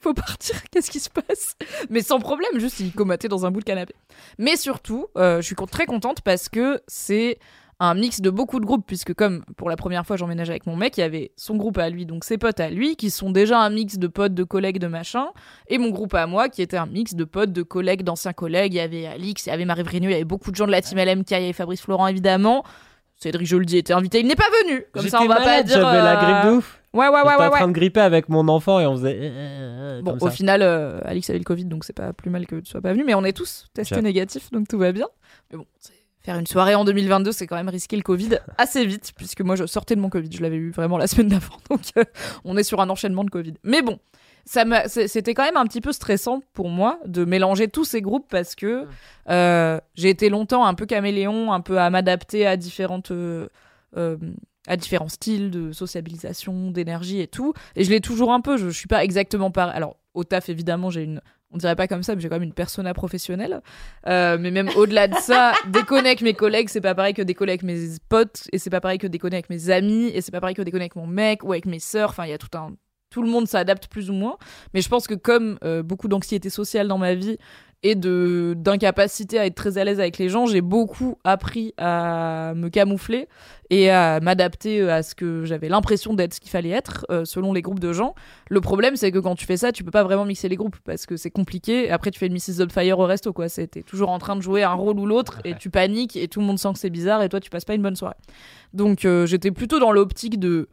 Faut 0.00 0.12
partir, 0.14 0.56
qu'est-ce 0.70 0.90
qui 0.90 1.00
se 1.00 1.08
passe? 1.08 1.56
Mais 1.90 2.02
sans 2.02 2.18
problème, 2.20 2.58
juste 2.58 2.80
il 2.80 2.92
comatait 2.92 3.28
dans 3.28 3.46
un 3.46 3.50
bout 3.50 3.60
de 3.60 3.64
canapé. 3.64 3.94
Mais 4.38 4.56
surtout, 4.56 5.06
euh, 5.16 5.38
je 5.40 5.46
suis 5.46 5.56
très 5.70 5.86
contente 5.86 6.20
parce 6.20 6.48
que 6.48 6.80
c'est 6.86 7.38
un 7.78 7.94
mix 7.94 8.22
de 8.22 8.30
beaucoup 8.30 8.58
de 8.58 8.64
groupes, 8.64 8.84
puisque 8.86 9.12
comme 9.12 9.44
pour 9.56 9.68
la 9.68 9.76
première 9.76 10.06
fois 10.06 10.16
j'emménage 10.16 10.48
avec 10.48 10.66
mon 10.66 10.76
mec, 10.76 10.96
il 10.96 11.00
y 11.00 11.04
avait 11.04 11.32
son 11.36 11.56
groupe 11.56 11.76
à 11.76 11.90
lui, 11.90 12.06
donc 12.06 12.24
ses 12.24 12.38
potes 12.38 12.58
à 12.60 12.70
lui, 12.70 12.96
qui 12.96 13.10
sont 13.10 13.30
déjà 13.30 13.58
un 13.60 13.68
mix 13.68 13.98
de 13.98 14.06
potes, 14.06 14.32
de 14.32 14.44
collègues, 14.44 14.78
de 14.78 14.86
machin, 14.86 15.26
et 15.68 15.76
mon 15.76 15.90
groupe 15.90 16.14
à 16.14 16.26
moi, 16.26 16.48
qui 16.48 16.62
était 16.62 16.78
un 16.78 16.86
mix 16.86 17.14
de 17.14 17.24
potes, 17.24 17.52
de 17.52 17.62
collègues, 17.62 18.02
d'anciens 18.02 18.32
collègues. 18.32 18.72
Il 18.72 18.78
y 18.78 18.80
avait 18.80 19.06
Alix, 19.06 19.44
il 19.46 19.50
y 19.50 19.52
avait 19.52 19.66
Marie 19.66 19.82
Vrigno, 19.82 20.08
il 20.08 20.12
y 20.12 20.14
avait 20.14 20.24
beaucoup 20.24 20.50
de 20.50 20.56
gens 20.56 20.66
de 20.66 20.70
la 20.70 20.80
team 20.80 20.98
LMK, 20.98 21.30
il 21.30 21.34
y 21.34 21.36
avait 21.36 21.52
Fabrice 21.52 21.82
Florent 21.82 22.06
évidemment. 22.06 22.64
Cédric 23.18 23.46
Joldy 23.46 23.78
était 23.78 23.92
invité, 23.94 24.20
il 24.20 24.26
n'est 24.26 24.36
pas 24.36 24.44
venu. 24.64 24.84
Comme 24.92 25.06
ça, 25.08 25.18
on 25.18 25.22
J'étais 25.22 25.34
va 25.34 25.40
pas 25.40 25.62
dire. 25.62 25.80
J'avais 25.80 25.96
la 26.02 26.18
euh, 26.18 26.22
grippe 26.42 26.50
de 26.52 26.56
ouf. 26.58 26.80
Ouais, 26.92 27.08
ouais, 27.08 27.12
ouais, 27.14 27.20
J'étais 27.24 27.36
ouais. 27.42 27.46
en 27.46 27.50
train 27.50 27.68
de 27.68 27.72
gripper 27.72 28.00
avec 28.00 28.28
mon 28.28 28.46
enfant 28.48 28.78
et 28.80 28.86
on 28.86 28.94
faisait. 28.96 29.18
euh, 29.20 29.98
euh, 29.98 30.02
Bon, 30.02 30.16
au 30.20 30.26
ça. 30.26 30.30
final, 30.30 30.60
euh, 30.62 30.98
Alix 31.04 31.28
avait 31.30 31.38
le 31.38 31.44
Covid, 31.44 31.64
donc 31.64 31.84
c'est 31.84 31.94
pas 31.94 32.12
plus 32.12 32.28
mal 32.30 32.46
que 32.46 32.56
tu 32.56 32.70
sois 32.70 32.80
pas 32.82 32.92
venu, 32.92 33.04
mais 33.04 33.14
on 33.14 33.24
est 33.24 33.32
tous 33.34 33.66
testés 33.72 33.94
Ciao. 33.94 34.02
négatifs, 34.04 34.50
donc 34.50 34.68
tout 34.68 34.78
va 34.78 34.92
bien. 34.92 35.06
Mais 35.50 35.56
bon, 35.56 35.64
c'est- 35.78 35.92
faire 36.26 36.38
une 36.38 36.46
soirée 36.46 36.74
en 36.74 36.84
2022, 36.84 37.30
c'est 37.30 37.46
quand 37.46 37.54
même 37.56 37.68
risquer 37.68 37.96
le 37.96 38.02
Covid 38.02 38.38
assez 38.58 38.84
vite, 38.84 39.12
puisque 39.16 39.40
moi 39.42 39.54
je 39.54 39.64
sortais 39.64 39.94
de 39.94 40.00
mon 40.00 40.10
Covid, 40.10 40.28
je 40.32 40.42
l'avais 40.42 40.56
eu 40.56 40.72
vraiment 40.72 40.98
la 40.98 41.06
semaine 41.06 41.28
d'avant, 41.28 41.56
donc 41.70 41.80
euh, 41.96 42.04
on 42.44 42.56
est 42.56 42.64
sur 42.64 42.80
un 42.80 42.90
enchaînement 42.90 43.24
de 43.24 43.30
Covid. 43.30 43.54
Mais 43.62 43.80
bon, 43.80 43.98
ça 44.44 44.64
c'était 44.88 45.34
quand 45.34 45.44
même 45.44 45.56
un 45.56 45.66
petit 45.66 45.80
peu 45.80 45.92
stressant 45.92 46.42
pour 46.52 46.68
moi 46.68 46.98
de 47.06 47.24
mélanger 47.24 47.68
tous 47.68 47.84
ces 47.84 48.02
groupes 48.02 48.26
parce 48.28 48.56
que 48.56 48.86
euh, 49.30 49.78
j'ai 49.94 50.10
été 50.10 50.28
longtemps 50.28 50.66
un 50.66 50.74
peu 50.74 50.84
caméléon, 50.84 51.52
un 51.52 51.60
peu 51.60 51.78
à 51.78 51.88
m'adapter 51.90 52.46
à 52.46 52.56
différentes. 52.56 53.12
euh, 53.12 53.46
à 54.68 54.76
différents 54.76 55.08
styles 55.08 55.50
de 55.52 55.70
sociabilisation, 55.70 56.72
d'énergie 56.72 57.20
et 57.20 57.28
tout. 57.28 57.54
Et 57.76 57.84
je 57.84 57.90
l'ai 57.90 58.00
toujours 58.00 58.32
un 58.32 58.40
peu. 58.40 58.56
Je, 58.56 58.68
je 58.68 58.76
suis 58.76 58.88
pas 58.88 59.04
exactement 59.04 59.52
pareil. 59.52 59.76
Alors, 59.76 59.96
au 60.14 60.24
taf, 60.24 60.48
évidemment, 60.48 60.90
j'ai 60.90 61.04
une. 61.04 61.20
On 61.56 61.58
dirait 61.58 61.74
pas 61.74 61.88
comme 61.88 62.02
ça, 62.02 62.14
mais 62.14 62.20
j'ai 62.20 62.28
quand 62.28 62.34
même 62.34 62.42
une 62.42 62.52
persona 62.52 62.92
professionnelle. 62.92 63.62
Euh, 64.06 64.36
mais 64.38 64.50
même 64.50 64.68
au-delà 64.76 65.08
de 65.08 65.14
ça, 65.14 65.54
déconner 65.68 66.08
avec 66.08 66.20
mes 66.20 66.34
collègues, 66.34 66.68
c'est 66.68 66.82
pas 66.82 66.94
pareil 66.94 67.14
que 67.14 67.22
déconner 67.22 67.52
avec 67.52 67.62
mes 67.62 67.78
potes, 68.10 68.42
et 68.52 68.58
c'est 68.58 68.68
pas 68.68 68.82
pareil 68.82 68.98
que 68.98 69.06
déconner 69.06 69.36
avec 69.36 69.48
mes 69.48 69.70
amis, 69.70 70.08
et 70.08 70.20
c'est 70.20 70.32
pas 70.32 70.40
pareil 70.40 70.54
que 70.54 70.60
déconner 70.60 70.82
avec 70.82 70.96
mon 70.96 71.06
mec 71.06 71.42
ou 71.44 71.52
avec 71.52 71.64
mes 71.64 71.78
sœurs. 71.78 72.10
Enfin, 72.10 72.26
il 72.26 72.30
y 72.30 72.34
a 72.34 72.38
tout 72.38 72.54
un. 72.58 72.74
Tout 73.08 73.22
le 73.22 73.30
monde 73.30 73.48
s'adapte 73.48 73.86
plus 73.88 74.10
ou 74.10 74.12
moins. 74.12 74.36
Mais 74.74 74.82
je 74.82 74.90
pense 74.90 75.06
que 75.06 75.14
comme 75.14 75.58
euh, 75.64 75.82
beaucoup 75.82 76.08
d'anxiété 76.08 76.50
sociale 76.50 76.88
dans 76.88 76.98
ma 76.98 77.14
vie 77.14 77.38
et 77.82 77.94
de 77.94 78.54
d'incapacité 78.56 79.38
à 79.38 79.46
être 79.46 79.54
très 79.54 79.78
à 79.78 79.84
l'aise 79.84 80.00
avec 80.00 80.18
les 80.18 80.28
gens, 80.28 80.46
j'ai 80.46 80.60
beaucoup 80.60 81.18
appris 81.24 81.72
à 81.78 82.52
me 82.56 82.68
camoufler 82.68 83.28
et 83.70 83.90
à 83.90 84.18
m'adapter 84.20 84.80
euh, 84.80 84.92
à 84.94 85.02
ce 85.02 85.14
que 85.14 85.44
j'avais 85.44 85.68
l'impression 85.68 86.14
d'être 86.14 86.34
ce 86.34 86.40
qu'il 86.40 86.50
fallait 86.50 86.70
être 86.70 87.04
euh, 87.10 87.24
selon 87.24 87.52
les 87.52 87.62
groupes 87.62 87.80
de 87.80 87.92
gens. 87.92 88.14
Le 88.48 88.60
problème, 88.60 88.96
c'est 88.96 89.10
que 89.12 89.18
quand 89.18 89.34
tu 89.34 89.44
fais 89.46 89.56
ça, 89.56 89.72
tu 89.72 89.84
peux 89.84 89.90
pas 89.90 90.04
vraiment 90.04 90.24
mixer 90.24 90.48
les 90.48 90.56
groupes 90.56 90.76
parce 90.84 91.04
que 91.06 91.16
c'est 91.16 91.30
compliqué. 91.30 91.90
Après, 91.90 92.10
tu 92.10 92.18
fais 92.18 92.26
une 92.28 92.32
Mrs. 92.34 92.58
Doubtfire 92.58 92.98
au 92.98 93.04
resto, 93.06 93.32
quoi. 93.32 93.48
C'est- 93.48 93.66
T'es 93.66 93.82
toujours 93.82 94.10
en 94.10 94.18
train 94.18 94.36
de 94.36 94.40
jouer 94.42 94.62
un 94.62 94.72
rôle 94.74 94.98
ou 94.98 95.06
l'autre 95.06 95.40
et 95.44 95.54
tu 95.54 95.70
paniques 95.70 96.16
et 96.16 96.28
tout 96.28 96.40
le 96.40 96.46
monde 96.46 96.58
sent 96.58 96.72
que 96.72 96.78
c'est 96.78 96.90
bizarre 96.90 97.22
et 97.22 97.28
toi, 97.28 97.40
tu 97.40 97.50
passes 97.50 97.64
pas 97.64 97.74
une 97.74 97.82
bonne 97.82 97.96
soirée. 97.96 98.14
Donc, 98.72 99.04
euh, 99.04 99.26
j'étais 99.26 99.50
plutôt 99.50 99.78
dans 99.80 99.92
l'optique 99.92 100.38
de 100.38 100.68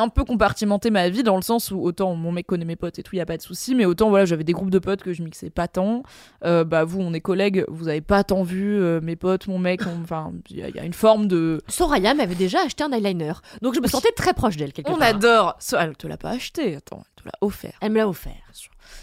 un 0.00 0.08
peu 0.08 0.24
compartimenter 0.24 0.90
ma 0.90 1.08
vie 1.08 1.22
dans 1.22 1.36
le 1.36 1.42
sens 1.42 1.70
où 1.70 1.80
autant 1.80 2.14
mon 2.14 2.32
mec 2.32 2.46
connaît 2.46 2.64
mes 2.64 2.76
potes 2.76 2.98
et 2.98 3.02
tout, 3.02 3.14
il 3.14 3.18
y 3.18 3.20
a 3.20 3.26
pas 3.26 3.36
de 3.36 3.42
souci, 3.42 3.74
mais 3.74 3.84
autant 3.84 4.08
voilà, 4.08 4.24
j'avais 4.24 4.44
des 4.44 4.52
groupes 4.52 4.70
de 4.70 4.78
potes 4.78 5.02
que 5.02 5.12
je 5.12 5.22
mixais 5.22 5.50
pas 5.50 5.68
tant. 5.68 6.02
Euh, 6.44 6.64
bah 6.64 6.84
vous, 6.84 7.00
on 7.00 7.12
est 7.14 7.20
collègues, 7.20 7.64
vous 7.68 7.88
avez 7.88 8.00
pas 8.00 8.24
tant 8.24 8.42
vu 8.42 8.78
euh, 8.80 9.00
mes 9.02 9.16
potes, 9.16 9.46
mon 9.48 9.58
mec, 9.58 9.80
on- 9.86 10.02
enfin 10.02 10.32
il 10.50 10.58
y, 10.58 10.62
a- 10.62 10.68
il 10.68 10.76
y 10.76 10.78
a 10.78 10.84
une 10.84 10.92
forme 10.94 11.26
de 11.28 11.60
Soraya 11.68 12.14
m'avait 12.14 12.34
déjà 12.34 12.60
acheté 12.64 12.84
un 12.84 12.92
eyeliner, 12.92 13.32
donc 13.62 13.74
je 13.74 13.80
me 13.80 13.86
sentais 13.88 14.12
très 14.12 14.34
proche 14.34 14.56
d'elle 14.56 14.72
quelque 14.72 14.90
on 14.90 14.96
part. 14.98 15.08
adore. 15.08 15.56
So- 15.58 15.76
Elle 15.78 15.96
te 15.96 16.06
l'a 16.06 16.16
pas 16.16 16.30
acheté, 16.30 16.76
attends, 16.76 17.02
elle 17.16 17.22
te 17.22 17.28
l'a 17.28 17.32
offert. 17.40 17.72
Elle 17.80 17.92
me 17.92 17.98
l'a 17.98 18.08
offert. 18.08 18.32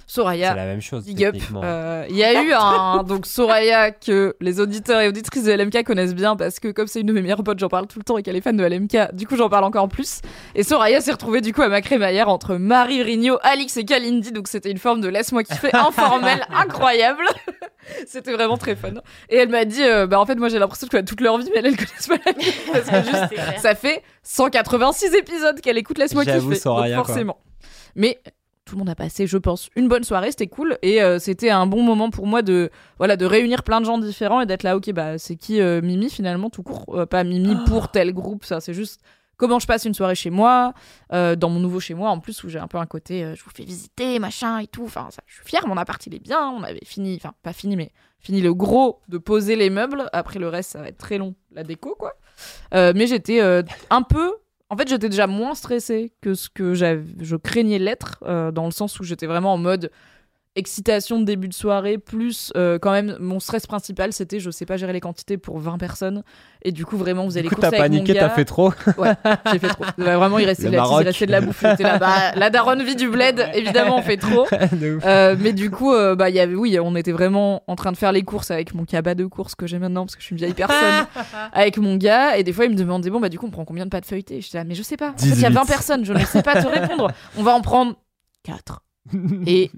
Soraya, 0.08 0.50
C'est 0.50 0.56
la 0.56 0.66
même 0.66 0.82
chose. 0.82 1.06
Euh, 1.08 2.06
Il 2.10 2.16
y 2.16 2.24
a 2.24 2.44
eu 2.44 2.54
un 2.54 3.04
donc 3.04 3.26
Soraya 3.26 3.92
que 3.92 4.36
les 4.40 4.60
auditeurs 4.60 5.02
et 5.02 5.08
auditrices 5.08 5.44
de 5.46 5.52
LMK 5.52 5.84
connaissent 5.84 6.16
bien 6.16 6.36
parce 6.36 6.60
que 6.60 6.70
comme 6.70 6.88
c'est 6.88 7.02
une 7.02 7.08
de 7.08 7.14
mes 7.14 7.22
meilleures 7.22 7.44
potes, 7.44 7.60
j'en 7.60 7.70
parle 7.70 7.88
tout 7.88 8.00
le 8.00 8.04
temps 8.04 8.18
et 8.18 8.24
qu'elle 8.24 8.36
est 8.36 8.42
fan 8.42 8.56
de 8.56 8.64
LMK. 8.64 9.14
Du 9.14 9.28
coup, 9.28 9.36
j'en 9.36 9.50
parle 9.50 9.64
encore 9.64 9.88
plus. 9.88 10.22
Et 10.54 10.64
Soraya 10.64 11.02
s'est 11.02 11.12
retrouvée 11.12 11.42
du 11.42 11.54
coup 11.54 11.62
à 11.62 11.70
ma 11.70 11.82
crémaillère 11.82 12.30
entre 12.30 12.56
Marie 12.56 13.04
Rigno, 13.04 13.38
Alix 13.42 13.78
et 13.78 13.86
Kalindi. 13.86 14.32
Donc 14.32 14.48
c'était 14.48 14.72
une 14.72 14.78
forme 14.78 15.02
de 15.02 15.08
laisse-moi 15.08 15.44
kiffer 15.44 15.70
informelle 15.74 16.46
incroyable. 16.54 17.24
c'était 18.08 18.34
vraiment 18.34 18.58
très 18.58 18.76
fun. 18.76 18.94
Et 19.30 19.38
elle 19.38 19.50
m'a 19.50 19.66
dit, 19.66 19.84
euh, 19.84 20.08
bah 20.08 20.20
en 20.20 20.26
fait 20.26 20.36
moi 20.36 20.50
j'ai 20.50 20.60
l'impression 20.60 20.88
a 20.94 21.04
toute 21.04 21.22
leur 21.22 21.38
vie, 21.38 21.50
mais 21.54 21.60
elle 21.60 21.66
elle 21.68 21.78
connaissent 21.78 22.08
pas 22.08 22.18
la 22.26 22.34
mienne 22.34 22.54
parce 22.72 22.90
que 22.90 23.12
juste 23.12 23.60
ça 23.62 23.76
fait 23.76 24.04
186 24.24 25.14
épisodes 25.16 25.60
qu'elle 25.62 25.78
écoute 25.78 25.98
Laisse-moi 25.98 26.26
kiffer. 26.26 26.56
Soraya, 26.56 26.96
donc 26.96 27.06
quoi. 27.06 27.14
forcément. 27.14 27.38
Mais 27.96 28.20
tout 28.66 28.76
le 28.76 28.80
monde 28.80 28.90
a 28.90 28.96
passé, 28.96 29.28
je 29.28 29.38
pense, 29.38 29.70
une 29.76 29.88
bonne 29.88 30.04
soirée, 30.04 30.32
c'était 30.32 30.48
cool 30.48 30.78
et 30.82 31.02
euh, 31.02 31.20
c'était 31.20 31.52
un 31.52 31.68
bon 31.68 31.84
moment 31.84 32.10
pour 32.10 32.26
moi 32.26 32.42
de 32.42 32.72
voilà 32.98 33.16
de 33.16 33.26
réunir 33.26 33.62
plein 33.62 33.80
de 33.80 33.86
gens 33.86 34.00
différents 34.00 34.42
et 34.42 34.48
d'être 34.48 34.64
là. 34.64 34.76
Ok, 34.76 34.92
bah 34.92 35.20
c'est 35.20 35.36
qui 35.36 35.62
euh, 35.62 35.82
Mimi 35.82 36.10
finalement 36.10 36.50
tout 36.50 36.64
court, 36.64 36.86
Euh, 36.90 37.06
pas 37.06 37.24
Mimi 37.24 37.56
pour 37.68 37.92
tel 37.92 38.12
groupe, 38.12 38.44
ça 38.44 38.60
c'est 38.60 38.74
juste 38.74 39.02
comment 39.38 39.60
je 39.60 39.68
passe 39.68 39.86
une 39.86 39.94
soirée 39.94 40.16
chez 40.16 40.32
moi, 40.32 40.74
dans 41.12 41.50
mon 41.50 41.60
nouveau 41.60 41.80
chez 41.80 41.94
moi 41.94 42.10
en 42.10 42.20
plus 42.20 42.44
où 42.44 42.50
j'ai 42.50 42.58
un 42.60 42.68
peu 42.68 42.80
un 42.80 42.86
côté 42.88 43.34
je 43.36 43.44
vous 43.44 43.52
fais 43.54 43.66
visiter 43.66 44.18
machin 44.18 44.60
et 44.60 44.68
tout. 44.68 44.86
Enfin, 44.86 45.08
ça, 45.12 45.22
je 45.28 45.36
suis 45.36 45.46
fière, 45.46 45.68
mon 45.68 45.78
appart 45.78 46.04
il 46.08 46.16
est 46.16 46.20
bien, 46.24 46.50
on 46.50 46.64
avait 46.64 46.80
fini, 46.86 47.16
enfin 47.18 47.34
pas 47.44 47.54
fini 47.54 47.76
mais 47.76 47.92
fini 48.20 48.42
le 48.42 48.54
gros 48.54 49.02
de 49.10 49.20
poser 49.20 49.56
les 49.56 49.70
meubles. 49.70 50.10
Après 50.12 50.40
le 50.40 50.48
reste 50.50 50.72
ça 50.72 50.80
va 50.80 50.88
être 50.88 50.98
très 50.98 51.20
long 51.20 51.36
la 51.52 51.64
déco 51.64 51.96
quoi. 52.00 52.14
Mais 52.72 53.06
j'étais 53.06 53.42
un 53.42 54.02
peu 54.02 54.34
en 54.70 54.78
fait, 54.78 54.88
j'étais 54.88 55.10
déjà 55.10 55.28
moins 55.28 55.54
stressée 55.54 56.14
que 56.22 56.34
ce 56.34 56.50
que 56.50 56.74
je 56.74 57.36
craignais 57.36 57.80
l'être, 57.80 58.18
euh, 58.24 58.52
dans 58.52 58.66
le 58.66 58.72
sens 58.72 59.00
où 59.00 59.04
j'étais 59.04 59.28
vraiment 59.28 59.54
en 59.54 59.58
mode 59.58 59.92
excitation 60.56 61.20
de 61.20 61.26
début 61.26 61.48
de 61.48 61.54
soirée, 61.54 61.98
plus 61.98 62.52
euh, 62.56 62.80
quand 62.80 62.92
même 62.92 63.18
mon 63.20 63.40
stress 63.40 63.68
principal, 63.68 64.14
c'était 64.14 64.40
je 64.40 64.50
sais 64.50 64.66
pas 64.66 64.78
gérer 64.78 64.94
les 64.94 65.02
quantités 65.02 65.38
pour 65.38 65.60
20 65.60 65.78
personnes, 65.78 66.24
et 66.62 66.72
du 66.72 66.86
coup 66.86 66.98
vraiment 66.98 67.26
vous 67.26 67.38
allez 67.38 67.50
t'as 67.50 67.68
avec 67.68 67.80
mon 67.80 67.84
paniqué, 67.84 68.14
gars. 68.14 68.22
t'as 68.22 68.30
fait 68.30 68.46
trop. 68.46 68.72
Ouais, 68.98 69.14
j'ai 69.52 69.60
fait 69.60 69.68
trop. 69.68 69.84
Ouais, 69.98 70.16
Vraiment, 70.16 70.40
il 70.40 70.46
restait 70.46 70.70
de 70.70 70.76
la 70.76 70.86
il 71.02 71.06
restait 71.06 71.26
de 71.26 71.32
la 71.32 71.42
bouffe. 71.42 71.62
Là, 71.62 71.98
bah, 72.00 72.32
la 72.36 72.50
daronne 72.50 72.84
vie 72.84 72.96
du 72.96 73.10
bled, 73.10 73.50
évidemment, 73.54 73.98
on 73.98 74.02
fait 74.02 74.18
trop. 74.18 74.48
Euh, 75.06 75.36
mais 75.40 75.54
du 75.54 75.70
coup, 75.72 75.94
euh, 75.94 76.16
bah, 76.16 76.30
y 76.30 76.40
avait, 76.40 76.56
oui, 76.56 76.78
on 76.80 76.96
était 76.96 77.12
vraiment 77.12 77.64
en 77.68 77.76
train 77.76 77.92
de 77.92 77.98
faire 77.98 78.12
les 78.12 78.24
courses 78.24 78.52
avec 78.52 78.74
mon 78.74 78.86
cabas 78.86 79.16
de 79.16 79.26
courses 79.26 79.56
que 79.56 79.68
j'ai 79.68 79.80
maintenant 79.80 80.06
parce 80.06 80.16
que 80.16 80.22
je 80.22 80.26
suis 80.26 80.34
une 80.34 80.38
vieille 80.38 80.54
personne 80.54 81.06
avec 81.54 81.78
mon 81.78 81.96
gars. 81.96 82.38
Et 82.38 82.44
des 82.44 82.54
fois, 82.54 82.66
il 82.66 82.72
me 82.72 82.76
demandait, 82.76 83.10
bon, 83.10 83.20
bah, 83.20 83.30
du 83.30 83.38
coup, 83.38 83.46
on 83.48 83.52
prend 83.52 83.66
combien 83.66 83.86
de 83.86 83.90
pâtes 83.90 84.06
feuilletées? 84.06 84.42
J'étais 84.42 84.58
là, 84.58 84.64
mais 84.64 84.76
je 84.76 84.84
sais 84.84 84.98
pas. 84.98 85.12
En 85.12 85.18
fait, 85.18 85.26
il 85.28 85.40
y 85.40 85.46
a 85.46 85.50
18. 85.50 85.54
20 85.54 85.66
personnes, 85.66 86.06
je 86.06 86.14
ne 86.14 86.20
sais 86.20 86.42
pas 86.42 86.62
te 86.62 86.68
répondre. 86.68 87.12
On 87.38 87.44
va 87.44 87.54
en 87.54 87.62
prendre 87.62 87.96
4 88.44 88.82
et 89.46 89.72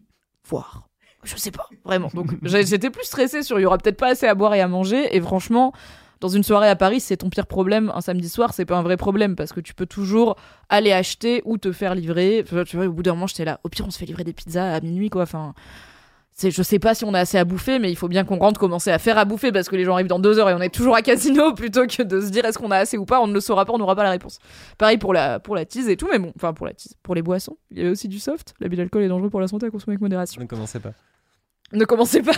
Je 1.24 1.36
sais 1.36 1.52
pas, 1.52 1.68
vraiment. 1.84 2.10
Donc, 2.14 2.32
j'étais 2.44 2.90
plus 2.90 3.04
stressée 3.04 3.44
sur 3.44 3.60
il 3.60 3.64
y 3.64 3.66
aura 3.66 3.78
peut-être 3.78 3.98
pas 3.98 4.10
assez 4.10 4.28
à 4.28 4.36
boire 4.36 4.54
et 4.54 4.62
à 4.62 4.68
manger. 4.68 5.16
Et 5.16 5.22
franchement, 5.22 5.74
dans 6.20 6.30
une 6.30 6.44
soirée 6.44 6.70
à 6.70 6.76
Paris, 6.76 7.00
c'est 7.00 7.18
ton 7.18 7.30
pire 7.30 7.48
problème. 7.48 7.92
Un 7.94 8.02
samedi 8.02 8.30
soir, 8.30 8.54
c'est 8.54 8.66
pas 8.66 8.78
un 8.78 8.82
vrai 8.82 8.98
problème 8.98 9.36
parce 9.36 9.54
que 9.54 9.60
tu 9.60 9.74
peux 9.74 9.86
toujours 9.86 10.36
aller 10.70 10.92
acheter 10.92 11.42
ou 11.46 11.58
te 11.58 11.72
faire 11.72 11.96
livrer. 11.96 12.46
Tu 12.66 12.78
vois, 12.78 12.86
au 12.86 12.92
bout 12.92 13.04
d'un 13.04 13.14
moment, 13.14 13.28
j'étais 13.28 13.46
là. 13.46 13.60
Au 13.64 13.70
pire, 13.70 13.86
on 13.88 13.92
se 13.92 14.00
fait 14.00 14.06
livrer 14.06 14.24
des 14.24 14.34
pizzas 14.34 14.74
à 14.74 14.80
minuit, 14.80 15.10
quoi. 15.10 15.26
C'est, 16.40 16.52
je 16.52 16.62
sais 16.62 16.78
pas 16.78 16.94
si 16.94 17.04
on 17.04 17.16
a 17.16 17.20
assez 17.20 17.40
à 17.40 17.46
bouffer, 17.46 17.80
mais 17.80 17.90
il 17.90 17.96
faut 17.96 18.08
bien 18.08 18.24
qu'on 18.24 18.38
rentre 18.38 18.60
commencer 18.60 18.92
à 18.92 19.00
faire 19.00 19.18
à 19.18 19.26
bouffer 19.26 19.52
parce 19.52 19.70
que 19.70 19.76
les 19.76 19.84
gens 19.84 19.94
arrivent 19.94 20.06
dans 20.06 20.20
deux 20.20 20.38
heures 20.38 20.52
et 20.52 20.54
on 20.54 20.62
est 20.62 20.74
toujours 20.74 20.96
à 20.96 21.02
casino 21.02 21.52
plutôt 21.56 21.88
que 21.88 22.04
de 22.04 22.22
se 22.22 22.30
dire 22.30 22.46
est-ce 22.46 22.60
qu'on 22.60 22.70
a 22.70 22.78
assez 22.78 22.96
ou 22.96 23.06
pas? 23.06 23.20
On 23.20 23.26
ne 23.26 23.34
le 23.34 23.40
saura 23.40 23.66
pas, 23.66 23.74
on 23.74 23.80
n'aura 23.80 23.96
pas 23.96 24.04
la 24.04 24.12
réponse. 24.12 24.38
Pareil 24.78 25.00
pour 25.00 25.14
la, 25.14 25.40
pour 25.40 25.56
la 25.56 25.66
tease 25.66 25.90
et 25.90 25.98
tout, 25.98 26.08
mais 26.12 26.20
bon, 26.20 26.32
enfin 26.36 26.54
pour 26.54 26.68
la 26.68 26.76
tease, 26.76 26.94
pour 27.02 27.16
les 27.16 27.24
boissons. 27.24 27.58
Il 27.72 27.80
y 27.80 27.82
avait 27.82 27.90
aussi 27.90 28.08
du 28.08 28.20
soft. 28.20 28.54
L'abus 28.60 28.76
d'alcool 28.76 29.02
est 29.02 29.08
dangereux 29.08 29.32
pour 29.32 29.42
la 29.42 29.48
santé 29.48 29.66
à 29.66 29.72
consommer 29.72 29.94
avec 29.94 30.02
modération. 30.02 30.40
Ne 30.40 30.46
commencez 30.46 30.80
pas. 30.80 30.92
Ne 31.74 31.86
commencez 31.86 32.22
pas. 32.22 32.34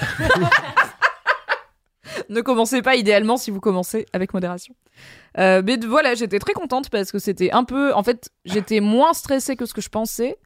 ne 2.30 2.40
commencez 2.40 2.82
pas 2.82 2.96
idéalement 2.96 3.36
si 3.36 3.52
vous 3.52 3.60
commencez 3.60 4.06
avec 4.14 4.34
modération. 4.34 4.74
Euh, 5.38 5.62
mais 5.66 5.76
voilà, 5.76 6.16
j'étais 6.16 6.40
très 6.40 6.54
contente 6.54 6.90
parce 6.90 7.12
que 7.12 7.20
c'était 7.20 7.52
un 7.52 7.66
peu. 7.66 7.94
En 7.94 8.04
fait, 8.04 8.30
j'étais 8.46 8.80
moins 8.80 9.12
stressée 9.12 9.58
que 9.58 9.66
ce 9.66 9.74
que 9.74 9.82
je 9.82 9.90
pensais. 9.90 10.38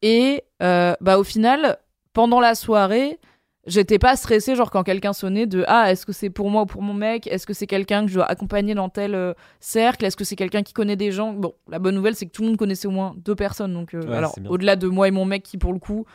Et 0.00 0.44
euh, 0.62 0.94
bah, 1.02 1.18
au 1.18 1.24
final, 1.24 1.78
pendant 2.16 2.40
la 2.40 2.54
soirée, 2.54 3.18
j'étais 3.66 3.98
pas 3.98 4.16
stressée, 4.16 4.56
genre 4.56 4.70
quand 4.70 4.84
quelqu'un 4.84 5.12
sonnait 5.12 5.44
de 5.44 5.66
Ah, 5.68 5.92
est-ce 5.92 6.06
que 6.06 6.12
c'est 6.12 6.30
pour 6.30 6.48
moi 6.48 6.62
ou 6.62 6.66
pour 6.66 6.80
mon 6.80 6.94
mec? 6.94 7.26
Est-ce 7.26 7.46
que 7.46 7.52
c'est 7.52 7.66
quelqu'un 7.66 8.06
que 8.06 8.08
je 8.08 8.14
dois 8.14 8.24
accompagner 8.24 8.74
dans 8.74 8.88
tel 8.88 9.14
euh, 9.14 9.34
cercle? 9.60 10.02
Est-ce 10.06 10.16
que 10.16 10.24
c'est 10.24 10.34
quelqu'un 10.34 10.62
qui 10.62 10.72
connaît 10.72 10.96
des 10.96 11.12
gens? 11.12 11.34
Bon, 11.34 11.52
la 11.68 11.78
bonne 11.78 11.94
nouvelle, 11.94 12.14
c'est 12.14 12.24
que 12.24 12.30
tout 12.30 12.40
le 12.40 12.48
monde 12.48 12.56
connaissait 12.56 12.88
au 12.88 12.90
moins 12.90 13.14
deux 13.18 13.34
personnes. 13.34 13.74
Donc, 13.74 13.92
euh, 13.92 14.00
Ouais, 14.00 14.16
alors, 14.16 14.34
au-delà 14.48 14.76
de 14.76 14.86
moi 14.86 15.08
et 15.08 15.10
mon 15.10 15.26
mec 15.26 15.42
qui, 15.42 15.58
pour 15.58 15.74
le 15.74 15.78
coup, 15.78 16.06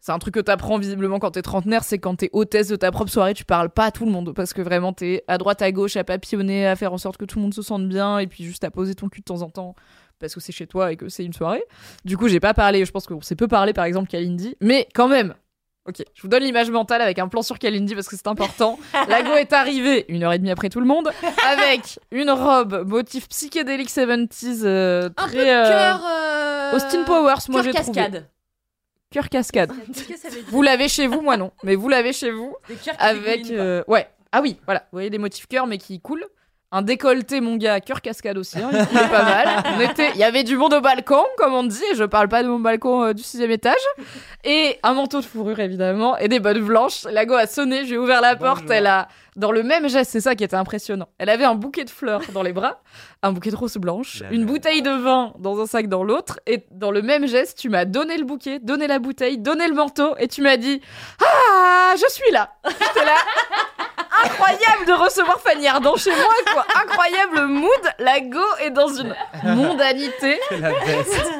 C'est 0.00 0.12
un 0.12 0.18
truc 0.18 0.34
que 0.34 0.40
t'apprends 0.40 0.78
visiblement 0.78 1.18
quand 1.18 1.32
t'es 1.32 1.42
trentenaire, 1.42 1.82
c'est 1.82 1.98
quand 1.98 2.16
t'es 2.16 2.30
hôtesse 2.32 2.68
de 2.68 2.76
ta 2.76 2.92
propre 2.92 3.10
soirée, 3.10 3.34
tu 3.34 3.44
parles 3.44 3.70
pas 3.70 3.86
à 3.86 3.90
tout 3.90 4.04
le 4.04 4.12
monde 4.12 4.32
parce 4.34 4.52
que 4.52 4.62
vraiment 4.62 4.92
t'es 4.92 5.24
à 5.26 5.36
droite 5.36 5.62
à 5.62 5.72
gauche 5.72 5.96
à 5.96 6.04
papillonner, 6.04 6.64
à 6.66 6.76
faire 6.76 6.92
en 6.92 6.98
sorte 6.98 7.16
que 7.16 7.24
tout 7.24 7.38
le 7.38 7.42
monde 7.42 7.54
se 7.54 7.62
sente 7.62 7.88
bien 7.88 8.18
et 8.20 8.28
puis 8.28 8.44
juste 8.44 8.62
à 8.62 8.70
poser 8.70 8.94
ton 8.94 9.08
cul 9.08 9.20
de 9.20 9.24
temps 9.24 9.42
en 9.42 9.50
temps 9.50 9.74
parce 10.18 10.34
que 10.34 10.40
c'est 10.40 10.52
chez 10.52 10.66
toi 10.66 10.92
et 10.92 10.96
que 10.96 11.08
c'est 11.08 11.24
une 11.24 11.32
soirée. 11.32 11.62
Du 12.04 12.16
coup, 12.16 12.28
j'ai 12.28 12.40
pas 12.40 12.54
parlé, 12.54 12.84
je 12.84 12.90
pense 12.92 13.06
qu'on 13.06 13.20
s'est 13.20 13.36
peu 13.36 13.48
parlé 13.48 13.72
par 13.72 13.84
exemple 13.84 14.08
Kalindi, 14.08 14.56
mais 14.60 14.88
quand 14.94 15.08
même. 15.08 15.34
Ok, 15.88 16.02
je 16.14 16.22
vous 16.22 16.26
donne 16.26 16.42
l'image 16.42 16.68
mentale 16.68 17.00
avec 17.00 17.20
un 17.20 17.28
plan 17.28 17.42
sur 17.42 17.60
Kalindi 17.60 17.94
parce 17.94 18.08
que 18.08 18.16
c'est 18.16 18.26
important. 18.26 18.76
Lago 19.08 19.34
est 19.34 19.52
arrivé 19.52 20.04
une 20.08 20.24
heure 20.24 20.32
et 20.32 20.38
demie 20.38 20.50
après 20.50 20.68
tout 20.68 20.80
le 20.80 20.86
monde 20.86 21.12
avec 21.48 22.00
une 22.10 22.28
robe 22.30 22.84
motif 22.88 23.28
psychédélique 23.28 23.88
70s 23.88 24.62
euh, 24.64 25.08
Un 25.16 25.28
très 25.28 25.36
peu 25.36 25.48
euh, 25.48 25.68
cœur. 25.68 26.00
euh, 26.04 26.72
Austin 26.74 27.04
Powers, 27.04 27.36
moi 27.50 27.62
j'ai 27.62 27.72
trouvé. 27.72 27.92
cascade. 28.00 28.28
Cœur 29.12 29.28
cascade. 29.28 29.72
Vous 30.48 30.62
l'avez 30.62 30.88
chez 30.88 31.06
vous, 31.06 31.20
moi 31.20 31.36
non. 31.36 31.52
Mais 31.62 31.76
vous 31.76 31.88
l'avez 31.88 32.12
chez 32.12 32.32
vous 32.32 32.56
Des 32.68 32.74
cœurs 32.74 32.96
qui 32.96 33.04
avec 33.04 33.50
euh, 33.52 33.84
ouais. 33.86 34.08
Ah 34.32 34.42
oui, 34.42 34.58
voilà. 34.64 34.80
Vous 34.90 34.96
voyez 34.96 35.10
des 35.10 35.18
motifs 35.18 35.46
cœur 35.46 35.68
mais 35.68 35.78
qui 35.78 36.00
coulent. 36.00 36.26
Un 36.72 36.82
décolleté, 36.82 37.40
mon 37.40 37.56
gars, 37.56 37.80
cœur 37.80 38.00
cascade 38.00 38.36
aussi. 38.36 38.58
hein, 38.58 38.70
il 38.72 38.98
pas 39.08 39.22
mal. 39.22 39.62
On 39.76 39.80
était, 39.80 40.10
il 40.14 40.18
y 40.18 40.24
avait 40.24 40.42
du 40.42 40.56
monde 40.56 40.74
au 40.74 40.80
balcon, 40.80 41.24
comme 41.38 41.54
on 41.54 41.62
dit. 41.62 41.80
Et 41.92 41.94
je 41.94 42.02
parle 42.04 42.28
pas 42.28 42.42
de 42.42 42.48
mon 42.48 42.58
balcon 42.58 43.04
euh, 43.04 43.12
du 43.12 43.22
sixième 43.22 43.52
étage. 43.52 43.74
Et 44.42 44.78
un 44.82 44.94
manteau 44.94 45.20
de 45.20 45.24
fourrure 45.24 45.60
évidemment 45.60 46.16
et 46.18 46.26
des 46.28 46.40
bottes 46.40 46.58
blanches. 46.58 47.04
Lago 47.04 47.34
a 47.34 47.46
sonné, 47.46 47.86
j'ai 47.86 47.96
ouvert 47.96 48.20
la 48.20 48.34
porte. 48.34 48.68
Elle 48.68 48.88
a, 48.88 49.06
dans 49.36 49.52
le 49.52 49.62
même 49.62 49.88
geste, 49.88 50.10
c'est 50.10 50.20
ça 50.20 50.34
qui 50.34 50.42
était 50.42 50.56
impressionnant. 50.56 51.08
Elle 51.18 51.28
avait 51.28 51.44
un 51.44 51.54
bouquet 51.54 51.84
de 51.84 51.90
fleurs 51.90 52.22
dans 52.34 52.42
les 52.42 52.52
bras, 52.52 52.82
un 53.22 53.30
bouquet 53.30 53.50
de 53.50 53.56
roses 53.56 53.76
blanches, 53.76 54.24
une 54.32 54.44
bouteille 54.44 54.82
de 54.82 54.90
vin 54.90 55.34
dans 55.38 55.60
un 55.60 55.66
sac 55.66 55.86
dans 55.86 56.02
l'autre. 56.02 56.40
Et 56.48 56.66
dans 56.72 56.90
le 56.90 57.00
même 57.00 57.28
geste, 57.28 57.58
tu 57.58 57.68
m'as 57.68 57.84
donné 57.84 58.16
le 58.18 58.24
bouquet, 58.24 58.58
donné 58.58 58.88
la 58.88 58.98
bouteille, 58.98 59.38
donné 59.38 59.68
le 59.68 59.74
manteau 59.74 60.16
et 60.18 60.26
tu 60.26 60.42
m'as 60.42 60.56
dit 60.56 60.80
ah, 61.24 61.94
je 61.96 62.12
suis 62.12 62.32
là. 62.32 62.50
J'étais 62.68 63.04
là. 63.06 63.14
Incroyable 64.24 64.86
de 64.86 64.92
recevoir 64.92 65.40
Fanny 65.40 65.66
Ardant 65.68 65.96
chez 65.96 66.10
moi, 66.10 66.52
quoi. 66.52 66.66
Incroyable 66.82 67.46
mood. 67.52 67.70
La 67.98 68.20
go 68.20 68.40
est 68.64 68.70
dans 68.70 68.88
une 68.88 69.14
mondanité. 69.44 70.38
C'est 70.48 70.58
la 70.58 70.70
best. 70.72 71.30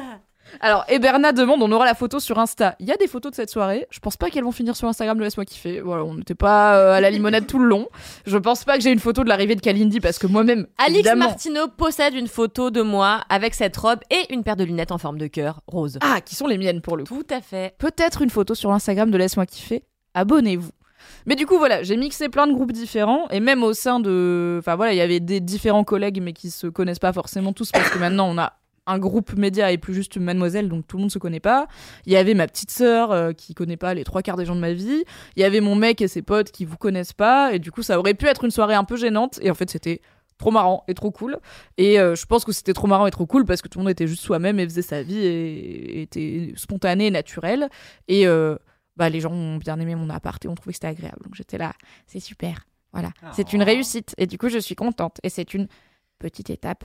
Alors, 0.59 0.85
Eberna 0.87 1.33
demande, 1.33 1.61
on 1.61 1.71
aura 1.71 1.85
la 1.85 1.93
photo 1.93 2.19
sur 2.19 2.39
Insta. 2.39 2.75
Il 2.79 2.87
y 2.87 2.91
a 2.91 2.95
des 2.97 3.07
photos 3.07 3.31
de 3.31 3.35
cette 3.35 3.49
soirée. 3.51 3.85
Je 3.91 3.99
pense 3.99 4.17
pas 4.17 4.29
qu'elles 4.29 4.45
vont 4.45 4.51
finir 4.51 4.75
sur 4.75 4.87
Instagram 4.87 5.15
de 5.17 5.23
Laisse-moi 5.23 5.45
kiffer. 5.45 5.81
Voilà, 5.81 6.03
on 6.03 6.15
n'était 6.15 6.33
pas 6.35 6.77
euh, 6.77 6.93
à 6.93 7.01
la 7.01 7.11
limonade 7.11 7.45
tout 7.45 7.59
le 7.59 7.65
long. 7.67 7.87
Je 8.25 8.37
pense 8.37 8.63
pas 8.63 8.75
que 8.77 8.81
j'ai 8.81 8.91
une 8.91 8.99
photo 8.99 9.23
de 9.23 9.29
l'arrivée 9.29 9.55
de 9.55 9.61
Kalindi 9.61 9.99
parce 9.99 10.17
que 10.17 10.25
moi-même, 10.25 10.65
Alix 10.79 10.95
évidemment- 10.99 11.25
Martineau 11.25 11.67
possède 11.67 12.15
une 12.15 12.27
photo 12.27 12.71
de 12.71 12.81
moi 12.81 13.21
avec 13.29 13.53
cette 13.53 13.75
robe 13.77 13.99
et 14.09 14.33
une 14.33 14.43
paire 14.43 14.55
de 14.55 14.63
lunettes 14.63 14.91
en 14.91 14.97
forme 14.97 15.19
de 15.19 15.27
cœur 15.27 15.61
rose. 15.67 15.99
Ah, 16.01 16.21
qui 16.21 16.33
sont 16.33 16.47
les 16.47 16.57
miennes 16.57 16.81
pour 16.81 16.97
le 16.97 17.03
coup. 17.03 17.21
Tout 17.21 17.33
à 17.33 17.41
fait. 17.41 17.75
peut-être 17.77 18.23
une 18.23 18.31
photo 18.31 18.55
sur 18.55 18.71
l'Instagram 18.71 19.11
de 19.11 19.17
Laisse-moi 19.17 19.45
kiffer. 19.45 19.83
Abonnez-vous. 20.15 20.71
Mais 21.25 21.35
du 21.35 21.45
coup, 21.45 21.57
voilà, 21.57 21.83
j'ai 21.83 21.97
mixé 21.97 22.29
plein 22.29 22.47
de 22.47 22.53
groupes 22.53 22.71
différents 22.71 23.27
et 23.29 23.39
même 23.39 23.63
au 23.63 23.73
sein 23.73 23.99
de. 23.99 24.57
Enfin 24.59 24.75
voilà, 24.75 24.93
il 24.93 24.97
y 24.97 25.01
avait 25.01 25.19
des 25.19 25.39
différents 25.39 25.83
collègues 25.83 26.21
mais 26.21 26.33
qui 26.33 26.49
se 26.49 26.67
connaissent 26.67 26.99
pas 26.99 27.13
forcément 27.13 27.53
tous 27.53 27.71
parce 27.71 27.89
que 27.89 27.99
maintenant 27.99 28.29
on 28.29 28.37
a 28.37 28.53
un 28.87 28.99
groupe 28.99 29.35
média 29.37 29.71
et 29.71 29.77
plus 29.77 29.93
juste 29.93 30.17
Mademoiselle, 30.17 30.69
donc 30.69 30.87
tout 30.87 30.97
le 30.97 31.01
monde 31.01 31.11
se 31.11 31.19
connaît 31.19 31.41
pas. 31.41 31.67
Il 32.05 32.13
y 32.13 32.15
avait 32.15 32.33
ma 32.33 32.47
petite 32.47 32.71
sœur 32.71 33.11
euh, 33.11 33.33
qui 33.33 33.53
connaît 33.53 33.77
pas 33.77 33.93
les 33.93 34.03
trois 34.03 34.21
quarts 34.21 34.37
des 34.37 34.45
gens 34.45 34.55
de 34.55 34.61
ma 34.61 34.73
vie. 34.73 35.03
Il 35.35 35.41
y 35.41 35.43
avait 35.43 35.61
mon 35.61 35.75
mec 35.75 36.01
et 36.01 36.07
ses 36.07 36.21
potes 36.21 36.51
qui 36.51 36.65
vous 36.65 36.77
connaissent 36.77 37.13
pas 37.13 37.53
et 37.53 37.59
du 37.59 37.71
coup 37.71 37.83
ça 37.83 37.99
aurait 37.99 38.13
pu 38.13 38.25
être 38.27 38.45
une 38.45 38.51
soirée 38.51 38.75
un 38.75 38.85
peu 38.85 38.95
gênante 38.95 39.39
et 39.41 39.51
en 39.51 39.55
fait 39.55 39.69
c'était 39.69 40.01
trop 40.37 40.51
marrant 40.51 40.83
et 40.87 40.93
trop 40.93 41.11
cool. 41.11 41.37
Et 41.77 41.99
euh, 41.99 42.15
je 42.15 42.25
pense 42.25 42.45
que 42.45 42.51
c'était 42.51 42.73
trop 42.73 42.87
marrant 42.87 43.07
et 43.07 43.11
trop 43.11 43.25
cool 43.25 43.45
parce 43.45 43.61
que 43.61 43.67
tout 43.67 43.79
le 43.79 43.83
monde 43.83 43.91
était 43.91 44.07
juste 44.07 44.23
soi-même 44.23 44.59
et 44.59 44.63
faisait 44.63 44.81
sa 44.81 45.03
vie 45.03 45.19
et, 45.19 46.01
était 46.01 46.53
spontané 46.55 47.07
et 47.07 47.11
naturel. 47.11 47.69
Et 48.07 48.27
euh, 48.27 48.55
bah, 48.97 49.09
les 49.09 49.21
gens 49.21 49.31
ont 49.31 49.57
bien 49.57 49.79
aimé 49.79 49.95
mon 49.95 50.09
appart 50.09 50.43
et 50.43 50.47
ont 50.47 50.55
trouvé 50.55 50.71
que 50.71 50.77
c'était 50.77 50.87
agréable. 50.87 51.19
Donc 51.23 51.35
j'étais 51.35 51.57
là, 51.57 51.73
c'est 52.07 52.19
super. 52.19 52.65
Voilà, 52.91 53.11
c'est 53.33 53.53
une 53.53 53.63
réussite. 53.63 54.15
Et 54.17 54.25
du 54.27 54.37
coup, 54.37 54.49
je 54.49 54.57
suis 54.57 54.75
contente. 54.75 55.19
Et 55.21 55.29
c'est 55.29 55.53
une 55.53 55.67
petite 56.19 56.49
étape 56.49 56.83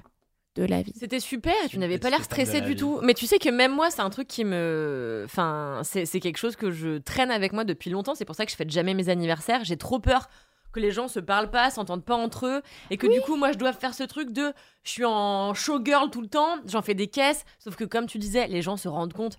de 0.56 0.64
la 0.64 0.82
vie. 0.82 0.92
C'était 0.98 1.20
super 1.20 1.54
tu 1.68 1.78
n'avais 1.78 1.98
pas 1.98 2.10
l'air 2.10 2.22
stressé 2.22 2.60
la 2.60 2.66
du 2.66 2.72
vie. 2.72 2.76
tout. 2.76 3.00
Mais 3.02 3.14
tu 3.14 3.26
sais 3.26 3.38
que 3.38 3.48
même 3.48 3.74
moi, 3.74 3.90
c'est 3.90 4.02
un 4.02 4.10
truc 4.10 4.28
qui 4.28 4.44
me. 4.44 5.22
Enfin, 5.24 5.80
c'est 5.84 6.04
c'est 6.04 6.20
quelque 6.20 6.36
chose 6.36 6.56
que 6.56 6.70
je 6.70 6.98
traîne 6.98 7.30
avec 7.30 7.52
moi 7.52 7.64
depuis 7.64 7.90
longtemps. 7.90 8.14
C'est 8.14 8.26
pour 8.26 8.36
ça 8.36 8.44
que 8.44 8.50
je 8.50 8.56
fête 8.56 8.70
jamais 8.70 8.92
mes 8.94 9.08
anniversaires. 9.08 9.64
J'ai 9.64 9.78
trop 9.78 9.98
peur 9.98 10.28
que 10.72 10.80
les 10.80 10.90
gens 10.90 11.08
se 11.08 11.20
parlent 11.20 11.50
pas, 11.50 11.70
s'entendent 11.70 12.04
pas 12.04 12.16
entre 12.16 12.46
eux. 12.46 12.62
Et 12.90 12.96
que 12.96 13.06
du 13.06 13.20
coup, 13.20 13.36
moi, 13.36 13.52
je 13.52 13.58
dois 13.58 13.72
faire 13.72 13.94
ce 13.94 14.02
truc 14.02 14.32
de. 14.32 14.52
Je 14.82 14.90
suis 14.90 15.04
en 15.04 15.54
showgirl 15.54 16.10
tout 16.10 16.20
le 16.20 16.28
temps, 16.28 16.56
j'en 16.66 16.82
fais 16.82 16.94
des 16.94 17.06
caisses. 17.06 17.44
Sauf 17.58 17.76
que, 17.76 17.84
comme 17.84 18.06
tu 18.06 18.18
disais, 18.18 18.46
les 18.48 18.60
gens 18.60 18.76
se 18.76 18.88
rendent 18.88 19.12
compte 19.14 19.38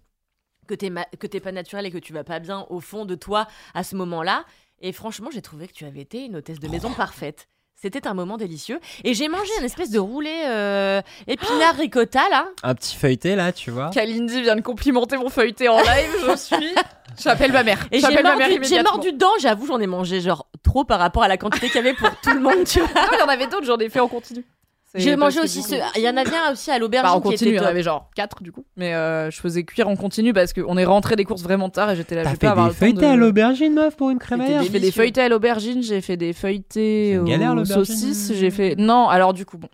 que 0.68 0.74
t'es 0.76 0.90
ma- 0.90 1.06
que 1.20 1.28
t'es 1.28 1.40
pas 1.40 1.52
naturel 1.52 1.86
et 1.86 1.92
que 1.92 1.98
tu 1.98 2.14
vas 2.14 2.24
pas 2.24 2.40
bien 2.40 2.66
au 2.70 2.80
fond 2.80 3.06
de 3.06 3.16
toi 3.16 3.48
à 3.74 3.84
ce 3.84 3.96
moment-là. 3.96 4.46
Et 4.80 4.92
franchement, 4.92 5.30
j'ai 5.34 5.42
trouvé 5.42 5.68
que 5.68 5.74
tu 5.74 5.86
avais 5.86 6.02
été 6.02 6.26
une 6.26 6.36
hôtesse 6.38 6.60
de 6.60 6.68
maison 6.68 6.92
parfaite. 6.92 7.48
C'était 7.76 8.08
un 8.08 8.14
moment 8.14 8.38
délicieux. 8.38 8.80
Et 9.04 9.14
j'ai 9.14 9.28
mangé 9.28 9.52
un 9.60 9.64
espèce 9.64 9.90
de 9.90 10.00
roulé 10.00 10.32
euh, 10.46 11.02
épinard 11.28 11.76
ricotta, 11.76 12.22
là. 12.30 12.48
Un 12.64 12.76
petit 12.76 12.96
feuilleté 12.96 13.36
là, 13.36 13.52
tu 13.52 13.72
vois. 13.72 13.90
Kalindi 13.90 14.42
vient 14.42 14.56
de 14.56 14.62
complimenter 14.62 15.18
mon 15.18 15.30
feuilleté 15.30 15.68
en 15.68 15.78
live. 15.82 16.16
Je 16.30 16.36
suis. 16.38 16.74
J'appelle 17.22 17.52
ma 17.52 17.64
mère. 17.64 17.80
Et 17.92 17.98
j'ai 17.98 18.02
J'appelle 18.02 18.24
ma 18.24 18.36
mère 18.38 18.50
mordu, 18.50 18.64
j'ai 18.68 18.82
mordu 18.84 19.12
dedans, 19.12 19.32
j'avoue, 19.40 19.68
j'en 19.68 19.80
ai 19.80 19.86
mangé 19.88 20.20
genre 20.22 20.48
trop 20.64 20.84
par 20.84 21.00
rapport 21.00 21.24
à 21.24 21.28
la 21.28 21.38
quantité 21.38 21.68
qu'il 21.68 21.76
y 21.76 21.80
avait 21.80 21.94
pour 21.94 22.10
tout 22.22 22.32
le 22.32 22.40
monde, 22.40 22.64
tu 22.66 22.80
vois. 22.80 22.88
Non, 23.02 23.08
il 23.14 23.20
y 23.20 23.22
en 23.22 23.28
avait 23.30 23.48
d'autres, 23.48 23.66
j'en 23.66 23.78
ai 23.78 23.90
fait 23.90 24.00
en 24.00 24.08
continu. 24.08 24.44
C'est 24.96 25.02
J'ai 25.02 25.16
mangé 25.16 25.40
aussi 25.40 25.64
ce. 25.64 25.74
Il 25.96 26.02
y 26.04 26.08
en 26.10 26.16
avait 26.18 26.36
un 26.48 26.52
aussi 26.52 26.70
à 26.70 26.78
l'aubergine 26.78 27.10
Bah, 27.10 27.16
en 27.18 27.22
continu, 27.22 27.52
il 27.52 27.56
y 27.56 27.60
en 27.60 27.64
avait 27.66 27.82
genre 27.82 28.10
4 28.16 28.44
du 28.44 28.52
coup. 28.52 28.64
Mais 28.78 28.94
euh, 28.94 29.32
je 29.32 29.40
faisais 29.42 29.64
cuire 29.64 29.88
en 29.88 29.96
continu 29.96 30.34
parce 30.34 30.54
qu'on 30.54 30.78
est 30.78 30.86
rentré 30.86 31.16
des 31.16 31.24
courses 31.26 31.42
vraiment 31.42 31.70
tard 31.70 31.90
et 31.92 31.96
j'étais 31.96 32.14
là. 32.16 32.24
je 32.24 32.30
T'as 32.30 32.36
fait 32.36 32.46
avoir 32.48 32.68
des 32.70 32.76
feuilletés 32.76 33.02
de- 33.02 33.06
à 33.06 33.16
l'aubergine, 33.16 33.74
meuf, 33.74 33.96
pour 33.96 34.12
une 34.12 34.20
crémaillère 34.20 34.62
J'ai 34.62 34.70
fait 34.70 34.80
des 34.80 34.92
feuilletés 34.92 35.22
à 35.22 35.30
l'aubergine, 35.30 35.82
j'ai 35.82 36.02
fait 36.02 36.16
des 36.18 36.32
feuilletés 36.34 37.20
C'est 37.26 37.48
aux 37.48 37.66
saucisses, 37.66 38.34
j'ai 38.36 38.52
fait. 38.52 38.76
Non, 38.78 39.10
alors 39.10 39.34
du 39.34 39.46
coup, 39.46 39.58
bon. 39.58 39.70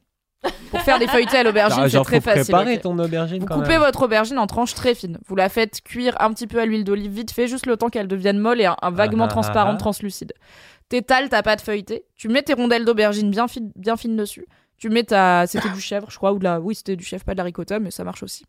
Pour 0.71 0.79
faire 0.83 0.99
des 0.99 1.07
feuilletés 1.07 1.35
à 1.39 1.43
l'aubergine, 1.43 1.81
c'est 1.83 1.89
Genre, 1.89 2.05
très 2.05 2.21
facile. 2.21 2.43
préparer 2.53 2.75
ok. 2.75 2.81
ton 2.81 2.97
aubergine 2.97 3.39
Vous 3.41 3.45
quand 3.45 3.55
coupez 3.55 3.71
même. 3.71 3.81
votre 3.81 4.03
aubergine 4.03 4.37
en 4.39 4.47
tranches 4.47 4.73
très 4.73 4.95
fines. 4.95 5.17
Vous 5.27 5.35
la 5.35 5.49
faites 5.49 5.81
cuire 5.81 6.15
un 6.21 6.31
petit 6.31 6.47
peu 6.47 6.59
à 6.61 6.65
l'huile 6.65 6.85
d'olive 6.85 7.11
vite 7.11 7.31
fait, 7.31 7.47
juste 7.47 7.65
le 7.65 7.75
temps 7.75 7.89
qu'elle 7.89 8.07
devienne 8.07 8.37
molle 8.39 8.61
et 8.61 8.65
un, 8.67 8.77
un 8.81 8.89
vaguement 8.91 9.25
Ah, 9.25 9.27
ah, 9.29 9.33
transparente, 9.33 9.75
ah. 9.75 9.79
translucide. 9.79 10.31
T'étales 10.87 11.27
ta 11.27 11.43
pâte 11.43 11.59
feuilletée. 11.61 12.05
Tu 12.15 12.29
mets 12.29 12.41
tes 12.41 12.53
rondelles 12.53 12.85
d'aubergine 12.85 13.29
bien, 13.29 13.47
fines- 13.49 13.71
bien 13.75 13.97
fines 13.97 14.15
dessus. 14.15 14.45
Tu 14.79 14.89
mets 14.89 15.03
ta. 15.03 15.45
C'était 15.47 15.69
du 15.69 15.81
chèvre, 15.81 16.09
je 16.09 16.17
crois, 16.17 16.31
ou 16.33 16.39
de 16.39 16.43
la. 16.45 16.59
Oui, 16.59 16.73
c'était 16.75 16.95
du 16.95 17.03
chèvre, 17.03 17.23
pas 17.23 17.33
de 17.33 17.37
la 17.37 17.43
ricotta, 17.43 17.79
mais 17.79 17.91
ça 17.91 18.03
marche 18.03 18.23
aussi. 18.23 18.45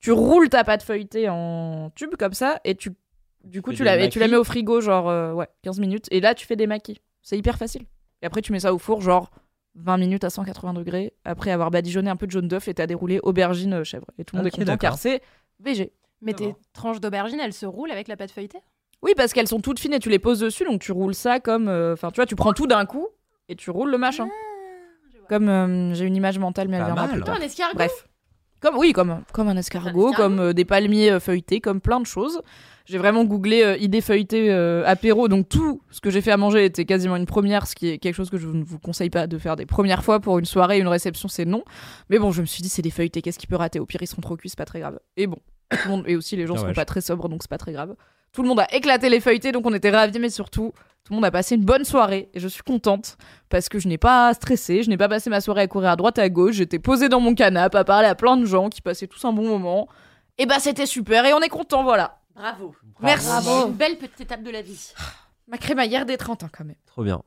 Tu 0.00 0.12
roules 0.12 0.48
ta 0.48 0.62
pâte 0.64 0.82
feuilletée 0.82 1.28
en 1.28 1.90
tube 1.94 2.14
comme 2.18 2.34
ça 2.34 2.60
et 2.64 2.74
tu. 2.74 2.90
Du 3.44 3.62
coup, 3.62 3.72
tu 3.72 3.84
la, 3.84 3.98
et 3.98 4.08
tu 4.08 4.18
la 4.18 4.28
mets 4.28 4.36
au 4.36 4.44
frigo, 4.44 4.80
genre, 4.80 5.08
euh, 5.08 5.32
ouais, 5.32 5.48
15 5.62 5.78
minutes. 5.80 6.06
Et 6.10 6.20
là, 6.20 6.34
tu 6.34 6.46
fais 6.46 6.56
des 6.56 6.66
maquis. 6.66 7.00
C'est 7.22 7.38
hyper 7.38 7.56
facile. 7.56 7.82
Et 8.20 8.26
après, 8.26 8.42
tu 8.42 8.52
mets 8.52 8.60
ça 8.60 8.74
au 8.74 8.78
four, 8.78 9.00
genre 9.00 9.30
20 9.76 9.96
minutes 9.96 10.24
à 10.24 10.30
180 10.30 10.74
degrés, 10.74 11.14
après 11.24 11.52
avoir 11.52 11.70
badigeonné 11.70 12.10
un 12.10 12.16
peu 12.16 12.26
de 12.26 12.32
jaune 12.32 12.48
d'œuf 12.48 12.66
et 12.66 12.74
t'as 12.74 12.86
déroulé 12.86 13.20
aubergine 13.22 13.74
euh, 13.74 13.84
chèvre. 13.84 14.06
Et 14.18 14.24
tout 14.24 14.34
le 14.34 14.40
monde 14.40 14.48
est 14.48 14.50
content 14.50 14.64
d'accord. 14.64 14.78
car 14.80 14.98
c'est 14.98 15.22
VG. 15.60 15.92
Mais 16.20 16.32
tes 16.34 16.54
tranches 16.72 17.00
d'aubergine, 17.00 17.38
elles 17.38 17.52
se 17.52 17.64
roulent 17.64 17.92
avec 17.92 18.08
la 18.08 18.16
pâte 18.16 18.32
feuilletée? 18.32 18.58
Oui, 19.02 19.12
parce 19.16 19.32
qu'elles 19.32 19.46
sont 19.46 19.60
toutes 19.60 19.78
fines 19.78 19.94
et 19.94 20.00
tu 20.00 20.10
les 20.10 20.18
poses 20.18 20.40
dessus, 20.40 20.64
donc 20.64 20.80
tu 20.80 20.90
roules 20.90 21.14
ça 21.14 21.38
comme. 21.38 21.68
euh, 21.68 21.92
Enfin, 21.92 22.10
tu 22.10 22.16
vois, 22.16 22.26
tu 22.26 22.34
prends 22.34 22.52
tout 22.52 22.66
d'un 22.66 22.84
coup 22.86 23.06
et 23.48 23.54
tu 23.54 23.70
roules 23.70 23.92
le 23.92 23.98
machin. 23.98 24.28
Comme 25.28 25.48
euh, 25.48 25.94
j'ai 25.94 26.04
une 26.04 26.16
image 26.16 26.38
mentale, 26.38 26.68
mais 26.68 26.76
elle 26.78 26.84
viendra 26.84 27.08
plus 27.08 27.20
tard. 27.22 27.36
un 27.36 27.40
escargot. 27.44 27.74
Bref. 27.76 28.06
Comme, 28.60 28.76
oui, 28.76 28.92
comme, 28.92 29.20
comme 29.32 29.48
un 29.48 29.56
escargot, 29.56 30.06
Un 30.06 30.10
escargot. 30.10 30.12
comme 30.14 30.40
euh, 30.40 30.52
des 30.52 30.64
palmiers 30.64 31.12
euh, 31.12 31.20
feuilletés, 31.20 31.60
comme 31.60 31.80
plein 31.80 32.00
de 32.00 32.06
choses. 32.06 32.40
J'ai 32.86 32.96
vraiment 32.98 33.22
googlé 33.24 33.62
euh, 33.62 33.76
idées 33.76 34.00
feuilletées 34.00 34.50
euh, 34.50 34.82
apéro, 34.86 35.28
donc 35.28 35.48
tout 35.48 35.82
ce 35.90 36.00
que 36.00 36.08
j'ai 36.10 36.22
fait 36.22 36.30
à 36.32 36.38
manger 36.38 36.64
était 36.64 36.86
quasiment 36.86 37.16
une 37.16 37.26
première, 37.26 37.66
ce 37.66 37.74
qui 37.76 37.88
est 37.90 37.98
quelque 37.98 38.14
chose 38.14 38.30
que 38.30 38.38
je 38.38 38.48
ne 38.48 38.64
vous 38.64 38.78
conseille 38.78 39.10
pas 39.10 39.26
de 39.26 39.36
faire 39.38 39.56
des 39.56 39.66
premières 39.66 40.02
fois 40.02 40.20
pour 40.20 40.38
une 40.38 40.46
soirée, 40.46 40.78
une 40.80 40.88
réception, 40.88 41.28
c'est 41.28 41.44
non. 41.44 41.62
Mais 42.08 42.18
bon, 42.18 42.30
je 42.32 42.40
me 42.40 42.46
suis 42.46 42.62
dit, 42.62 42.70
c'est 42.70 42.80
des 42.82 42.90
feuilletés, 42.90 43.20
qu'est-ce 43.20 43.38
qui 43.38 43.46
peut 43.46 43.56
rater? 43.56 43.78
Au 43.78 43.84
pire, 43.86 44.00
ils 44.02 44.06
seront 44.06 44.22
trop 44.22 44.36
cuits, 44.36 44.48
c'est 44.48 44.56
pas 44.58 44.64
très 44.64 44.80
grave. 44.80 44.98
Et 45.18 45.26
bon, 45.26 45.36
tout 45.70 45.78
le 45.84 45.90
monde, 45.90 46.04
et 46.08 46.16
aussi 46.16 46.34
les 46.34 46.46
gens 46.46 46.54
Ah 46.54 46.58
seront 46.60 46.68
ouais, 46.68 46.74
pas 46.74 46.80
je- 46.82 46.86
très 46.86 47.00
sobres, 47.02 47.28
donc 47.28 47.42
c'est 47.42 47.50
pas 47.50 47.58
très 47.58 47.72
grave. 47.72 47.94
Tout 48.32 48.42
le 48.42 48.48
monde 48.48 48.60
a 48.60 48.74
éclaté 48.74 49.10
les 49.10 49.20
feuilletés, 49.20 49.52
donc 49.52 49.66
on 49.66 49.74
était 49.74 49.90
ravis, 49.90 50.18
mais 50.18 50.30
surtout, 50.30 50.72
tout 51.08 51.14
le 51.14 51.16
monde 51.16 51.24
a 51.24 51.30
passé 51.30 51.54
une 51.54 51.64
bonne 51.64 51.86
soirée, 51.86 52.28
et 52.34 52.38
je 52.38 52.46
suis 52.48 52.62
contente, 52.62 53.16
parce 53.48 53.70
que 53.70 53.78
je 53.78 53.88
n'ai 53.88 53.96
pas 53.96 54.34
stressé, 54.34 54.82
je 54.82 54.90
n'ai 54.90 54.98
pas 54.98 55.08
passé 55.08 55.30
ma 55.30 55.40
soirée 55.40 55.62
à 55.62 55.66
courir 55.66 55.88
à 55.88 55.96
droite 55.96 56.18
à 56.18 56.28
gauche, 56.28 56.56
j'étais 56.56 56.78
posée 56.78 57.08
dans 57.08 57.18
mon 57.18 57.34
canapé 57.34 57.78
à 57.78 57.84
parler 57.84 58.08
à 58.08 58.14
plein 58.14 58.36
de 58.36 58.44
gens 58.44 58.68
qui 58.68 58.82
passaient 58.82 59.06
tous 59.06 59.24
un 59.24 59.32
bon 59.32 59.48
moment. 59.48 59.88
Et 60.36 60.44
bah 60.44 60.58
c'était 60.58 60.84
super, 60.84 61.24
et 61.24 61.32
on 61.32 61.40
est 61.40 61.48
content, 61.48 61.82
voilà. 61.82 62.18
Bravo. 62.34 62.74
Merci. 63.00 63.26
Bravo. 63.26 63.68
Une 63.68 63.72
belle 63.72 63.96
petite 63.96 64.20
étape 64.20 64.42
de 64.42 64.50
la 64.50 64.60
vie. 64.60 64.92
Ma 65.46 65.56
crémaillère 65.56 66.04
des 66.04 66.18
30 66.18 66.42
ans 66.42 66.50
quand 66.52 66.66
même. 66.66 66.76
Trop 66.84 67.02
bien. 67.02 67.22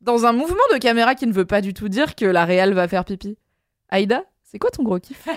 Dans 0.00 0.26
un 0.26 0.32
mouvement 0.32 0.56
de 0.72 0.78
caméra 0.78 1.14
qui 1.14 1.28
ne 1.28 1.32
veut 1.32 1.44
pas 1.46 1.60
du 1.60 1.72
tout 1.72 1.88
dire 1.88 2.16
que 2.16 2.24
la 2.24 2.44
réal 2.44 2.74
va 2.74 2.88
faire 2.88 3.04
pipi. 3.04 3.38
Aïda, 3.90 4.24
c'est 4.42 4.58
quoi 4.58 4.70
ton 4.70 4.82
gros 4.82 4.98
kiff 4.98 5.28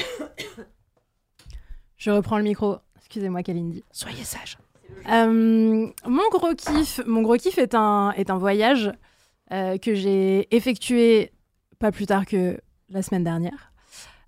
Je 1.96 2.10
reprends 2.10 2.38
le 2.38 2.42
micro. 2.42 2.78
Excusez-moi, 2.96 3.44
Kalindi. 3.44 3.84
Soyez 3.92 4.24
sage. 4.24 4.58
Euh, 5.08 5.86
mon 6.06 6.28
gros 6.30 6.54
kiff, 6.54 7.00
mon 7.06 7.22
gros 7.22 7.36
kiff 7.36 7.58
est 7.58 7.74
un, 7.74 8.12
est 8.16 8.30
un 8.30 8.38
voyage 8.38 8.92
euh, 9.52 9.78
que 9.78 9.94
j'ai 9.94 10.48
effectué 10.54 11.30
pas 11.78 11.92
plus 11.92 12.06
tard 12.06 12.26
que 12.26 12.58
la 12.88 13.02
semaine 13.02 13.24
dernière. 13.24 13.72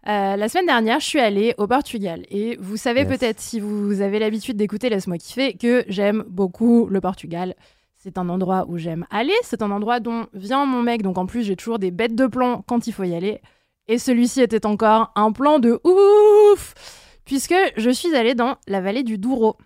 Euh, 0.07 0.37
la 0.37 0.49
semaine 0.49 0.67
dernière, 0.67 1.01
je 1.01 1.07
suis 1.07 1.19
allée 1.21 1.55
au 1.59 1.67
Portugal 1.67 2.23
et 2.31 2.57
vous 2.61 2.77
savez 2.77 3.01
Yes. 3.01 3.09
peut-être 3.09 3.41
si 3.41 3.59
vous 3.61 4.01
avez 4.01 4.19
l'habitude 4.19 4.57
d'écouter 4.57 4.89
Laisse-moi 4.89 5.19
kiffer 5.19 5.55
que 5.55 5.85
j'aime 5.89 6.25
beaucoup 6.29 6.87
le 6.87 7.01
Portugal. 7.01 7.55
C'est 7.97 8.17
un 8.17 8.29
endroit 8.29 8.65
où 8.69 8.79
j'aime 8.79 9.07
aller, 9.11 9.35
c'est 9.43 9.61
un 9.61 9.73
endroit 9.73 9.99
dont 9.99 10.27
vient 10.33 10.65
mon 10.65 10.83
mec, 10.83 11.03
donc 11.03 11.19
en 11.19 11.27
plus 11.27 11.43
j'ai 11.43 11.57
toujours 11.57 11.81
des 11.81 11.91
bêtes 11.91 12.15
de 12.15 12.27
plan 12.27 12.63
quand 12.67 12.87
il 12.87 12.93
faut 12.93 13.03
y 13.03 13.15
aller. 13.15 13.41
Et 13.89 13.99
celui-ci 13.99 14.41
était 14.41 14.67
encore 14.67 15.11
un 15.17 15.33
plan 15.33 15.59
de 15.59 15.81
ouf, 15.83 16.75
puisque 17.25 17.55
je 17.77 17.91
suis 17.91 18.15
allée 18.15 18.35
dans 18.35 18.57
la 18.69 18.81
vallée 18.81 19.03
du 19.03 19.19
Douro. 19.19 19.57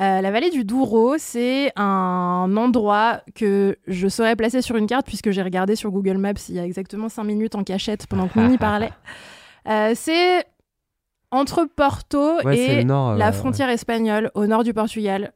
Euh, 0.00 0.20
la 0.20 0.30
vallée 0.30 0.50
du 0.50 0.64
Douro, 0.64 1.14
c'est 1.18 1.72
un 1.76 2.54
endroit 2.56 3.22
que 3.34 3.78
je 3.86 4.08
saurais 4.08 4.36
placer 4.36 4.60
sur 4.60 4.76
une 4.76 4.86
carte 4.86 5.06
puisque 5.06 5.30
j'ai 5.30 5.42
regardé 5.42 5.74
sur 5.74 5.90
Google 5.90 6.18
Maps 6.18 6.34
il 6.50 6.54
y 6.54 6.58
a 6.58 6.64
exactement 6.66 7.08
5 7.08 7.24
minutes 7.24 7.54
en 7.54 7.64
cachette 7.64 8.06
pendant 8.06 8.28
que 8.28 8.38
Mimi 8.38 8.58
parlait. 8.58 8.90
Euh, 9.68 9.94
c'est 9.96 10.44
entre 11.32 11.64
Porto 11.64 12.36
Ouais, 12.44 12.56
et 12.56 12.84
nord. 12.84 13.10
euh, 13.10 13.16
la 13.16 13.26
ouais. 13.26 13.32
frontière 13.32 13.68
espagnole, 13.68 14.30
au 14.36 14.46
nord 14.46 14.62
du 14.62 14.72
Portugal. 14.72 15.32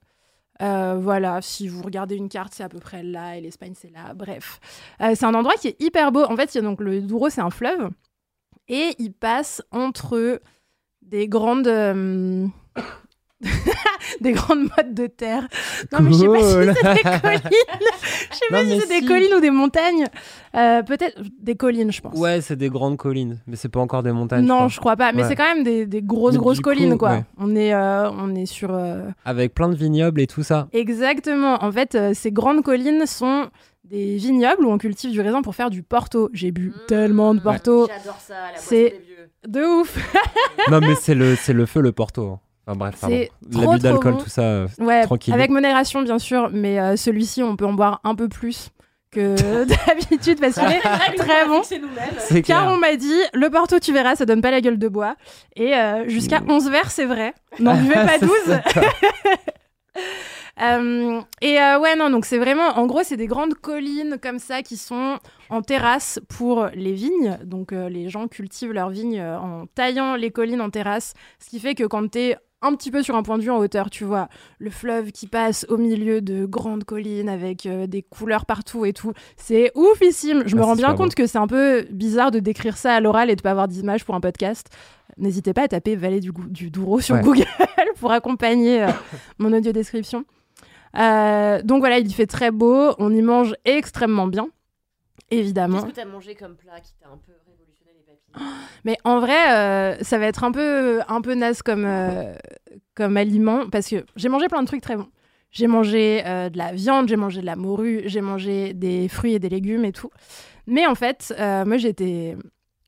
Euh, 0.63 0.97
voilà, 1.01 1.43
si 1.43 1.67
vous 1.67 1.83
regardez 1.83 2.15
une 2.15 2.29
carte, 2.29 2.53
c'est 2.55 2.63
à 2.63 2.69
peu 2.69 2.79
près 2.79 3.03
là, 3.03 3.37
et 3.37 3.41
l'Espagne, 3.41 3.73
c'est 3.77 3.91
là. 3.91 4.15
Bref, 4.15 4.61
Euh, 5.03 5.15
c'est 5.17 5.25
un 5.27 5.35
endroit 5.35 5.55
qui 5.55 5.67
est 5.67 5.81
hyper 5.83 6.13
beau. 6.13 6.23
En 6.23 6.37
fait, 6.37 6.55
il 6.55 6.59
y 6.59 6.61
a 6.61 6.63
donc 6.63 6.81
le 6.81 7.01
Douro, 7.01 7.29
c'est 7.29 7.41
un 7.41 7.51
fleuve, 7.51 7.91
et 8.69 8.95
il 9.01 9.13
passe 9.13 9.63
entre 9.73 10.41
des 11.03 11.27
grandes, 11.27 11.67
euh, 11.67 12.47
des 14.21 14.33
grandes 14.33 14.63
mottes 14.65 14.93
de 14.95 15.07
terre. 15.07 15.47
Non, 15.93 16.01
mais 16.03 16.13
je 16.13 16.17
sais 16.19 16.27
pas 16.27 16.41
si 16.41 16.45
c'est 16.51 16.61
des 16.61 16.75
collines. 17.21 17.41
Je 18.31 18.37
sais 18.37 18.45
pas 18.51 18.63
Non, 18.63 18.71
si 18.71 18.81
c'est 18.87 19.01
des 19.01 19.07
collines 19.07 19.35
ou 19.37 19.41
des 19.41 19.51
montagnes. 19.51 20.07
Euh, 20.57 20.83
Peut-être 20.83 21.21
des 21.41 21.57
collines, 21.57 21.91
je 21.93 22.01
pense. 22.01 22.19
Ouais, 22.19 22.41
c'est 22.41 22.57
des 22.57 22.69
grandes 22.69 22.97
collines, 22.97 23.39
mais 23.47 23.57
c'est 23.57 23.69
pas 23.69 23.81
encore 23.81 24.03
des 24.03 24.13
montagnes. 24.13 24.45
non, 24.45 24.69
je 24.69 24.75
je 24.75 24.81
crois 24.81 24.97
pas. 24.97 25.13
Mais 25.13 25.23
Ouais. 25.23 25.29
c'est 25.29 25.37
quand 25.37 25.55
même 25.55 25.65
des, 25.65 25.87
des 25.87 26.03
grosses, 26.03 26.35
Mais 26.35 26.39
grosses 26.39 26.61
collines, 26.61 26.93
coup, 26.93 26.99
quoi. 26.99 27.11
ouais. 27.13 27.25
On, 27.39 27.55
est, 27.57 27.75
euh, 27.75 28.11
on 28.11 28.35
est 28.35 28.47
sur. 28.47 28.71
euh. 28.75 29.09
Avec 29.25 29.55
plein 29.55 29.69
de 29.69 29.75
vignobles 29.75 30.21
et 30.21 30.27
tout 30.27 30.43
ça. 30.43 30.69
Exactement. 30.73 31.63
En 31.65 31.71
fait, 31.73 31.95
euh, 31.95 32.13
ces 32.15 32.33
grandes 32.33 32.63
collines 32.63 33.07
sont 33.07 33.49
des 33.85 34.17
vignobles 34.17 34.65
où 34.65 34.71
on 34.71 34.79
cultive 34.79 35.11
du 35.11 35.21
raisin 35.21 35.43
pour 35.43 35.55
faire 35.55 35.71
du 35.71 35.83
porto. 35.83 36.29
J'ai 36.33 36.51
bu 36.53 36.73
tellement 36.89 37.35
de 37.35 37.41
porto. 37.41 37.89
J'adore 37.89 38.21
ça, 38.21 38.35
la 38.53 38.59
C'est- 38.59 38.91
boisson 38.91 38.97
des 38.97 39.05
vieux. 39.07 39.31
De 39.49 39.81
ouf. 39.81 40.15
non, 40.71 40.81
mais 40.81 40.95
c'est 40.95 41.15
le, 41.15 41.35
c'est 41.37 41.53
le 41.55 41.65
feu, 41.67 41.81
le 41.81 41.93
Porto. 41.93 42.39
Enfin 42.71 42.79
bref. 42.79 42.95
C'est 43.01 43.31
trop, 43.51 43.61
L'abus 43.63 43.67
trop 43.67 43.79
d'alcool, 43.79 44.13
bon. 44.15 44.19
tout 44.23 44.31
ça. 44.31 44.43
euh, 44.43 44.69
Ouais, 44.79 45.03
Tranquille. 45.03 45.35
avec 45.35 45.51
modération, 45.51 46.03
bien 46.03 46.19
sûr, 46.19 46.51
mais 46.53 46.79
euh, 46.79 46.97
celui-ci, 46.97 47.43
on 47.43 47.57
peut 47.57 47.67
en 47.67 47.73
boire 47.73 48.01
un 48.05 48.15
peu 48.15 48.29
plus 48.29 48.71
que 49.11 49.65
d'habitude 49.89 50.41
parce 50.41 50.55
qu'il 50.55 50.69
est 50.71 51.17
très 51.17 51.47
bon. 51.47 51.63
C'est 51.65 52.43
Car 52.43 52.63
clair. 52.63 52.73
on 52.73 52.77
m'a 52.79 52.95
dit, 52.95 53.13
le 53.33 53.51
porto, 53.51 53.81
tu 53.81 53.93
verras, 53.93 54.15
ça 54.15 54.25
donne 54.25 54.41
pas 54.41 54.53
la 54.53 54.61
gueule 54.61 54.79
de 54.79 54.87
bois. 54.89 55.17
Et 55.57 55.75
euh, 55.75 56.09
jusqu'à 56.09 56.43
11 56.49 56.71
verres, 56.71 56.91
c'est 56.93 57.07
vrai. 57.07 57.35
N'en 57.59 57.75
buvez 57.77 57.95
pas 57.95 58.19
12. 58.21 58.31
Euh, 60.63 61.23
et 61.41 61.59
euh, 61.59 61.79
ouais, 61.81 61.97
non, 61.97 62.11
donc 62.11 62.27
c'est 62.27 62.37
vraiment, 62.37 62.69
en 62.79 62.85
gros, 62.87 63.01
c'est 63.03 63.17
des 63.17 63.27
grandes 63.27 63.55
collines 63.55 64.19
comme 64.23 64.39
ça 64.39 64.61
qui 64.63 64.77
sont 64.77 65.19
en 65.49 65.63
terrasse 65.63 66.21
pour 66.29 66.67
les 66.75 66.93
vignes. 66.93 67.39
Donc 67.45 67.73
euh, 67.73 67.89
les 67.89 68.11
gens 68.11 68.29
cultivent 68.29 68.73
leurs 68.73 68.91
vignes 68.91 69.23
en 69.23 69.65
taillant 69.75 70.17
les 70.17 70.31
collines 70.31 70.61
en 70.61 70.69
terrasse, 70.69 71.15
ce 71.43 71.49
qui 71.49 71.61
fait 71.61 71.75
que 71.75 71.85
quand 71.85 72.07
t'es 72.11 72.37
un 72.63 72.75
petit 72.75 72.91
peu 72.91 73.03
sur 73.03 73.17
un 73.17 73.23
point 73.23 73.39
de 73.39 73.43
vue 73.43 73.51
en 73.51 73.59
hauteur, 73.59 73.89
tu 73.91 74.05
vois 74.05 74.29
le 74.59 74.71
fleuve 74.71 75.13
qui 75.13 75.27
passe 75.27 75.65
au 75.69 75.77
milieu 75.79 76.21
de 76.21 76.45
grandes 76.45 76.85
collines 76.85 77.29
avec 77.29 77.65
euh, 77.67 77.87
des 77.87 78.03
couleurs 78.03 78.45
partout 78.47 78.85
et 78.85 78.93
tout. 78.93 79.13
C'est 79.37 79.73
oufissime. 79.75 80.43
Je 80.47 80.57
me 80.57 80.63
Ah, 80.63 80.67
rends 80.67 80.77
bien 80.77 80.95
compte 80.95 81.15
que 81.15 81.27
c'est 81.27 81.39
un 81.39 81.47
peu 81.47 81.87
bizarre 81.91 82.31
de 82.31 82.39
décrire 82.39 82.77
ça 82.77 82.95
à 82.95 83.01
l'oral 83.01 83.31
et 83.31 83.37
de 83.37 83.41
pas 83.43 83.53
avoir 83.53 83.69
d'image 83.69 84.05
pour 84.05 84.15
un 84.15 84.21
podcast. 84.21 84.69
N'hésitez 85.17 85.53
pas 85.53 85.63
à 85.63 85.69
taper 85.69 85.97
Vallée 85.97 86.21
du, 86.21 86.71
Douro 86.71 87.01
sur 87.01 87.15
Ouais. 87.17 87.23
Google 87.23 87.45
pour 87.99 88.13
accompagner 88.13 88.85
euh, 88.85 88.89
mon 89.39 89.53
audio 89.53 89.73
description. 89.73 90.25
Euh, 90.97 91.63
donc 91.63 91.81
voilà, 91.81 91.99
il 91.99 92.13
fait 92.13 92.27
très 92.27 92.51
beau, 92.51 92.95
on 92.99 93.13
y 93.15 93.23
mange 93.23 93.55
extrêmement 93.65 94.27
bien, 94.27 94.49
évidemment. 95.31 95.83
Qu'est-ce 95.83 95.91
que 95.93 95.97
t'as 95.97 96.05
mangé 96.05 96.35
comme 96.35 96.57
plat 96.57 96.81
qui 96.81 96.93
t'a 97.01 97.09
un 97.09 97.17
peu 97.19 97.33
Mais 98.85 98.97
en 99.05 99.21
vrai, 99.21 99.53
euh, 99.53 99.97
ça 100.03 100.19
va 100.19 100.27
être 100.27 100.45
un 100.45 100.53
peu, 100.53 101.01
un 101.09 101.21
peu 101.21 101.35
naze 101.35 101.63
comme, 101.63 101.85
euh, 101.85 102.33
comme 102.95 103.17
aliment 103.17 103.69
parce 103.71 103.89
que 103.89 104.05
j'ai 104.17 104.29
mangé 104.29 104.49
plein 104.49 104.63
de 104.63 104.67
trucs 104.67 104.83
très 104.83 104.97
bons. 104.97 105.09
J'ai 105.51 105.67
mangé 105.67 106.23
euh, 106.27 106.49
de 106.49 106.59
la 106.59 106.73
viande, 106.73 107.09
j'ai 107.09 107.17
mangé 107.17 107.41
de 107.41 107.47
la 107.47 107.57
morue, 107.57 108.03
j'ai 108.07 108.21
mangé 108.21 108.73
des 108.73 109.09
fruits 109.09 109.35
et 109.35 109.39
des 109.39 109.49
légumes 109.49 109.85
et 109.85 109.93
tout. 109.93 110.11
Mais 110.67 110.87
en 110.87 110.95
fait, 110.95 111.35
moi 111.39 111.77
j'étais. 111.77 112.37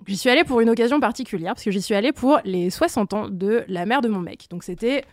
J'y 0.06 0.16
suis 0.16 0.31
allée 0.31 0.43
pour 0.43 0.60
une 0.60 0.69
occasion 0.69 0.98
particulière 0.98 1.55
parce 1.55 1.64
que 1.64 1.70
j'y 1.70 1.81
suis 1.81 1.94
allée 1.94 2.10
pour 2.10 2.40
les 2.44 2.70
60 2.70 3.12
ans 3.14 3.28
de 3.28 3.64
la 3.69 3.86
mère 3.86 4.01
de 4.01 4.09
mon 4.09 4.19
mec. 4.19 4.47
Donc 4.51 4.64
c'était 4.64 5.05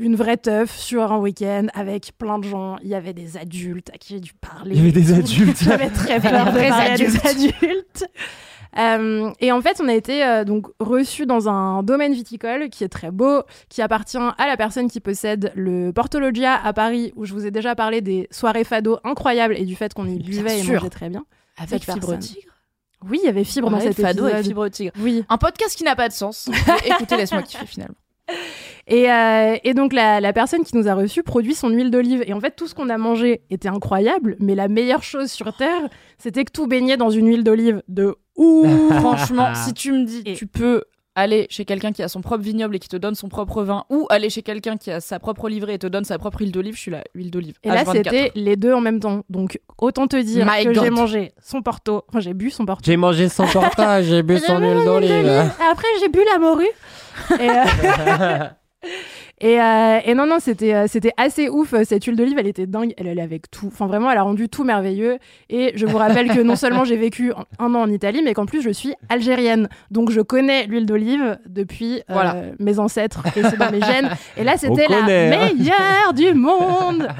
une 0.00 0.16
vraie 0.16 0.38
teuf 0.38 0.76
sur 0.76 1.12
un 1.12 1.18
week-end 1.18 1.66
avec 1.74 2.12
plein 2.16 2.38
de 2.38 2.44
gens. 2.44 2.78
Il 2.82 2.88
y 2.88 2.94
avait 2.94 3.12
des 3.12 3.36
adultes 3.36 3.90
à 3.92 3.98
qui 3.98 4.14
j'ai 4.14 4.20
dû 4.20 4.32
parler. 4.32 4.74
Il 4.74 4.78
y 4.78 4.80
avait 4.80 4.92
des 5.00 5.12
adultes. 5.12 5.62
J'avais 5.62 5.90
très 5.90 6.20
peur 6.20 6.46
de 6.46 6.50
Vrais 6.50 6.68
parler 6.68 6.96
des 6.96 7.26
adultes. 7.26 8.06
Euh, 8.78 9.30
et 9.40 9.50
en 9.52 9.60
fait, 9.60 9.80
on 9.82 9.88
a 9.88 9.94
été 9.94 10.24
euh, 10.24 10.44
donc 10.44 10.66
reçus 10.78 11.26
dans 11.26 11.48
un 11.48 11.82
domaine 11.82 12.12
viticole 12.12 12.68
qui 12.70 12.84
est 12.84 12.88
très 12.88 13.10
beau, 13.10 13.42
qui 13.68 13.82
appartient 13.82 14.16
à 14.18 14.46
la 14.46 14.56
personne 14.56 14.88
qui 14.88 15.00
possède 15.00 15.52
le 15.56 15.90
Portologia 15.92 16.54
à 16.62 16.72
Paris, 16.72 17.12
où 17.16 17.24
je 17.24 17.32
vous 17.32 17.46
ai 17.46 17.50
déjà 17.50 17.74
parlé 17.74 18.00
des 18.00 18.28
soirées 18.30 18.64
fado 18.64 18.98
incroyables 19.04 19.56
et 19.56 19.64
du 19.64 19.74
fait 19.76 19.92
qu'on 19.92 20.06
y 20.06 20.18
buvait 20.22 20.60
et 20.60 20.62
mangeait 20.62 20.90
très 20.90 21.08
bien. 21.08 21.24
Avec 21.58 21.84
Cette 21.84 21.94
Fibre. 21.94 22.16
Tigre. 22.18 22.52
Oui, 23.08 23.18
il 23.22 23.26
y 23.26 23.28
avait 23.28 23.44
Fibre 23.44 23.70
dans 23.70 23.78
Ouais, 23.78 23.82
cet 23.82 24.00
Fado 24.00 24.26
épisode. 24.26 24.40
et 24.44 24.48
Fibre 24.48 24.68
Tigre. 24.68 24.92
Oui. 25.00 25.24
Un 25.28 25.38
podcast 25.38 25.74
qui 25.76 25.84
n'a 25.84 25.96
pas 25.96 26.08
de 26.08 26.12
sens. 26.12 26.48
Écoutez, 26.86 27.16
laisse-moi 27.16 27.42
kiffer 27.42 27.66
finalement. 27.66 27.96
Et, 28.86 29.10
euh, 29.12 29.56
et 29.62 29.72
donc 29.72 29.92
la, 29.92 30.20
la 30.20 30.32
personne 30.32 30.64
qui 30.64 30.76
nous 30.76 30.88
a 30.88 30.94
reçus 30.94 31.22
produit 31.22 31.54
son 31.54 31.68
huile 31.68 31.90
d'olive. 31.92 32.24
Et 32.26 32.32
en 32.32 32.40
fait, 32.40 32.56
tout 32.56 32.66
ce 32.66 32.74
qu'on 32.74 32.88
a 32.88 32.98
mangé 32.98 33.42
était 33.50 33.68
incroyable, 33.68 34.36
mais 34.40 34.56
la 34.56 34.66
meilleure 34.66 35.04
chose 35.04 35.30
sur 35.30 35.54
Terre, 35.56 35.82
c'était 36.18 36.44
que 36.44 36.50
tout 36.50 36.66
baignait 36.66 36.96
dans 36.96 37.10
une 37.10 37.28
huile 37.28 37.44
d'olive 37.44 37.82
de 37.86 38.16
ouf. 38.40 38.92
Franchement, 39.00 39.54
si 39.54 39.72
tu 39.74 39.92
me 39.92 40.04
dis, 40.04 40.22
Et- 40.26 40.34
tu 40.34 40.46
peux 40.46 40.82
aller 41.16 41.46
chez 41.50 41.64
quelqu'un 41.64 41.92
qui 41.92 42.02
a 42.02 42.08
son 42.08 42.20
propre 42.22 42.42
vignoble 42.42 42.76
et 42.76 42.78
qui 42.78 42.88
te 42.88 42.96
donne 42.96 43.14
son 43.16 43.28
propre 43.28 43.62
vin, 43.62 43.84
ou 43.90 44.06
aller 44.10 44.30
chez 44.30 44.42
quelqu'un 44.42 44.76
qui 44.76 44.90
a 44.90 45.00
sa 45.00 45.18
propre 45.18 45.48
livrée 45.48 45.74
et 45.74 45.78
te 45.78 45.86
donne 45.88 46.04
sa 46.04 46.18
propre 46.18 46.40
huile 46.40 46.52
d'olive, 46.52 46.76
je 46.76 46.80
suis 46.80 46.90
la 46.90 47.02
huile 47.14 47.30
d'olive. 47.30 47.58
Et 47.64 47.68
là, 47.68 47.82
H24. 47.82 47.92
c'était 47.92 48.32
les 48.36 48.56
deux 48.56 48.72
en 48.72 48.80
même 48.80 49.00
temps. 49.00 49.24
Donc, 49.28 49.60
autant 49.76 50.06
te 50.06 50.16
dire 50.16 50.46
My 50.46 50.64
que 50.64 50.72
j'ai 50.72 50.88
mangé 50.90 51.32
son 51.42 51.62
porto. 51.62 52.04
Enfin, 52.08 52.20
j'ai 52.20 52.32
bu 52.32 52.50
son 52.50 52.64
porto. 52.64 52.82
J'ai 52.86 52.96
mangé 52.96 53.28
son 53.28 53.44
porta, 53.46 54.02
j'ai 54.04 54.22
bu 54.22 54.38
son 54.38 54.58
huile 54.60 54.84
d'olive. 54.84 55.28
Après, 55.70 55.88
j'ai 56.00 56.08
bu 56.08 56.20
la 56.32 56.38
morue. 56.38 56.64
Et, 57.38 57.50
euh, 57.50 58.48
et, 59.40 59.60
euh, 59.60 59.98
et 60.04 60.14
non, 60.14 60.26
non, 60.26 60.36
c'était 60.38 60.74
euh, 60.74 60.86
c'était 60.86 61.12
assez 61.16 61.48
ouf. 61.48 61.74
Cette 61.84 62.04
huile 62.04 62.16
d'olive, 62.16 62.38
elle 62.38 62.46
était 62.46 62.66
dingue. 62.66 62.92
Elle 62.98 63.08
allait 63.08 63.22
avec 63.22 63.50
tout. 63.50 63.68
Enfin, 63.68 63.86
vraiment, 63.86 64.10
elle 64.10 64.18
a 64.18 64.22
rendu 64.22 64.48
tout 64.48 64.64
merveilleux. 64.64 65.18
Et 65.48 65.72
je 65.76 65.86
vous 65.86 65.96
rappelle 65.96 66.28
que 66.28 66.40
non 66.40 66.56
seulement 66.56 66.84
j'ai 66.84 66.96
vécu 66.96 67.32
un 67.58 67.74
an 67.74 67.80
en 67.80 67.90
Italie, 67.90 68.20
mais 68.22 68.34
qu'en 68.34 68.44
plus, 68.46 68.60
je 68.60 68.70
suis 68.70 68.94
algérienne. 69.08 69.68
Donc, 69.90 70.10
je 70.10 70.20
connais 70.20 70.66
l'huile 70.66 70.84
d'olive 70.86 71.38
depuis 71.46 72.00
euh, 72.00 72.12
Voilà. 72.12 72.36
mes 72.58 72.78
ancêtres. 72.78 73.22
Et 73.36 73.42
c'est 73.42 73.56
dans 73.56 73.70
mes 73.70 73.80
gènes. 73.80 74.10
Et 74.36 74.44
là, 74.44 74.56
c'était 74.58 74.86
la 74.88 75.00
connaît, 75.00 75.32
hein. 75.34 75.54
meilleure 75.56 76.12
du 76.14 76.34
monde. 76.34 77.08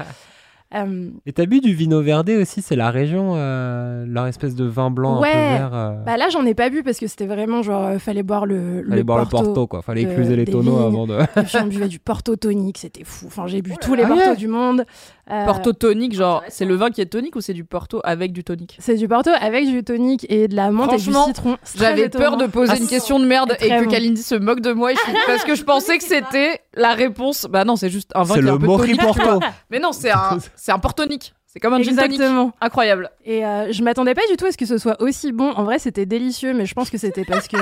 Euh, 0.73 1.09
Et 1.25 1.33
t'as 1.33 1.45
bu 1.45 1.59
du 1.59 1.73
vino 1.73 2.01
verde 2.01 2.29
aussi, 2.29 2.61
c'est 2.61 2.75
la 2.77 2.91
région, 2.91 3.33
euh, 3.35 4.05
leur 4.07 4.27
espèce 4.27 4.55
de 4.55 4.63
vin 4.65 4.89
blanc 4.89 5.19
Ouais. 5.21 5.27
un 5.29 5.31
peu 5.33 5.37
vert. 5.57 5.73
euh, 5.73 5.91
Bah 6.05 6.15
là, 6.17 6.29
j'en 6.31 6.45
ai 6.45 6.53
pas 6.53 6.69
bu 6.69 6.81
parce 6.83 6.97
que 6.97 7.07
c'était 7.07 7.25
vraiment 7.27 7.61
genre, 7.61 7.85
euh, 7.87 7.99
fallait 7.99 8.23
boire 8.23 8.45
le, 8.45 8.85
fallait 8.87 9.03
boire 9.03 9.27
porto. 9.27 9.37
le 9.39 9.53
porto, 9.53 9.67
quoi. 9.67 9.81
Fallait 9.81 10.03
écluser 10.03 10.35
les 10.37 10.45
tonneaux 10.45 10.77
vignes. 10.77 10.85
avant 10.87 11.07
de. 11.07 11.17
On 11.61 11.67
buvait 11.67 11.87
du 11.89 11.99
porto 11.99 12.35
tonique, 12.37 12.77
c'était 12.77 13.03
fou. 13.03 13.25
Enfin, 13.27 13.47
j'ai 13.47 13.61
bu 13.61 13.73
tous 13.81 13.95
les 13.95 14.03
Ah 14.03 14.07
portos 14.07 14.29
ouais. 14.29 14.35
du 14.37 14.47
monde. 14.47 14.85
Euh, 15.31 15.45
Porto 15.45 15.71
tonique, 15.71 16.13
genre, 16.13 16.43
c'est 16.49 16.65
le 16.65 16.75
vin 16.75 16.89
qui 16.91 16.99
est 16.99 17.05
tonique 17.05 17.35
ou 17.37 17.41
c'est 17.41 17.53
du 17.53 17.63
Porto 17.63 18.01
avec 18.03 18.33
du 18.33 18.43
tonique? 18.43 18.75
C'est 18.79 18.95
du 18.95 19.07
porto 19.07 19.29
avec 19.39 19.65
du 19.65 19.81
tonique 19.83 20.25
et 20.29 20.47
de 20.49 20.55
la 20.55 20.71
menthe 20.71 20.91
et 20.93 20.97
du 20.97 21.13
citron. 21.13 21.57
J'avais 21.77 22.09
peur 22.09 22.35
de 22.37 22.47
poser 22.47 22.73
Ah, 22.75 22.77
une 22.77 22.87
question 22.87 23.17
de 23.19 23.25
merde 23.25 23.55
et 23.61 23.69
que 23.69 23.83
bon. 23.85 23.89
Kalindi 23.89 24.21
se 24.23 24.35
moque 24.35 24.59
de 24.59 24.73
moi 24.73 24.91
et 24.91 24.95
je- 24.95 25.01
parce 25.27 25.43
que 25.45 25.55
je 25.55 25.63
pensais 25.63 25.97
que 25.97 26.03
c'était 26.03 26.59
la 26.73 26.93
réponse. 26.93 27.45
Bah 27.49 27.63
non, 27.63 27.77
c'est 27.77 27.89
juste 27.89 28.11
un 28.13 28.23
vin 28.23 28.35
qui 28.35 28.45
est 28.45 28.49
un 28.49 28.57
peu 28.57 28.67
tonique. 28.67 28.99
Porto. 29.01 29.39
Mais 29.69 29.79
non, 29.79 29.93
c'est 29.93 30.11
un, 30.11 30.37
c'est 30.55 30.71
un 30.73 30.79
portonique. 30.79 31.33
C'est 31.47 31.59
comme 31.59 31.73
un 31.73 31.81
gin 31.81 31.95
tonic. 31.95 32.13
Exactement. 32.13 32.51
Incroyable. 32.59 33.09
Et 33.25 33.45
euh, 33.45 33.71
je 33.71 33.83
m'attendais 33.83 34.13
pas 34.15 34.21
du 34.29 34.35
tout 34.37 34.45
à 34.45 34.51
ce 34.51 34.57
que 34.57 34.65
ce 34.65 34.77
soit 34.77 35.01
aussi 35.01 35.31
bon. 35.31 35.51
En 35.51 35.63
vrai, 35.63 35.79
c'était 35.79 36.05
délicieux, 36.05 36.53
mais 36.53 36.65
je 36.65 36.73
pense 36.73 36.89
que 36.89 36.97
c'était 36.97 37.25
parce 37.25 37.47
que, 37.47 37.57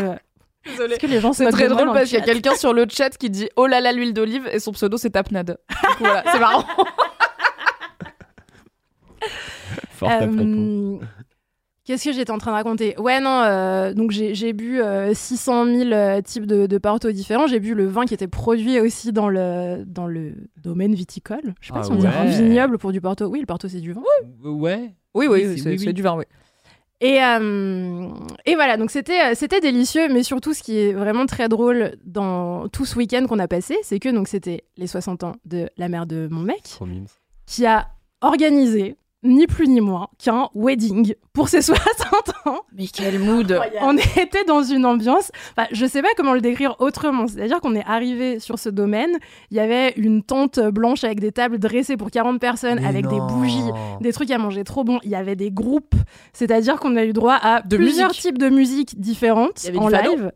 Désolée. 0.65 0.89
parce 0.89 0.97
que 1.01 1.07
les 1.07 1.19
gens 1.21 1.33
se 1.33 1.39
C'est 1.39 1.43
moquent 1.45 1.53
très 1.53 1.67
de 1.69 1.73
moi 1.73 1.83
drôle 1.83 1.93
parce 1.95 2.09
qu'il 2.09 2.19
y 2.19 2.21
a 2.21 2.25
quelqu'un 2.25 2.55
sur 2.55 2.73
le 2.73 2.85
chat 2.89 3.09
qui 3.11 3.29
dit 3.29 3.47
Oh 3.55 3.65
là 3.67 3.79
là, 3.79 3.91
l'huile 3.91 4.13
d'olive 4.13 4.47
et 4.51 4.59
son 4.59 4.71
pseudo 4.73 4.97
c'est 4.97 5.11
Tapnade. 5.11 5.57
Du 5.69 5.75
coup, 5.95 6.03
voilà, 6.03 6.23
c'est 6.31 6.39
marrant. 6.39 6.63
Fort. 9.91 10.09
Euh, 10.21 10.97
Qu'est-ce 11.85 12.05
que 12.05 12.11
j'étais 12.13 12.29
en 12.31 12.37
train 12.37 12.51
de 12.51 12.55
raconter? 12.55 12.93
Ouais, 12.99 13.19
non, 13.19 13.41
euh, 13.45 13.93
donc 13.95 14.11
j'ai 14.11 14.53
bu 14.53 14.79
euh, 14.79 15.11
600 15.15 15.65
000 15.65 15.91
euh, 15.91 16.21
types 16.21 16.45
de, 16.45 16.67
de 16.67 16.77
porto 16.77 17.11
différents. 17.11 17.47
J'ai 17.47 17.59
bu 17.59 17.73
le 17.73 17.87
vin 17.87 18.05
qui 18.05 18.13
était 18.13 18.27
produit 18.27 18.79
aussi 18.79 19.11
dans 19.11 19.27
le, 19.27 19.83
dans 19.87 20.05
le 20.05 20.35
domaine 20.57 20.93
viticole. 20.93 21.55
Je 21.61 21.67
sais 21.67 21.73
pas 21.73 21.79
Ah 21.79 21.83
si 21.85 21.91
on 21.91 21.95
dit 21.95 22.05
un 22.05 22.25
ouais. 22.25 22.29
vignoble 22.29 22.77
pour 22.77 22.91
du 22.91 23.01
porto. 23.01 23.25
Oui, 23.25 23.39
le 23.39 23.47
porto, 23.47 23.67
c'est 23.67 23.79
du 23.79 23.93
vin. 23.93 24.03
Ouais. 24.43 24.93
Oui, 25.15 25.25
oui, 25.25 25.27
Oui, 25.27 25.41
c'est 25.57 25.67
oui, 25.69 25.79
c'est 25.79 25.87
oui. 25.87 25.93
du 25.95 26.03
vin, 26.03 26.15
oui. 26.15 26.25
Et, 27.01 27.23
euh, 27.23 28.07
et 28.45 28.53
voilà, 28.55 28.77
donc 28.77 28.91
c'était 28.91 29.33
c'était 29.33 29.61
délicieux, 29.61 30.09
mais 30.13 30.21
surtout 30.21 30.53
ce 30.53 30.61
qui 30.61 30.77
est 30.77 30.91
vraiment 30.93 31.25
très 31.25 31.47
drôle 31.49 31.93
dans 32.05 32.67
tout 32.67 32.85
ce 32.85 32.97
week-end 32.97 33.25
qu'on 33.27 33.39
a 33.39 33.47
passé, 33.47 33.77
c'est 33.83 33.99
que 33.99 34.09
donc 34.09 34.27
c'était 34.27 34.65
les 34.77 34.85
60 34.85 35.23
ans 35.23 35.31
de 35.45 35.69
la 35.77 35.87
mère 35.87 36.05
de 36.05 36.27
mon 36.29 36.41
mec 36.41 36.77
qui 37.47 37.65
a 37.65 37.87
organisé 38.21 38.97
ni 39.23 39.47
plus 39.47 39.67
ni 39.67 39.81
moins 39.81 40.07
qu'un 40.23 40.49
wedding 40.55 41.13
pour 41.33 41.49
ses 41.49 41.61
60 41.61 41.77
ans. 42.45 42.59
Mais 42.75 42.87
quel 42.87 43.19
mood. 43.19 43.59
On 43.81 43.97
était 43.97 44.43
dans 44.45 44.63
une 44.63 44.85
ambiance, 44.85 45.31
enfin, 45.57 45.67
je 45.71 45.85
sais 45.85 46.01
pas 46.01 46.07
comment 46.15 46.33
le 46.33 46.41
décrire 46.41 46.75
autrement, 46.79 47.27
c'est-à-dire 47.27 47.59
qu'on 47.59 47.75
est 47.75 47.83
arrivé 47.85 48.39
sur 48.39 48.57
ce 48.59 48.69
domaine, 48.69 49.17
il 49.51 49.57
y 49.57 49.59
avait 49.59 49.93
une 49.97 50.23
tente 50.23 50.59
blanche 50.59 51.03
avec 51.03 51.19
des 51.19 51.31
tables 51.31 51.59
dressées 51.59 51.97
pour 51.97 52.11
40 52.11 52.39
personnes, 52.39 52.79
Mais 52.81 52.87
avec 52.87 53.07
des 53.07 53.19
bougies, 53.19 53.69
des 54.01 54.13
trucs 54.13 54.31
à 54.31 54.37
manger 54.37 54.63
trop 54.63 54.83
bons, 54.83 54.99
il 55.03 55.09
y 55.09 55.15
avait 55.15 55.35
des 55.35 55.51
groupes, 55.51 55.95
c'est-à-dire 56.33 56.79
qu'on 56.79 56.95
a 56.95 57.03
eu 57.03 57.13
droit 57.13 57.37
à 57.41 57.61
De 57.61 57.75
plusieurs 57.77 58.09
musique. 58.09 58.21
types 58.21 58.37
de 58.37 58.49
musique 58.49 58.99
différentes 58.99 59.65
en 59.77 59.89
live. 59.89 60.31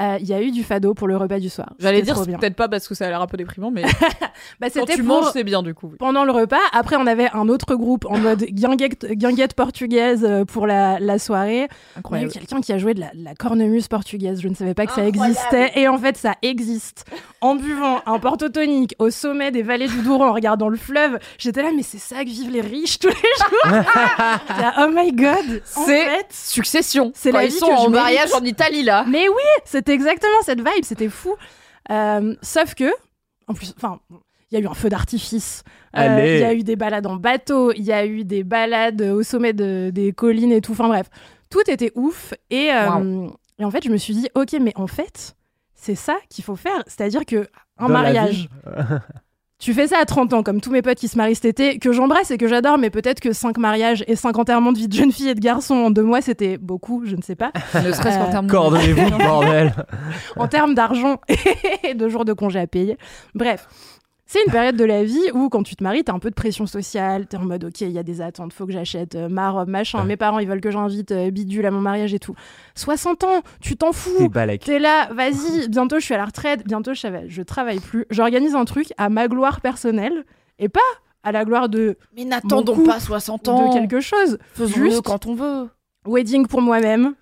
Euh, 0.00 0.16
Il 0.20 0.26
y 0.28 0.32
a 0.34 0.40
eu 0.42 0.50
du 0.50 0.62
fado 0.64 0.94
pour 0.94 1.08
le 1.08 1.16
repas 1.16 1.38
du 1.38 1.48
soir. 1.48 1.70
J'allais 1.78 2.02
dire, 2.02 2.14
peut-être 2.22 2.54
pas 2.56 2.68
parce 2.68 2.86
que 2.88 2.94
ça 2.94 3.06
a 3.06 3.08
l'air 3.08 3.20
un 3.20 3.26
peu 3.26 3.36
déprimant, 3.36 3.70
mais 3.70 3.82
Bah, 4.60 4.68
quand 4.72 4.80
c'était 4.80 4.94
tu 4.94 5.02
pour- 5.04 5.22
manges, 5.22 5.30
c'est 5.32 5.44
bien 5.44 5.62
du 5.62 5.74
coup. 5.74 5.88
oui. 5.90 5.96
pendant 5.98 6.24
le 6.24 6.32
repas. 6.32 6.58
Après, 6.72 6.96
on 6.96 7.06
avait 7.06 7.28
un 7.32 7.48
autre 7.48 7.74
groupe 7.74 8.06
en 8.08 8.18
mode 8.18 8.44
guinguette, 8.50 9.06
guinguette 9.12 9.54
portugaise 9.54 10.24
euh, 10.28 10.44
pour 10.44 10.66
la, 10.66 10.98
la 11.00 11.18
soirée. 11.18 11.48
Il 11.48 11.58
y 11.58 11.62
a 11.62 11.64
eu 11.64 11.98
Incroyable. 11.98 12.32
quelqu'un 12.32 12.60
qui 12.60 12.72
a 12.72 12.78
joué 12.78 12.94
de 12.94 13.00
la, 13.00 13.10
de 13.14 13.24
la 13.24 13.34
cornemuse 13.34 13.88
portugaise. 13.88 14.40
Je 14.40 14.48
ne 14.48 14.54
savais 14.54 14.74
pas 14.74 14.86
que 14.86 14.92
ça 14.92 15.04
existait. 15.06 15.72
Et 15.76 15.88
en 15.88 15.98
fait, 15.98 16.16
ça 16.16 16.34
existe. 16.42 17.04
En 17.40 17.54
buvant 17.56 18.00
un 18.06 18.18
porto 18.18 18.48
tonique 18.48 18.94
au 18.98 19.10
sommet 19.10 19.50
des 19.50 19.62
vallées 19.62 19.88
du 19.88 20.02
Douro 20.02 20.24
en 20.24 20.32
regardant 20.32 20.68
le 20.68 20.76
fleuve, 20.76 21.18
j'étais 21.38 21.62
là, 21.62 21.70
mais 21.74 21.82
c'est 21.82 21.98
ça 21.98 22.24
que 22.24 22.28
vivent 22.30 22.50
les 22.50 22.60
riches 22.60 22.98
tous 22.98 23.08
les 23.08 23.14
jours. 23.14 23.82
Oh 24.80 24.88
my 24.92 25.12
god. 25.12 25.62
En 25.76 25.84
C'est 25.84 26.04
fait, 26.04 26.26
Succession. 26.30 27.12
C'est 27.14 27.32
la 27.32 27.44
ils 27.44 27.50
vie 27.50 27.58
sont 27.58 27.66
que 27.66 27.72
en 27.72 27.90
mariage 27.90 28.32
en 28.34 28.44
Italie 28.44 28.82
là. 28.82 29.04
mais 29.08 29.28
oui, 29.28 29.42
c'était 29.64 29.87
exactement 29.92 30.40
cette 30.42 30.58
vibe. 30.58 30.84
C'était 30.84 31.08
fou. 31.08 31.34
Euh, 31.90 32.34
sauf 32.42 32.74
que, 32.74 32.90
en 33.46 33.54
plus, 33.54 33.72
enfin, 33.76 34.00
il 34.50 34.58
y 34.58 34.60
a 34.60 34.64
eu 34.64 34.66
un 34.68 34.74
feu 34.74 34.88
d'artifice. 34.88 35.62
Euh. 35.96 36.22
Il 36.36 36.40
y 36.40 36.44
a 36.44 36.54
eu 36.54 36.62
des 36.62 36.76
balades 36.76 37.06
en 37.06 37.16
bateau. 37.16 37.72
Il 37.72 37.82
y 37.84 37.92
a 37.92 38.04
eu 38.06 38.24
des 38.24 38.44
balades 38.44 39.02
au 39.02 39.22
sommet 39.22 39.52
de- 39.52 39.90
des 39.92 40.12
collines 40.12 40.52
et 40.52 40.60
tout. 40.60 40.72
Enfin 40.72 40.88
bref, 40.88 41.08
tout 41.50 41.62
était 41.68 41.92
ouf. 41.94 42.34
Et, 42.50 42.70
euh, 42.72 43.28
et 43.58 43.64
en 43.64 43.70
fait, 43.70 43.82
je 43.84 43.90
me 43.90 43.96
suis 43.96 44.14
dit, 44.14 44.28
ok, 44.34 44.56
mais 44.60 44.72
en 44.76 44.86
fait, 44.86 45.34
c'est 45.74 45.94
ça 45.94 46.16
qu'il 46.28 46.44
faut 46.44 46.56
faire. 46.56 46.82
C'est-à-dire 46.86 47.24
que 47.26 47.46
un 47.78 47.86
Dans 47.86 47.92
mariage. 47.92 48.48
Tu 49.60 49.74
fais 49.74 49.88
ça 49.88 49.98
à 49.98 50.04
30 50.04 50.34
ans, 50.34 50.42
comme 50.44 50.60
tous 50.60 50.70
mes 50.70 50.82
potes 50.82 50.98
qui 50.98 51.08
se 51.08 51.16
marient 51.16 51.34
cet 51.34 51.46
été, 51.46 51.80
que 51.80 51.90
j'embrasse 51.90 52.30
et 52.30 52.38
que 52.38 52.46
j'adore, 52.46 52.78
mais 52.78 52.90
peut-être 52.90 53.18
que 53.18 53.32
5 53.32 53.58
mariages 53.58 54.04
et 54.06 54.14
5 54.14 54.38
enterrements 54.38 54.70
de 54.70 54.78
vie 54.78 54.86
de 54.86 54.92
jeune 54.94 55.10
fille 55.10 55.28
et 55.30 55.34
de 55.34 55.40
garçon 55.40 55.74
en 55.74 55.90
deux 55.90 56.04
mois, 56.04 56.20
c'était 56.20 56.58
beaucoup, 56.58 57.02
je 57.06 57.16
ne 57.16 57.22
sais 57.22 57.34
pas. 57.34 57.50
Ne 57.74 57.90
serait-ce 57.92 58.18
qu'en 58.18 58.28
Euh, 58.28 58.30
termes 58.30 58.46
de. 58.46 58.52
Coordonnez-vous, 58.52 59.18
bordel. 59.18 59.74
en 60.36 60.46
termes 60.46 60.74
d'argent 60.74 61.20
et 61.82 61.94
de 61.94 62.08
jours 62.08 62.24
de 62.24 62.34
congé 62.34 62.60
à 62.60 62.68
payer. 62.68 62.98
Bref. 63.34 63.66
C'est 64.30 64.44
une 64.44 64.52
période 64.52 64.76
de 64.76 64.84
la 64.84 65.04
vie 65.04 65.30
où, 65.32 65.48
quand 65.48 65.62
tu 65.62 65.74
te 65.74 65.82
maries, 65.82 66.04
t'as 66.04 66.12
un 66.12 66.18
peu 66.18 66.28
de 66.28 66.34
pression 66.34 66.66
sociale. 66.66 67.26
T'es 67.26 67.38
en 67.38 67.46
mode, 67.46 67.64
OK, 67.64 67.80
il 67.80 67.90
y 67.92 67.98
a 67.98 68.02
des 68.02 68.20
attentes, 68.20 68.52
faut 68.52 68.66
que 68.66 68.72
j'achète 68.72 69.14
euh, 69.14 69.30
ma 69.30 69.50
robe, 69.50 69.68
machin. 69.70 70.04
Mes 70.04 70.18
parents, 70.18 70.38
ils 70.38 70.46
veulent 70.46 70.60
que 70.60 70.70
j'invite 70.70 71.12
euh, 71.12 71.30
bidule 71.30 71.64
à 71.64 71.70
mon 71.70 71.80
mariage 71.80 72.12
et 72.12 72.18
tout. 72.18 72.34
60 72.74 73.24
ans, 73.24 73.40
tu 73.62 73.76
t'en 73.78 73.92
fous. 73.92 74.28
T'es 74.66 74.78
là, 74.78 75.08
vas-y, 75.14 75.68
bientôt 75.70 75.98
je 75.98 76.04
suis 76.04 76.12
à 76.12 76.18
la 76.18 76.26
retraite, 76.26 76.62
bientôt 76.66 76.92
je, 76.92 77.08
je 77.26 77.42
travaille 77.42 77.80
plus. 77.80 78.04
J'organise 78.10 78.54
un 78.54 78.66
truc 78.66 78.92
à 78.98 79.08
ma 79.08 79.28
gloire 79.28 79.62
personnelle 79.62 80.24
et 80.58 80.68
pas 80.68 80.80
à 81.22 81.32
la 81.32 81.46
gloire 81.46 81.70
de, 81.70 81.96
Mais 82.14 82.26
n'attendons 82.26 82.76
pas 82.84 82.92
pas 82.94 83.00
60 83.00 83.48
ans. 83.48 83.68
de 83.70 83.72
quelque 83.72 84.00
chose. 84.00 84.36
Faisons-le 84.52 84.90
Juste- 84.90 85.02
quand 85.06 85.24
on 85.24 85.34
veut. 85.34 85.68
wedding 86.06 86.46
pour 86.46 86.60
moi-même. 86.60 87.14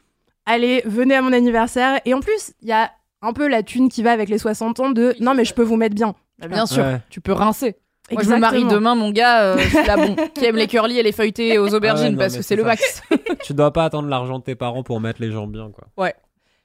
Allez, 0.45 0.83
venez 0.85 1.15
à 1.15 1.23
mon 1.23 1.33
anniversaire. 1.33 2.01
Et 2.05 2.15
en 2.15 2.21
plus, 2.21 2.53
il 2.63 2.69
y 2.69 2.73
a 2.73 2.91
un 3.23 3.33
peu 3.33 3.47
la 3.47 3.63
thune 3.63 3.89
qui 3.89 4.03
va 4.03 4.11
avec 4.11 4.29
les 4.29 4.39
60 4.39 4.81
ans 4.81 4.91
de 4.91 5.15
non, 5.21 5.35
mais 5.35 5.45
je 5.45 5.55
peux 5.55 5.63
vous 5.63 5.77
mettre 5.77 5.95
bien. 5.95 6.17
Bah, 6.39 6.49
bien 6.49 6.67
sûr, 6.67 6.83
Ouais. 6.85 7.01
tu 7.11 7.21
peux 7.21 7.33
rincer. 7.33 7.77
Moi, 8.13 8.23
je 8.23 8.31
me 8.31 8.37
marie 8.39 8.65
demain, 8.65 8.95
mon 8.95 9.11
gars. 9.11 9.43
euh, 9.43 9.59
je 9.59 9.69
suis 9.69 9.87
là, 9.87 9.97
bon, 9.97 10.15
qui 10.35 10.45
aime 10.45 10.57
les 10.57 10.69
curly 10.69 10.99
et 10.99 11.03
les 11.03 11.11
feuilletés 11.13 11.59
aux 11.59 11.75
aubergines 11.75 12.05
Ah 12.05 12.09
ouais, 12.09 12.13
non, 12.13 12.19
parce 12.19 12.37
que 12.37 12.43
c'est 12.43 12.55
le 12.57 12.63
ça. 12.63 12.69
max. 12.69 13.03
tu 13.43 13.53
dois 13.55 13.73
pas 13.73 13.85
attendre 13.85 14.09
l'argent 14.09 14.39
de 14.39 14.45
tes 14.45 14.55
parents 14.55 14.83
pour 14.85 15.01
mettre 15.01 15.21
les 15.21 15.31
gens 15.33 15.47
bien, 15.49 15.71
quoi. 15.71 16.13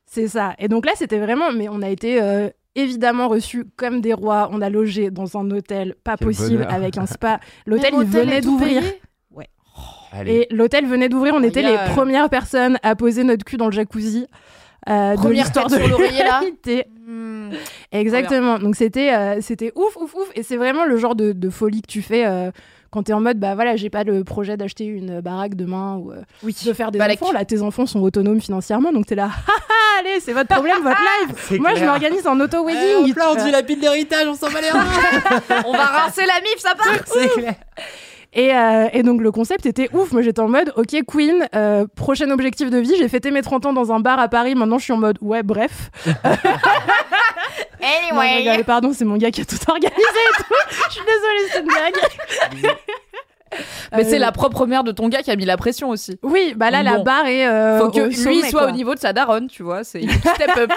C'est 0.06 0.27
ça. 0.27 0.53
Et 0.60 0.68
donc 0.68 0.85
là, 0.85 0.91
c'était 0.95 1.19
vraiment. 1.19 1.52
Mais 1.52 1.68
on 1.69 1.81
a 1.81 1.89
été 1.89 2.22
euh, 2.22 2.49
évidemment 2.76 3.27
reçus 3.30 3.65
comme 3.77 4.02
des 4.02 4.14
rois. 4.14 4.49
On 4.52 4.61
a 4.61 4.69
logé 4.69 5.10
dans 5.10 5.38
un 5.38 5.49
hôtel 5.52 5.95
pas 6.03 6.15
Quel 6.18 6.27
possible 6.27 6.57
bonheur. 6.57 6.73
avec 6.73 6.98
un 6.98 7.06
spa. 7.06 7.39
L'hôtel, 7.65 7.93
il 7.98 8.06
venait 8.06 8.41
d'ouvrir. 8.41 8.84
Allez. 10.14 10.48
Et 10.52 10.53
l'hôtel 10.53 10.85
venait 10.85 11.07
d'ouvrir. 11.07 11.34
On 11.35 11.41
était 11.43 11.61
les 11.61 11.77
premières 11.95 12.30
personnes 12.30 12.77
à 12.84 12.95
poser 12.98 13.23
notre 13.23 13.45
cul 13.45 13.56
dans 13.56 13.68
le 13.68 13.72
jacuzzi. 13.72 14.27
euh, 14.89 15.11
de 15.11 15.15
Première 15.15 15.45
l'histoire 15.45 15.68
tête 15.68 15.80
de 15.80 15.85
sur 15.85 15.98
l'oreiller, 15.98 16.23
là. 16.23 16.41
Exactement. 17.92 18.60
Donc 18.60 18.76
c'était 18.76 19.14
euh, 19.14 19.42
c'était 19.42 19.72
ouf 19.76 19.96
ouf 19.98 20.14
ouf 20.16 20.30
et 20.36 20.44
c'est 20.44 20.58
vraiment 20.58 20.86
le 20.86 20.98
genre 20.98 21.16
de, 21.16 21.32
de 21.32 21.50
folie 21.50 21.82
que 21.82 21.88
tu 21.88 22.02
fais 22.02 22.26
euh, 22.26 22.52
quand 22.90 23.04
t'es 23.04 23.14
en 23.14 23.22
mode 23.22 23.38
bah 23.40 23.56
voilà 23.56 23.76
j'ai 23.76 23.90
pas 23.90 24.04
le 24.04 24.24
projet 24.24 24.58
d'acheter 24.58 24.86
une 24.86 25.22
baraque 25.22 25.56
demain 25.56 25.96
ou 25.98 26.12
euh, 26.12 26.22
Oui. 26.44 26.56
de 26.66 26.74
faire 26.74 26.92
des 26.92 27.00
Balek. 27.00 27.22
enfants 27.22 27.32
là 27.32 27.46
tes 27.46 27.62
enfants 27.62 27.86
sont 27.86 28.02
autonomes 28.02 28.42
financièrement 28.42 28.92
donc 28.92 29.06
t'es 29.06 29.16
là 29.16 29.30
allez 30.00 30.20
c'est 30.20 30.34
votre 30.34 30.50
problème 30.54 30.82
votre 30.84 30.98
C'est 31.48 31.58
moi 31.60 31.74
je 31.76 31.86
m'organise 31.86 32.28
en 32.28 32.40
auto 32.40 32.58
Eh, 32.70 32.74
wedding 32.74 33.16
là, 33.16 33.32
on 33.32 33.36
dit 33.44 33.52
la 33.52 33.64
pile 33.64 33.80
d'héritage, 33.80 34.28
on 34.28 34.36
s'en 34.36 34.50
bat 34.52 34.62
les. 34.62 34.70
On 35.66 35.72
va 35.72 35.86
rincer 35.86 36.26
la 36.26 36.42
mif, 36.42 36.58
ça 36.58 36.76
part 36.76 36.88
C'est 37.06 37.28
clair. 37.30 37.56
Et, 38.34 38.56
euh, 38.56 38.88
et 38.94 39.03
donc 39.03 39.22
le 39.22 39.32
concept 39.32 39.66
était 39.66 39.90
ouf 39.94 40.12
moi 40.12 40.22
j'étais 40.22 40.40
en 40.40 40.48
mode 40.48 40.72
ok 40.78 40.95
Queen 41.08 41.48
euh, 41.56 41.86
prochain 41.95 42.30
objectif 42.32 42.70
de 42.70 42.78
vie 42.78 42.94
j'ai 42.98 43.10
fêté 43.10 43.30
mes 43.32 43.41
30 43.41 43.66
ans 43.66 43.74
dans 43.74 43.91
un 43.91 43.99
bar 43.99 44.20
à 44.20 44.28
Paris 44.30 44.56
maintenant 44.56 44.78
je 44.78 44.84
suis 44.86 44.94
en 44.94 44.98
mode 44.98 45.18
ouais 45.22 45.44
bref 45.44 45.90
Non, 48.14 48.20
rigole, 48.38 48.64
pardon, 48.64 48.91
c'est 48.94 49.06
mon 49.06 49.18
gars 49.18 49.32
qui 49.32 49.41
a 49.41 49.45
tout 49.45 49.56
organisé 49.68 49.95
et 49.99 50.44
tout. 50.44 50.53
Je 50.90 50.94
suis 50.94 51.02
désolée, 51.06 51.49
c'est 51.52 51.60
une 51.60 51.66
blague. 51.66 52.76
Mais 53.94 54.03
Euh, 54.03 54.08
c'est 54.08 54.20
la 54.20 54.32
propre 54.32 54.66
mère 54.66 54.84
de 54.84 54.91
ton 54.91 55.10
gars 55.10 55.22
qui 55.24 55.32
a 55.32 55.36
mis 55.36 55.45
la 55.45 55.58
pression 55.58 55.90
aussi. 55.90 56.18
Oui, 56.24 56.53
bah 56.56 56.72
là, 56.72 56.84
la 56.84 56.99
barre 56.99 57.26
est. 57.26 57.48
euh, 57.48 57.80
Faut 57.80 57.90
que 57.90 58.02
lui 58.02 58.16
sommet, 58.16 58.49
soit 58.49 58.62
quoi. 58.62 58.70
au 58.70 58.72
niveau 58.72 58.94
de 58.95 58.99
sa 58.99 59.14
daronne, 59.14 59.48
tu 59.48 59.64
vois. 59.64 59.84
C'est 59.84 60.02
step 60.03 60.58
up. 60.58 60.72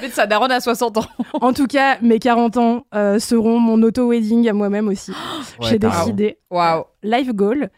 Mais 0.00 0.08
sa 0.10 0.26
daronne 0.26 0.50
à 0.52 0.60
60 0.60 0.98
ans. 0.98 1.06
En 1.40 1.52
tout 1.52 1.66
cas, 1.66 1.98
mes 2.00 2.18
40 2.18 2.56
ans 2.56 2.86
euh, 2.94 3.18
seront 3.18 3.58
mon 3.58 3.82
auto-wedding 3.82 4.48
à 4.48 4.52
moi-même 4.52 4.88
aussi. 4.88 5.12
J'ai 5.60 5.78
décidé. 5.78 6.38
Waouh. 6.50 6.84
Life 7.02 7.32
goal. 7.34 7.70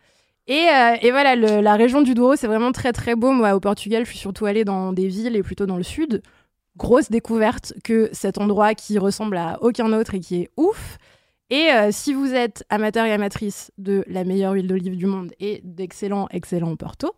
Et, 0.47 0.67
euh, 0.69 0.97
et 1.01 1.11
voilà, 1.11 1.37
le- 1.37 1.61
la 1.61 1.75
région 1.75 2.03
du 2.03 2.15
Douro, 2.15 2.37
c'est 2.37 2.47
vraiment 2.47 2.71
très 2.73 2.93
très 2.93 3.15
beau. 3.15 3.31
Moi, 3.33 3.55
au 3.55 3.61
Portugal, 3.61 4.05
je 4.05 4.11
suis 4.11 4.19
surtout 4.19 4.47
allée 4.47 4.65
dans 4.65 4.93
des 4.93 5.09
villes 5.09 5.37
et 5.37 5.43
plutôt 5.43 5.67
dans 5.67 5.77
le 5.77 5.83
sud. 5.83 6.23
Grosse 6.77 7.11
découverte 7.11 7.73
que 7.83 8.09
cet 8.13 8.39
endroit 8.39 8.75
qui 8.75 8.99
ressemble 8.99 9.37
à 9.37 9.59
aucun 9.63 9.93
autre 9.93 10.15
et 10.15 10.21
qui 10.21 10.43
est 10.43 10.51
ouf. 10.57 10.99
Et 11.51 11.71
euh, 11.73 11.89
si 11.93 12.13
vous 12.15 12.33
êtes 12.35 12.65
amateur 12.69 13.05
et 13.07 13.13
amatrice 13.13 13.71
de 13.79 14.05
la 14.09 14.25
meilleure 14.25 14.53
huile 14.53 14.67
d'olive 14.67 14.97
du 14.97 15.07
monde 15.07 15.33
et 15.41 15.61
d'excellents, 15.65 16.27
excellents 16.31 16.75
Porto, 16.77 17.13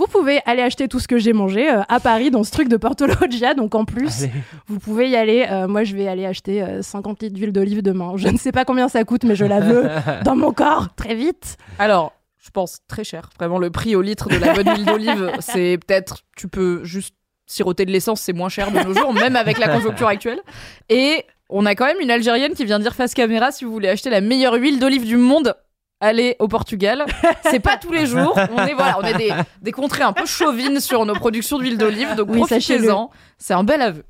vous 0.00 0.06
pouvez 0.06 0.40
aller 0.46 0.62
acheter 0.62 0.88
tout 0.88 0.98
ce 0.98 1.06
que 1.06 1.18
j'ai 1.18 1.34
mangé 1.34 1.70
euh, 1.70 1.82
à 1.90 2.00
Paris 2.00 2.30
dans 2.30 2.42
ce 2.42 2.50
truc 2.50 2.68
de 2.68 2.78
Porto 2.78 3.06
Loggia. 3.06 3.52
Donc 3.52 3.74
en 3.74 3.84
plus, 3.84 4.22
Allez. 4.22 4.32
vous 4.66 4.78
pouvez 4.78 5.10
y 5.10 5.16
aller. 5.16 5.46
Euh, 5.50 5.68
moi, 5.68 5.84
je 5.84 5.94
vais 5.94 6.08
aller 6.08 6.24
acheter 6.24 6.62
euh, 6.62 6.80
50 6.80 7.20
litres 7.22 7.34
d'huile 7.34 7.52
d'olive 7.52 7.82
demain. 7.82 8.14
Je 8.16 8.28
ne 8.28 8.38
sais 8.38 8.50
pas 8.50 8.64
combien 8.64 8.88
ça 8.88 9.04
coûte, 9.04 9.24
mais 9.24 9.36
je 9.36 9.44
la 9.44 9.60
veux 9.60 9.90
dans 10.24 10.36
mon 10.36 10.52
corps 10.52 10.94
très 10.94 11.14
vite. 11.14 11.58
Alors, 11.78 12.14
je 12.38 12.48
pense 12.48 12.78
très 12.88 13.04
cher. 13.04 13.28
Vraiment, 13.38 13.58
le 13.58 13.68
prix 13.68 13.94
au 13.94 14.00
litre 14.00 14.30
de 14.30 14.36
la 14.36 14.54
bonne 14.54 14.70
huile 14.70 14.86
d'olive, 14.86 15.32
c'est 15.40 15.78
peut-être. 15.86 16.20
Tu 16.34 16.48
peux 16.48 16.82
juste 16.82 17.14
siroter 17.44 17.84
de 17.84 17.90
l'essence, 17.90 18.22
c'est 18.22 18.32
moins 18.32 18.48
cher 18.48 18.70
de 18.70 18.78
nos 18.78 18.94
jours, 18.94 19.12
même 19.12 19.36
avec 19.36 19.58
la 19.58 19.68
conjoncture 19.68 20.06
actuelle. 20.06 20.40
Et 20.88 21.26
on 21.50 21.66
a 21.66 21.74
quand 21.74 21.84
même 21.84 22.00
une 22.00 22.10
Algérienne 22.10 22.54
qui 22.54 22.64
vient 22.64 22.78
dire 22.78 22.94
face 22.94 23.12
caméra 23.12 23.50
si 23.50 23.66
vous 23.66 23.72
voulez 23.72 23.88
acheter 23.88 24.08
la 24.08 24.22
meilleure 24.22 24.54
huile 24.54 24.78
d'olive 24.78 25.04
du 25.04 25.18
monde. 25.18 25.54
Allez 26.00 26.36
au 26.38 26.48
Portugal, 26.48 27.04
c'est 27.42 27.60
pas 27.60 27.76
tous 27.76 27.92
les 27.92 28.06
jours. 28.06 28.34
On 28.56 28.66
est 28.66 28.72
voilà, 28.74 28.98
on 29.00 29.02
est 29.04 29.18
des, 29.18 29.32
des 29.60 29.72
contrées 29.72 30.02
un 30.02 30.12
peu 30.14 30.24
chauvines 30.26 30.80
sur 30.80 31.04
nos 31.04 31.14
productions 31.14 31.58
d'huile 31.58 31.76
d'olive, 31.76 32.14
donc 32.16 32.28
Oui, 32.30 32.38
profitez-en. 32.38 33.10
C'est 33.36 33.52
un 33.54 33.64
bel 33.64 33.82
aveu. 33.82 34.04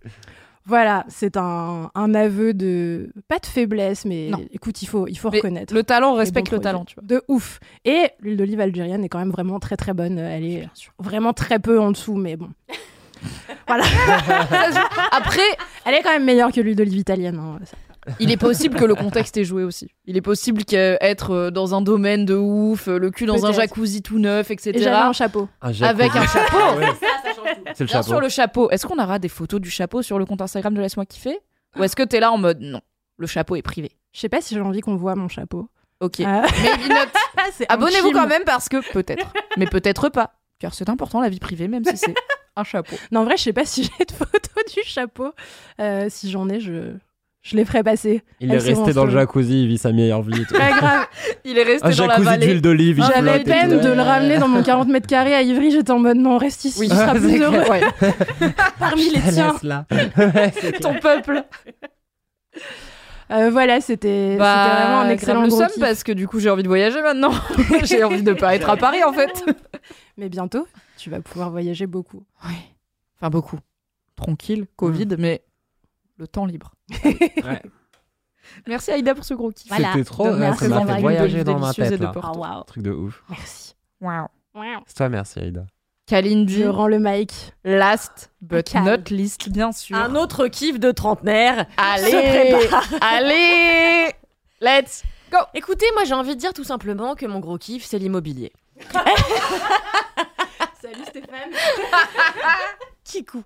Voilà, 0.67 1.05
c'est 1.09 1.36
un, 1.36 1.91
un 1.94 2.15
aveu 2.15 2.55
de 2.55 3.10
pas 3.27 3.39
de 3.41 3.47
faiblesse, 3.47 4.05
mais 4.05 4.28
Non. 4.31 4.39
écoute, 4.52 4.83
il 4.83 4.86
faut 4.86 5.09
il 5.09 5.17
faut 5.19 5.31
Mais 5.31 5.39
reconnaître. 5.39 5.75
Le 5.75 5.83
talent 5.83 6.15
respecte 6.15 6.49
le 6.52 6.59
produits. 6.59 6.62
talent, 6.65 6.85
tu 6.85 6.94
vois. 6.94 7.02
De 7.05 7.23
ouf. 7.27 7.59
Et 7.85 8.10
l'huile 8.20 8.36
d'olive 8.36 8.60
algérienne 8.60 9.02
est 9.02 9.09
quand 9.09 9.19
même 9.19 9.31
vraiment 9.31 9.59
très 9.59 9.77
très 9.77 9.93
bonne. 9.94 10.19
Elle 10.19 10.44
est 10.44 10.69
vraiment 11.01 11.33
très 11.33 11.59
peu 11.59 11.81
en 11.81 11.91
dessous, 11.91 12.15
mais 12.15 12.36
bon. 12.36 12.51
voilà. 13.67 13.85
Après, 15.10 15.41
Elle 15.86 15.94
est 15.94 16.02
quand 16.02 16.12
même 16.12 16.25
meilleure 16.25 16.52
que 16.52 16.60
l'huile 16.60 16.77
d'olive 16.77 16.99
italienne. 16.99 17.39
hein. 17.41 17.59
Il 18.19 18.31
est 18.31 18.37
possible 18.37 18.77
que 18.79 18.85
le 18.85 18.95
contexte 18.95 19.37
ait 19.37 19.45
joué 19.45 19.62
aussi. 19.65 19.91
Il 20.07 20.17
est 20.17 20.23
possible 20.23 20.65
qu'être 20.65 21.31
euh, 21.33 21.51
dans 21.51 21.75
un 21.75 21.83
domaine 21.83 22.25
de 22.25 22.35
ouf, 22.35 22.89
euh, 22.89 22.99
le 22.99 23.11
cul 23.11 23.27
dans 23.27 23.45
un 23.47 23.53
jacuzzi 23.53 24.03
tout 24.03 24.19
neuf, 24.19 24.51
etc. 24.51 24.70
Et 24.75 24.83
j'avais 24.83 24.97
un 24.97 25.12
chapeau. 25.12 25.49
Un. 25.61 25.73
Avec 25.83 26.15
un 26.17 26.27
chapeau. 26.27 26.57
Ah 26.59 26.77
ouais, 26.77 26.87
C'est 27.75 27.81
le 27.81 27.87
Bien 27.87 27.87
chapeau. 27.87 28.09
sûr, 28.09 28.20
le 28.20 28.29
chapeau. 28.29 28.70
Est-ce 28.70 28.87
qu'on 28.87 28.99
aura 28.99 29.19
des 29.19 29.29
photos 29.29 29.61
du 29.61 29.70
chapeau 29.70 30.03
sur 30.03 30.19
le 30.19 30.25
compte 30.25 30.41
Instagram 30.41 30.75
de 30.75 30.81
Laisse-moi 30.81 31.05
kiffer? 31.07 31.39
Ou 31.79 31.85
est-ce 31.85 31.95
que 31.95 32.03
t'es 32.03 32.20
là 32.20 32.33
en 32.33 32.39
mode 32.39 32.61
non, 32.61 32.81
le 33.19 33.27
chapeau 33.27 33.55
est 33.57 33.62
privé? 33.62 33.91
Je 34.12 34.20
sais 34.20 34.29
pas 34.29 34.41
si 34.41 34.55
j'ai 34.55 34.61
envie 34.61 34.81
qu'on 34.81 34.97
voit 34.97 35.15
mon 35.15 35.29
chapeau. 35.29 35.69
Ok. 36.01 36.20
Euh, 36.20 36.43
Abonnez-vous 37.69 38.12
quand 38.12 38.27
même 38.27 38.45
parce 38.45 38.69
que 38.69 38.79
peut-être. 38.93 39.33
Mais 39.57 39.67
peut-être 39.67 40.09
pas. 40.09 40.33
car 40.59 40.75
c'est 40.75 40.89
important 40.89 41.20
la 41.20 41.29
vie 41.29 41.39
privée, 41.39 41.69
même 41.69 41.85
si 41.85 41.97
c'est 41.97 42.15
un 42.57 42.65
chapeau. 42.65 42.97
Non, 43.12 43.20
en 43.20 43.25
vrai, 43.25 43.37
je 43.37 43.43
sais 43.45 43.53
pas 43.53 43.65
si 43.67 43.85
j'ai 43.85 44.05
de 44.05 44.12
photos 44.12 44.65
du 44.75 44.83
chapeau. 44.85 45.33
Euh, 45.81 46.07
si 46.09 46.31
j'en 46.31 46.49
ai, 46.49 46.59
je, 46.61 46.95
je 47.43 47.57
les 47.57 47.65
ferai 47.65 47.83
passer. 47.83 48.23
Il 48.41 48.52
est 48.52 48.59
resté 48.59 48.93
dans 48.93 49.05
le 49.07 49.10
jacuzzi, 49.10 49.62
il 49.62 49.69
vit 49.69 49.78
sa 49.78 49.93
meilleure 49.93 50.23
vie. 50.23 50.44
Pas 50.47 50.70
grave. 50.78 51.07
Il 51.44 51.57
est 51.59 51.62
resté 51.62 51.86
Un 51.86 51.91
dans 51.91 52.07
la 52.07 52.12
jacuzzi 52.15 52.25
vallée. 52.25 52.47
d'huile 52.47 52.60
d'olive, 52.62 52.99
il 52.99 53.05
J'avais 53.05 53.31
flotte 53.31 53.41
et 53.41 53.44
peine 53.51 53.70
tout. 53.81 53.85
de 53.89 53.93
le 53.93 54.02
ramener 54.02 54.39
dans 54.39 54.49
mon 54.49 54.62
40 54.62 54.89
mètres 54.89 55.07
carrés 55.07 55.35
à 55.35 55.43
Ivry. 55.43 55.70
J'étais 55.70 55.91
en 55.91 55.99
mode 55.99 56.19
non, 56.19 56.36
reste 56.39 56.65
ici, 56.67 56.89
tu 56.89 56.94
seras 56.94 57.15
plus 57.19 57.41
heureux 57.41 57.62
Ouais. 57.70 57.81
parmi 58.78 59.10
les 59.10 59.20
tiens. 59.33 59.55
Ouais, 59.91 60.52
c'est 60.55 60.73
clair. 60.73 60.81
Ton 60.81 60.94
peuple. 61.01 61.44
Euh, 63.31 63.49
voilà, 63.51 63.81
c'était 63.81 64.33
c'était 64.33 64.36
vraiment 64.36 65.01
un 65.01 65.09
excellent 65.09 65.41
Bah, 65.41 65.44
le 65.47 65.51
gros 65.51 65.59
somme 65.60 65.69
kiff. 65.69 65.78
parce 65.81 66.02
que 66.02 66.10
du 66.12 66.27
coup 66.27 66.41
j'ai 66.41 66.51
envie 66.51 66.65
de 66.65 66.69
voyager 66.69 67.01
maintenant. 67.01 67.31
j'ai 67.85 68.02
envie 68.02 68.23
de 68.25 68.33
pas 68.33 68.57
être 68.57 68.69
à 68.69 68.77
Paris 68.77 69.05
en 69.05 69.12
fait. 69.12 69.44
Mais 70.19 70.28
bientôt, 70.28 70.67
tu 70.99 71.10
vas 71.10 71.20
pouvoir 71.20 71.51
voyager 71.51 71.86
beaucoup. 71.86 72.25
Ouais. 72.44 72.57
Enfin 73.20 73.31
beaucoup. 73.31 73.59
Tranquille, 74.17 74.67
Covid, 74.77 75.07
mais 75.17 75.43
le 76.20 76.28
temps 76.28 76.47
libre. 76.47 76.74
Ouais. 77.05 77.62
Merci 78.66 78.90
Aïda 78.90 79.15
pour 79.15 79.24
ce 79.24 79.34
gros 79.34 79.50
kiff. 79.50 79.68
Voilà. 79.68 79.92
C'était 79.92 80.05
trop, 80.05 80.24
ouais, 80.24 80.39
merci 80.39 80.68
ça 80.68 80.84
m'a 80.84 80.94
fait 80.94 81.00
voyager 81.00 81.44
dans 81.44 81.58
ma 81.58 81.73
tête 81.73 81.92
de 81.92 82.02
là. 82.02 82.12
Oh, 82.16 82.39
waouh. 82.39 82.65
Truc 82.65 82.82
de 82.82 82.90
ouf. 82.90 83.23
Merci. 83.28 83.74
Wow. 84.00 84.26
C'est 84.86 84.97
toi, 84.97 85.08
merci 85.08 85.39
Aïda. 85.39 85.66
Kalindi, 86.07 86.62
Je 86.62 86.66
rends 86.66 86.89
le 86.89 86.99
mic. 86.99 87.32
last 87.62 88.32
but 88.40 88.74
not 88.74 89.10
least, 89.10 89.50
bien 89.50 89.70
sûr. 89.70 89.97
Un 89.97 90.16
autre 90.16 90.49
kiff 90.49 90.81
de 90.81 90.90
trentenaire. 90.90 91.66
Allez, 91.76 92.10
se 92.10 92.58
prépare. 92.60 92.89
allez, 93.02 94.10
let's 94.60 95.05
go. 95.31 95.39
Écoutez, 95.55 95.86
moi 95.94 96.05
j'ai 96.05 96.15
envie 96.15 96.34
de 96.34 96.40
dire 96.40 96.52
tout 96.52 96.65
simplement 96.65 97.15
que 97.15 97.26
mon 97.26 97.39
gros 97.39 97.58
kiff, 97.58 97.84
c'est 97.84 97.99
l'immobilier. 97.99 98.52
Salut 100.81 101.05
Stéphane. 101.05 101.50
Kikou. 103.05 103.44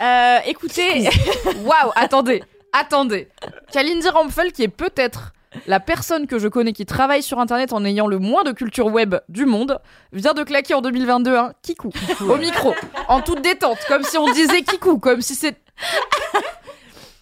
Euh, 0.00 0.38
écoutez, 0.46 1.08
Waouh, 1.64 1.92
attendez, 1.94 2.42
attendez. 2.72 3.28
Kalindi 3.72 4.08
Rampfel, 4.08 4.52
qui 4.52 4.62
est 4.62 4.68
peut-être 4.68 5.32
la 5.66 5.80
personne 5.80 6.26
que 6.26 6.38
je 6.38 6.48
connais 6.48 6.72
qui 6.72 6.84
travaille 6.84 7.22
sur 7.22 7.38
Internet 7.38 7.72
en 7.72 7.84
ayant 7.84 8.06
le 8.06 8.18
moins 8.18 8.44
de 8.44 8.52
culture 8.52 8.86
web 8.86 9.16
du 9.28 9.46
monde, 9.46 9.80
vient 10.12 10.34
de 10.34 10.42
claquer 10.42 10.74
en 10.74 10.82
2022 10.82 11.36
un 11.36 11.52
kikou 11.62 11.90
au 12.28 12.36
micro, 12.36 12.74
en 13.08 13.22
toute 13.22 13.40
détente, 13.40 13.78
comme 13.88 14.02
si 14.02 14.18
on 14.18 14.30
disait 14.32 14.62
kikou, 14.62 14.98
comme 14.98 15.22
si 15.22 15.34
c'est... 15.34 15.56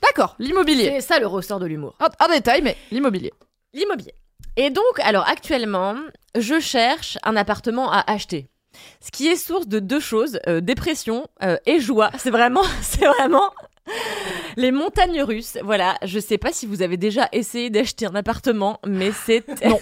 D'accord, 0.02 0.34
l'immobilier. 0.38 0.92
c'est 0.96 1.00
ça 1.00 1.18
le 1.18 1.26
ressort 1.26 1.60
de 1.60 1.66
l'humour. 1.66 1.94
Un, 2.00 2.08
un 2.26 2.28
détail, 2.28 2.60
mais 2.62 2.76
l'immobilier. 2.90 3.32
L'immobilier. 3.72 4.14
Et 4.56 4.70
donc, 4.70 5.00
alors 5.02 5.26
actuellement, 5.28 5.96
je 6.38 6.60
cherche 6.60 7.18
un 7.22 7.36
appartement 7.36 7.90
à 7.90 8.04
acheter. 8.12 8.46
Ce 9.00 9.10
qui 9.10 9.28
est 9.28 9.36
source 9.36 9.66
de 9.68 9.78
deux 9.78 10.00
choses, 10.00 10.38
euh, 10.48 10.60
dépression 10.60 11.26
euh, 11.42 11.56
et 11.66 11.80
joie. 11.80 12.10
C'est 12.18 12.30
vraiment, 12.30 12.62
c'est 12.82 13.04
vraiment 13.04 13.50
les 14.56 14.72
montagnes 14.72 15.22
russes. 15.22 15.58
Voilà, 15.62 15.96
je 16.04 16.18
sais 16.18 16.38
pas 16.38 16.52
si 16.52 16.64
vous 16.66 16.80
avez 16.82 16.96
déjà 16.96 17.28
essayé 17.32 17.68
d'acheter 17.70 18.06
un 18.06 18.14
appartement, 18.14 18.80
mais 18.86 19.12
c'est 19.12 19.44
Non. 19.64 19.78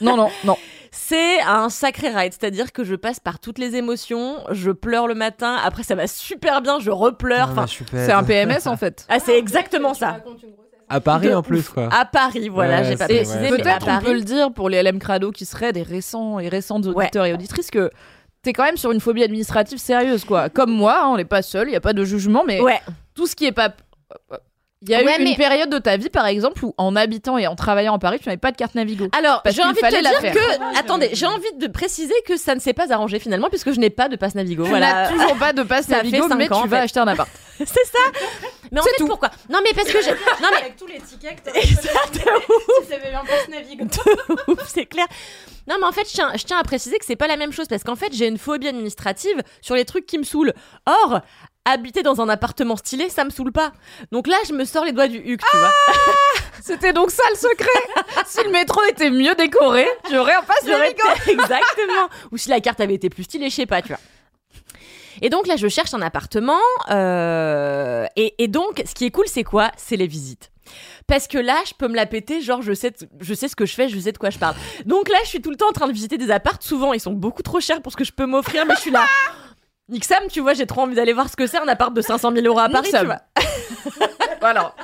Non, 0.00 0.16
non, 0.16 0.28
non. 0.44 0.56
c'est 0.90 1.40
un 1.40 1.68
sacré 1.70 2.08
ride. 2.10 2.32
C'est-à-dire 2.38 2.72
que 2.72 2.84
je 2.84 2.94
passe 2.94 3.18
par 3.20 3.38
toutes 3.38 3.58
les 3.58 3.76
émotions. 3.76 4.36
Je 4.50 4.70
pleure 4.70 5.06
le 5.06 5.14
matin, 5.14 5.56
après 5.64 5.84
ça 5.84 5.94
va 5.94 6.06
super 6.06 6.60
bien, 6.60 6.80
je 6.80 6.90
repleure. 6.90 7.48
Enfin, 7.52 7.66
C'est 7.66 8.12
un 8.12 8.24
PMS 8.24 8.66
en 8.66 8.76
fait. 8.76 9.06
ah, 9.08 9.20
c'est 9.20 9.38
exactement 9.38 9.94
ça. 9.94 10.18
À 10.88 11.00
Paris 11.00 11.26
De 11.28 11.34
en 11.34 11.42
plus, 11.42 11.68
quoi. 11.68 11.88
À 11.92 12.04
Paris, 12.04 12.48
voilà, 12.48 12.78
Ouais, 12.82 12.84
j'ai 12.84 12.96
pas 12.96 13.06
précisé, 13.06 13.38
ouais, 13.40 13.48
peut-être 13.48 13.82
on 13.82 13.86
Paris. 13.86 14.04
peut 14.04 14.12
le 14.12 14.20
dire 14.20 14.52
pour 14.52 14.68
les 14.68 14.80
LM 14.84 15.00
Crado 15.00 15.32
qui 15.32 15.44
seraient 15.44 15.72
des 15.72 15.82
récents 15.82 16.38
et 16.38 16.48
récentes 16.48 16.86
auditeurs 16.86 17.24
et 17.24 17.32
auditrices 17.34 17.72
que 17.72 17.90
t'es 18.46 18.52
quand 18.52 18.64
même 18.64 18.76
sur 18.76 18.92
une 18.92 19.00
phobie 19.00 19.22
administrative 19.24 19.78
sérieuse 19.78 20.24
quoi. 20.24 20.48
Comme 20.48 20.70
moi, 20.70 21.00
hein, 21.02 21.08
on 21.08 21.16
n'est 21.16 21.24
pas 21.24 21.42
seul, 21.42 21.68
il 21.68 21.72
y 21.72 21.76
a 21.76 21.80
pas 21.80 21.92
de 21.92 22.04
jugement, 22.04 22.44
mais 22.46 22.60
Ouais. 22.60 22.80
tout 23.14 23.26
ce 23.26 23.34
qui 23.36 23.44
est 23.46 23.52
pas. 23.52 23.70
Il 24.82 24.90
y 24.90 24.94
a 24.94 24.98
Ouais, 25.02 25.16
eu 25.18 25.24
mais- 25.24 25.30
une 25.30 25.36
période 25.36 25.70
de 25.70 25.78
ta 25.78 25.96
vie 25.96 26.10
par 26.10 26.26
exemple 26.26 26.64
où 26.64 26.72
en 26.76 26.94
habitant 26.94 27.38
et 27.38 27.46
en 27.46 27.56
travaillant 27.56 27.94
à 27.94 27.98
Paris, 27.98 28.18
tu 28.22 28.28
n'avais 28.28 28.36
pas 28.38 28.52
de 28.52 28.56
carte 28.56 28.74
Navigo. 28.74 29.08
Alors, 29.18 29.42
j'ai 29.46 29.62
envie 29.64 29.74
de 29.74 29.80
te 29.80 30.20
dire 30.20 30.32
que, 30.32 30.78
attendez, 30.78 31.10
j'ai 31.14 31.26
envie 31.26 31.52
de 31.58 31.66
préciser 31.66 32.12
que 32.26 32.36
ça 32.36 32.54
ne 32.54 32.60
s'est 32.60 32.74
pas 32.74 32.92
arrangé 32.92 33.18
finalement 33.18 33.48
puisque 33.48 33.72
je 33.72 33.80
n'ai 33.80 33.90
pas 33.90 34.08
de 34.08 34.16
passe 34.16 34.34
Navigo. 34.34 34.62
Tu 34.64 34.68
Voilà. 34.68 34.92
n'as 35.04 35.08
toujours 35.10 35.36
pas 35.38 35.52
de 35.52 35.62
passe 35.62 35.88
Navigo, 35.88 36.28
mais 36.36 36.44
ans, 36.52 36.58
tu 36.60 36.64
en 36.64 36.66
vas 36.66 36.80
acheter 36.82 37.00
un 37.00 37.08
appart. 37.08 37.28
C'est 37.58 37.66
ça. 37.66 37.98
Mais 38.72 38.80
en 38.80 38.82
fait, 38.84 38.90
tout. 38.98 39.06
pourquoi? 39.06 39.30
Non, 39.48 39.60
mais 39.62 39.72
parce 39.74 39.90
que 39.90 40.00
j'ai. 40.02 40.10
Non, 40.42 40.48
mais 40.50 40.56
Avec 40.58 40.76
tous 40.76 40.86
les 40.86 41.00
tickets 41.00 41.42
que 41.42 41.50
tu 41.50 41.76
c'est 44.68 44.86
clair. 44.86 45.06
Non, 45.68 45.76
mais 45.80 45.86
en 45.86 45.92
fait, 45.92 46.06
je 46.08 46.12
tiens, 46.14 46.32
je 46.36 46.44
tiens 46.44 46.58
à 46.58 46.62
préciser 46.62 46.98
que 46.98 47.04
c'est 47.04 47.16
pas 47.16 47.26
la 47.26 47.36
même 47.36 47.52
chose 47.52 47.66
parce 47.68 47.82
qu'en 47.82 47.96
fait, 47.96 48.12
j'ai 48.12 48.26
une 48.28 48.38
phobie 48.38 48.68
administrative 48.68 49.42
sur 49.60 49.74
les 49.74 49.84
trucs 49.84 50.06
qui 50.06 50.18
me 50.18 50.24
saoulent. 50.24 50.52
Or, 50.86 51.20
habiter 51.64 52.02
dans 52.02 52.20
un 52.20 52.28
appartement 52.28 52.76
stylé, 52.76 53.08
ça 53.10 53.24
me 53.24 53.30
saoule 53.30 53.50
pas. 53.52 53.72
Donc 54.12 54.28
là, 54.28 54.36
je 54.46 54.52
me 54.52 54.64
sors 54.64 54.84
les 54.84 54.92
doigts 54.92 55.08
du 55.08 55.18
huc, 55.18 55.40
tu 55.50 55.56
vois. 55.56 55.72
C'était 56.62 56.92
donc 56.92 57.10
ça 57.10 57.22
le 57.30 57.36
secret. 57.36 58.24
si 58.26 58.42
le 58.44 58.50
métro 58.50 58.80
était 58.88 59.10
mieux 59.10 59.34
décoré, 59.34 59.88
j'aurais 60.10 60.34
passe 60.46 60.58
J'aurais 60.64 60.78
Navigo. 60.94 61.08
été- 61.22 61.32
Exactement. 61.32 62.08
Ou 62.32 62.36
si 62.36 62.48
la 62.48 62.60
carte 62.60 62.80
avait 62.80 62.94
été 62.94 63.08
plus 63.10 63.24
stylée, 63.24 63.50
je 63.50 63.54
sais 63.56 63.66
pas, 63.66 63.82
tu 63.82 63.88
vois. 63.88 63.98
Et 65.22 65.30
donc 65.30 65.46
là, 65.46 65.56
je 65.56 65.68
cherche 65.68 65.94
un 65.94 66.02
appartement. 66.02 66.58
euh, 66.90 68.06
et, 68.16 68.34
et 68.42 68.48
donc, 68.48 68.82
ce 68.86 68.94
qui 68.94 69.04
est 69.06 69.10
cool, 69.10 69.26
c'est 69.26 69.44
quoi? 69.44 69.70
C'est 69.76 69.96
les 69.96 70.06
visites. 70.06 70.50
Parce 71.06 71.28
que 71.28 71.38
là, 71.38 71.56
je 71.66 71.72
peux 71.74 71.86
me 71.88 71.94
la 71.94 72.06
péter, 72.06 72.40
genre 72.40 72.60
je 72.62 72.72
sais, 72.72 72.92
je 73.20 73.34
sais 73.34 73.46
ce 73.48 73.54
que 73.54 73.66
je 73.66 73.74
fais, 73.74 73.88
je 73.88 73.98
sais 73.98 74.10
de 74.12 74.18
quoi 74.18 74.30
je 74.30 74.38
parle. 74.38 74.56
Donc 74.84 75.08
là, 75.08 75.18
je 75.22 75.28
suis 75.28 75.40
tout 75.40 75.50
le 75.50 75.56
temps 75.56 75.68
en 75.68 75.72
train 75.72 75.86
de 75.86 75.92
visiter 75.92 76.18
des 76.18 76.30
apparts. 76.30 76.56
Souvent, 76.60 76.92
ils 76.92 77.00
sont 77.00 77.12
beaucoup 77.12 77.42
trop 77.42 77.60
chers 77.60 77.80
pour 77.82 77.92
ce 77.92 77.96
que 77.96 78.04
je 78.04 78.12
peux 78.12 78.26
m'offrir, 78.26 78.66
mais 78.66 78.74
je 78.74 78.80
suis 78.80 78.90
là. 78.90 79.04
Nick 79.88 80.04
Sam, 80.04 80.24
tu 80.28 80.40
vois, 80.40 80.54
j'ai 80.54 80.66
trop 80.66 80.80
envie 80.80 80.96
d'aller 80.96 81.12
voir 81.12 81.28
ce 81.30 81.36
que 81.36 81.46
c'est 81.46 81.58
un 81.58 81.68
appart 81.68 81.94
de 81.94 82.00
500 82.00 82.32
000 82.32 82.44
euros 82.46 82.58
à 82.58 82.68
Paris, 82.68 82.88
Nick 82.92 83.00
tu 83.00 83.06
vois. 83.06 83.20
Voilà. 84.40 84.74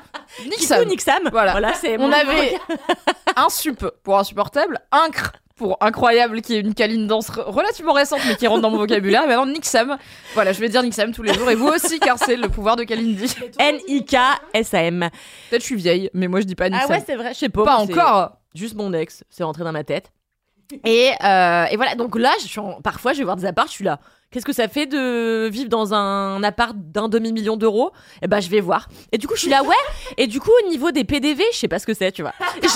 Nick 0.45 0.53
Kikou, 0.55 0.65
Sam. 0.67 0.85
Nick 0.89 1.01
Sam. 1.01 1.29
Voilà. 1.31 1.75
c'est 1.75 1.99
On 1.99 2.11
avait 2.13 2.57
un 3.37 3.49
sup 3.49 3.85
pour 4.05 4.19
insupportable, 4.19 4.79
un 4.93 5.11
cr 5.11 5.31
pour 5.63 5.77
incroyable, 5.81 6.43
qui 6.43 6.55
est 6.57 6.61
une 6.61 6.75
câline 6.75 7.07
danse 7.07 7.29
re- 7.31 7.43
relativement 7.51 7.93
récente, 7.93 8.21
mais 8.27 8.35
qui 8.37 8.47
rentre 8.47 8.63
dans 8.63 8.71
mon 8.71 8.79
vocabulaire. 8.79 9.23
Et 9.25 9.27
maintenant, 9.29 9.47
Nick 9.47 9.65
Sam. 9.65 9.97
Voilà, 10.35 10.53
je 10.53 10.61
vais 10.61 10.69
dire 10.69 10.83
Nick 10.83 10.93
Sam 10.95 11.13
tous 11.13 11.23
les 11.23 11.33
jours. 11.35 11.49
Et 11.51 11.55
vous 11.55 11.69
aussi, 11.69 12.01
car 12.01 12.19
c'est 12.19 12.37
le 12.37 12.49
pouvoir 12.49 12.77
de 12.77 12.85
Kalindi. 12.85 13.35
N-I-K-S-A-M. 13.59 15.09
Peut-être 15.51 15.63
je 15.63 15.67
suis 15.67 15.77
vieille, 15.77 16.11
mais 16.15 16.29
moi, 16.29 16.41
je 16.41 16.47
dis 16.47 16.55
pas 16.55 16.69
Nick 16.69 16.81
Ah 16.83 16.87
Sam. 16.87 16.97
ouais, 16.97 17.03
c'est 17.07 17.17
vrai, 17.17 17.33
je 17.35 17.39
sais 17.39 17.49
pas. 17.49 17.65
pas 17.65 17.77
encore. 17.77 18.33
Juste 18.55 18.75
mon 18.75 18.93
ex, 18.93 19.25
c'est 19.31 19.45
rentré 19.45 19.65
dans 19.65 19.73
ma 19.73 19.85
tête. 19.85 20.11
Et, 20.85 21.11
euh, 21.23 21.65
et 21.71 21.77
voilà, 21.77 21.95
donc 21.97 22.17
là, 22.19 22.33
je 22.41 22.47
suis 22.47 22.59
en- 22.61 22.81
parfois, 22.81 23.13
je 23.13 23.19
vais 23.19 23.25
voir 23.25 23.37
des 23.37 23.45
apparts, 23.45 23.67
je 23.67 23.73
suis 23.73 23.85
là. 23.85 23.99
Qu'est-ce 24.31 24.47
que 24.47 24.55
ça 24.55 24.69
fait 24.69 24.87
de 24.87 25.47
vivre 25.53 25.69
dans 25.69 25.93
un 25.93 26.43
appart 26.43 26.75
d'un 26.75 27.09
demi-million 27.11 27.59
d'euros? 27.59 27.91
Eh 28.23 28.27
ben, 28.27 28.41
je 28.41 28.49
vais 28.49 28.61
voir. 28.61 28.89
Et 29.13 29.19
du 29.19 29.27
coup, 29.27 29.35
je 29.35 29.41
suis 29.43 29.51
là, 29.51 29.63
ouais. 29.63 29.75
Et 30.17 30.27
du 30.27 30.41
coup, 30.41 30.51
au 30.65 30.69
niveau 30.71 30.91
des 30.91 31.05
PDV, 31.05 31.43
je 31.53 31.59
sais 31.59 31.69
pas 31.69 31.79
ce 31.79 31.85
que 31.87 31.93
c'est, 31.93 32.11
tu 32.13 32.23
vois. 32.23 32.33
J'ai- 32.63 32.69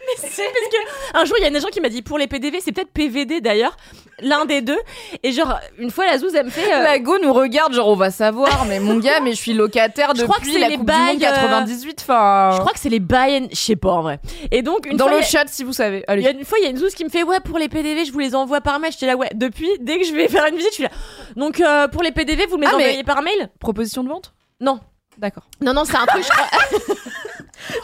Mais 0.00 0.28
c'est 0.28 0.42
parce 0.42 0.68
que 0.70 1.18
un 1.18 1.24
jour, 1.24 1.36
il 1.38 1.42
y 1.42 1.44
a 1.44 1.48
une 1.48 1.56
agent 1.56 1.68
qui 1.68 1.80
m'a 1.80 1.88
dit 1.88 2.02
pour 2.02 2.18
les 2.18 2.26
PDV, 2.26 2.60
c'est 2.60 2.72
peut-être 2.72 2.90
PVD 2.92 3.40
d'ailleurs, 3.40 3.76
l'un 4.20 4.44
des 4.44 4.60
deux. 4.62 4.78
Et 5.22 5.32
genre, 5.32 5.58
une 5.78 5.90
fois, 5.90 6.06
la 6.06 6.18
zouze, 6.18 6.34
elle 6.34 6.46
me 6.46 6.50
fait. 6.50 6.72
euh, 6.72 6.82
La 6.82 6.98
go 6.98 7.16
nous 7.22 7.32
regarde, 7.32 7.72
genre 7.74 7.88
on 7.88 7.94
va 7.96 8.10
savoir, 8.10 8.64
mais 8.66 8.80
mon 8.80 8.98
gars, 8.98 9.20
mais 9.20 9.30
je 9.32 9.36
suis 9.36 9.52
locataire 9.54 10.12
Je 10.16 10.22
crois 10.24 10.36
que 10.36 10.40
depuis 10.42 10.52
c'est 10.54 10.58
la 10.58 10.68
les 10.68 10.76
Coupe 10.76 10.86
du 10.90 10.92
Monde 10.96 11.18
bails, 11.18 11.26
euh, 11.26 11.30
98. 11.30 11.98
Enfin, 12.02 12.50
je 12.54 12.60
crois 12.60 12.72
que 12.72 12.78
c'est 12.78 12.88
les 12.88 13.00
and- 13.00 13.48
je 13.50 13.56
sais 13.56 13.76
pas 13.76 13.90
en 13.92 14.02
vrai. 14.02 14.20
Et 14.50 14.62
donc, 14.62 14.86
une 14.86 14.96
dans 14.96 15.06
fois, 15.06 15.14
le 15.16 15.20
a- 15.20 15.26
chat 15.26 15.44
si 15.48 15.64
vous 15.64 15.72
savez. 15.72 16.04
Il 16.08 16.20
y 16.20 16.26
a 16.26 16.28
Allez. 16.30 16.38
une 16.38 16.44
fois, 16.44 16.58
il 16.58 16.64
y 16.64 16.66
a 16.66 16.70
une 16.70 16.76
zouze 16.76 16.94
qui 16.94 17.04
me 17.04 17.10
fait 17.10 17.22
Ouais, 17.22 17.40
pour 17.40 17.58
les 17.58 17.68
PDV, 17.68 18.04
je 18.04 18.12
vous 18.12 18.18
les 18.20 18.34
envoie 18.34 18.60
par 18.60 18.78
mail. 18.80 18.92
J'étais 18.92 19.06
là, 19.06 19.16
ouais. 19.16 19.30
Depuis, 19.34 19.68
dès 19.80 19.98
que 19.98 20.04
je 20.06 20.12
vais 20.14 20.28
faire 20.28 20.46
une 20.46 20.56
visite, 20.56 20.70
je 20.70 20.74
suis 20.74 20.82
là. 20.84 20.90
Donc, 21.36 21.60
euh, 21.60 21.88
pour 21.88 22.02
les 22.02 22.10
PDV, 22.12 22.46
vous 22.46 22.56
me 22.56 22.62
les 22.62 22.68
Ah, 22.68 22.74
mais- 22.76 22.84
envoyez 22.84 23.04
par 23.04 23.22
mail? 23.22 23.50
Proposition 23.60 24.02
de 24.04 24.08
vente? 24.08 24.32
Non. 24.60 24.80
D'accord. 25.18 25.42
Non, 25.60 25.72
non, 25.74 25.84
c'est 25.84 25.96
un 25.96 26.06
truc. 26.06 26.24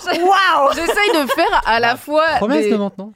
Waouh 0.07 0.73
J'essaye 0.75 1.11
de 1.23 1.27
faire 1.33 1.61
à 1.67 1.81
la 1.81 1.97
fois. 1.97 2.25
Promesse 2.37 2.65
des- 2.65 2.71
de 2.71 2.77
maintenant. 2.77 3.13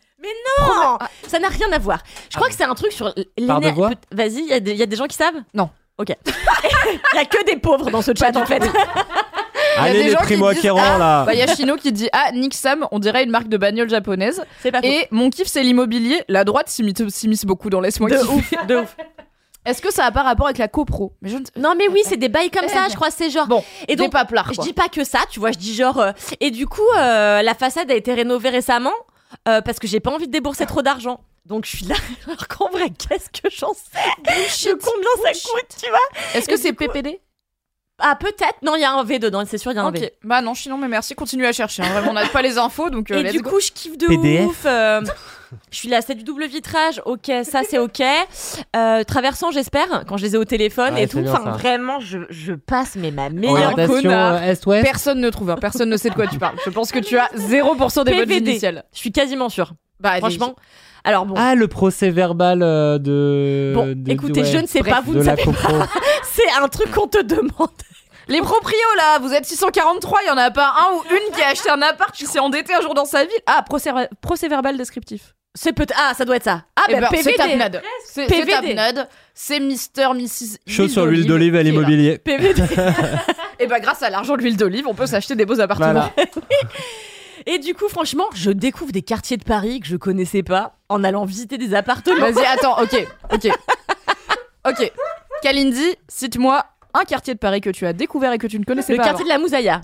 Non 0.60 0.98
Ça 1.26 1.38
n'a 1.38 1.48
rien 1.48 1.70
à 1.72 1.78
voir. 1.78 2.00
Je 2.30 2.36
crois 2.36 2.48
que 2.48 2.55
c'est 2.55 2.64
un 2.64 2.74
truc 2.74 2.92
sur 2.92 3.14
Par 3.14 3.24
l'éner- 3.60 3.70
devoir 3.70 3.90
peut- 3.90 3.97
Vas-y, 4.16 4.38
il 4.40 4.47
y, 4.48 4.52
a 4.52 4.60
des- 4.60 4.72
il 4.72 4.76
y 4.76 4.82
a 4.82 4.86
des 4.86 4.97
gens 4.97 5.06
qui 5.06 5.16
savent? 5.16 5.36
Non. 5.55 5.70
Ok. 5.97 6.08
Il 7.12 7.16
y 7.16 7.18
a 7.18 7.24
que 7.24 7.44
des 7.44 7.56
pauvres 7.56 7.90
dans 7.90 8.02
ce 8.02 8.12
chat, 8.16 8.34
en 8.36 8.47
fait. 8.47 8.58
Il 8.64 8.66
y 8.66 8.68
a 8.68 9.82
Allez, 9.82 10.05
des 10.05 10.10
les 10.10 10.16
primo-acquérants, 10.16 10.80
ah, 10.94 10.98
là. 10.98 11.24
Bah, 11.24 11.34
il 11.34 11.38
y 11.38 11.42
a 11.42 11.47
Chino 11.55 11.76
qui 11.76 11.90
dit 11.92 12.08
Ah, 12.12 12.30
Nick 12.32 12.55
Sam, 12.55 12.86
on 12.92 12.98
dirait 13.00 13.24
une 13.24 13.30
marque 13.30 13.48
de 13.48 13.56
bagnole 13.56 13.88
japonaise. 13.90 14.42
C'est 14.60 14.70
pas 14.72 14.80
faux. 14.80 14.86
Et 14.86 15.06
mon 15.10 15.28
kiff, 15.30 15.47
c'est 15.48 15.62
l'immobilier. 15.62 16.22
La 16.28 16.44
droite 16.44 16.68
s'immisce 16.68 17.44
beaucoup 17.44 17.68
dans 17.70 17.80
Laisse-moi 17.80 18.10
De 18.10 18.16
kiffer. 18.16 18.32
ouf, 18.56 18.66
de 18.66 18.76
ouf. 18.76 18.97
Est-ce 19.64 19.82
que 19.82 19.92
ça 19.92 20.04
a 20.06 20.10
pas 20.12 20.22
rapport 20.22 20.46
avec 20.46 20.58
la 20.58 20.68
copro 20.68 21.12
Mais 21.20 21.28
je 21.28 21.36
ne 21.36 21.44
sais 21.44 21.52
Non, 21.56 21.74
mais 21.76 21.88
oui, 21.88 22.00
c'est 22.04 22.16
des 22.16 22.28
bails 22.28 22.50
comme 22.50 22.68
ça, 22.68 22.88
je 22.88 22.94
crois, 22.94 23.10
c'est 23.10 23.28
genre. 23.30 23.46
Bon, 23.46 23.62
et 23.86 23.96
donc, 23.96 24.12
pas 24.12 24.24
plat. 24.24 24.44
Je 24.50 24.60
dis 24.60 24.72
pas 24.72 24.88
que 24.88 25.04
ça, 25.04 25.20
tu 25.30 25.40
vois, 25.40 25.52
je 25.52 25.58
dis 25.58 25.74
genre. 25.74 25.98
euh, 25.98 26.12
et 26.40 26.50
du 26.50 26.66
coup, 26.66 26.80
euh, 26.96 27.42
la 27.42 27.54
façade 27.54 27.90
a 27.90 27.94
été 27.94 28.14
rénovée 28.14 28.48
récemment 28.48 28.92
euh, 29.46 29.60
parce 29.60 29.78
que 29.78 29.86
j'ai 29.86 30.00
pas 30.00 30.10
envie 30.10 30.26
de 30.26 30.32
débourser 30.32 30.64
trop 30.64 30.80
d'argent. 30.82 31.20
Donc 31.44 31.64
je 31.66 31.76
suis 31.76 31.86
là, 31.86 31.94
alors 32.26 32.46
qu'en 32.48 32.68
vrai, 32.70 32.90
qu'est-ce 32.90 33.28
que 33.30 33.48
j'en 33.54 33.72
sais? 33.74 34.70
De 34.70 34.74
combien 34.74 35.32
ça 35.32 35.32
coûte, 35.50 35.76
tu 35.82 35.88
vois? 35.90 35.98
Est-ce 36.34 36.48
que 36.48 36.56
c'est 36.56 36.70
coup- 36.70 36.84
PPD 36.86 37.20
Ah, 38.01 38.17
peut-être. 38.18 38.62
Non, 38.62 38.77
il 38.77 38.81
y 38.81 38.85
a 38.85 38.93
un 38.93 39.02
V 39.02 39.18
dedans, 39.18 39.43
c'est 39.47 39.59
sûr, 39.59 39.73
il 39.73 39.75
y 39.75 39.78
a 39.78 39.83
un 39.83 39.89
Ok. 39.89 39.99
V. 39.99 40.12
Bah 40.23 40.41
non, 40.41 40.55
sinon, 40.55 40.78
mais 40.78 40.86
merci, 40.89 41.15
continue 41.15 41.47
à 41.47 41.52
chercher. 41.52 41.83
hein. 41.83 41.89
Vraiment, 41.93 42.10
on 42.10 42.15
n'a 42.15 42.27
pas 42.27 42.43
les 42.43 42.57
infos, 42.59 42.91
donc 42.91 43.10
euh, 43.10 43.18
Et 43.18 43.23
let's 43.25 43.33
du 43.33 43.41
go. 43.43 43.51
coup, 43.51 43.60
je 43.60 43.73
kiffe 43.73 43.99
de 43.99 44.07
PDF. 44.07 44.47
ouf. 44.47 44.62
euh, 44.67 45.01
je 45.73 45.77
suis 45.77 45.89
là, 45.89 46.01
c'est 46.01 46.15
du 46.15 46.23
double 46.23 46.47
vitrage. 46.47 47.02
Ok, 47.07 47.31
ça 47.43 47.62
c'est 47.68 47.78
ok. 47.78 48.01
Euh, 48.77 49.02
traversant, 49.02 49.51
j'espère, 49.51 50.05
quand 50.07 50.17
je 50.17 50.25
les 50.27 50.35
ai 50.35 50.39
au 50.39 50.44
téléphone 50.44 50.94
Ouais, 50.94 51.02
et 51.05 51.09
tout. 51.09 51.18
Enfin, 51.27 51.51
vraiment, 51.51 51.99
je, 51.99 52.18
je 52.31 52.52
passe 52.52 52.94
mais 52.97 53.10
ma 53.10 53.31
meilleure 53.31 53.75
connard. 53.75 54.35
euh, 54.36 54.52
Est-ouest. 54.52 54.85
Personne 54.85 55.20
ne 55.20 55.31
trouve, 55.31 55.51
hein. 55.51 55.57
personne 55.60 55.89
ne 55.91 55.97
sait 55.97 56.10
de 56.10 56.15
quoi 56.15 56.28
tu 56.28 56.39
parles. 56.39 56.57
Je 56.65 56.70
pense 56.70 56.93
que 56.93 57.01
tu 57.01 57.18
as 57.18 57.28
0% 57.36 58.05
des 58.05 58.12
bonnes 58.12 58.20
PVD. 58.27 58.51
initiales. 58.52 58.85
Je 58.93 58.99
suis 58.99 59.10
quasiment 59.12 59.49
sûre. 59.49 59.73
Bah. 60.01 60.18
Franchement. 60.18 60.55
Alors 61.05 61.27
bon. 61.27 61.35
Ah, 61.39 61.55
le 61.55 61.68
procès 61.68 62.10
verbal 62.10 62.60
euh, 62.62 62.99
de. 62.99 63.73
Bon, 63.75 63.86
de- 63.97 64.10
écoutez, 64.12 64.43
ouais, 64.43 64.47
je 64.52 64.59
ne 64.59 64.67
sais 64.67 64.81
Bref, 64.81 64.93
pas, 64.94 65.01
vous 65.01 65.15
de 65.15 65.18
ne 65.20 65.25
savez 65.25 65.43
copro. 65.43 65.73
C'est 66.39 66.62
un 66.62 66.68
truc 66.68 66.92
qu'on 66.92 67.08
te 67.08 67.20
demande. 67.23 67.70
Les 68.28 68.41
proprios 68.41 68.94
là, 68.97 69.18
vous 69.20 69.33
êtes 69.33 69.47
643, 69.47 70.20
il 70.25 70.26
y 70.28 70.31
en 70.31 70.36
a 70.36 70.50
pas 70.50 70.75
un 70.78 70.94
ou 70.94 71.02
une 71.10 71.34
qui 71.34 71.42
a 71.42 71.49
acheté 71.49 71.70
un 71.70 71.81
appart 71.81 72.15
qui 72.15 72.26
s'est 72.26 72.39
endetté 72.39 72.75
un 72.75 72.81
jour 72.83 72.92
dans 72.94 73.07
sa 73.07 73.25
ville. 73.25 73.41
Ah, 73.47 73.62
procès, 73.62 73.91
procès 74.20 74.49
verbal 74.49 74.76
descriptif. 74.76 75.34
C'est 75.55 75.73
peut 75.73 75.86
ah, 75.97 76.12
ça 76.15 76.25
doit 76.26 76.36
être 76.36 76.44
ça. 76.44 76.65
Ah, 76.76 76.83
Eh 76.89 76.92
bah, 76.92 77.00
ben, 77.00 77.08
PVD. 77.08 77.31
c'est 77.31 77.36
Tapnade. 77.36 77.83
C'est 78.05 78.28
c'est 78.28 78.34
PVD. 78.34 78.52
Tapnade. 78.52 79.08
C'est 79.34 79.60
Mister, 79.60 80.08
Mrs. 80.15 80.58
Chaud 80.67 80.89
sur 80.89 81.07
l'huile 81.07 81.26
d'olive 81.26 81.55
là. 81.55 81.62
l'immobilier. 81.62 82.18
PVD. 82.18 82.62
Et 83.58 83.67
bah, 83.67 83.81
grâce 83.81 84.02
à 84.02 84.10
l'argent 84.10 84.36
de 84.36 84.42
l'huile 84.42 84.58
d'olive, 84.58 84.86
on 84.86 84.94
peut 84.94 85.07
s'acheter 85.07 85.34
des 85.34 85.47
beaux 85.47 85.58
appartements. 85.60 85.92
Voilà. 85.92 86.12
Et 87.47 87.58
du 87.58 87.75
coup, 87.75 87.89
franchement, 87.89 88.26
je 88.34 88.50
découvre 88.50 88.92
des 88.92 89.02
quartiers 89.02 89.39
de 89.39 89.44
Paris 89.44 89.81
que 89.81 89.86
je 89.86 89.97
connaissais 89.97 90.42
pas 90.42 90.76
en 90.91 91.02
allant 91.02 91.25
visiter 91.25 91.57
des 91.57 91.75
appartements. 91.75 92.31
Vas-y, 92.31 92.44
attends, 92.44 92.81
ok, 92.83 93.07
ok. 93.33 93.49
Ok. 94.68 94.92
Kalindi, 95.42 95.97
cite-moi 96.08 96.65
un 96.94 97.05
quartier 97.05 97.34
de 97.34 97.39
Paris 97.39 97.60
que 97.60 97.70
tu 97.70 97.86
as 97.86 97.92
découvert 97.92 98.33
et 98.33 98.39
que 98.39 98.47
tu 98.47 98.58
ne 98.58 98.65
connaissais 98.65 98.92
Le 98.92 98.99
pas. 98.99 99.05
quartier 99.05 99.25
de 99.25 99.28
la 99.28 99.39
Moussaïa. 99.39 99.83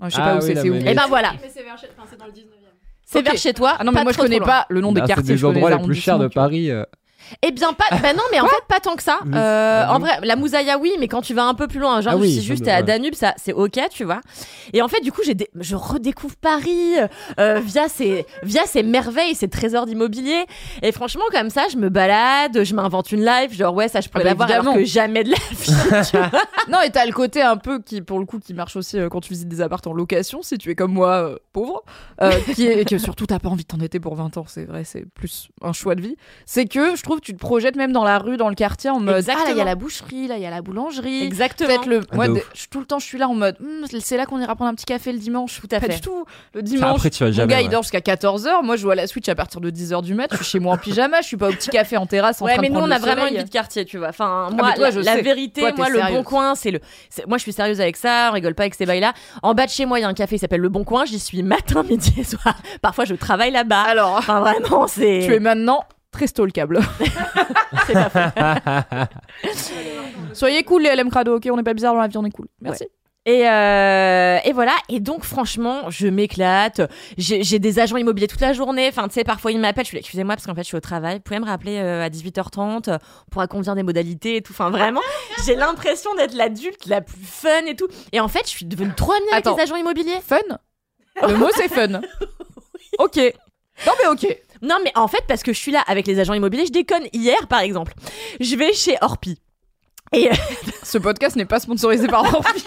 Ah, 0.00 0.08
je 0.08 0.14
sais 0.14 0.20
Ah 0.22 0.24
pas 0.26 0.34
où 0.34 0.38
oui, 0.40 0.46
c'est, 0.46 0.54
c'est 0.62 0.70
où 0.70 0.74
Et 0.74 0.94
ben 0.94 1.04
voilà, 1.08 1.32
c'est 1.52 1.62
vers 1.62 1.78
chez- 1.78 1.86
enfin, 1.96 2.06
c'est 2.10 2.18
dans 2.18 2.26
le 2.26 2.32
19e. 2.32 2.46
c'est 3.04 3.18
Ok. 3.20 3.24
vers 3.24 3.36
chez 3.36 3.52
toi. 3.52 3.76
Ah 3.78 3.84
non, 3.84 3.92
mais 3.92 4.02
moi 4.02 4.12
je 4.12 4.18
connais 4.18 4.40
pas 4.40 4.66
le 4.68 4.80
nom 4.80 4.92
des 4.92 5.00
Ah, 5.00 5.06
quartiers. 5.06 5.24
c'est 5.26 5.34
des 5.34 5.44
endroits 5.44 5.70
les 5.70 5.82
plus 5.82 5.94
chers 5.94 6.18
de 6.18 6.28
Paris. 6.28 6.70
Eh 7.42 7.50
bien 7.50 7.72
pas. 7.72 7.84
Bah 8.02 8.12
non, 8.14 8.22
mais 8.30 8.40
en 8.40 8.46
fait 8.46 8.64
pas 8.68 8.80
tant 8.80 8.96
que 8.96 9.02
ça. 9.02 9.18
Euh, 9.34 9.84
Ah 9.86 9.94
en 9.94 9.98
vrai, 9.98 10.18
la 10.22 10.36
Moussaïa 10.36 10.78
oui, 10.78 10.92
mais 10.98 11.08
quand 11.08 11.22
tu 11.22 11.34
vas 11.34 11.44
un 11.44 11.54
peu 11.54 11.66
plus 11.68 11.80
loin, 11.80 12.00
genre 12.00 12.14
Ah 12.14 12.18
oui, 12.18 12.30
si 12.30 12.36
ça 12.40 12.46
juste 12.46 12.60
me- 12.60 12.64
t'es 12.66 12.70
à 12.72 12.76
ouais. 12.78 12.82
Danube, 12.82 13.14
ça 13.14 13.34
c'est 13.36 13.52
ok, 13.52 13.78
tu 13.90 14.04
vois. 14.04 14.20
Et 14.72 14.82
en 14.82 14.88
fait, 14.88 15.00
du 15.00 15.12
coup, 15.12 15.20
j'ai 15.24 15.34
dé- 15.34 15.48
je 15.58 15.76
redécouvre 15.76 16.36
Paris 16.36 16.94
euh, 17.38 17.60
via 17.60 17.88
ces 17.88 18.26
via 18.42 18.62
ces 18.66 18.82
merveilles, 18.82 19.34
ces 19.34 19.48
trésors 19.48 19.86
d'immobilier. 19.86 20.44
Et 20.82 20.92
franchement, 20.92 21.24
comme 21.30 21.50
ça, 21.50 21.62
je 21.70 21.76
me 21.76 21.88
balade, 21.88 22.62
je 22.64 22.74
m'invente 22.74 23.12
une 23.12 23.24
life, 23.24 23.52
genre 23.54 23.74
ouais, 23.74 23.88
ça 23.88 24.00
je 24.00 24.08
pourrais 24.08 24.24
bah, 24.24 24.30
l'avoir 24.30 24.50
alors 24.50 24.62
évidemment. 24.64 24.82
que 24.82 24.88
jamais 24.88 25.24
de 25.24 25.30
la 25.30 25.36
vie. 25.50 25.64
tu 26.10 26.16
vois. 26.16 26.28
vois. 26.30 26.40
Non, 26.68 26.80
et 26.82 26.90
t'as 26.90 27.06
le 27.06 27.12
côté 27.12 27.42
un 27.42 27.56
peu 27.56 27.80
qui, 27.80 28.02
pour 28.02 28.18
le 28.18 28.24
coup, 28.26 28.38
qui 28.38 28.54
marche 28.54 28.76
aussi 28.76 28.98
euh, 28.98 29.08
quand 29.08 29.20
tu 29.20 29.30
visites 29.32 29.48
des 29.48 29.60
apparts 29.60 29.80
en 29.86 29.92
location, 29.92 30.42
si 30.42 30.58
tu 30.58 30.70
es 30.70 30.74
comme 30.74 30.92
moi, 30.92 31.10
euh, 31.10 31.36
pauvre, 31.52 31.82
euh, 32.20 32.30
qui 32.54 32.66
est 32.66 32.88
que 32.88 32.98
surtout 32.98 33.26
t'as 33.26 33.38
pas 33.38 33.48
envie 33.48 33.62
de 33.64 33.68
t'endetter 33.68 34.00
pour 34.00 34.14
20 34.14 34.36
ans, 34.36 34.44
c'est 34.46 34.64
vrai, 34.64 34.84
c'est 34.84 35.04
plus 35.14 35.48
un 35.62 35.72
choix 35.72 35.94
de 35.94 36.00
vie. 36.02 36.16
C'est 36.46 36.66
que 36.66 36.94
je 36.96 37.02
trouve 37.02 37.11
tu 37.20 37.34
te 37.34 37.38
projettes 37.38 37.76
même 37.76 37.92
dans 37.92 38.04
la 38.04 38.18
rue, 38.18 38.36
dans 38.36 38.48
le 38.48 38.54
quartier 38.54 38.90
en 38.90 39.00
mode 39.00 39.16
Exactement. 39.16 39.44
ah 39.44 39.48
là 39.48 39.54
il 39.54 39.58
y 39.58 39.60
a 39.60 39.64
la 39.64 39.74
boucherie, 39.74 40.26
là 40.28 40.36
il 40.36 40.42
y 40.42 40.46
a 40.46 40.50
la 40.50 40.62
boulangerie. 40.62 41.22
Exactement. 41.24 41.68
Peut-être 41.68 41.86
le. 41.86 42.00
Ah, 42.10 42.14
Moi, 42.16 42.28
de 42.28 42.40
je- 42.54 42.66
tout 42.70 42.80
le 42.80 42.86
temps, 42.86 42.98
je 42.98 43.06
suis 43.06 43.18
là 43.18 43.28
en 43.28 43.34
mode. 43.34 43.56
Hmm, 43.60 43.84
c'est 44.00 44.16
là 44.16 44.26
qu'on 44.26 44.38
ira 44.40 44.54
prendre 44.54 44.70
un 44.70 44.74
petit 44.74 44.84
café 44.86 45.12
le 45.12 45.18
dimanche. 45.18 45.60
Tout 45.60 45.68
à 45.72 45.80
Pas 45.80 45.86
fait. 45.86 45.94
du 45.96 46.00
tout. 46.00 46.24
Le 46.54 46.62
dimanche. 46.62 46.96
après, 46.96 47.10
tu 47.10 47.22
vas 47.24 47.30
Mon 47.30 47.36
jamais. 47.36 47.52
gars, 47.52 47.60
il 47.60 47.64
ouais. 47.66 47.70
dort 47.70 47.82
jusqu'à 47.82 48.00
14h. 48.00 48.62
Moi, 48.62 48.76
je 48.76 48.82
joue 48.82 48.90
à 48.90 48.94
la 48.94 49.06
Switch 49.06 49.28
à 49.28 49.34
partir 49.34 49.60
de 49.60 49.70
10h 49.70 50.02
du 50.02 50.14
mat. 50.14 50.28
Je 50.30 50.36
suis 50.36 50.44
chez 50.44 50.58
moi 50.60 50.74
en 50.74 50.78
pyjama. 50.78 51.20
Je 51.20 51.26
suis 51.26 51.36
pas 51.36 51.48
au 51.48 51.52
petit 51.52 51.70
café 51.70 51.96
en 51.96 52.06
terrasse 52.06 52.40
en 52.42 52.46
Ouais, 52.46 52.52
train 52.54 52.62
mais 52.62 52.68
de 52.68 52.74
nous 52.74 52.80
on 52.80 52.90
a 52.90 52.98
vraiment 52.98 53.26
une 53.26 53.36
vie 53.36 53.44
de 53.44 53.50
quartier, 53.50 53.84
tu 53.84 53.98
vois. 53.98 54.08
Enfin, 54.08 54.48
Ah, 54.50 54.54
moi, 54.54 54.72
toi, 54.72 54.84
la, 54.86 54.90
je 54.90 55.00
la 55.00 55.14
sais. 55.16 55.22
vérité, 55.22 55.60
Toi, 55.60 55.72
moi, 55.76 55.88
le 55.88 56.00
bon 56.12 56.22
coin, 56.22 56.54
c'est 56.54 56.70
le. 56.70 56.80
Moi, 57.28 57.38
je 57.38 57.42
suis 57.42 57.52
sérieuse 57.52 57.80
avec 57.80 57.96
ça. 57.96 58.28
On 58.30 58.34
rigole 58.34 58.54
pas 58.54 58.62
avec 58.64 58.74
ces 58.74 58.86
bails-là. 58.86 59.12
En 59.42 59.54
bas 59.54 59.66
de 59.66 59.70
chez 59.70 59.86
moi, 59.86 59.98
il 59.98 60.02
y 60.02 60.04
a 60.04 60.08
un 60.08 60.14
café 60.14 60.36
qui 60.36 60.40
s'appelle 60.40 60.60
le 60.60 60.68
Bon 60.68 60.84
Coin. 60.84 61.04
J'y 61.04 61.18
suis 61.18 61.42
matin, 61.42 61.82
midi 61.88 62.12
et 62.18 62.24
soir. 62.24 62.54
Parfois, 62.80 63.04
je 63.04 63.14
travaille 63.14 63.50
là-bas. 63.50 63.82
Alors, 63.82 64.16
Enfin, 64.18 64.40
vraiment, 64.40 64.86
c'est. 64.86 65.22
tu 65.26 65.34
es 65.34 65.40
maintenant 65.40 65.84
très 66.12 66.26
stalkable. 66.28 66.80
c'est 67.86 67.94
pas 67.94 68.10
faux. 68.10 69.48
Soyez 70.34 70.62
cool, 70.62 70.82
les 70.82 70.94
LM 70.94 71.10
Crado, 71.10 71.36
ok 71.36 71.48
On 71.50 71.56
n'est 71.56 71.62
pas 71.62 71.74
bizarre 71.74 71.94
dans 71.94 72.00
la 72.00 72.08
vie, 72.08 72.16
on 72.18 72.24
est 72.24 72.30
cool. 72.30 72.46
Merci. 72.60 72.86
Et, 73.24 73.48
euh, 73.48 74.38
et 74.44 74.52
voilà. 74.52 74.74
Et 74.88 74.98
donc, 74.98 75.22
franchement, 75.22 75.90
je 75.90 76.08
m'éclate. 76.08 76.80
J'ai 77.16 77.44
j'ai 77.44 77.60
des 77.60 77.78
agents 77.78 77.96
immobiliers 77.96 78.26
toute 78.26 78.40
la 78.40 78.52
journée. 78.52 78.88
Enfin, 78.88 79.06
tu 79.06 79.14
sais, 79.14 79.22
parfois 79.22 79.52
ils 79.52 79.60
m'appellent. 79.60 79.84
Je 79.84 79.88
suis 79.90 79.96
là, 79.96 80.00
excusez-moi, 80.00 80.34
parce 80.34 80.46
qu'en 80.46 80.54
fait, 80.56 80.62
je 80.62 80.68
suis 80.68 80.76
au 80.76 80.80
travail. 80.80 81.16
Vous 81.16 81.22
pouvez 81.22 81.38
me 81.38 81.46
rappeler 81.46 81.78
euh, 81.78 82.04
à 82.04 82.08
18h30 82.08 82.90
euh, 82.90 82.98
On 83.26 83.30
pourra 83.30 83.46
convenir 83.46 83.76
des 83.76 83.84
modalités 83.84 84.36
et 84.36 84.42
tout. 84.42 84.52
Enfin, 84.52 84.70
vraiment, 84.70 85.00
j'ai 85.46 85.54
l'impression 85.54 86.12
d'être 86.16 86.34
l'adulte 86.34 86.86
la 86.86 87.00
plus 87.00 87.22
fun 87.24 87.64
et 87.68 87.76
tout. 87.76 87.86
Et 88.10 88.18
en 88.18 88.26
fait, 88.26 88.42
je 88.44 88.50
suis 88.50 88.66
devenue 88.66 88.92
trop 88.96 89.12
amie 89.12 89.22
avec 89.30 89.46
Attends. 89.46 89.56
les 89.56 89.62
agents 89.62 89.76
immobiliers. 89.76 90.20
Fun? 90.26 90.38
Le 91.28 91.36
mot, 91.36 91.48
c'est 91.54 91.68
fun. 91.68 92.00
Ok. 92.98 93.16
Non, 93.86 93.92
mais 94.02 94.08
ok. 94.08 94.38
Non, 94.62 94.76
mais 94.84 94.92
en 94.94 95.08
fait, 95.08 95.22
parce 95.28 95.42
que 95.42 95.52
je 95.52 95.58
suis 95.58 95.72
là 95.72 95.82
avec 95.86 96.06
les 96.06 96.18
agents 96.20 96.34
immobiliers, 96.34 96.66
je 96.66 96.72
déconne. 96.72 97.02
Hier, 97.12 97.46
par 97.48 97.60
exemple, 97.60 97.92
je 98.40 98.56
vais 98.56 98.72
chez 98.72 98.96
Orpi. 99.00 99.38
Et 100.12 100.28
euh, 100.30 100.34
Ce 100.82 100.98
podcast 100.98 101.36
n'est 101.36 101.44
pas 101.46 101.58
sponsorisé 101.60 102.06
par 102.06 102.22
Orpi. 102.34 102.62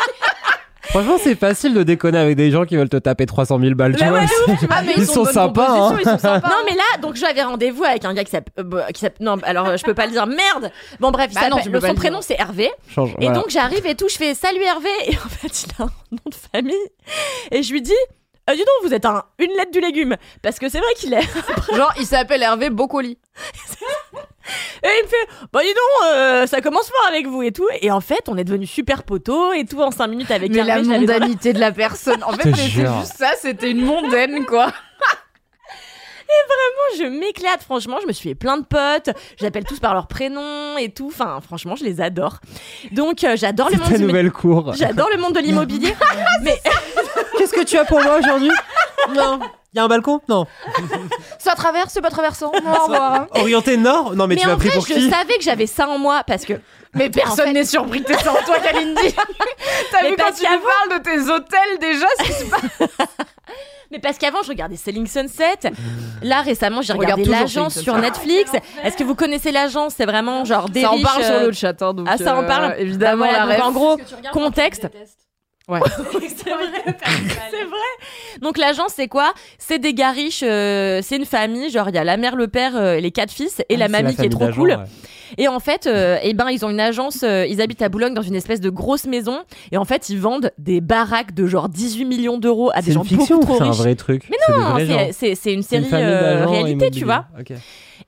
Franchement, 0.89 1.17
c'est 1.21 1.35
facile 1.35 1.73
de 1.73 1.81
déconner 1.83 2.19
avec 2.19 2.35
des 2.37 2.51
gens 2.51 2.63
qui 2.65 2.75
veulent 2.75 2.89
te 2.89 2.97
taper 2.97 3.25
300 3.25 3.59
000 3.59 3.73
balles. 3.75 3.95
Tu 3.95 4.03
vois, 4.05 4.19
ouais, 4.19 4.27
c'est- 4.27 4.67
Ah, 4.69 4.81
mais 4.85 4.93
ils, 4.97 5.09
ont 5.09 5.13
sont 5.13 5.25
sympas. 5.25 5.65
propositions, 5.65 5.95
Hein. 5.95 5.99
Ils 5.99 6.09
sont 6.09 6.17
sympas. 6.19 6.47
non, 6.49 6.55
mais 6.69 6.75
là, 6.75 6.83
donc 7.01 7.15
j'avais 7.15 7.41
rendez-vous 7.43 7.83
avec 7.83 8.05
un 8.05 8.13
gars 8.13 8.23
qui 8.23 8.31
s'appelle. 8.31 8.53
euh, 8.59 8.63
bah, 8.63 8.87
non, 9.19 9.37
alors 9.43 9.67
euh, 9.69 9.77
je 9.77 9.83
peux 9.83 9.95
pas 9.95 10.05
le 10.05 10.11
dire. 10.11 10.27
Merde. 10.27 10.71
Bon 10.99 11.11
bref, 11.11 11.31
Bah 11.33 11.49
non, 11.49 11.57
le- 11.65 11.81
son 11.81 11.95
prénom 11.95 12.21
c'est 12.21 12.35
Hervé. 12.39 12.69
Change, 12.87 13.11
Et 13.19 13.25
voilà. 13.25 13.33
donc 13.39 13.49
j'arrive 13.49 13.85
et 13.85 13.95
tout, 13.95 14.07
je 14.09 14.15
fais 14.15 14.35
salut 14.35 14.61
Hervé. 14.63 14.89
Et 15.07 15.15
en 15.17 15.29
fait, 15.29 15.63
il 15.63 15.71
a 15.81 15.85
un 15.85 15.91
nom 16.11 16.19
de 16.27 16.35
famille. 16.53 16.75
Et 17.51 17.63
je 17.63 17.71
lui 17.73 17.81
dis. 17.81 17.91
Euh, 18.49 18.53
dis 18.53 18.59
donc, 18.59 18.87
vous 18.87 18.93
êtes 18.93 19.05
un, 19.05 19.23
une 19.39 19.51
lettre 19.57 19.71
du 19.71 19.79
légume. 19.81 20.15
Parce 20.41 20.59
que 20.59 20.69
c'est 20.69 20.77
vrai 20.79 20.93
qu'il 20.97 21.13
est. 21.13 21.27
Genre, 21.75 21.93
il 21.99 22.05
s'appelle 22.05 22.43
Hervé 22.43 22.69
Bocoli. 22.69 23.17
Et 24.83 24.87
il 24.99 25.03
me 25.03 25.07
fait, 25.09 25.47
bah 25.51 25.61
dis 25.63 25.69
donc, 25.69 26.07
euh, 26.13 26.45
ça 26.45 26.61
commence 26.61 26.87
fort 26.89 27.07
avec 27.07 27.25
vous 27.25 27.41
et 27.41 27.51
tout. 27.51 27.67
Et 27.81 27.89
en 27.91 28.01
fait, 28.01 28.27
on 28.27 28.37
est 28.37 28.43
devenus 28.43 28.69
super 28.69 29.01
potos 29.03 29.55
et 29.55 29.65
tout 29.65 29.81
en 29.81 29.89
5 29.89 30.05
minutes 30.07 30.29
avec 30.29 30.51
Mais 30.51 30.59
Hervé. 30.59 30.83
la 30.83 30.99
mondanité 30.99 31.53
de 31.53 31.59
la 31.59 31.71
personne. 31.71 32.23
En 32.23 32.33
fait, 32.37 32.53
c'est 32.55 32.69
juste 32.69 33.15
ça, 33.17 33.31
c'était 33.41 33.71
une 33.71 33.83
mondaine, 33.83 34.45
quoi. 34.45 34.71
Je 36.97 37.03
m'éclate, 37.05 37.61
franchement, 37.61 37.97
je 38.01 38.07
me 38.07 38.13
suis 38.13 38.29
fait 38.29 38.35
plein 38.35 38.57
de 38.57 38.63
potes, 38.65 39.09
j'appelle 39.39 39.65
tous 39.65 39.79
par 39.79 39.93
leur 39.93 40.07
prénom 40.07 40.77
et 40.77 40.89
tout, 40.89 41.07
enfin 41.07 41.39
franchement, 41.41 41.75
je 41.75 41.83
les 41.83 41.99
adore. 42.01 42.39
Donc 42.91 43.23
euh, 43.23 43.35
j'adore 43.35 43.67
le 43.69 43.73
C'est 43.75 43.81
monde 43.81 43.91
ta 43.91 43.97
du 43.97 44.03
nouvelle 44.05 44.31
cour. 44.31 44.73
J'adore 44.75 45.09
le 45.11 45.17
monde 45.19 45.33
de 45.33 45.39
l'immobilier. 45.39 45.93
mais 46.41 46.57
Qu'est-ce 47.37 47.53
que 47.53 47.63
tu 47.63 47.77
as 47.77 47.85
pour 47.85 48.01
moi 48.01 48.17
aujourd'hui? 48.19 48.51
Non. 49.13 49.39
Il 49.73 49.77
y 49.77 49.81
a 49.81 49.83
un 49.83 49.87
balcon? 49.89 50.21
Non. 50.29 50.45
Ça 51.39 51.51
traverse, 51.53 51.89
c'est 51.91 52.01
pas 52.01 52.09
traversant. 52.09 52.47
Au 52.49 52.83
revoir. 52.83 53.13
hein. 53.13 53.27
Orienté 53.31 53.75
nord? 53.75 54.15
Non, 54.15 54.25
mais, 54.25 54.35
mais 54.35 54.41
tu 54.41 54.47
en 54.47 54.51
m'as 54.51 54.55
pris 54.55 54.69
vrai, 54.69 54.77
pour 54.77 54.87
je 54.87 54.93
qui? 54.93 55.09
savais 55.09 55.35
que 55.37 55.43
j'avais 55.43 55.67
ça 55.67 55.89
en 55.89 55.97
moi 55.99 56.23
parce 56.25 56.45
que 56.45 56.53
Mais 56.95 57.09
personne 57.09 57.31
En 57.31 57.47
fait- 57.47 57.53
n'est 57.53 57.65
surpris 57.65 58.03
que 58.03 58.13
ça 58.17 58.31
en 58.31 58.43
toi, 58.45 58.57
Kalindi. 58.59 58.95
T'as 59.91 60.07
vu 60.09 60.15
quand 60.17 60.31
tu 60.31 60.43
nous 60.43 60.59
parles 60.61 60.99
de 60.99 61.03
tes 61.03 61.29
hôtels 61.31 61.79
déjà 61.79 62.05
ce 62.19 62.23
qui 62.23 62.31
se 62.33 62.45
passe 62.45 62.89
mais 63.91 63.99
parce 63.99 64.17
qu'avant 64.17 64.41
je 64.41 64.49
regardais 64.49 64.75
Selling 64.77 65.05
Sunset. 65.07 65.71
Là 66.23 66.41
récemment, 66.41 66.81
j'ai 66.81 66.93
Regarde 66.93 67.19
regardé 67.21 67.31
l'agence 67.39 67.79
sur. 67.79 67.95
Netflix. 67.97 68.51
Est-ce 68.83 68.97
que 68.97 69.03
vous 69.03 69.15
connaissez 69.15 69.51
l'agence? 69.51 69.93
C'est 69.95 70.05
vraiment 70.05 70.43
genre 70.43 70.69
des 70.69 70.81
Ça 70.81 70.89
en 70.91 70.93
riches, 70.95 71.03
parle 71.03 71.23
sur 71.23 71.33
euh, 71.33 71.45
le 71.47 71.51
chat. 71.53 71.81
hein, 71.81 71.93
donc, 71.93 72.07
Ah, 72.09 72.17
ça 72.17 72.35
en 72.35 72.43
euh, 72.43 72.47
parle 72.47 72.75
Évidemment, 72.79 73.25
Bah 73.25 73.31
voilà, 73.31 73.45
la 73.45 73.57
donc 73.57 73.65
en 73.67 73.71
gros, 73.71 73.97
contexte. 74.33 74.87
Ouais. 75.67 75.79
c'est 76.11 76.49
vrai. 76.49 76.67
c'est 77.51 77.63
vrai. 77.63 78.39
Donc 78.41 78.57
l'agence 78.57 78.91
c'est 78.95 79.07
quoi? 79.07 79.33
C'est 79.57 79.79
des 79.79 79.93
gars 79.93 80.11
riches, 80.11 80.43
euh, 80.43 81.01
c'est 81.03 81.15
une 81.15 81.25
famille, 81.25 81.69
genre 81.71 81.89
il 81.89 81.95
y 81.95 81.97
a 81.97 82.03
la 82.03 82.17
mère, 82.17 82.35
le 82.35 82.47
père, 82.47 82.75
euh, 82.75 82.99
les 82.99 83.11
quatre 83.11 83.31
fils 83.31 83.61
et 83.69 83.75
la 83.77 83.85
Ah, 83.85 83.87
C'est 83.87 83.91
mamie 84.03 84.15
qui 84.15 84.25
est 84.25 84.29
trop 84.29 84.49
cool. 84.51 84.69
ouais. 84.71 84.75
Et 85.37 85.47
en 85.47 85.59
fait, 85.59 85.87
euh, 85.87 86.17
eh 86.23 86.33
ben, 86.33 86.49
ils 86.49 86.65
ont 86.65 86.69
une 86.69 86.79
agence, 86.79 87.23
euh, 87.23 87.45
ils 87.47 87.61
habitent 87.61 87.81
à 87.81 87.89
Boulogne 87.89 88.13
dans 88.13 88.21
une 88.21 88.35
espèce 88.35 88.61
de 88.61 88.69
grosse 88.69 89.05
maison. 89.05 89.39
Et 89.71 89.77
en 89.77 89.85
fait, 89.85 90.09
ils 90.09 90.19
vendent 90.19 90.51
des 90.57 90.81
baraques 90.81 91.33
de 91.33 91.45
genre 91.47 91.69
18 91.69 92.05
millions 92.05 92.37
d'euros 92.37 92.71
à 92.73 92.81
des 92.81 92.91
gens 92.93 93.03
fiction 93.03 93.39
beaucoup 93.39 93.53
ou 93.53 93.55
trop 93.57 93.63
c'est 93.63 93.69
un 93.69 93.83
vrai 93.83 93.95
truc 93.95 94.27
Mais 94.29 94.37
non, 94.49 94.75
c'est- 95.11 95.53
une 95.53 95.63
série 95.63 95.85
euh, 95.93 96.45
réalité, 96.45 96.91
tu 96.91 97.05
vois. 97.05 97.25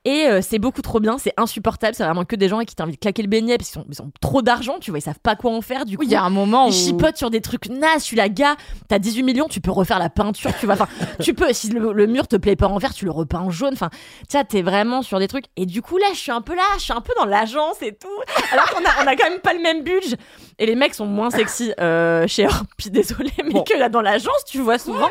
Et 0.06 0.26
euh, 0.28 0.42
c'est 0.42 0.60
beaucoup 0.60 0.82
trop 0.82 1.00
bien, 1.00 1.18
c'est 1.18 1.34
insupportable. 1.38 1.96
C'est 1.96 2.04
vraiment 2.04 2.26
que 2.26 2.36
des 2.36 2.50
gens 2.50 2.60
qui 2.62 2.76
t'invitent 2.76 2.96
de 2.96 3.00
claquer 3.00 3.22
le 3.22 3.28
beignet 3.28 3.58
parce 3.58 3.72
qu'ils 3.72 3.82
ont, 3.82 3.86
ils 3.90 4.02
ont 4.02 4.12
trop 4.22 4.42
d'argent, 4.42 4.78
tu 4.80 4.92
vois, 4.92 5.00
ils 5.00 5.04
savent 5.04 5.20
pas 5.20 5.36
quoi 5.36 5.52
en 5.52 5.62
faire. 5.62 5.86
Du 5.86 5.98
coup, 5.98 6.02
Oui, 6.04 6.08
il 6.10 6.14
y 6.14 6.16
a 6.16 6.24
un 6.24 6.30
moment 6.30 6.66
où. 6.66 6.70
ils 6.70 6.74
chipotent 6.74 7.18
sur 7.18 7.30
des 7.30 7.42
trucs 7.42 7.70
nazes. 7.70 8.00
Je 8.02 8.06
suis 8.06 8.18
la 8.18 8.30
gars, 8.30 8.56
t'as 8.88 9.00
18 9.00 9.24
millions, 9.24 9.48
tu 9.48 9.62
peux 9.62 9.72
refaire 9.72 10.00
la 10.00 10.10
peinture, 10.10 10.52
tu 10.60 10.66
vois. 10.66 10.76
Enfin, 10.76 10.88
tu 11.22 11.34
peux, 11.34 11.52
si 11.54 11.70
le, 11.70 11.92
le 11.94 12.08
mur 12.08 12.28
te 12.28 12.36
plaît 12.36 12.56
pas 12.56 12.68
en 12.68 12.78
vert, 12.78 12.94
tu 12.94 13.06
le 13.06 13.12
repeins 13.12 13.40
en 13.42 13.50
jaune. 13.50 13.74
Enfin, 13.74 13.90
tu 14.30 14.38
t'es 14.48 14.62
vraiment 14.62 15.02
sur 15.02 15.20
des 15.20 15.28
trucs. 15.28 15.46
Et 15.56 15.66
du 15.66 15.82
coup, 15.82 15.98
là, 15.98 16.08
je 16.14 16.20
suis 16.20 16.32
un 16.32 16.42
peu 16.42 16.56
là, 16.56 16.64
je 16.78 16.84
suis 16.84 16.94
un 16.94 17.02
peu 17.02 17.14
dans 17.18 17.26
l'agence 17.26 17.82
et 17.82 17.96
tout. 17.96 18.08
Alors 18.52 18.70
qu'on 18.72 18.84
a, 18.84 19.04
on 19.04 19.08
a 19.08 19.16
quand 19.16 19.30
même 19.30 19.40
pas 19.40 19.54
le 19.54 19.62
même 19.62 19.84
budget. 19.84 20.18
Et 20.60 20.66
les 20.66 20.76
mecs 20.76 20.96
sont 20.96 21.06
moins 21.06 21.30
sexy 21.30 21.72
euh, 21.80 22.26
chez 22.28 22.46
Orpi, 22.48 22.90
désolé, 22.92 23.30
mais 23.44 23.52
Bon. 23.52 23.64
que 23.64 23.78
là, 23.78 23.90
dans 23.90 24.02
l'agence, 24.02 24.44
tu 24.46 24.60
vois 24.60 24.80
souvent. 24.80 25.10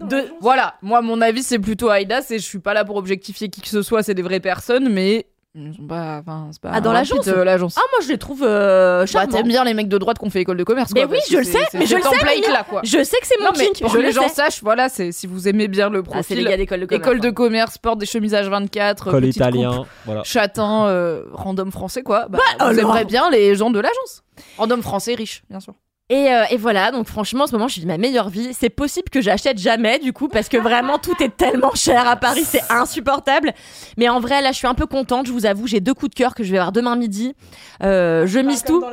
de... 0.00 0.24
Voilà, 0.40 0.74
moi 0.82 1.00
mon 1.00 1.20
avis 1.22 1.42
c'est 1.42 1.58
plutôt 1.58 1.88
Aïda, 1.88 2.20
c'est 2.20 2.38
je 2.38 2.44
suis 2.44 2.58
pas 2.58 2.74
là 2.74 2.84
pour 2.84 2.96
objectifier 2.96 3.48
qui 3.48 3.62
que 3.62 3.68
ce 3.68 3.80
soit, 3.82 4.02
c'est 4.02 4.14
des 4.14 4.22
vraies 4.22 4.40
personnes, 4.40 4.88
mais 4.90 5.26
Ils 5.58 5.74
sont 5.74 5.86
pas. 5.86 6.18
Enfin, 6.20 6.48
c'est 6.52 6.60
pas. 6.60 6.70
Ah, 6.74 6.80
dans 6.82 6.92
l'agence 6.92 7.26
euh, 7.28 7.42
l'agence. 7.42 7.76
Ah, 7.78 7.82
moi, 7.92 8.00
je 8.04 8.08
les 8.08 8.18
trouve 8.18 8.42
euh, 8.44 9.00
Bah, 9.00 9.06
charmants. 9.06 9.32
t'aimes 9.32 9.48
bien 9.48 9.64
les 9.64 9.72
mecs 9.72 9.88
de 9.88 9.96
droite 9.96 10.18
qu'on 10.18 10.28
fait 10.28 10.42
école 10.42 10.58
de 10.58 10.64
commerce. 10.64 10.90
Mais 10.94 11.04
quoi, 11.04 11.12
oui, 11.12 11.18
je 11.30 11.38
le 11.38 11.44
sais, 11.44 11.58
mais 11.72 11.86
je 11.86 11.96
le 11.96 12.02
sais, 12.02 12.50
là, 12.52 12.64
quoi. 12.68 12.82
Je 12.84 13.02
sais 13.02 13.16
que 13.18 13.26
c'est 13.26 13.40
mon 13.40 13.52
kink. 13.52 13.80
pour 13.80 13.88
je 13.88 13.94
que 13.94 13.98
le 14.00 14.06
les 14.08 14.12
gens 14.12 14.28
sachent, 14.28 14.62
voilà, 14.62 14.88
c'est 14.90 15.12
si 15.12 15.26
vous 15.26 15.48
aimez 15.48 15.68
bien 15.68 15.88
le 15.88 16.02
Ah, 16.12 16.22
c'est 16.22 16.34
les 16.34 16.42
profil. 16.42 16.48
gars 16.48 16.56
d'école 16.58 16.80
de 16.80 16.86
commerce. 16.86 17.06
école 17.08 17.20
de 17.20 17.28
hein. 17.28 17.32
commerce, 17.32 17.78
porte 17.78 17.98
des 17.98 18.06
chemises 18.06 18.34
H24, 18.34 19.10
Col 19.10 19.24
italien. 19.24 19.78
coupe, 19.78 19.86
Voilà. 20.04 20.22
châtain, 20.24 20.86
euh, 20.88 21.22
random 21.32 21.72
français, 21.72 22.02
quoi. 22.02 22.26
Bah, 22.28 22.38
vous 22.58 22.64
alors. 22.66 22.78
aimerez 22.78 23.04
bien 23.06 23.30
les 23.30 23.54
gens 23.54 23.70
de 23.70 23.80
l'agence. 23.80 24.24
Random 24.58 24.82
français 24.82 25.14
riche, 25.14 25.42
bien 25.48 25.60
sûr. 25.60 25.72
Et, 26.08 26.32
euh, 26.32 26.44
et 26.50 26.56
voilà, 26.56 26.92
donc 26.92 27.08
franchement, 27.08 27.44
en 27.44 27.46
ce 27.48 27.52
moment, 27.52 27.66
je 27.66 27.80
vis 27.80 27.86
ma 27.86 27.98
meilleure 27.98 28.28
vie. 28.28 28.54
C'est 28.54 28.70
possible 28.70 29.08
que 29.10 29.20
j'achète 29.20 29.58
jamais, 29.58 29.98
du 29.98 30.12
coup, 30.12 30.28
parce 30.28 30.48
que 30.48 30.56
vraiment, 30.56 30.98
tout 30.98 31.20
est 31.20 31.36
tellement 31.36 31.74
cher 31.74 32.06
à 32.08 32.14
Paris, 32.14 32.44
c'est 32.44 32.62
insupportable. 32.70 33.52
Mais 33.96 34.08
en 34.08 34.20
vrai, 34.20 34.40
là, 34.40 34.52
je 34.52 34.58
suis 34.58 34.68
un 34.68 34.74
peu 34.74 34.86
contente, 34.86 35.26
je 35.26 35.32
vous 35.32 35.46
avoue, 35.46 35.66
j'ai 35.66 35.80
deux 35.80 35.94
coups 35.94 36.10
de 36.10 36.14
cœur 36.14 36.36
que 36.36 36.44
je 36.44 36.52
vais 36.52 36.58
avoir 36.58 36.70
demain 36.70 36.94
midi. 36.94 37.34
Euh, 37.82 38.24
je 38.26 38.38
mise 38.38 38.62
tout. 38.62 38.80
Dans. 38.80 38.90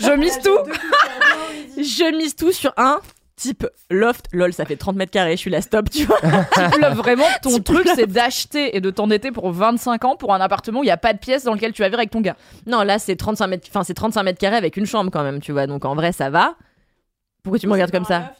Je 0.00 0.12
mise 0.12 0.40
tout. 0.40 0.58
Je 1.76 2.16
mise 2.16 2.34
tout 2.34 2.52
sur 2.52 2.72
un 2.76 3.00
type 3.40 3.66
loft. 3.88 4.26
Lol, 4.32 4.52
ça 4.52 4.64
fait 4.64 4.76
30 4.76 4.96
mètres 4.96 5.10
carrés, 5.10 5.32
je 5.32 5.40
suis 5.40 5.50
la 5.50 5.62
stop, 5.62 5.90
tu 5.90 6.04
vois. 6.04 6.18
Là, 6.80 6.90
vraiment, 6.90 7.24
ton 7.42 7.58
truc, 7.60 7.88
c'est 7.94 8.06
d'acheter 8.10 8.76
et 8.76 8.80
de 8.80 8.90
t'endetter 8.90 9.32
pour 9.32 9.50
25 9.50 10.04
ans 10.04 10.16
pour 10.16 10.34
un 10.34 10.40
appartement 10.40 10.80
où 10.80 10.82
il 10.82 10.86
n'y 10.86 10.92
a 10.92 10.96
pas 10.96 11.12
de 11.12 11.18
pièce 11.18 11.44
dans 11.44 11.54
lequel 11.54 11.72
tu 11.72 11.82
vas 11.82 11.88
vivre 11.88 11.98
avec 11.98 12.10
ton 12.10 12.20
gars. 12.20 12.36
Non, 12.66 12.82
là, 12.82 12.98
c'est 12.98 13.16
35 13.16 13.46
mètres, 13.46 13.68
enfin, 13.70 13.82
c'est 13.82 13.94
35 13.94 14.22
mètres 14.22 14.38
carrés 14.38 14.56
avec 14.56 14.76
une 14.76 14.86
chambre 14.86 15.10
quand 15.10 15.22
même, 15.22 15.40
tu 15.40 15.52
vois. 15.52 15.66
Donc 15.66 15.84
en 15.84 15.94
vrai, 15.94 16.12
ça 16.12 16.30
va. 16.30 16.54
Pourquoi 17.42 17.58
tu 17.58 17.66
me 17.66 17.72
regardes 17.72 17.90
comme 17.90 18.04
ça? 18.04 18.34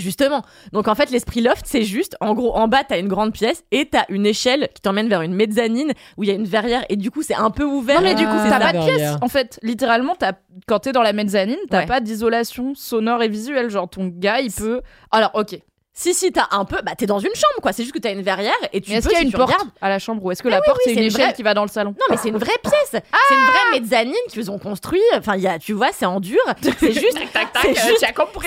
Justement. 0.00 0.42
Donc 0.72 0.88
en 0.88 0.94
fait, 0.94 1.10
l'esprit 1.10 1.40
loft, 1.40 1.62
c'est 1.66 1.82
juste, 1.84 2.16
en 2.20 2.34
gros, 2.34 2.54
en 2.56 2.66
bas, 2.68 2.82
t'as 2.82 2.98
une 2.98 3.08
grande 3.08 3.32
pièce 3.32 3.62
et 3.70 3.86
t'as 3.86 4.04
une 4.08 4.26
échelle 4.26 4.68
qui 4.74 4.80
t'emmène 4.82 5.08
vers 5.08 5.22
une 5.22 5.34
mezzanine 5.34 5.92
où 6.16 6.22
il 6.24 6.28
y 6.28 6.32
a 6.32 6.34
une 6.34 6.46
verrière 6.46 6.84
et 6.88 6.96
du 6.96 7.10
coup, 7.10 7.22
c'est 7.22 7.34
un 7.34 7.50
peu 7.50 7.64
ouvert. 7.64 7.96
Non, 8.00 8.02
mais 8.08 8.14
du 8.14 8.24
coup, 8.24 8.32
Ah, 8.34 8.46
t'as 8.48 8.58
la 8.58 8.72
pas 8.72 8.78
de 8.78 8.84
pièce. 8.84 9.12
En 9.22 9.28
fait, 9.28 9.58
littéralement, 9.62 10.14
t'as- 10.14 10.32
quand 10.66 10.80
t'es 10.80 10.92
dans 10.92 11.02
la 11.02 11.12
mezzanine, 11.12 11.58
t'as 11.68 11.80
Ouais. 11.80 11.86
pas 11.86 12.00
d'isolation 12.00 12.74
sonore 12.74 13.22
et 13.22 13.28
visuelle. 13.28 13.70
Genre, 13.70 13.88
ton 13.88 14.06
gars, 14.08 14.40
il 14.40 14.50
peut. 14.50 14.80
Alors, 15.10 15.30
ok. 15.34 15.58
Si, 16.00 16.14
si, 16.14 16.32
t'as 16.32 16.46
un 16.52 16.64
peu, 16.64 16.78
bah 16.82 16.92
t'es 16.96 17.04
dans 17.04 17.18
une 17.18 17.34
chambre, 17.34 17.60
quoi. 17.60 17.74
C'est 17.74 17.82
juste 17.82 17.94
que 17.94 17.98
t'as 17.98 18.12
une 18.12 18.22
verrière 18.22 18.54
et 18.72 18.80
tu 18.80 18.90
Mais 18.90 18.96
est-ce 18.96 19.04
peux, 19.06 19.10
qu'il 19.14 19.18
y 19.18 19.20
a 19.20 19.20
si 19.20 19.26
une 19.26 19.32
porte 19.38 19.52
regardes- 19.52 19.68
à 19.82 19.90
la 19.90 19.98
chambre 19.98 20.24
ou 20.24 20.30
est-ce 20.32 20.42
que 20.42 20.48
la 20.48 20.62
porte, 20.62 20.78
oui, 20.86 20.94
c'est 20.94 21.00
une 21.00 21.06
échelle 21.08 21.20
vraie- 21.26 21.32
qui 21.34 21.42
va 21.42 21.52
dans 21.52 21.60
le 21.62 21.68
salon? 21.68 21.90
Non, 21.90 22.06
mais 22.08 22.16
c'est 22.16 22.30
une 22.30 22.38
vraie 22.38 22.56
pièce. 22.62 22.72
C'est 22.92 23.34
une 23.34 23.44
vraie 23.44 23.80
mezzanine 23.80 24.14
qu'ils 24.30 24.50
ont 24.50 24.58
construit. 24.58 25.02
Enfin, 25.14 25.36
il 25.36 25.42
y 25.42 25.46
a, 25.46 25.58
tu 25.58 25.74
vois, 25.74 25.90
c'est 25.92 26.06
en 26.06 26.18
dur. 26.20 26.40
C'est 26.62 26.92
juste, 26.92 27.18
c'est 27.62 27.74
juste, 27.74 27.98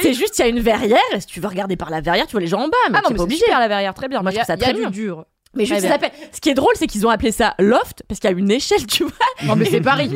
c'est 0.02 0.14
juste, 0.14 0.40
il 0.40 0.42
y 0.42 0.46
a 0.46 0.48
une 0.48 0.60
verrière. 0.62 1.00
Si 1.20 1.28
tu 1.28 1.40
veux 1.40 1.48
regarder 1.48 1.76
par 1.76 1.92
la 1.92 2.02
verrière, 2.02 2.26
tu 2.26 2.32
vois 2.32 2.42
les 2.42 2.48
gens 2.48 2.62
en 2.62 2.70
bas. 2.70 2.78
Mais 2.90 2.98
Ah 2.98 3.02
non, 3.04 3.08
t'es 3.10 3.14
mais 3.14 3.18
pas 3.18 3.24
obligé. 3.24 3.44
super 3.46 3.60
la 3.60 3.68
verrière, 3.68 3.94
très 3.94 4.08
bien. 4.08 4.22
Moi, 4.24 4.32
je 4.32 4.38
trouve 4.38 4.48
ça 4.48 4.58
très 4.58 4.74
dur. 4.90 5.26
Mais 5.56 5.66
juste, 5.66 5.82
ça 5.82 5.90
s'appelle. 5.90 6.12
Ce 6.32 6.42
qui 6.42 6.50
est 6.50 6.54
drôle, 6.54 6.74
c'est 6.76 6.88
qu'ils 6.88 7.06
ont 7.06 7.10
appelé 7.10 7.32
ça 7.32 7.54
loft 7.60 8.04
parce 8.08 8.20
qu'il 8.20 8.30
y 8.30 8.34
a 8.34 8.38
une 8.38 8.50
échelle, 8.50 8.86
tu 8.88 9.04
vois. 9.04 9.14
Non, 9.44 9.56
mais 9.56 9.66
c'est 9.66 9.82
Paris. 9.82 10.10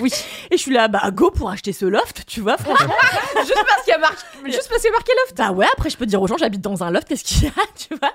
Oui. 0.00 0.12
Et 0.50 0.56
je 0.56 0.62
suis 0.62 0.72
là, 0.72 0.88
bah 0.88 1.10
go 1.12 1.30
pour 1.30 1.50
acheter 1.50 1.72
ce 1.72 1.84
loft, 1.84 2.22
tu 2.26 2.40
vois, 2.40 2.56
franchement. 2.56 2.94
Juste 3.36 3.64
parce 3.66 3.82
qu'il 3.84 3.92
y 3.92 3.94
a 3.94 3.98
marqué, 3.98 4.16
juste 4.46 4.68
parce 4.68 4.80
qu'il 4.80 4.90
y 4.90 4.94
a 4.94 4.96
marqué 4.96 5.12
loft. 5.24 5.36
bah 5.36 5.50
ouais, 5.52 5.66
après 5.72 5.90
je 5.90 5.96
peux 5.96 6.06
dire 6.06 6.20
aux 6.22 6.26
gens, 6.26 6.36
j'habite 6.38 6.62
dans 6.62 6.82
un 6.82 6.90
loft, 6.90 7.08
qu'est-ce 7.08 7.24
qu'il 7.24 7.44
y 7.44 7.46
a, 7.48 7.52
tu 7.76 7.94
vois. 8.00 8.12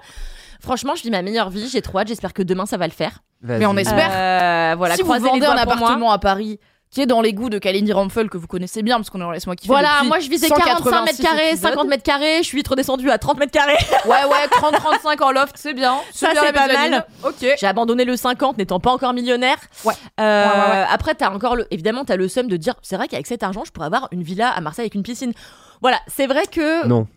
Franchement, 0.59 0.93
je 0.95 1.03
vis 1.03 1.11
ma 1.11 1.21
meilleure 1.21 1.49
vie, 1.49 1.69
j'ai 1.69 1.81
trop 1.81 1.99
hâte, 1.99 2.07
j'espère 2.07 2.33
que 2.33 2.43
demain 2.43 2.65
ça 2.65 2.77
va 2.77 2.87
le 2.87 2.93
faire. 2.93 3.23
Mais 3.41 3.65
on 3.65 3.77
espère. 3.77 4.09
Euh, 4.11 4.75
voilà, 4.75 4.95
si 4.95 5.03
vous 5.03 5.13
vendez 5.13 5.45
un 5.45 5.53
moi. 5.53 5.61
appartement 5.61 6.11
à 6.11 6.19
Paris 6.19 6.59
qui 6.91 7.01
est 7.01 7.05
dans 7.05 7.21
les 7.21 7.33
goûts 7.33 7.49
de 7.49 7.57
Kalindi 7.57 7.93
Ramphel 7.93 8.29
que 8.29 8.37
vous 8.37 8.47
connaissez 8.47 8.83
bien 8.83 8.97
parce 8.97 9.09
qu'on 9.09 9.19
est 9.19 9.23
dans 9.23 9.31
Laisse-moi 9.31 9.55
kiffer. 9.55 9.69
Voilà, 9.71 10.03
moi 10.03 10.19
je 10.19 10.29
visais 10.29 10.49
45 10.49 10.65
mètres 10.65 10.83
186 10.83 11.23
carrés, 11.23 11.47
épisodes. 11.51 11.69
50 11.71 11.87
mètres 11.87 12.03
carrés, 12.03 12.37
je 12.39 12.47
suis 12.47 12.57
vite 12.57 12.67
redescendue 12.67 13.09
à 13.09 13.17
30 13.17 13.39
mètres 13.39 13.51
carrés. 13.51 13.77
Ouais, 14.05 14.25
ouais, 14.25 14.47
30-35 14.51 15.23
en 15.23 15.31
loft, 15.31 15.53
c'est 15.55 15.73
bien. 15.73 15.97
Ça, 16.11 16.29
c'est 16.33 16.51
pas 16.53 16.67
mal. 16.67 17.05
Ok. 17.23 17.45
J'ai 17.57 17.67
abandonné 17.67 18.03
le 18.03 18.15
50 18.17 18.57
n'étant 18.57 18.79
pas 18.79 18.91
encore 18.91 19.13
millionnaire. 19.13 19.57
Ouais. 19.85 19.93
Euh, 20.19 20.45
Ouais, 20.45 20.51
ouais, 20.51 20.69
ouais. 20.79 20.85
Après, 20.89 21.15
t'as 21.15 21.29
encore 21.31 21.55
le, 21.55 21.67
évidemment, 21.71 22.03
t'as 22.03 22.15
le 22.17 22.27
seum 22.27 22.47
de 22.47 22.57
dire, 22.57 22.73
c'est 22.81 22.97
vrai 22.97 23.07
qu'avec 23.07 23.27
cet 23.27 23.43
argent, 23.43 23.63
je 23.65 23.71
pourrais 23.71 23.85
avoir 23.85 24.07
une 24.11 24.23
villa 24.23 24.49
à 24.49 24.59
Marseille 24.59 24.83
avec 24.83 24.95
une 24.95 25.03
piscine. 25.03 25.33
Voilà, 25.81 25.99
c'est 26.07 26.27
vrai 26.27 26.43
que. 26.51 26.85
Non. 26.87 27.07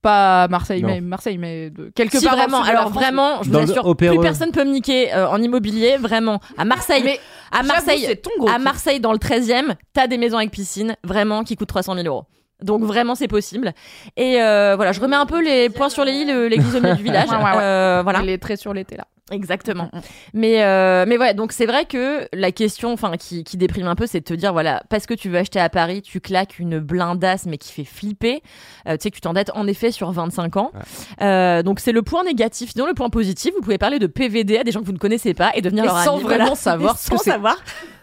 Pas 0.00 0.46
Marseille, 0.48 0.80
Non. 0.82 0.88
mais 0.88 1.00
Marseille, 1.00 1.38
mais 1.38 1.70
de 1.70 1.90
quelque 1.94 2.18
Si 2.18 2.24
part. 2.24 2.36
vraiment, 2.36 2.62
alors 2.62 2.88
vraiment, 2.90 3.42
je 3.42 3.50
vous 3.50 3.56
assure, 3.58 3.84
Opéreux. 3.86 4.14
plus 4.14 4.22
personne 4.22 4.52
peut 4.52 4.64
me 4.64 4.70
niquer 4.70 5.12
euh, 5.12 5.28
en 5.28 5.42
immobilier, 5.42 5.96
vraiment. 5.96 6.38
À 6.56 6.64
Marseille, 6.64 7.02
Mais 7.04 7.18
à 7.50 7.64
Marseille, 7.64 8.04
c'est 8.06 8.16
ton 8.22 8.30
gros. 8.38 8.48
à. 8.48 8.58
Marseille 8.58 9.00
dans 9.00 9.10
le 9.12 9.18
13e, 9.18 9.74
t'as 9.92 10.06
des 10.06 10.16
maisons 10.18 10.36
avec 10.38 10.52
piscine, 10.52 10.94
vraiment, 11.02 11.42
qui 11.42 11.56
coûtent 11.56 11.68
300 11.68 11.94
000 11.96 12.06
euros. 12.06 12.24
Donc 12.62 12.82
vraiment 12.82 13.14
c'est 13.14 13.28
possible. 13.28 13.72
Et 14.16 14.42
euh, 14.42 14.74
voilà, 14.76 14.92
je 14.92 15.00
remets 15.00 15.16
un 15.16 15.26
peu 15.26 15.42
les 15.42 15.70
points 15.70 15.88
sur 15.88 16.04
les 16.04 16.12
i, 16.12 16.24
l'église 16.24 16.74
au 16.74 16.80
milieu 16.80 16.96
du 16.96 17.02
village. 17.02 17.28
Ouais, 17.28 17.36
ouais, 17.36 17.50
ouais. 17.50 17.62
Euh, 17.62 18.00
voilà. 18.02 18.20
Il 18.22 18.30
est 18.30 18.38
très 18.38 18.56
sur 18.56 18.72
l'été 18.72 18.96
là. 18.96 19.04
Exactement. 19.30 19.90
Mm, 19.92 19.98
mm. 19.98 20.02
Mais 20.34 20.62
euh, 20.64 21.04
mais 21.06 21.18
ouais, 21.18 21.34
donc 21.34 21.52
c'est 21.52 21.66
vrai 21.66 21.84
que 21.84 22.26
la 22.32 22.52
question, 22.52 22.92
enfin 22.92 23.16
qui, 23.16 23.44
qui 23.44 23.56
déprime 23.56 23.86
un 23.86 23.94
peu, 23.94 24.06
c'est 24.06 24.20
de 24.20 24.24
te 24.24 24.34
dire 24.34 24.52
voilà, 24.52 24.82
parce 24.88 25.06
que 25.06 25.14
tu 25.14 25.28
veux 25.28 25.38
acheter 25.38 25.60
à 25.60 25.68
Paris, 25.68 26.02
tu 26.02 26.20
claques 26.20 26.58
une 26.58 26.78
blindasse 26.78 27.46
mais 27.46 27.58
qui 27.58 27.72
fait 27.72 27.84
flipper. 27.84 28.42
Euh, 28.86 28.96
tu 28.96 29.02
sais 29.02 29.10
que 29.10 29.16
tu 29.16 29.20
t'endettes 29.20 29.50
en 29.54 29.66
effet 29.66 29.90
sur 29.90 30.10
25 30.10 30.56
ans. 30.56 30.72
Euh, 31.20 31.62
donc 31.62 31.80
c'est 31.80 31.92
le 31.92 32.02
point 32.02 32.24
négatif. 32.24 32.70
Sinon 32.72 32.86
le 32.86 32.94
point 32.94 33.10
positif, 33.10 33.52
vous 33.54 33.60
pouvez 33.62 33.78
parler 33.78 33.98
de 33.98 34.06
PVD 34.06 34.58
à 34.58 34.64
des 34.64 34.72
gens 34.72 34.80
que 34.80 34.86
vous 34.86 34.92
ne 34.92 34.98
connaissez 34.98 35.34
pas 35.34 35.52
et 35.54 35.60
devenir 35.60 35.84
Et 35.84 35.88
leur 35.88 35.98
sans 35.98 36.14
ami, 36.14 36.24
vraiment 36.24 36.44
voilà. 36.44 36.56
savoir 36.56 36.94
Et 36.94 36.98
ce 36.98 37.10
que 37.10 37.16
sans 37.16 37.22
savoir 37.22 37.56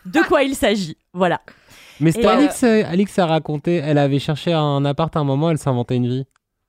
de 0.06 0.20
quoi 0.22 0.44
il 0.44 0.56
s'agit. 0.56 0.98
Voilà. 1.14 1.42
Mais 2.00 2.12
c'était 2.12 2.28
euh, 2.28 2.32
Alix, 2.32 2.64
euh, 2.64 2.84
Alix 2.90 3.20
a 3.20 3.26
raconté, 3.26 3.76
elle 3.76 3.98
avait 3.98 4.20
cherché 4.20 4.54
un 4.54 4.84
appart 4.86 5.16
à 5.16 5.20
un 5.20 5.24
moment, 5.24 5.52
elle 5.52 5.58
s'inventait 5.58 5.96
une 5.96 6.08
vie. 6.08 6.26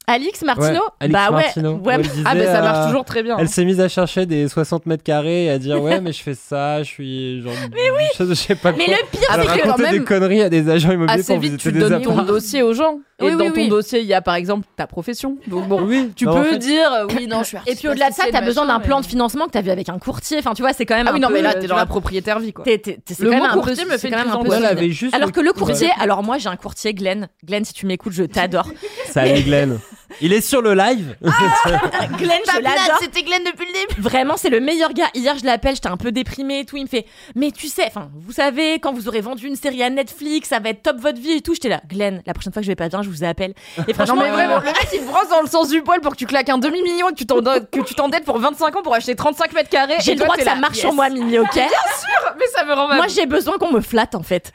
Alix 0.09 0.43
Martino 0.43 0.69
Ouais, 0.79 0.81
Alix 1.01 1.13
Bah 1.13 1.31
ouais, 1.37 1.43
Martino, 1.43 1.75
ouais. 1.85 1.95
elle 1.95 2.03
disait, 2.03 2.23
Ah, 2.25 2.35
mais 2.37 2.45
ça 2.45 2.61
euh, 2.61 2.63
marche 2.63 2.87
toujours 2.87 3.05
très 3.05 3.25
bien. 3.25 3.37
Elle 3.39 3.49
s'est 3.49 3.65
mise 3.65 3.81
à 3.81 3.89
chercher 3.89 4.25
des 4.25 4.47
60 4.47 4.87
mètres 4.87 5.03
carrés 5.03 5.47
et 5.47 5.51
à 5.51 5.59
dire 5.59 5.83
ouais 5.83 6.01
mais 6.01 6.13
je 6.13 6.23
fais 6.23 6.35
ça, 6.35 6.81
je 6.85 6.89
suis 6.89 7.43
genre 7.43 7.53
mais 7.73 7.91
oui, 7.91 8.05
je 8.17 8.35
sais 8.35 8.55
pas 8.55 8.71
Mais 8.71 8.85
quoi. 8.85 8.95
le 8.95 9.11
pire, 9.11 9.21
Elle 9.35 9.41
c'est 9.41 9.47
que 9.47 9.63
quand 9.63 9.69
racontait 9.71 9.91
des 9.91 9.97
même, 9.99 10.05
conneries 10.05 10.43
à 10.43 10.49
des 10.49 10.69
agents 10.71 10.93
immobiliers 10.93 11.19
Assez 11.21 11.33
pour 11.33 11.43
vite, 11.43 11.53
visiter 11.55 11.71
tu 11.71 11.75
des 11.75 11.81
donnes 11.81 12.03
ton 12.03 12.23
dossier 12.23 12.63
aux 12.63 12.73
gens. 12.73 13.01
Et 13.19 13.25
oui, 13.25 13.33
dans 13.33 13.47
ton 13.51 13.55
oui. 13.55 13.69
dossier, 13.71 14.01
il 14.01 14.07
y 14.07 14.13
a 14.13 14.21
par 14.21 14.35
exemple 14.35 14.67
ta 14.77 14.87
profession. 14.87 15.39
Donc 15.47 15.67
bon, 15.69 15.81
Oui, 15.83 16.13
tu 16.15 16.27
non, 16.27 16.35
peux 16.35 16.41
en 16.41 16.45
fait, 16.45 16.59
dire 16.59 16.93
euh, 16.93 17.07
oui, 17.17 17.27
non, 17.31 17.39
je 17.45 17.49
suis 17.49 17.57
Et 17.67 17.75
puis 17.75 17.89
au-delà 17.89 18.11
de 18.11 18.15
ça, 18.15 18.25
t'as 18.31 18.43
besoin 18.43 18.67
d'un 18.67 18.79
plan 18.79 19.01
de 19.01 19.07
financement 19.07 19.47
que 19.47 19.53
t'as 19.53 19.63
vu 19.63 19.71
avec 19.71 19.89
un 19.89 19.99
courtier. 19.99 20.37
Enfin, 20.39 20.53
tu 20.53 20.61
vois, 20.61 20.75
c'est 20.75 20.85
quand 20.85 20.97
même. 20.97 21.07
Ah 21.09 21.13
oui, 21.15 21.19
un 21.19 21.23
non, 21.23 21.29
peu, 21.29 21.35
mais 21.35 21.41
là, 21.43 21.55
euh, 21.57 21.61
t'es 21.61 21.67
dans 21.67 21.77
la 21.77 21.87
propriétaire 21.87 22.39
vie 22.41 22.53
quoi. 22.53 22.65
T'es, 22.67 22.77
t'es- 22.77 22.99
t'es- 23.03 23.15
c'est 23.15 23.23
Le 23.23 23.31
quand 23.31 23.37
mot 23.37 23.43
même 23.45 23.51
un 23.53 23.55
peu, 23.55 23.61
courtier 23.63 23.85
me 23.87 23.97
fait 23.97 24.11
quand 24.11 24.19
même 24.19 24.31
un 24.31 24.43
peu 24.77 24.89
juste 24.91 25.15
Alors 25.15 25.29
le- 25.29 25.33
que 25.33 25.41
le 25.41 25.53
courtier, 25.55 25.87
Ouais. 25.87 25.93
alors 25.99 26.23
moi 26.23 26.37
j'ai 26.37 26.51
un 26.51 26.57
courtier 26.57 26.93
Glenn. 26.93 27.29
Glenn, 27.43 27.65
si 27.65 27.73
tu 27.73 27.87
m'écoutes, 27.87 28.13
je 28.13 28.25
t'adore. 28.25 28.69
Salut 29.09 29.41
Glenn. 29.43 29.79
Il 30.21 30.33
est 30.33 30.41
sur 30.41 30.63
le 30.63 30.75
live. 30.75 31.17
Glenn, 31.23 32.41
je 32.47 32.61
l'adore. 32.63 32.99
c'était 33.01 33.23
Glenn 33.23 33.43
depuis 33.45 33.67
le 33.67 33.73
début. 33.89 34.01
Vraiment, 34.01 34.37
c'est 34.37 34.51
le 34.51 34.61
meilleur 34.61 34.93
gars. 34.93 35.09
Hier, 35.15 35.37
je 35.39 35.45
l'appelle, 35.45 35.75
j'étais 35.75 35.89
un 35.89 35.97
peu 35.97 36.13
déprimée 36.13 36.61
et 36.61 36.65
tout. 36.65 36.77
Il 36.77 36.85
me 36.85 36.89
fait, 36.89 37.07
mais 37.35 37.51
tu 37.51 37.67
sais, 37.69 37.85
enfin, 37.87 38.09
vous 38.15 38.33
savez, 38.33 38.75
quand 38.75 38.93
vous 38.93 39.09
aurez 39.09 39.21
vendu 39.21 39.47
une 39.47 39.57
série 39.57 39.83
à 39.83 39.91
Netflix, 39.91 40.49
ça 40.49 40.59
va 40.61 40.71
être 40.71 40.83
top 40.83 40.97
votre 40.99 41.21
vie 41.21 41.33
et 41.33 41.41
tout. 41.41 41.55
J'étais 41.55 41.69
là, 41.69 41.81
Glenn, 41.89 42.23
la 42.27 42.33
prochaine 42.35 42.53
fois 42.53 42.61
que 42.61 42.67
je 42.67 42.71
vais 42.71 42.77
pas 42.77 42.89
bien, 42.89 43.03
je 43.03 43.09
vous 43.11 43.25
appelle. 43.25 43.55
Et 43.89 43.93
franchement, 43.95 44.17
Non 44.17 44.23
mais 44.23 44.31
vraiment, 44.31 44.59
le 44.59 44.65
mec 44.67 44.77
il 44.93 45.01
te 45.01 45.05
brosse 45.05 45.29
dans 45.29 45.43
le 45.43 45.49
sens 45.49 45.69
du 45.69 45.83
poil 45.83 46.01
pour 46.01 46.13
que 46.13 46.17
tu 46.19 46.27
claques 46.27 46.49
un 46.49 46.59
demi-million 46.59 47.09
et 47.11 47.13
que 47.13 47.19
tu 47.19 47.95
t'endettes 47.95 48.25
pour 48.25 48.39
25 48.39 48.77
ans 48.77 48.83
pour 48.83 48.95
acheter 48.95 49.15
35 49.15 49.53
mètres 49.53 49.71
carrés. 49.71 49.97
j'ai 50.01 50.15
le 50.15 50.21
droit 50.21 50.37
que 50.37 50.43
ça 50.45 50.55
là, 50.55 50.61
marche 50.61 50.77
yes. 50.77 50.81
sur 50.83 50.93
moi, 50.95 51.09
Mimi, 51.11 51.39
ok 51.39 51.57
Mais 52.39 52.47
ça 52.55 52.65
me 52.65 52.73
rend 52.73 52.87
Moi, 52.87 52.99
mal. 52.99 53.11
j'ai 53.11 53.27
besoin 53.27 53.57
qu'on 53.59 53.73
me 53.73 53.81
flatte, 53.81 54.15
en 54.15 54.23
fait. 54.23 54.53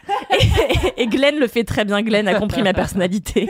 Et, 0.98 1.04
et 1.04 1.08
Glenn 1.08 1.38
le 1.38 1.48
fait 1.48 1.64
très 1.64 1.84
bien. 1.86 2.02
Glenn 2.02 2.28
a 2.28 2.36
compris 2.36 2.62
ma 2.62 2.74
personnalité. 2.74 3.50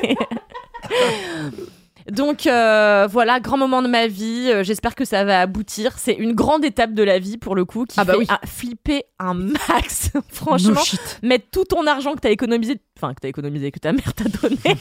Donc 2.09 2.47
euh, 2.47 3.07
voilà, 3.09 3.39
grand 3.39 3.57
moment 3.57 3.81
de 3.81 3.87
ma 3.87 4.07
vie. 4.07 4.49
Euh, 4.51 4.63
J'espère 4.63 4.95
que 4.95 5.05
ça 5.05 5.23
va 5.23 5.41
aboutir. 5.41 5.97
C'est 5.99 6.13
une 6.13 6.33
grande 6.33 6.65
étape 6.65 6.93
de 6.93 7.03
la 7.03 7.19
vie 7.19 7.37
pour 7.37 7.55
le 7.55 7.65
coup 7.65 7.85
qui 7.85 7.99
Ah 7.99 8.05
bah 8.05 8.13
fait 8.13 8.19
oui. 8.19 8.27
un- 8.29 8.39
flipper 8.47 9.03
un 9.19 9.33
max. 9.33 10.09
Franchement, 10.29 10.73
No 10.75 10.81
shit. 10.83 11.19
mettre 11.21 11.45
tout 11.51 11.63
ton 11.65 11.85
argent 11.87 12.13
que 12.15 12.19
t'as 12.21 12.31
économisé, 12.31 12.79
enfin 12.97 13.13
que 13.13 13.19
t'as 13.21 13.29
économisé, 13.29 13.71
que 13.71 13.79
ta 13.79 13.91
mère 13.93 14.13
t'a 14.13 14.25
donné, 14.25 14.57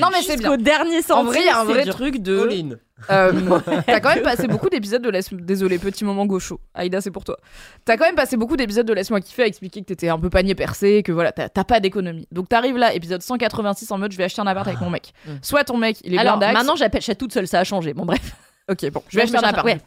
Non 0.00 0.08
mais 0.12 0.22
c'est 0.22 0.36
bien. 0.36 0.50
jusqu'au 0.50 0.56
dernier 0.56 1.02
centime. 1.02 1.16
En 1.16 1.24
vrai, 1.24 1.40
il 1.40 1.46
y 1.46 1.48
a 1.48 1.60
un 1.60 1.66
c'est 1.66 1.72
vrai 1.72 1.84
dur. 1.84 1.94
truc 1.94 2.18
de. 2.18 2.78
Euh, 3.10 3.32
T'as 3.86 4.00
quand 4.00 4.14
même 4.14 4.22
passé 4.22 4.48
beaucoup 4.48 4.68
d'épisodes 4.68 5.02
de 5.02 5.10
Laisse... 5.10 5.32
Désolé, 5.32 5.78
petit 5.78 6.04
moment 6.04 6.26
gaucho. 6.26 6.60
Aïda, 6.74 7.00
c'est 7.00 7.10
pour 7.10 7.24
toi. 7.24 7.36
T'as 7.84 7.96
quand 7.96 8.04
même 8.04 8.14
passé 8.14 8.36
beaucoup 8.36 8.56
d'épisodes 8.56 8.86
de 8.86 8.92
Laisse-moi 8.92 9.20
kiffer 9.20 9.42
à 9.42 9.46
expliquer 9.46 9.80
que 9.80 9.86
t'étais 9.86 10.08
un 10.08 10.18
peu 10.18 10.30
panier 10.30 10.54
percé, 10.54 11.02
que 11.02 11.12
voilà, 11.12 11.32
t'as 11.32 11.64
pas 11.64 11.80
d'économie. 11.80 12.26
Donc 12.32 12.48
t'arrives 12.48 12.76
là, 12.76 12.94
épisode 12.94 13.22
186 13.22 13.90
en 13.92 13.98
mode 13.98 14.12
je 14.12 14.16
vais 14.16 14.24
acheter 14.24 14.40
un 14.40 14.46
appart 14.46 14.66
avec 14.66 14.80
mon 14.80 14.90
mec. 14.90 15.12
Mm. 15.26 15.30
Soit 15.42 15.64
ton 15.64 15.76
mec, 15.76 15.98
il 16.04 16.14
est 16.14 16.18
Alors 16.18 16.38
blindax. 16.38 16.58
maintenant, 16.58 16.76
j'appelle 16.76 17.02
chat 17.02 17.14
toute 17.14 17.32
seule, 17.32 17.46
ça 17.46 17.60
a 17.60 17.64
changé. 17.64 17.94
Bon 17.94 18.04
bref. 18.04 18.34
Ok, 18.68 18.90
bon, 18.90 19.00
je 19.08 19.16
vais 19.16 19.22
acheter 19.22 19.36
un 19.36 19.42
appart. 19.42 19.64
ouais. 19.64 19.78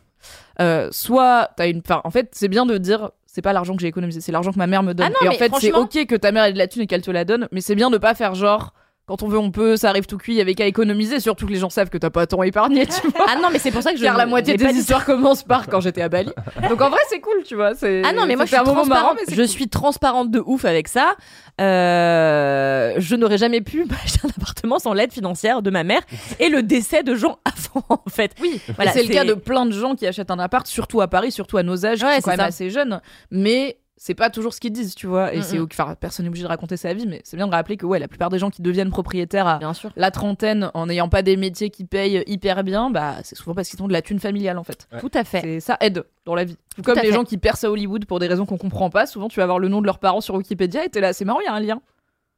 Euh, 0.62 0.88
soit 0.92 1.50
t'as 1.58 1.68
une. 1.68 1.80
Enfin, 1.80 2.00
en 2.06 2.12
fait, 2.12 2.30
c'est 2.32 2.48
bien 2.48 2.66
de 2.66 2.78
dire 2.78 3.12
c'est 3.26 3.42
pas 3.42 3.52
l'argent 3.52 3.76
que 3.76 3.82
j'ai 3.82 3.88
économisé, 3.88 4.22
c'est 4.22 4.32
l'argent 4.32 4.54
que 4.54 4.58
ma 4.58 4.68
mère 4.68 4.84
me 4.84 4.94
donne. 4.94 5.08
Ah 5.10 5.26
non, 5.26 5.32
et 5.32 5.36
en 5.36 5.38
fait, 5.38 5.52
c'est 5.60 5.74
ok 5.74 6.06
que 6.06 6.16
ta 6.16 6.32
mère 6.32 6.46
ait 6.46 6.54
de 6.54 6.58
la 6.58 6.68
thune 6.68 6.84
et 6.84 6.88
qu'elle 6.88 7.02
te 7.02 7.12
la 7.12 7.26
donne, 7.26 7.50
mais 7.52 7.60
c'est 7.60 7.76
bien 7.76 7.90
de 7.90 7.98
pas 7.98 8.16
faire 8.16 8.36
genre 8.36 8.74
Quand 9.10 9.24
on 9.24 9.28
veut, 9.28 9.40
on 9.40 9.50
peut, 9.50 9.76
ça 9.76 9.90
arrive 9.90 10.06
tout 10.06 10.20
cuit, 10.20 10.34
il 10.34 10.38
y 10.38 10.42
avait 10.42 10.54
qu'à 10.54 10.68
économiser, 10.68 11.20
surtout 11.20 11.48
que 11.48 11.52
les 11.52 11.58
gens 11.58 11.72
savent 11.72 11.90
que 11.90 11.98
t'as 11.98 12.12
pas 12.12 12.28
tant 12.28 12.44
épargné, 12.44 12.86
tu 12.86 13.08
vois. 13.10 13.26
Ah 13.28 13.38
non, 13.42 13.50
mais 13.52 13.58
c'est 13.58 13.72
pour 13.72 13.82
ça 13.82 13.92
que 13.92 13.98
je. 13.98 14.04
Car 14.04 14.16
la 14.16 14.28
moitié 14.28 14.56
des 14.56 14.66
histoires 14.66 15.04
commencent 15.04 15.42
par 15.42 15.66
quand 15.68 15.80
j'étais 15.82 16.04
à 16.04 16.10
Bali. 16.10 16.32
Donc 16.70 16.80
en 16.80 16.92
vrai, 16.92 17.00
c'est 17.10 17.20
cool, 17.20 17.42
tu 17.44 17.56
vois. 17.56 17.74
c'est- 17.74 18.04
Ah 18.06 18.14
non, 18.14 18.28
mais 18.28 18.36
moi 18.36 18.46
je 18.46 18.50
suis, 18.50 18.58
marrant, 18.58 18.74
transparente, 18.76 19.18
mais 19.28 19.34
je 19.36 19.42
cool. 19.42 19.48
suis 19.48 19.68
transparente 19.68 20.30
de 20.30 20.44
ouf 20.46 20.64
avec 20.64 20.88
ça. 20.88 21.16
Euh, 21.60 22.94
je 22.98 23.16
n'aurais 23.16 23.38
jamais 23.38 23.62
pu 23.62 23.86
m'acheter 23.90 24.20
un 24.26 24.30
appartement 24.30 24.80
sans 24.80 24.94
l'aide 24.94 25.12
financière 25.12 25.62
de 25.62 25.70
ma 25.70 25.84
mère 25.84 26.02
et 26.40 26.50
le 26.50 26.62
décès 26.64 27.04
de 27.04 27.16
gens 27.16 27.40
avant, 27.46 27.84
en 27.90 28.10
fait. 28.10 28.34
Oui, 28.42 28.62
Voilà, 28.76 28.92
c'est 28.92 29.04
le 29.04 29.10
cas 29.14 29.26
de 29.26 29.34
plein 29.34 29.66
de 29.66 29.72
gens 29.72 29.96
qui 29.96 30.06
achètent 30.08 30.32
un 30.32 30.40
appart, 30.40 30.68
surtout 30.68 31.02
à 31.02 31.08
Paris, 31.08 31.32
surtout 31.32 31.58
à 31.58 31.64
nos 31.64 31.86
âges, 31.86 32.04
Ouais, 32.04 32.10
qui 32.10 32.16
c'est 32.18 32.22
sont 32.22 32.30
quand 32.32 32.38
même 32.38 32.46
assez 32.46 32.70
jeunes. 32.70 33.02
Mais 33.32 33.78
c'est 34.02 34.16
pas 34.16 34.30
toujours 34.30 34.54
ce 34.54 34.62
qu'ils 34.62 34.72
disent, 34.72 34.96
tu 34.96 35.08
vois. 35.08 35.34
Et 35.34 35.40
Mm, 35.40 35.44
c'est, 35.44 35.60
mm. 35.60 35.68
enfin, 35.72 35.96
personne 36.00 36.24
n'est 36.24 36.30
obligé 36.30 36.44
de 36.44 36.48
raconter 36.48 36.78
sa 36.78 36.94
vie, 36.94 37.06
mais 37.06 37.20
c'est 37.26 37.36
bien 37.36 37.48
de 37.48 37.52
rappeler 37.52 37.76
que 37.76 37.86
ouais, 37.86 38.00
la 38.00 38.08
plupart 38.08 38.30
des 38.30 38.40
gens 38.40 38.50
qui 38.50 38.62
deviennent 38.62 38.90
propriétaires 38.92 39.46
à 39.46 39.58
Bien 39.60 39.74
sûr. 39.74 39.92
la 39.98 40.10
trentaine 40.10 40.72
en 40.74 40.86
n'ayant 40.88 41.10
pas 41.10 41.22
des 41.22 41.36
métiers 41.36 41.70
qui 41.70 41.84
payent 41.84 42.24
hyper 42.26 42.64
bien, 42.64 42.90
bah 42.90 43.18
c'est 43.24 43.36
souvent 43.36 43.54
parce 43.54 43.68
qu'ils 43.68 43.84
ont 43.84 43.88
de 43.90 43.94
la 43.94 44.02
thune 44.02 44.20
familiale 44.22 44.58
en 44.58 44.64
fait. 44.64 44.88
Tout 45.02 45.12
à 45.14 45.26
fait. 45.26 45.42
C'est 45.42 45.60
ça 45.60 45.76
aide 45.82 46.06
dans 46.26 46.34
la 46.34 46.46
vie. 46.46 46.56
Tout 46.76 46.82
comme 46.82 46.96
les 46.96 47.10
fait. 47.10 47.12
gens 47.14 47.26
qui 47.26 47.38
percent 47.38 47.66
à 47.66 47.70
Hollywood 47.72 48.06
pour 48.06 48.20
des 48.20 48.28
raisons 48.28 48.46
qu'on 48.46 48.58
comprend 48.58 48.90
pas, 48.90 49.06
souvent 49.06 49.28
tu 49.28 49.42
vas 49.42 49.46
voir 49.46 49.60
le 49.60 49.68
nom 49.68 49.82
de 49.82 49.86
leurs 49.86 50.00
parents 50.00 50.22
sur 50.22 50.34
Wikipédia 50.36 50.86
et 50.86 50.90
t'es 50.90 51.02
là, 51.02 51.12
c'est 51.12 51.26
marrant, 51.26 51.42
il 51.42 51.46
y 51.46 51.48
a 51.50 51.54
un 51.54 51.60
lien. 51.60 51.82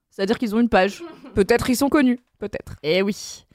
C'est-à-dire 0.10 0.40
qu'ils 0.40 0.56
ont 0.56 0.60
une 0.60 0.68
page. 0.70 1.04
Peut-être 1.36 1.70
ils 1.70 1.76
sont 1.78 1.90
connus, 1.90 2.20
peut-être. 2.40 2.76
Eh 2.84 3.02
oui. 3.02 3.46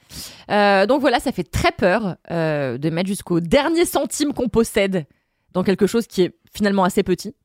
Euh, 0.49 0.85
donc 0.85 1.01
voilà, 1.01 1.19
ça 1.19 1.31
fait 1.33 1.43
très 1.43 1.71
peur 1.73 2.15
euh, 2.31 2.77
de 2.77 2.89
mettre 2.89 3.07
jusqu'au 3.09 3.39
dernier 3.41 3.83
centime 3.85 4.33
qu'on 4.33 4.47
possède 4.47 5.05
dans 5.53 5.63
quelque 5.63 5.85
chose 5.85 6.07
qui 6.07 6.21
est 6.23 6.35
finalement 6.55 6.83
assez 6.85 7.03
petit, 7.03 7.35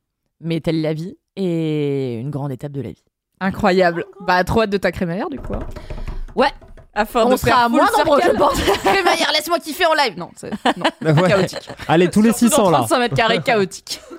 mais 0.43 0.59
telle 0.61 0.81
la 0.81 0.93
vie 0.93 1.17
et 1.35 2.15
une 2.15 2.29
grande 2.29 2.51
étape 2.51 2.71
de 2.71 2.81
la 2.81 2.89
vie. 2.89 3.03
Incroyable. 3.39 4.05
Bah 4.21 4.43
trop 4.43 4.61
hâte 4.61 4.69
de 4.69 4.77
ta 4.77 4.91
crémaillère 4.91 5.29
du 5.29 5.39
coup. 5.39 5.53
hein. 5.53 5.59
Ouais. 6.35 6.49
Afin 6.95 7.23
On 7.25 7.29
de 7.31 7.35
sera 7.37 7.51
faire 7.51 7.69
moins 7.71 7.87
full 7.87 7.97
nombreux, 8.05 8.21
circle. 8.21 8.35
je 8.35 8.39
pense. 8.39 8.61
crémaillère, 8.83 9.31
laisse-moi 9.33 9.57
kiffer 9.59 9.85
en 9.87 9.93
live. 9.95 10.13
Non, 10.15 10.29
c'est 10.35 10.51
non, 10.77 10.85
Ouais. 11.21 11.27
chaotique. 11.27 11.67
Allez, 11.87 12.07
tous 12.09 12.21
les 12.21 12.29
Surtout 12.33 12.49
600 12.55 12.63
dans 12.65 12.69
là. 12.69 12.77
35 12.79 12.99
mètres 12.99 13.15
carrés 13.15 13.41
chaotique. 13.41 13.99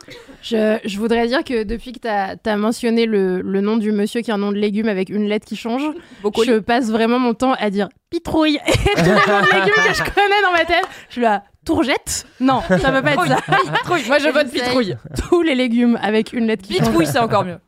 Je, 0.42 0.78
je 0.84 0.98
voudrais 0.98 1.26
dire 1.26 1.42
que 1.42 1.62
depuis 1.62 1.92
que 1.92 2.00
tu 2.00 2.06
as, 2.50 2.56
mentionné 2.58 3.06
le, 3.06 3.40
le 3.40 3.60
nom 3.62 3.78
du 3.78 3.92
monsieur 3.92 4.20
qui 4.20 4.30
a 4.30 4.34
un 4.34 4.38
nom 4.38 4.52
de 4.52 4.58
légume 4.58 4.88
avec 4.88 5.08
une 5.08 5.26
lettre 5.26 5.46
qui 5.46 5.56
change, 5.56 5.82
Brocoli. 6.20 6.46
je 6.46 6.58
passe 6.58 6.90
vraiment 6.90 7.18
mon 7.18 7.32
temps 7.32 7.54
à 7.54 7.70
dire 7.70 7.88
pitrouille. 8.10 8.56
Et 8.66 8.72
tous 8.72 9.04
les 9.04 9.10
noms 9.10 9.40
de 9.40 9.54
légumes 9.54 9.84
que 9.88 9.94
je 9.94 10.02
connais 10.02 10.42
dans 10.42 10.52
ma 10.52 10.66
tête, 10.66 10.84
je 11.08 11.12
suis 11.12 11.22
là, 11.22 11.44
tourgette 11.64 12.26
Non, 12.40 12.60
ça 12.68 12.76
peut 12.92 13.02
pas 13.02 13.12
être 13.14 13.26
ça. 13.26 13.36
Pitrouille. 13.72 14.02
Moi 14.06 14.18
je 14.18 14.28
vote 14.28 14.50
pitrouille. 14.50 14.96
Tous 15.28 15.42
les 15.42 15.54
légumes 15.54 15.98
avec 16.02 16.32
une 16.32 16.46
lettre 16.46 16.62
qui. 16.62 16.74
Pitrouille, 16.74 17.06
c'est 17.06 17.18
encore 17.18 17.44
mieux. 17.44 17.58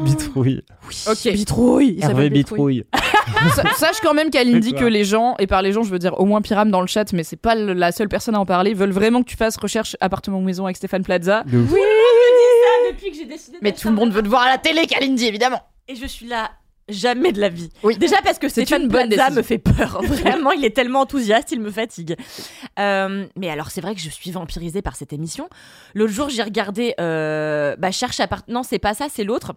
Bitrouille. 0.00 0.62
Ok. 1.08 1.32
Bitrouille. 1.32 1.94
il 1.98 2.04
Hervé 2.04 2.30
Bitrouille. 2.30 2.84
Bitrouille. 2.92 3.52
Sa- 3.54 3.70
Sache 3.74 4.00
quand 4.02 4.14
même 4.14 4.30
qu'Aline 4.30 4.58
dit 4.60 4.70
quoi 4.72 4.80
que 4.80 4.84
les 4.86 5.04
gens, 5.04 5.34
et 5.38 5.46
par 5.46 5.62
les 5.62 5.72
gens 5.72 5.82
je 5.82 5.90
veux 5.90 5.98
dire 5.98 6.18
au 6.18 6.24
moins 6.24 6.40
Pyram 6.42 6.70
dans 6.70 6.80
le 6.80 6.86
chat, 6.86 7.12
mais 7.12 7.22
c'est 7.22 7.36
pas 7.36 7.54
la 7.54 7.92
seule 7.92 8.08
personne 8.08 8.34
à 8.34 8.40
en 8.40 8.46
parler, 8.46 8.74
veulent 8.74 8.90
vraiment 8.92 9.22
que 9.22 9.28
tu 9.28 9.36
fasses 9.36 9.56
recherche 9.56 9.96
appartement 10.00 10.40
maison 10.40 10.64
avec 10.64 10.76
Stéphane 10.76 11.02
Plaza. 11.04 11.44
De 11.46 11.58
ouf. 11.58 11.70
depuis 12.90 13.10
que 13.10 13.16
j'ai 13.16 13.24
décidé. 13.26 13.58
Mais 13.62 13.72
tout 13.72 13.88
le 13.88 13.94
monde 13.94 14.12
veut 14.12 14.22
te 14.22 14.28
voir 14.28 14.42
à 14.42 14.48
la 14.50 14.58
télé, 14.58 14.86
qu'Aline 14.86 15.14
dit 15.14 15.26
évidemment. 15.26 15.60
Et 15.88 15.94
je 15.96 16.06
suis 16.06 16.26
là. 16.26 16.50
Jamais 16.88 17.32
de 17.32 17.40
la 17.40 17.48
vie. 17.48 17.70
Oui. 17.82 17.96
Déjà 17.96 18.20
parce 18.22 18.38
que 18.38 18.48
C'est 18.48 18.62
Stéphane 18.66 18.82
une 18.82 18.88
bonne 18.88 19.08
Plaza 19.08 19.30
décision. 19.30 19.36
me 19.38 19.42
fait 19.42 19.58
peur. 19.58 20.02
Vraiment, 20.04 20.52
il 20.52 20.64
est 20.64 20.74
tellement 20.76 21.00
enthousiaste, 21.00 21.50
il 21.52 21.60
me 21.60 21.70
fatigue. 21.70 22.16
Euh, 22.78 23.26
mais 23.36 23.48
alors, 23.48 23.70
c'est 23.70 23.80
vrai 23.80 23.94
que 23.94 24.00
je 24.00 24.10
suis 24.10 24.30
vampirisée 24.30 24.82
par 24.82 24.96
cette 24.96 25.12
émission. 25.12 25.48
L'autre 25.94 26.12
jour, 26.12 26.28
j'ai 26.28 26.42
regardé 26.42 26.94
euh, 27.00 27.74
bah, 27.78 27.90
Cherche 27.90 28.20
appart. 28.20 28.46
Non, 28.48 28.62
c'est 28.62 28.78
pas 28.78 28.94
ça, 28.94 29.06
c'est 29.10 29.24
l'autre. 29.24 29.54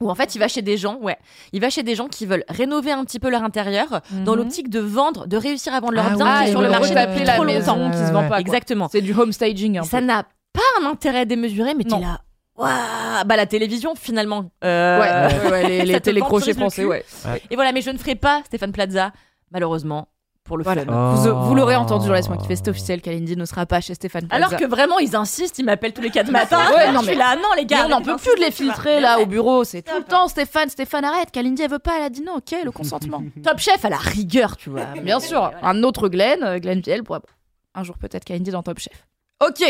Où 0.00 0.10
en 0.10 0.16
fait, 0.16 0.34
il 0.34 0.38
va 0.40 0.48
chez 0.48 0.62
des 0.62 0.76
gens, 0.76 0.96
ouais. 1.00 1.16
Il 1.52 1.60
va 1.60 1.70
chez 1.70 1.84
des 1.84 1.94
gens 1.94 2.08
qui 2.08 2.26
veulent 2.26 2.44
rénover 2.48 2.90
un 2.90 3.04
petit 3.04 3.20
peu 3.20 3.30
leur 3.30 3.44
intérieur 3.44 4.00
dans 4.24 4.32
Mhm. 4.32 4.38
l'optique 4.38 4.68
de 4.68 4.80
vendre, 4.80 5.28
de 5.28 5.36
réussir 5.36 5.72
à 5.72 5.78
vendre 5.78 5.92
leur 5.92 6.06
Ah 6.10 6.16
bien 6.16 6.26
ouais, 6.26 6.42
qui 6.42 6.48
est 6.48 6.50
sur 6.50 6.62
le 6.62 6.68
marché 6.70 6.94
depuis 6.94 7.24
la 7.24 7.34
trop 7.34 7.44
longtemps. 7.44 7.90
qui 7.92 7.98
se 7.98 8.12
vend 8.12 8.28
pas. 8.28 8.40
Exactement. 8.40 8.88
C'est 8.90 9.00
du 9.02 9.12
home 9.14 9.32
staging. 9.32 9.78
Un 9.78 9.82
Et 9.82 9.86
ça 9.86 10.00
n'a 10.00 10.24
pas 10.52 10.60
un 10.82 10.86
intérêt 10.86 11.26
démesuré, 11.26 11.74
mais 11.74 11.84
Non. 11.84 12.00
là. 12.00 12.20
Waouh 12.56 13.24
Bah 13.26 13.36
la 13.36 13.46
télévision 13.46 13.94
finalement. 13.94 14.50
Euh, 14.64 15.00
Ouais, 15.00 15.44
ouais, 15.44 15.50
ouais, 15.50 15.68
les, 15.68 15.84
les 15.92 16.00
télécrochets 16.00 16.54
français, 16.54 16.84
ouais. 16.84 17.04
Et 17.50 17.54
voilà, 17.56 17.72
mais 17.72 17.80
je 17.82 17.90
ne 17.90 17.98
ferai 17.98 18.14
pas 18.14 18.42
Stéphane 18.46 18.72
Plaza, 18.72 19.12
malheureusement, 19.50 20.08
pour 20.44 20.56
le 20.58 20.62
Voilà. 20.64 20.84
fun. 20.84 20.92
Oh. 20.92 21.16
Vous, 21.16 21.46
vous 21.48 21.54
l'aurez 21.54 21.74
entendu, 21.74 22.08
laisse-moi 22.12 22.36
kiffer, 22.36 22.54
c'est 22.56 22.68
officiel 22.68 23.00
qu'Alindy 23.02 23.36
ne 23.36 23.44
sera 23.44 23.66
pas 23.66 23.80
chez 23.80 23.94
Stéphane 23.94 24.28
Plaza. 24.28 24.44
Alors 24.46 24.58
que 24.60 24.66
vraiment, 24.66 24.98
ils 24.98 25.16
insistent, 25.16 25.58
ils 25.58 25.64
m'appellent 25.64 25.94
tous 25.94 26.02
les 26.02 26.10
quatre 26.10 26.30
matins. 26.30 26.70
Ouais, 26.74 26.92
non, 26.92 27.00
je 27.00 27.06
mais- 27.06 27.12
suis 27.12 27.18
là, 27.18 27.34
non 27.36 27.48
les 27.56 27.62
Mais 27.62 27.66
gars. 27.66 27.86
on 27.86 27.88
n'en 27.88 28.02
peut 28.02 28.16
plus 28.16 28.34
de 28.36 28.40
les 28.44 28.50
filtrer 28.50 29.00
là 29.00 29.16
Mais 29.16 29.22
au 29.24 29.26
bureau, 29.26 29.64
c'est 29.64 29.82
tout 29.82 29.96
le 29.96 30.04
temps 30.04 30.28
Stéphane, 30.28 30.68
Stéphane 30.68 31.04
arrête, 31.04 31.30
qu'Alindy 31.32 31.62
elle 31.62 31.70
veut 31.70 31.78
pas, 31.78 31.96
elle 31.96 32.04
a 32.04 32.10
dit 32.10 32.22
non, 32.22 32.34
ok, 32.36 32.54
le 32.64 32.70
consentement. 32.70 33.22
Top 33.42 33.58
chef 33.58 33.84
à 33.84 33.88
la 33.88 33.96
rigueur, 33.96 34.56
tu 34.56 34.70
vois. 34.70 34.84
Bien 35.02 35.18
sûr, 35.18 35.50
un 35.62 35.82
autre 35.82 36.08
Glenn, 36.08 36.42
euh, 36.44 36.58
Glenn 36.58 36.80
Viel, 36.80 37.02
pour 37.02 37.18
un 37.74 37.82
jour 37.82 37.96
peut-être 37.98 38.24
qu'Alindy 38.24 38.50
dans 38.52 38.62
Top 38.62 38.78
Chef. 38.78 39.06
Ok, 39.44 39.64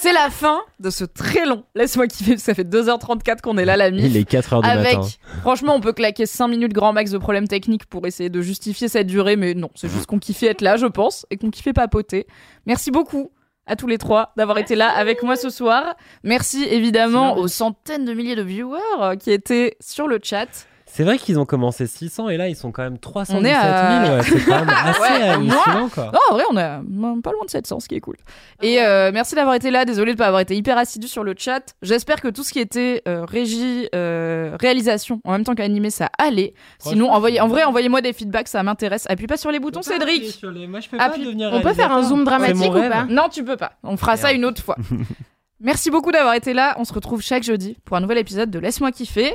c'est 0.00 0.12
la 0.12 0.30
fin 0.30 0.60
de 0.80 0.90
ce 0.90 1.04
très 1.04 1.44
long. 1.46 1.64
Laisse-moi 1.74 2.06
kiffer, 2.06 2.36
ça 2.38 2.54
fait 2.54 2.64
2h34 2.64 3.40
qu'on 3.40 3.58
est 3.58 3.64
là 3.64 3.76
la 3.76 3.88
Il 3.88 3.94
mif. 3.94 4.16
est 4.16 4.30
4h 4.30 4.62
du 4.62 4.68
Avec, 4.68 4.96
matin. 4.96 5.08
franchement, 5.42 5.74
on 5.74 5.80
peut 5.80 5.92
claquer 5.92 6.26
5 6.26 6.48
minutes 6.48 6.72
grand 6.72 6.92
max 6.92 7.10
de 7.10 7.18
problèmes 7.18 7.48
techniques 7.48 7.86
pour 7.86 8.06
essayer 8.06 8.30
de 8.30 8.40
justifier 8.40 8.88
cette 8.88 9.06
durée, 9.06 9.36
mais 9.36 9.54
non, 9.54 9.70
c'est 9.74 9.88
juste 9.88 10.06
qu'on 10.06 10.18
kiffait 10.18 10.46
être 10.46 10.60
là, 10.62 10.76
je 10.76 10.86
pense, 10.86 11.26
et 11.30 11.36
qu'on 11.36 11.50
kiffait 11.50 11.72
papoter. 11.72 12.26
Merci 12.66 12.90
beaucoup 12.90 13.30
à 13.66 13.76
tous 13.76 13.86
les 13.86 13.98
trois 13.98 14.32
d'avoir 14.36 14.58
été 14.58 14.74
là 14.74 14.88
avec 14.90 15.22
moi 15.22 15.36
ce 15.36 15.48
soir. 15.48 15.94
Merci 16.24 16.64
évidemment 16.64 17.36
aux 17.36 17.46
centaines 17.48 18.04
de 18.04 18.12
milliers 18.12 18.34
de 18.34 18.42
viewers 18.42 18.80
euh, 19.00 19.14
qui 19.16 19.30
étaient 19.30 19.76
sur 19.80 20.08
le 20.08 20.18
chat. 20.22 20.48
C'est 20.94 21.04
vrai 21.04 21.16
qu'ils 21.16 21.38
ont 21.38 21.46
commencé 21.46 21.86
600 21.86 22.28
et 22.28 22.36
là 22.36 22.48
ils 22.48 22.54
sont 22.56 22.70
quand 22.70 22.82
même 22.82 22.98
317 22.98 23.40
On 23.40 23.44
est 23.46 23.54
000. 23.54 23.62
à- 23.64 24.16
ouais, 24.18 24.22
c'est 24.22 24.44
quand 24.44 24.58
même 24.60 24.68
assez 24.84 25.00
Ouais, 25.00 25.28
hallucinant 25.28 25.88
quoi. 25.88 26.10
Non, 26.12 26.20
en 26.30 26.34
vrai, 26.34 26.44
on 26.50 26.56
est 26.58 27.22
pas 27.22 27.32
loin 27.32 27.44
de 27.46 27.50
700, 27.50 27.80
ce 27.80 27.88
qui 27.88 27.94
est 27.94 28.00
cool. 28.00 28.16
Et 28.60 28.82
euh, 28.82 29.10
merci 29.10 29.34
d'avoir 29.34 29.54
été 29.54 29.70
là. 29.70 29.86
Désolé 29.86 30.12
de 30.12 30.18
pas 30.18 30.26
avoir 30.26 30.40
été 30.42 30.54
hyper 30.54 30.76
assidu 30.76 31.08
sur 31.08 31.24
le 31.24 31.34
chat. 31.36 31.74
J'espère 31.80 32.20
que 32.20 32.28
tout 32.28 32.42
ce 32.44 32.52
qui 32.52 32.58
était 32.58 33.00
euh, 33.08 33.24
régie, 33.24 33.88
euh, 33.94 34.54
réalisation, 34.60 35.20
en 35.24 35.32
même 35.32 35.44
temps 35.44 35.54
qu'animé, 35.54 35.88
ça 35.88 36.10
allait. 36.18 36.52
Sinon, 36.78 37.10
envoyez, 37.10 37.40
en 37.40 37.48
vrai, 37.48 37.64
envoyez-moi 37.64 38.02
des 38.02 38.12
feedbacks, 38.12 38.48
ça 38.48 38.62
m'intéresse. 38.62 39.06
Appuie 39.08 39.26
pas 39.26 39.38
sur 39.38 39.50
les 39.50 39.60
boutons, 39.60 39.80
Cédric. 39.80 40.42
Moi 40.68 40.80
je 40.80 40.88
peux 40.90 40.98
pas 40.98 41.08
pas 41.08 41.16
devenir 41.16 41.50
On 41.54 41.62
peut 41.62 41.72
faire 41.72 41.90
un 41.92 42.02
zoom 42.02 42.24
dramatique 42.24 42.70
ou 42.70 42.88
pas? 42.90 43.04
Non, 43.08 43.28
tu 43.30 43.42
peux 43.42 43.56
pas. 43.56 43.72
On 43.82 43.96
fera 43.96 44.18
ça 44.18 44.32
une 44.32 44.44
autre 44.44 44.62
fois. 44.62 44.76
Merci 45.60 45.90
beaucoup 45.90 46.12
d'avoir 46.12 46.34
été 46.34 46.52
là. 46.52 46.74
On 46.78 46.84
se 46.84 46.92
retrouve 46.92 47.22
chaque 47.22 47.44
jeudi 47.44 47.78
pour 47.84 47.96
un 47.96 48.00
nouvel 48.00 48.18
épisode 48.18 48.50
de 48.50 48.58
Laisse-moi 48.58 48.90
kiffer. 48.92 49.34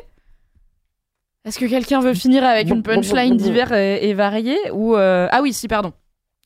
Est-ce 1.47 1.59
que 1.59 1.65
quelqu'un 1.65 2.01
veut 2.01 2.13
finir 2.13 2.43
avec 2.43 2.67
une 2.67 2.83
punchline 2.83 3.37
divers 3.37 3.71
et, 3.71 4.09
et 4.09 4.13
variée 4.13 4.59
ou 4.73 4.97
euh, 4.97 5.29
ah 5.31 5.41
oui 5.41 5.53
si 5.53 5.69
pardon. 5.69 5.93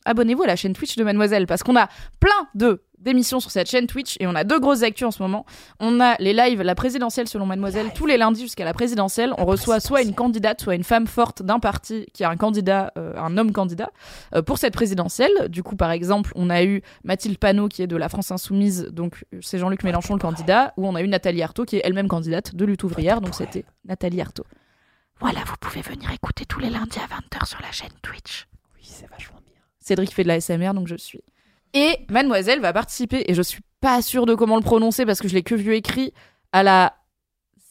Abonnez-vous 0.06 0.44
à 0.44 0.48
la 0.48 0.56
chaîne 0.56 0.74
Twitch 0.74 0.96
de 0.96 1.04
Mademoiselle 1.04 1.48
parce 1.48 1.64
qu'on 1.64 1.76
a 1.76 1.88
plein 2.20 2.48
de 2.54 2.84
d'émissions 3.00 3.40
sur 3.40 3.50
cette 3.50 3.68
chaîne 3.68 3.88
Twitch 3.88 4.18
et 4.20 4.28
on 4.28 4.36
a 4.36 4.44
deux 4.44 4.60
grosses 4.60 4.84
actus 4.84 5.08
en 5.08 5.10
ce 5.10 5.24
moment. 5.24 5.48
On 5.80 6.00
a 6.00 6.18
les 6.20 6.34
lives 6.34 6.62
la 6.62 6.76
présidentielle 6.76 7.28
selon 7.28 7.48
Mademoiselle 7.48 7.88
tous 7.96 8.06
les 8.06 8.18
lundis 8.18 8.42
jusqu'à 8.42 8.64
la 8.64 8.74
présidentielle. 8.74 9.34
On 9.40 9.46
reçoit 9.46 9.80
soit 9.80 10.04
une 10.04 10.14
candidate, 10.14 10.62
soit 10.62 10.76
une 10.76 10.84
femme 10.84 11.08
forte 11.08 11.42
d'un 11.42 11.58
parti 11.58 12.06
qui 12.14 12.24
a 12.24 12.30
un 12.30 12.38
candidat, 12.38 12.94
euh, 13.00 13.14
un 13.18 13.40
homme 13.40 13.54
candidat 13.54 13.90
euh, 14.36 14.44
pour 14.44 14.60
cette 14.60 14.76
présidentielle. 14.76 15.50
Du 15.50 15.64
coup, 15.64 15.76
par 15.76 15.90
exemple, 15.90 16.32
on 16.36 16.52
a 16.52 16.64
eu 16.64 16.84
Mathilde 17.04 17.40
Panot 17.40 17.70
qui 17.70 17.82
est 17.82 17.88
de 17.88 17.98
la 17.98 18.08
France 18.08 18.30
Insoumise, 18.30 18.90
donc 18.92 19.26
c'est 19.42 19.58
Jean-Luc 19.58 19.84
Mélenchon 19.84 20.14
le 20.14 20.20
candidat, 20.20 20.76
ou 20.78 20.86
on 20.86 20.94
a 20.94 21.02
eu 21.02 21.08
Nathalie 21.08 21.42
Arthaud 21.42 21.66
qui 21.66 21.78
est 21.78 21.82
elle-même 21.84 22.08
candidate 22.08 22.54
de 22.54 22.66
lutte 22.66 22.84
ouvrière, 22.84 23.20
donc 23.20 23.34
c'était 23.34 23.66
Nathalie 23.84 24.22
Arthaud. 24.22 24.46
Voilà, 25.22 25.44
vous 25.46 25.56
pouvez 25.60 25.82
venir 25.82 26.12
écouter 26.12 26.46
tous 26.46 26.60
les 26.60 26.72
lundis 26.72 26.98
à 26.98 27.06
20h 27.06 27.46
sur 27.48 27.62
la 27.62 27.72
chaîne 27.72 27.92
Twitch. 28.02 28.48
Oui, 28.76 28.82
c'est 28.84 29.08
vachement 29.08 29.40
bien. 29.46 29.62
Cédric 29.80 30.12
fait 30.14 30.24
de 30.24 30.28
la 30.28 30.42
SMR, 30.42 30.74
donc 30.74 30.88
je 30.88 30.96
suis. 30.96 31.22
Et 31.74 32.00
Mademoiselle 32.10 32.60
va 32.60 32.74
participer, 32.74 33.24
et 33.28 33.36
je 33.36 33.42
suis 33.44 33.62
pas 33.82 34.02
sûre 34.02 34.26
de 34.26 34.34
comment 34.34 34.56
le 34.56 34.64
prononcer 34.64 35.06
parce 35.06 35.20
que 35.20 35.28
je 35.28 35.36
l'ai 35.36 35.44
que 35.44 35.54
vu 35.54 35.76
écrit, 35.76 36.12
à 36.52 36.64
la 36.64 36.96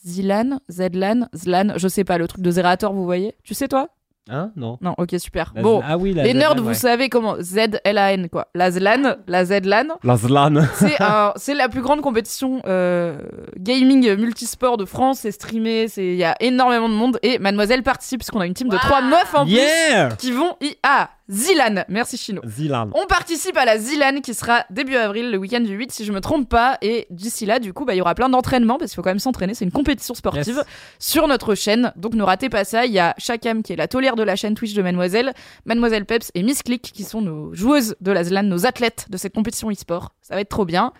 Zilan, 0.06 0.60
Zlan, 0.70 1.28
Zlan, 1.34 1.72
je 1.76 1.88
sais 1.88 2.04
pas, 2.04 2.18
le 2.18 2.28
truc 2.28 2.40
de 2.40 2.50
Zerator, 2.52 2.92
vous 2.92 3.04
voyez 3.04 3.34
Tu 3.42 3.54
sais 3.54 3.66
toi? 3.66 3.88
Hein 4.30 4.52
Non. 4.56 4.78
Non, 4.80 4.94
ok, 4.96 5.14
super. 5.18 5.52
La- 5.54 5.62
Bon, 5.62 5.82
ah 5.86 5.96
oui, 5.98 6.14
la 6.14 6.22
les 6.24 6.34
nerds, 6.34 6.54
vous 6.56 6.68
ouais. 6.68 6.74
savez 6.74 7.08
comment 7.08 7.36
Z-L-A-N, 7.40 8.28
quoi. 8.30 8.46
La 8.54 8.70
Zlan, 8.70 9.16
la 9.26 9.44
Zlan, 9.44 9.88
La 10.04 10.16
Zlan. 10.16 10.54
c'est 11.36 11.54
la 11.54 11.68
plus 11.68 11.82
grande 11.82 12.00
compétition 12.00 12.60
euh, 12.66 13.18
gaming 13.58 14.14
multisport 14.16 14.76
de 14.76 14.84
France. 14.84 15.20
C'est 15.20 15.32
streamé, 15.32 15.88
c'est- 15.88 16.06
il 16.06 16.16
y 16.16 16.24
a 16.24 16.34
énormément 16.40 16.88
de 16.88 16.94
monde. 16.94 17.18
Et 17.22 17.38
Mademoiselle 17.38 17.82
participe, 17.82 18.20
parce 18.20 18.30
qu'on 18.30 18.40
a 18.40 18.46
une 18.46 18.54
team 18.54 18.68
de 18.68 18.76
trois 18.76 19.02
meufs 19.02 19.34
en 19.34 19.44
Yeah 19.46 20.08
plus 20.08 20.16
qui 20.18 20.32
vont 20.32 20.56
y. 20.60 20.74
Ah, 20.82 21.10
Zilan, 21.30 21.84
merci 21.88 22.16
Chino. 22.16 22.40
Zilan. 22.44 22.90
On 22.94 23.06
participe 23.06 23.56
à 23.56 23.64
la 23.64 23.78
Zilan 23.78 24.20
qui 24.20 24.34
sera 24.34 24.64
début 24.70 24.96
avril, 24.96 25.30
le 25.30 25.38
week-end 25.38 25.60
du 25.60 25.74
8, 25.76 25.92
si 25.92 26.04
je 26.04 26.12
me 26.12 26.20
trompe 26.20 26.48
pas. 26.48 26.76
Et 26.82 27.06
d'ici 27.10 27.46
là, 27.46 27.60
du 27.60 27.72
coup, 27.72 27.84
bah, 27.84 27.94
il 27.94 27.98
y 27.98 28.00
aura 28.00 28.16
plein 28.16 28.28
d'entraînements 28.28 28.78
parce 28.78 28.90
qu'il 28.90 28.96
faut 28.96 29.02
quand 29.02 29.10
même 29.10 29.20
s'entraîner. 29.20 29.54
C'est 29.54 29.64
une 29.64 29.70
compétition 29.70 30.14
sportive 30.14 30.56
Yes. 30.56 30.64
sur 30.98 31.28
notre 31.28 31.54
chaîne. 31.54 31.92
Donc 31.96 32.14
ne 32.14 32.22
ratez 32.24 32.48
pas 32.48 32.64
ça. 32.64 32.84
Il 32.84 32.92
y 32.92 32.98
a 32.98 33.14
Chakam 33.18 33.62
qui 33.62 33.72
est 33.72 33.76
la 33.76 33.86
tolère 33.86 34.16
de 34.16 34.22
la 34.24 34.34
chaîne 34.34 34.54
Twitch 34.56 34.74
de 34.74 34.82
Mademoiselle, 34.82 35.32
Mademoiselle 35.66 36.04
Peps 36.04 36.32
et 36.34 36.42
Miss 36.42 36.62
Click 36.64 36.82
qui 36.82 37.04
sont 37.04 37.20
nos 37.22 37.54
joueuses 37.54 37.94
de 38.00 38.10
la 38.10 38.24
Zlan, 38.24 38.42
nos 38.42 38.66
athlètes 38.66 39.06
de 39.08 39.16
cette 39.16 39.34
compétition 39.34 39.70
e-sport. 39.70 40.12
Ça 40.22 40.34
va 40.34 40.40
être 40.40 40.48
trop 40.48 40.64
bien. 40.64 40.92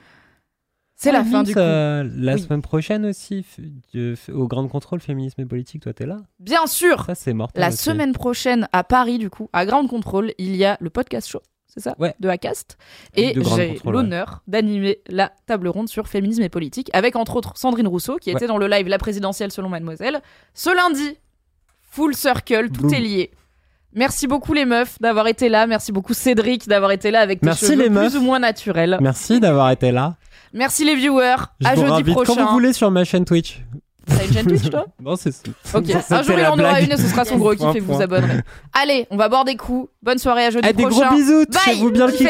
C'est 1.03 1.13
la 1.13 1.21
Ah, 1.21 1.25
fin 1.25 1.31
Mims, 1.39 1.45
du 1.45 1.55
coup. 1.55 1.59
la 1.61 2.35
Oui. 2.35 2.41
semaine 2.43 2.61
prochaine 2.61 3.07
aussi, 3.07 3.43
au 4.33 4.47
Grand 4.47 4.69
Contrôle 4.69 5.01
Féminisme 5.01 5.41
et 5.41 5.47
Politique, 5.47 5.83
toi 5.83 5.95
t'es 5.95 6.05
là? 6.05 6.19
Bien 6.39 6.67
sûr, 6.67 7.07
Ça 7.07 7.15
c'est 7.15 7.33
mortel. 7.33 7.59
la 7.59 7.69
aussi. 7.69 7.79
semaine 7.79 8.13
prochaine 8.13 8.69
à 8.73 8.85
Paris, 8.85 9.17
du 9.17 9.31
coup, 9.31 9.49
à 9.55 9.65
Ground 9.65 9.89
Control, 9.89 10.33
il 10.37 10.55
y 10.57 10.65
a 10.67 10.77
le 10.79 10.91
podcast 10.91 11.27
show, 11.27 11.41
c'est 11.67 11.81
ça? 11.81 11.95
Ouais. 11.99 12.15
De 12.21 12.29
Acast. 12.29 12.77
Et 13.17 13.33
j'ai 13.35 13.41
ouais. 13.41 13.79
l'honneur 13.87 14.43
d'animer 14.47 14.99
la 15.09 15.33
table 15.47 15.69
ronde 15.69 15.89
sur 15.89 16.07
féminisme 16.07 16.43
et 16.43 16.51
politique, 16.51 16.91
avec 16.93 17.17
entre 17.17 17.37
autres 17.37 17.57
Sandrine 17.57 17.89
Rousseau, 17.89 18.17
qui 18.19 18.29
Ouais. 18.29 18.37
était 18.37 18.47
dans 18.47 18.59
le 18.59 18.67
live 18.67 18.87
La 18.89 18.99
présidentielle 18.99 19.53
selon 19.53 19.71
Mademoiselle. 19.71 20.21
Ce 20.53 20.69
lundi, 20.69 21.17
full 21.81 22.15
circle, 22.15 22.69
tout 22.71 22.83
Boum. 22.83 22.93
est 22.95 23.01
lié. 23.01 23.31
Merci 23.93 24.29
beaucoup 24.29 24.53
les 24.53 24.67
meufs 24.67 25.01
d'avoir 25.01 25.27
été 25.27 25.49
là. 25.49 25.67
Merci 25.67 25.91
beaucoup 25.91 26.15
Cédric 26.15 26.69
d'avoir 26.69 26.93
été 26.93 27.11
là 27.11 27.21
avec 27.21 27.41
tes 27.41 27.47
Merci, 27.47 27.65
cheveux 27.67 27.79
les 27.79 27.85
plus 27.87 27.95
meufs. 27.95 28.15
ou 28.15 28.21
moins 28.21 28.39
naturels. 28.39 28.99
Merci 29.01 29.41
d'avoir 29.41 29.71
été 29.71 29.91
là. 29.91 30.17
Merci 30.53 30.85
les 30.85 30.95
viewers. 30.97 31.37
Je 31.61 31.67
à 31.69 31.75
vous 31.75 31.87
jeudi 31.87 32.11
prochain. 32.13 32.35
quand 32.35 32.47
vous 32.47 32.53
voulez 32.53 32.73
sur 32.73 32.91
ma 32.91 33.05
chaîne 33.05 33.25
Twitch. 33.25 33.61
T'as 34.07 34.25
une 34.25 34.33
chaîne 34.33 34.47
Twitch 34.47 34.71
toi 34.71 34.87
Non, 35.03 35.17
c'est 35.17 35.31
Ok, 35.75 35.85
un 36.11 36.23
jour 36.23 36.39
il 36.39 36.47
en 36.47 36.59
aura 36.59 36.81
une 36.81 36.91
et 36.93 36.97
ce 36.97 37.07
sera 37.07 37.25
son 37.25 37.37
gros 37.39 37.55
kiff 37.55 37.75
et 37.77 37.81
vous 37.81 37.95
vous 37.95 38.03
abonnerez. 38.03 38.41
Allez, 38.73 39.07
on 39.11 39.17
va 39.17 39.29
boire 39.29 39.45
des 39.45 39.57
coups. 39.57 39.91
Bonne 40.03 40.19
soirée 40.19 40.47
à 40.47 40.51
jeudi 40.51 40.73
des 40.73 40.83
prochain. 40.83 41.07
gros 41.09 41.17
bisous, 41.17 41.45
Bye 41.47 41.47
touchez-vous 41.47 41.91
bien 41.91 42.07
le 42.07 42.13
vie. 42.13 42.27